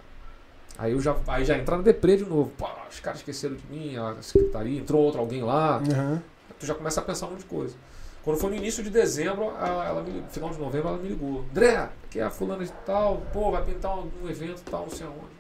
Aí 0.80 0.94
eu 0.94 1.02
já, 1.02 1.16
aí 1.28 1.44
já 1.44 1.58
entra 1.58 1.76
na 1.76 1.84
deprê 1.84 2.16
de 2.16 2.24
novo. 2.26 2.52
Pô, 2.58 2.66
os 2.90 3.00
caras 3.02 3.20
esqueceram 3.20 3.56
de 3.56 3.66
mim, 3.68 3.98
a 3.98 4.16
secretaria, 4.22 4.80
entrou 4.80 5.02
outro 5.04 5.20
alguém 5.20 5.44
lá. 5.44 5.78
Aham. 5.92 6.24
Tu 6.58 6.66
já 6.66 6.74
começa 6.74 7.02
a 7.02 7.04
pensar 7.04 7.28
um 7.28 7.32
monte 7.32 7.40
de 7.40 7.46
coisa. 7.46 7.76
Quando 8.24 8.38
foi 8.38 8.50
no 8.50 8.56
início 8.56 8.82
de 8.84 8.90
dezembro, 8.90 9.50
a- 9.58 9.86
ela 9.86 10.02
me, 10.04 10.24
final 10.30 10.50
de 10.50 10.58
novembro, 10.58 10.88
ela 10.88 10.98
me 10.98 11.10
ligou. 11.10 11.46
André, 11.52 11.90
que 12.10 12.20
é 12.20 12.24
a 12.24 12.30
fulana 12.30 12.64
de 12.64 12.72
tal, 12.86 13.22
pô, 13.34 13.52
vai 13.52 13.64
pintar 13.64 13.98
um, 13.98 14.10
um 14.24 14.30
evento 14.30 14.62
tal, 14.70 14.84
não 14.84 14.90
sei 14.90 15.06
aonde. 15.06 15.38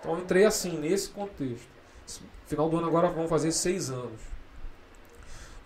Então 0.00 0.12
eu 0.12 0.18
entrei 0.20 0.44
assim, 0.46 0.78
nesse 0.78 1.10
contexto. 1.10 1.66
Final 2.46 2.70
do 2.70 2.78
ano 2.78 2.86
agora 2.86 3.08
vão 3.10 3.28
fazer 3.28 3.52
seis 3.52 3.90
anos. 3.90 4.20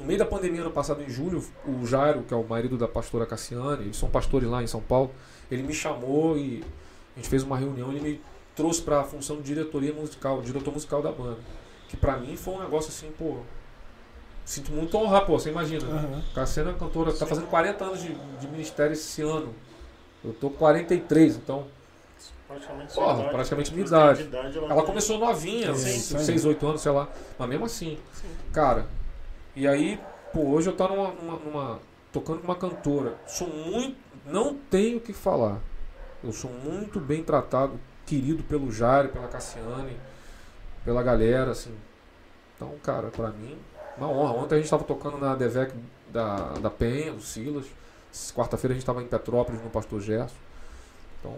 No 0.00 0.06
meio 0.06 0.18
da 0.18 0.24
pandemia, 0.26 0.62
ano 0.62 0.70
passado, 0.72 1.00
em 1.02 1.08
julho, 1.08 1.44
o 1.66 1.86
Jairo, 1.86 2.22
que 2.22 2.34
é 2.34 2.36
o 2.36 2.42
marido 2.42 2.76
da 2.76 2.88
pastora 2.88 3.24
Cassiane, 3.24 3.84
eles 3.84 3.96
são 3.96 4.10
pastores 4.10 4.48
lá 4.48 4.60
em 4.62 4.66
São 4.66 4.80
Paulo, 4.80 5.12
ele 5.50 5.62
me 5.62 5.72
chamou 5.72 6.36
e 6.36 6.64
a 7.14 7.20
gente 7.20 7.28
fez 7.28 7.42
uma 7.44 7.56
reunião, 7.56 7.90
ele 7.92 8.00
me 8.00 8.20
trouxe 8.54 8.82
para 8.82 9.00
a 9.00 9.04
função 9.04 9.36
de 9.36 9.42
diretoria 9.42 9.92
musical, 9.92 10.40
diretor 10.42 10.72
musical 10.72 11.02
da 11.02 11.10
banda. 11.12 11.38
Que 11.88 11.96
pra 11.96 12.16
mim 12.16 12.36
foi 12.36 12.54
um 12.54 12.60
negócio 12.60 12.88
assim, 12.90 13.10
pô, 13.18 13.38
sinto 14.44 14.72
muito 14.72 14.96
honrar, 14.96 15.24
pô, 15.26 15.38
você 15.38 15.50
imagina. 15.50 15.86
né? 15.86 16.00
Aham. 16.08 16.22
Cassiana 16.34 16.70
é 16.70 16.74
cantora, 16.74 17.12
tá 17.12 17.26
fazendo 17.26 17.46
40 17.48 17.84
anos 17.84 18.02
de, 18.02 18.14
de 18.14 18.46
ministério 18.48 18.92
esse 18.92 19.22
ano. 19.22 19.54
Eu 20.24 20.32
tô 20.34 20.50
com 20.50 20.56
43, 20.56 21.36
então. 21.36 21.66
Praticamente 22.46 22.94
Porra, 22.94 23.14
idade. 23.14 23.30
praticamente 23.30 23.72
minha 23.74 23.86
idade. 23.86 24.22
de 24.22 24.28
idade, 24.28 24.58
ela 24.58 24.66
Ela 24.66 24.76
tem- 24.76 24.84
começou 24.86 25.18
novinha, 25.18 25.68
É, 25.68 25.70
uns 25.72 25.84
isso 25.86 26.16
aí. 26.18 26.24
6, 26.24 26.44
8 26.44 26.66
anos, 26.66 26.80
sei 26.82 26.92
lá. 26.92 27.08
Mas 27.38 27.48
mesmo 27.48 27.64
assim, 27.64 27.98
Sim. 28.12 28.28
cara. 28.52 28.86
E 29.56 29.66
aí, 29.66 29.98
pô, 30.34 30.40
hoje 30.50 30.68
eu 30.68 30.76
tô 30.76 30.86
numa, 30.86 31.08
numa- 31.12 31.38
numa- 31.38 31.80
tocando 32.12 32.40
com 32.40 32.44
uma 32.44 32.54
cantora. 32.56 33.14
Sou 33.26 33.48
muito. 33.48 33.96
Não 34.26 34.54
tenho 34.54 34.98
o 34.98 35.00
que 35.00 35.12
falar. 35.14 35.60
Eu 36.22 36.30
sou 36.32 36.50
muito 36.50 37.00
bem 37.00 37.24
tratado, 37.24 37.80
querido 38.06 38.42
pelo 38.42 38.70
Jário, 38.72 39.10
pela 39.10 39.28
Cassiane, 39.28 39.96
pela 40.84 41.02
galera, 41.02 41.50
assim. 41.52 41.74
Então, 42.56 42.72
cara, 42.82 43.08
pra 43.08 43.28
mim, 43.30 43.56
uma 43.96 44.08
honra. 44.08 44.34
Ontem 44.34 44.54
a 44.56 44.58
gente 44.58 44.70
tava 44.70 44.84
tocando 44.84 45.18
na 45.18 45.34
Devec 45.34 45.72
da, 46.12 46.52
da 46.54 46.70
Penha, 46.70 47.12
do 47.12 47.20
Silas. 47.22 47.66
Quarta-feira 48.34 48.74
a 48.74 48.76
gente 48.76 48.84
tava 48.86 49.02
em 49.02 49.06
Petrópolis, 49.06 49.62
no 49.62 49.70
Pastor 49.70 50.00
Gerson. 50.00 50.34
Então, 51.18 51.36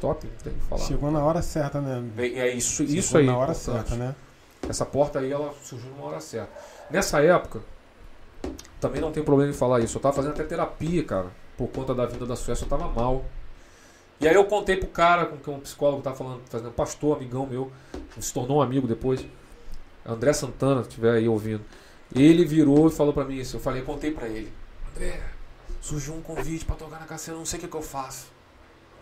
top, 0.00 0.26
não 0.26 0.34
tem 0.42 0.52
o 0.52 0.56
que 0.56 0.64
falar. 0.66 0.82
Chegou 0.82 1.10
na 1.10 1.24
hora 1.24 1.40
certa, 1.42 1.80
né? 1.80 2.04
É 2.18 2.48
isso, 2.54 2.84
Chegou 2.84 2.94
isso 2.94 3.16
aí. 3.18 3.26
na 3.26 3.36
hora 3.36 3.52
importante. 3.52 3.88
certa, 3.88 3.96
né? 3.96 4.14
Essa 4.68 4.84
porta 4.84 5.18
aí, 5.20 5.32
ela 5.32 5.52
surgiu 5.62 5.90
numa 5.90 6.06
hora 6.06 6.20
certa. 6.20 6.50
Nessa 6.90 7.20
época, 7.22 7.60
também 8.80 9.00
não 9.00 9.12
tem 9.12 9.22
problema 9.22 9.50
em 9.50 9.54
falar 9.54 9.80
isso. 9.80 9.96
Eu 9.96 10.02
tava 10.02 10.14
fazendo 10.14 10.32
até 10.32 10.44
terapia, 10.44 11.04
cara. 11.04 11.28
Por 11.56 11.68
conta 11.68 11.94
da 11.94 12.04
vinda 12.06 12.26
da 12.26 12.36
Suécia, 12.36 12.64
eu 12.64 12.68
tava 12.68 12.88
mal. 12.88 13.24
E 14.24 14.28
aí 14.28 14.34
eu 14.34 14.46
contei 14.46 14.74
pro 14.78 14.88
cara 14.88 15.26
com 15.26 15.36
quem 15.36 15.52
um 15.52 15.60
psicólogo 15.60 16.00
tava 16.00 16.16
falando, 16.16 16.40
fazendo, 16.48 16.70
pastor, 16.70 17.18
amigão 17.18 17.46
meu, 17.46 17.70
se 18.18 18.32
tornou 18.32 18.56
um 18.56 18.62
amigo 18.62 18.88
depois. 18.88 19.22
André 20.02 20.32
Santana, 20.32 20.82
se 20.82 20.88
estiver 20.88 21.12
aí 21.12 21.28
ouvindo. 21.28 21.62
Ele 22.16 22.42
virou 22.42 22.88
e 22.88 22.90
falou 22.90 23.12
pra 23.12 23.22
mim 23.26 23.36
isso. 23.36 23.56
Eu 23.56 23.60
falei, 23.60 23.82
contei 23.82 24.12
pra 24.12 24.26
ele. 24.26 24.50
André, 24.90 25.20
surgiu 25.78 26.14
um 26.14 26.22
convite 26.22 26.64
pra 26.64 26.74
tocar 26.74 26.98
na 27.00 27.04
Cassiana, 27.04 27.38
não 27.38 27.44
sei 27.44 27.58
o 27.58 27.62
que, 27.62 27.68
que 27.68 27.76
eu 27.76 27.82
faço. 27.82 28.28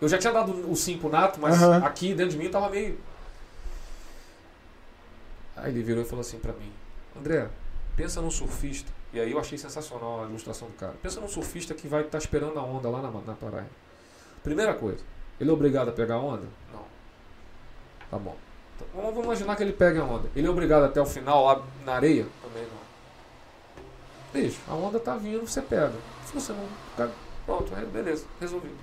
Eu 0.01 0.09
já 0.09 0.17
tinha 0.17 0.33
dado 0.33 0.69
o 0.69 0.75
sim 0.75 0.97
pro 0.97 1.07
Nato, 1.07 1.39
mas 1.39 1.55
Aham. 1.55 1.85
aqui 1.85 2.13
dentro 2.13 2.33
de 2.33 2.37
mim 2.37 2.49
tava 2.49 2.69
meio. 2.69 2.99
Aí 5.55 5.71
ele 5.71 5.83
virou 5.83 6.03
e 6.03 6.05
falou 6.05 6.19
assim 6.19 6.37
pra 6.37 6.51
mim: 6.51 6.69
André, 7.17 7.47
pensa 7.95 8.21
num 8.21 8.29
surfista. 8.29 8.91
E 9.13 9.21
aí 9.21 9.31
eu 9.31 9.39
achei 9.39 9.57
sensacional 9.57 10.25
a 10.25 10.27
ilustração 10.27 10.67
do 10.67 10.73
cara. 10.73 10.95
Pensa 11.01 11.21
num 11.21 11.29
surfista 11.29 11.73
que 11.73 11.87
vai 11.87 12.01
estar 12.01 12.17
esperando 12.17 12.59
a 12.59 12.63
onda 12.63 12.89
lá 12.89 13.01
na, 13.01 13.09
na 13.09 13.33
praia. 13.35 13.69
Primeira 14.43 14.73
coisa, 14.73 15.01
ele 15.43 15.49
é 15.49 15.53
obrigado 15.53 15.89
a 15.89 15.91
pegar 15.91 16.15
a 16.15 16.19
onda? 16.19 16.43
Não. 16.73 16.83
Tá 18.09 18.17
bom. 18.17 18.35
Então, 18.75 18.87
vamos 19.11 19.23
imaginar 19.23 19.55
que 19.55 19.63
ele 19.63 19.73
pegue 19.73 19.99
a 19.99 20.03
onda. 20.03 20.29
Ele 20.35 20.47
é 20.47 20.49
obrigado 20.49 20.83
até 20.83 20.99
o 21.01 21.05
final 21.05 21.45
lá 21.45 21.61
na 21.85 21.93
areia? 21.95 22.25
Também 22.41 22.63
não. 22.63 22.83
Bicho, 24.41 24.59
a 24.67 24.73
onda 24.73 24.99
tá 24.99 25.15
vindo, 25.15 25.45
você 25.47 25.61
pega. 25.61 25.93
Se 26.25 26.33
você 26.33 26.51
não. 26.53 26.67
cara, 26.97 27.11
Pronto, 27.45 27.71
beleza, 27.91 28.25
resolvido. 28.39 28.75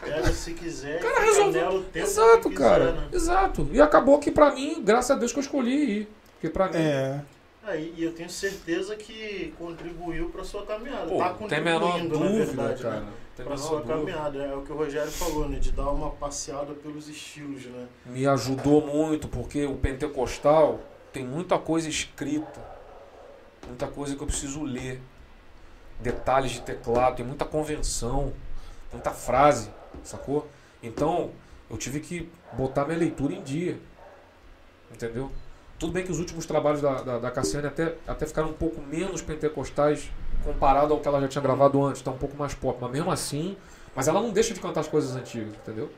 Pega 0.00 0.32
se 0.32 0.52
quiser, 0.54 1.00
Cara, 1.00 1.20
resolveu. 1.24 1.68
o 1.76 1.82
tempo 1.84 2.06
Exato, 2.06 2.48
que 2.50 2.54
cara. 2.56 2.86
quiser, 2.86 3.00
né? 3.00 3.08
Exato. 3.12 3.68
E 3.72 3.80
acabou 3.80 4.18
que 4.18 4.30
pra 4.30 4.52
mim, 4.52 4.82
graças 4.84 5.10
a 5.10 5.18
Deus 5.18 5.32
que 5.32 5.38
eu 5.38 5.42
escolhi 5.42 6.00
ir. 6.00 6.08
Porque 6.34 6.48
pra 6.50 6.68
mim. 6.68 6.76
É. 6.78 7.20
Aí, 7.64 7.94
e 7.96 8.02
eu 8.04 8.12
tenho 8.12 8.28
certeza 8.28 8.96
que 8.96 9.54
contribuiu 9.58 10.28
pra 10.30 10.42
sua 10.44 10.64
caminhada. 10.66 11.06
Pô, 11.06 11.18
tá 11.18 11.36
não 11.40 11.48
tem 11.48 11.58
a 11.58 11.60
menor 11.62 11.92
contribuindo, 11.92 12.18
na 12.18 12.26
dúvida, 12.26 12.44
verdade, 12.46 12.82
cara. 12.82 13.00
né? 13.00 13.12
Não 13.32 13.36
tem 13.36 13.44
a 13.44 13.48
Pra 13.48 13.56
menor 13.56 13.58
sua 13.68 13.80
dúvida. 13.80 13.94
caminhada. 14.18 14.38
É 14.44 14.54
o 14.54 14.62
que 14.62 14.72
o 14.72 14.76
Rogério 14.76 15.10
falou, 15.10 15.48
né? 15.48 15.58
De 15.58 15.72
dar 15.72 15.88
uma 15.90 16.10
passeada 16.10 16.74
pelos 16.74 17.08
estilos, 17.08 17.64
né? 17.66 17.86
Me 18.06 18.26
ajudou 18.26 18.86
muito, 18.86 19.28
porque 19.28 19.64
o 19.64 19.76
pentecostal 19.76 20.80
tem 21.12 21.24
muita 21.24 21.58
coisa 21.58 21.88
escrita, 21.88 22.60
muita 23.66 23.86
coisa 23.86 24.14
que 24.16 24.22
eu 24.22 24.26
preciso 24.26 24.62
ler. 24.62 25.00
Detalhes 26.00 26.50
de 26.52 26.62
teclado, 26.62 27.16
tem 27.16 27.24
muita 27.24 27.44
convenção, 27.44 28.32
muita 28.92 29.10
frase, 29.12 29.70
sacou? 30.02 30.48
Então, 30.82 31.30
eu 31.70 31.76
tive 31.76 32.00
que 32.00 32.28
botar 32.54 32.84
minha 32.84 32.98
leitura 32.98 33.32
em 33.32 33.42
dia. 33.42 33.78
Entendeu? 34.92 35.30
Tudo 35.78 35.92
bem 35.92 36.04
que 36.04 36.10
os 36.12 36.18
últimos 36.18 36.44
trabalhos 36.44 36.80
da, 36.82 37.02
da, 37.02 37.18
da 37.18 37.30
Cassiane 37.30 37.66
até, 37.68 37.94
até 38.06 38.26
ficaram 38.26 38.50
um 38.50 38.52
pouco 38.52 38.80
menos 38.80 39.22
pentecostais 39.22 40.10
comparado 40.42 40.92
ao 40.92 41.00
que 41.00 41.08
ela 41.08 41.20
já 41.20 41.28
tinha 41.28 41.42
gravado 41.42 41.82
antes, 41.84 42.02
tá 42.02 42.10
um 42.10 42.18
pouco 42.18 42.36
mais 42.36 42.54
pop, 42.54 42.78
mas 42.80 42.90
mesmo 42.90 43.10
assim, 43.10 43.56
mas 43.94 44.08
ela 44.08 44.20
não 44.20 44.30
deixa 44.30 44.54
de 44.54 44.60
cantar 44.60 44.80
as 44.80 44.88
coisas 44.88 45.14
antigas, 45.16 45.54
entendeu? 45.54 45.90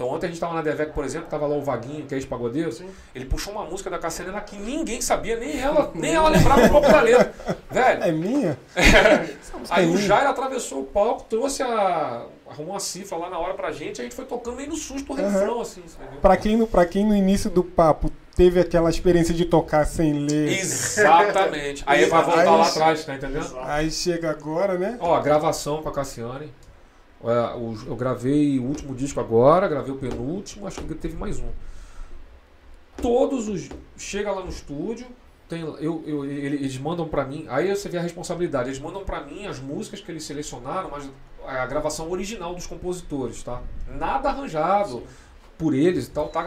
Então 0.00 0.08
ontem 0.08 0.24
a 0.24 0.28
gente 0.28 0.36
estava 0.36 0.54
na 0.54 0.62
Devec, 0.62 0.94
por 0.94 1.04
exemplo, 1.04 1.28
tava 1.28 1.46
lá 1.46 1.54
o 1.54 1.60
Vaguinho, 1.60 2.06
que 2.06 2.14
é 2.14 2.16
ex-pagodeiro, 2.16 2.70
ele 3.14 3.26
puxou 3.26 3.52
uma 3.52 3.64
música 3.66 3.90
da 3.90 3.98
Cassiane 3.98 4.30
lá 4.30 4.40
que 4.40 4.56
ninguém 4.56 4.98
sabia, 5.02 5.36
nem 5.36 5.60
ela, 5.60 5.90
nem 5.94 6.14
ela 6.14 6.30
lembrava 6.30 6.62
um 6.62 6.68
pouco 6.70 6.90
da 6.90 7.02
letra. 7.02 7.34
Velho, 7.70 8.02
É 8.02 8.10
minha? 8.10 8.58
Música 8.74 9.76
Aí 9.76 9.84
é 9.84 9.88
o. 9.94 9.98
Jair 9.98 10.26
atravessou 10.26 10.80
o 10.80 10.84
palco, 10.86 11.26
trouxe 11.28 11.62
a. 11.62 12.24
arrumou 12.48 12.72
uma 12.72 12.80
cifra 12.80 13.18
lá 13.18 13.28
na 13.28 13.38
hora 13.38 13.52
pra 13.52 13.72
gente, 13.72 14.00
a 14.00 14.04
gente 14.04 14.16
foi 14.16 14.24
tocando 14.24 14.56
meio 14.56 14.70
no 14.70 14.76
susto 14.76 15.12
o 15.12 15.14
refrão, 15.14 15.60
assim, 15.60 15.82
entendeu? 15.82 16.18
Pra 16.22 16.34
quem, 16.38 16.64
pra 16.64 16.86
quem 16.86 17.04
no 17.04 17.14
início 17.14 17.50
do 17.50 17.62
papo 17.62 18.10
teve 18.36 18.60
aquela 18.60 18.88
experiência 18.90 19.34
de 19.34 19.44
tocar 19.44 19.84
sem 19.86 20.12
ler, 20.26 20.58
Exatamente. 20.58 21.82
Aí 21.86 22.06
vai 22.06 22.22
voltar 22.24 22.40
Aí- 22.40 22.46
lá 22.46 22.66
atrás, 22.68 23.04
tá 23.04 23.14
entendendo? 23.14 23.56
Aí 23.62 23.90
chega 23.90 24.30
agora, 24.30 24.78
né? 24.78 24.96
Ó, 25.00 25.14
a 25.14 25.20
gravação 25.20 25.82
com 25.82 25.88
a 25.88 25.92
Cassiane. 25.92 26.52
É, 27.22 27.54
eu 27.86 27.96
gravei 27.96 28.58
o 28.58 28.62
último 28.64 28.94
disco 28.94 29.20
agora, 29.20 29.68
gravei 29.68 29.92
o 29.92 29.98
penúltimo, 29.98 30.66
acho 30.66 30.80
que 30.82 30.94
teve 30.94 31.16
mais 31.16 31.38
um. 31.38 31.50
Todos 33.00 33.48
os. 33.48 33.68
Chega 33.96 34.30
lá 34.32 34.42
no 34.42 34.48
estúdio, 34.48 35.06
tem, 35.48 35.60
eu, 35.60 36.02
eu- 36.06 36.24
ele- 36.24 36.56
eles 36.56 36.78
mandam 36.78 37.06
pra 37.08 37.24
mim. 37.24 37.46
Aí 37.48 37.74
você 37.74 37.88
vê 37.88 37.98
a 37.98 38.02
responsabilidade. 38.02 38.68
Eles 38.70 38.78
mandam 38.80 39.04
pra 39.04 39.20
mim 39.22 39.46
as 39.46 39.58
músicas 39.58 40.00
que 40.00 40.10
eles 40.10 40.24
selecionaram, 40.24 40.90
mas 40.90 41.08
a 41.46 41.66
gravação 41.66 42.10
original 42.10 42.54
dos 42.54 42.66
compositores, 42.66 43.42
tá? 43.42 43.60
Nada 43.88 44.28
arranjado 44.30 45.02
por 45.58 45.74
eles 45.74 46.06
e 46.06 46.10
tal. 46.10 46.28
Tá, 46.28 46.42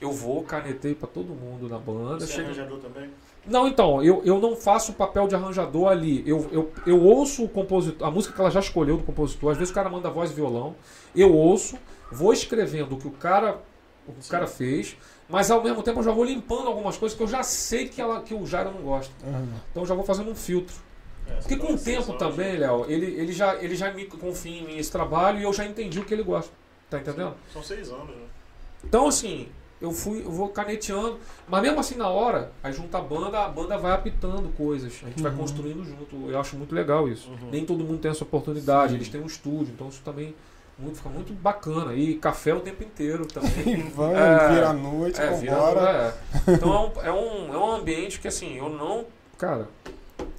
eu 0.00 0.12
vou, 0.12 0.42
canetei 0.42 0.94
pra 0.94 1.08
todo 1.08 1.28
mundo 1.28 1.68
na 1.68 1.78
banda. 1.78 2.20
Você 2.26 2.32
é 2.32 2.36
chega- 2.36 2.48
arranjador 2.48 2.78
também? 2.78 3.10
não, 3.46 3.66
então, 3.68 4.02
eu, 4.02 4.22
eu 4.24 4.38
não 4.40 4.56
faço 4.56 4.92
o 4.92 4.94
papel 4.94 5.28
de 5.28 5.34
arranjador 5.34 5.88
ali. 5.88 6.22
Eu, 6.28 6.48
eu, 6.50 6.72
eu 6.86 7.00
ouço 7.02 7.44
o 7.44 7.48
compositor, 7.48 8.06
a 8.06 8.10
música 8.10 8.34
que 8.34 8.40
ela 8.40 8.50
já 8.50 8.60
escolheu 8.60 8.96
do 8.96 9.04
compositor, 9.04 9.52
às 9.52 9.58
vezes 9.58 9.70
o 9.70 9.74
cara 9.74 9.88
manda 9.88 10.10
voz 10.10 10.30
e 10.30 10.34
violão, 10.34 10.74
eu 11.14 11.32
ouço, 11.34 11.78
vou 12.10 12.32
escrevendo 12.32 12.94
o 12.94 12.98
que 12.98 13.06
o 13.06 13.12
cara, 13.12 13.60
o 14.06 14.12
que 14.12 14.26
o 14.26 14.30
cara 14.30 14.46
fez, 14.46 14.96
mas 15.28 15.50
ao 15.50 15.62
mesmo 15.62 15.82
tempo 15.82 16.00
eu 16.00 16.04
já 16.04 16.12
vou 16.12 16.24
limpando 16.24 16.66
algumas 16.68 16.96
coisas 16.96 17.16
que 17.16 17.22
eu 17.22 17.28
já 17.28 17.42
sei 17.42 17.88
que, 17.88 18.00
ela, 18.00 18.20
que 18.20 18.34
o 18.34 18.46
Jairo 18.46 18.70
não 18.72 18.82
gosta. 18.82 19.12
Uhum. 19.24 19.48
Então 19.70 19.82
eu 19.82 19.86
já 19.86 19.94
vou 19.94 20.04
fazendo 20.04 20.30
um 20.30 20.34
filtro. 20.34 20.74
É, 21.28 21.32
Porque 21.34 21.56
você 21.56 21.60
com 21.60 21.66
tá 21.68 21.72
o 21.74 21.78
tempo 21.78 22.12
também, 22.14 22.56
Léo, 22.56 22.84
ele, 22.88 23.06
ele, 23.06 23.32
já, 23.32 23.56
ele 23.56 23.74
já 23.74 23.92
me 23.92 24.04
confia 24.06 24.60
em 24.60 24.64
mim 24.64 24.76
esse 24.78 24.92
trabalho 24.92 25.40
e 25.40 25.42
eu 25.42 25.52
já 25.52 25.64
entendi 25.66 25.98
o 25.98 26.04
que 26.04 26.14
ele 26.14 26.22
gosta. 26.22 26.52
Tá 26.88 26.98
entendendo? 26.98 27.34
São 27.52 27.62
seis 27.62 27.88
anos, 27.90 28.08
né? 28.14 28.22
Então, 28.84 29.08
assim, 29.08 29.48
eu 29.80 29.92
fui, 29.92 30.22
eu 30.24 30.30
vou 30.30 30.48
caneteando, 30.48 31.18
mas 31.48 31.62
mesmo 31.62 31.78
assim 31.80 31.96
na 31.96 32.08
hora, 32.08 32.50
aí 32.62 32.72
junta 32.72 32.98
a 32.98 33.00
banda, 33.00 33.44
a 33.44 33.48
banda 33.48 33.76
vai 33.76 33.92
apitando 33.92 34.48
coisas, 34.56 34.92
a 35.02 35.08
gente 35.08 35.22
vai 35.22 35.30
Uhum. 35.32 35.38
construindo 35.38 35.84
junto. 35.84 36.30
Eu 36.30 36.40
acho 36.40 36.56
muito 36.56 36.74
legal 36.74 37.08
isso. 37.08 37.28
Uhum. 37.30 37.50
Nem 37.50 37.64
todo 37.66 37.84
mundo 37.84 37.98
tem 37.98 38.10
essa 38.10 38.24
oportunidade, 38.24 38.90
Sim. 38.90 38.96
eles 38.96 39.08
têm 39.08 39.20
um 39.20 39.26
estúdio, 39.26 39.72
então 39.74 39.88
isso 39.88 40.00
também 40.04 40.34
muito, 40.78 40.96
fica 40.98 41.08
muito 41.08 41.32
bacana. 41.32 41.94
E 41.94 42.14
café 42.16 42.54
o 42.54 42.60
tempo 42.60 42.82
inteiro 42.82 43.26
também. 43.26 43.82
Vai, 43.94 44.14
É, 44.14 44.48
vira 44.54 44.68
a 44.68 44.72
noite, 44.72 45.20
É, 45.20 45.30
vira, 45.34 45.54
vambora. 45.56 46.14
é. 46.46 46.52
Então 46.52 46.72
é 46.74 46.78
um, 46.78 46.92
é, 47.04 47.12
um, 47.12 47.54
é 47.54 47.58
um 47.58 47.72
ambiente 47.74 48.18
que 48.20 48.28
assim, 48.28 48.56
eu 48.56 48.68
não. 48.68 49.04
Cara, 49.38 49.68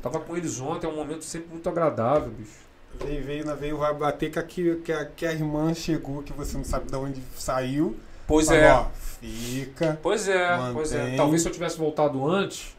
tava 0.02 0.20
com 0.20 0.36
eles 0.36 0.60
ontem, 0.60 0.88
é 0.88 0.90
um 0.90 0.96
momento 0.96 1.24
sempre 1.26 1.50
muito 1.52 1.68
agradável, 1.70 2.32
bicho. 2.32 2.66
Veio, 3.04 3.24
veio, 3.24 3.46
na 3.46 3.54
veio, 3.54 3.78
vai 3.78 3.94
bater 3.94 4.32
que 4.32 4.40
a, 4.40 4.44
que, 4.44 4.92
a, 4.92 5.06
que 5.06 5.26
a 5.26 5.32
irmã 5.32 5.72
chegou, 5.76 6.24
que 6.24 6.34
você 6.34 6.58
não 6.58 6.64
sabe 6.64 6.90
de 6.90 6.96
onde 6.96 7.22
saiu. 7.36 7.96
Pois 8.26 8.50
é. 8.50 8.72
ó, 8.74 8.88
fica. 9.20 10.00
Pois 10.02 10.28
é, 10.28 10.48
pois 10.74 10.94
é. 10.94 11.02
Mantém. 11.02 11.18
Talvez 11.18 11.42
se 11.42 11.48
eu 11.48 11.52
tivesse 11.52 11.78
voltado 11.78 12.28
antes, 12.28 12.76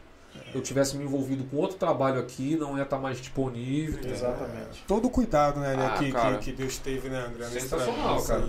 eu 0.53 0.61
tivesse 0.61 0.97
me 0.97 1.03
envolvido 1.03 1.43
com 1.45 1.57
outro 1.57 1.77
trabalho 1.77 2.19
aqui, 2.19 2.55
não 2.55 2.77
ia 2.77 2.83
estar 2.83 2.97
mais 2.97 3.17
disponível. 3.19 3.99
Exatamente. 4.09 4.83
Todo 4.87 5.07
o 5.07 5.09
cuidado, 5.09 5.59
né, 5.59 5.75
né, 5.75 5.85
Ah, 5.85 5.97
que, 5.97 6.11
cara. 6.11 6.37
que, 6.37 6.45
que 6.45 6.51
Deus 6.53 6.77
teve, 6.77 7.09
né, 7.09 7.25
André? 7.25 7.45
Sensacional, 7.47 8.21
cara. 8.23 8.47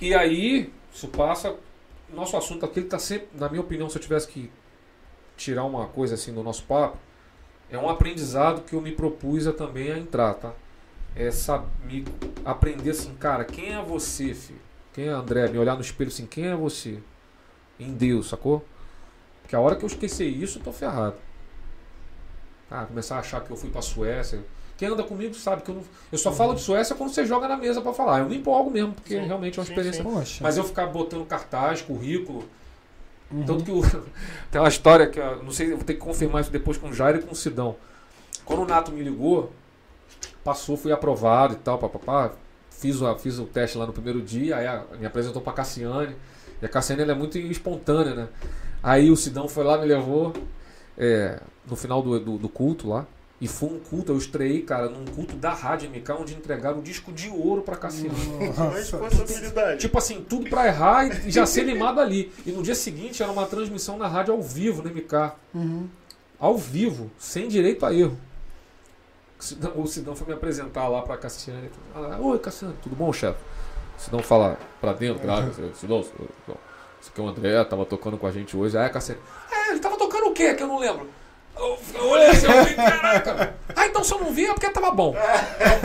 E 0.00 0.14
aí, 0.14 0.72
isso 0.92 1.08
passa. 1.08 1.54
Nosso 2.12 2.36
assunto 2.36 2.64
aqui 2.64 2.80
ele 2.80 2.88
tá 2.88 2.98
sempre, 2.98 3.28
na 3.34 3.48
minha 3.48 3.60
opinião, 3.60 3.88
se 3.88 3.96
eu 3.98 4.02
tivesse 4.02 4.28
que 4.28 4.50
tirar 5.36 5.64
uma 5.64 5.86
coisa 5.86 6.14
assim 6.14 6.32
do 6.32 6.42
nosso 6.42 6.64
papo, 6.64 6.96
é 7.70 7.76
um 7.76 7.88
aprendizado 7.88 8.62
que 8.62 8.74
eu 8.74 8.80
me 8.80 8.92
propus 8.92 9.46
a 9.46 9.52
também 9.52 9.92
a 9.92 9.98
entrar, 9.98 10.34
tá? 10.34 10.52
É 11.14 11.30
saber, 11.30 11.66
me 11.84 12.04
aprender 12.44 12.90
assim, 12.90 13.14
cara, 13.14 13.44
quem 13.44 13.74
é 13.74 13.82
você, 13.82 14.32
filho? 14.34 14.60
Quem 14.98 15.06
é 15.06 15.10
André? 15.10 15.46
Me 15.46 15.56
olhar 15.58 15.76
no 15.76 15.80
espelho 15.80 16.08
assim, 16.08 16.26
quem 16.26 16.48
é 16.48 16.56
você? 16.56 16.98
Em 17.78 17.92
Deus, 17.92 18.30
sacou? 18.30 18.64
Porque 19.42 19.54
a 19.54 19.60
hora 19.60 19.76
que 19.76 19.84
eu 19.84 19.86
esquecer 19.86 20.24
isso, 20.26 20.58
eu 20.58 20.62
tô 20.64 20.72
ferrado. 20.72 21.14
Ah, 22.68 22.84
começar 22.84 23.14
a 23.14 23.20
achar 23.20 23.40
que 23.44 23.48
eu 23.48 23.56
fui 23.56 23.70
pra 23.70 23.80
Suécia. 23.80 24.44
Quem 24.76 24.88
anda 24.88 25.04
comigo 25.04 25.34
sabe 25.34 25.62
que 25.62 25.70
eu 25.70 25.76
não. 25.76 25.84
Eu 26.10 26.18
só 26.18 26.32
falo 26.32 26.52
de 26.52 26.62
Suécia 26.62 26.96
quando 26.96 27.10
você 27.10 27.24
joga 27.24 27.46
na 27.46 27.56
mesa 27.56 27.80
pra 27.80 27.92
falar. 27.92 28.18
Eu 28.18 28.28
me 28.28 28.38
empolgo 28.38 28.72
mesmo, 28.72 28.92
porque 28.92 29.14
Sim, 29.20 29.24
realmente 29.24 29.56
é 29.56 29.60
uma 29.60 29.66
sim, 29.66 29.72
experiência. 29.72 30.02
sim. 30.02 30.10
Poxa. 30.10 30.42
Mas 30.42 30.56
eu 30.56 30.64
ficar 30.64 30.86
botando 30.86 31.24
cartaz, 31.26 31.80
currículo. 31.80 32.42
Uhum. 33.30 33.44
Tanto 33.46 33.62
que 33.64 33.70
o, 33.70 33.80
tem 34.50 34.60
uma 34.60 34.66
história 34.68 35.06
que 35.06 35.20
eu 35.20 35.44
não 35.44 35.52
sei, 35.52 35.70
eu 35.70 35.76
vou 35.76 35.84
ter 35.84 35.94
que 35.94 36.00
confirmar 36.00 36.42
isso 36.42 36.50
depois 36.50 36.76
com 36.76 36.88
o 36.88 36.92
Jairo 36.92 37.20
e 37.20 37.22
com 37.22 37.34
o 37.34 37.36
Sidão. 37.36 37.76
Quando 38.44 38.62
o 38.62 38.66
Nato 38.66 38.90
me 38.90 39.04
ligou, 39.04 39.52
passou, 40.42 40.76
fui 40.76 40.90
aprovado 40.90 41.54
e 41.54 41.58
tal, 41.58 41.78
papapá. 41.78 42.32
Fiz, 42.78 43.00
o- 43.02 43.16
fiz 43.18 43.38
o 43.38 43.44
teste 43.44 43.76
lá 43.76 43.86
no 43.86 43.92
primeiro 43.92 44.22
dia, 44.22 44.56
aí 44.56 44.66
a- 44.66 44.84
me 44.98 45.04
apresentou 45.06 45.42
pra 45.42 45.52
Cassiane. 45.52 46.14
E 46.62 46.64
a 46.66 46.68
Cassiane 46.68 47.02
ela 47.02 47.12
é 47.12 47.14
muito 47.14 47.36
espontânea, 47.38 48.14
né? 48.14 48.28
Aí 48.82 49.10
o 49.10 49.16
Sidão 49.16 49.48
foi 49.48 49.64
lá, 49.64 49.76
me 49.78 49.86
levou 49.86 50.32
é, 50.96 51.40
no 51.68 51.76
final 51.76 52.02
do, 52.02 52.18
do, 52.18 52.38
do 52.38 52.48
culto 52.48 52.88
lá. 52.88 53.06
E 53.40 53.46
foi 53.46 53.68
um 53.68 53.78
culto, 53.78 54.10
eu 54.10 54.18
estreiei, 54.18 54.62
cara, 54.62 54.88
num 54.88 55.04
culto 55.04 55.36
da 55.36 55.52
Rádio 55.54 55.88
MK, 55.90 56.10
onde 56.12 56.34
entregaram 56.34 56.78
um 56.78 56.82
disco 56.82 57.12
de 57.12 57.28
ouro 57.28 57.62
pra 57.62 57.76
Cassiane. 57.76 58.10
Responsabilidade. 58.74 59.80
Tipo 59.80 59.96
assim, 59.98 60.24
tudo 60.28 60.50
pra 60.50 60.66
errar 60.66 61.06
e 61.26 61.30
já 61.30 61.46
ser 61.46 61.62
limado 61.62 62.00
ali. 62.00 62.32
E 62.44 62.50
no 62.50 62.62
dia 62.64 62.74
seguinte 62.74 63.22
era 63.22 63.30
uma 63.30 63.46
transmissão 63.46 63.96
na 63.96 64.08
rádio 64.08 64.34
ao 64.34 64.42
vivo, 64.42 64.82
no 64.82 64.90
MK. 64.90 65.32
Uhum. 65.54 65.86
Ao 66.38 66.56
vivo, 66.58 67.10
sem 67.18 67.46
direito 67.48 67.86
a 67.86 67.94
erro. 67.94 68.18
O 69.74 69.86
Sidão, 69.86 70.16
foi 70.16 70.26
me 70.26 70.32
apresentar 70.32 70.88
lá 70.88 71.02
pra 71.02 71.16
Cassiane. 71.16 71.70
Ela, 71.94 72.18
Oi, 72.18 72.38
Cassiane, 72.38 72.74
tudo 72.82 72.96
bom, 72.96 73.12
chefe? 73.12 73.38
O 73.96 74.00
Sidão 74.00 74.20
fala 74.20 74.58
pra 74.80 74.92
dentro, 74.92 75.22
grave. 75.22 75.52
Sidão, 75.74 76.00
esse 76.00 77.10
aqui 77.10 77.20
é 77.20 77.22
o 77.22 77.28
André, 77.28 77.64
tava 77.64 77.84
tocando 77.84 78.18
com 78.18 78.26
a 78.26 78.32
gente 78.32 78.56
hoje. 78.56 78.76
Aí 78.76 78.86
a 78.86 78.90
Cassiane, 78.90 79.20
é, 79.50 79.70
ele 79.70 79.80
tava 79.80 79.96
tocando 79.96 80.26
o 80.26 80.32
quê? 80.32 80.54
Que 80.54 80.62
eu 80.62 80.66
não 80.66 80.78
lembro. 80.78 81.08
Olhei 81.56 82.28
assim, 82.28 82.46
eu 82.46 82.52
falei, 82.52 82.74
caraca. 82.74 83.54
Ah, 83.74 83.86
então 83.86 84.04
se 84.04 84.12
eu 84.14 84.20
não 84.20 84.32
vi 84.32 84.46
é 84.46 84.52
porque 84.52 84.70
tava 84.70 84.90
bom. 84.90 85.14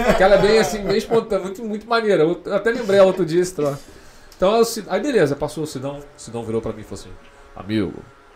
Aquela 0.10 0.36
é 0.36 0.42
bem 0.42 0.60
assim, 0.60 0.84
bem 0.84 0.98
espontânea, 0.98 1.44
muito, 1.44 1.64
muito 1.64 1.88
maneira. 1.88 2.24
Eu 2.24 2.42
até 2.54 2.72
lembrei 2.72 3.00
ela 3.00 3.08
outro 3.08 3.26
dia 3.26 3.42
esse 3.42 3.56
troço. 3.56 3.80
Então, 4.36 4.62
aí 4.88 5.02
beleza, 5.02 5.36
passou 5.36 5.64
o 5.64 5.68
Sidão. 5.68 6.00
O 6.00 6.04
Sidão 6.20 6.44
virou 6.44 6.62
pra 6.62 6.74
mim 6.74 6.82
e 6.82 6.84
falou 6.84 7.00
assim: 7.00 7.14
Amigo, 7.56 7.94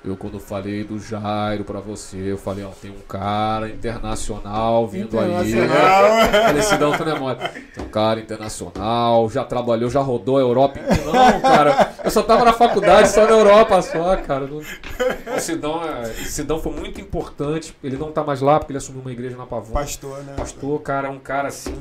eu 0.07 0.17
quando 0.17 0.39
falei 0.39 0.83
do 0.83 0.99
Jairo 0.99 1.63
pra 1.63 1.79
você, 1.79 2.17
eu 2.17 2.37
falei: 2.37 2.63
Ó, 2.63 2.69
tem 2.69 2.91
um 2.91 2.99
cara 3.07 3.69
internacional 3.69 4.87
vindo 4.87 5.19
aí. 5.19 5.51
Internacional. 5.51 6.29
Falei: 6.45 6.61
Sidão, 6.61 6.91
tu 6.97 7.05
não 7.05 7.15
é 7.15 7.19
mole. 7.19 7.37
Tem 7.73 7.83
um 7.83 7.89
cara 7.89 8.19
internacional, 8.19 9.29
já 9.29 9.43
trabalhou, 9.43 9.89
já 9.89 9.99
rodou 9.99 10.37
a 10.37 10.41
Europa. 10.41 10.79
inteira." 10.79 11.11
Não, 11.11 11.41
cara, 11.41 11.93
eu 12.03 12.11
só 12.11 12.23
tava 12.23 12.45
na 12.45 12.53
faculdade, 12.53 13.09
só 13.09 13.25
na 13.25 13.31
Europa 13.31 13.81
só, 13.81 14.15
cara. 14.17 14.45
O 14.45 15.39
Sidão, 15.39 15.83
é, 15.83 16.05
Sidão 16.05 16.59
foi 16.59 16.71
muito 16.71 17.01
importante. 17.01 17.75
Ele 17.83 17.97
não 17.97 18.11
tá 18.11 18.23
mais 18.23 18.41
lá 18.41 18.59
porque 18.59 18.71
ele 18.71 18.77
assumiu 18.77 19.01
uma 19.01 19.11
igreja 19.11 19.35
na 19.35 19.45
Pavuna. 19.45 19.79
Pastor, 19.79 20.23
né? 20.23 20.33
Pastor, 20.37 20.81
cara, 20.81 21.07
é 21.07 21.11
um 21.11 21.19
cara 21.19 21.49
assim. 21.49 21.75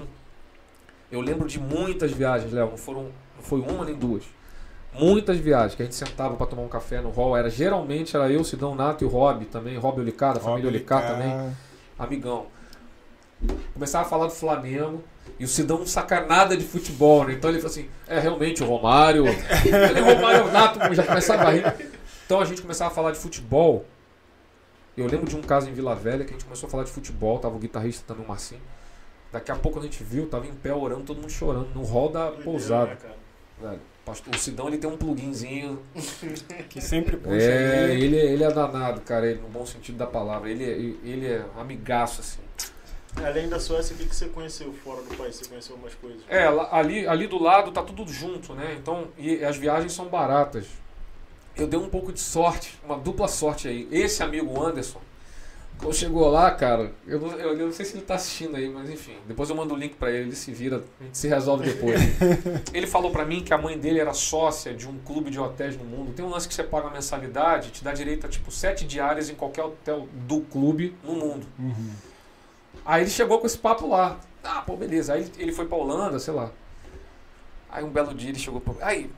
Eu 1.11 1.21
lembro 1.21 1.47
de 1.47 1.61
muitas 1.61 2.11
viagens, 2.11 2.53
Léo. 2.53 2.71
Não 2.71 2.77
foram, 2.77 3.03
não 3.37 3.43
foi 3.43 3.61
uma 3.61 3.85
nem 3.85 3.95
duas. 3.95 4.25
Muitas 4.99 5.39
viagens 5.39 5.75
que 5.75 5.83
a 5.83 5.85
gente 5.85 5.95
sentava 5.95 6.37
pra 6.37 6.47
tomar 6.47 6.63
um 6.63 6.69
café 6.69 7.01
no 7.01 7.11
hall. 7.11 7.37
Era 7.37 7.51
geralmente 7.51 8.17
era 8.17 8.31
eu, 8.31 8.43
Sidão 8.45 8.75
Nato 8.75 9.05
e 9.05 9.07
o 9.07 9.11
Rob 9.11 9.45
também. 9.47 9.77
Rob 9.77 10.01
Olicar, 10.01 10.35
da 10.35 10.41
família 10.41 10.69
Olicar 10.69 11.07
também. 11.07 11.57
Amigão. 11.99 12.47
Começava 13.75 14.07
a 14.07 14.09
falar 14.09 14.27
do 14.27 14.33
Flamengo. 14.33 15.03
E 15.39 15.45
o 15.45 15.49
Sidão 15.49 15.79
não 15.79 15.87
saca 15.87 16.25
nada 16.25 16.57
de 16.57 16.65
futebol, 16.65 17.27
né? 17.27 17.35
Então 17.35 17.51
ele 17.51 17.59
falou 17.59 17.73
assim: 17.73 17.89
é 18.07 18.19
realmente 18.19 18.63
o 18.63 18.67
Romário. 18.67 19.27
ele 19.29 19.99
é 19.99 20.15
Romário 20.15 20.51
Nato, 20.51 20.95
já 20.95 21.03
começava 21.03 21.45
a 21.45 21.51
rir. 21.51 21.75
Então 22.25 22.41
a 22.41 22.45
gente 22.45 22.63
começava 22.63 22.91
a 22.91 22.95
falar 22.95 23.13
de 23.13 23.19
futebol. 23.19 23.85
Eu 24.97 25.07
lembro 25.07 25.29
de 25.29 25.37
um 25.37 25.43
caso 25.43 25.69
em 25.69 25.75
Vila 25.75 25.95
Velha 25.95 26.25
que 26.25 26.31
a 26.31 26.33
gente 26.33 26.45
começou 26.45 26.69
a 26.69 26.71
falar 26.71 26.85
de 26.85 26.91
futebol, 26.91 27.39
tava 27.39 27.55
o 27.55 27.59
guitarrista 27.59 28.03
também, 28.07 28.25
o 28.25 28.29
Marcinho. 28.29 28.63
Daqui 29.31 29.51
a 29.53 29.57
pouco 29.57 29.79
a 29.79 29.83
gente 29.83 30.03
viu, 30.03 30.27
tava 30.27 30.47
em 30.47 30.55
pé 30.55 30.73
orando, 30.73 31.03
todo 31.03 31.21
mundo 31.21 31.31
chorando, 31.31 31.69
no 31.75 31.83
hall 31.85 32.09
da 32.09 32.31
pousada. 32.31 32.93
Né, 32.93 32.97
cara? 32.97 33.17
Velho, 33.61 33.81
o 34.13 34.39
Sidão 34.39 34.69
ele 34.69 34.79
tem 34.79 34.89
um 34.89 34.97
pluginzinho. 34.97 35.83
Que 36.69 36.81
sempre 36.81 37.17
puxa 37.17 37.35
É, 37.37 37.95
ele. 37.95 38.17
ele, 38.17 38.45
é 38.45 38.51
danado, 38.51 39.01
cara, 39.01 39.27
ele, 39.31 39.41
no 39.41 39.49
bom 39.49 39.65
sentido 39.67 39.97
da 39.99 40.07
palavra. 40.07 40.51
Ele, 40.51 40.65
é- 40.65 41.09
ele 41.09 41.27
é 41.27 41.45
um 41.57 41.61
amigaço, 41.61 42.21
assim. 42.21 42.41
Além 43.25 43.49
da 43.49 43.59
Suécia, 43.59 43.95
o 43.95 43.99
que 43.99 44.07
que 44.07 44.15
você 44.15 44.29
conheceu 44.29 44.73
fora 44.85 45.01
do 45.03 45.17
país? 45.17 45.37
Você 45.37 45.47
conheceu 45.47 45.75
algumas 45.75 45.95
coisas? 45.95 46.21
É, 46.29 46.45
ali, 46.71 47.07
ali 47.09 47.27
do 47.27 47.43
lado 47.43 47.73
tá 47.73 47.83
tudo 47.83 48.07
junto, 48.13 48.53
né? 48.53 48.77
Então, 48.79 49.09
e 49.17 49.43
as 49.45 49.57
viagens 49.57 49.93
são 49.93 50.07
baratas. 50.07 50.67
Eu 51.57 51.67
dei 51.67 51.81
um 51.81 51.89
pouco 51.89 52.13
de 52.13 52.21
sorte, 52.21 52.79
uma 52.85 52.99
dupla 52.99 53.27
sorte 53.27 53.67
aí. 53.69 53.89
Esse 53.91 54.23
amigo 54.23 54.63
Anderson, 54.63 55.01
quando 55.79 55.95
chegou 55.95 56.29
lá, 56.31 56.51
cara, 56.53 56.93
eu 57.07 57.21
não, 57.21 57.31
eu 57.39 57.57
não 57.67 57.73
sei 57.73 57.85
se 57.85 57.97
ele 57.97 58.05
tá 58.05 58.15
assistindo 58.15 58.57
aí, 58.57 58.69
mas 58.69 58.89
enfim, 58.89 59.17
depois 59.27 59.51
eu 59.51 59.57
mando 59.57 59.75
o 59.75 59.77
link 59.77 59.95
pra 59.97 60.11
ele, 60.11 60.29
ele 60.29 60.37
se 60.37 60.51
vira, 60.53 60.83
se 61.13 61.29
resolve 61.29 61.65
depois. 61.71 62.01
ele 62.73 62.87
falou 62.87 63.11
pra 63.11 63.25
mim 63.25 63.43
que 63.43 63.53
a 63.53 63.59
mãe 63.59 63.79
dele 63.79 64.01
era 64.01 64.13
sócia 64.15 64.73
de 64.75 64.89
um 64.89 64.99
clube 64.99 65.31
de 65.31 65.39
hotéis 65.39 65.77
no 65.77 65.85
mundo. 65.85 66.13
Tem 66.13 66.25
um 66.25 66.31
lance 66.31 66.49
que 66.49 66.55
você 66.55 66.65
paga 66.65 66.87
uma 66.87 66.95
mensalidade, 66.95 67.71
te 67.71 67.85
dá 67.85 67.93
direito 67.93 68.27
a 68.27 68.29
tipo 68.29 68.51
sete 68.51 68.87
diárias 68.87 69.29
em 69.29 69.35
qualquer 69.35 69.65
hotel 69.65 70.09
do 70.13 70.41
clube 70.41 70.97
no 71.05 71.13
mundo. 71.15 71.47
Uhum. 71.59 71.91
Aí 72.85 73.03
ele 73.03 73.11
chegou 73.11 73.39
com 73.39 73.47
esse 73.47 73.59
papo 73.59 73.87
lá. 73.89 74.19
Ah, 74.43 74.63
pô, 74.63 74.77
beleza. 74.77 75.15
Aí 75.15 75.31
ele- 75.39 75.53
foi 75.53 75.67
pra 75.67 75.77
Holanda, 75.77 76.19
sei 76.19 76.33
lá. 76.33 76.51
Aí 77.71 77.83
um 77.85 77.91
belo 77.91 78.15
dia 78.15 78.31
ele 78.31 78.39
chegou 78.39 78.61
pro. 78.61 78.77
Aí, 78.81 79.11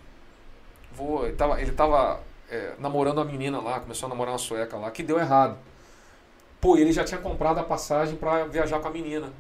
vou. 0.92 1.26
Ele 1.26 1.36
tava, 1.36 1.60
ele 1.60 1.72
tava 1.72 2.20
é, 2.50 2.72
namorando 2.78 3.18
uma 3.18 3.24
menina 3.24 3.60
lá, 3.60 3.78
começou 3.80 4.06
a 4.06 4.10
namorar 4.10 4.32
uma 4.32 4.38
sueca 4.38 4.76
lá, 4.76 4.90
que 4.90 5.02
deu 5.02 5.18
errado. 5.18 5.58
Pô, 6.60 6.76
ele 6.76 6.92
já 6.92 7.04
tinha 7.04 7.20
comprado 7.20 7.58
a 7.58 7.64
passagem 7.64 8.16
pra 8.16 8.44
viajar 8.44 8.80
com 8.80 8.88
a 8.88 8.90
menina. 8.90 9.32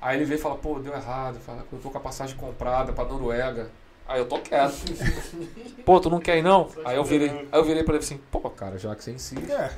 Aí 0.00 0.16
ele 0.16 0.24
veio 0.24 0.38
e 0.38 0.40
fala, 0.40 0.56
pô, 0.56 0.78
deu 0.78 0.94
errado, 0.94 1.38
fala, 1.40 1.64
eu 1.72 1.78
tô 1.78 1.90
com 1.90 1.98
a 1.98 2.00
passagem 2.00 2.36
comprada 2.36 2.92
pra 2.92 3.04
Noruega. 3.04 3.70
Aí 4.08 4.20
eu 4.20 4.26
tô 4.26 4.38
quieto. 4.38 4.72
pô, 5.84 5.98
tu 5.98 6.08
não 6.08 6.20
quer 6.20 6.38
ir 6.38 6.42
não? 6.42 6.68
Aí 6.84 6.96
eu 6.96 7.02
virei, 7.02 7.28
aí 7.28 7.48
eu 7.52 7.64
virei 7.64 7.82
pra 7.82 7.94
ele 7.94 8.04
assim, 8.04 8.20
pô, 8.30 8.38
cara, 8.48 8.78
já 8.78 8.94
que 8.94 9.02
você 9.02 9.10
insiste. 9.10 9.50
É. 9.50 9.70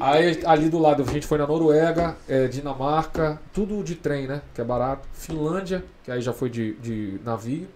Aí 0.00 0.40
ali 0.46 0.70
do 0.70 0.78
lado 0.78 1.02
a 1.02 1.06
gente 1.06 1.26
foi 1.26 1.36
na 1.36 1.46
Noruega, 1.46 2.16
é, 2.26 2.46
Dinamarca, 2.48 3.38
tudo 3.52 3.82
de 3.84 3.96
trem, 3.96 4.26
né? 4.26 4.40
Que 4.54 4.62
é 4.62 4.64
barato. 4.64 5.06
Finlândia, 5.12 5.84
que 6.02 6.10
aí 6.10 6.22
já 6.22 6.32
foi 6.32 6.48
de, 6.48 6.72
de 6.76 7.20
navio. 7.22 7.68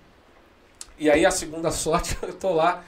E 0.99 1.11
aí 1.11 1.27
a 1.27 1.31
segunda 1.31 1.69
sorte, 1.73 2.17
eu 2.23 2.33
tô 2.33 2.55
lá 2.55 2.83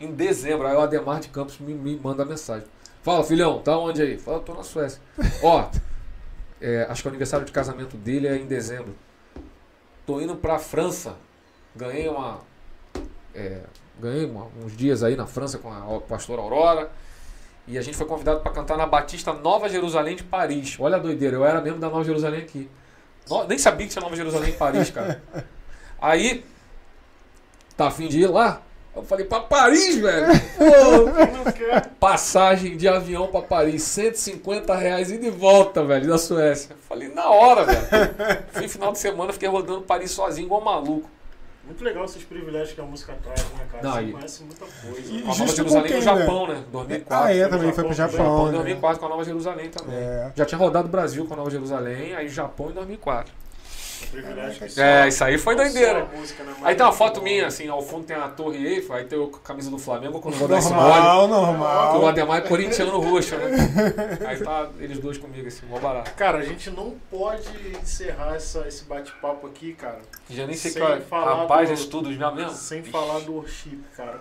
em 0.00 0.10
dezembro. 0.10 0.66
Aí 0.66 0.74
o 0.74 0.80
Ademar 0.80 1.20
de 1.20 1.28
Campos 1.28 1.58
me, 1.58 1.74
me 1.74 2.00
manda 2.02 2.24
mensagem. 2.24 2.66
Fala, 3.04 3.22
filhão, 3.22 3.60
tá 3.60 3.76
onde 3.78 4.02
aí? 4.02 4.18
Fala, 4.18 4.40
tô 4.40 4.52
na 4.54 4.62
Suécia. 4.64 5.00
Ó, 5.42 5.68
é, 6.60 6.86
acho 6.88 7.02
que 7.02 7.08
o 7.08 7.10
aniversário 7.10 7.44
de 7.46 7.52
casamento 7.52 7.96
dele 7.96 8.26
é 8.26 8.36
em 8.36 8.46
dezembro. 8.46 8.96
Tô 10.06 10.20
indo 10.20 10.34
pra 10.34 10.58
França. 10.58 11.14
Ganhei 11.76 12.08
uma. 12.08 12.40
é, 13.34 13.60
ganhei 14.00 14.24
uma- 14.26 14.46
uns 14.64 14.74
dias 14.76 15.02
aí 15.02 15.16
na 15.16 15.26
França 15.26 15.58
com 15.58 15.70
a 15.70 16.00
pastora 16.00 16.40
Aurora. 16.40 16.90
E 17.66 17.76
a 17.78 17.82
gente 17.82 17.96
foi 17.96 18.06
convidado 18.06 18.40
para 18.40 18.52
cantar 18.52 18.76
na 18.76 18.86
Batista 18.86 19.32
Nova 19.32 19.68
Jerusalém 19.68 20.16
de 20.16 20.22
Paris. 20.24 20.76
Olha 20.80 20.96
a 20.96 20.98
doideira, 20.98 21.36
eu 21.36 21.44
era 21.44 21.60
mesmo 21.60 21.78
da 21.78 21.88
Nova 21.88 22.04
Jerusalém 22.04 22.40
aqui. 22.40 22.70
No- 23.28 23.44
nem 23.44 23.58
sabia 23.58 23.86
que 23.86 23.92
tinha 23.92 24.02
Nova 24.02 24.16
Jerusalém 24.16 24.50
em 24.50 24.56
Paris, 24.56 24.90
cara. 24.90 25.22
Aí, 26.00 26.44
tá 27.76 27.86
afim 27.88 28.08
de 28.08 28.20
ir 28.20 28.26
lá? 28.28 28.62
Eu 28.96 29.02
falei, 29.02 29.24
pra 29.26 29.40
Paris, 29.40 29.96
velho! 29.96 30.26
Pô, 30.56 31.44
Não 31.44 31.52
quer. 31.52 31.88
Passagem 31.98 32.76
de 32.76 32.86
avião 32.86 33.26
pra 33.26 33.42
Paris, 33.42 33.82
150 33.82 34.74
reais 34.76 35.10
e 35.10 35.18
de 35.18 35.30
volta, 35.30 35.84
velho, 35.84 36.06
da 36.08 36.16
Suécia. 36.18 36.76
Falei, 36.88 37.08
na 37.08 37.28
hora, 37.28 37.64
velho. 37.64 37.84
Fim 38.52 38.68
final 38.68 38.92
de 38.92 38.98
semana, 38.98 39.32
fiquei 39.32 39.48
rodando 39.48 39.82
Paris 39.82 40.10
sozinho, 40.12 40.46
igual 40.46 40.60
maluco. 40.60 41.10
Muito 41.64 41.82
legal 41.82 42.04
esses 42.04 42.22
privilégios 42.22 42.72
que 42.72 42.80
a 42.80 42.84
música 42.84 43.14
traz, 43.22 43.40
né, 43.40 43.64
cara? 43.72 43.82
Não, 43.82 43.92
Você 43.94 44.02
e- 44.02 44.12
conhece 44.12 44.42
muita 44.44 44.64
coisa. 44.66 45.00
E- 45.00 45.04
Com 45.04 45.16
a 45.16 45.20
Nova 45.28 45.34
Justo 45.38 45.56
Jerusalém 45.56 45.82
com 45.82 45.88
no 45.88 45.94
quem, 45.94 46.02
Japão, 46.02 46.46
né? 46.46 46.64
2004. 46.70 47.26
Ah, 47.26 47.34
é, 47.34 47.48
também 47.48 47.72
foi 47.72 47.84
pro 47.84 47.92
Japão, 47.94 48.16
Japão, 48.16 48.26
Japão 48.34 48.42
em 48.42 48.50
né? 48.52 48.56
2004 48.58 49.00
com 49.00 49.06
a 49.06 49.08
Nova 49.08 49.24
Jerusalém 49.24 49.70
também. 49.70 49.96
É. 49.96 50.30
Já 50.36 50.44
tinha 50.44 50.58
rodado 50.58 50.88
o 50.88 50.90
Brasil 50.90 51.24
com 51.26 51.32
a 51.32 51.36
Nova 51.38 51.50
Jerusalém, 51.50 52.14
aí 52.14 52.28
Japão 52.28 52.68
em 52.70 52.74
2004. 52.74 53.32
Privilégio 54.10 54.68
que 54.68 54.80
É, 54.80 55.08
isso 55.08 55.24
aí 55.24 55.38
foi 55.38 55.54
doideira. 55.56 56.04
né, 56.04 56.08
Aí 56.62 56.74
tem 56.74 56.84
uma 56.86 56.92
foto 56.92 57.20
minha, 57.22 57.46
assim, 57.46 57.68
ao 57.68 57.82
fundo 57.82 58.04
tem 58.04 58.16
a 58.16 58.28
Torre 58.28 58.64
Eiffel, 58.66 58.94
aí 58.96 59.04
tem 59.04 59.22
a 59.22 59.38
camisa 59.38 59.70
do 59.70 59.78
Flamengo, 59.78 60.20
quando 60.20 60.34
eu 60.34 60.38
vou 60.40 60.48
dar 60.48 60.58
esse 60.58 60.72
mole. 60.72 60.88
Normal, 60.88 61.18
que 61.20 61.24
O 61.24 61.28
normal. 61.28 62.06
Ademar 62.06 62.38
é 62.38 62.40
corintiano 62.42 62.98
roxo, 63.00 63.36
né? 63.36 63.50
Aí 64.26 64.38
tá 64.38 64.68
eles 64.78 64.98
dois 64.98 65.18
comigo, 65.18 65.46
assim, 65.48 65.66
mó 65.66 65.78
barato. 65.78 66.12
Cara, 66.14 66.38
a 66.38 66.44
gente 66.44 66.70
não 66.70 66.94
pode 67.10 67.48
encerrar 67.82 68.34
essa, 68.36 68.66
esse 68.68 68.84
bate-papo 68.84 69.46
aqui, 69.46 69.74
cara, 69.74 69.98
Já 70.30 70.46
nem 70.46 70.56
sei 70.56 70.70
Sem 70.72 70.82
qual 70.82 70.94
é. 70.94 71.00
falar 71.00 71.34
Rapaz, 71.42 71.68
do- 71.68 71.74
estudos 71.74 72.16
já 72.16 72.30
mesmo? 72.30 72.52
sem 72.52 72.82
falar 72.82 73.20
do 73.20 73.34
worship, 73.34 73.80
cara. 73.96 74.20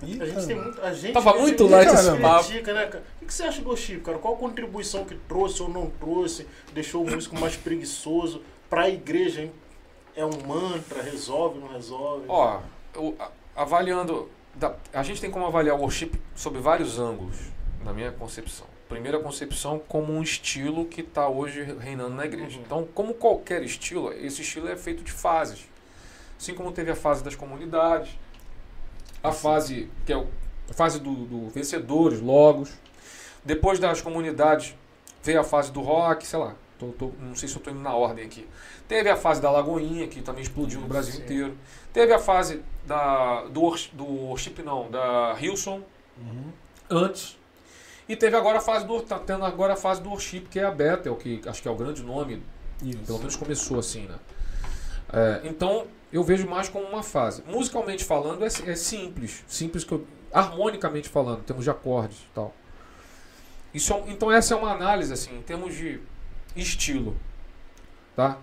A 0.00 0.06
gente 0.06 0.46
tem 0.46 0.54
muito. 0.56 0.80
A 0.80 0.92
gente 0.92 1.12
Tava 1.12 1.34
muito 1.34 1.68
gente 1.68 1.92
esse 1.92 2.16
papo. 2.18 2.44
critica, 2.44 2.72
né, 2.72 2.86
cara? 2.86 3.02
O 3.16 3.18
que 3.18 3.26
que 3.26 3.34
você 3.34 3.42
acha 3.42 3.60
do 3.60 3.68
worship, 3.68 3.98
cara? 3.98 4.16
Qual 4.18 4.34
a 4.34 4.36
contribuição 4.36 5.04
que 5.04 5.16
trouxe 5.28 5.60
ou 5.60 5.68
não 5.68 5.90
trouxe? 5.90 6.46
Deixou 6.72 7.02
o 7.04 7.10
músico 7.10 7.36
mais 7.38 7.56
preguiçoso? 7.56 8.40
Pra 8.68 8.88
igreja, 8.88 9.42
hein? 9.42 9.52
É 10.14 10.24
um 10.24 10.30
mantra, 10.46 11.02
resolve, 11.02 11.58
não 11.58 11.68
resolve? 11.68 12.24
Ó, 12.28 12.60
eu- 12.94 13.14
a- 13.18 13.30
avaliando. 13.56 14.28
da- 14.54 14.74
a 14.92 15.04
gente 15.04 15.20
tem 15.20 15.30
como 15.30 15.46
avaliar 15.46 15.76
o 15.76 15.80
worship 15.82 16.10
sob 16.34 16.58
vários 16.58 16.98
ângulos, 16.98 17.36
na 17.84 17.92
minha 17.92 18.10
concepção. 18.10 18.66
Primeira 18.88 19.20
concepção, 19.20 19.78
como 19.86 20.12
um 20.12 20.20
estilo 20.20 20.84
que 20.86 21.02
está 21.02 21.28
hoje 21.28 21.62
reinando 21.78 22.16
na 22.16 22.24
igreja. 22.26 22.56
Uhum. 22.56 22.62
Então, 22.64 22.88
como 22.92 23.14
qualquer 23.14 23.62
estilo, 23.62 24.12
esse 24.12 24.42
estilo 24.42 24.68
é 24.68 24.74
feito 24.74 25.04
de 25.04 25.12
fases. 25.12 25.60
Assim 26.36 26.54
como 26.54 26.72
teve 26.72 26.90
a 26.90 26.96
fase 26.96 27.22
das 27.22 27.36
comunidades, 27.36 28.18
a 29.22 29.30
fase 29.30 29.88
que 30.04 30.12
é 30.12 30.16
o- 30.16 30.26
a 30.68 30.72
fase 30.72 30.98
do, 30.98 31.14
do 31.14 31.48
vencedores, 31.50 32.20
logos. 32.20 32.72
Depois 33.44 33.78
das 33.78 34.00
comunidades 34.00 34.74
veio 35.22 35.40
a 35.40 35.44
fase 35.44 35.70
do 35.70 35.80
rock, 35.82 36.26
sei 36.26 36.38
lá. 36.38 36.54
Tô- 36.78 36.88
tô- 36.92 37.12
não 37.20 37.34
sei 37.34 37.48
se 37.48 37.54
eu 37.54 37.58
estou 37.58 37.72
indo 37.72 37.82
na 37.82 37.94
ordem 37.94 38.24
aqui. 38.24 38.46
Teve 38.86 39.08
a 39.10 39.16
fase 39.16 39.40
da 39.40 39.50
Lagoinha, 39.50 40.06
que 40.08 40.22
também 40.22 40.42
explodiu 40.42 40.80
no 40.80 40.86
Brasil 40.86 41.14
Sim. 41.14 41.22
inteiro. 41.22 41.58
Teve 41.92 42.12
a 42.12 42.18
fase 42.18 42.62
da, 42.86 43.44
do, 43.44 43.74
do 43.92 44.04
worship, 44.04 44.62
não, 44.64 44.90
da 44.90 45.36
Hilson, 45.40 45.82
Uhum. 46.18 46.52
antes. 46.90 47.36
E 48.08 48.16
teve 48.16 48.36
agora 48.36 48.58
a 48.58 48.60
fase 48.60 48.86
do. 48.86 49.00
Tá 49.02 49.18
tendo 49.18 49.44
agora 49.44 49.74
a 49.74 49.76
fase 49.76 50.00
do 50.00 50.08
worship, 50.08 50.42
que 50.50 50.58
é 50.58 50.64
a 50.64 50.70
Bethel, 50.70 51.14
que 51.16 51.42
acho 51.46 51.60
que 51.60 51.68
é 51.68 51.70
o 51.70 51.76
grande 51.76 52.02
nome 52.02 52.42
pelo 52.80 52.90
Isso. 53.02 53.18
menos 53.18 53.36
começou 53.36 53.78
assim, 53.78 54.06
né? 54.06 54.14
É, 55.12 55.40
então 55.44 55.86
eu 56.12 56.22
vejo 56.22 56.48
mais 56.48 56.68
como 56.68 56.86
uma 56.86 57.02
fase. 57.02 57.42
Musicalmente 57.46 58.04
falando, 58.04 58.42
é, 58.44 58.46
é 58.46 58.76
simples. 58.76 59.44
Simples 59.46 59.84
que 59.84 59.92
eu, 59.92 60.06
harmonicamente 60.32 61.08
falando, 61.08 61.40
em 61.40 61.42
termos 61.42 61.64
de 61.64 61.70
acordes 61.70 62.18
e 62.18 62.34
tal. 62.34 62.54
Isso 63.74 63.92
é 63.92 64.02
então 64.08 64.32
essa 64.32 64.54
é 64.54 64.56
uma 64.56 64.72
análise 64.72 65.12
assim, 65.12 65.36
em 65.36 65.42
termos 65.42 65.74
de 65.76 66.00
estilo. 66.62 67.16
Tá? 68.16 68.38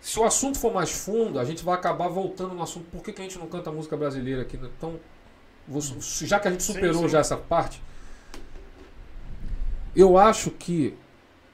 Se 0.00 0.18
o 0.18 0.24
assunto 0.24 0.58
for 0.58 0.72
mais 0.72 0.90
fundo, 0.90 1.38
a 1.38 1.44
gente 1.44 1.64
vai 1.64 1.74
acabar 1.74 2.08
voltando 2.08 2.54
no 2.54 2.62
assunto. 2.62 2.86
Por 2.90 3.02
que, 3.02 3.12
que 3.12 3.20
a 3.20 3.24
gente 3.24 3.38
não 3.38 3.46
canta 3.46 3.70
música 3.70 3.96
brasileira 3.96 4.42
aqui? 4.42 4.56
né? 4.56 4.68
Então, 4.76 4.98
vou- 5.66 5.80
já 5.80 6.40
que 6.40 6.48
a 6.48 6.50
gente 6.50 6.62
Sim, 6.62 6.72
superou 6.74 7.02
sim. 7.02 7.08
já 7.08 7.20
essa 7.20 7.36
parte, 7.36 7.80
eu 9.94 10.16
acho 10.18 10.50
que 10.50 10.96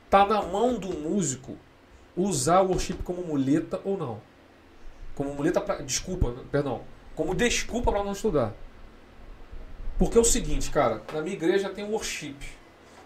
tá 0.08 0.24
na 0.26 0.40
mão 0.42 0.78
do 0.78 0.88
músico 0.88 1.56
usar 2.16 2.62
o 2.62 2.68
worship 2.68 2.94
como 3.04 3.22
muleta 3.22 3.80
ou 3.84 3.96
não. 3.98 4.20
Como 5.14 5.34
muleta 5.34 5.60
para 5.60 5.82
desculpa, 5.82 6.32
perdão, 6.50 6.82
como 7.14 7.34
desculpa 7.34 7.92
para 7.92 8.04
não 8.04 8.12
estudar. 8.12 8.54
Porque 9.98 10.16
é 10.16 10.20
o 10.20 10.24
seguinte, 10.24 10.70
cara, 10.70 11.02
na 11.12 11.20
minha 11.20 11.34
igreja 11.34 11.68
tem 11.68 11.84
worship. 11.84 12.36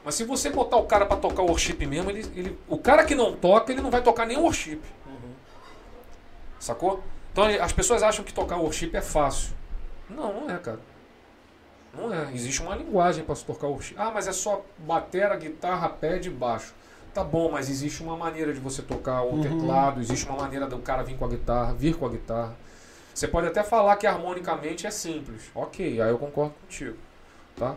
Mas 0.05 0.15
se 0.16 0.24
você 0.24 0.51
botar 0.51 0.77
o 0.77 0.85
cara 0.85 1.07
para 1.07 1.16
tocar 1.16 1.43
worship 1.43 1.87
mesmo, 1.87 2.11
ele, 2.11 2.20
ele, 2.35 2.59
o 2.69 2.77
cara 2.77 3.05
que 3.05 3.15
não 3.15 3.35
toca, 3.37 3.73
ele 3.73 3.81
não 3.81 3.91
vai 3.91 4.03
tocar 4.03 4.27
nem 4.27 4.37
worship. 4.37 4.81
Uhum. 5.07 5.33
Sacou? 6.59 7.03
Então 7.33 7.45
as 7.45 7.73
pessoas 7.73 8.03
acham 8.03 8.24
que 8.24 8.33
tocar 8.33 8.57
worship 8.57 8.91
é 8.95 9.01
fácil. 9.01 9.55
Não, 10.11 10.33
não 10.41 10.51
é, 10.51 10.59
cara. 10.59 10.81
Não 11.95 12.12
é. 12.12 12.33
Existe 12.35 12.61
uma 12.62 12.74
linguagem 12.74 13.24
para 13.24 13.35
se 13.35 13.45
tocar 13.45 13.69
worship. 13.69 13.95
Ah, 13.97 14.11
mas 14.12 14.27
é 14.27 14.33
só 14.33 14.65
batera, 14.79 15.37
guitarra, 15.37 15.89
pé 15.89 16.20
e 16.23 16.31
baixo. 16.31 16.74
Tá 17.15 17.23
bom, 17.23 17.51
mas 17.51 17.69
existe 17.69 18.03
uma 18.03 18.16
maneira 18.16 18.53
de 18.55 18.59
você 18.61 18.81
tocar 18.81 19.23
o 19.23 19.35
Uhum. 19.35 19.43
teclado, 19.43 20.01
existe 20.01 20.27
uma 20.27 20.39
maneira 20.39 20.66
do 20.66 20.79
cara 20.79 21.03
vir 21.03 21.16
com 21.16 21.27
a 21.27 21.29
guitarra, 21.29 21.74
vir 21.74 21.95
com 21.95 22.07
a 22.07 22.09
guitarra. 22.09 22.57
Você 23.15 23.29
pode 23.29 23.47
até 23.47 23.62
falar 23.62 23.97
que 23.97 24.07
harmonicamente 24.07 24.87
é 24.87 24.91
simples. 24.91 25.43
Ok, 25.55 26.01
aí 26.01 26.09
eu 26.09 26.19
concordo 26.19 26.55
contigo. 26.62 26.97
Tá? 27.55 27.77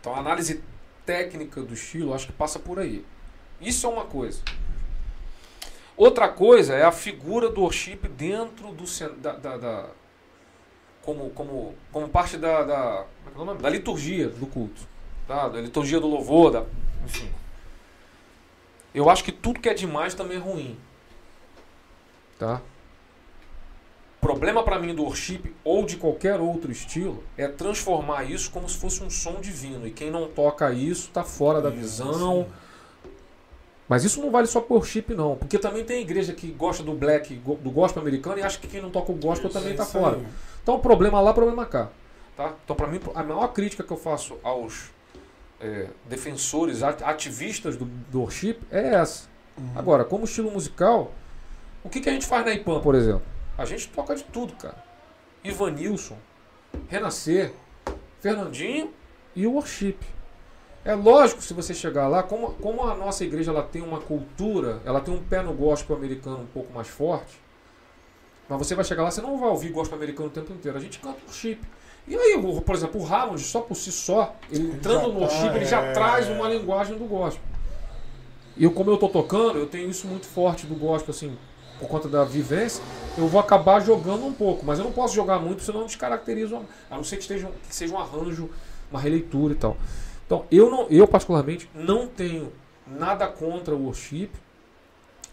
Então 0.00 0.14
a 0.14 0.18
análise 0.18 0.62
técnica 1.10 1.60
do 1.62 1.74
estilo 1.74 2.14
acho 2.14 2.26
que 2.28 2.32
passa 2.32 2.58
por 2.60 2.78
aí. 2.78 3.04
Isso 3.60 3.84
é 3.84 3.90
uma 3.90 4.04
coisa. 4.04 4.40
Outra 5.96 6.28
coisa 6.28 6.74
é 6.74 6.84
a 6.84 6.92
figura 6.92 7.48
do 7.50 7.62
worship 7.62 7.96
dentro 8.16 8.72
do 8.72 8.84
da, 9.20 9.32
da- 9.32 9.56
da- 9.56 9.90
como, 11.02 11.30
como, 11.30 11.74
como 11.90 12.08
parte 12.08 12.36
da, 12.36 12.62
da, 12.62 13.04
é 13.26 13.52
é 13.52 13.54
da 13.56 13.68
liturgia 13.68 14.28
do 14.28 14.46
culto, 14.46 14.80
tá? 15.26 15.48
da 15.48 15.60
liturgia 15.60 15.98
do 15.98 16.06
louvor, 16.06 16.52
da, 16.52 16.64
enfim. 17.04 17.28
Eu 18.94 19.10
acho 19.10 19.24
que 19.24 19.32
tudo 19.32 19.58
que 19.60 19.68
é 19.68 19.74
demais 19.74 20.14
também 20.14 20.36
é 20.36 20.40
ruim, 20.40 20.78
tá? 22.38 22.60
Problema 24.20 24.62
para 24.62 24.78
mim 24.78 24.94
do 24.94 25.02
worship 25.04 25.54
ou 25.64 25.84
de 25.84 25.96
qualquer 25.96 26.40
outro 26.40 26.70
estilo 26.70 27.24
é 27.38 27.48
transformar 27.48 28.24
isso 28.24 28.50
como 28.50 28.68
se 28.68 28.76
fosse 28.76 29.02
um 29.02 29.08
som 29.08 29.40
divino 29.40 29.86
e 29.86 29.90
quem 29.90 30.10
não 30.10 30.28
toca 30.28 30.70
isso 30.72 31.08
está 31.08 31.24
fora 31.24 31.60
da 31.62 31.70
visão. 31.70 32.46
Mas 33.88 34.04
isso 34.04 34.20
não 34.20 34.30
vale 34.30 34.46
só 34.46 34.60
por 34.60 34.74
worship 34.74 35.06
não, 35.16 35.36
porque 35.36 35.58
também 35.58 35.84
tem 35.84 36.02
igreja 36.02 36.32
que 36.32 36.48
gosta 36.48 36.82
do 36.82 36.92
black, 36.92 37.34
do 37.34 37.70
gospel 37.70 38.02
americano 38.02 38.38
e 38.38 38.42
acha 38.42 38.58
que 38.58 38.68
quem 38.68 38.80
não 38.80 38.90
toca 38.90 39.10
o 39.10 39.14
gospel 39.16 39.48
Isso, 39.50 39.58
também 39.58 39.72
está 39.72 39.84
fora. 39.86 40.16
aí. 40.16 40.26
Então, 40.62 40.78
problema 40.78 41.20
lá, 41.20 41.32
problema 41.32 41.64
cá. 41.66 41.88
Tá? 42.36 42.54
Então, 42.62 42.76
para 42.76 42.86
mim, 42.86 43.00
a 43.14 43.22
maior 43.22 43.48
crítica 43.48 43.82
que 43.82 43.90
eu 43.90 43.96
faço 43.96 44.36
aos 44.44 44.90
é, 45.60 45.88
defensores, 46.08 46.82
at- 46.82 47.02
ativistas 47.02 47.76
do, 47.76 47.86
do 47.86 48.20
worship 48.20 48.58
é 48.70 48.94
essa. 48.94 49.28
Uhum. 49.58 49.72
Agora, 49.74 50.04
como 50.04 50.24
estilo 50.24 50.50
musical, 50.50 51.10
o 51.82 51.88
que, 51.88 52.00
que 52.00 52.08
a 52.08 52.12
gente 52.12 52.26
faz 52.26 52.44
na 52.44 52.52
IPAM, 52.52 52.80
por 52.80 52.94
exemplo? 52.94 53.22
A 53.60 53.66
gente 53.66 53.88
toca 53.88 54.16
de 54.16 54.24
tudo, 54.24 54.54
cara. 54.54 54.82
Ivanilson, 55.44 56.16
Renascer, 56.88 57.52
Fernandinho 58.18 58.90
e 59.36 59.46
o 59.46 59.52
worship. 59.52 59.98
É 60.82 60.94
lógico, 60.94 61.42
se 61.42 61.52
você 61.52 61.74
chegar 61.74 62.08
lá, 62.08 62.22
como, 62.22 62.54
como 62.54 62.88
a 62.88 62.94
nossa 62.96 63.22
igreja 63.22 63.50
ela 63.50 63.62
tem 63.62 63.82
uma 63.82 64.00
cultura, 64.00 64.80
ela 64.82 64.98
tem 65.02 65.12
um 65.12 65.22
pé 65.22 65.42
no 65.42 65.52
gospel 65.52 65.94
americano 65.94 66.38
um 66.38 66.46
pouco 66.46 66.72
mais 66.72 66.88
forte, 66.88 67.38
mas 68.48 68.58
você 68.58 68.74
vai 68.74 68.82
chegar 68.82 69.02
lá, 69.02 69.10
você 69.10 69.20
não 69.20 69.38
vai 69.38 69.50
ouvir 69.50 69.68
gospel 69.68 69.98
americano 69.98 70.30
o 70.30 70.32
tempo 70.32 70.54
inteiro. 70.54 70.78
A 70.78 70.80
gente 70.80 70.98
canta 70.98 71.18
worship. 71.26 71.60
E 72.08 72.16
aí, 72.16 72.42
por 72.64 72.74
exemplo, 72.74 72.98
o 72.98 73.06
Hammond, 73.06 73.42
só 73.42 73.60
por 73.60 73.74
si 73.74 73.92
só, 73.92 74.36
ele 74.50 74.70
entrando 74.70 75.12
no 75.12 75.20
worship, 75.20 75.48
tá, 75.48 75.56
ele 75.56 75.66
já 75.66 75.82
é. 75.82 75.92
traz 75.92 76.30
uma 76.30 76.48
linguagem 76.48 76.96
do 76.96 77.04
gospel. 77.04 77.44
eu, 78.56 78.70
como 78.70 78.90
eu 78.90 78.96
tô 78.96 79.10
tocando, 79.10 79.58
eu 79.58 79.66
tenho 79.66 79.90
isso 79.90 80.06
muito 80.06 80.24
forte 80.24 80.66
do 80.66 80.74
gospel, 80.74 81.10
assim, 81.10 81.36
por 81.80 81.88
conta 81.88 82.08
da 82.08 82.22
vivência, 82.22 82.84
eu 83.16 83.26
vou 83.26 83.40
acabar 83.40 83.80
jogando 83.80 84.24
um 84.26 84.32
pouco, 84.32 84.64
mas 84.64 84.78
eu 84.78 84.84
não 84.84 84.92
posso 84.92 85.14
jogar 85.14 85.38
muito, 85.38 85.62
senão 85.62 85.80
eu 85.80 85.86
descaracterizo, 85.86 86.60
a 86.90 86.96
não 86.96 87.02
ser 87.02 87.16
que, 87.16 87.22
esteja, 87.22 87.50
que 87.66 87.74
seja 87.74 87.94
um 87.94 87.98
arranjo, 87.98 88.50
uma 88.90 89.00
releitura 89.00 89.54
e 89.54 89.56
tal. 89.56 89.76
Então, 90.26 90.44
eu, 90.50 90.70
não, 90.70 90.86
eu 90.88 91.08
particularmente 91.08 91.68
não 91.74 92.06
tenho 92.06 92.52
nada 92.86 93.26
contra 93.26 93.74
o 93.74 93.86
worship, 93.86 94.30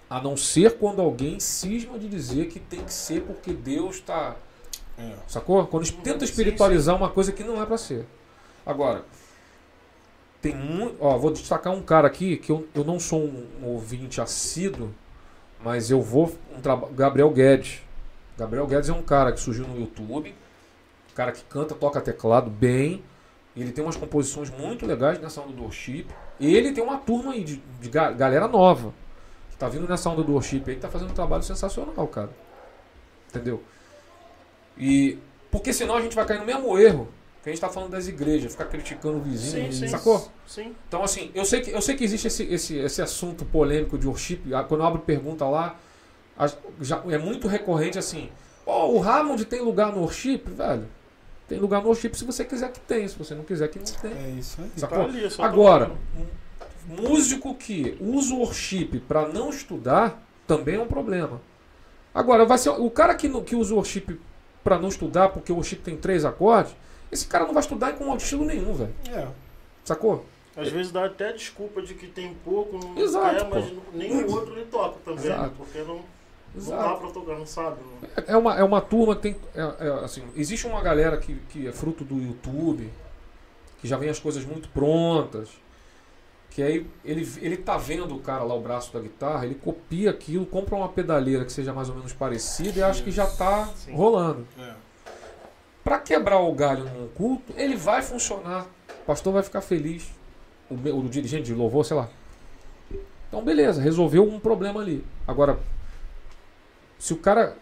a 0.10 0.22
não 0.22 0.38
ser 0.38 0.78
quando 0.78 1.02
alguém 1.02 1.40
cisma 1.40 2.00
de 2.00 2.08
dizer 2.08 2.48
que 2.48 2.60
tem 2.60 2.84
que 2.84 2.94
ser 2.94 3.22
porque 3.24 3.52
Deus 3.52 3.98
está. 3.98 4.36
É. 4.98 5.14
Sacou? 5.28 5.68
Quando 5.68 5.92
tenta 5.92 6.24
espiritualizar 6.24 6.96
uma 6.96 7.10
coisa 7.10 7.32
que 7.32 7.44
não 7.44 7.62
é 7.62 7.66
pra 7.66 7.78
ser. 7.78 8.06
Agora, 8.66 9.04
tem 10.42 10.56
muito. 10.56 10.96
Ó, 11.00 11.18
vou 11.18 11.32
destacar 11.32 11.74
um 11.74 11.82
cara 11.82 12.08
aqui 12.08 12.38
que 12.38 12.52
eu, 12.52 12.68
eu 12.74 12.84
não 12.84 13.00
sou 13.00 13.22
um 13.22 13.66
ouvinte 13.66 14.22
assíduo, 14.22 14.94
mas 15.64 15.90
eu 15.92 16.02
vou. 16.02 16.36
Um 16.56 16.62
traba- 16.62 16.90
Gabriel 16.94 17.30
Guedes. 17.32 17.82
Gabriel 18.38 18.68
Guedes 18.68 18.90
é 18.90 18.94
um 18.94 19.02
cara 19.02 19.32
que 19.32 19.40
surgiu 19.40 19.68
no 19.68 19.80
YouTube, 19.80 20.34
cara 21.16 21.32
que 21.32 21.44
canta, 21.46 21.74
toca 21.74 22.00
teclado 22.00 22.50
bem. 22.50 23.04
Ele 23.56 23.72
tem 23.72 23.84
umas 23.84 23.96
composições 23.96 24.52
muito 24.52 24.86
legais 24.86 25.20
nessa 25.20 25.42
onda 25.42 25.54
do 25.54 25.64
worship. 25.64 26.06
E 26.40 26.56
ele 26.56 26.72
tem 26.72 26.84
uma 26.84 26.98
turma 26.98 27.32
aí 27.34 27.44
de, 27.44 27.58
de 27.82 27.90
ga- 27.90 28.12
galera 28.12 28.48
nova. 28.48 28.94
Que 29.50 29.58
tá 29.58 29.68
vindo 29.68 29.88
nessa 29.90 30.08
onda 30.12 30.22
do 30.24 30.34
worship 30.34 30.62
aí, 30.68 30.76
que 30.76 30.82
tá 30.82 30.88
fazendo 30.90 31.10
um 31.10 31.16
trabalho 31.16 31.42
sensacional, 31.42 32.08
cara. 32.08 32.30
Entendeu? 33.30 33.64
E. 34.78 35.18
Porque 35.50 35.74
senão 35.74 35.96
a 35.96 36.02
gente 36.02 36.16
vai 36.16 36.26
cair 36.26 36.40
no 36.40 36.46
mesmo 36.46 36.78
erro 36.78 37.08
a 37.50 37.54
gente 37.54 37.62
tá 37.62 37.70
falando 37.70 37.92
das 37.92 38.08
igrejas, 38.08 38.52
ficar 38.52 38.66
criticando 38.66 39.18
o 39.18 39.22
vizinho, 39.22 39.72
Sim, 39.72 39.80
sim. 39.80 39.88
sacou? 39.88 40.30
Sim. 40.46 40.76
Então, 40.88 41.04
assim, 41.04 41.32
eu 41.34 41.46
sei 41.46 41.62
que, 41.62 41.72
eu 41.72 41.82
sei 41.82 41.96
que 41.96 42.04
existe 42.04 42.28
esse, 42.28 42.44
esse, 42.44 42.78
esse 42.78 43.02
assunto 43.02 43.46
polêmico 43.46 43.98
de 43.98 44.08
worship. 44.08 44.42
Ah, 44.54 44.64
Quando 44.64 44.82
eu 44.82 44.88
abro 44.88 45.02
pergunta 45.02 45.46
lá, 45.46 45.76
já, 46.82 47.02
é 47.10 47.18
muito 47.18 47.48
recorrente 47.48 47.98
assim: 47.98 48.30
Pô, 48.66 48.88
o 48.88 49.02
Hammond 49.04 49.46
tem 49.46 49.62
lugar 49.62 49.92
no 49.92 50.02
worship? 50.02 50.44
Velho, 50.46 50.88
tem 51.48 51.58
lugar 51.60 51.82
no 51.82 51.88
worship 51.88 52.14
se 52.16 52.26
você 52.26 52.44
quiser 52.44 52.72
que 52.72 52.80
tem, 52.82 53.08
se 53.08 53.18
você 53.18 53.34
não 53.34 53.44
quiser 53.44 53.68
que 53.70 53.80
não 53.80 53.86
tem. 53.86 54.12
É 54.12 54.30
isso 54.38 54.62
aí. 54.62 54.72
Sacou? 54.76 54.98
Tá 54.98 55.04
ali, 55.06 55.30
só 55.32 55.44
Agora, 55.44 55.92
um 56.90 57.02
músico 57.02 57.56
que 57.56 57.98
usa 58.00 58.34
o 58.34 58.40
worship 58.40 59.00
para 59.08 59.28
não 59.28 59.50
estudar 59.50 60.22
também 60.46 60.76
é 60.76 60.80
um 60.80 60.88
problema. 60.88 61.42
Agora, 62.14 62.46
vai 62.46 62.58
ser 62.58 62.70
o 62.70 62.90
cara 62.90 63.14
que, 63.16 63.30
que 63.42 63.56
usa 63.56 63.74
o 63.74 63.78
worship 63.78 64.20
para 64.64 64.78
não 64.78 64.90
estudar 64.90 65.30
porque 65.30 65.52
o 65.52 65.56
worship 65.56 65.78
tem 65.78 65.96
três 65.96 66.26
acordes, 66.26 66.76
esse 67.12 67.26
cara 67.28 67.46
não 67.46 67.54
vai 67.54 67.62
estudar 67.62 67.94
com 67.94 68.16
estilo 68.16 68.46
nenhum, 68.46 68.74
velho. 68.74 68.94
É. 69.10 69.28
Sacou? 69.86 70.26
Às 70.56 70.70
vezes 70.70 70.92
dá 70.92 71.06
até 71.06 71.32
desculpa 71.34 71.82
de 71.82 71.94
que 71.94 72.08
tem 72.08 72.34
pouco, 72.44 72.78
não 72.78 72.98
Exato, 72.98 73.36
quer, 73.36 73.44
pô. 73.46 73.56
mas 73.56 73.74
nem 73.94 74.24
o 74.24 74.32
outro 74.32 74.54
ele 74.56 74.66
toca 74.66 74.98
também, 75.06 75.26
Exato. 75.26 75.52
porque 75.56 75.78
não, 75.80 75.96
não 75.96 76.02
dá 76.56 76.60
Exato. 76.60 77.00
pra 77.00 77.10
tocar, 77.12 77.38
não 77.38 77.46
sabe. 77.46 77.78
Não. 77.84 78.24
É 78.26 78.36
uma, 78.36 78.56
é 78.58 78.64
uma 78.64 78.82
turma 78.82 79.16
que 79.16 79.22
tem. 79.22 79.36
é- 79.56 79.88
é, 79.88 80.04
assim, 80.04 80.24
existe 80.36 80.66
uma 80.66 80.82
galera 80.82 81.18
que, 81.18 81.36
que 81.50 81.68
é 81.68 81.72
fruto 81.72 82.04
do 82.04 82.16
YouTube, 82.20 82.92
que 83.80 83.88
já 83.88 83.98
vem 83.98 84.10
as 84.10 84.20
coisas 84.20 84.44
muito 84.46 84.68
prontas. 84.70 85.50
Que 86.50 86.64
aí 86.64 86.88
ele, 87.06 87.30
ele 87.40 87.58
tá 87.58 87.78
vendo 87.78 88.16
o 88.16 88.20
cara 88.20 88.44
lá, 88.44 88.56
o 88.56 88.60
braço 88.62 88.92
da 88.92 89.00
guitarra, 89.00 89.46
ele 89.46 89.54
copia 89.54 90.10
aquilo, 90.10 90.44
compra 90.44 90.76
uma 90.76 90.90
pedaleira 90.90 91.46
que 91.46 91.52
seja 91.52 91.72
mais 91.72 91.88
ou 91.88 91.94
menos 91.96 92.14
parecida 92.14 92.80
e 92.80 92.82
acha 92.82 93.04
que 93.04 93.12
já 93.12 93.28
tá 93.28 93.68
Sim. 93.76 93.94
rolando. 93.94 94.48
É. 94.58 94.74
Pra 95.88 96.00
quebrar 96.00 96.40
o 96.42 96.52
galho 96.54 96.84
num 96.84 97.08
culto, 97.08 97.54
ele 97.56 97.78
vai 97.78 98.02
funcionar. 98.02 98.66
O 98.90 99.06
pastor 99.06 99.32
vai 99.32 99.42
ficar 99.42 99.62
feliz. 99.62 100.06
O, 100.70 100.76
me- 100.76 100.92
o 100.92 101.02
dirigente 101.04 101.46
de 101.46 101.54
louvor, 101.54 101.86
sei 101.86 101.96
lá. 101.96 102.10
Então, 103.30 103.42
beleza, 103.42 103.82
resolveu 103.82 104.28
um 104.28 104.38
problema 104.38 104.82
ali. 104.82 105.02
Agora, 105.26 105.58
se 107.00 107.14
o 107.14 107.18
cara. 107.18 107.56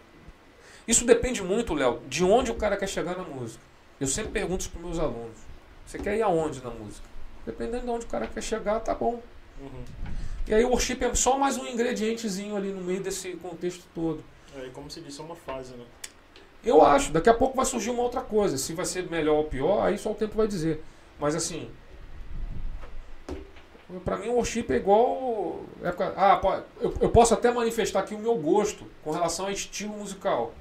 Isso 0.88 1.06
depende 1.06 1.40
muito, 1.40 1.72
Léo, 1.72 2.00
de 2.08 2.24
onde 2.24 2.50
o 2.50 2.56
cara 2.56 2.76
quer 2.76 2.88
chegar 2.88 3.16
na 3.16 3.22
música. 3.22 3.62
Eu 4.00 4.08
sempre 4.08 4.32
pergunto 4.32 4.62
isso 4.62 4.70
para 4.70 4.80
meus 4.80 4.98
alunos: 4.98 5.38
você 5.86 5.96
quer 5.96 6.16
ir 6.16 6.22
aonde 6.22 6.60
na 6.64 6.70
música? 6.70 7.06
Dependendo 7.46 7.84
de 7.84 7.90
onde 7.90 8.06
o 8.06 8.08
cara 8.08 8.26
quer 8.26 8.42
chegar, 8.42 8.80
tá 8.80 8.92
bom. 8.92 9.22
Uhum. 9.60 9.84
E 10.48 10.52
aí 10.52 10.64
o 10.64 10.70
worship 10.70 10.98
é 11.00 11.14
só 11.14 11.38
mais 11.38 11.56
um 11.56 11.64
ingredientezinho 11.64 12.56
ali 12.56 12.72
no 12.72 12.80
meio 12.80 13.00
desse 13.00 13.34
contexto 13.36 13.84
todo. 13.94 14.24
É, 14.56 14.68
como 14.72 14.90
se 14.90 15.00
disse, 15.00 15.20
é 15.20 15.22
uma 15.24 15.36
fase, 15.36 15.74
né? 15.76 15.84
Eu 16.64 16.84
acho, 16.84 17.12
daqui 17.12 17.30
a 17.30 17.34
pouco 17.34 17.56
vai 17.56 17.64
surgir 17.64 17.90
uma 17.90 18.02
outra 18.02 18.20
coisa. 18.20 18.58
Se 18.58 18.72
vai 18.72 18.84
ser 18.84 19.08
melhor 19.08 19.36
ou 19.36 19.44
pior, 19.44 19.84
aí 19.84 19.96
só 19.96 20.10
o 20.10 20.14
tempo 20.14 20.36
vai 20.36 20.48
dizer. 20.48 20.82
Mas 21.18 21.34
assim. 21.34 21.70
Pra 24.04 24.16
mim 24.16 24.28
o 24.28 24.34
worship 24.34 24.66
é 24.70 24.76
igual. 24.76 25.60
é 25.82 25.88
ah, 26.16 26.62
eu, 26.80 26.92
eu 27.00 27.08
posso 27.08 27.34
até 27.34 27.52
manifestar 27.52 28.00
aqui 28.00 28.14
o 28.14 28.18
meu 28.18 28.34
gosto 28.36 28.84
com 29.04 29.12
relação 29.12 29.46
a 29.46 29.52
estilo 29.52 29.96
musical. 29.96 30.52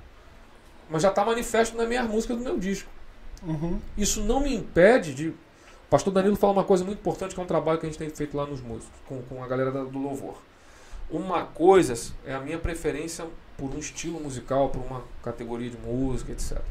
Mas 0.89 1.01
já 1.01 1.09
está 1.09 1.26
manifesto 1.26 1.76
na 1.76 1.85
minha 1.85 2.03
música 2.03 2.35
do 2.35 2.41
meu 2.41 2.57
disco. 2.57 2.89
Uhum. 3.43 3.80
Isso 3.97 4.22
não 4.22 4.39
me 4.39 4.55
impede 4.55 5.13
de. 5.13 5.30
O 5.30 5.88
pastor 5.89 6.13
Danilo 6.13 6.35
fala 6.35 6.53
uma 6.53 6.63
coisa 6.63 6.84
muito 6.84 6.99
importante, 6.99 7.34
que 7.34 7.39
é 7.39 7.43
um 7.43 7.47
trabalho 7.47 7.80
que 7.80 7.85
a 7.85 7.89
gente 7.89 7.97
tem 7.97 8.09
feito 8.09 8.35
lá 8.35 8.45
nos 8.45 8.61
músicos, 8.61 8.99
com, 9.07 9.22
com 9.23 9.43
a 9.43 9.47
galera 9.47 9.72
do 9.72 9.99
louvor. 9.99 10.35
Uma 11.09 11.45
coisa 11.45 11.93
é 12.26 12.34
a 12.34 12.39
minha 12.39 12.57
preferência 12.57 13.26
por 13.57 13.73
um 13.73 13.80
estilo 13.80 14.19
musical, 14.19 14.69
por 14.69 14.82
uma 14.82 15.03
categoria 15.23 15.69
de 15.69 15.77
música, 15.77 16.32
etc. 16.32 16.61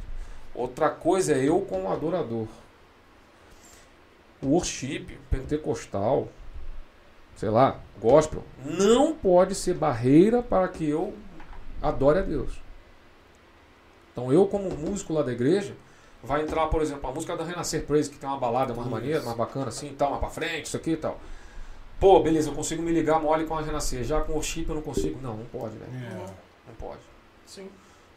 Outra 0.54 0.90
coisa 0.90 1.32
é 1.32 1.42
eu 1.42 1.60
como 1.62 1.90
adorador. 1.90 2.46
O 4.42 4.48
worship 4.48 5.18
pentecostal, 5.30 6.28
sei 7.36 7.48
lá, 7.48 7.80
gospel, 8.00 8.44
não 8.64 9.14
pode 9.14 9.54
ser 9.54 9.74
barreira 9.74 10.42
para 10.42 10.68
que 10.68 10.88
eu 10.88 11.14
adore 11.80 12.18
a 12.18 12.22
Deus. 12.22 12.52
Então 14.12 14.32
eu, 14.32 14.46
como 14.46 14.70
músico 14.70 15.12
lá 15.12 15.22
da 15.22 15.32
igreja, 15.32 15.74
vai 16.22 16.42
entrar, 16.42 16.68
por 16.68 16.82
exemplo, 16.82 17.08
a 17.08 17.12
música 17.12 17.36
da 17.36 17.44
Renascer 17.44 17.84
Praise, 17.84 18.08
que 18.10 18.16
tem 18.16 18.28
uma 18.28 18.38
balada 18.38 18.72
mais 18.72 18.86
Isso. 18.86 18.94
maneira, 18.94 19.22
mais 19.22 19.36
bacana 19.36 19.68
assim, 19.68 19.92
tal, 19.96 20.10
mais 20.10 20.20
pra 20.20 20.30
frente, 20.30 20.66
isso 20.66 20.76
aqui 20.76 20.92
e 20.92 20.96
tal. 20.96 21.18
Pô, 21.98 22.20
beleza, 22.20 22.50
eu 22.50 22.54
consigo 22.54 22.82
me 22.82 22.92
ligar 22.92 23.20
mole 23.20 23.44
com 23.44 23.56
a 23.56 23.62
Renascer. 23.62 24.04
Já 24.04 24.20
com 24.20 24.32
o 24.32 24.34
worship 24.36 24.66
eu 24.68 24.74
não 24.74 24.82
consigo. 24.82 25.18
Não, 25.22 25.36
não 25.36 25.46
pode, 25.46 25.76
velho. 25.76 25.90
É. 25.92 26.43
Não 26.66 26.74
pode. 26.74 27.00
Sim. 27.46 27.68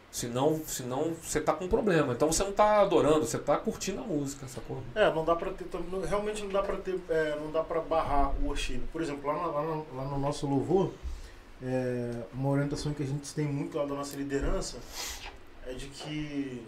Senão, 0.10 0.62
senão 0.66 1.14
você 1.22 1.40
tá 1.42 1.54
com 1.54 1.66
um 1.66 1.68
problema. 1.68 2.14
Então 2.14 2.32
você 2.32 2.44
não 2.44 2.52
tá 2.52 2.82
adorando, 2.82 3.26
você 3.26 3.38
tá 3.38 3.58
curtindo 3.58 4.02
a 4.02 4.04
música, 4.04 4.48
sacou? 4.48 4.82
É, 4.96 5.14
não 5.14 5.26
dá 5.26 5.36
pra 5.36 5.52
ter 5.52 5.68
realmente 6.08 6.44
não 6.44 6.50
dá 6.50 6.64
pra 6.64 6.78
ter, 6.78 7.00
é, 7.10 7.38
não 7.40 7.52
dá 7.52 7.64
para 7.64 7.82
barrar 7.82 8.34
o 8.42 8.48
worship. 8.48 8.80
Por 8.92 9.02
exemplo, 9.02 9.28
lá, 9.28 9.48
lá 9.48 9.62
no, 9.62 9.86
lá 9.96 10.06
no 10.06 10.18
nosso 10.18 10.48
louvor, 10.48 10.92
é, 11.62 12.24
uma 12.34 12.50
orientação 12.50 12.94
que 12.94 13.04
a 13.04 13.06
gente 13.06 13.34
tem 13.34 13.46
muito 13.46 13.78
lá 13.78 13.86
da 13.86 13.96
nossa 13.96 14.16
liderança 14.16 14.78
é 15.66 15.74
de 15.74 15.88
que 15.88 16.66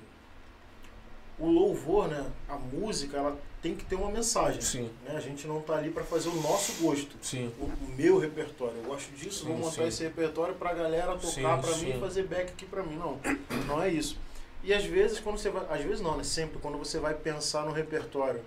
o 1.40 1.50
louvor, 1.50 2.08
né, 2.08 2.26
a 2.48 2.56
música, 2.56 3.18
ela 3.18 3.38
tem 3.62 3.76
que 3.76 3.84
ter 3.86 3.96
uma 3.96 4.10
mensagem. 4.10 4.62
Sim, 4.62 4.90
Né? 5.06 5.16
A 5.16 5.20
gente 5.20 5.46
não 5.48 5.62
tá 5.62 5.76
ali 5.76 5.90
pra 5.90 6.04
fazer 6.04 6.30
o 6.30 6.36
nosso 6.36 6.74
gosto. 6.82 7.16
sim. 7.22 7.52
O, 7.60 7.66
o 7.66 7.96
meu 7.98 8.18
repertório, 8.18 8.76
eu 8.78 8.84
gosto 8.84 9.12
disso, 9.16 9.42
Sim, 9.42 9.48
vou 9.48 9.58
montar 9.58 9.72
sim. 9.84 9.88
esse 9.88 10.04
repertório 10.04 10.56
pra 10.56 10.74
galera 10.74 11.18
tocar 11.18 11.60
pra 11.62 11.76
mim 11.78 11.90
e 11.96 12.00
fazer 12.00 12.24
back 12.24 12.52
aqui 12.52 12.66
pra 12.66 12.84
mim. 12.84 12.96
Não, 12.96 13.20
não 13.68 13.82
é 13.82 13.90
isso. 13.90 14.18
E 14.64 14.74
às 14.74 14.84
vezes, 14.84 15.20
quando 15.20 15.38
você 15.38 15.50
vai. 15.50 15.66
Às 15.70 15.84
vezes 15.86 16.02
não, 16.02 16.18
né? 16.18 16.24
Sempre, 16.24 16.60
quando 16.60 16.78
você 16.78 17.00
vai 17.00 17.14
pensar 17.14 17.66
no 17.66 17.72
repertório 17.72 18.42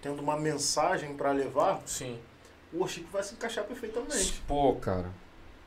tendo 0.00 0.22
uma 0.22 0.34
mensagem 0.36 1.14
pra 1.14 1.32
levar, 1.32 1.82
Sim. 1.84 2.18
o 2.72 2.78
worship 2.78 3.04
vai 3.12 3.22
se 3.22 3.34
encaixar 3.34 3.64
perfeitamente. 3.64 4.42
Pô, 4.48 4.74
cara. 4.76 5.10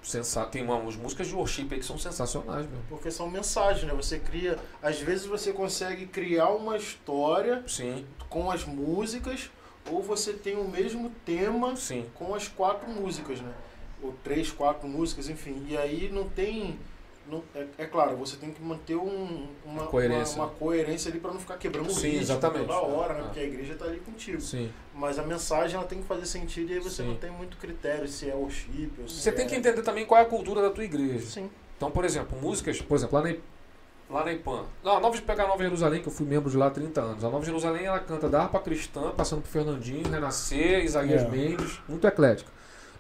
Sensa... 0.04 0.46
Tem 0.46 0.62
uma, 0.62 0.76
umas 0.76 0.96
músicas 0.96 1.28
de 1.28 1.34
worship 1.34 1.68
aí 1.72 1.80
que 1.80 1.86
são 1.86 1.98
sensacionais, 1.98 2.68
meu. 2.68 2.80
Porque 2.90 3.10
são 3.10 3.30
mensagens, 3.30 3.86
né? 3.86 3.94
Você 3.94 4.20
cria. 4.20 4.60
Às 4.82 5.00
vezes 5.00 5.26
você 5.26 5.54
consegue 5.54 6.06
criar 6.06 6.50
uma 6.50 6.76
história 6.78 7.64
Sim, 7.68 8.06
com 8.30 8.52
as 8.52 8.66
músicas, 8.66 9.50
ou 9.90 10.02
você 10.02 10.34
tem 10.34 10.58
o 10.58 10.68
mesmo 10.68 11.10
tema 11.26 11.76
sim. 11.76 12.06
com 12.16 12.36
as 12.36 12.48
quatro 12.48 12.90
músicas, 12.90 13.40
né? 13.40 13.54
Ou 14.02 14.14
três, 14.24 14.52
quatro 14.52 14.88
músicas, 14.88 15.30
enfim. 15.30 15.66
E 15.68 15.78
aí 15.78 16.10
não 16.12 16.28
tem. 16.28 16.78
Não, 17.28 17.42
é, 17.56 17.66
é 17.78 17.86
claro, 17.86 18.18
você 18.18 18.36
tem 18.36 18.52
que 18.52 18.62
manter 18.62 18.96
um, 18.96 19.48
uma, 19.66 19.88
Coerência. 19.88 20.36
uma, 20.36 20.46
uma 20.46 20.54
coerência 20.54 21.10
ali 21.10 21.20
para 21.20 21.32
não 21.32 21.40
ficar 21.40 21.58
quebrando 21.58 21.90
o 21.90 21.94
ritmo 21.94 22.20
exatamente. 22.20 22.68
toda 22.68 22.80
hora, 22.82 23.14
né? 23.14 23.20
É. 23.22 23.24
Porque 23.24 23.40
a 23.40 23.44
igreja 23.44 23.76
tá 23.76 23.86
ali 23.86 24.00
contigo. 24.00 24.42
Sim. 24.42 24.72
Mas 24.94 25.18
a 25.18 25.24
mensagem 25.24 25.78
ela 25.78 25.86
tem 25.86 26.00
que 26.02 26.06
fazer 26.06 26.26
sentido 26.26 26.72
e 26.72 26.74
aí 26.76 26.80
você 26.80 27.02
Sim. 27.02 27.10
não 27.10 27.16
tem 27.16 27.32
muito 27.32 27.58
critério 27.58 28.08
se 28.08 28.30
é 28.30 28.36
worship 28.36 28.92
ou 29.02 29.08
se 29.08 29.22
Você 29.22 29.30
é... 29.30 29.32
tem 29.32 29.48
que 29.48 29.56
entender 29.56 29.82
também 29.82 30.06
qual 30.06 30.20
é 30.20 30.24
a 30.24 30.28
cultura 30.28 30.62
da 30.62 30.70
tua 30.70 30.84
igreja. 30.84 31.26
Sim. 31.26 31.50
Então, 31.78 31.90
por 31.90 32.04
exemplo, 32.06 32.38
músicas, 32.40 32.82
por 32.82 32.96
exemplo, 32.96 33.18
lá 33.18 33.24
na, 33.28 33.36
lá 34.10 34.26
na 34.26 34.34
IPAN. 34.34 34.66
Não, 34.84 34.98
a 34.98 35.00
Nova, 35.00 35.22
pegar 35.22 35.46
a 35.46 35.48
Nova 35.48 35.64
Jerusalém, 35.64 36.02
que 36.02 36.08
eu 36.08 36.14
fui 36.14 36.26
membro 36.26 36.52
de 36.52 36.58
lá 36.58 36.68
há 36.68 36.72
30 36.72 37.02
anos. 37.02 37.24
A 37.24 37.30
Nova 37.30 37.46
Jerusalém, 37.46 37.86
ela 37.86 38.00
canta 38.00 38.30
da 38.30 38.44
harpa 38.44 38.60
cristã, 38.60 39.12
passando 39.12 39.42
por 39.42 39.48
Fernandinho, 39.48 40.10
Renascer, 40.10 40.84
Isaías 40.84 41.24
É. 41.24 41.30
Mendes, 41.30 41.80
muito 41.88 42.06
eclética. 42.06 42.52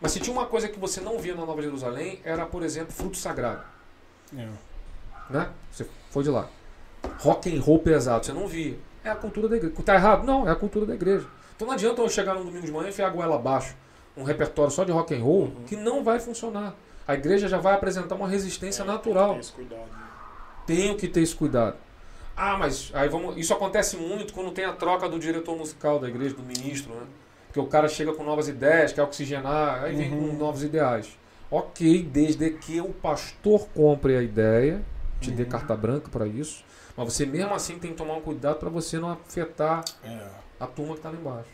Mas 0.01 0.11
se 0.11 0.19
tinha 0.19 0.35
uma 0.35 0.45
coisa 0.45 0.67
que 0.67 0.77
você 0.79 0.99
não 0.99 1.17
via 1.17 1.33
na 1.35 1.45
Nova 1.45 1.61
Jerusalém, 1.61 2.19
era, 2.25 2.45
por 2.45 2.63
exemplo, 2.63 2.91
fruto 2.91 3.15
sagrado. 3.15 3.63
É. 4.37 4.47
Né? 5.29 5.49
Você 5.71 5.87
foi 6.09 6.23
de 6.23 6.29
lá. 6.29 6.47
Rock 7.19 7.55
and 7.55 7.61
roll 7.61 7.79
pesado, 7.79 8.25
você 8.25 8.33
não 8.33 8.47
via. 8.47 8.77
É 9.03 9.09
a 9.09 9.15
cultura 9.15 9.47
da 9.47 9.57
igreja. 9.57 9.75
Tá 9.83 9.95
errado? 9.95 10.25
Não, 10.25 10.47
é 10.47 10.51
a 10.51 10.55
cultura 10.55 10.85
da 10.85 10.93
igreja. 10.93 11.25
Então 11.55 11.67
não 11.67 11.73
adianta 11.73 12.01
eu 12.01 12.09
chegar 12.09 12.33
num 12.33 12.45
domingo 12.45 12.65
de 12.65 12.71
manhã 12.71 12.87
e 12.87 12.89
enfiar 12.89 13.07
a 13.07 13.09
goela 13.09 13.35
abaixo 13.35 13.75
um 14.15 14.23
repertório 14.23 14.71
só 14.71 14.83
de 14.83 14.91
rock 14.91 15.13
and 15.13 15.23
roll 15.23 15.51
que 15.67 15.75
não 15.75 16.03
vai 16.03 16.19
funcionar. 16.19 16.75
A 17.07 17.15
igreja 17.15 17.47
já 17.47 17.57
vai 17.57 17.73
apresentar 17.73 18.15
uma 18.15 18.27
resistência 18.27 18.85
natural. 18.85 19.31
Tem 19.31 19.39
esse 19.39 19.51
cuidado. 19.51 19.89
Tenho 20.65 20.95
que 20.95 21.07
ter 21.07 21.21
esse 21.21 21.35
cuidado. 21.35 21.75
Ah, 22.35 22.57
mas 22.57 22.91
aí 22.93 23.09
vamos. 23.09 23.37
Isso 23.37 23.53
acontece 23.53 23.97
muito 23.97 24.33
quando 24.33 24.51
tem 24.51 24.65
a 24.65 24.73
troca 24.73 25.09
do 25.09 25.19
diretor 25.19 25.55
musical 25.55 25.99
da 25.99 26.07
igreja, 26.07 26.35
do 26.35 26.43
ministro, 26.43 26.93
né? 26.93 27.05
Porque 27.47 27.59
o 27.59 27.67
cara 27.67 27.87
chega 27.87 28.13
com 28.13 28.23
novas 28.23 28.47
ideias, 28.47 28.93
quer 28.93 29.03
oxigenar, 29.03 29.83
aí 29.83 29.95
vem 29.95 30.09
com 30.09 30.33
novos 30.33 30.63
ideais. 30.63 31.15
Ok, 31.57 32.01
desde 32.11 32.49
que 32.49 32.81
o 32.81 32.89
pastor 32.89 33.67
compre 33.75 34.17
a 34.17 34.23
ideia, 34.23 34.81
te 35.21 35.29
dê 35.29 35.45
carta 35.45 35.75
branca 35.75 36.09
para 36.09 36.25
isso, 36.25 36.63
mas 36.97 37.13
você 37.13 37.27
mesmo 37.27 37.53
assim 37.53 37.77
tem 37.77 37.91
que 37.91 37.97
tomar 37.97 38.15
um 38.15 38.21
cuidado 38.21 38.55
para 38.57 38.69
você 38.69 38.97
não 38.97 39.09
afetar 39.11 39.83
É. 40.03 40.25
a 40.59 40.65
turma 40.65 40.95
que 40.95 41.01
tá 41.01 41.09
lá 41.11 41.15
embaixo. 41.15 41.49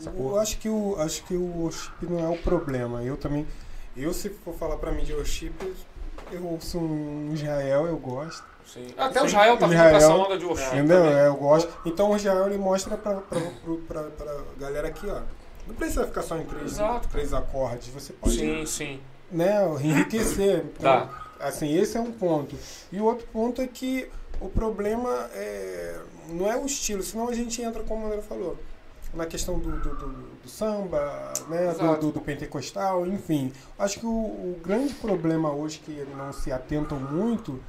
Sacou? 0.00 0.30
Eu 0.32 0.40
acho 0.40 0.58
que 0.58 0.68
o 0.68 0.96
acho 0.98 1.22
que 1.24 1.34
o 1.36 1.44
worship 1.60 1.92
não 2.02 2.18
é 2.18 2.28
o 2.28 2.36
problema. 2.42 3.02
Eu 3.04 3.16
também, 3.16 3.46
eu 3.96 4.12
se 4.12 4.28
for 4.28 4.54
falar 4.54 4.76
pra 4.76 4.90
mim 4.90 5.04
de 5.04 5.12
worship, 5.12 5.52
eu 6.32 6.44
ouço 6.44 6.78
um 6.80 7.30
Israel, 7.32 7.86
eu 7.86 7.96
gosto. 7.96 8.42
Sim. 8.66 8.88
Até 8.98 9.20
o 9.20 9.22
Sim, 9.22 9.28
Israel 9.28 9.56
tá 9.56 9.66
vindo 9.66 9.74
Israel- 9.76 9.90
com 9.92 9.96
essa 9.98 10.14
onda 10.14 10.36
de 10.38 10.44
worship. 10.44 10.66
Entendeu? 10.76 10.96
também. 11.04 11.14
É, 11.16 11.26
eu 11.28 11.36
gosto. 11.36 11.72
Então 11.86 12.10
o 12.10 12.16
Israel 12.16 12.46
ele 12.46 12.58
mostra 12.58 12.96
pra, 12.96 13.14
pra, 13.20 13.40
pro- 13.62 13.78
pra, 13.86 14.02
pra 14.02 14.36
galera 14.58 14.88
aqui, 14.88 15.06
ó. 15.08 15.20
Não 15.66 15.74
precisa 15.76 16.06
ficar 16.06 16.22
só 16.22 16.36
em 16.36 16.44
três, 16.44 16.72
Exato. 16.72 17.08
três 17.08 17.32
acordes. 17.32 17.86
Você 17.88 18.12
pode 18.12 18.36
Sim, 18.36 18.66
sim. 18.66 19.00
Né, 19.30 19.56
enriquecer. 19.80 20.64
Então, 20.78 20.82
Tá. 21.08 21.24
Assim, 21.40 21.76
esse 21.78 21.96
é 21.96 22.00
um 22.00 22.10
ponto. 22.10 22.56
E 22.90 23.00
o 23.00 23.04
outro 23.04 23.24
ponto 23.28 23.62
é 23.62 23.66
que 23.68 24.10
o 24.40 24.48
problema 24.48 25.08
é, 25.32 25.96
não 26.30 26.50
é 26.50 26.56
o 26.56 26.66
estilo, 26.66 27.00
senão 27.02 27.28
a 27.28 27.32
gente 27.32 27.62
entra, 27.62 27.82
como 27.84 28.02
o 28.02 28.06
André 28.08 28.22
falou, 28.22 28.56
na 29.14 29.24
questão 29.24 29.56
do, 29.58 29.70
do, 29.80 29.94
do- 29.94 30.28
do 30.42 30.48
samba, 30.48 31.32
né, 31.48 31.72
do, 32.00 32.10
do- 32.10 32.20
pentecostal, 32.20 33.06
enfim. 33.06 33.52
Acho 33.78 34.00
que 34.00 34.06
o, 34.06 34.10
o 34.10 34.60
grande 34.64 34.94
problema 34.94 35.52
hoje 35.52 35.78
que 35.78 36.04
não 36.16 36.32
se 36.32 36.50
atentam 36.50 36.98
muito, 36.98 37.62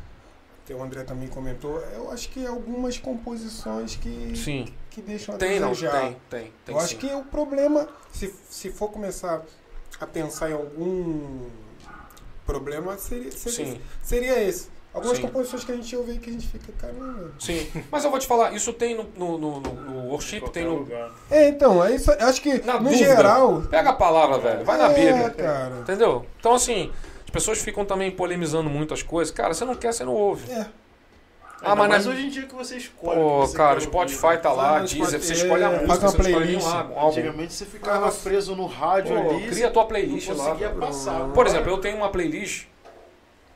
que 0.66 0.74
o 0.74 0.82
André 0.82 1.04
também 1.04 1.28
comentou, 1.28 1.80
eu 1.96 2.10
acho 2.12 2.28
que 2.30 2.44
é 2.44 2.48
algumas 2.48 2.98
composições 2.98 3.96
que, 3.96 4.36
Sim. 4.36 4.66
que 4.90 5.00
deixam 5.02 5.36
a 5.36 5.38
Tem, 5.38 5.60
não, 5.60 5.70
desejar. 5.70 5.92
tem, 6.02 6.18
tem. 6.30 6.54
tem 6.66 6.76
Eu 6.76 6.80
acho 6.82 6.90
sim. 6.90 6.98
que 6.98 7.14
o 7.14 7.24
problema, 7.24 7.88
se, 8.12 8.34
se 8.50 8.72
for 8.72 8.90
começar 8.90 9.44
a 10.00 10.06
pensar 10.08 10.50
em 10.50 10.54
algum 10.54 11.48
problema, 12.46 12.98
seria, 12.98 13.32
seria, 13.32 13.66
Sim. 13.74 13.82
seria 14.02 14.42
esse. 14.44 14.68
Algumas 14.92 15.18
Sim. 15.18 15.24
composições 15.24 15.64
que 15.64 15.72
a 15.72 15.76
gente 15.76 15.96
ouve 15.96 16.12
aí 16.14 16.18
que 16.18 16.32
a 16.32 16.34
gente 16.34 16.48
fica, 16.48 16.72
caramba. 16.80 17.32
Sim. 17.38 17.70
Mas 17.92 18.04
eu 18.04 18.10
vou 18.10 18.20
te 18.20 18.26
falar, 18.26 18.54
isso 18.54 18.74
tem 18.74 18.96
no, 18.96 19.04
no, 19.16 19.38
no, 19.38 19.60
no- 19.60 19.74
no 19.74 20.08
worship, 20.10 20.42
tem 20.50 20.66
no. 20.66 20.78
lugar. 20.80 21.12
É, 21.30 21.48
então, 21.48 21.84
é 21.84 21.94
isso, 21.94 22.12
acho 22.12 22.42
que 22.42 22.58
Na 22.66 22.74
no 22.80 22.90
dúvida, 22.90 22.98
geral. 23.06 23.62
Pega 23.70 23.92
a 23.92 23.94
palavra, 23.94 24.40
velho. 24.40 24.66
Vai 24.66 24.78
na 24.80 24.92
é, 24.92 24.94
Bíblia. 24.96 25.30
cara. 25.30 25.76
Entendeu? 25.82 26.26
Então, 26.40 26.56
assim, 26.56 26.92
as 27.24 27.30
pessoas 27.30 27.60
ficam 27.62 27.86
também 27.86 28.10
polemizando 28.10 28.68
muito 28.68 28.92
as 28.92 29.04
coisas. 29.04 29.32
Cara, 29.32 29.54
você 29.54 29.64
não 29.64 29.76
quer, 29.76 29.94
você 29.94 30.04
não 30.04 30.14
ouve. 30.16 30.52
É. 30.52 30.66
Ah, 31.62 31.76
mas 31.76 31.90
mas 31.90 32.08
hoje 32.08 32.26
em 32.26 32.30
dia 32.30 32.46
que 32.46 32.56
você 32.56 32.78
escolhe. 32.78 33.20
Pô, 33.20 33.26
o 33.44 33.48
você 33.48 33.58
cara, 33.58 33.78
o 33.78 33.82
quer 33.82 33.88
Spotify 33.88 34.26
ouvir. 34.26 34.42
tá 34.42 34.52
lá, 34.52 34.80
Deezer, 34.80 34.98
você 34.98 35.18
Spotify, 35.20 35.34
escolhe 35.34 35.64
a 35.64 35.68
é, 35.72 35.72
música, 35.82 35.96
você 35.96 36.02
não 36.02 36.10
escolhe 36.10 36.34
playlist. 36.34 36.66
nenhum 36.66 36.78
álbum. 36.78 37.08
Antigamente 37.10 37.54
você 37.54 37.66
ficava 37.66 38.06
Nossa. 38.06 38.30
preso 38.30 38.56
no 38.56 38.66
rádio 38.66 39.16
Pô, 39.22 39.30
ali. 39.32 39.48
cria 39.48 39.68
a 39.68 39.72
tua 39.72 39.86
playlist 39.86 40.30
não 40.30 40.38
lá. 40.38 40.56
passar. 40.80 41.28
Por 41.30 41.46
exemplo, 41.48 41.70
eu 41.70 41.78
tenho 41.80 41.98
uma 41.98 42.10
playlist 42.10 42.66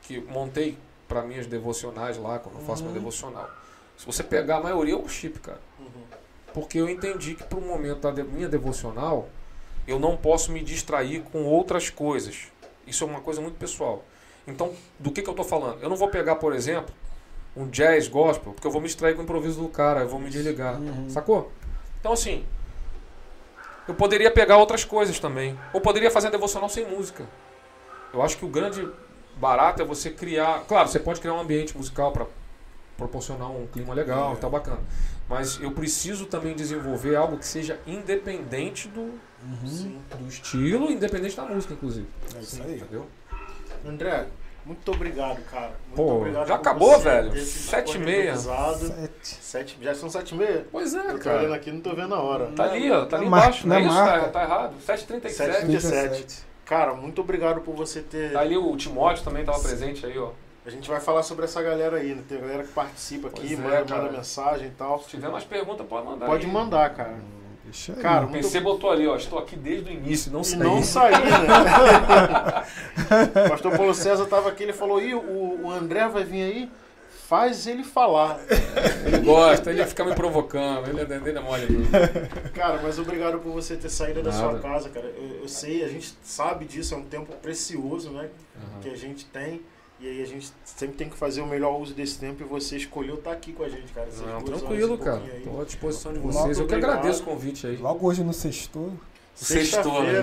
que 0.02 0.20
montei 0.20 0.76
pra 1.08 1.22
minhas 1.22 1.46
devocionais 1.46 2.18
lá, 2.18 2.38
quando 2.38 2.56
eu 2.58 2.64
faço 2.66 2.82
Uhum. 2.82 2.90
meu 2.90 3.00
devocional. 3.00 3.48
Se 3.96 4.04
você 4.04 4.22
pegar 4.22 4.56
a 4.56 4.60
maioria 4.60 4.94
é 4.94 4.96
worship, 4.96 5.30
cara. 5.42 5.60
Uhum. 5.78 5.86
Porque 6.52 6.78
eu 6.78 6.88
entendi 6.88 7.34
que 7.34 7.44
pro 7.44 7.60
momento 7.60 8.10
da 8.10 8.24
minha 8.24 8.48
devocional, 8.48 9.28
eu 9.86 9.98
não 9.98 10.16
posso 10.16 10.52
me 10.52 10.62
distrair 10.62 11.22
com 11.32 11.44
outras 11.44 11.90
coisas. 11.90 12.48
Isso 12.86 13.02
é 13.04 13.06
uma 13.06 13.20
coisa 13.20 13.40
muito 13.40 13.56
pessoal. 13.56 14.04
Então, 14.46 14.72
do 14.98 15.10
que, 15.10 15.22
que 15.22 15.30
eu 15.30 15.34
tô 15.34 15.42
falando? 15.44 15.82
Eu 15.82 15.88
não 15.88 15.96
vou 15.96 16.08
pegar, 16.08 16.36
por 16.36 16.52
exemplo, 16.54 16.94
um 17.56 17.68
jazz 17.68 18.08
gospel, 18.08 18.52
porque 18.52 18.66
eu 18.66 18.70
vou 18.70 18.80
me 18.80 18.86
distrair 18.86 19.14
com 19.14 19.20
o 19.20 19.24
improviso 19.24 19.60
do 19.62 19.68
cara, 19.68 20.00
eu 20.00 20.08
vou 20.08 20.18
me 20.18 20.28
desligar. 20.30 20.80
Uhum. 20.80 21.08
Sacou? 21.08 21.52
Então, 22.00 22.12
assim, 22.12 22.44
eu 23.86 23.94
poderia 23.94 24.30
pegar 24.30 24.56
outras 24.58 24.84
coisas 24.84 25.18
também. 25.18 25.58
Ou 25.72 25.80
poderia 25.80 26.10
fazer 26.10 26.28
a 26.28 26.30
devocional 26.30 26.68
sem 26.68 26.86
música. 26.88 27.24
Eu 28.12 28.22
acho 28.22 28.36
que 28.36 28.44
o 28.44 28.48
grande 28.48 28.88
barato 29.36 29.82
é 29.82 29.84
você 29.84 30.10
criar. 30.10 30.64
Claro, 30.66 30.88
você 30.88 30.98
pode 31.00 31.20
criar 31.20 31.34
um 31.34 31.40
ambiente 31.40 31.76
musical 31.76 32.12
para 32.12 32.26
proporcionar 32.96 33.50
um 33.50 33.66
clima 33.66 33.92
legal, 33.92 34.32
É. 34.32 34.36
tá 34.36 34.48
bacana. 34.48 34.80
Mas 35.28 35.60
eu 35.60 35.72
preciso 35.72 36.26
também 36.26 36.54
desenvolver 36.54 37.16
algo 37.16 37.36
que 37.38 37.46
seja 37.46 37.78
independente 37.86 38.88
do, 38.88 39.18
Uhum. 39.44 39.98
Do 40.16 40.26
estilo, 40.26 40.90
independente 40.90 41.36
da 41.36 41.44
música, 41.44 41.74
inclusive. 41.74 42.06
É 42.34 42.40
isso 42.40 42.62
aí. 42.62 42.76
Entendeu? 42.76 43.06
André, 43.86 44.26
muito 44.64 44.90
obrigado, 44.92 45.42
cara. 45.50 45.72
Muito 45.88 45.96
Pô, 45.96 46.16
obrigado 46.16 46.46
já 46.48 46.54
acabou, 46.54 46.92
você 46.98 47.04
velho. 47.04 47.40
Sete 47.44 47.96
e 47.96 48.00
meia. 48.00 48.36
Sete. 48.36 49.34
Sete, 49.40 49.78
já 49.80 49.94
são 49.94 50.08
sete 50.10 50.34
e 50.34 50.38
meia? 50.38 50.66
Pois 50.72 50.94
é, 50.94 50.98
Eu 50.98 51.02
tô 51.02 51.28
olhando 51.28 51.42
cara. 51.42 51.54
aqui, 51.56 51.70
não 51.70 51.80
tô 51.80 51.94
vendo 51.94 52.14
a 52.14 52.20
hora. 52.20 52.46
Tá 52.52 52.64
ali, 52.64 52.90
ó. 52.90 53.04
Tá 53.06 53.16
ali 53.16 53.26
embaixo. 53.26 53.66
Não 53.68 53.76
é 53.76 53.80
isso? 53.82 53.92
marca. 53.92 54.20
Tá, 54.26 54.28
tá 54.30 54.42
errado. 54.42 54.74
7h37. 54.86 55.66
7h37. 55.68 56.38
Cara, 56.64 56.94
muito 56.94 57.20
obrigado 57.20 57.60
por 57.60 57.74
você 57.74 58.00
ter. 58.00 58.32
Tá 58.32 58.40
ali 58.40 58.56
o 58.56 58.74
Timóteo 58.76 59.22
também 59.22 59.44
tava 59.44 59.60
presente 59.60 60.06
aí, 60.06 60.18
ó. 60.18 60.30
A 60.66 60.70
gente 60.70 60.88
vai 60.88 60.98
falar 60.98 61.22
sobre 61.22 61.44
essa 61.44 61.62
galera 61.62 61.98
aí, 61.98 62.14
né? 62.14 62.22
Tem 62.26 62.40
galera 62.40 62.62
que 62.64 62.72
participa 62.72 63.28
aqui, 63.28 63.40
Pois 63.40 63.52
é, 63.52 63.56
manda, 63.62 63.84
cara. 63.84 64.02
manda 64.04 64.16
mensagem 64.16 64.68
e 64.68 64.70
tal. 64.70 64.98
Se 64.98 65.10
tiver 65.10 65.28
mais 65.28 65.44
perguntas, 65.44 65.86
pode 65.86 66.06
mandar 66.06 66.24
Pode 66.24 66.46
aí. 66.46 66.50
mandar, 66.52 66.94
cara. 66.94 67.18
Deixa 67.64 67.92
aí. 67.92 67.98
Cara, 68.00 68.26
O 68.26 68.30
PC 68.30 68.60
botou 68.60 68.90
ali, 68.90 69.06
ó. 69.06 69.16
Estou 69.16 69.38
aqui 69.38 69.56
desde 69.56 69.90
o 69.90 69.92
início, 69.92 70.30
não 70.32 70.42
E 70.42 70.44
sei. 70.44 70.58
não 70.58 70.82
sair, 70.82 71.12
né? 71.12 72.64
o 73.46 73.48
pastor 73.50 73.76
Paulo 73.76 73.94
César 73.94 74.26
tava 74.26 74.48
aqui, 74.48 74.62
ele 74.62 74.72
falou, 74.72 75.00
Ih, 75.00 75.14
o, 75.14 75.60
o 75.64 75.70
André 75.70 76.06
vai 76.08 76.24
vir 76.24 76.42
aí? 76.42 76.70
Faz 77.26 77.66
ele 77.66 77.82
falar. 77.82 78.38
Ele 79.06 79.18
gosta, 79.20 79.70
ele 79.70 79.84
fica 79.86 80.04
me 80.04 80.14
provocando. 80.14 80.88
Ele 80.88 81.00
é, 81.00 81.16
ele 81.16 81.38
é 81.38 81.40
mole. 81.40 81.66
Cara, 82.52 82.78
mas 82.82 82.98
obrigado 82.98 83.38
por 83.38 83.50
você 83.50 83.76
ter 83.76 83.88
saído 83.88 84.22
da 84.22 84.30
sua 84.30 84.52
Nada. 84.52 84.58
casa, 84.60 84.90
cara. 84.90 85.06
Eu, 85.06 85.40
eu 85.40 85.48
sei, 85.48 85.82
a 85.82 85.88
gente 85.88 86.14
sabe 86.22 86.66
disso, 86.66 86.94
é 86.94 86.98
um 86.98 87.02
tempo 87.04 87.32
precioso, 87.36 88.10
né? 88.10 88.28
Aham. 88.56 88.80
Que 88.82 88.90
a 88.90 88.96
gente 88.96 89.24
tem. 89.24 89.62
E 90.04 90.08
aí 90.10 90.22
a 90.22 90.26
gente 90.26 90.52
sempre 90.66 90.96
tem 90.96 91.08
que 91.08 91.16
fazer 91.16 91.40
o 91.40 91.46
melhor 91.46 91.80
uso 91.80 91.94
desse 91.94 92.18
tempo 92.18 92.42
e 92.42 92.44
você 92.44 92.76
escolheu 92.76 93.14
estar 93.14 93.32
aqui 93.32 93.54
com 93.54 93.62
a 93.62 93.68
gente, 93.70 93.90
cara. 93.94 94.06
Não, 94.26 94.42
tranquilo, 94.42 94.98
cara. 94.98 95.22
Tô 95.42 95.62
à 95.62 95.64
disposição 95.64 96.12
de 96.12 96.18
vocês. 96.18 96.58
Eu 96.58 96.66
que 96.66 96.74
obrigado. 96.74 96.98
agradeço 96.98 97.22
o 97.22 97.24
convite 97.24 97.66
aí. 97.66 97.76
Logo 97.78 98.06
hoje 98.06 98.22
no 98.22 98.34
sexto. 98.34 98.92
Sextou, 99.34 100.02
né? 100.04 100.22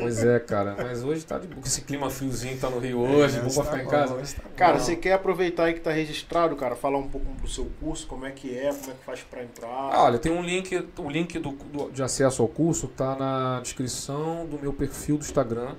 Pois 0.00 0.24
é, 0.24 0.40
cara. 0.40 0.74
Mas 0.76 1.04
hoje 1.04 1.24
tá 1.24 1.38
de 1.38 1.46
boa. 1.46 1.62
Esse 1.64 1.82
clima 1.82 2.10
friozinho 2.10 2.58
tá 2.58 2.68
no 2.68 2.80
Rio 2.80 2.98
hoje. 2.98 3.36
É, 3.36 3.38
Vamos 3.38 3.54
pra 3.54 3.64
tá 3.64 3.70
ficar 3.70 3.80
em 3.80 3.84
bom, 3.84 3.90
casa. 3.90 4.36
tá 4.36 4.42
bom. 4.42 4.54
Cara, 4.56 4.78
você 4.80 4.96
quer 4.96 5.12
aproveitar 5.12 5.64
aí 5.66 5.74
que 5.74 5.80
tá 5.80 5.92
registrado, 5.92 6.56
cara, 6.56 6.74
falar 6.74 6.98
um 6.98 7.08
pouco 7.08 7.26
do 7.40 7.48
seu 7.48 7.70
curso, 7.80 8.06
como 8.08 8.26
é 8.26 8.30
que 8.32 8.54
é, 8.58 8.70
como 8.74 8.90
é 8.90 8.94
que 8.94 9.04
faz 9.06 9.20
pra 9.20 9.42
entrar. 9.44 9.68
Ah, 9.68 10.02
olha, 10.02 10.18
tem 10.18 10.32
um 10.32 10.42
link, 10.42 10.76
o 10.98 11.08
link 11.08 11.38
do, 11.38 11.52
do- 11.52 11.90
de 11.92 12.02
acesso 12.02 12.42
ao 12.42 12.48
curso 12.48 12.88
tá 12.88 13.14
na 13.16 13.60
descrição 13.62 14.44
do 14.46 14.58
meu 14.58 14.72
perfil 14.72 15.16
do 15.16 15.22
Instagram. 15.24 15.76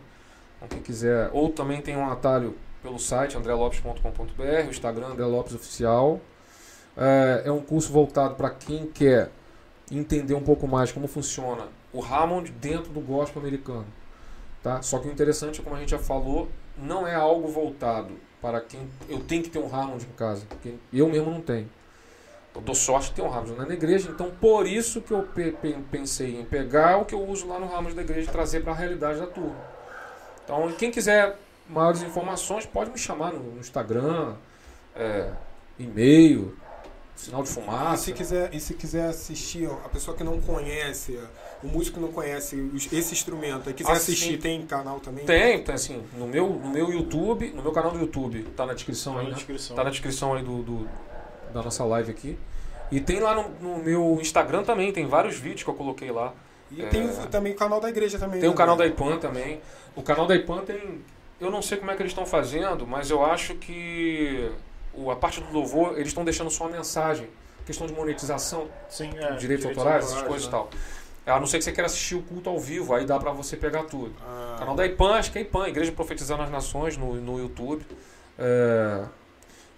Então, 0.57 0.69
quem 0.69 0.79
quiser, 0.81 1.29
ou 1.33 1.49
também 1.49 1.81
tem 1.81 1.95
um 1.97 2.09
atalho 2.09 2.55
pelo 2.81 2.97
site 2.99 3.37
andrelopes.com.br, 3.37 4.67
o 4.67 4.69
Instagram 4.69 5.07
André 5.07 5.25
Lopes 5.25 5.53
Oficial. 5.53 6.19
É, 6.97 7.43
é 7.45 7.51
um 7.51 7.61
curso 7.61 7.91
voltado 7.91 8.35
para 8.35 8.49
quem 8.49 8.87
quer 8.87 9.29
entender 9.89 10.33
um 10.33 10.41
pouco 10.43 10.67
mais 10.67 10.91
como 10.91 11.07
funciona 11.07 11.67
o 11.93 12.03
Hammond 12.03 12.51
dentro 12.51 12.91
do 12.91 12.99
gospel 13.01 13.41
americano. 13.41 13.85
Tá? 14.63 14.81
Só 14.81 14.99
que 14.99 15.07
o 15.07 15.11
interessante, 15.11 15.61
como 15.61 15.75
a 15.75 15.79
gente 15.79 15.89
já 15.91 15.99
falou, 15.99 16.47
não 16.77 17.07
é 17.07 17.15
algo 17.15 17.47
voltado 17.47 18.11
para 18.41 18.59
quem 18.61 18.87
eu 19.09 19.19
tenho 19.21 19.43
que 19.43 19.49
ter 19.49 19.59
um 19.59 19.67
Hammond 19.73 20.05
em 20.05 20.15
casa, 20.15 20.45
porque 20.47 20.75
eu 20.93 21.07
mesmo 21.09 21.31
não 21.31 21.41
tenho. 21.41 21.69
Eu 22.53 22.61
dou 22.61 22.75
sorte 22.75 23.09
de 23.09 23.15
ter 23.15 23.21
um 23.21 23.31
Hammond 23.33 23.55
na 23.55 23.73
igreja, 23.73 24.09
então 24.11 24.29
por 24.41 24.67
isso 24.67 25.01
que 25.01 25.11
eu 25.11 25.23
pe- 25.23 25.51
pe- 25.53 25.77
pensei 25.89 26.39
em 26.39 26.43
pegar 26.45 26.97
o 26.97 27.05
que 27.05 27.15
eu 27.15 27.21
uso 27.23 27.47
lá 27.47 27.57
no 27.59 27.73
Hammond 27.73 27.95
da 27.95 28.01
igreja 28.01 28.29
e 28.29 28.31
trazer 28.31 28.61
para 28.61 28.73
a 28.73 28.75
realidade 28.75 29.19
da 29.19 29.27
turma. 29.27 29.55
Então, 30.43 30.69
quem 30.73 30.91
quiser 30.91 31.37
maiores 31.71 32.01
informações, 32.03 32.65
pode 32.65 32.91
me 32.91 32.97
chamar 32.97 33.33
no, 33.33 33.59
Instagram, 33.59 34.35
é, 34.95 35.29
e-mail, 35.79 36.55
sinal 37.15 37.43
de 37.43 37.49
E 37.49 37.53
fumaça. 37.53 38.03
se, 38.05 38.13
quiser, 38.13 38.53
e 38.53 38.59
se 38.59 38.73
quiser 38.73 39.07
assistir, 39.07 39.67
ó, 39.67 39.73
a 39.85 39.89
pessoa 39.89 40.15
que 40.15 40.23
não 40.23 40.39
conhece, 40.41 41.19
o 41.63 41.67
músico 41.67 41.97
que 41.97 42.03
não 42.05 42.11
conhece 42.11 42.55
os- 42.55 42.91
esse 42.91 43.13
instrumento, 43.13 43.69
e 43.69 43.73
quiser 43.73 43.91
Ah, 43.91 43.95
assistir, 43.95 44.37
tem 44.39 44.65
canal 44.65 44.99
também? 44.99 45.25
Tem, 45.25 45.63
tem 45.63 45.75
assim, 45.75 46.03
no 46.17 46.27
meu, 46.27 46.47
no 46.49 46.69
meu 46.69 46.91
YouTube, 46.91 47.51
no 47.55 47.61
meu 47.61 47.71
canal 47.71 47.91
do 47.91 47.99
YouTube, 47.99 48.43
tá 48.55 48.65
na 48.65 48.73
descrição 48.73 49.13
Tá 49.13 49.19
aí, 49.19 49.25
na 49.25 49.31
né? 49.31 49.35
descrição. 49.37 49.75
Tá 49.75 49.83
na 49.83 49.89
descrição 49.89 50.33
aí 50.33 50.43
do, 50.43 50.61
do- 50.63 50.89
da 51.53 51.61
nossa 51.61 51.83
live 51.85 52.11
aqui. 52.11 52.37
E 52.91 52.99
tem 52.99 53.19
lá 53.19 53.33
no, 53.35 53.49
no 53.61 53.77
meu 53.83 54.17
Instagram 54.19 54.63
também, 54.63 54.91
tem 54.91 55.05
vários 55.05 55.37
vídeos 55.37 55.63
que 55.63 55.69
eu 55.69 55.73
coloquei 55.73 56.11
lá. 56.11 56.33
E 56.71 56.83
tem 56.83 57.03
É. 57.07 57.13
também 57.29 57.51
o 57.53 57.55
canal 57.55 57.79
da 57.81 57.89
igreja 57.89 58.17
também. 58.17 58.39
Tem 58.39 58.47
o 58.49 58.53
né? 58.53 58.57
canal 58.57 58.75
da 58.77 58.85
IPAN 58.87 59.17
também. 59.17 59.61
O 59.95 60.01
canal 60.01 60.25
da 60.25 60.35
IPAN 60.35 60.61
tem. 60.65 61.01
Eu 61.41 61.49
não 61.51 61.61
sei 61.61 61.77
como 61.79 61.89
é 61.91 61.95
que 61.95 62.01
eles 62.03 62.11
estão 62.11 62.25
fazendo, 62.25 62.85
mas 62.87 63.09
eu 63.09 63.25
acho 63.25 63.55
que 63.55 64.49
o- 64.93 65.09
a 65.09 65.15
parte 65.15 65.41
do 65.41 65.51
louvor, 65.51 65.93
eles 65.95 66.09
estão 66.09 66.23
deixando 66.23 66.49
só 66.51 66.65
a 66.65 66.69
mensagem. 66.69 67.27
Questão 67.65 67.87
de 67.87 67.93
monetização, 67.93 68.67
Sim, 68.89 69.11
é, 69.17 69.35
direitos 69.35 69.65
autorais, 69.65 70.05
essas 70.05 70.21
coisas 70.21 70.47
e 70.47 70.51
tal. 70.51 70.69
A 71.25 71.39
não 71.39 71.45
ser 71.47 71.57
que 71.59 71.63
você 71.63 71.71
queira 71.71 71.85
assistir 71.85 72.15
o 72.15 72.21
culto 72.23 72.49
ao 72.49 72.59
vivo, 72.59 72.93
aí 72.93 73.05
dá 73.05 73.17
pra 73.19 73.31
você 73.31 73.55
pegar 73.57 73.83
tudo. 73.83 74.13
Ah, 74.25 74.55
Canal 74.59 74.75
da 74.75 74.85
IPAN, 74.85 75.13
acho 75.15 75.31
que 75.31 75.37
é 75.37 75.41
IPAN, 75.41 75.67
Igreja 75.67 75.91
Profetizando 75.91 76.41
as 76.43 76.49
Nações, 76.49 76.97
no, 76.97 77.13
no 77.15 77.39
YouTube. 77.39 77.85
É, 78.39 79.03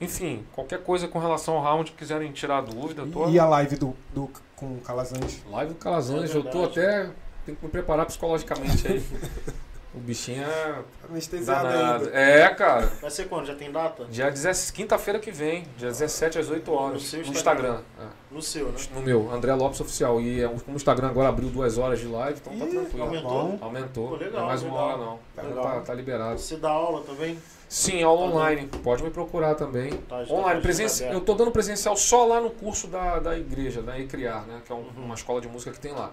Enfim, 0.02 0.46
qualquer 0.54 0.82
coisa 0.84 1.08
com 1.08 1.20
relação 1.20 1.56
ao 1.56 1.64
round 1.64 1.92
que 1.92 1.98
quiserem 1.98 2.32
tirar 2.32 2.62
dúvida, 2.62 3.06
tô... 3.12 3.30
E 3.30 3.38
a 3.40 3.46
live 3.46 3.76
do, 3.78 3.96
do, 4.14 4.30
com 4.56 4.66
o 4.76 4.82
Calazans? 4.82 5.42
Live 5.50 5.74
do 5.74 5.80
Calazans, 5.80 6.34
É 6.34 6.38
eu 6.38 6.44
tô 6.44 6.64
até. 6.66 7.10
Tenho 7.46 7.58
que 7.58 7.66
me 7.66 7.72
preparar 7.72 8.06
psicologicamente 8.06 8.88
aí. 8.88 9.04
o 9.96 10.00
bichinho 10.00 10.44
é 10.44 10.80
Anestesiado 11.10 11.68
danado. 11.68 12.06
ainda. 12.06 12.18
É, 12.18 12.50
cara. 12.50 12.88
Vai 13.02 13.12
ser 13.12 13.26
quando? 13.30 13.46
Já 13.46 13.56
tem 13.56 13.72
data? 13.72 14.06
Dia 14.06 14.32
10 14.32 14.72
quinta-feira 14.72 15.20
que 15.20 15.32
vem, 15.32 15.68
dia 15.78 15.90
17 15.90 16.40
às 16.40 16.50
8 16.50 16.72
horas. 16.72 16.94
No 16.94 17.00
seu 17.00 17.20
No 17.22 17.28
Instagram. 17.32 17.70
Instagram. 17.70 17.84
é. 18.02 18.34
No 18.34 18.42
seu, 18.42 18.70
né? 18.70 18.80
No 18.96 19.02
meu, 19.02 19.32
André 19.32 19.54
Lopes 19.54 19.80
Oficial. 19.80 20.20
E 20.20 20.42
é, 20.44 20.48
como 20.48 20.62
o 20.68 20.76
Instagram 20.76 21.10
agora 21.10 21.30
abriu 21.30 21.50
duas 21.50 21.78
horas 21.78 22.00
de 22.00 22.08
live, 22.08 22.40
então 22.42 22.58
tá 22.58 22.66
Ih, 22.66 22.70
tranquilo. 22.70 23.04
aumentou? 23.06 23.58
Aumentou. 23.62 24.08
Pô, 24.10 24.16
legal, 24.16 24.34
não 24.34 24.44
é 24.44 24.48
mais 24.48 24.64
uma 24.64 24.72
legal. 24.72 24.88
hora 24.88 24.98
não. 24.98 25.20
Tá 25.36 25.42
legal. 25.44 25.64
tá, 25.64 25.80
tá 25.82 25.94
liberado. 25.94 26.40
Você 26.40 26.58
dá 26.58 26.70
aula 26.70 27.02
também? 27.04 27.38
Sim, 27.70 28.04
aula 28.04 28.28
Tá 28.30 28.36
online. 28.36 28.68
Pode 28.84 29.04
me 29.04 29.10
procurar 29.10 29.56
também. 29.56 29.92
Tá, 29.94 30.24
já 30.24 30.34
Online, 30.34 30.56
tá 30.56 30.62
presenci... 30.62 31.04
eu 31.06 31.22
tô 31.22 31.34
dando 31.34 31.50
presencial 31.52 31.96
só 31.96 32.26
lá 32.26 32.40
no 32.40 32.52
curso 32.52 32.88
da, 32.88 33.18
da 33.20 33.38
igreja, 33.38 33.82
da 33.82 34.00
Ecriar, 34.00 34.46
né? 34.46 34.62
Que 34.66 34.72
é 34.72 34.76
um- 34.76 34.80
Uhum. 34.80 35.06
uma 35.06 35.16
escola 35.16 35.42
de 35.42 35.48
música 35.48 35.72
que 35.72 35.80
tem 35.80 35.92
lá. 35.92 36.12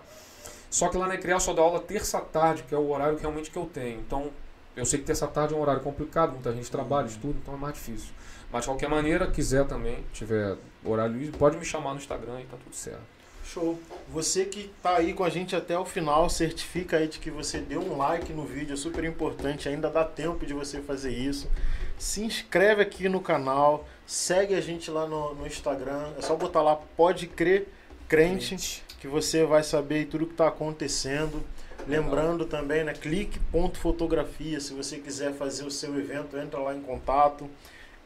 Só 0.70 0.89
que 0.89 0.97
lá 0.97 1.08
na 1.08 1.16
Ecriar 1.16 1.40
só 1.40 1.52
dá 1.52 1.60
aula 1.60 1.81
terça-tarde, 1.81 2.62
que 2.62 2.74
é 2.74 2.78
o 2.78 2.89
horário 2.89 3.16
que 3.16 3.23
realmente 3.23 3.50
que 3.50 3.58
eu 3.58 3.66
tenho. 3.66 4.00
Então, 4.00 4.31
eu 4.76 4.86
sei 4.86 5.00
que 5.00 5.05
terça-tarde 5.05 5.52
é 5.52 5.57
um 5.57 5.60
horário 5.60 5.82
complicado, 5.82 6.31
muita 6.32 6.52
gente 6.52 6.70
trabalha, 6.70 7.07
estuda, 7.07 7.36
então 7.42 7.55
é 7.55 7.57
mais 7.57 7.74
difícil. 7.74 8.15
Mas 8.52 8.62
de 8.62 8.68
qualquer 8.68 8.89
maneira, 8.89 9.26
quiser 9.26 9.66
também, 9.66 10.05
tiver 10.12 10.57
horário 10.84 11.16
livre, 11.16 11.36
pode 11.36 11.57
me 11.57 11.65
chamar 11.65 11.90
no 11.90 11.99
Instagram 11.99 12.40
e 12.40 12.44
tá 12.44 12.57
tudo 12.62 12.74
certo. 12.74 13.02
Show. 13.44 13.76
Você 14.08 14.44
que 14.44 14.70
tá 14.81 14.97
aí 14.97 15.12
com 15.12 15.24
a 15.24 15.28
gente 15.28 15.57
até 15.57 15.76
o 15.76 15.84
final, 15.84 16.31
certifica 16.31 16.99
aí 16.99 17.08
de 17.08 17.18
que 17.18 17.32
você 17.32 17.58
deu 17.58 17.81
um 17.81 17.97
like 17.97 18.32
no 18.32 18.44
vídeo, 18.44 18.74
é 18.74 18.76
super 18.76 19.02
importante, 19.05 19.68
ainda 19.68 19.90
dá 19.90 20.05
tempo 20.05 20.47
de 20.47 20.55
você 20.55 20.81
fazer 20.81 21.10
isso. 21.10 21.50
Se 21.99 22.23
inscreve 22.23 22.81
aqui 22.81 23.08
no 23.08 23.20
canal, 23.20 23.89
segue 24.07 24.55
a 24.55 24.60
gente 24.60 24.89
lá 24.90 25.07
no, 25.07 25.34
no 25.34 25.47
Instagram, 25.47 26.12
é 26.16 26.23
só 26.23 26.36
botar 26.36 26.62
lá 26.62 26.76
Pode 26.76 27.26
Crer 27.26 27.66
Crente, 28.08 28.84
que 29.01 29.09
você 29.09 29.45
vai 29.45 29.62
saber 29.62 30.07
tudo 30.07 30.27
que 30.27 30.33
está 30.33 30.47
acontecendo. 30.49 31.43
Lembrando 31.89 32.45
também, 32.45 32.85
né, 32.85 32.93
clique.fotografia, 32.93 34.61
se 34.61 34.75
você 34.75 34.99
quiser 34.99 35.33
fazer 35.33 35.65
o 35.65 35.70
seu 35.70 35.99
evento, 35.99 36.37
entra 36.37 36.61
lá 36.61 36.75
em 36.75 36.83
contato. 36.83 37.49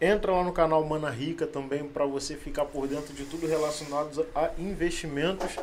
Entra 0.01 0.33
lá 0.33 0.45
no 0.45 0.53
canal 0.53 0.85
Mana 0.85 1.11
Rica 1.11 1.47
também 1.47 1.85
para 1.85 2.07
você 2.07 2.37
ficar 2.37 2.65
por 2.67 2.87
dentro 2.87 3.13
de 3.13 3.25
tudo 3.25 3.47
relacionado 3.47 4.25
a 4.35 4.51
investimentos. 4.57 5.57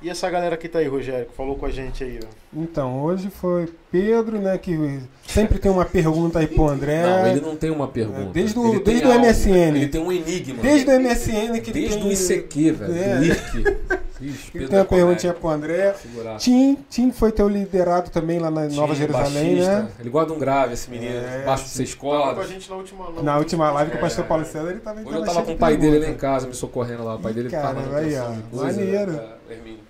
E 0.00 0.08
essa 0.08 0.30
galera 0.30 0.56
que 0.56 0.68
tá 0.68 0.78
aí, 0.78 0.86
Rogério, 0.86 1.26
que 1.26 1.34
falou 1.34 1.56
com 1.56 1.66
a 1.66 1.70
gente 1.70 2.04
aí, 2.04 2.20
ó. 2.22 2.26
Então, 2.56 3.02
hoje 3.02 3.28
foi 3.30 3.68
Pedro, 3.90 4.38
né, 4.40 4.56
que 4.56 5.00
sempre 5.26 5.58
tem 5.58 5.70
uma 5.72 5.84
pergunta 5.84 6.38
aí 6.38 6.46
pro 6.46 6.68
André. 6.68 7.02
Não, 7.02 7.26
ele 7.26 7.40
não 7.40 7.56
tem 7.56 7.70
uma 7.70 7.88
pergunta. 7.88 8.20
É, 8.20 8.32
desde 8.32 8.56
o- 8.58 8.74
Ele 8.74 8.80
desde 8.80 9.04
o 9.06 9.10
algo. 9.12 9.24
MSN. 9.26 9.76
Ele 9.76 9.88
tem 9.88 10.00
um 10.00 10.12
enigma. 10.12 10.62
Desde 10.62 10.88
o 10.88 10.92
MSN 11.00 11.60
que 11.60 11.70
ele 11.70 11.80
Desde 11.80 11.98
tem... 11.98 12.08
o 12.08 12.12
ICQ, 12.12 12.72
velho. 12.72 12.96
É. 12.96 13.16
Do 13.18 13.24
IRC. 13.24 13.76
Ixi, 14.20 14.50
Ele 14.54 14.66
tem 14.66 14.78
uma 14.78 14.82
é 14.84 14.84
perguntinha 14.84 15.32
pro 15.34 15.48
André. 15.48 15.94
Tim, 16.38 16.76
Tim 16.90 17.12
foi 17.12 17.30
teu 17.30 17.48
liderado 17.48 18.10
também 18.10 18.38
lá 18.40 18.50
na 18.50 18.66
Nova 18.68 18.92
Tim, 18.92 18.98
Jerusalém, 19.00 19.56
baixista. 19.56 19.78
né? 19.82 19.88
Ele 20.00 20.10
gosta 20.10 20.30
de 20.30 20.36
um 20.36 20.38
grave, 20.40 20.74
esse 20.74 20.90
menino. 20.90 21.12
É, 21.16 21.44
Baixo 21.44 21.64
de 21.64 21.70
seis 21.70 21.94
Tava 21.94 22.00
com 22.10 22.14
a 22.16 22.34
cordas. 22.34 22.48
gente 22.48 22.68
na 22.70 22.76
última 22.76 23.22
Na 23.22 23.38
última 23.38 23.70
live 23.72 23.90
com 23.92 23.98
o 23.98 24.00
pastor 24.00 24.24
É. 24.24 24.28
Paulo 24.28 24.44
César, 24.44 24.70
ele 24.70 24.80
também 24.80 25.04
Hoje 25.04 25.14
eu 25.16 25.20
tava 25.20 25.34
tava 25.34 25.46
com 25.46 25.52
o 25.52 25.56
pai 25.56 25.76
dele 25.76 25.98
lá 25.98 26.00
pergunta. 26.06 26.16
em 26.16 26.20
casa, 26.20 26.46
me 26.48 26.54
socorrendo 26.54 27.04
lá. 27.04 27.14
O 27.14 27.18
pai 27.20 27.32
dele 27.32 27.48
Ih, 27.48 27.52
tava 27.52 27.74
caramba, 27.74 27.96
aí, 27.98 28.16
ó. 28.18 28.30
de 28.30 28.42
coisa, 28.42 28.64
Maneiro. 28.80 29.12
né? 29.12 29.28
É, 29.48 29.52
Hermínio. 29.52 29.87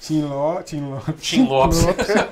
Tim, 0.00 0.26
Lo, 0.26 0.62
Tim, 0.64 0.90
Lo, 0.90 1.00
Tim 1.20 1.46
Lopes. 1.48 1.84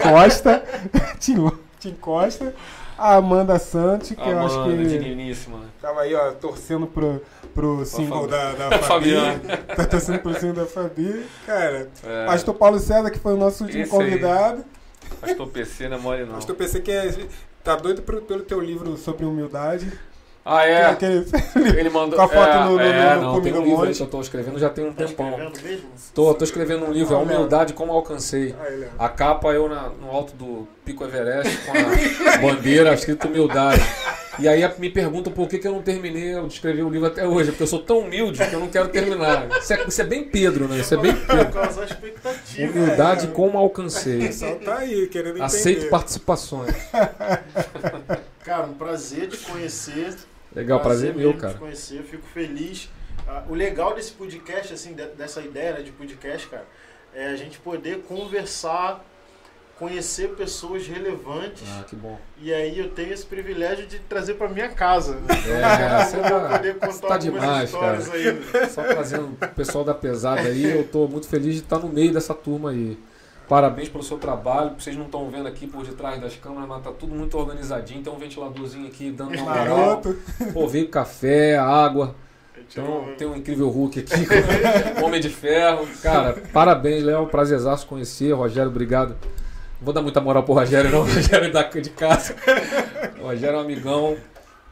Costa. 0.02 0.62
Tim, 1.20 1.36
Lo- 1.36 1.58
Tim 1.80 1.94
Costa. 1.94 2.54
A 2.96 3.14
Amanda 3.14 3.56
Santos, 3.60 4.08
que 4.08 4.14
eu 4.20 4.38
acho 4.40 4.56
Amanda, 4.58 4.82
que 4.98 5.36
tava 5.80 6.00
aí, 6.00 6.12
ó, 6.16 6.32
torcendo 6.32 6.84
pro, 6.88 7.22
pro 7.54 7.84
single 7.86 8.26
da, 8.26 8.52
da 8.54 8.70
Fabi. 8.82 9.12
Fabiana. 9.14 9.40
tá 9.76 9.84
torcendo 9.84 10.18
pro 10.18 10.34
single 10.34 10.54
da 10.54 10.66
Fabi. 10.66 11.24
Cara, 11.46 11.88
É, 12.04 12.26
pastor 12.26 12.54
Paulo 12.56 12.80
César, 12.80 13.08
que 13.12 13.20
foi 13.20 13.34
o 13.34 13.36
nosso 13.36 13.62
último 13.62 13.84
Esse 13.84 13.94
aí. 13.94 13.98
convidado. 13.98 14.64
Pastor 15.20 15.46
PC 15.48 15.88
não 15.88 15.96
é 15.96 16.00
mole 16.00 16.24
não. 16.24 16.34
Pastor 16.34 16.56
PC 16.56 16.80
que 16.80 16.90
é, 16.90 17.14
tá 17.62 17.76
doido 17.76 18.02
pro- 18.02 18.20
pelo 18.22 18.42
teu 18.42 18.58
livro 18.60 18.96
sobre 18.96 19.24
humildade. 19.24 19.92
Ah, 20.44 20.64
é? 20.64 20.86
Aquele- 20.86 21.26
Ele 21.76 21.90
mandou. 21.90 22.18
Com 22.18 22.24
a 22.24 22.28
foto 22.28 22.48
é, 22.48 22.64
no- 22.64 22.70
no- 22.76 22.80
é, 22.80 23.14
no 23.16 23.20
não, 23.22 23.30
cume 23.34 23.42
tem 23.52 23.60
um 23.60 23.64
livro 23.64 23.82
aí 23.84 23.94
que 23.94 24.00
eu 24.02 24.06
tô 24.06 24.20
escrevendo 24.20 24.58
já 24.58 24.70
tem 24.70 24.84
um 24.86 24.92
Tá 24.94 25.04
tempão. 25.04 25.28
escrevendo 25.30 25.62
mesmo? 25.62 25.88
Tô, 26.14 26.34
tô 26.34 26.44
escrevendo 26.44 26.86
um 26.86 26.92
livro, 26.92 27.14
é 27.14 27.16
Olha. 27.18 27.26
Humildade 27.36 27.72
Como 27.74 27.92
Alcancei. 27.92 28.54
Aí, 28.66 28.76
Léo. 28.76 28.90
A 28.98 29.08
capa 29.10 29.48
eu 29.52 29.68
na- 29.68 29.90
no 30.00 30.10
alto 30.10 30.34
do 30.34 30.66
Pico 30.86 31.04
Everest 31.04 31.54
com 31.66 31.72
a 31.72 32.38
bandeira 32.40 32.94
escrito 32.94 33.28
humildade. 33.28 33.82
E 34.38 34.48
aí 34.48 34.62
me 34.78 34.90
perguntam 34.90 35.32
por 35.32 35.48
que, 35.48 35.58
que 35.58 35.66
eu 35.66 35.72
não 35.72 35.82
terminei 35.82 36.40
de 36.40 36.52
escrever 36.52 36.82
o 36.82 36.90
livro 36.90 37.06
até 37.08 37.26
hoje, 37.26 37.50
porque 37.50 37.62
eu 37.64 37.66
sou 37.66 37.82
tão 37.82 38.00
humilde 38.00 38.38
que 38.46 38.54
eu 38.54 38.60
não 38.60 38.68
quero 38.68 38.88
terminar. 38.88 39.48
Isso 39.58 39.72
é, 39.72 39.84
isso 39.86 40.00
é 40.00 40.04
bem 40.04 40.24
Pedro, 40.24 40.68
né? 40.68 40.78
Isso 40.78 40.94
é 40.94 40.96
bem 40.96 41.14
Pedro. 41.14 41.58
Humildade 42.58 43.28
como 43.28 43.58
alcancei. 43.58 44.18
O 44.18 44.26
pessoal 44.26 44.56
tá 44.56 44.78
aí, 44.78 45.08
querendo 45.08 45.30
entender. 45.30 45.44
Aceito 45.44 45.88
participações. 45.88 46.74
Cara, 48.44 48.66
um 48.66 48.74
prazer 48.74 49.28
te 49.28 49.36
conhecer. 49.38 50.14
Legal, 50.54 50.80
prazer 50.80 51.14
meu, 51.14 51.28
mesmo 51.28 51.40
cara. 51.40 51.52
te 51.52 51.58
conhecer, 51.58 52.02
fico 52.02 52.26
feliz. 52.32 52.88
Ah, 53.28 53.44
o 53.46 53.54
legal 53.54 53.94
desse 53.94 54.12
podcast, 54.12 54.72
assim, 54.72 54.94
de- 54.94 55.06
dessa 55.08 55.42
ideia 55.42 55.74
né, 55.74 55.82
de 55.82 55.92
podcast, 55.92 56.48
cara, 56.48 56.64
é 57.14 57.26
a 57.26 57.36
gente 57.36 57.58
poder 57.58 57.98
conversar, 58.08 59.04
conhecer 59.78 60.30
pessoas 60.30 60.86
relevantes. 60.86 61.62
Ah, 61.68 61.84
que 61.84 61.94
bom. 61.94 62.18
E 62.40 62.52
aí 62.52 62.78
eu 62.78 62.88
tenho 62.90 63.12
esse 63.12 63.24
privilégio 63.24 63.86
de 63.86 63.98
trazer 64.00 64.34
pra 64.34 64.48
minha 64.48 64.68
casa. 64.68 65.18
É, 65.46 66.02
você 66.04 66.16
vou 66.16 66.24
tá, 66.24 66.48
poder 66.48 66.74
você 66.74 66.86
contar 66.86 67.06
tá 67.06 67.14
algumas 67.14 67.40
demais, 67.40 67.72
cara. 67.72 67.98
histórias 67.98 68.26
aí. 68.26 68.32
né? 68.32 68.68
Só 68.68 68.82
trazendo 68.82 69.26
o 69.26 69.48
pessoal 69.54 69.84
da 69.84 69.94
pesada 69.94 70.42
aí, 70.42 70.64
eu 70.64 70.86
tô 70.86 71.06
muito 71.06 71.28
feliz 71.28 71.54
de 71.54 71.60
estar 71.60 71.78
no 71.78 71.88
meio 71.88 72.12
dessa 72.12 72.34
turma 72.34 72.70
aí. 72.70 72.98
Parabéns 73.48 73.88
pelo 73.88 74.02
seu 74.02 74.18
trabalho. 74.18 74.74
Vocês 74.78 74.94
não 74.96 75.06
estão 75.06 75.30
vendo 75.30 75.48
aqui 75.48 75.66
por 75.66 75.84
detrás 75.84 76.20
das 76.20 76.36
câmeras, 76.36 76.68
mas 76.68 76.82
tá 76.82 76.92
tudo 76.92 77.14
muito 77.14 77.38
organizadinho. 77.38 78.02
Tem 78.02 78.12
um 78.12 78.18
ventiladorzinho 78.18 78.86
aqui 78.86 79.10
dando 79.10 79.38
uma 79.38 79.54
moral. 79.54 79.78
Maroto. 79.78 80.18
Pô, 80.52 80.68
veio 80.68 80.88
café, 80.88 81.56
água. 81.56 82.14
Então, 82.70 83.08
tem 83.16 83.26
um 83.26 83.34
incrível 83.34 83.70
Hulk 83.70 84.00
aqui, 84.00 84.26
Homem 85.02 85.20
de 85.20 85.30
Ferro. 85.30 85.88
Cara, 86.02 86.34
parabéns, 86.52 87.02
Léo. 87.02 87.26
Prazerzaço 87.28 87.86
conhecer. 87.86 88.32
Rogério, 88.32 88.68
obrigado. 88.68 89.16
Não 89.78 89.84
vou 89.84 89.94
dar 89.94 90.02
muita 90.02 90.20
moral 90.20 90.42
pro 90.42 90.54
Rogério, 90.54 90.90
não. 90.90 91.00
O 91.02 91.04
Rogério 91.04 91.46
é 91.46 91.50
da, 91.50 91.62
de 91.62 91.90
casa. 91.90 92.34
O 93.20 93.24
Rogério 93.24 93.56
é 93.56 93.58
um 93.58 93.62
amigão. 93.62 94.16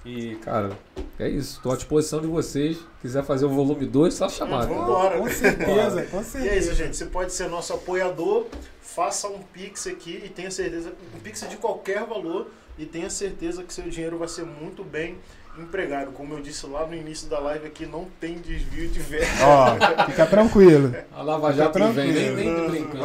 E, 0.05 0.37
cara, 0.37 0.71
é 1.19 1.29
isso. 1.29 1.61
Tô 1.63 1.73
à 1.73 1.77
disposição 1.77 2.21
de 2.21 2.27
vocês. 2.27 2.79
Quiser 3.01 3.25
fazer 3.25 3.45
o 3.45 3.49
volume 3.49 3.87
2, 3.87 4.15
só 4.15 4.29
chamar. 4.29 4.67
Vamos 4.67 4.83
embora. 4.83 5.19
Com 5.19 5.29
certeza, 5.29 6.03
com 6.05 6.17
E 6.17 6.21
é 6.21 6.23
certeza. 6.23 6.57
isso, 6.57 6.75
gente. 6.75 6.97
Você 6.97 7.07
pode 7.07 7.33
ser 7.33 7.49
nosso 7.49 7.73
apoiador, 7.73 8.47
faça 8.81 9.27
um 9.29 9.39
Pix 9.53 9.87
aqui 9.89 10.23
e 10.25 10.29
tenha 10.29 10.51
certeza, 10.51 10.93
um 11.15 11.19
Pix 11.21 11.45
de 11.49 11.57
qualquer 11.57 12.05
valor 12.05 12.49
e 12.79 12.85
tenha 12.87 13.11
certeza 13.11 13.65
que 13.65 13.73
seu 13.73 13.89
dinheiro 13.89 14.19
vai 14.19 14.29
ser 14.29 14.45
muito 14.45 14.85
bem 14.85 15.17
empregado. 15.63 16.13
Como 16.13 16.35
eu 16.35 16.41
disse 16.41 16.67
lá 16.67 16.87
no 16.87 16.95
início 16.95 17.29
da 17.29 17.39
live 17.39 17.67
aqui, 17.67 17.87
não 17.87 18.07
tem 18.21 18.35
desvio 18.35 18.89
de 18.89 18.99
verba. 19.01 19.27
Ó, 19.45 20.05
fica 20.07 20.27
tranquilo. 20.27 20.95
A 21.15 21.23
Lava 21.23 21.53
Jato 21.53 21.79
não 21.79 21.93
vem, 21.93 22.13
nem, 22.13 22.25
tranquilo. 22.35 22.71
nem 22.71 22.71
brincando. 22.85 23.05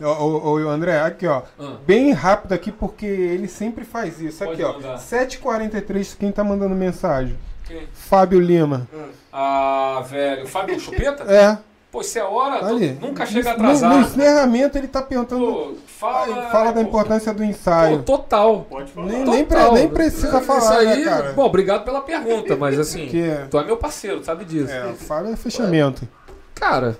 Ó, 0.00 0.68
André, 0.68 1.00
aqui, 1.00 1.26
ó. 1.26 1.42
Ah, 1.58 1.76
Bem 1.86 2.12
rápido 2.12 2.52
aqui, 2.52 2.70
porque 2.72 3.06
ele 3.06 3.48
sempre 3.48 3.84
faz 3.84 4.20
isso. 4.20 4.44
Pode 4.44 4.62
Aqui, 4.62 4.64
ó. 4.64 4.74
mandar. 4.74 4.98
7h43, 4.98 6.16
quem 6.18 6.32
tá 6.32 6.42
mandando 6.44 6.74
mensagem? 6.74 7.36
quem? 7.66 7.86
Fábio 7.92 8.40
Lima. 8.40 8.88
Ah, 9.32 10.02
velho. 10.08 10.46
Fábio 10.46 10.78
Chupeta? 10.80 11.24
É, 11.24 11.56
Pô, 11.92 12.00
isso 12.00 12.18
é 12.18 12.22
hora? 12.24 12.58
tá 12.60 12.68
ali. 12.68 12.92
Nunca 13.00 13.26
chega 13.26 13.50
No- 13.50 13.54
atrasado. 13.54 13.94
No 13.94 14.00
encerramento 14.00 14.78
ele 14.78 14.88
tá 14.88 15.02
perguntando. 15.02 15.44
Pô, 15.46 15.74
fala. 15.86 16.48
fala 16.50 16.72
da 16.72 16.80
pô. 16.82 16.88
importância 16.88 17.32
do 17.34 17.38
Pô, 17.38 17.44
ensaio. 17.44 18.02
total. 18.02 18.66
Pode 18.68 18.90
falar. 18.92 19.06
Nem, 19.08 19.24
nem, 19.24 19.44
pre- 19.44 19.58
Total. 19.58 19.74
nem 19.74 19.88
precisa 19.90 20.38
Isso 20.38 20.40
falar, 20.46 20.78
aí, 20.78 20.86
né, 20.86 21.04
cara? 21.04 21.32
Bom, 21.34 21.44
obrigado 21.44 21.84
pela 21.84 22.00
pergunta, 22.00 22.56
mas 22.56 22.78
assim, 22.80 23.06
Que 23.08 23.20
é, 23.20 23.46
tu 23.50 23.58
é 23.58 23.64
meu 23.64 23.76
parceiro, 23.76 24.24
sabe 24.24 24.46
disso. 24.46 24.72
é, 24.72 24.94
Fábio 24.94 25.32
é 25.34 25.36
fechamento. 25.36 26.08
Cara, 26.54 26.98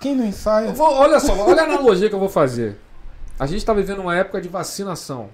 Quem 0.00 0.14
não 0.14 0.26
ensaia? 0.26 0.72
vou- 0.72 0.92
olha 0.92 1.18
só, 1.18 1.32
olha 1.34 1.62
a 1.62 1.64
analogia 1.64 2.10
que 2.10 2.14
eu 2.14 2.18
vou 2.20 2.28
fazer. 2.28 2.76
A 3.38 3.46
gente 3.46 3.64
tá 3.64 3.72
vivendo 3.72 4.00
uma 4.00 4.14
época 4.14 4.38
de 4.38 4.48
vacinação. 4.48 5.30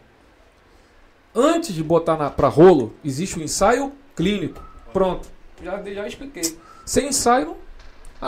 Antes 1.34 1.75
de 1.75 1.83
botar 1.83 2.17
na, 2.17 2.31
pra 2.31 2.47
rolo, 2.49 2.92
existe 3.05 3.39
o 3.39 3.42
ensaio 3.42 3.92
clínico. 4.15 4.62
Pronto. 4.92 5.26
Já, 5.62 5.83
já 5.83 6.07
expliquei. 6.07 6.59
Sem 6.84 7.09
ensaio, 7.09 7.47
não- 7.47 7.62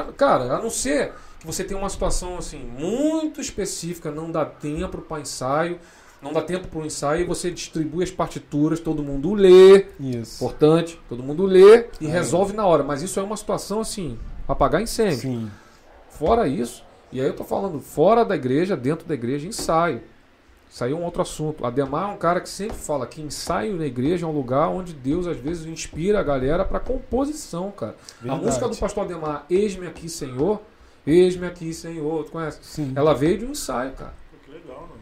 cara, 0.03 0.55
a 0.57 0.61
não 0.61 0.71
ser 0.71 1.13
que 1.41 1.47
você 1.47 1.63
tenha 1.65 1.79
uma 1.79 1.89
situação 1.89 2.37
assim 2.39 2.59
muito 2.59 3.41
específica, 3.41 4.11
não 4.11 4.31
dá 4.31 4.45
tempo 4.45 4.99
para 5.03 5.21
ensaio, 5.21 5.79
não 6.21 6.33
dá 6.33 6.41
tempo 6.41 6.69
para 6.69 6.81
o 6.81 6.87
ensaio 6.87 7.23
e 7.23 7.25
você 7.25 7.51
distribui 7.51 8.03
as 8.03 8.11
partituras, 8.11 8.81
todo 8.81 9.03
mundo 9.03 9.35
lê, 9.35 9.87
Isso. 10.01 10.43
importante, 10.43 10.99
todo 11.09 11.23
mundo 11.23 11.45
lê 11.45 11.87
e 12.01 12.07
É. 12.07 12.11
resolve 12.11 12.55
na 12.55 12.65
hora. 12.67 12.83
Mas 12.83 13.03
isso 13.03 13.21
é 13.21 13.23
uma 13.23 13.37
situação 13.37 13.81
assim, 13.81 14.19
apagar 14.49 14.81
incêndio. 14.83 15.19
Sim. 15.19 15.51
Fora 16.09 16.49
isso, 16.49 16.83
E 17.13 17.21
aí 17.21 17.27
eu 17.29 17.37
tô 17.37 17.45
falando 17.45 17.79
fora 17.79 18.25
da 18.25 18.35
igreja, 18.35 18.77
dentro 18.77 19.07
da 19.07 19.15
igreja, 19.15 19.47
ensaio. 19.47 20.03
É 20.81 20.87
um 20.95 21.05
outro 21.05 21.23
assunto. 21.23 21.65
Ademar 21.65 22.11
é 22.11 22.13
um 22.15 22.17
cara 22.17 22.41
que 22.41 22.49
sempre 22.49 22.77
fala 22.77 23.07
que 23.07 23.23
ensaio 23.23 23.77
na 23.77 23.87
igreja 23.87 24.27
é 24.27 24.29
um 24.29 24.33
lugar 24.33 24.69
onde 24.69 24.93
Deus 24.93 25.27
às 25.27 25.37
vezes 25.37 25.67
inspira 25.67 26.19
a 26.19 26.23
galera 26.23 26.65
para 26.65 26.81
composição, 26.81 27.71
cara. 27.71 27.95
Verdade. 28.21 28.41
A 28.43 28.45
música 28.47 28.69
do 28.69 28.77
pastor 28.77 29.05
Ademar, 29.05 29.45
Eis-me 29.49 29.87
aqui, 29.87 30.09
Senhor, 30.09 30.61
Eis-me 31.07 31.47
aqui, 31.47 31.73
Senhor, 31.75 32.25
tu 32.25 32.33
conhece? 32.33 32.59
Sim. 32.63 32.93
Ela 32.97 33.15
veio 33.15 33.39
de 33.39 33.45
um 33.45 33.51
ensaio, 33.51 33.93
cara. 33.93 34.15
Que 34.45 34.51
legal, 34.51 34.81
mano. 34.81 35.01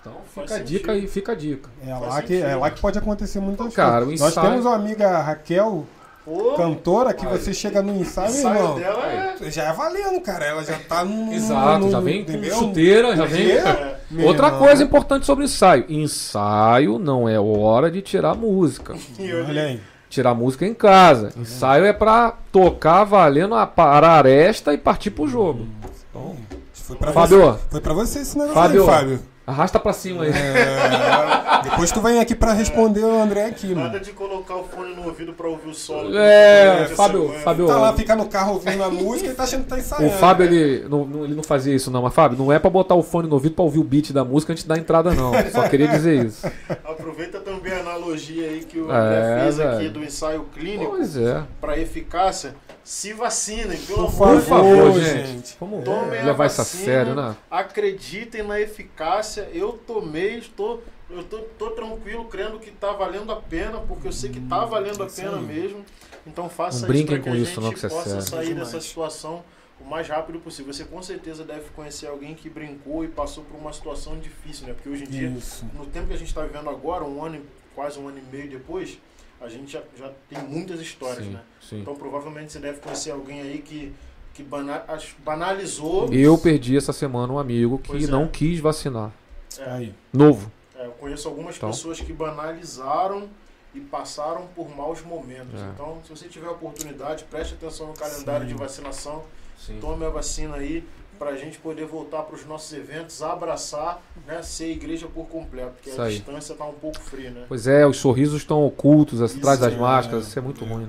Então 0.00 0.14
Faz 0.14 0.28
fica 0.28 0.42
a 0.42 0.48
sentido. 0.58 0.66
dica 0.78 0.92
aí, 0.92 1.06
fica 1.06 1.32
a 1.32 1.34
dica. 1.34 1.68
É 1.82 1.90
Faz 1.90 2.00
lá, 2.00 2.22
que, 2.22 2.28
sentido. 2.28 2.46
é 2.46 2.56
lá 2.56 2.70
que 2.70 2.80
pode 2.80 2.98
acontecer 2.98 3.38
muitas 3.40 3.74
Cara, 3.74 4.04
coisas. 4.06 4.20
o 4.20 4.24
Nós 4.24 4.32
ensaio- 4.32 4.48
temos 4.50 4.64
uma 4.66 4.74
amiga 4.74 5.18
Raquel, 5.20 5.86
Pô, 6.24 6.54
cantora, 6.54 7.14
que 7.14 7.26
Aí. 7.26 7.32
você 7.38 7.52
chega 7.52 7.80
no 7.82 7.92
o 7.94 7.96
ensaio, 8.00 8.28
ensaio 8.30 8.56
irmão. 8.56 8.74
dela 8.78 9.06
é... 9.06 9.50
Já 9.50 9.64
é 9.64 9.72
valendo, 9.72 10.20
cara. 10.20 10.44
Ela 10.44 10.62
já 10.62 10.78
tá 10.88 11.04
no. 11.04 11.32
Exato, 11.32 11.78
no- 11.86 11.90
já 11.90 11.98
vem 12.00 12.24
com 12.24 12.42
chuteira, 12.44 13.16
já 13.16 13.24
vem. 13.24 13.50
É, 13.52 13.96
Outra 14.26 14.48
irmão. 14.48 14.58
coisa 14.60 14.82
importante 14.82 15.24
sobre 15.26 15.44
ensaio: 15.44 15.86
ensaio 15.88 16.98
não 16.98 17.28
é 17.28 17.38
hora 17.40 17.90
de 17.90 18.02
tirar 18.02 18.34
música. 18.34 18.94
E 19.18 19.32
Olha 19.32 19.62
aí. 19.62 19.80
Tirar 20.08 20.34
música 20.34 20.66
em 20.66 20.74
casa. 20.74 21.32
Ensaio 21.36 21.84
é 21.84 21.92
pra 21.92 22.34
tocar 22.50 23.04
valendo 23.04 23.54
a 23.54 23.64
parar 23.66 24.08
a 24.08 24.18
aresta 24.18 24.74
e 24.74 24.78
partir 24.78 25.10
pro 25.12 25.28
jogo. 25.28 25.66
Então, 26.10 26.34
Foi 26.74 26.96
pra 26.96 27.12
Fábio. 27.12 27.40
você. 27.52 27.58
Foi 27.70 27.80
pra 27.80 27.94
você 27.94 28.18
esse 28.18 28.36
negócio 28.36 28.54
Fábio. 28.60 28.82
aí, 28.82 28.88
Fábio. 28.88 29.20
Arrasta 29.50 29.78
pra 29.78 29.92
cima 29.92 30.24
aí. 30.24 30.30
É, 30.30 31.62
depois 31.62 31.90
tu 31.92 32.00
vem 32.00 32.20
aqui 32.20 32.34
pra 32.34 32.52
responder 32.52 33.00
o 33.04 33.20
André 33.22 33.44
aqui, 33.46 33.68
mano. 33.68 33.82
Nada 33.88 34.00
de 34.00 34.12
colocar 34.12 34.56
o 34.56 34.64
fone 34.64 34.94
no 34.94 35.04
ouvido 35.06 35.32
pra 35.32 35.48
ouvir 35.48 35.68
o 35.68 35.74
solo. 35.74 36.16
É, 36.16 36.86
Fábio, 36.96 37.22
semana. 37.24 37.40
Fábio. 37.40 37.66
Tá 37.66 37.76
lá, 37.76 37.92
fica 37.94 38.16
no 38.16 38.26
carro 38.26 38.54
ouvindo 38.54 38.82
a 38.82 38.88
música 38.90 39.30
e 39.30 39.34
tá 39.34 39.42
achando 39.42 39.64
que 39.64 39.68
tá 39.68 39.76
O 39.76 39.78
ensaiando. 39.78 40.12
Fábio, 40.14 40.46
ele 40.46 40.88
não, 40.88 41.24
ele 41.24 41.34
não 41.34 41.42
fazia 41.42 41.74
isso, 41.74 41.90
não. 41.90 42.02
Mas, 42.02 42.14
Fábio, 42.14 42.38
não 42.38 42.52
é 42.52 42.58
pra 42.58 42.70
botar 42.70 42.94
o 42.94 43.02
fone 43.02 43.28
no 43.28 43.34
ouvido 43.34 43.54
pra 43.54 43.64
ouvir 43.64 43.78
o 43.78 43.84
beat 43.84 44.12
da 44.12 44.24
música 44.24 44.52
antes 44.52 44.64
da 44.64 44.76
entrada, 44.78 45.12
não. 45.14 45.32
Só 45.52 45.68
queria 45.68 45.88
dizer 45.88 46.24
isso. 46.26 46.46
Aproveita 46.84 47.40
também 47.40 47.72
a 47.72 47.80
analogia 47.80 48.46
aí 48.48 48.60
que 48.64 48.78
o 48.78 48.90
É, 48.90 48.94
André 48.96 49.40
fez 49.42 49.60
aqui 49.60 49.88
do 49.88 50.02
ensaio 50.02 50.46
clínico 50.54 50.90
Pois 50.96 51.16
é. 51.16 51.42
para 51.60 51.78
eficácia. 51.78 52.54
Se 52.82 53.12
vacinem, 53.12 53.78
pelo 53.78 54.10
Por 54.10 54.24
amor 54.28 54.40
de 54.40 54.46
favor, 54.46 54.92
Deus. 54.92 55.04
gente. 55.04 55.26
gente. 55.28 55.56
Vamos 55.60 55.84
Tomem 55.84 56.18
a 56.20 56.24
levar 56.24 56.46
isso 56.46 56.60
a 56.60 56.64
vacina. 56.64 56.84
sério, 56.84 57.14
né? 57.14 57.36
Acreditem 57.50 58.42
na 58.42 58.60
eficácia. 58.60 59.48
Eu 59.52 59.72
tomei, 59.86 60.38
estou, 60.38 60.82
eu 61.08 61.22
tô, 61.22 61.38
tô 61.58 61.70
tranquilo, 61.70 62.24
crendo 62.24 62.58
que 62.58 62.70
tá 62.70 62.92
valendo 62.92 63.30
a 63.30 63.36
pena, 63.36 63.78
porque 63.80 64.08
eu 64.08 64.12
sei 64.12 64.30
que 64.30 64.40
tá 64.40 64.64
valendo 64.64 65.02
a 65.02 65.06
pena 65.06 65.36
aí. 65.36 65.42
mesmo. 65.42 65.84
Então 66.26 66.48
faça 66.48 66.86
Não 66.86 66.94
isso 66.94 67.06
para 67.06 67.16
que 67.18 67.24
com 67.24 67.30
a 67.32 67.36
isso, 67.36 67.44
gente 67.46 67.60
não, 67.60 67.72
que 67.72 67.86
é 67.86 67.88
possa 67.88 68.08
sério. 68.08 68.22
sair 68.22 68.46
Demais. 68.48 68.72
dessa 68.72 68.80
situação 68.80 69.42
o 69.80 69.84
mais 69.84 70.08
rápido 70.08 70.38
possível. 70.40 70.72
Você 70.72 70.84
com 70.84 71.02
certeza 71.02 71.44
deve 71.44 71.70
conhecer 71.70 72.06
alguém 72.08 72.34
que 72.34 72.50
brincou 72.50 73.04
e 73.04 73.08
passou 73.08 73.44
por 73.44 73.56
uma 73.58 73.72
situação 73.72 74.18
difícil, 74.18 74.66
né? 74.66 74.74
Porque 74.74 74.88
hoje 74.88 75.04
em 75.04 75.06
dia 75.06 75.28
Isso. 75.28 75.64
no 75.74 75.86
tempo 75.86 76.08
que 76.08 76.14
a 76.14 76.18
gente 76.18 76.28
está 76.28 76.42
vivendo 76.42 76.68
agora, 76.68 77.04
um 77.04 77.24
ano, 77.24 77.36
e- 77.36 77.42
quase 77.74 77.98
um 77.98 78.08
ano 78.08 78.18
e 78.18 78.36
meio 78.36 78.50
depois, 78.50 78.98
a 79.40 79.48
gente 79.48 79.72
já, 79.72 79.82
já 79.98 80.10
tem 80.28 80.38
muitas 80.44 80.80
histórias, 80.80 81.24
Sim, 81.24 81.30
né? 81.30 81.40
sim. 81.60 81.80
Então 81.80 81.94
provavelmente 81.94 82.52
você 82.52 82.58
deve 82.58 82.78
conhecer 82.80 83.10
alguém 83.10 83.40
aí 83.40 83.58
que, 83.58 83.92
que 84.34 84.42
bana- 84.42 84.84
banalizou. 85.24 86.12
Eu 86.12 86.36
perdi 86.38 86.76
essa 86.76 86.92
semana 86.92 87.32
um 87.32 87.38
amigo 87.38 87.78
que 87.78 87.88
Pois 87.90 88.04
é. 88.08 88.10
não 88.10 88.28
quis 88.28 88.60
vacinar. 88.60 89.10
É, 89.58 89.64
Aí. 89.70 89.94
Novo. 90.12 90.50
é, 90.76 90.86
eu 90.86 90.92
conheço 90.92 91.26
algumas 91.28 91.56
Então. 91.56 91.70
pessoas 91.70 92.00
que 92.00 92.12
banalizaram 92.12 93.28
e 93.74 93.80
passaram 93.80 94.46
por 94.54 94.68
maus 94.74 95.02
momentos. 95.02 95.60
É. 95.60 95.70
Então, 95.74 95.98
se 96.04 96.10
você 96.10 96.28
tiver 96.28 96.46
a 96.48 96.52
oportunidade, 96.52 97.24
preste 97.24 97.54
atenção 97.54 97.88
no 97.88 97.94
calendário 97.94 98.46
Sim. 98.46 98.52
de 98.52 98.58
vacinação, 98.58 99.22
Sim. 99.58 99.78
tome 99.80 100.04
a 100.04 100.08
vacina 100.10 100.56
aí 100.56 100.84
para 101.20 101.32
a 101.32 101.36
gente 101.36 101.58
poder 101.58 101.84
voltar 101.84 102.22
para 102.22 102.34
os 102.34 102.46
nossos 102.46 102.72
eventos, 102.72 103.22
abraçar, 103.22 104.00
né, 104.26 104.40
ser 104.40 104.70
igreja 104.72 105.06
por 105.06 105.26
completo, 105.26 105.72
porque 105.72 105.90
Isso 105.90 106.00
a 106.00 106.06
aí. 106.06 106.14
distância 106.14 106.54
está 106.54 106.64
um 106.64 106.72
pouco 106.72 106.98
fria, 106.98 107.28
né? 107.28 107.42
Pois 107.46 107.66
é, 107.66 107.86
os 107.86 107.98
sorrisos 107.98 108.38
estão 108.38 108.64
ocultos 108.64 109.20
Isso, 109.20 109.36
atrás 109.36 109.58
das 109.58 109.74
é, 109.74 109.76
máscaras. 109.76 110.26
Isso 110.26 110.38
é 110.38 110.40
muito 110.40 110.64
é. 110.64 110.66
ruim. 110.66 110.88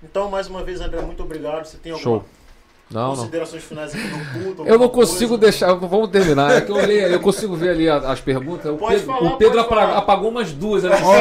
Então, 0.00 0.30
mais 0.30 0.46
uma 0.46 0.62
vez, 0.62 0.80
André, 0.80 1.00
muito 1.00 1.24
obrigado. 1.24 1.64
Você 1.64 1.76
tem 1.76 1.90
alguma 1.90 2.20
Show. 2.20 2.24
Não, 2.88 3.08
não. 3.08 3.16
considerações 3.16 3.64
finais 3.64 3.92
aqui 3.92 4.06
do 4.06 4.44
culto? 4.44 4.62
Eu 4.70 4.78
não 4.78 4.88
consigo 4.88 5.30
coisa? 5.30 5.40
deixar. 5.40 5.74
Vamos 5.74 6.08
terminar. 6.10 6.52
É 6.52 6.60
que 6.60 6.70
eu, 6.70 6.76
olhei, 6.76 7.12
eu 7.12 7.18
consigo 7.18 7.56
ver 7.56 7.70
ali 7.70 7.88
as 7.88 8.20
perguntas. 8.20 8.66
O 8.72 8.76
Pode 8.76 8.94
Pedro, 9.00 9.06
falar, 9.12 9.32
o 9.32 9.36
Pedro 9.38 9.54
pode 9.54 9.66
apagou, 9.66 9.86
falar. 9.88 9.98
apagou 9.98 10.30
umas 10.30 10.52
duas. 10.52 10.84
ali. 10.84 11.02
Ó, 11.02 11.14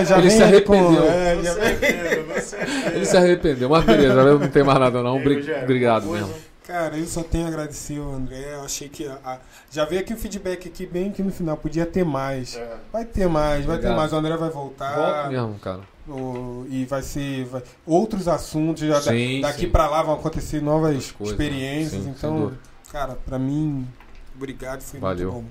já 0.06 0.18
Ele 0.18 0.30
se 0.30 0.42
arrependeu. 0.42 1.04
é, 1.04 1.34
Não 1.34 1.42
já- 1.42 1.54
não. 1.54 2.92
Ele 2.94 3.04
se 3.04 3.16
arrependeu, 3.16 3.68
mas 3.68 3.84
beleza, 3.84 4.14
eu 4.20 4.38
não 4.38 4.48
tem 4.48 4.62
mais 4.64 4.78
nada 4.80 5.02
não. 5.02 5.16
Obrigado 5.18 6.06
mesmo. 6.06 6.49
Cara, 6.70 6.96
eu 6.96 7.04
só 7.06 7.24
tenho 7.24 7.46
a 7.46 7.48
agradecer 7.48 7.98
ao 7.98 8.12
André. 8.12 8.54
Eu 8.54 8.62
achei 8.64 8.88
que. 8.88 9.04
a- 9.04 9.18
a- 9.24 9.38
já 9.72 9.84
veio 9.84 10.00
aqui 10.02 10.14
o 10.14 10.16
feedback 10.16 10.68
aqui 10.68 10.86
bem 10.86 11.10
que 11.10 11.20
no 11.20 11.32
final 11.32 11.56
podia 11.56 11.84
ter 11.84 12.04
mais. 12.04 12.54
É. 12.56 12.76
Vai 12.92 13.04
ter 13.04 13.28
mais, 13.28 13.64
vai 13.64 13.76
ter 13.78 13.90
mais. 13.90 14.12
O 14.12 14.16
André 14.16 14.36
vai 14.36 14.50
voltar. 14.50 14.94
Volta 14.94 15.28
mesmo, 15.30 15.58
cara. 15.58 15.80
o- 16.08 16.64
e 16.70 16.84
vai 16.84 17.02
ser. 17.02 17.44
vai- 17.46 17.62
outros 17.84 18.28
assuntos. 18.28 18.82
Já, 18.86 18.94
da- 18.94 19.00
Sim, 19.10 19.40
daqui 19.40 19.62
sim. 19.62 19.68
pra 19.70 19.88
lá 19.88 20.00
vão 20.04 20.14
acontecer 20.14 20.60
novas 20.62 20.90
Outras 20.94 21.10
coisas, 21.12 21.32
experiências. 21.40 22.02
sim, 22.04 22.08
então, 22.16 22.52
cara, 22.92 23.16
pra 23.26 23.36
mim, 23.38 23.84
obrigado. 24.36 24.80
Foi 24.82 25.00
Valeu. 25.00 25.32
muito 25.32 25.44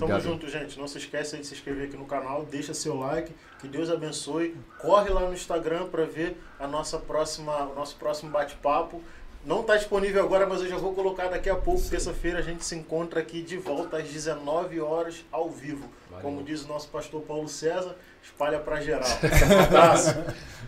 bom. 0.00 0.06
Tamo 0.06 0.20
junto, 0.20 0.48
gente. 0.48 0.78
Não 0.78 0.88
se 0.88 0.96
esqueça 0.98 1.36
de 1.36 1.46
se 1.46 1.52
inscrever 1.54 1.88
aqui 1.88 1.96
no 1.98 2.04
canal, 2.06 2.44
deixa 2.50 2.72
seu 2.74 2.96
like, 2.98 3.30
que 3.60 3.68
Deus 3.68 3.90
abençoe. 3.90 4.54
Corre 4.78 5.10
lá 5.10 5.20
no 5.20 5.32
Instagram 5.34 5.86
para 5.88 6.04
ver 6.06 6.38
a 6.58 6.66
nossa 6.66 6.98
próxima, 6.98 7.54
o 7.64 7.74
nosso 7.74 7.96
próximo 7.96 8.30
bate-papo. 8.30 9.02
Não 9.46 9.60
está 9.60 9.76
disponível 9.76 10.24
agora, 10.24 10.44
mas 10.44 10.60
eu 10.60 10.68
já 10.68 10.76
vou 10.76 10.92
colocar 10.92 11.28
daqui 11.28 11.48
a 11.48 11.54
pouco, 11.54 11.80
terça-feira, 11.88 12.40
a 12.40 12.42
gente 12.42 12.64
se 12.64 12.74
encontra 12.74 13.20
aqui 13.20 13.40
de 13.42 13.56
volta 13.56 13.98
às 13.98 14.08
19 14.08 14.80
horas 14.80 15.24
ao 15.30 15.48
vivo. 15.48 15.88
Valeu. 16.10 16.22
Como 16.24 16.42
diz 16.42 16.64
o 16.64 16.68
nosso 16.68 16.88
pastor 16.88 17.22
Paulo 17.22 17.48
César, 17.48 17.94
espalha 18.20 18.58
para 18.58 18.80
geral. 18.80 19.08
Um 19.08 19.60
abraço. 19.62 20.16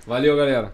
Valeu, 0.07 0.37
galera. 0.37 0.73